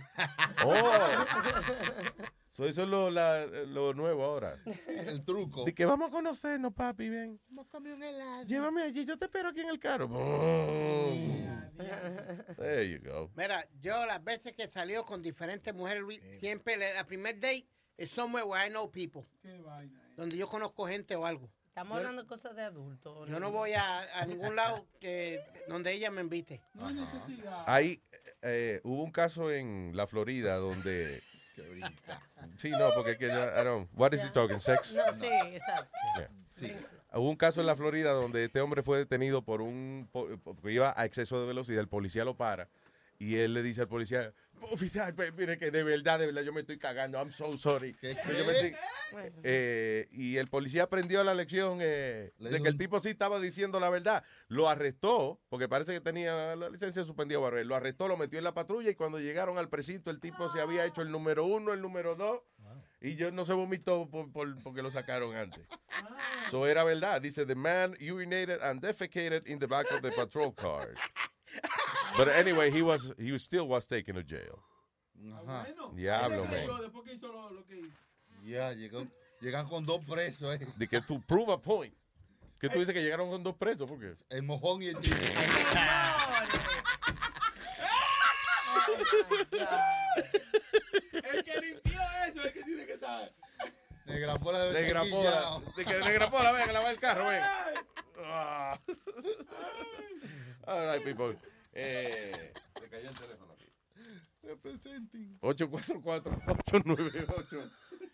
Oh. 0.65 0.93
So, 2.53 2.67
eso 2.67 2.83
es 2.83 2.89
lo, 2.89 3.11
la- 3.11 3.47
lo 3.47 3.95
nuevo 3.95 4.25
ahora. 4.25 4.57
El 4.87 5.25
truco. 5.25 5.65
De 5.65 5.73
que 5.75 5.85
vamos 5.87 6.09
a 6.09 6.11
conocernos, 6.13 6.75
papi, 6.75 7.09
ven. 7.09 7.41
Vamos 7.49 7.67
a 7.67 7.71
comer 7.71 7.95
un 7.95 8.03
helado. 8.03 8.45
Llévame 8.45 8.83
allí, 8.83 9.05
yo 9.07 9.17
te 9.17 9.25
espero 9.25 9.49
aquí 9.49 9.61
en 9.61 9.71
el 9.71 9.79
carro. 9.79 10.09
There 12.57 12.89
you 12.91 12.99
go. 13.03 13.31
Mira, 13.37 13.67
yo 13.81 14.05
las 14.07 14.23
veces 14.23 14.53
que 14.53 14.69
salió 14.69 15.05
con 15.05 15.23
diferentes 15.23 15.75
mujeres, 15.75 16.03
Luis, 16.03 16.21
siempre 16.41 16.77
la, 16.77 17.05
primer 17.07 17.37
date 17.41 17.67
es 17.97 18.11
somewhere 18.11 18.47
where 18.47 18.67
I 18.67 18.71
know 18.71 18.91
people. 18.91 19.23
Donde 20.17 20.37
yo 20.37 20.47
conozco 20.49 20.87
gente 20.87 21.17
o 21.17 21.25
algo. 21.27 21.51
Estamos 21.69 21.93
Yo- 21.95 21.99
hablando 22.01 22.23
de 22.23 22.29
cosas 22.29 22.55
de 22.55 22.63
adultos. 22.63 23.29
Yo 23.31 23.41
no 23.41 23.51
voy 23.51 23.73
a, 23.73 24.21
a 24.21 24.27
ningún 24.27 24.55
lado 24.57 24.87
que 25.01 25.41
donde 25.69 25.93
ella 25.93 26.11
me 26.11 26.21
invite. 26.21 26.61
Ahí 27.67 28.03
eh, 28.43 28.81
hubo 28.85 29.03
un 29.03 29.11
caso 29.11 29.51
en 29.51 29.93
la 29.95 30.07
Florida 30.07 30.57
donde. 30.57 31.23
Sí, 32.57 32.71
no, 32.71 32.91
porque 32.95 33.17
que 33.19 33.29
don't. 33.29 33.89
What 33.95 34.13
is 34.13 34.25
he 34.25 34.31
talking? 34.31 34.59
Sex. 34.61 34.95
No, 34.95 35.13
sí, 35.13 35.27
exacto. 35.27 35.91
Yeah. 36.17 36.77
Hubo 37.15 37.29
un 37.29 37.37
caso 37.37 37.61
en 37.61 37.67
la 37.67 37.77
Florida 37.77 38.13
donde 38.13 38.45
este 38.45 38.61
hombre 38.61 38.83
fue 38.83 38.99
detenido 38.99 39.43
por 39.43 39.61
un 39.63 40.09
por- 40.13 40.39
porque 40.41 40.73
iba 40.73 40.95
a 40.97 41.05
exceso 41.05 41.41
de 41.41 41.47
velocidad. 41.47 41.81
El 41.81 41.89
policía 41.89 42.25
lo 42.25 42.37
para 42.37 42.69
y 43.19 43.37
él 43.37 43.55
le 43.55 43.63
dice 43.63 43.83
al 43.83 43.89
policía, 43.89 44.33
oficial, 44.71 45.15
mire 45.37 45.59
que 45.59 45.71
de 45.71 45.83
verdad, 45.83 46.19
de 46.19 46.27
verdad, 46.27 46.43
yo 46.43 46.53
me 46.53 46.61
estoy 46.61 46.79
cagando. 46.79 47.19
I'm 47.19 47.33
so 47.33 47.57
sorry. 47.57 47.95
Yo 48.03 48.09
me 48.47 48.53
estoy- 48.53 48.75
Eh, 49.43 50.09
y 50.13 50.37
el 50.39 50.49
policía 50.49 50.85
aprendió 50.85 51.23
la 51.23 51.35
lección 51.35 51.79
eh, 51.83 52.33
de 52.39 52.63
que 52.63 52.69
el 52.69 52.79
tipo 52.79 52.99
sí 53.01 53.11
estaba 53.11 53.39
diciendo 53.41 53.79
la 53.81 53.91
verdad. 53.91 54.25
Lo 54.49 54.69
arrestó, 54.69 55.41
porque 55.49 55.69
parece 55.69 55.93
que 55.93 56.01
tenía 56.01 56.57
la 56.57 56.69
licencia 56.71 57.05
suspendida. 57.05 57.39
Lo 57.65 57.75
arrestó, 57.75 58.09
lo 58.09 58.17
metió 58.17 58.39
en 58.39 58.45
la 58.45 58.55
patrulla 58.55 58.91
y 58.91 58.95
cuando 58.95 59.19
llegaron 59.21 59.59
al 59.59 59.69
precinto 59.69 60.11
el 60.11 60.21
tipo 60.21 60.49
se 60.51 60.61
había 60.61 60.85
hecho 60.85 61.03
el 61.03 61.11
número 61.11 61.45
uno, 61.45 61.73
el 61.73 61.81
número 61.83 62.15
dos. 62.15 62.41
Y 63.01 63.17
yo 63.17 63.33
no 63.33 63.45
se 63.45 63.53
vomitó 63.53 64.09
por, 64.09 64.31
por- 64.31 64.63
porque 64.63 64.81
lo 64.81 64.91
sacaron 64.91 65.35
antes. 65.35 65.67
So 66.51 66.67
era 66.67 66.85
verdad. 66.85 67.21
Dice, 67.21 67.45
the 67.45 67.55
man 67.57 67.95
urinated 68.01 68.63
and 68.63 68.81
defecated 68.81 69.47
in 69.49 69.59
the 69.59 69.67
back 69.67 69.91
of 69.91 70.01
the 70.03 70.13
patrol 70.13 70.55
car. 70.55 70.95
But 72.17 72.29
anyway, 72.29 72.71
he 72.71 72.83
was 72.83 73.13
he 73.19 73.33
was 73.33 73.43
still 73.43 73.67
was 73.67 73.87
taken 73.87 74.15
to 74.17 74.23
jail. 74.23 74.59
Ajá. 75.47 75.67
Diablo, 75.95 76.45
man. 76.45 76.69
Que 77.05 77.15
hizo. 77.15 77.29
Ya, 78.45 78.73
llegó, 78.73 79.07
llegan 79.41 79.67
con 79.69 79.87
dos 79.87 80.05
presos, 80.05 80.55
eh. 80.61 80.67
De 80.77 80.89
que 80.89 81.01
to 81.01 81.21
prove 81.27 81.53
a 81.53 81.59
point. 81.59 81.95
Que 82.61 82.69
tú 82.69 82.79
dices 82.79 82.95
que 82.95 83.03
llegaron 83.03 83.29
con 83.29 83.43
dos 83.43 83.57
presos, 83.57 83.89
¿por 83.89 83.99
qué? 83.99 84.15
El 84.31 84.43
mojón 84.45 84.83
y 84.83 84.87
el 84.87 84.97
El 91.13 91.45
que 91.45 91.61
limpió 91.61 92.01
eso 92.29 92.41
es 92.41 92.47
el 92.47 92.53
que 92.53 92.63
tiene 92.63 92.87
que 92.87 92.93
estar. 92.95 93.33
Negra 94.07 94.39
Pola 94.39 94.59
debe 94.61 94.81
Negra 94.83 95.03
Pola. 95.11 95.61
De 95.77 95.85
que 95.85 95.99
Negra 95.99 96.31
Pola, 96.31 96.53
ven, 96.53 96.67
que 96.67 96.73
lava 96.73 96.91
el 96.91 97.01
carro, 97.01 97.25
ven. 97.29 97.43
All 100.67 100.87
right, 100.95 101.03
people. 101.05 101.37
Eh, 101.73 102.53
se 102.81 102.89
cayó 102.89 103.09
el 103.09 103.15
teléfono 103.15 103.53
aquí. 103.53 103.67
Representing. 104.43 105.39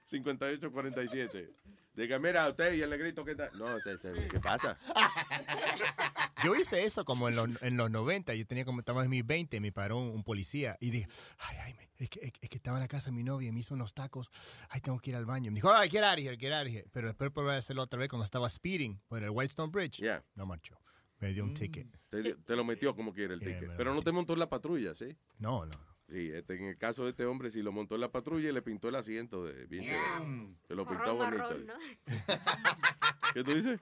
844-898-5847. 0.08 1.48
Diga, 1.94 2.18
mira, 2.20 2.48
usted 2.48 2.74
y 2.74 2.82
el 2.82 2.90
negrito, 2.90 3.24
¿qué 3.24 3.34
tal? 3.34 3.50
No, 3.58 3.74
usted, 3.76 3.94
usted, 3.96 4.28
¿qué 4.30 4.38
pasa? 4.38 4.78
Yo 6.44 6.54
hice 6.54 6.84
eso 6.84 7.04
como 7.04 7.28
en 7.28 7.34
los, 7.34 7.48
en 7.62 7.76
los 7.76 7.90
90. 7.90 8.34
Yo 8.34 8.46
tenía 8.46 8.64
como, 8.64 8.78
estaba 8.80 9.02
en 9.02 9.10
mis 9.10 9.26
20, 9.26 9.58
me 9.60 9.72
paró 9.72 9.98
un, 9.98 10.10
un 10.10 10.22
policía 10.22 10.76
y 10.80 10.90
dije, 10.90 11.08
ay, 11.40 11.56
ay, 11.64 11.74
me- 11.74 11.88
es 11.98 12.08
que, 12.08 12.20
es, 12.20 12.32
es 12.40 12.48
que 12.48 12.56
estaba 12.56 12.76
en 12.76 12.82
la 12.82 12.88
casa 12.88 13.10
de 13.10 13.16
mi 13.16 13.24
novia 13.24 13.48
y 13.48 13.52
me 13.52 13.58
hizo 13.60 13.74
unos 13.74 13.92
tacos. 13.94 14.30
Ay, 14.68 14.80
tengo 14.80 15.00
que 15.00 15.10
ir 15.10 15.16
al 15.16 15.26
baño. 15.26 15.50
Me 15.50 15.56
dijo, 15.56 15.72
ay, 15.74 15.90
get 15.90 16.04
out 16.04 16.12
of 16.18 16.24
here, 16.24 16.36
get 16.36 16.52
out 16.52 16.64
of 16.68 16.72
here. 16.72 16.86
Pero 16.92 17.08
después 17.08 17.32
probé 17.32 17.54
a 17.54 17.56
hacerlo 17.56 17.82
otra 17.82 17.98
vez 17.98 18.08
cuando 18.08 18.24
estaba 18.24 18.48
speeding 18.48 19.00
por 19.08 19.20
el 19.24 19.30
Whitestone 19.30 19.72
Bridge. 19.72 19.96
Yeah. 19.98 20.22
No 20.36 20.46
marchó. 20.46 20.78
Me 21.20 21.32
dio 21.32 21.44
un 21.44 21.54
ticket. 21.54 21.86
Te, 22.10 22.34
te 22.34 22.56
lo 22.56 22.64
metió 22.64 22.94
como 22.94 23.12
quiere 23.12 23.34
el 23.34 23.40
Yeah, 23.40 23.58
ticket. 23.60 23.76
Pero 23.76 23.92
no 23.94 24.02
te 24.02 24.12
montó 24.12 24.32
en 24.34 24.38
la 24.38 24.48
patrulla, 24.48 24.94
¿sí? 24.94 25.16
No, 25.38 25.66
no. 25.66 25.74
Sí, 26.08 26.30
este, 26.32 26.54
en 26.54 26.64
el 26.64 26.78
caso 26.78 27.04
de 27.04 27.10
este 27.10 27.26
hombre, 27.26 27.50
sí 27.50 27.60
lo 27.62 27.70
montó 27.70 27.96
en 27.96 28.00
la 28.00 28.10
patrulla 28.10 28.48
y 28.48 28.52
le 28.52 28.62
pintó 28.62 28.88
el 28.88 28.94
asiento 28.94 29.44
de 29.44 29.66
bien 29.66 29.84
chévere. 29.84 30.54
Se 30.66 30.74
lo 30.74 30.86
pintó 30.86 31.16
Marrón, 31.16 31.18
bonito. 31.18 31.44
marrón, 31.44 31.66
¿no? 31.66 31.74
¿Qué 33.34 33.44
tú 33.44 33.54
dices? 33.54 33.78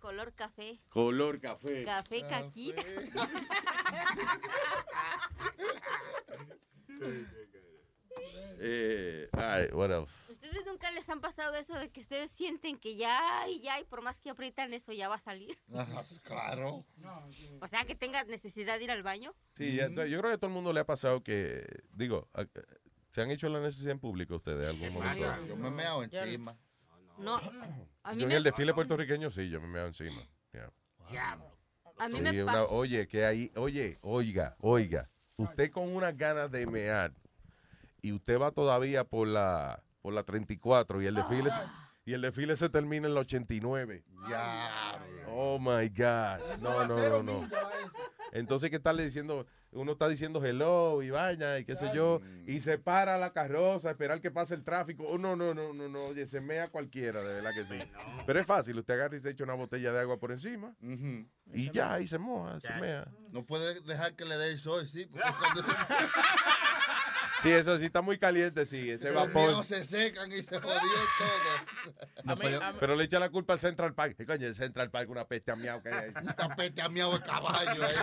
Color 0.00 0.34
café. 0.34 0.80
Color 0.90 1.40
café. 1.40 1.84
Café 1.84 2.26
caquita. 2.28 2.82
Eh, 8.64 9.28
ay, 9.32 9.66
what 9.72 9.90
else? 9.90 10.21
¿Ustedes 10.52 10.66
nunca 10.70 10.90
les 10.90 11.08
han 11.08 11.22
pasado 11.22 11.54
eso 11.54 11.72
de 11.78 11.88
que 11.88 12.00
ustedes 12.00 12.30
sienten 12.30 12.78
que 12.78 12.94
ya 12.94 13.48
y 13.48 13.62
ya 13.62 13.80
y 13.80 13.84
por 13.84 14.02
más 14.02 14.20
que 14.20 14.28
aprietan 14.28 14.74
eso 14.74 14.92
ya 14.92 15.08
va 15.08 15.14
a 15.14 15.18
salir? 15.20 15.56
Ajá, 15.74 16.02
claro. 16.22 16.84
O 17.62 17.68
sea, 17.68 17.84
que 17.86 17.94
tengas 17.94 18.26
necesidad 18.26 18.76
de 18.76 18.84
ir 18.84 18.90
al 18.90 19.02
baño. 19.02 19.34
Sí, 19.56 19.74
ya- 19.76 19.88
yo 19.88 20.18
creo 20.18 20.22
que 20.24 20.32
a 20.32 20.36
todo 20.36 20.48
el 20.48 20.52
mundo 20.52 20.74
le 20.74 20.80
ha 20.80 20.84
pasado 20.84 21.22
que, 21.22 21.64
digo, 21.94 22.28
a- 22.34 22.44
¿se 23.08 23.22
han 23.22 23.30
hecho 23.30 23.48
la 23.48 23.60
necesidad 23.60 23.92
en 23.92 23.98
público 24.00 24.36
ustedes 24.36 24.66
algún 24.68 24.92
momento? 24.92 25.46
Yo 25.46 25.56
me 25.56 25.70
meo 25.70 26.02
encima. 26.02 26.54
No, 27.16 27.36
a 28.02 28.12
mí 28.12 28.20
Yo 28.20 28.24
en 28.24 28.28
me, 28.28 28.34
el 28.36 28.42
desfile 28.42 28.74
puertorriqueño 28.74 29.30
sí, 29.30 29.48
yo 29.48 29.58
me 29.58 29.68
meo 29.68 29.86
encima. 29.86 30.20
Yeah. 30.52 31.38
a 31.96 32.08
mí 32.10 32.16
Sí, 32.16 32.20
me 32.20 32.42
una- 32.42 32.52
pa- 32.52 32.64
oye, 32.64 33.08
que 33.08 33.24
ahí, 33.24 33.50
oye, 33.56 33.96
oiga, 34.02 34.54
oiga, 34.60 35.08
usted 35.38 35.70
con 35.70 35.94
unas 35.94 36.14
ganas 36.14 36.50
de 36.50 36.66
mear 36.66 37.14
y 38.02 38.12
usted 38.12 38.38
va 38.38 38.50
todavía 38.50 39.04
por 39.04 39.28
la 39.28 39.82
por 40.02 40.12
la 40.12 40.22
34 40.24 41.00
y 41.00 41.06
el 41.06 41.14
desfile 41.14 41.50
se- 41.50 41.62
y 42.04 42.14
el 42.14 42.20
desfile 42.22 42.56
se 42.56 42.68
termina 42.68 43.06
en 43.06 43.14
la 43.14 43.20
89. 43.20 44.04
Ya. 44.28 45.00
Oh 45.28 45.58
my 45.60 45.88
God. 45.88 46.40
No, 46.60 46.84
no, 46.86 46.98
no, 47.08 47.22
no. 47.22 47.48
Entonces, 48.32 48.70
¿qué 48.70 48.80
tal 48.80 48.96
diciendo? 48.98 49.46
Uno 49.70 49.92
está 49.92 50.08
diciendo 50.08 50.44
hello 50.44 51.00
y 51.02 51.10
vaina 51.10 51.58
y 51.58 51.64
qué 51.64 51.76
sé 51.76 51.90
yo, 51.94 52.18
y 52.46 52.60
se 52.60 52.76
para 52.76 53.16
la 53.18 53.32
carroza 53.32 53.88
a 53.88 53.90
esperar 53.92 54.20
que 54.20 54.30
pase 54.30 54.54
el 54.54 54.64
tráfico. 54.64 55.04
Oh, 55.06 55.16
no, 55.16 55.34
no, 55.36 55.54
no, 55.54 55.72
no, 55.72 55.88
no, 55.88 56.04
oye, 56.06 56.26
se 56.26 56.40
mea 56.40 56.68
cualquiera, 56.68 57.22
de 57.22 57.34
verdad 57.34 57.50
que 57.54 57.64
sí. 57.64 57.78
Pero 58.26 58.40
es 58.40 58.46
fácil, 58.46 58.78
usted 58.78 58.94
agarra 58.94 59.16
y 59.16 59.20
se 59.20 59.30
echa 59.30 59.44
una 59.44 59.54
botella 59.54 59.92
de 59.92 60.00
agua 60.00 60.18
por 60.18 60.32
encima 60.32 60.74
y 61.54 61.70
ya, 61.70 62.00
y 62.00 62.06
se 62.08 62.18
moja, 62.18 62.60
se 62.60 62.72
mea. 62.80 63.06
No 63.30 63.46
puede 63.46 63.80
dejar 63.82 64.14
que 64.14 64.24
le 64.24 64.36
dé 64.36 64.48
el 64.50 64.58
sol, 64.58 64.86
sí. 64.88 65.06
Porque 65.06 65.26
cuando 65.38 65.62
Sí, 67.42 67.50
eso 67.50 67.76
sí 67.78 67.86
está 67.86 68.02
muy 68.02 68.18
caliente, 68.18 68.64
sí, 68.66 68.90
ese 68.90 69.08
esos 69.08 69.14
vapor. 69.26 69.64
se 69.64 69.84
secan 69.84 70.30
y 70.30 70.42
se 70.42 70.60
jodió 70.60 70.78
todo. 71.18 72.22
No 72.24 72.36
pero 72.78 72.94
le 72.94 73.04
echa 73.04 73.18
la 73.18 73.30
culpa 73.30 73.54
al 73.54 73.58
Central 73.58 73.94
Park. 73.94 74.14
¿Qué 74.16 74.24
coño, 74.24 74.46
el 74.46 74.54
Central 74.54 74.90
Park 74.90 75.10
una 75.10 75.26
peste 75.26 75.50
a 75.50 75.56
miau 75.56 75.82
que 75.82 75.88
hay 75.88 75.94
ahí? 76.04 76.12
Esta 76.28 76.54
peste 76.54 76.82
a 76.82 76.88
miau 76.88 77.14
el 77.16 77.22
caballo. 77.22 77.84
eh. 77.84 77.94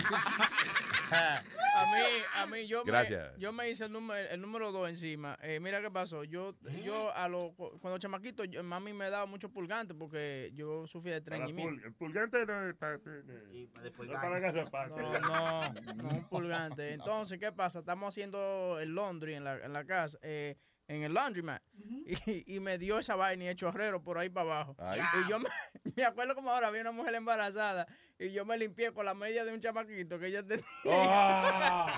A 1.79 1.85
mí, 1.85 2.01
a 2.35 2.45
mí, 2.47 2.67
yo 2.67 2.83
Gracias. 2.83 3.33
me, 3.35 3.39
yo 3.41 3.53
me 3.53 3.69
hice 3.69 3.85
el 3.85 3.91
número, 3.93 4.29
el 4.29 4.41
número 4.41 4.71
dos 4.71 4.89
encima. 4.89 5.37
Eh, 5.41 5.59
mira 5.61 5.81
qué 5.81 5.89
pasó. 5.89 6.23
Yo, 6.25 6.55
yo 6.83 7.13
a 7.15 7.27
lo, 7.29 7.53
cuando 7.79 7.97
chamaquito, 7.97 8.43
yo- 8.43 8.63
mami 8.63 8.91
me 8.91 9.09
daba 9.09 9.25
mucho 9.25 9.49
pulgante 9.49 9.93
porque 9.93 10.51
yo 10.55 10.85
sufrí 10.87 11.11
de 11.11 11.17
estreñimiento. 11.17 11.81
pul- 11.81 11.85
el 11.85 11.93
pulgante 11.93 12.45
no 12.45 12.69
es 12.69 12.75
para. 12.75 12.97
No, 14.89 15.19
no, 15.19 15.73
no 15.95 16.09
un 16.09 16.27
pulgante. 16.27 16.93
Entonces, 16.93 17.39
¿qué 17.39 17.51
pasa? 17.51 17.79
Estamos 17.79 18.09
haciendo 18.09 18.77
el 18.79 18.93
laundry 18.93 19.35
en 19.35 19.43
la, 19.45 19.57
en 19.63 19.71
la 19.73 19.85
casa, 19.85 20.17
eh, 20.21 20.57
en 20.89 21.03
el 21.03 21.13
laundromat. 21.13 21.61
y, 22.25 22.55
y 22.55 22.59
me 22.59 22.77
dio 22.79 22.99
esa 22.99 23.15
vaina 23.15 23.45
y 23.45 23.47
el 23.47 23.55
chorrero 23.55 24.01
por 24.01 24.17
ahí 24.17 24.29
para 24.29 24.47
abajo. 24.47 24.75
Ay. 24.79 24.99
Y 25.23 25.29
yo 25.29 25.39
me, 25.39 25.47
me 25.95 26.03
acuerdo 26.03 26.35
como 26.35 26.49
ahora 26.49 26.67
había 26.67 26.81
una 26.81 26.91
mujer 26.91 27.13
embarazada 27.15 27.87
y 28.17 28.31
yo 28.31 28.43
me 28.43 28.57
limpié 28.57 28.91
con 28.91 29.05
la 29.05 29.13
media 29.13 29.45
de 29.45 29.53
un 29.53 29.61
chamaquito 29.61 30.19
que 30.19 30.27
ella 30.27 30.45
tenía. 30.45 30.65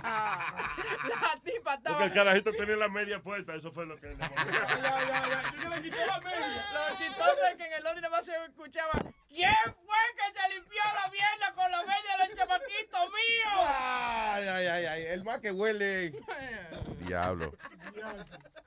Ah. 0.04 0.68
la 1.08 1.42
tipa 1.44 1.76
estaba... 1.76 1.98
Porque 1.98 2.06
el 2.06 2.14
carajito 2.14 2.52
tenía 2.52 2.76
la 2.76 2.90
media 2.90 3.22
puesta, 3.22 3.56
eso 3.56 3.72
fue 3.72 3.86
lo 3.86 3.98
que 3.98 4.08
le 4.08 4.16
Lo 4.18 4.26
chistoso 6.98 7.46
es 7.50 7.56
que 7.58 7.66
en 7.66 7.74
el 7.74 7.84
laundry 7.84 8.02
nada 8.02 8.16
más 8.16 8.26
se 8.26 8.34
escuchaba 8.46 8.92
¿Quién 9.34 9.54
fue 9.64 9.98
que 10.18 10.40
se 10.40 10.54
limpió 10.54 10.82
la 10.94 11.10
pierna 11.10 11.54
con 11.56 11.72
la 11.72 11.82
media 11.84 12.26
del 12.28 12.36
chamaquito 12.36 12.98
mío? 13.08 13.66
Ay, 13.68 14.48
ay, 14.48 14.86
ay, 14.86 15.24
que 15.42 15.52
huele. 15.52 16.14
Diablo. 17.06 17.54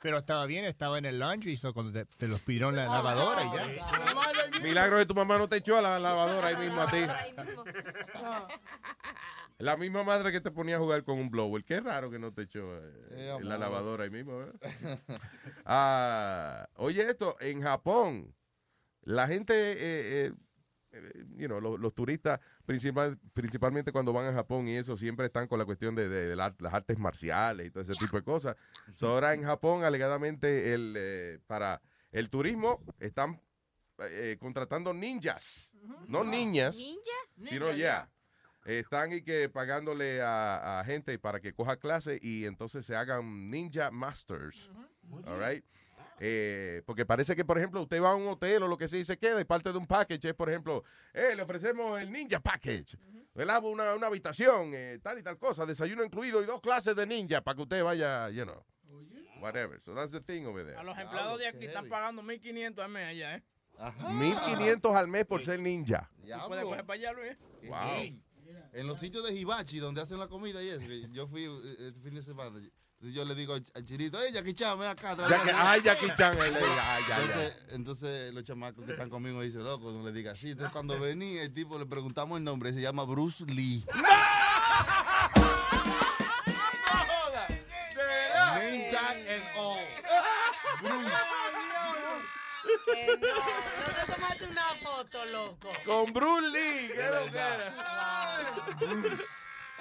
Pero 0.01 0.19
estaba 0.19 0.47
bien, 0.47 0.65
estaba 0.65 0.99
en 0.99 1.05
el 1.05 1.19
laundry, 1.19 1.57
so 1.57 1.73
cuando 1.73 1.93
te, 1.93 2.05
te 2.17 2.29
los 2.29 2.41
pidieron 2.41 2.77
la 2.77 2.87
lavadora 2.87 3.45
y 3.45 3.53
ya. 3.53 4.63
Milagro 4.63 4.99
de 4.99 5.07
tu 5.07 5.15
mamá 5.15 5.39
no 5.39 5.49
te 5.49 5.57
echó 5.57 5.79
a 5.79 5.83
la 5.83 5.99
lavadora 5.99 6.49
ahí 6.49 6.57
mismo 6.57 6.81
a 6.83 6.87
ti. 6.87 7.07
La 9.59 9.77
misma 9.77 10.03
madre 10.03 10.33
que 10.33 10.41
te 10.41 10.51
ponía 10.51 10.77
a 10.77 10.79
jugar 10.79 11.05
con 11.05 11.19
un 11.19 11.31
blower. 11.31 11.65
Qué 11.65 11.81
raro 11.81 12.11
que 12.11 12.19
no 12.19 12.33
te 12.33 12.43
echó 12.43 12.77
eh, 12.77 13.37
en 13.39 13.49
la 13.49 13.57
lavadora 13.57 14.05
ahí 14.05 14.11
mismo. 14.11 14.39
¿verdad? 14.39 15.01
Ah, 15.65 16.69
oye, 16.75 17.09
esto, 17.09 17.37
en 17.41 17.63
Japón, 17.63 18.35
la 19.03 19.27
gente, 19.27 19.55
eh, 19.55 19.77
eh, 19.79 20.27
eh, 20.27 20.33
you 21.37 21.47
know, 21.47 21.61
los, 21.61 21.79
los 21.81 21.95
turistas, 21.95 22.41
principal- 22.67 23.19
principalmente 23.33 23.93
cuando 23.93 24.13
van 24.13 24.27
a 24.29 24.33
Japón 24.33 24.69
y 24.69 24.77
eso, 24.77 24.97
siempre 24.97 25.27
están 25.27 25.47
con 25.49 25.59
la 25.59 25.65
cuestión 25.65 25.95
de, 25.95 26.09
de 26.09 26.37
la- 26.37 26.55
las 26.59 26.75
artes 26.75 26.99
marciales 26.99 27.67
y 27.67 27.71
todo 27.71 27.83
ese 27.83 27.95
tipo 27.95 28.17
de 28.17 28.23
cosas. 28.23 28.57
So, 28.95 29.09
ahora 29.09 29.35
en 29.35 29.43
Japón, 29.45 29.85
alegadamente, 29.85 30.73
el, 30.75 30.95
eh, 30.97 31.39
para 31.47 31.81
el 32.13 32.31
turismo, 32.31 32.83
están 33.01 33.41
eh, 33.99 34.37
contratando 34.41 34.93
ninjas. 34.95 35.71
No 36.09 36.25
niñas. 36.25 36.77
¿Ninjas? 36.77 37.51
Sino 37.51 37.73
ya. 37.73 38.11
Están 38.65 39.13
y 39.13 39.21
que 39.23 39.49
pagándole 39.51 40.23
a, 40.23 40.81
a 40.81 40.85
gente 40.85 41.19
para 41.19 41.39
que 41.41 41.53
coja 41.53 41.77
clase 41.77 42.19
y 42.23 42.47
entonces 42.47 42.87
se 42.87 42.97
hagan 42.97 43.51
ninja 43.51 43.91
masters. 43.91 44.71
All 45.29 45.39
right? 45.39 45.65
Eh, 46.21 46.83
porque 46.87 47.05
parece 47.05 47.35
que, 47.35 47.45
por 47.45 47.59
ejemplo, 47.59 47.83
usted 47.83 48.01
va 48.01 48.11
a 48.11 48.15
un 48.15 48.29
hotel 48.29 48.63
o 48.63 48.69
lo 48.69 48.77
que 48.79 48.89
sea 48.89 49.01
y 49.01 49.05
se 49.05 49.19
queda 49.19 49.41
y 49.41 49.45
parte 49.45 49.73
de 49.73 49.79
un 49.79 49.87
package 49.87 50.29
es, 50.29 50.35
por 50.35 50.49
ejemplo, 50.49 50.85
eh, 51.13 51.35
le 51.35 51.43
ofrecemos 51.43 52.01
el 52.01 52.11
ninja 52.11 52.41
package. 52.41 52.97
¿verdad? 53.35 53.65
Una, 53.65 53.95
una 53.95 54.07
habitación, 54.07 54.73
eh, 54.75 55.01
tal 55.03 55.19
y 55.19 55.23
tal 55.23 55.39
cosa, 55.39 55.67
desayuno 55.67 56.05
incluido 56.05 56.41
y 56.43 56.47
dos 56.47 56.61
clases 56.61 56.95
de 56.95 57.07
ninja 57.07 57.41
para 57.41 57.57
que 57.57 57.63
usted 57.63 57.83
vaya, 57.83 58.31
you 58.31 58.45
know, 58.45 58.65
whatever. 59.41 59.81
So 59.81 59.93
that's 59.93 60.13
the 60.13 60.21
thing 60.21 60.47
over 60.47 60.65
there. 60.65 60.79
A 60.79 60.85
los 60.85 60.97
empleados 60.97 61.39
de 61.39 61.49
aquí 61.49 61.67
están 61.67 61.89
pagando 61.89 62.23
1.500 62.23 62.79
al 62.79 62.89
mes 62.91 63.09
allá, 63.09 63.37
¿eh? 63.37 63.43
1500 64.13 64.95
al 64.95 65.09
mes 65.09 65.25
por 65.25 65.43
ser 65.43 65.59
ninja. 65.59 66.09
Puede 66.47 66.63
coger 66.63 66.87
para 66.87 66.95
allá, 66.95 67.13
Luis. 67.13 67.37
Wow. 67.69 68.23
En 68.73 68.87
los 68.87 69.01
sitios 69.01 69.25
de 69.25 69.35
Hibachi, 69.35 69.79
donde 69.79 70.01
hacen 70.01 70.19
la 70.19 70.29
comida 70.29 70.63
y 70.63 70.69
eso, 70.69 70.87
yo 71.13 71.27
fui 71.27 71.45
eh, 71.45 71.77
este 71.89 72.01
fin 72.01 72.15
de 72.15 72.23
semana. 72.23 72.61
Entonces 73.05 73.17
yo 73.21 73.25
le 73.27 73.35
digo 73.35 73.53
al 73.53 73.85
chinito, 73.85 74.19
¡Ey, 74.23 74.33
Jackie 74.33 74.55
Chan, 74.55 74.79
ven 74.79 74.89
acá! 74.89 75.15
trae 75.15 75.29
Jackie- 75.29 75.51
ay, 75.55 75.83
Jackie 75.83 76.09
Chan, 76.17 76.39
él 76.41 76.55
le 76.55 76.61
dice, 76.61 76.73
ay, 76.81 77.03
ya, 77.07 77.09
ya. 77.09 77.23
entonces, 77.27 77.59
entonces 77.73 78.33
los 78.33 78.45
chamacos 78.45 78.83
que 78.87 78.93
están 78.93 79.11
conmigo 79.11 79.43
dicen, 79.43 79.63
loco, 79.63 79.93
no 79.93 80.03
le 80.03 80.11
digas 80.11 80.39
así. 80.39 80.53
Entonces 80.53 80.73
cuando 80.73 80.99
vení, 80.99 81.37
el 81.37 81.53
tipo 81.53 81.79
le 81.79 81.85
preguntamos 81.85 82.39
el 82.39 82.45
nombre, 82.45 82.73
se 82.73 82.81
llama 82.81 83.05
Bruce 83.05 83.45
Lee. 83.45 83.85
Name 88.55 88.89
tag 88.91 89.17
and 89.29 89.43
all. 89.59 89.79
Bruce. 90.81 91.13
Que 92.87 93.07
no, 93.21 93.29
no 93.29 93.93
te 93.95 94.13
tomaste 94.15 94.45
una 94.47 94.63
foto, 94.83 95.25
loco. 95.27 95.69
Con 95.85 96.13
Bruce 96.15 96.49
Lee, 96.49 96.89
¿qué 96.89 97.07
lo 97.11 97.31
que 97.31 97.39
era? 97.39 97.75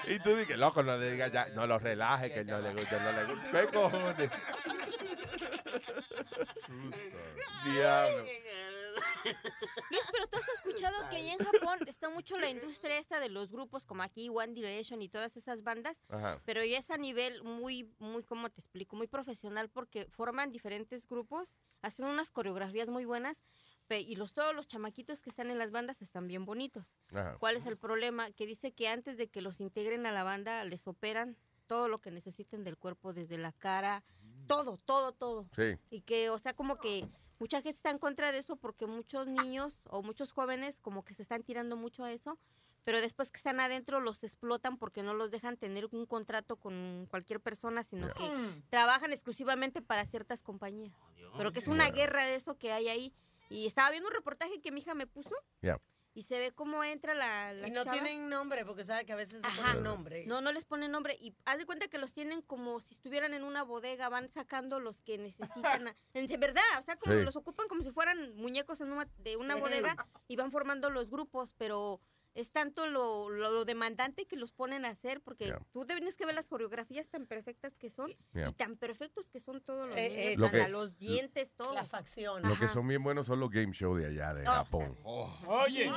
Y 0.07 0.19
tú 0.19 0.35
dices, 0.35 0.57
loco, 0.57 0.83
no 0.83 0.97
le 0.97 1.11
digas 1.11 1.31
ya, 1.31 1.47
no 1.49 1.65
lo 1.67 1.79
relaje, 1.79 2.33
que 2.33 2.43
no 2.43 2.59
le 2.59 2.73
gusta, 2.73 2.99
no 3.03 3.11
le 3.11 3.33
gusta. 3.33 3.51
¿Qué 3.51 3.67
cojones? 3.67 4.31
Diablo. 7.65 8.23
Luis, 9.89 10.09
pero 10.11 10.27
tú 10.27 10.37
has 10.37 10.49
escuchado 10.49 11.09
que 11.09 11.15
allá 11.17 11.33
en 11.33 11.39
Japón 11.39 11.79
está 11.87 12.09
mucho 12.09 12.37
la 12.37 12.49
industria 12.49 12.97
esta 12.97 13.19
de 13.19 13.29
los 13.29 13.51
grupos 13.51 13.85
como 13.85 14.03
aquí 14.03 14.29
One 14.29 14.53
Direction 14.53 15.01
y 15.01 15.09
todas 15.09 15.37
esas 15.37 15.63
bandas, 15.63 15.97
Ajá. 16.09 16.41
pero 16.45 16.63
ya 16.63 16.77
es 16.77 16.89
a 16.91 16.97
nivel 16.97 17.41
muy, 17.43 17.89
muy, 17.99 18.23
¿cómo 18.23 18.49
te 18.49 18.59
explico? 18.59 18.95
Muy 18.95 19.07
profesional 19.07 19.69
porque 19.69 20.07
forman 20.11 20.51
diferentes 20.51 21.07
grupos, 21.07 21.55
hacen 21.81 22.05
unas 22.05 22.31
coreografías 22.31 22.89
muy 22.89 23.05
buenas 23.05 23.41
y 24.01 24.15
los 24.15 24.33
todos 24.33 24.55
los 24.55 24.67
chamaquitos 24.67 25.21
que 25.21 25.29
están 25.29 25.49
en 25.51 25.57
las 25.57 25.71
bandas 25.71 26.01
están 26.01 26.27
bien 26.27 26.45
bonitos. 26.45 26.85
Ajá. 27.11 27.37
¿Cuál 27.39 27.55
es 27.57 27.65
el 27.65 27.77
problema? 27.77 28.31
Que 28.31 28.45
dice 28.45 28.71
que 28.71 28.87
antes 28.87 29.17
de 29.17 29.27
que 29.27 29.41
los 29.41 29.59
integren 29.59 30.05
a 30.05 30.11
la 30.11 30.23
banda 30.23 30.63
les 30.65 30.87
operan 30.87 31.37
todo 31.67 31.87
lo 31.87 31.99
que 31.99 32.11
necesiten 32.11 32.63
del 32.63 32.77
cuerpo, 32.77 33.13
desde 33.13 33.37
la 33.37 33.51
cara, 33.53 34.03
todo, 34.47 34.77
todo, 34.77 35.11
todo. 35.13 35.47
Sí. 35.55 35.77
Y 35.89 36.01
que, 36.01 36.29
o 36.29 36.37
sea, 36.37 36.53
como 36.53 36.75
que 36.77 37.07
mucha 37.39 37.57
gente 37.57 37.77
está 37.77 37.89
en 37.89 37.97
contra 37.99 38.31
de 38.31 38.37
eso 38.39 38.55
porque 38.57 38.85
muchos 38.85 39.27
niños 39.27 39.77
o 39.89 40.03
muchos 40.03 40.31
jóvenes 40.31 40.79
como 40.79 41.03
que 41.03 41.13
se 41.13 41.21
están 41.21 41.43
tirando 41.43 41.75
mucho 41.77 42.03
a 42.03 42.11
eso, 42.11 42.37
pero 42.83 42.99
después 42.99 43.31
que 43.31 43.37
están 43.37 43.61
adentro 43.61 44.01
los 44.01 44.23
explotan 44.25 44.77
porque 44.77 45.03
no 45.03 45.13
los 45.13 45.31
dejan 45.31 45.55
tener 45.55 45.87
un 45.93 46.05
contrato 46.05 46.57
con 46.57 47.07
cualquier 47.09 47.39
persona, 47.39 47.81
sino 47.83 48.13
que 48.13 48.29
trabajan 48.69 49.13
exclusivamente 49.13 49.81
para 49.81 50.05
ciertas 50.05 50.41
compañías. 50.41 50.93
pero 51.37 51.51
que 51.53 51.59
es 51.59 51.67
una 51.67 51.85
Yeah. 51.85 51.95
guerra 51.95 52.25
de 52.25 52.35
eso 52.35 52.57
que 52.57 52.71
hay 52.73 52.89
ahí. 52.89 53.13
Y 53.53 53.67
estaba 53.67 53.91
viendo 53.91 54.09
un 54.09 54.15
reportaje 54.15 54.59
que 54.61 54.71
mi 54.71 54.79
hija 54.81 54.93
me 54.95 55.05
puso 55.07 55.35
Yeah. 55.61 55.79
y 56.15 56.23
se 56.23 56.37
ve 56.39 56.51
cómo 56.51 56.83
entra 56.83 57.13
la... 57.13 57.53
Y 57.53 57.61
las 57.61 57.71
no 57.73 57.83
chavas. 57.83 58.01
tienen 58.01 58.29
nombre, 58.29 58.65
porque 58.65 58.83
sabe 58.83 59.05
que 59.05 59.13
a 59.13 59.15
veces 59.15 59.41
se 59.41 59.47
Ajá. 59.47 59.61
ponen 59.61 59.83
nombre. 59.83 60.25
No, 60.25 60.41
no 60.41 60.51
les 60.51 60.65
ponen 60.65 60.91
nombre. 60.91 61.17
Y 61.21 61.33
haz 61.45 61.57
de 61.59 61.65
cuenta 61.65 61.87
que 61.87 61.97
los 61.99 62.13
tienen 62.13 62.41
como 62.41 62.79
si 62.81 62.93
estuvieran 62.95 63.33
en 63.33 63.43
una 63.43 63.63
bodega, 63.63 64.09
van 64.09 64.29
sacando 64.29 64.79
los 64.79 65.01
que 65.01 65.17
necesitan. 65.17 65.87
a- 65.87 65.95
en 66.13 66.27
de 66.27 66.37
verdad, 66.37 66.63
o 66.79 66.83
sea, 66.83 66.95
como 66.97 67.15
Sí. 67.15 67.23
los 67.23 67.35
ocupan 67.35 67.67
como 67.67 67.81
si 67.83 67.91
fueran 67.91 68.35
muñecos 68.35 68.81
en 68.81 68.91
una, 68.91 69.07
de 69.19 69.37
una 69.37 69.55
bodega 69.95 70.07
y 70.27 70.35
van 70.35 70.51
formando 70.51 70.89
los 70.89 71.09
grupos, 71.09 71.53
pero 71.57 71.99
es 72.35 72.51
tanto 72.51 72.87
lo, 72.87 73.29
lo, 73.29 73.51
lo 73.51 73.63
demandante 73.65 74.25
que 74.25 74.35
los 74.35 74.51
ponen 74.51 74.85
a 74.85 74.89
hacer, 74.89 75.21
porque 75.21 75.45
Yeah. 75.45 75.59
tú 75.71 75.85
tienes 75.85 76.15
que 76.15 76.25
ver 76.25 76.33
las 76.33 76.47
coreografías 76.47 77.07
tan 77.09 77.25
perfectas 77.27 77.75
que 77.75 77.89
son 77.89 78.11
Yeah. 78.33 78.49
y 78.49 78.53
tan 78.53 78.75
perfectos 78.77 79.27
que 79.27 79.39
son 79.39 79.61
todos 79.61 79.87
los 79.87 79.97
Eh, 79.97 80.33
eh, 80.33 80.37
Lo 80.37 80.45
hasta 80.45 80.57
que 80.57 80.63
es- 80.63 80.71
los 80.71 80.97
dientes, 80.97 81.53
todo. 81.55 81.73
La 81.73 81.85
facción. 81.85 82.41
Lo 82.41 82.57
que 82.57 82.67
son 82.67 82.87
bien 82.87 83.03
buenos 83.03 83.27
son 83.27 83.39
los 83.39 83.49
game 83.51 83.71
shows 83.71 84.01
de 84.01 84.07
allá, 84.07 84.33
de 84.33 84.45
Ah. 84.47 84.63
Japón. 84.63 84.97
Oye. 85.03 85.91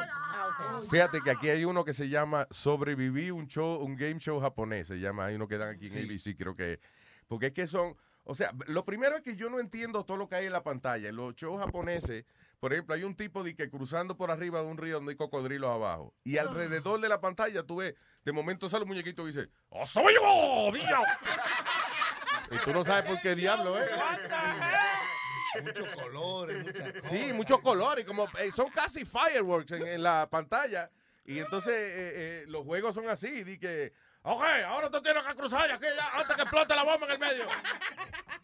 Fíjate 0.91 1.21
que 1.23 1.31
aquí 1.31 1.49
hay 1.49 1.65
uno 1.65 1.85
que 1.85 1.93
se 1.93 2.09
llama 2.09 2.47
Sobreviví 2.51 3.31
un 3.31 3.47
show, 3.49 3.81
un 3.83 3.97
game 3.97 4.19
show 4.19 4.41
japonés. 4.41 4.89
Se 4.89 4.97
llama, 5.01 5.27
hay 5.27 5.37
uno 5.37 5.49
que 5.49 5.59
dan 5.59 5.75
aquí 5.77 5.87
en 5.87 5.93
Sí. 5.93 5.99
ABC, 6.01 6.37
creo 6.37 6.55
que. 6.55 6.81
Porque 7.29 7.47
es 7.47 7.53
que 7.53 7.67
son. 7.67 7.97
O 8.25 8.35
sea, 8.35 8.53
lo 8.67 8.85
primero 8.85 9.17
es 9.17 9.23
que 9.23 9.37
yo 9.37 9.49
no 9.51 9.61
entiendo 9.61 10.05
todo 10.05 10.17
lo 10.17 10.29
que 10.29 10.35
hay 10.37 10.47
en 10.47 10.53
la 10.53 10.63
pantalla. 10.65 11.09
En 11.09 11.17
los 11.17 11.35
shows 11.37 11.61
japoneses, 11.61 12.25
por 12.61 12.73
ejemplo, 12.73 12.95
hay 12.95 13.05
un 13.05 13.15
tipo 13.15 13.43
de 13.43 13.55
que 13.55 13.69
cruzando 13.71 14.17
por 14.17 14.31
arriba 14.31 14.63
de 14.63 14.67
un 14.67 14.79
río 14.79 14.97
donde 14.97 15.13
hay 15.13 15.17
cocodrilos 15.17 15.71
abajo. 15.71 16.15
Y 16.25 16.39
alrededor 16.39 17.01
de 17.01 17.09
la 17.09 17.21
pantalla 17.21 17.63
tú 17.63 17.77
ves, 17.77 17.95
de 18.25 18.33
momento 18.33 18.69
sale 18.69 18.85
un 18.85 18.89
muñequito 18.89 19.23
y 19.25 19.27
dice, 19.27 19.49
¡Oh, 19.69 19.87
soy 19.87 20.15
yo! 20.15 20.73
¡Dios! 20.73 20.87
y 22.51 22.59
tú 22.59 22.73
no 22.73 22.85
sabes 22.85 23.05
por 23.05 23.21
qué 23.21 23.35
diablo, 23.35 23.81
¿eh? 23.81 23.87
Muchos 25.63 25.89
colores, 25.95 26.65
muchas 26.65 26.93
cosas. 26.93 27.11
Sí, 27.11 27.33
muchos 27.33 27.61
colores, 27.61 28.05
como 28.05 28.29
eh, 28.39 28.53
son 28.53 28.71
casi 28.71 29.05
fireworks 29.07 29.73
en, 29.73 29.87
en 29.87 30.03
la 30.03 30.29
pantalla. 30.31 30.91
Y 31.25 31.39
entonces 31.41 31.75
eh, 31.75 32.13
eh, 32.15 32.45
los 32.49 32.65
juegos 32.65 32.95
son 32.95 33.09
así, 33.09 33.43
di 33.43 33.59
que, 33.59 33.93
ok, 34.27 34.43
ahora 34.67 34.91
tú 34.91 35.01
tienes 35.01 35.25
que 35.25 35.35
cruzar 35.35 35.71
aquí 35.71 35.87
ya, 35.97 36.09
antes 36.19 36.37
que 36.37 36.43
explote 36.43 36.75
la 36.75 36.83
bomba 36.85 37.07
en 37.07 37.13
el 37.13 37.19
medio. 37.19 37.47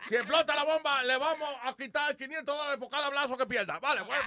Si 0.08 0.16
explota 0.16 0.54
la 0.54 0.64
bomba, 0.64 1.02
le 1.04 1.16
vamos 1.16 1.48
a 1.62 1.74
quitar 1.74 2.16
500 2.16 2.44
dólares 2.56 2.78
por 2.78 2.88
cada 2.90 3.08
blazo 3.08 3.36
que 3.36 3.46
pierda. 3.46 3.78
Vale, 3.78 4.02
bueno, 4.02 4.22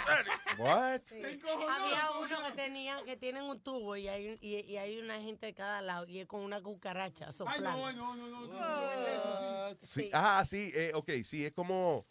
What? 0.57 1.01
Sí. 1.03 1.21
Había 1.21 2.11
uno 2.11 2.43
que 2.43 2.51
tenían, 2.53 3.03
que 3.05 3.17
tienen 3.17 3.43
un 3.43 3.59
tubo 3.61 3.95
y 3.97 4.07
hay, 4.07 4.37
y, 4.41 4.59
y 4.61 4.77
hay 4.77 4.97
una 4.99 5.15
gente 5.19 5.47
de 5.47 5.53
cada 5.53 5.81
lado 5.81 6.05
y 6.07 6.19
es 6.19 6.27
con 6.27 6.41
una 6.41 6.61
cucaracha 6.61 7.31
soplando. 7.31 7.91
no, 7.93 8.15
no, 8.15 8.27
no. 8.27 9.75
Sí, 9.81 10.09
Ah, 10.13 10.43
sí, 10.45 10.71
eh, 10.73 10.91
ok, 10.93 11.11
sí, 11.23 11.45
es 11.45 11.51
como, 11.51 12.07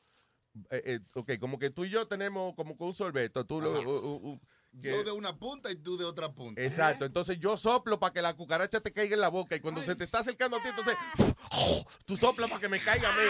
eh, 0.70 0.82
eh, 0.84 1.00
ok, 1.14 1.38
como 1.40 1.58
que 1.58 1.70
tú 1.70 1.84
y 1.84 1.90
yo 1.90 2.06
tenemos 2.06 2.54
como 2.54 2.76
que 2.76 2.84
un 2.84 2.94
sorbeto. 2.94 3.46
Tú 3.46 3.60
lo, 3.60 4.38
que- 4.82 4.90
Yo 4.90 5.04
de 5.04 5.12
una 5.12 5.36
punta 5.38 5.70
y 5.70 5.76
tú 5.76 5.96
de 5.96 6.04
otra 6.04 6.32
punta. 6.32 6.60
Exacto, 6.62 7.04
entonces 7.04 7.38
yo 7.38 7.56
soplo 7.56 7.98
para 7.98 8.12
que 8.12 8.22
la 8.22 8.34
cucaracha 8.34 8.80
te 8.80 8.92
caiga 8.92 9.14
en 9.14 9.20
la 9.20 9.28
boca 9.28 9.56
y 9.56 9.60
cuando 9.60 9.82
se 9.82 9.94
te 9.94 10.04
está 10.04 10.18
acercando 10.20 10.56
a 10.56 10.60
ti, 10.62 10.68
entonces 10.68 10.96
tú 12.06 12.16
soplas 12.16 12.48
para 12.50 12.60
que 12.60 12.68
me 12.68 12.78
caiga 12.80 13.10
a 13.10 13.16
mí. 13.16 13.22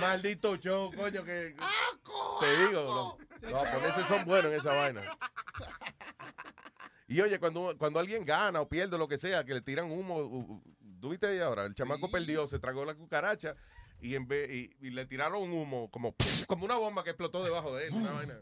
Maldito 0.00 0.56
show, 0.56 0.90
coño, 0.94 1.24
que 1.24 1.54
te 2.40 2.56
digo, 2.66 3.18
los, 3.42 3.50
los 3.50 3.66
japoneses 3.66 4.06
son 4.06 4.24
buenos 4.24 4.52
en 4.52 4.58
esa 4.58 4.72
vaina. 4.72 5.02
Y 7.08 7.20
oye, 7.20 7.40
cuando, 7.40 7.74
cuando 7.76 7.98
alguien 7.98 8.24
gana 8.24 8.60
o 8.60 8.68
pierde 8.68 8.94
o 8.94 8.98
lo 8.98 9.08
que 9.08 9.18
sea, 9.18 9.44
que 9.44 9.52
le 9.54 9.60
tiran 9.60 9.90
humo, 9.90 10.16
u- 10.18 10.38
u- 10.54 10.62
¿tú 11.00 11.08
viste 11.10 11.26
ahí 11.26 11.40
ahora? 11.40 11.64
El 11.64 11.74
chamaco 11.74 12.08
perdió, 12.08 12.46
se 12.46 12.60
tragó 12.60 12.84
la 12.84 12.94
cucaracha 12.94 13.56
y, 14.00 14.14
en 14.14 14.28
vez, 14.28 14.48
y, 14.50 14.70
y 14.80 14.90
le 14.90 15.06
tiraron 15.06 15.42
un 15.42 15.52
humo 15.52 15.90
como, 15.90 16.14
como 16.46 16.64
una 16.64 16.76
bomba 16.76 17.02
que 17.02 17.10
explotó 17.10 17.42
debajo 17.42 17.74
de 17.74 17.88
él. 17.88 17.94
Una 17.94 18.12
vaina. 18.12 18.34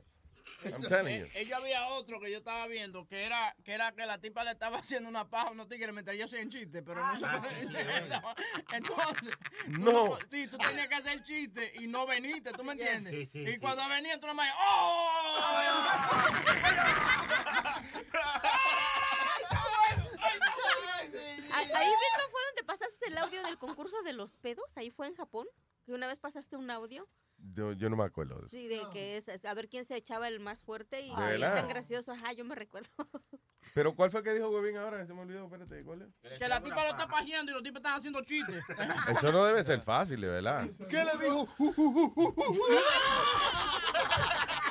I'm 0.65 0.83
telling 0.89 1.21
you. 1.21 1.27
Eh, 1.27 1.31
Ella 1.43 1.57
había 1.57 1.87
otro 1.89 2.21
que 2.21 2.31
yo 2.31 2.39
estaba 2.39 2.67
viendo 2.67 3.07
que 3.07 3.25
era 3.25 3.55
que 3.65 3.73
era 3.73 3.93
que 3.93 4.05
la 4.07 4.19
tipa 4.19 4.45
le 4.45 4.51
estaba 4.53 4.79
haciendo 4.81 5.09
una 5.09 5.29
paja 5.29 5.49
a 5.49 5.51
unos 5.53 5.69
tigres 5.69 5.93
mientras 5.93 6.17
yo 6.17 6.25
hacía 6.25 6.41
un 6.43 6.51
chiste, 6.51 6.83
pero 6.83 7.05
no 7.07 7.17
se 7.17 7.27
Entonces, 8.73 9.35
No. 9.69 10.19
sí, 10.29 10.47
tú 10.49 10.59
tenías 10.59 10.89
que 10.89 10.95
hacer 10.95 11.13
el 11.13 11.23
chiste 11.23 11.73
y 11.81 11.87
no 11.87 12.07
veniste, 12.07 12.53
¿tú 12.53 12.65
me 12.65 12.73
entiendes? 12.73 13.13
Sí, 13.31 13.45
sí, 13.45 13.51
y 13.51 13.59
cuando 13.59 13.89
venía 13.89 14.19
tú 14.19 14.27
nomás, 14.27 14.53
¡oh! 14.59 15.39
Hay, 21.75 21.93
el 23.49 23.59
concurso 23.59 24.03
de 24.03 24.13
los 24.13 24.33
pedos? 24.37 24.65
Ahí 24.77 24.91
fue 24.91 25.07
en 25.07 25.15
Japón. 25.15 25.47
Que 25.85 25.93
una 25.93 26.07
vez 26.07 26.19
pasaste 26.19 26.57
un 26.57 26.71
audio. 26.71 27.09
Yo, 27.55 27.73
yo 27.73 27.89
no 27.89 27.97
me 27.97 28.05
acuerdo 28.05 28.35
de 28.37 28.47
eso. 28.47 28.57
Sí, 28.57 28.69
de 28.69 28.83
que 28.93 29.17
es, 29.17 29.29
es 29.29 29.45
a 29.45 29.55
ver 29.55 29.69
quién 29.69 29.85
se 29.85 29.97
echaba 29.97 30.29
el 30.29 30.41
más 30.41 30.63
fuerte 30.63 31.01
y 31.03 31.11
¿De 31.11 31.17
se 31.17 31.23
verdad? 31.23 31.55
tan 31.55 31.69
gracioso. 31.69 32.13
Ajá, 32.13 32.33
yo 32.33 32.45
me 32.45 32.55
recuerdo. 32.55 32.89
Pero 33.75 33.95
¿cuál 33.95 34.11
fue 34.11 34.23
que 34.23 34.35
dijo 34.35 34.49
Huevín 34.51 34.77
ahora? 34.77 35.07
Se 35.07 35.15
me 35.15 35.21
olvidó, 35.21 35.45
espérate, 35.45 35.83
¿cuál 35.85 36.03
es? 36.03 36.39
Que 36.39 36.49
la 36.49 36.63
tipa 36.63 36.83
lo 36.85 36.91
está 36.91 37.07
pajeando 37.07 37.53
y 37.53 37.55
los 37.55 37.63
tipos 37.63 37.79
están 37.79 37.97
haciendo 37.97 38.23
chistes. 38.23 38.65
Eso 39.09 39.31
no 39.31 39.45
debe 39.45 39.63
ser 39.63 39.81
fácil, 39.81 40.21
de 40.21 40.29
verdad. 40.29 40.69
¿Qué 40.89 41.05
le 41.05 41.25
dijo? 41.25 41.49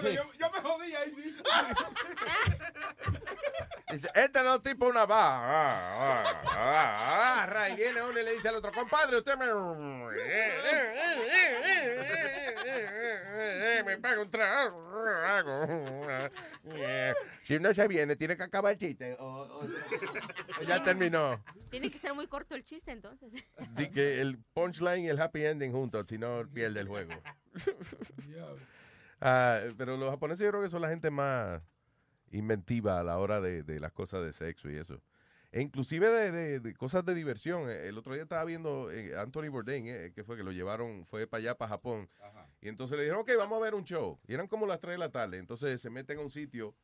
Bueno, 0.00 0.08
yo, 0.10 0.22
yo 0.38 0.50
me 0.50 0.60
jodí 0.60 0.94
ahí, 0.94 1.14
sí. 1.14 1.42
Dice, 3.92 4.08
este 4.14 4.42
no 4.42 4.60
tipo 4.60 4.86
una 4.88 5.04
va. 5.06 5.20
Ah, 5.20 6.24
ah, 6.24 6.42
ah, 6.46 7.42
agarra 7.42 7.68
y 7.70 7.76
viene 7.76 8.02
uno 8.02 8.18
y 8.18 8.24
le 8.24 8.32
dice 8.32 8.48
al 8.48 8.56
otro, 8.56 8.72
compadre, 8.72 9.18
usted 9.18 9.36
me... 9.36 9.46
me 13.84 13.98
paga 13.98 14.22
un 14.22 14.30
trago. 14.30 14.82
Si 17.42 17.58
no 17.58 17.74
se 17.74 17.86
viene, 17.86 18.16
tiene 18.16 18.38
que 18.38 18.42
acabar 18.42 18.72
el 18.72 18.78
chiste. 18.78 19.16
O- 19.20 19.26
o- 19.26 19.64
o 19.64 20.62
ya 20.66 20.82
terminó. 20.82 21.44
Tiene 21.70 21.90
que 21.90 21.98
ser 21.98 22.14
muy 22.14 22.26
corto 22.26 22.54
el 22.54 22.64
chiste, 22.64 22.90
entonces. 22.90 23.30
Di 23.76 23.90
que 23.90 24.22
el 24.22 24.38
punchline 24.54 25.04
y 25.04 25.08
el 25.10 25.20
happy 25.20 25.44
ending 25.44 25.72
juntos, 25.72 26.06
si 26.08 26.16
no 26.16 26.42
pierde 26.52 26.80
el 26.80 26.88
juego. 26.88 27.12
Ah, 29.20 29.60
pero 29.76 29.96
los 29.96 30.10
japoneses 30.10 30.44
yo 30.44 30.50
creo 30.50 30.62
que 30.62 30.68
son 30.70 30.82
la 30.82 30.88
gente 30.88 31.10
más 31.10 31.62
inventiva 32.30 33.00
a 33.00 33.04
la 33.04 33.18
hora 33.18 33.40
de, 33.40 33.62
de 33.62 33.80
las 33.80 33.92
cosas 33.92 34.24
de 34.24 34.32
sexo 34.32 34.70
y 34.70 34.76
eso. 34.76 35.00
E 35.52 35.60
inclusive 35.60 36.08
de, 36.10 36.32
de- 36.32 36.60
de 36.60 36.74
cosas 36.74 37.04
de 37.04 37.14
diversión. 37.14 37.70
Eh, 37.70 37.86
El 37.88 37.96
otro 37.98 38.12
día 38.14 38.24
estaba 38.24 38.44
viendo 38.44 38.90
eh, 38.90 39.16
Anthony 39.16 39.48
Bourdain, 39.50 39.86
eh, 39.86 40.12
que 40.12 40.24
fue 40.24 40.36
que 40.36 40.42
lo 40.42 40.50
llevaron, 40.50 41.06
fue 41.06 41.26
para 41.28 41.40
allá, 41.42 41.54
para 41.56 41.68
Japón. 41.68 42.08
Y 42.60 42.68
entonces 42.68 42.96
le 42.96 43.04
dijeron, 43.04 43.22
ok, 43.22 43.30
vamos 43.38 43.58
a 43.60 43.62
ver 43.62 43.74
un 43.74 43.84
show. 43.84 44.18
Y 44.26 44.34
eran 44.34 44.48
como 44.48 44.66
las 44.66 44.80
3 44.80 44.94
de 44.94 44.98
la 44.98 45.10
tarde. 45.12 45.38
Entonces 45.38 45.80
se 45.80 45.90
meten 45.90 46.18
a 46.18 46.22
un 46.22 46.30
sitio, 46.30 46.74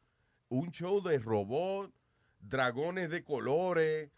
un 0.48 0.70
show 0.70 1.02
de 1.02 1.18
robots, 1.18 1.92
dragones 2.38 3.10
de 3.10 3.24
colores 3.24 4.10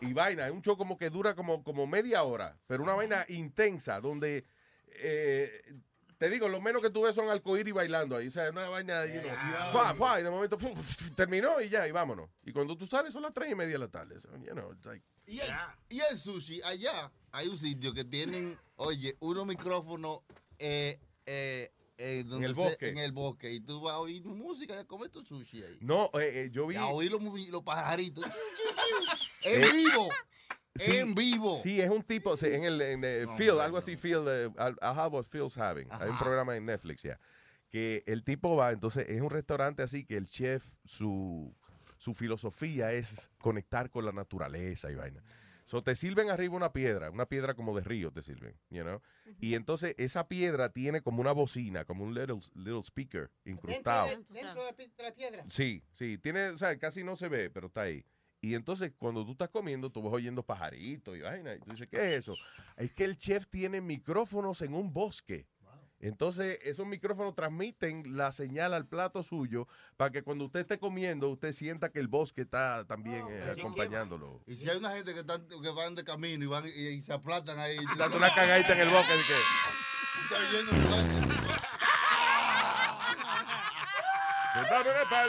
y 0.00 0.12
vaina. 0.12 0.46
Es 0.46 0.52
un 0.52 0.62
show 0.62 0.76
como 0.76 0.96
que 0.96 1.10
dura 1.10 1.34
como, 1.34 1.64
como 1.64 1.88
media 1.88 2.22
hora, 2.22 2.56
pero 2.68 2.84
una 2.84 2.94
vaina 2.94 3.24
intensa, 3.28 4.00
donde, 4.00 4.44
eh, 4.86 5.74
te 6.18 6.30
digo, 6.30 6.48
lo 6.48 6.60
menos 6.60 6.80
que 6.82 6.90
tú 6.90 7.02
ves 7.02 7.14
son 7.14 7.28
arcoíris 7.28 7.74
bailando 7.74 8.16
ahí. 8.16 8.28
O 8.28 8.30
sea, 8.30 8.50
una 8.50 8.68
vaina, 8.68 9.04
you 9.06 9.20
know, 9.20 9.32
fua, 9.72 9.94
fua, 9.94 10.20
y 10.20 10.22
de 10.22 10.30
momento 10.30 10.56
pum, 10.58 10.72
terminó 11.16 11.60
y 11.60 11.68
ya, 11.68 11.86
y 11.86 11.92
vámonos. 11.92 12.28
Y 12.44 12.52
cuando 12.52 12.76
tú 12.76 12.86
sales 12.86 13.12
son 13.12 13.22
las 13.22 13.32
3 13.34 13.52
y 13.52 13.54
media 13.54 13.72
de 13.72 13.78
la 13.78 13.88
tarde. 13.88 14.18
So, 14.18 14.28
you 14.38 14.52
know, 14.52 14.72
it's 14.72 14.86
like- 14.86 15.04
Y 15.26 15.40
el, 15.40 15.50
y 15.88 16.00
el 16.00 16.16
sushi, 16.18 16.62
allá 16.62 17.10
hay 17.32 17.48
un 17.48 17.58
sitio 17.58 17.92
que 17.92 18.04
tienen, 18.04 18.58
oye, 18.76 19.16
unos 19.20 19.44
micrófonos 19.46 20.20
eh, 20.58 20.98
eh, 21.26 21.72
eh, 21.98 22.22
donde 22.26 22.46
el 22.46 22.54
se- 22.54 22.60
bosque. 22.60 22.88
en 22.90 22.98
el 22.98 23.12
bosque. 23.12 23.52
Y 23.52 23.60
tú 23.60 23.80
vas 23.80 23.94
a 23.94 23.98
oír 23.98 24.24
música 24.24 24.84
comer 24.84 25.10
tu 25.10 25.24
sushi 25.24 25.62
ahí. 25.64 25.78
No, 25.80 26.10
eh, 26.14 26.44
eh, 26.44 26.50
yo 26.52 26.66
vi... 26.66 26.76
Y 26.76 26.78
a 26.78 26.86
oír 26.86 27.10
los, 27.10 27.22
los 27.50 27.62
pajaritos. 27.62 28.24
Eh, 29.44 29.62
en 29.64 29.72
vivo. 29.76 30.08
Sí, 30.78 30.96
en 30.96 31.14
vivo. 31.14 31.58
Sí, 31.62 31.80
es 31.80 31.90
un 31.90 32.02
tipo, 32.02 32.36
sí, 32.36 32.46
en 32.46 32.64
el 32.64 32.80
en, 32.80 33.04
eh, 33.04 33.24
No, 33.26 33.36
Phil, 33.36 33.48
no, 33.48 33.60
algo 33.60 33.78
así, 33.78 33.96
Phil, 33.96 34.24
eh, 34.26 34.50
I'll, 34.58 34.76
have 34.80 35.14
what 35.14 35.24
Phil's 35.30 35.56
having. 35.56 35.88
Hay 35.90 36.10
un 36.10 36.18
programa 36.18 36.56
en 36.56 36.66
Netflix 36.66 37.02
ya. 37.02 37.18
Que 37.70 38.04
el 38.06 38.22
tipo 38.24 38.56
va, 38.56 38.72
entonces 38.72 39.06
es 39.08 39.20
un 39.20 39.30
restaurante 39.30 39.82
así 39.82 40.04
que 40.04 40.16
el 40.16 40.26
chef, 40.26 40.64
su, 40.84 41.54
su 41.98 42.14
filosofía 42.14 42.92
es 42.92 43.30
conectar 43.38 43.90
con 43.90 44.04
la 44.04 44.12
naturaleza 44.12 44.90
y 44.90 44.94
vaina. 44.94 45.22
So, 45.66 45.82
te 45.82 45.96
sirven 45.96 46.30
arriba 46.30 46.54
una 46.54 46.72
piedra, 46.72 47.10
una 47.10 47.26
piedra 47.26 47.54
como 47.54 47.74
de 47.76 47.82
río 47.82 48.12
te 48.12 48.22
sirven, 48.22 48.56
you 48.70 48.82
know? 48.84 49.02
Y 49.40 49.56
entonces 49.56 49.96
esa 49.98 50.28
piedra 50.28 50.68
tiene 50.68 51.00
como 51.00 51.20
una 51.20 51.32
bocina, 51.32 51.84
como 51.84 52.04
un 52.04 52.14
little, 52.14 52.38
little 52.54 52.84
speaker 52.84 53.32
Dentro, 53.44 53.70
incrustado. 53.72 54.06
de, 54.06 54.16
dentro 54.28 54.60
de 54.60 54.70
la 54.70 54.76
pi- 54.76 54.92
de 54.96 55.02
la 55.02 55.12
piedra. 55.12 55.44
Sí, 55.48 55.82
sí, 55.90 56.18
tiene, 56.18 56.50
o 56.50 56.56
sea, 56.58 56.78
casi 56.78 57.02
no 57.02 57.16
se 57.16 57.26
ve, 57.28 57.50
pero 57.50 57.66
está 57.66 57.82
ahí. 57.82 58.04
Y 58.40 58.54
entonces 58.54 58.92
cuando 58.98 59.24
tú 59.24 59.32
estás 59.32 59.48
comiendo, 59.48 59.90
tú 59.90 60.02
vas 60.02 60.12
oyendo 60.12 60.42
pajaritos 60.42 61.16
y 61.16 61.20
vaina. 61.20 61.54
Y 61.54 61.58
tú 61.60 61.70
dices, 61.70 61.88
¿qué 61.90 61.96
es 61.96 62.12
eso? 62.20 62.34
Es 62.76 62.92
que 62.92 63.04
el 63.04 63.16
chef 63.18 63.46
tiene 63.48 63.80
micrófonos 63.80 64.62
en 64.62 64.74
un 64.74 64.92
bosque. 64.92 65.46
Entonces, 65.98 66.58
esos 66.62 66.86
micrófonos 66.86 67.34
transmiten 67.34 68.18
la 68.18 68.30
señal 68.30 68.74
al 68.74 68.86
plato 68.86 69.22
suyo 69.22 69.66
para 69.96 70.10
que 70.10 70.22
cuando 70.22 70.44
usted 70.44 70.60
esté 70.60 70.78
comiendo, 70.78 71.30
usted 71.30 71.54
sienta 71.54 71.90
que 71.90 72.00
el 72.00 72.06
bosque 72.06 72.42
está 72.42 72.84
también 72.86 73.24
eh, 73.30 73.54
acompañándolo. 73.58 74.42
Y 74.46 74.56
si 74.56 74.68
hay 74.68 74.76
una 74.76 74.90
gente 74.92 75.14
que, 75.14 75.20
están, 75.20 75.48
que 75.48 75.70
van 75.70 75.94
de 75.94 76.04
camino 76.04 76.44
y, 76.44 76.48
van, 76.48 76.66
y, 76.66 76.68
y 76.68 77.00
se 77.00 77.14
aplastan 77.14 77.58
ahí. 77.58 77.78
Dando 77.96 78.18
una 78.18 78.32
cagadita 78.34 78.74
en 78.74 78.80
el 78.80 78.90
bosque. 78.90 79.12
de 79.14 79.22
que- 79.24 79.34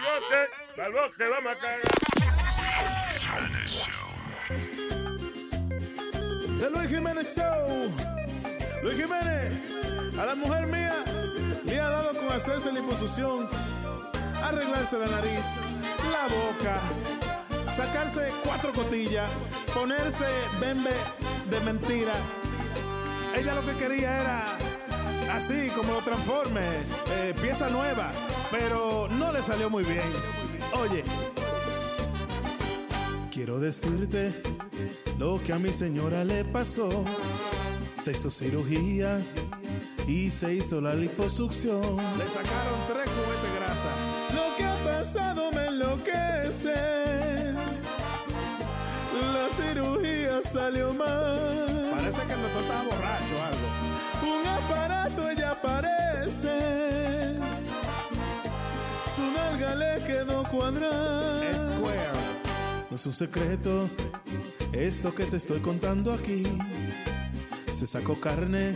bosque, 0.01 0.91
bosque, 0.91 1.27
vamos 1.27 1.51
a 1.51 1.55
cagar. 1.59 2.06
The 6.59 6.69
Luis 6.71 6.89
Jiménez 6.89 7.35
Show. 7.35 7.87
Luis 8.83 8.95
Jiménez, 8.95 9.53
a 10.17 10.25
la 10.25 10.35
mujer 10.35 10.65
mía 10.67 11.03
le 11.65 11.79
ha 11.79 11.89
dado 11.89 12.13
con 12.13 12.31
hacerse 12.31 12.71
la 12.71 12.79
liposucción, 12.79 13.47
arreglarse 14.43 14.97
la 14.97 15.07
nariz, 15.07 15.45
la 16.11 16.27
boca, 16.27 16.79
sacarse 17.71 18.31
cuatro 18.43 18.71
cotillas, 18.73 19.29
ponerse 19.73 20.25
bembe 20.59 20.93
de 21.49 21.59
mentira. 21.59 22.13
Ella 23.37 23.53
lo 23.53 23.63
que 23.63 23.73
quería 23.73 24.21
era 24.21 24.43
así 25.33 25.69
como 25.75 25.93
lo 25.93 25.99
transforme, 25.99 26.61
eh, 27.17 27.35
pieza 27.39 27.69
nueva, 27.69 28.11
pero 28.49 29.07
no 29.09 29.31
le 29.31 29.43
salió 29.43 29.69
muy 29.69 29.83
bien. 29.83 30.09
Oye, 30.73 31.03
quiero 33.57 33.59
decirte 33.59 34.33
lo 35.17 35.41
que 35.41 35.53
a 35.53 35.59
mi 35.59 35.71
señora 35.71 36.23
le 36.23 36.45
pasó. 36.45 36.89
Se 37.99 38.11
hizo 38.11 38.29
cirugía 38.29 39.19
y 40.07 40.29
se 40.29 40.55
hizo 40.55 40.79
la 40.79 40.93
liposucción. 40.93 41.97
Le 42.17 42.29
sacaron 42.29 42.79
tres 42.87 43.09
cubetes 43.09 43.43
de 43.43 43.59
grasa. 43.59 43.89
Lo 44.35 44.55
que 44.55 44.63
ha 44.63 44.97
pasado 44.97 45.51
me 45.51 45.67
enloquece. 45.67 46.75
La 49.33 49.49
cirugía 49.49 50.41
salió 50.43 50.93
mal. 50.93 51.89
Parece 51.95 52.21
que 52.27 52.33
el 52.33 52.41
doctor 52.41 52.61
estaba 52.61 52.83
borracho 52.83 53.35
o 53.37 53.43
algo. 53.43 54.39
Un 54.39 54.47
aparato 54.47 55.29
ella 55.29 55.59
parece. 55.61 57.37
Su 59.15 59.23
nalga 59.31 59.75
le 59.75 60.03
quedó 60.03 60.43
cuadrada. 60.43 61.57
Square. 61.57 62.36
Es 62.97 63.05
un 63.05 63.13
secreto 63.13 63.87
esto 64.73 65.13
que 65.13 65.25
te 65.25 65.37
estoy 65.37 65.59
contando 65.59 66.11
aquí. 66.11 66.41
Se 67.71 67.85
sacó 67.85 68.19
carne 68.19 68.75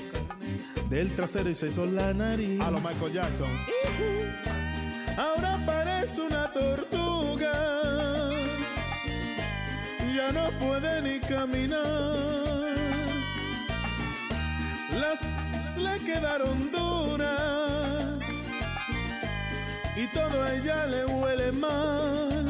del 0.89 1.15
trasero 1.15 1.49
y 1.49 1.55
se 1.55 1.69
hizo 1.69 1.87
la 1.87 2.13
nariz. 2.13 2.61
A 2.61 2.69
lo 2.69 2.79
Michael 2.81 3.13
Jackson. 3.13 3.49
Ahora 5.17 5.59
parece 5.65 6.21
una 6.21 6.53
tortuga. 6.53 7.51
Ya 10.15 10.31
no 10.31 10.51
puede 10.59 11.01
ni 11.01 11.19
caminar. 11.21 11.79
Las 14.99 15.21
le 15.79 15.97
quedaron 16.05 16.71
duras. 16.71 18.19
Y 19.97 20.05
todo 20.13 20.43
a 20.43 20.53
ella 20.53 20.85
le 20.85 21.05
huele 21.07 21.51
mal 21.53 22.40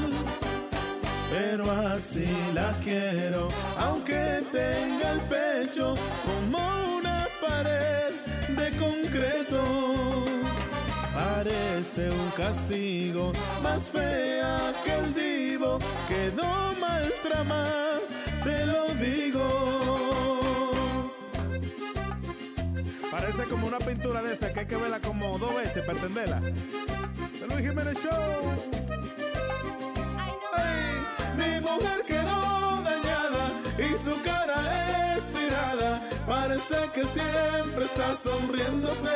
pero 1.31 1.71
así 1.71 2.27
la 2.53 2.73
quiero, 2.83 3.47
aunque 3.77 4.43
tenga 4.51 5.13
el 5.13 5.21
pecho 5.21 5.95
como 6.25 6.59
una 6.97 7.27
pared 7.41 8.13
de 8.49 8.77
concreto. 8.77 9.61
Parece 11.13 12.11
un 12.11 12.29
castigo, 12.31 13.31
más 13.63 13.89
fea 13.89 14.73
que 14.83 14.93
el 14.93 15.13
divo, 15.13 15.79
quedó 16.07 16.73
mal 16.79 17.11
tramada, 17.23 17.99
te 18.43 18.65
lo 18.65 18.87
digo. 18.95 20.71
Parece 23.09 23.43
como 23.45 23.67
una 23.67 23.79
pintura 23.79 24.21
de 24.21 24.33
esa 24.33 24.51
que 24.51 24.59
hay 24.61 24.65
que 24.65 24.75
verla 24.75 24.99
como 24.99 25.37
dos 25.39 25.55
veces 25.55 25.83
para 25.85 25.97
entenderla. 25.99 26.41
Luis 27.47 27.67
Jiménez 27.67 27.97
Show. 28.03 28.11
Ay, 30.53 30.90
mujer 31.61 32.03
quedó 32.05 32.81
dañada 32.83 33.43
y 33.77 33.97
su 33.97 34.13
cara 34.21 35.15
estirada. 35.17 36.01
Parece 36.27 36.75
que 36.93 37.05
siempre 37.05 37.85
está 37.85 38.15
sonriéndose. 38.15 39.09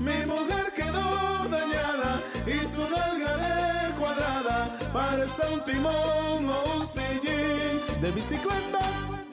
Mi 0.00 0.24
mujer 0.26 0.72
quedó 0.74 1.48
dañada 1.50 2.20
y 2.46 2.58
su 2.66 2.82
nalga 2.88 3.36
de 3.36 3.94
cuadrada. 3.98 4.70
parece 4.92 5.42
un 5.52 5.60
timón 5.64 6.48
o 6.48 6.76
un 6.78 6.86
sillín 6.86 8.00
de 8.00 8.10
bicicleta, 8.12 8.84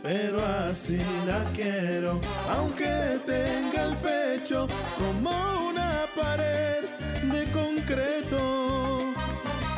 pero 0.01 0.43
así 0.67 0.99
la 1.27 1.43
quiero, 1.53 2.19
aunque 2.49 3.19
tenga 3.25 3.83
el 3.85 3.95
pecho 3.97 4.67
como 4.97 5.69
una 5.69 6.07
pared 6.15 6.83
de 7.31 7.51
concreto. 7.51 8.82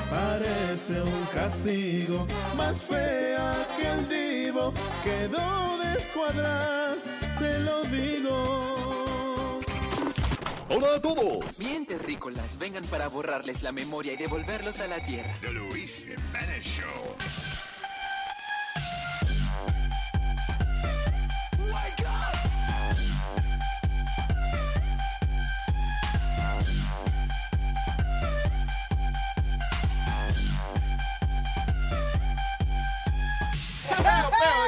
Parece 0.10 1.02
un 1.02 1.26
castigo, 1.34 2.28
más 2.56 2.84
fea 2.84 3.68
que 3.78 3.88
el 3.88 4.10
divo, 4.10 4.74
quedó 5.04 5.78
descuadrada, 5.80 6.96
te 7.40 7.60
lo 7.60 7.84
digo. 7.86 9.60
Hola 10.70 10.96
a 10.96 11.02
todos. 11.02 11.58
Bien, 11.58 11.86
terrícolas, 11.86 12.58
vengan 12.58 12.84
para 12.86 13.08
borrarles 13.08 13.64
la 13.64 13.72
memoria 13.72 14.14
y 14.14 14.18
devolverlos 14.18 14.80
a 14.80 14.88
la 14.88 15.00
tierra. 15.00 15.34
The 15.42 15.52
Luis 15.54 16.06
Jimenez 16.06 16.64
Show. 16.64 17.16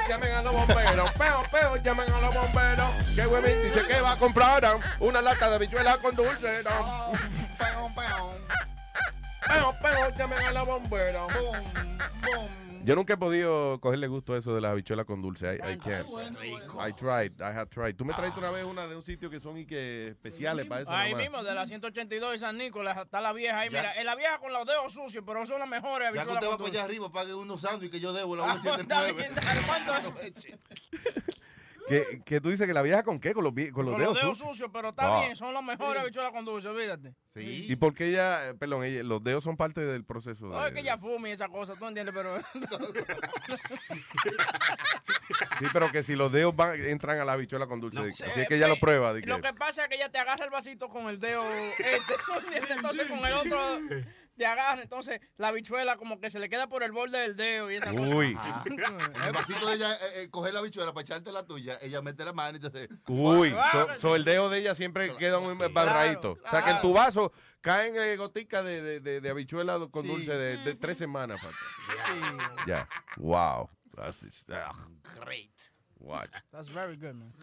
Llamen 0.08 0.32
a 0.32 0.42
los 0.42 0.54
bomberos. 0.54 1.12
Peo, 1.12 1.44
peo, 1.52 1.76
llamen 1.78 2.12
a 2.12 2.22
los 2.22 2.34
bomberos. 2.34 2.96
Que 3.16 3.28
huevín 3.28 3.62
dice 3.64 3.84
que 3.88 4.02
va 4.02 4.14
a 4.14 4.18
comprar 4.18 4.64
una 5.00 5.22
lata 5.22 5.50
de 5.50 5.56
habichuela 5.56 5.98
con 5.98 6.16
dulce. 6.16 6.64
no. 6.64 7.12
Peo, 7.58 8.37
llamen 10.18 10.40
a 10.40 10.52
los 10.52 10.66
bomberos. 10.66 11.32
Yo 12.84 12.96
nunca 12.96 13.16
he 13.16 13.18
podido 13.18 13.82
cogerle 13.82 14.08
gusto 14.08 14.34
a 14.34 14.38
eso 14.38 14.56
de 14.56 14.62
las 14.62 14.72
habichuelas 14.72 15.06
con 15.06 15.22
dulce. 15.22 15.46
I, 15.46 15.74
I 15.74 15.78
can't. 15.78 16.08
I 16.80 16.94
tried, 16.94 17.34
I 17.42 17.54
have 17.54 17.68
tried. 17.70 17.96
Tú 17.98 18.06
me 18.06 18.14
trajiste 18.14 18.40
una 18.40 18.50
vez 18.50 18.64
una 18.64 18.88
de 18.88 18.96
un 18.96 19.04
sitio 19.04 19.30
que 19.30 19.42
son 19.42 19.58
y 19.58 19.66
que 19.66 20.08
especiales 20.10 20.66
para 20.68 20.82
eso. 20.84 20.92
Ahí 20.92 21.12
nomás. 21.12 21.26
mismo, 21.26 21.44
de 21.44 21.54
la 21.54 21.66
182 21.66 22.32
de 22.32 22.38
San 22.38 22.58
Nicolás, 22.58 22.98
está 22.98 23.20
la 23.20 23.34
vieja 23.34 23.60
ahí. 23.60 23.70
Mira, 23.70 23.92
es 23.92 24.06
la 24.06 24.16
vieja 24.16 24.40
con 24.40 24.54
los 24.54 24.66
dedos 24.66 24.94
sucios, 24.94 25.22
pero 25.28 25.46
son 25.46 25.60
las 25.60 25.68
mejores. 25.68 26.08
Ya 26.08 26.14
que 26.14 26.20
habichuelas 26.20 26.44
usted 26.44 26.54
va 26.54 26.58
para 26.58 26.70
allá 26.70 26.84
arriba, 26.86 27.12
pague 27.12 27.34
unos 27.34 27.60
sándwiches 27.60 27.92
que 27.92 28.00
yo 28.00 28.14
debo, 28.14 28.38
la 28.38 28.46
Ah, 28.52 28.56
está 28.56 28.86
179. 28.86 29.30
¿Qué, 31.88 32.22
qué 32.26 32.42
tú 32.42 32.50
dices 32.50 32.68
que 32.68 32.74
la 32.74 32.82
vieja 32.82 33.04
con 33.04 33.20
qué? 33.20 33.34
Con 33.34 33.44
los, 33.44 33.54
con 33.54 33.86
los 33.86 33.94
Con 33.94 34.02
dedos, 34.02 34.14
los 34.14 34.22
dedos 34.22 34.38
sucios? 34.38 34.52
sucios, 34.56 34.70
pero 34.74 34.90
está 34.90 35.18
Ah. 35.18 35.22
bien, 35.22 35.36
son 35.36 35.54
las 35.54 35.64
mejores 35.64 36.02
habichuelas 36.02 36.32
con 36.32 36.44
dulce, 36.46 36.68
olvídate. 36.68 37.14
¿Y 37.36 37.76
por 37.76 37.94
qué 37.94 38.08
ella, 38.10 38.50
eh, 38.50 38.54
perdón, 38.56 38.84
ella- 38.84 39.04
los 39.04 39.24
dedos 39.24 39.44
son 39.44 39.56
parte 39.58 39.82
del 39.86 40.04
proceso? 40.04 40.48
No, 40.48 40.62
de- 40.62 40.68
es 40.70 40.74
que 40.74 40.84
ya 40.84 40.98
fume 40.98 41.30
y 41.30 41.32
esa 41.34 41.48
cosa, 41.48 41.76
tú 41.76 41.86
entiendes, 41.88 42.14
pero... 42.16 42.38
Sí, 45.60 45.66
pero 45.74 45.92
que 45.92 46.04
si 46.04 46.16
los 46.16 46.32
dedos 46.32 46.56
van, 46.56 46.80
entran 46.86 47.20
a 47.20 47.26
la 47.26 47.34
habichuela 47.34 47.68
con 47.68 47.80
dulce. 47.82 48.14
Sí, 48.14 48.24
así 48.24 48.42
es 48.42 48.48
que 48.48 48.56
ella 48.56 48.68
lo 48.68 48.78
prueba. 48.78 49.14
de 49.14 49.22
que- 49.22 49.28
Lo 49.28 49.42
que 49.42 49.54
pasa 49.54 49.84
es 49.84 49.90
que 49.90 49.96
ella 49.96 50.10
te 50.10 50.18
agarra 50.20 50.46
el 50.46 50.52
vasito 50.52 50.88
con 50.90 51.08
el 51.08 51.20
dedo 51.20 51.44
este, 51.80 52.74
entonces 52.74 53.08
con 53.08 53.20
el 53.26 53.34
otro 53.34 53.80
te 54.38 54.46
agarra, 54.46 54.82
entonces 54.82 55.20
la 55.38 55.52
bichuela 55.52 55.98
como 55.98 56.20
que 56.20 56.30
se 56.30 56.40
le 56.40 56.48
queda 56.50 56.68
por 56.70 56.84
el 56.84 56.92
borde 56.92 57.18
del 57.20 57.36
dedo 57.36 57.70
y 57.72 57.76
esa 57.76 57.92
Uy. 57.92 58.34
cosa. 58.36 58.64
En 58.68 59.24
el 59.24 59.32
vasito 59.34 59.68
de 59.68 59.76
ella, 59.76 59.94
eh, 59.96 59.98
eh, 60.24 60.30
coger 60.30 60.54
la 60.54 60.62
bichuela 60.62 60.94
para 60.94 61.02
echarte 61.02 61.32
la 61.32 61.46
tuya, 61.46 61.78
ella 61.82 62.02
mete 62.02 62.24
la 62.24 62.34
mano 62.34 62.58
y 62.58 62.64
entonces. 62.64 62.90
Uy, 63.08 63.54
Ah, 63.58 63.70
so, 63.72 63.96
so 63.96 64.16
el 64.16 64.24
dedo 64.24 64.50
de 64.50 64.60
ella 64.60 64.76
siempre 64.76 65.12
queda 65.18 65.40
muy 65.40 65.56
barradito. 65.72 66.38
O 66.46 66.50
sea 66.50 66.64
que 66.64 66.72
en 66.72 66.82
tu 66.82 66.94
vaso 66.94 67.32
caen 67.62 67.96
eh, 67.98 68.16
goticas 68.16 68.64
de, 68.64 68.82
de, 68.82 69.00
de, 69.00 69.20
de 69.22 69.30
habichuela 69.30 69.80
con 69.92 70.04
Sí. 70.04 70.08
dulce 70.08 70.32
de, 70.34 70.58
de 70.58 70.76
tres 70.76 70.98
semanas. 70.98 71.42
Ya. 72.68 72.88
Wow. 73.18 73.70
That's 73.96 74.20
this- 74.20 74.46
ah. 74.52 74.72
Great. 75.20 75.72
What? 76.00 76.28
That's 76.52 76.70
very 76.70 76.96
good, 76.96 77.16
man. 77.16 77.34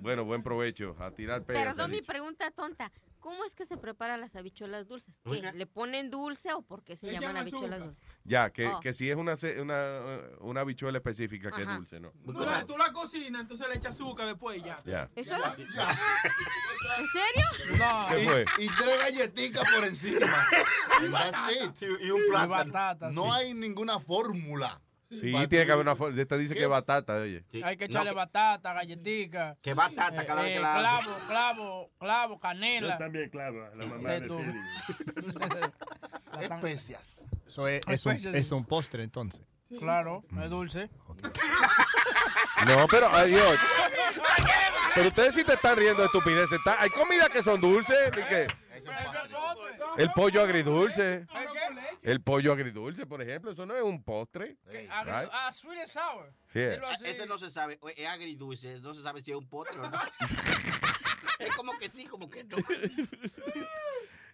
Bueno, 0.00 0.24
buen 0.24 0.42
provecho. 0.42 0.94
A 1.00 1.10
tirar 1.10 1.42
pegas. 1.44 1.64
Perdón 1.64 1.90
mi 1.90 1.96
dicho. 2.00 2.06
pregunta 2.06 2.50
tonta. 2.50 2.92
¿Cómo 3.24 3.42
es 3.46 3.54
que 3.54 3.64
se 3.64 3.78
preparan 3.78 4.20
las 4.20 4.36
habichuelas 4.36 4.86
dulces? 4.86 5.18
¿Qué? 5.24 5.30
Oiga. 5.30 5.50
¿Le 5.52 5.64
ponen 5.66 6.10
dulce 6.10 6.52
o 6.52 6.60
por 6.60 6.84
qué 6.84 6.94
se 6.94 7.06
Le 7.06 7.12
llaman 7.14 7.28
llaman 7.28 7.40
habichuelas 7.40 7.80
azúcar. 7.80 7.94
dulces? 7.96 8.18
Ya, 8.24 8.50
que, 8.50 8.66
Oh. 8.66 8.80
que 8.80 8.92
si 8.92 9.08
es 9.10 9.16
una, 9.16 9.34
ce- 9.34 9.62
una, 9.62 9.74
eh, 9.78 10.36
una 10.40 10.60
habichuela 10.60 10.98
específica 10.98 11.50
que 11.50 11.62
es 11.62 11.66
Ajá. 11.66 11.76
dulce, 11.78 12.00
¿no? 12.00 12.12
Tú 12.26 12.32
la, 12.34 12.66
tú 12.66 12.76
la 12.76 12.92
cocinas, 12.92 13.40
entonces 13.40 13.66
le 13.66 13.76
echas 13.76 13.94
azúcar 13.94 14.26
después 14.26 14.58
y 14.58 14.62
ya. 14.64 14.82
Ya. 14.84 15.10
¿Eso 15.16 15.34
es? 15.36 15.58
¿En 16.98 17.06
serio? 17.08 17.78
No. 17.78 18.06
¿Qué 18.10 18.16
fue? 18.24 18.44
Y, 18.58 18.64
y 18.64 18.68
tres 18.68 18.98
galletitas 18.98 19.72
por 19.74 19.84
encima. 19.86 20.26
And 21.00 21.12
that's 21.14 21.82
it. 21.82 21.88
Y 22.02 22.10
un 22.10 22.20
plátano. 22.28 23.10
No 23.10 23.32
hay 23.32 23.54
ninguna 23.54 23.98
fórmula. 24.00 24.82
Sí, 25.10 25.32
tiene 25.48 25.66
que 25.66 25.72
haber 25.72 25.84
una 25.86 25.94
forma. 25.96 26.20
Esta 26.20 26.36
dice 26.36 26.54
que 26.54 26.62
es 26.62 26.68
batata, 26.68 27.14
oye. 27.16 27.44
Hay 27.62 27.76
que 27.76 27.84
echarle 27.84 28.12
batata, 28.12 28.72
galletica. 28.72 29.56
Que 29.62 29.74
batata 29.74 30.24
cada 30.26 30.42
vez 30.42 30.52
que 30.54 30.60
la 30.60 30.74
hace. 30.96 31.04
Clavo, 31.06 31.18
clavo, 31.28 31.90
clavo, 31.98 32.40
canela. 32.40 32.94
Yo 32.94 32.98
también, 32.98 33.30
claro, 33.30 33.74
la 33.76 33.86
mamá 33.86 34.10
De. 34.10 34.28
Especias. 36.40 37.26
Eso 37.46 37.68
es, 37.68 37.82
es 37.86 38.06
un, 38.06 38.12
es 38.34 38.50
un 38.52 38.64
postre 38.64 39.04
entonces. 39.04 39.40
Claro, 39.78 40.24
es 40.42 40.50
dulce. 40.50 40.90
No, 42.66 42.86
pero 42.88 43.08
adiós. 43.08 43.58
Pero 44.94 45.08
ustedes 45.08 45.34
sí 45.34 45.44
te 45.44 45.54
están 45.54 45.76
riendo 45.76 46.00
de 46.00 46.06
estupideces. 46.06 46.52
Está- 46.58 46.80
Hay 46.80 46.88
comidas 46.90 47.28
que 47.28 47.42
son 47.42 47.60
dulces. 47.60 48.10
¿de 48.12 48.26
qué? 48.26 48.46
El 49.96 50.10
pollo 50.12 50.42
agridulce. 50.42 51.26
El 52.02 52.20
pollo 52.20 52.52
agridulce, 52.52 53.06
por 53.06 53.22
ejemplo, 53.22 53.50
eso 53.50 53.64
no 53.66 53.74
es 53.74 53.82
un 53.82 54.02
postre. 54.02 54.56
Ah, 54.90 55.50
sweet 55.52 55.78
and 55.80 55.88
sour. 55.88 56.32
Sí. 56.48 56.60
Ese 57.04 57.26
no 57.26 57.38
se 57.38 57.50
sabe, 57.50 57.78
es 57.96 58.06
agridulce, 58.06 58.80
no 58.80 58.94
se 58.94 59.02
sabe 59.02 59.22
si 59.22 59.30
es 59.30 59.36
un 59.36 59.48
postre 59.48 59.78
o 59.80 59.88
no. 59.90 59.98
es 61.38 61.56
como 61.56 61.76
que 61.78 61.88
sí, 61.88 62.04
como 62.06 62.28
que 62.28 62.44
no. 62.44 62.56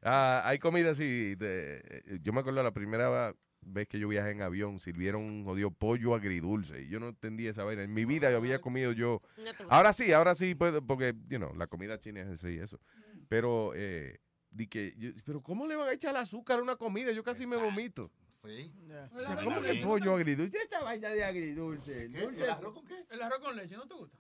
Ah, 0.02 0.42
hay 0.44 0.58
comidas 0.58 0.92
así. 0.92 1.34
de- 1.34 2.02
yo 2.22 2.32
me 2.32 2.40
acuerdo 2.40 2.62
la 2.62 2.72
primera 2.72 3.34
vez 3.62 3.86
que 3.88 3.98
yo 3.98 4.08
viajé 4.08 4.30
en 4.30 4.40
avión, 4.42 4.80
sirvieron 4.80 5.22
un 5.22 5.44
jodido 5.44 5.70
pollo 5.70 6.14
agridulce. 6.14 6.82
Y 6.82 6.88
yo 6.88 6.98
no 7.00 7.08
entendía 7.08 7.50
esa 7.50 7.64
vaina. 7.64 7.82
En 7.82 7.92
mi 7.92 8.04
vida 8.06 8.30
yo 8.30 8.38
había 8.38 8.60
comido 8.60 8.92
yo. 8.92 9.20
Ahora 9.68 9.92
sí, 9.92 10.12
ahora 10.12 10.34
sí 10.34 10.54
puedo, 10.54 10.84
porque, 10.84 11.14
you 11.28 11.36
know, 11.38 11.54
la 11.54 11.66
comida 11.66 11.98
china 12.00 12.20
es 12.22 12.28
así, 12.28 12.58
eso. 12.58 12.80
Pero, 13.28 13.72
eh, 13.76 14.18
di 14.50 14.66
que, 14.66 14.94
yo- 14.98 15.10
pero 15.24 15.42
¿cómo 15.42 15.66
le 15.66 15.76
van 15.76 15.88
a 15.88 15.92
echar 15.92 16.16
azúcar 16.16 16.58
a 16.58 16.62
una 16.62 16.76
comida? 16.76 17.12
Yo 17.12 17.22
casi 17.24 17.46
me 17.46 17.56
vomito. 17.56 18.10
Sí. 18.44 18.72
Sea, 18.86 19.08
¿Cómo 19.44 19.60
que 19.60 19.74
pollo 19.76 20.14
agridulce? 20.14 20.56
Esta 20.58 20.80
vaina 20.82 21.10
de 21.10 21.22
agridulce. 21.24 22.10
¿Qué? 22.10 22.20
dulce. 22.22 22.44
¿El 22.44 22.50
arroz 22.50 22.74
con 22.74 22.84
qué? 22.86 23.04
¿El 23.10 23.22
arroz 23.22 23.38
con 23.40 23.54
leche 23.56 23.76
no 23.76 23.86
te 23.86 23.94
gusta? 23.94 24.18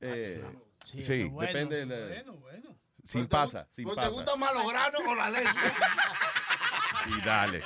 Eh, 0.00 0.44
Sí, 0.86 1.02
sí, 1.02 1.24
bueno. 1.24 1.46
depende 1.52 1.76
de 1.76 1.86
la- 1.86 2.06
Bueno, 2.08 2.32
bueno. 2.38 2.78
Sin 3.04 3.26
¿Pero 3.26 3.28
te 3.28 3.36
gu- 3.36 3.40
pasa, 3.52 3.68
sin 3.72 3.84
pasa. 3.88 4.00
¿Te 4.00 4.08
gustan 4.08 4.40
más 4.40 4.54
los 4.54 4.70
granos 4.72 5.00
o 5.06 5.14
la 5.14 5.30
leche? 5.30 5.50
Y 7.06 7.20
dale. 7.22 7.62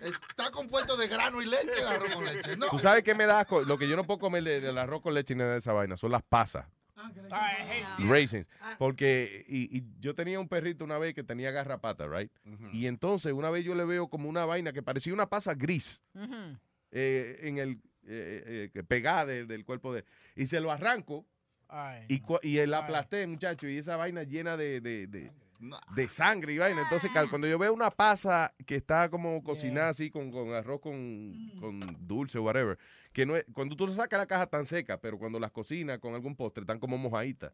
Está 0.00 0.50
compuesto 0.50 0.96
de 0.96 1.08
grano 1.08 1.40
y 1.42 1.46
leche 1.46 1.78
el 1.80 1.86
arroz 1.86 2.12
con 2.14 2.24
leche. 2.24 2.56
No. 2.56 2.68
¿Tú 2.68 2.78
sabes 2.78 3.02
qué 3.02 3.14
me 3.14 3.26
da 3.26 3.40
asco? 3.40 3.62
Lo 3.62 3.78
que 3.78 3.88
yo 3.88 3.96
no 3.96 4.04
puedo 4.04 4.18
comer 4.20 4.42
de- 4.42 4.60
del 4.60 4.78
arroz 4.78 5.02
con 5.02 5.14
leche 5.14 5.34
ni 5.34 5.40
nada 5.40 5.52
de 5.52 5.58
esa 5.58 5.72
vaina 5.72 5.96
son 5.96 6.10
las 6.12 6.22
pasas. 6.22 6.66
Ay, 7.30 7.64
hey. 7.68 7.82
Raisins. 8.08 8.46
Porque 8.78 9.44
y, 9.48 9.78
y 9.78 9.84
yo 10.00 10.14
tenía 10.14 10.38
un 10.40 10.48
perrito 10.48 10.84
una 10.84 10.98
vez 10.98 11.14
que 11.14 11.22
tenía 11.24 11.50
garrapata, 11.50 12.06
right? 12.06 12.30
Y 12.72 12.86
entonces 12.86 13.32
una 13.32 13.50
vez 13.50 13.64
yo 13.64 13.74
le 13.74 13.84
veo 13.84 14.08
como 14.08 14.28
una 14.28 14.44
vaina 14.44 14.72
que 14.72 14.82
parecía 14.82 15.12
una 15.14 15.28
pasa 15.28 15.54
gris 15.54 16.00
eh, 16.90 17.38
en 17.42 17.58
el 17.58 17.70
eh, 18.06 18.70
eh, 18.74 18.82
pegada 18.82 19.26
de- 19.26 19.44
del 19.46 19.64
cuerpo 19.64 19.94
de 19.94 20.04
y 20.36 20.46
se 20.46 20.60
lo 20.60 20.70
arranco 20.72 21.24
Ay. 21.68 22.04
y, 22.08 22.22
y 22.42 22.66
la 22.66 22.78
aplasté, 22.78 23.26
muchacho, 23.26 23.66
y 23.68 23.78
esa 23.78 23.96
vaina 23.96 24.24
llena 24.24 24.56
de, 24.56 24.80
de, 24.80 25.06
de- 25.06 25.30
de 25.94 26.08
sangre 26.08 26.52
y 26.52 26.58
vaina. 26.58 26.82
Entonces, 26.82 27.10
cuando 27.30 27.46
yo 27.46 27.58
veo 27.58 27.72
una 27.72 27.90
pasa 27.90 28.52
que 28.66 28.76
está 28.76 29.08
como 29.08 29.42
cocinada 29.42 29.90
así 29.90 30.10
con, 30.10 30.30
con 30.30 30.52
arroz 30.52 30.80
con, 30.80 31.52
con 31.60 31.80
dulce 32.00 32.38
o 32.38 32.42
whatever, 32.42 32.78
que 33.12 33.26
no 33.26 33.36
es, 33.36 33.44
cuando 33.52 33.76
tú 33.76 33.88
sacas 33.88 34.18
la 34.18 34.26
caja 34.26 34.46
tan 34.46 34.66
seca, 34.66 34.98
pero 34.98 35.18
cuando 35.18 35.38
las 35.38 35.52
cocinas 35.52 35.98
con 35.98 36.14
algún 36.14 36.34
postre 36.34 36.62
están 36.62 36.78
como 36.78 36.98
mojaditas. 36.98 37.52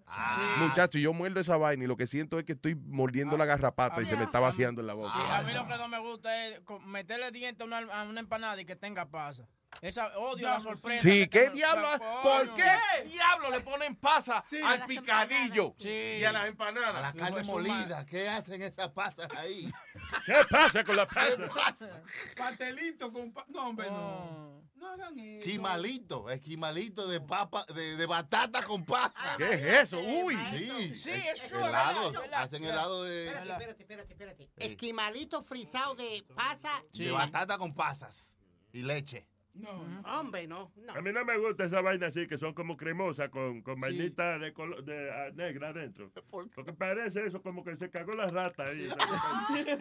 Muchacho, 0.59 0.99
yo 0.99 1.13
muerdo 1.13 1.41
esa 1.41 1.57
vaina 1.57 1.85
y 1.85 1.87
lo 1.87 1.97
que 1.97 2.07
siento 2.07 2.39
es 2.39 2.45
que 2.45 2.53
estoy 2.53 2.75
mordiendo 2.75 3.37
la 3.37 3.45
garrapata 3.45 4.01
y 4.01 4.07
se 4.07 4.17
me 4.17 4.25
está 4.25 4.41
vaciando 4.41 4.81
en 4.81 4.87
la 4.87 4.95
boca. 4.95 5.13
Sí, 5.13 5.21
a 5.31 5.43
mí 5.43 5.53
lo 5.53 5.67
que 5.67 5.77
no 5.77 5.89
me 5.89 5.99
gusta 5.99 6.47
es 6.47 6.61
meterle 6.87 7.31
dientes 7.31 7.61
a 7.61 7.65
una, 7.65 7.79
a 7.79 8.09
una 8.09 8.21
empanada 8.21 8.61
y 8.61 8.65
que 8.65 8.77
tenga 8.77 9.07
pasa. 9.07 9.47
Esa 9.81 10.19
odio 10.19 10.49
la 10.49 10.59
sorpresa. 10.61 11.03
Sí, 11.03 11.29
que 11.29 11.45
¿qué 11.45 11.51
diablo? 11.51 11.89
¿Por 12.23 12.55
qué 12.55 12.69
diablo 13.05 13.51
le 13.51 13.61
ponen 13.61 13.95
pasa 13.95 14.43
Sí. 14.51 14.61
al 14.61 14.81
las 14.81 14.89
picadillo 14.89 15.75
Sí. 15.79 15.89
y 16.21 16.25
a 16.25 16.33
las 16.33 16.49
empanadas? 16.49 16.97
A 16.97 17.01
la 17.01 17.13
carne 17.13 17.43
molida. 17.45 18.05
¿Qué 18.07 18.29
hacen 18.29 18.61
esas 18.63 18.89
pasas 18.89 19.29
ahí? 19.37 19.71
¿Qué 20.27 20.35
pasa 20.51 20.83
con 20.85 20.97
la 20.97 21.07
¿Qué 21.07 21.15
pasta? 21.15 21.49
pasa? 21.55 22.03
Pastelito 22.37 23.13
con... 23.13 23.33
pa- 23.33 23.45
No, 23.49 23.69
hombre, 23.69 23.89
no. 23.91 24.59
No 24.75 24.89
hagan 24.93 25.19
eso. 25.19 25.45
Esquimalito, 25.45 26.31
esquimalito 26.31 27.07
de 27.09 27.21
papa, 27.21 27.65
de, 27.75 27.97
de 27.97 28.07
batata 28.07 28.63
con 28.65 28.85
pasa. 28.85 29.37
¿Qué 29.37 29.53
es 29.55 29.63
eso? 29.83 30.01
Uy. 30.01 30.37
Sí, 30.53 30.95
Sí, 30.95 31.11
eso 31.11 31.57
helados, 31.67 32.15
es 32.25 32.33
hacen 32.33 32.65
helado 32.65 33.03
de, 33.05 33.27
Espérate, 33.29 33.53
espérate, 33.53 33.83
espérate, 33.83 34.13
espérate. 34.45 34.51
Esquimalito 34.73 35.43
frisado 35.43 35.95
de 35.95 36.25
pasa. 36.35 36.83
de 36.93 37.11
batata 37.13 37.59
con 37.59 37.75
pasas 37.75 38.39
y 38.73 38.83
leche. 38.83 39.27
No. 39.59 40.03
Hombre, 40.19 40.47
no. 40.47 40.71
no. 40.77 40.93
A 40.95 41.01
mí 41.01 41.13
no 41.13 41.25
me 41.25 41.37
gusta 41.39 41.65
esa 41.65 41.81
vaina 41.81 42.07
así, 42.09 42.27
que 42.27 42.39
son 42.39 42.55
como 42.55 42.77
cremosas 42.77 43.29
con, 43.31 43.61
con 43.63 43.81
vainita 43.81 44.39
de, 44.39 44.55
colo- 44.55 44.81
de 44.83 45.11
ah, 45.11 45.31
negra 45.35 45.69
adentro. 45.69 46.11
Porque 46.55 46.73
parece 46.73 47.27
eso 47.27 47.43
como 47.43 47.65
que 47.65 47.77
se 47.77 47.91
cagó 47.91 48.13
la 48.15 48.27
rata 48.29 48.65
ahí. 48.65 48.89
Es 49.69 49.79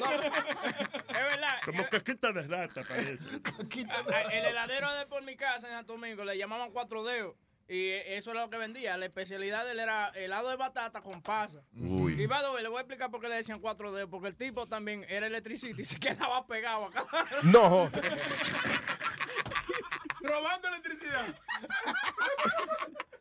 verdad. 1.24 1.58
Como 1.66 1.88
caquita 1.90 2.32
de 2.32 2.44
rata 2.44 2.82
parece. 2.88 3.18
El 4.34 4.46
heladero 4.46 4.94
de 4.96 5.06
por 5.08 5.24
mi 5.26 5.36
casa 5.36 5.68
en 5.68 5.74
Santo 5.74 5.94
Domingo 5.94 6.24
le 6.24 6.38
llamaban 6.38 6.72
cuatro 6.72 7.04
dedos. 7.04 7.36
Y 7.70 7.90
eso 7.90 8.32
era 8.32 8.42
lo 8.44 8.50
que 8.50 8.58
vendía. 8.58 8.96
La 8.96 9.06
especialidad 9.08 9.66
de 9.66 9.72
él 9.74 9.80
era 9.80 10.08
helado 10.10 10.50
de 10.50 10.56
batata 10.56 11.02
con 11.02 11.22
pasa. 11.22 11.62
Uy. 11.76 12.14
Y 12.22 12.26
by 12.26 12.42
the 12.42 12.50
way, 12.52 12.64
le 12.64 12.70
voy 12.70 12.78
a 12.78 12.82
explicar 12.82 13.12
por 13.12 13.20
qué 13.20 13.28
le 13.28 13.36
decían 13.36 13.60
cuatro 13.60 13.92
dedos. 13.92 14.10
Porque 14.10 14.30
el 14.30 14.38
tipo 14.38 14.68
también 14.68 15.06
era 15.10 15.28
electricista 15.28 15.82
y 15.82 15.84
se 15.84 16.00
quedaba 16.00 16.48
pegado 16.48 16.86
a 16.86 16.92
cada 16.92 17.26
No. 17.44 17.92
Robando 20.22 20.68
electricidad. 20.68 21.26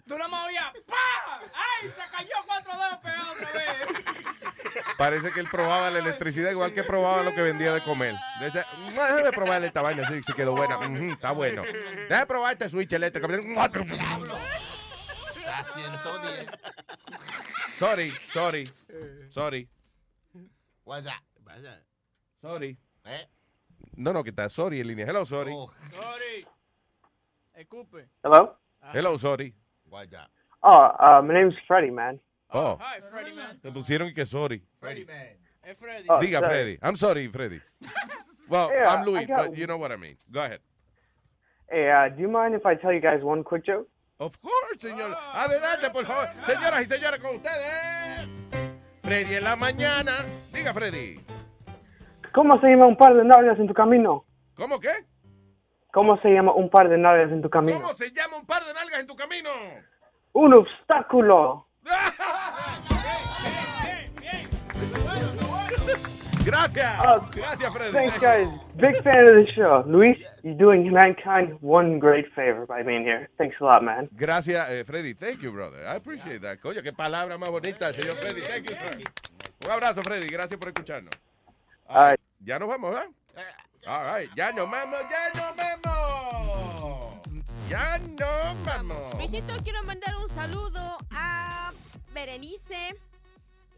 Tú 0.07 0.17
no 0.19 0.29
me 0.29 0.37
oías. 0.47 0.73
¡Pah! 0.87 1.41
¡Ay! 1.55 1.89
Se 1.91 2.03
cayó 2.17 2.35
cuatro 2.47 2.73
dedos 2.73 2.99
pegados 2.99 3.37
otra 3.37 3.53
vez. 3.53 3.89
Parece 4.97 5.33
que 5.33 5.41
él 5.41 5.49
probaba 5.51 5.91
la 5.91 5.99
electricidad 5.99 6.51
igual 6.51 6.73
que 6.73 6.83
probaba 6.85 7.23
lo 7.23 7.35
que 7.35 7.43
vendía 7.43 7.73
de 7.73 7.83
comer. 7.83 8.15
Decía, 8.41 8.65
"Mm, 8.79 8.95
Déjame 8.95 9.31
probar 9.33 9.65
esta 9.65 9.83
vaina, 9.83 10.07
sí, 10.09 10.23
se 10.23 10.33
quedó 10.35 10.53
buena. 10.55 10.79
Está 11.13 11.33
bueno. 11.33 11.63
Déjame 11.63 12.27
probar 12.27 12.53
este 12.53 12.69
switch 12.69 12.93
eléctrico. 12.93 13.27
A 13.57 13.69
110. 15.65 16.47
Sorry, 17.77 18.11
sorry, 18.33 18.65
sorry, 19.31 19.69
Vaya. 20.85 21.23
Vaya. 21.41 21.83
sorry. 22.41 22.79
¿Eh? 23.05 23.29
No, 23.97 24.13
no, 24.13 24.23
que 24.23 24.31
está 24.31 24.49
sorry 24.49 24.81
en 24.81 24.89
línea. 24.89 25.07
Hello, 25.07 25.25
sorry. 25.25 25.53
Oh, 25.55 25.71
Sorry. 25.91 26.47
Escupe. 27.55 28.09
Hello? 28.23 28.57
Hello, 28.93 29.17
sorry. 29.19 29.55
vaya. 29.87 30.29
Oh, 30.63 30.91
uh, 30.99 31.23
my 31.23 31.33
name's 31.35 31.55
Freddie, 31.67 31.91
man. 31.91 32.21
Oh, 32.53 32.77
Hi, 32.81 33.01
Freddy, 33.11 33.33
man. 33.35 33.59
te 33.61 33.71
pusieron 33.71 34.13
que 34.15 34.25
sorry. 34.27 34.63
Es 34.83 35.77
Freddy. 35.79 36.07
Oh, 36.09 36.19
Diga, 36.21 36.41
sorry. 36.41 36.49
Freddy. 36.49 36.79
I'm 36.83 36.97
sorry, 36.97 37.29
Freddy. 37.29 37.61
Well, 38.49 38.71
I'm 38.71 39.05
Luis, 39.05 39.23
I 39.23 39.25
got- 39.25 39.49
but 39.49 39.57
you 39.59 39.67
know 39.67 39.77
what 39.77 39.91
I 39.91 39.97
mean. 39.97 40.17
Go 40.31 40.41
ahead. 40.41 40.61
Hey, 41.69 41.91
uh, 41.91 42.09
do 42.15 42.23
you 42.23 42.29
mind 42.29 42.55
if 42.55 42.65
I 42.65 42.77
tell 42.77 42.93
you 42.93 43.01
guys 43.01 43.21
one 43.25 43.43
quick 43.43 43.65
joke? 43.67 43.89
Of 44.21 44.41
course, 44.41 44.79
señor. 44.79 45.17
Adelante, 45.35 45.91
por 45.91 46.05
favor. 46.07 46.31
Señoras 46.45 46.81
y 46.83 46.87
señores, 46.87 47.19
con 47.21 47.37
ustedes. 47.37 48.29
Freddy 49.03 49.35
en 49.35 49.43
la 49.43 49.57
mañana. 49.57 50.15
Diga, 50.53 50.73
Freddy. 50.73 51.17
¿Cómo 52.37 52.61
se 52.61 52.69
llama 52.69 52.87
un 52.87 52.99
par 52.99 53.15
de 53.15 53.25
nalgas 53.25 53.59
en 53.59 53.67
tu 53.67 53.73
camino? 53.73 54.27
¿Cómo 54.57 54.79
qué? 54.79 54.91
¿Cómo 55.91 56.21
se 56.21 56.29
llama 56.29 56.53
un 56.53 56.69
par 56.69 56.91
de 56.91 56.99
nalgas 56.99 57.33
en 57.33 57.41
tu 57.41 57.49
camino? 57.49 57.81
¿Cómo 57.81 57.95
se 57.95 58.11
llama 58.11 58.37
un 58.37 58.45
par 58.45 58.63
de 58.67 58.75
nalgas 58.75 59.01
en 59.01 59.07
tu 59.07 59.17
camino? 59.17 59.49
Un 60.35 60.53
obstáculo. 60.53 61.67
Gracias. 66.45 67.01
Uh, 67.01 67.21
Gracias, 67.35 67.73
Freddy. 67.73 67.93
Thanks, 67.93 68.19
guys. 68.19 68.49
Big 68.77 69.03
fan 69.03 69.27
of 69.27 69.35
the 69.35 69.47
show. 69.57 69.83
Luis, 69.87 70.21
you're 70.43 70.59
doing 70.59 70.93
mankind 70.93 71.57
one 71.63 71.99
great 71.99 72.27
favor 72.35 72.67
by 72.67 72.83
being 72.83 73.03
here. 73.03 73.31
Thanks 73.39 73.57
a 73.63 73.65
lot, 73.65 73.83
man. 73.83 74.11
Gracias, 74.15 74.69
eh, 74.69 74.85
Freddy. 74.85 75.15
Thank 75.15 75.41
you, 75.41 75.53
brother. 75.53 75.87
I 75.87 75.97
appreciate 75.97 76.43
that. 76.43 76.61
Coño, 76.61 76.83
qué 76.83 76.93
palabra 76.93 77.39
más 77.39 77.49
bonita, 77.51 77.95
señor 77.95 78.17
Freddy. 78.17 78.43
Thank 78.43 78.69
you, 78.69 78.77
sir. 78.77 79.05
Un 79.65 79.71
abrazo, 79.71 80.03
Freddy. 80.03 80.29
Gracias 80.29 80.61
por 80.61 80.69
escucharnos. 80.69 81.15
All 81.89 82.11
right. 82.11 82.26
Ya 82.47 82.61
nos 82.61 82.69
vamos, 82.69 82.95
¿eh? 82.95 83.09
All 83.89 84.05
right. 84.07 84.31
Ya 84.37 84.53
nos 84.53 84.71
vamos, 84.71 85.01
ya 85.11 85.33
nos 85.35 85.57
vamos. 85.57 87.21
Ya 87.69 87.99
nos 87.99 88.65
vamos. 88.65 89.15
Luisito, 89.15 89.53
quiero 89.65 89.83
mandar 89.83 90.15
un 90.15 90.29
saludo 90.29 90.97
a 91.11 91.73
Berenice, 92.15 92.97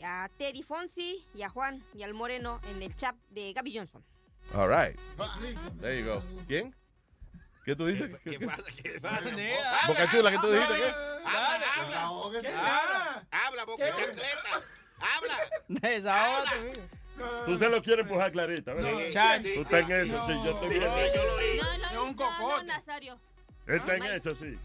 a 0.05 0.28
Teddy 0.36 0.62
Fonsi 0.62 1.26
y 1.34 1.40
a 1.40 1.48
Juan 1.48 1.82
y 1.94 2.02
al 2.02 2.12
Moreno 2.12 2.60
en 2.70 2.82
el 2.82 2.94
chat 2.94 3.16
de 3.30 3.55
Gaby 3.55 3.74
Johnson. 3.74 4.05
All 4.55 4.68
right. 4.68 4.94
There 5.80 5.98
you 5.98 6.05
go. 6.05 6.22
¿Quién? 6.47 6.74
¿Qué 7.64 7.74
tú 7.74 7.86
dices? 7.86 8.10
¿Qué 8.22 8.38
pasa? 8.38 8.64
¿Qué 8.82 9.00
pasa? 9.00 9.30
Boca 9.86 10.10
Chula, 10.10 10.30
¿qué 10.30 10.38
tú 10.38 10.52
dijiste? 10.52 10.74
¿Qué? 10.74 10.90
Habla, 11.24 11.66
habla. 11.74 12.08
Ah, 12.55 13.22
Habla, 13.30 13.64
boca 13.64 13.86
chancleta. 13.88 14.60
Habla. 15.00 15.38
Desahógate, 15.68 16.60
mira. 16.60 16.97
Tú 17.47 17.58
se 17.58 17.68
lo 17.68 17.82
quieres 17.82 18.05
empujar 18.05 18.30
clarita, 18.32 18.72
¿verdad? 18.74 19.40
Sí. 19.42 19.55
Tú 19.55 19.62
estás 19.62 19.90
en 19.90 20.06
eso, 20.10 20.26
sí, 20.26 20.32
yo 20.44 20.50
estoy. 20.52 20.78
No, 20.78 20.84
no, 21.78 22.12
no, 22.12 22.12
no, 22.12 22.48
no, 22.58 22.62
Nazario. 22.64 23.18
Él 23.66 23.76
está 23.76 23.97
en 23.97 24.02
eso, 24.05 24.30
sí. 24.34 24.58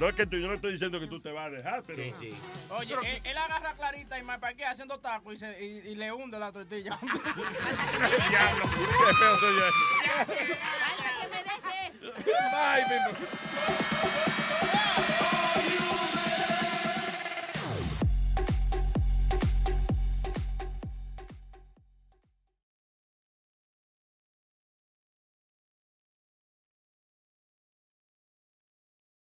No 0.00 0.08
es 0.08 0.14
que 0.16 0.26
tú, 0.26 0.36
yo 0.36 0.48
no 0.48 0.54
estoy 0.54 0.72
diciendo 0.72 0.98
que 0.98 1.06
tú 1.06 1.20
te 1.20 1.30
vas 1.30 1.46
a 1.46 1.50
dejar, 1.50 1.82
pero... 1.86 2.02
Oye, 2.70 2.94
él, 3.04 3.20
él 3.24 3.36
agarra 3.38 3.74
clarita 3.74 4.18
y 4.18 4.22
me 4.24 4.38
parquea 4.38 4.70
haciendo 4.70 4.98
tacos 4.98 5.34
y, 5.34 5.36
se- 5.36 5.62
y- 5.64 5.90
y 5.90 5.94
le 5.94 6.10
hunde 6.10 6.38
la 6.38 6.50
tortilla. 6.50 6.98
Diablo, 8.28 8.64
qué 8.64 9.14
feo 9.14 9.36
soy 9.38 9.54
yo. 9.54 9.70
Falta 10.64 11.10
que 11.20 11.28
me 11.28 11.42
deje. 11.42 13.02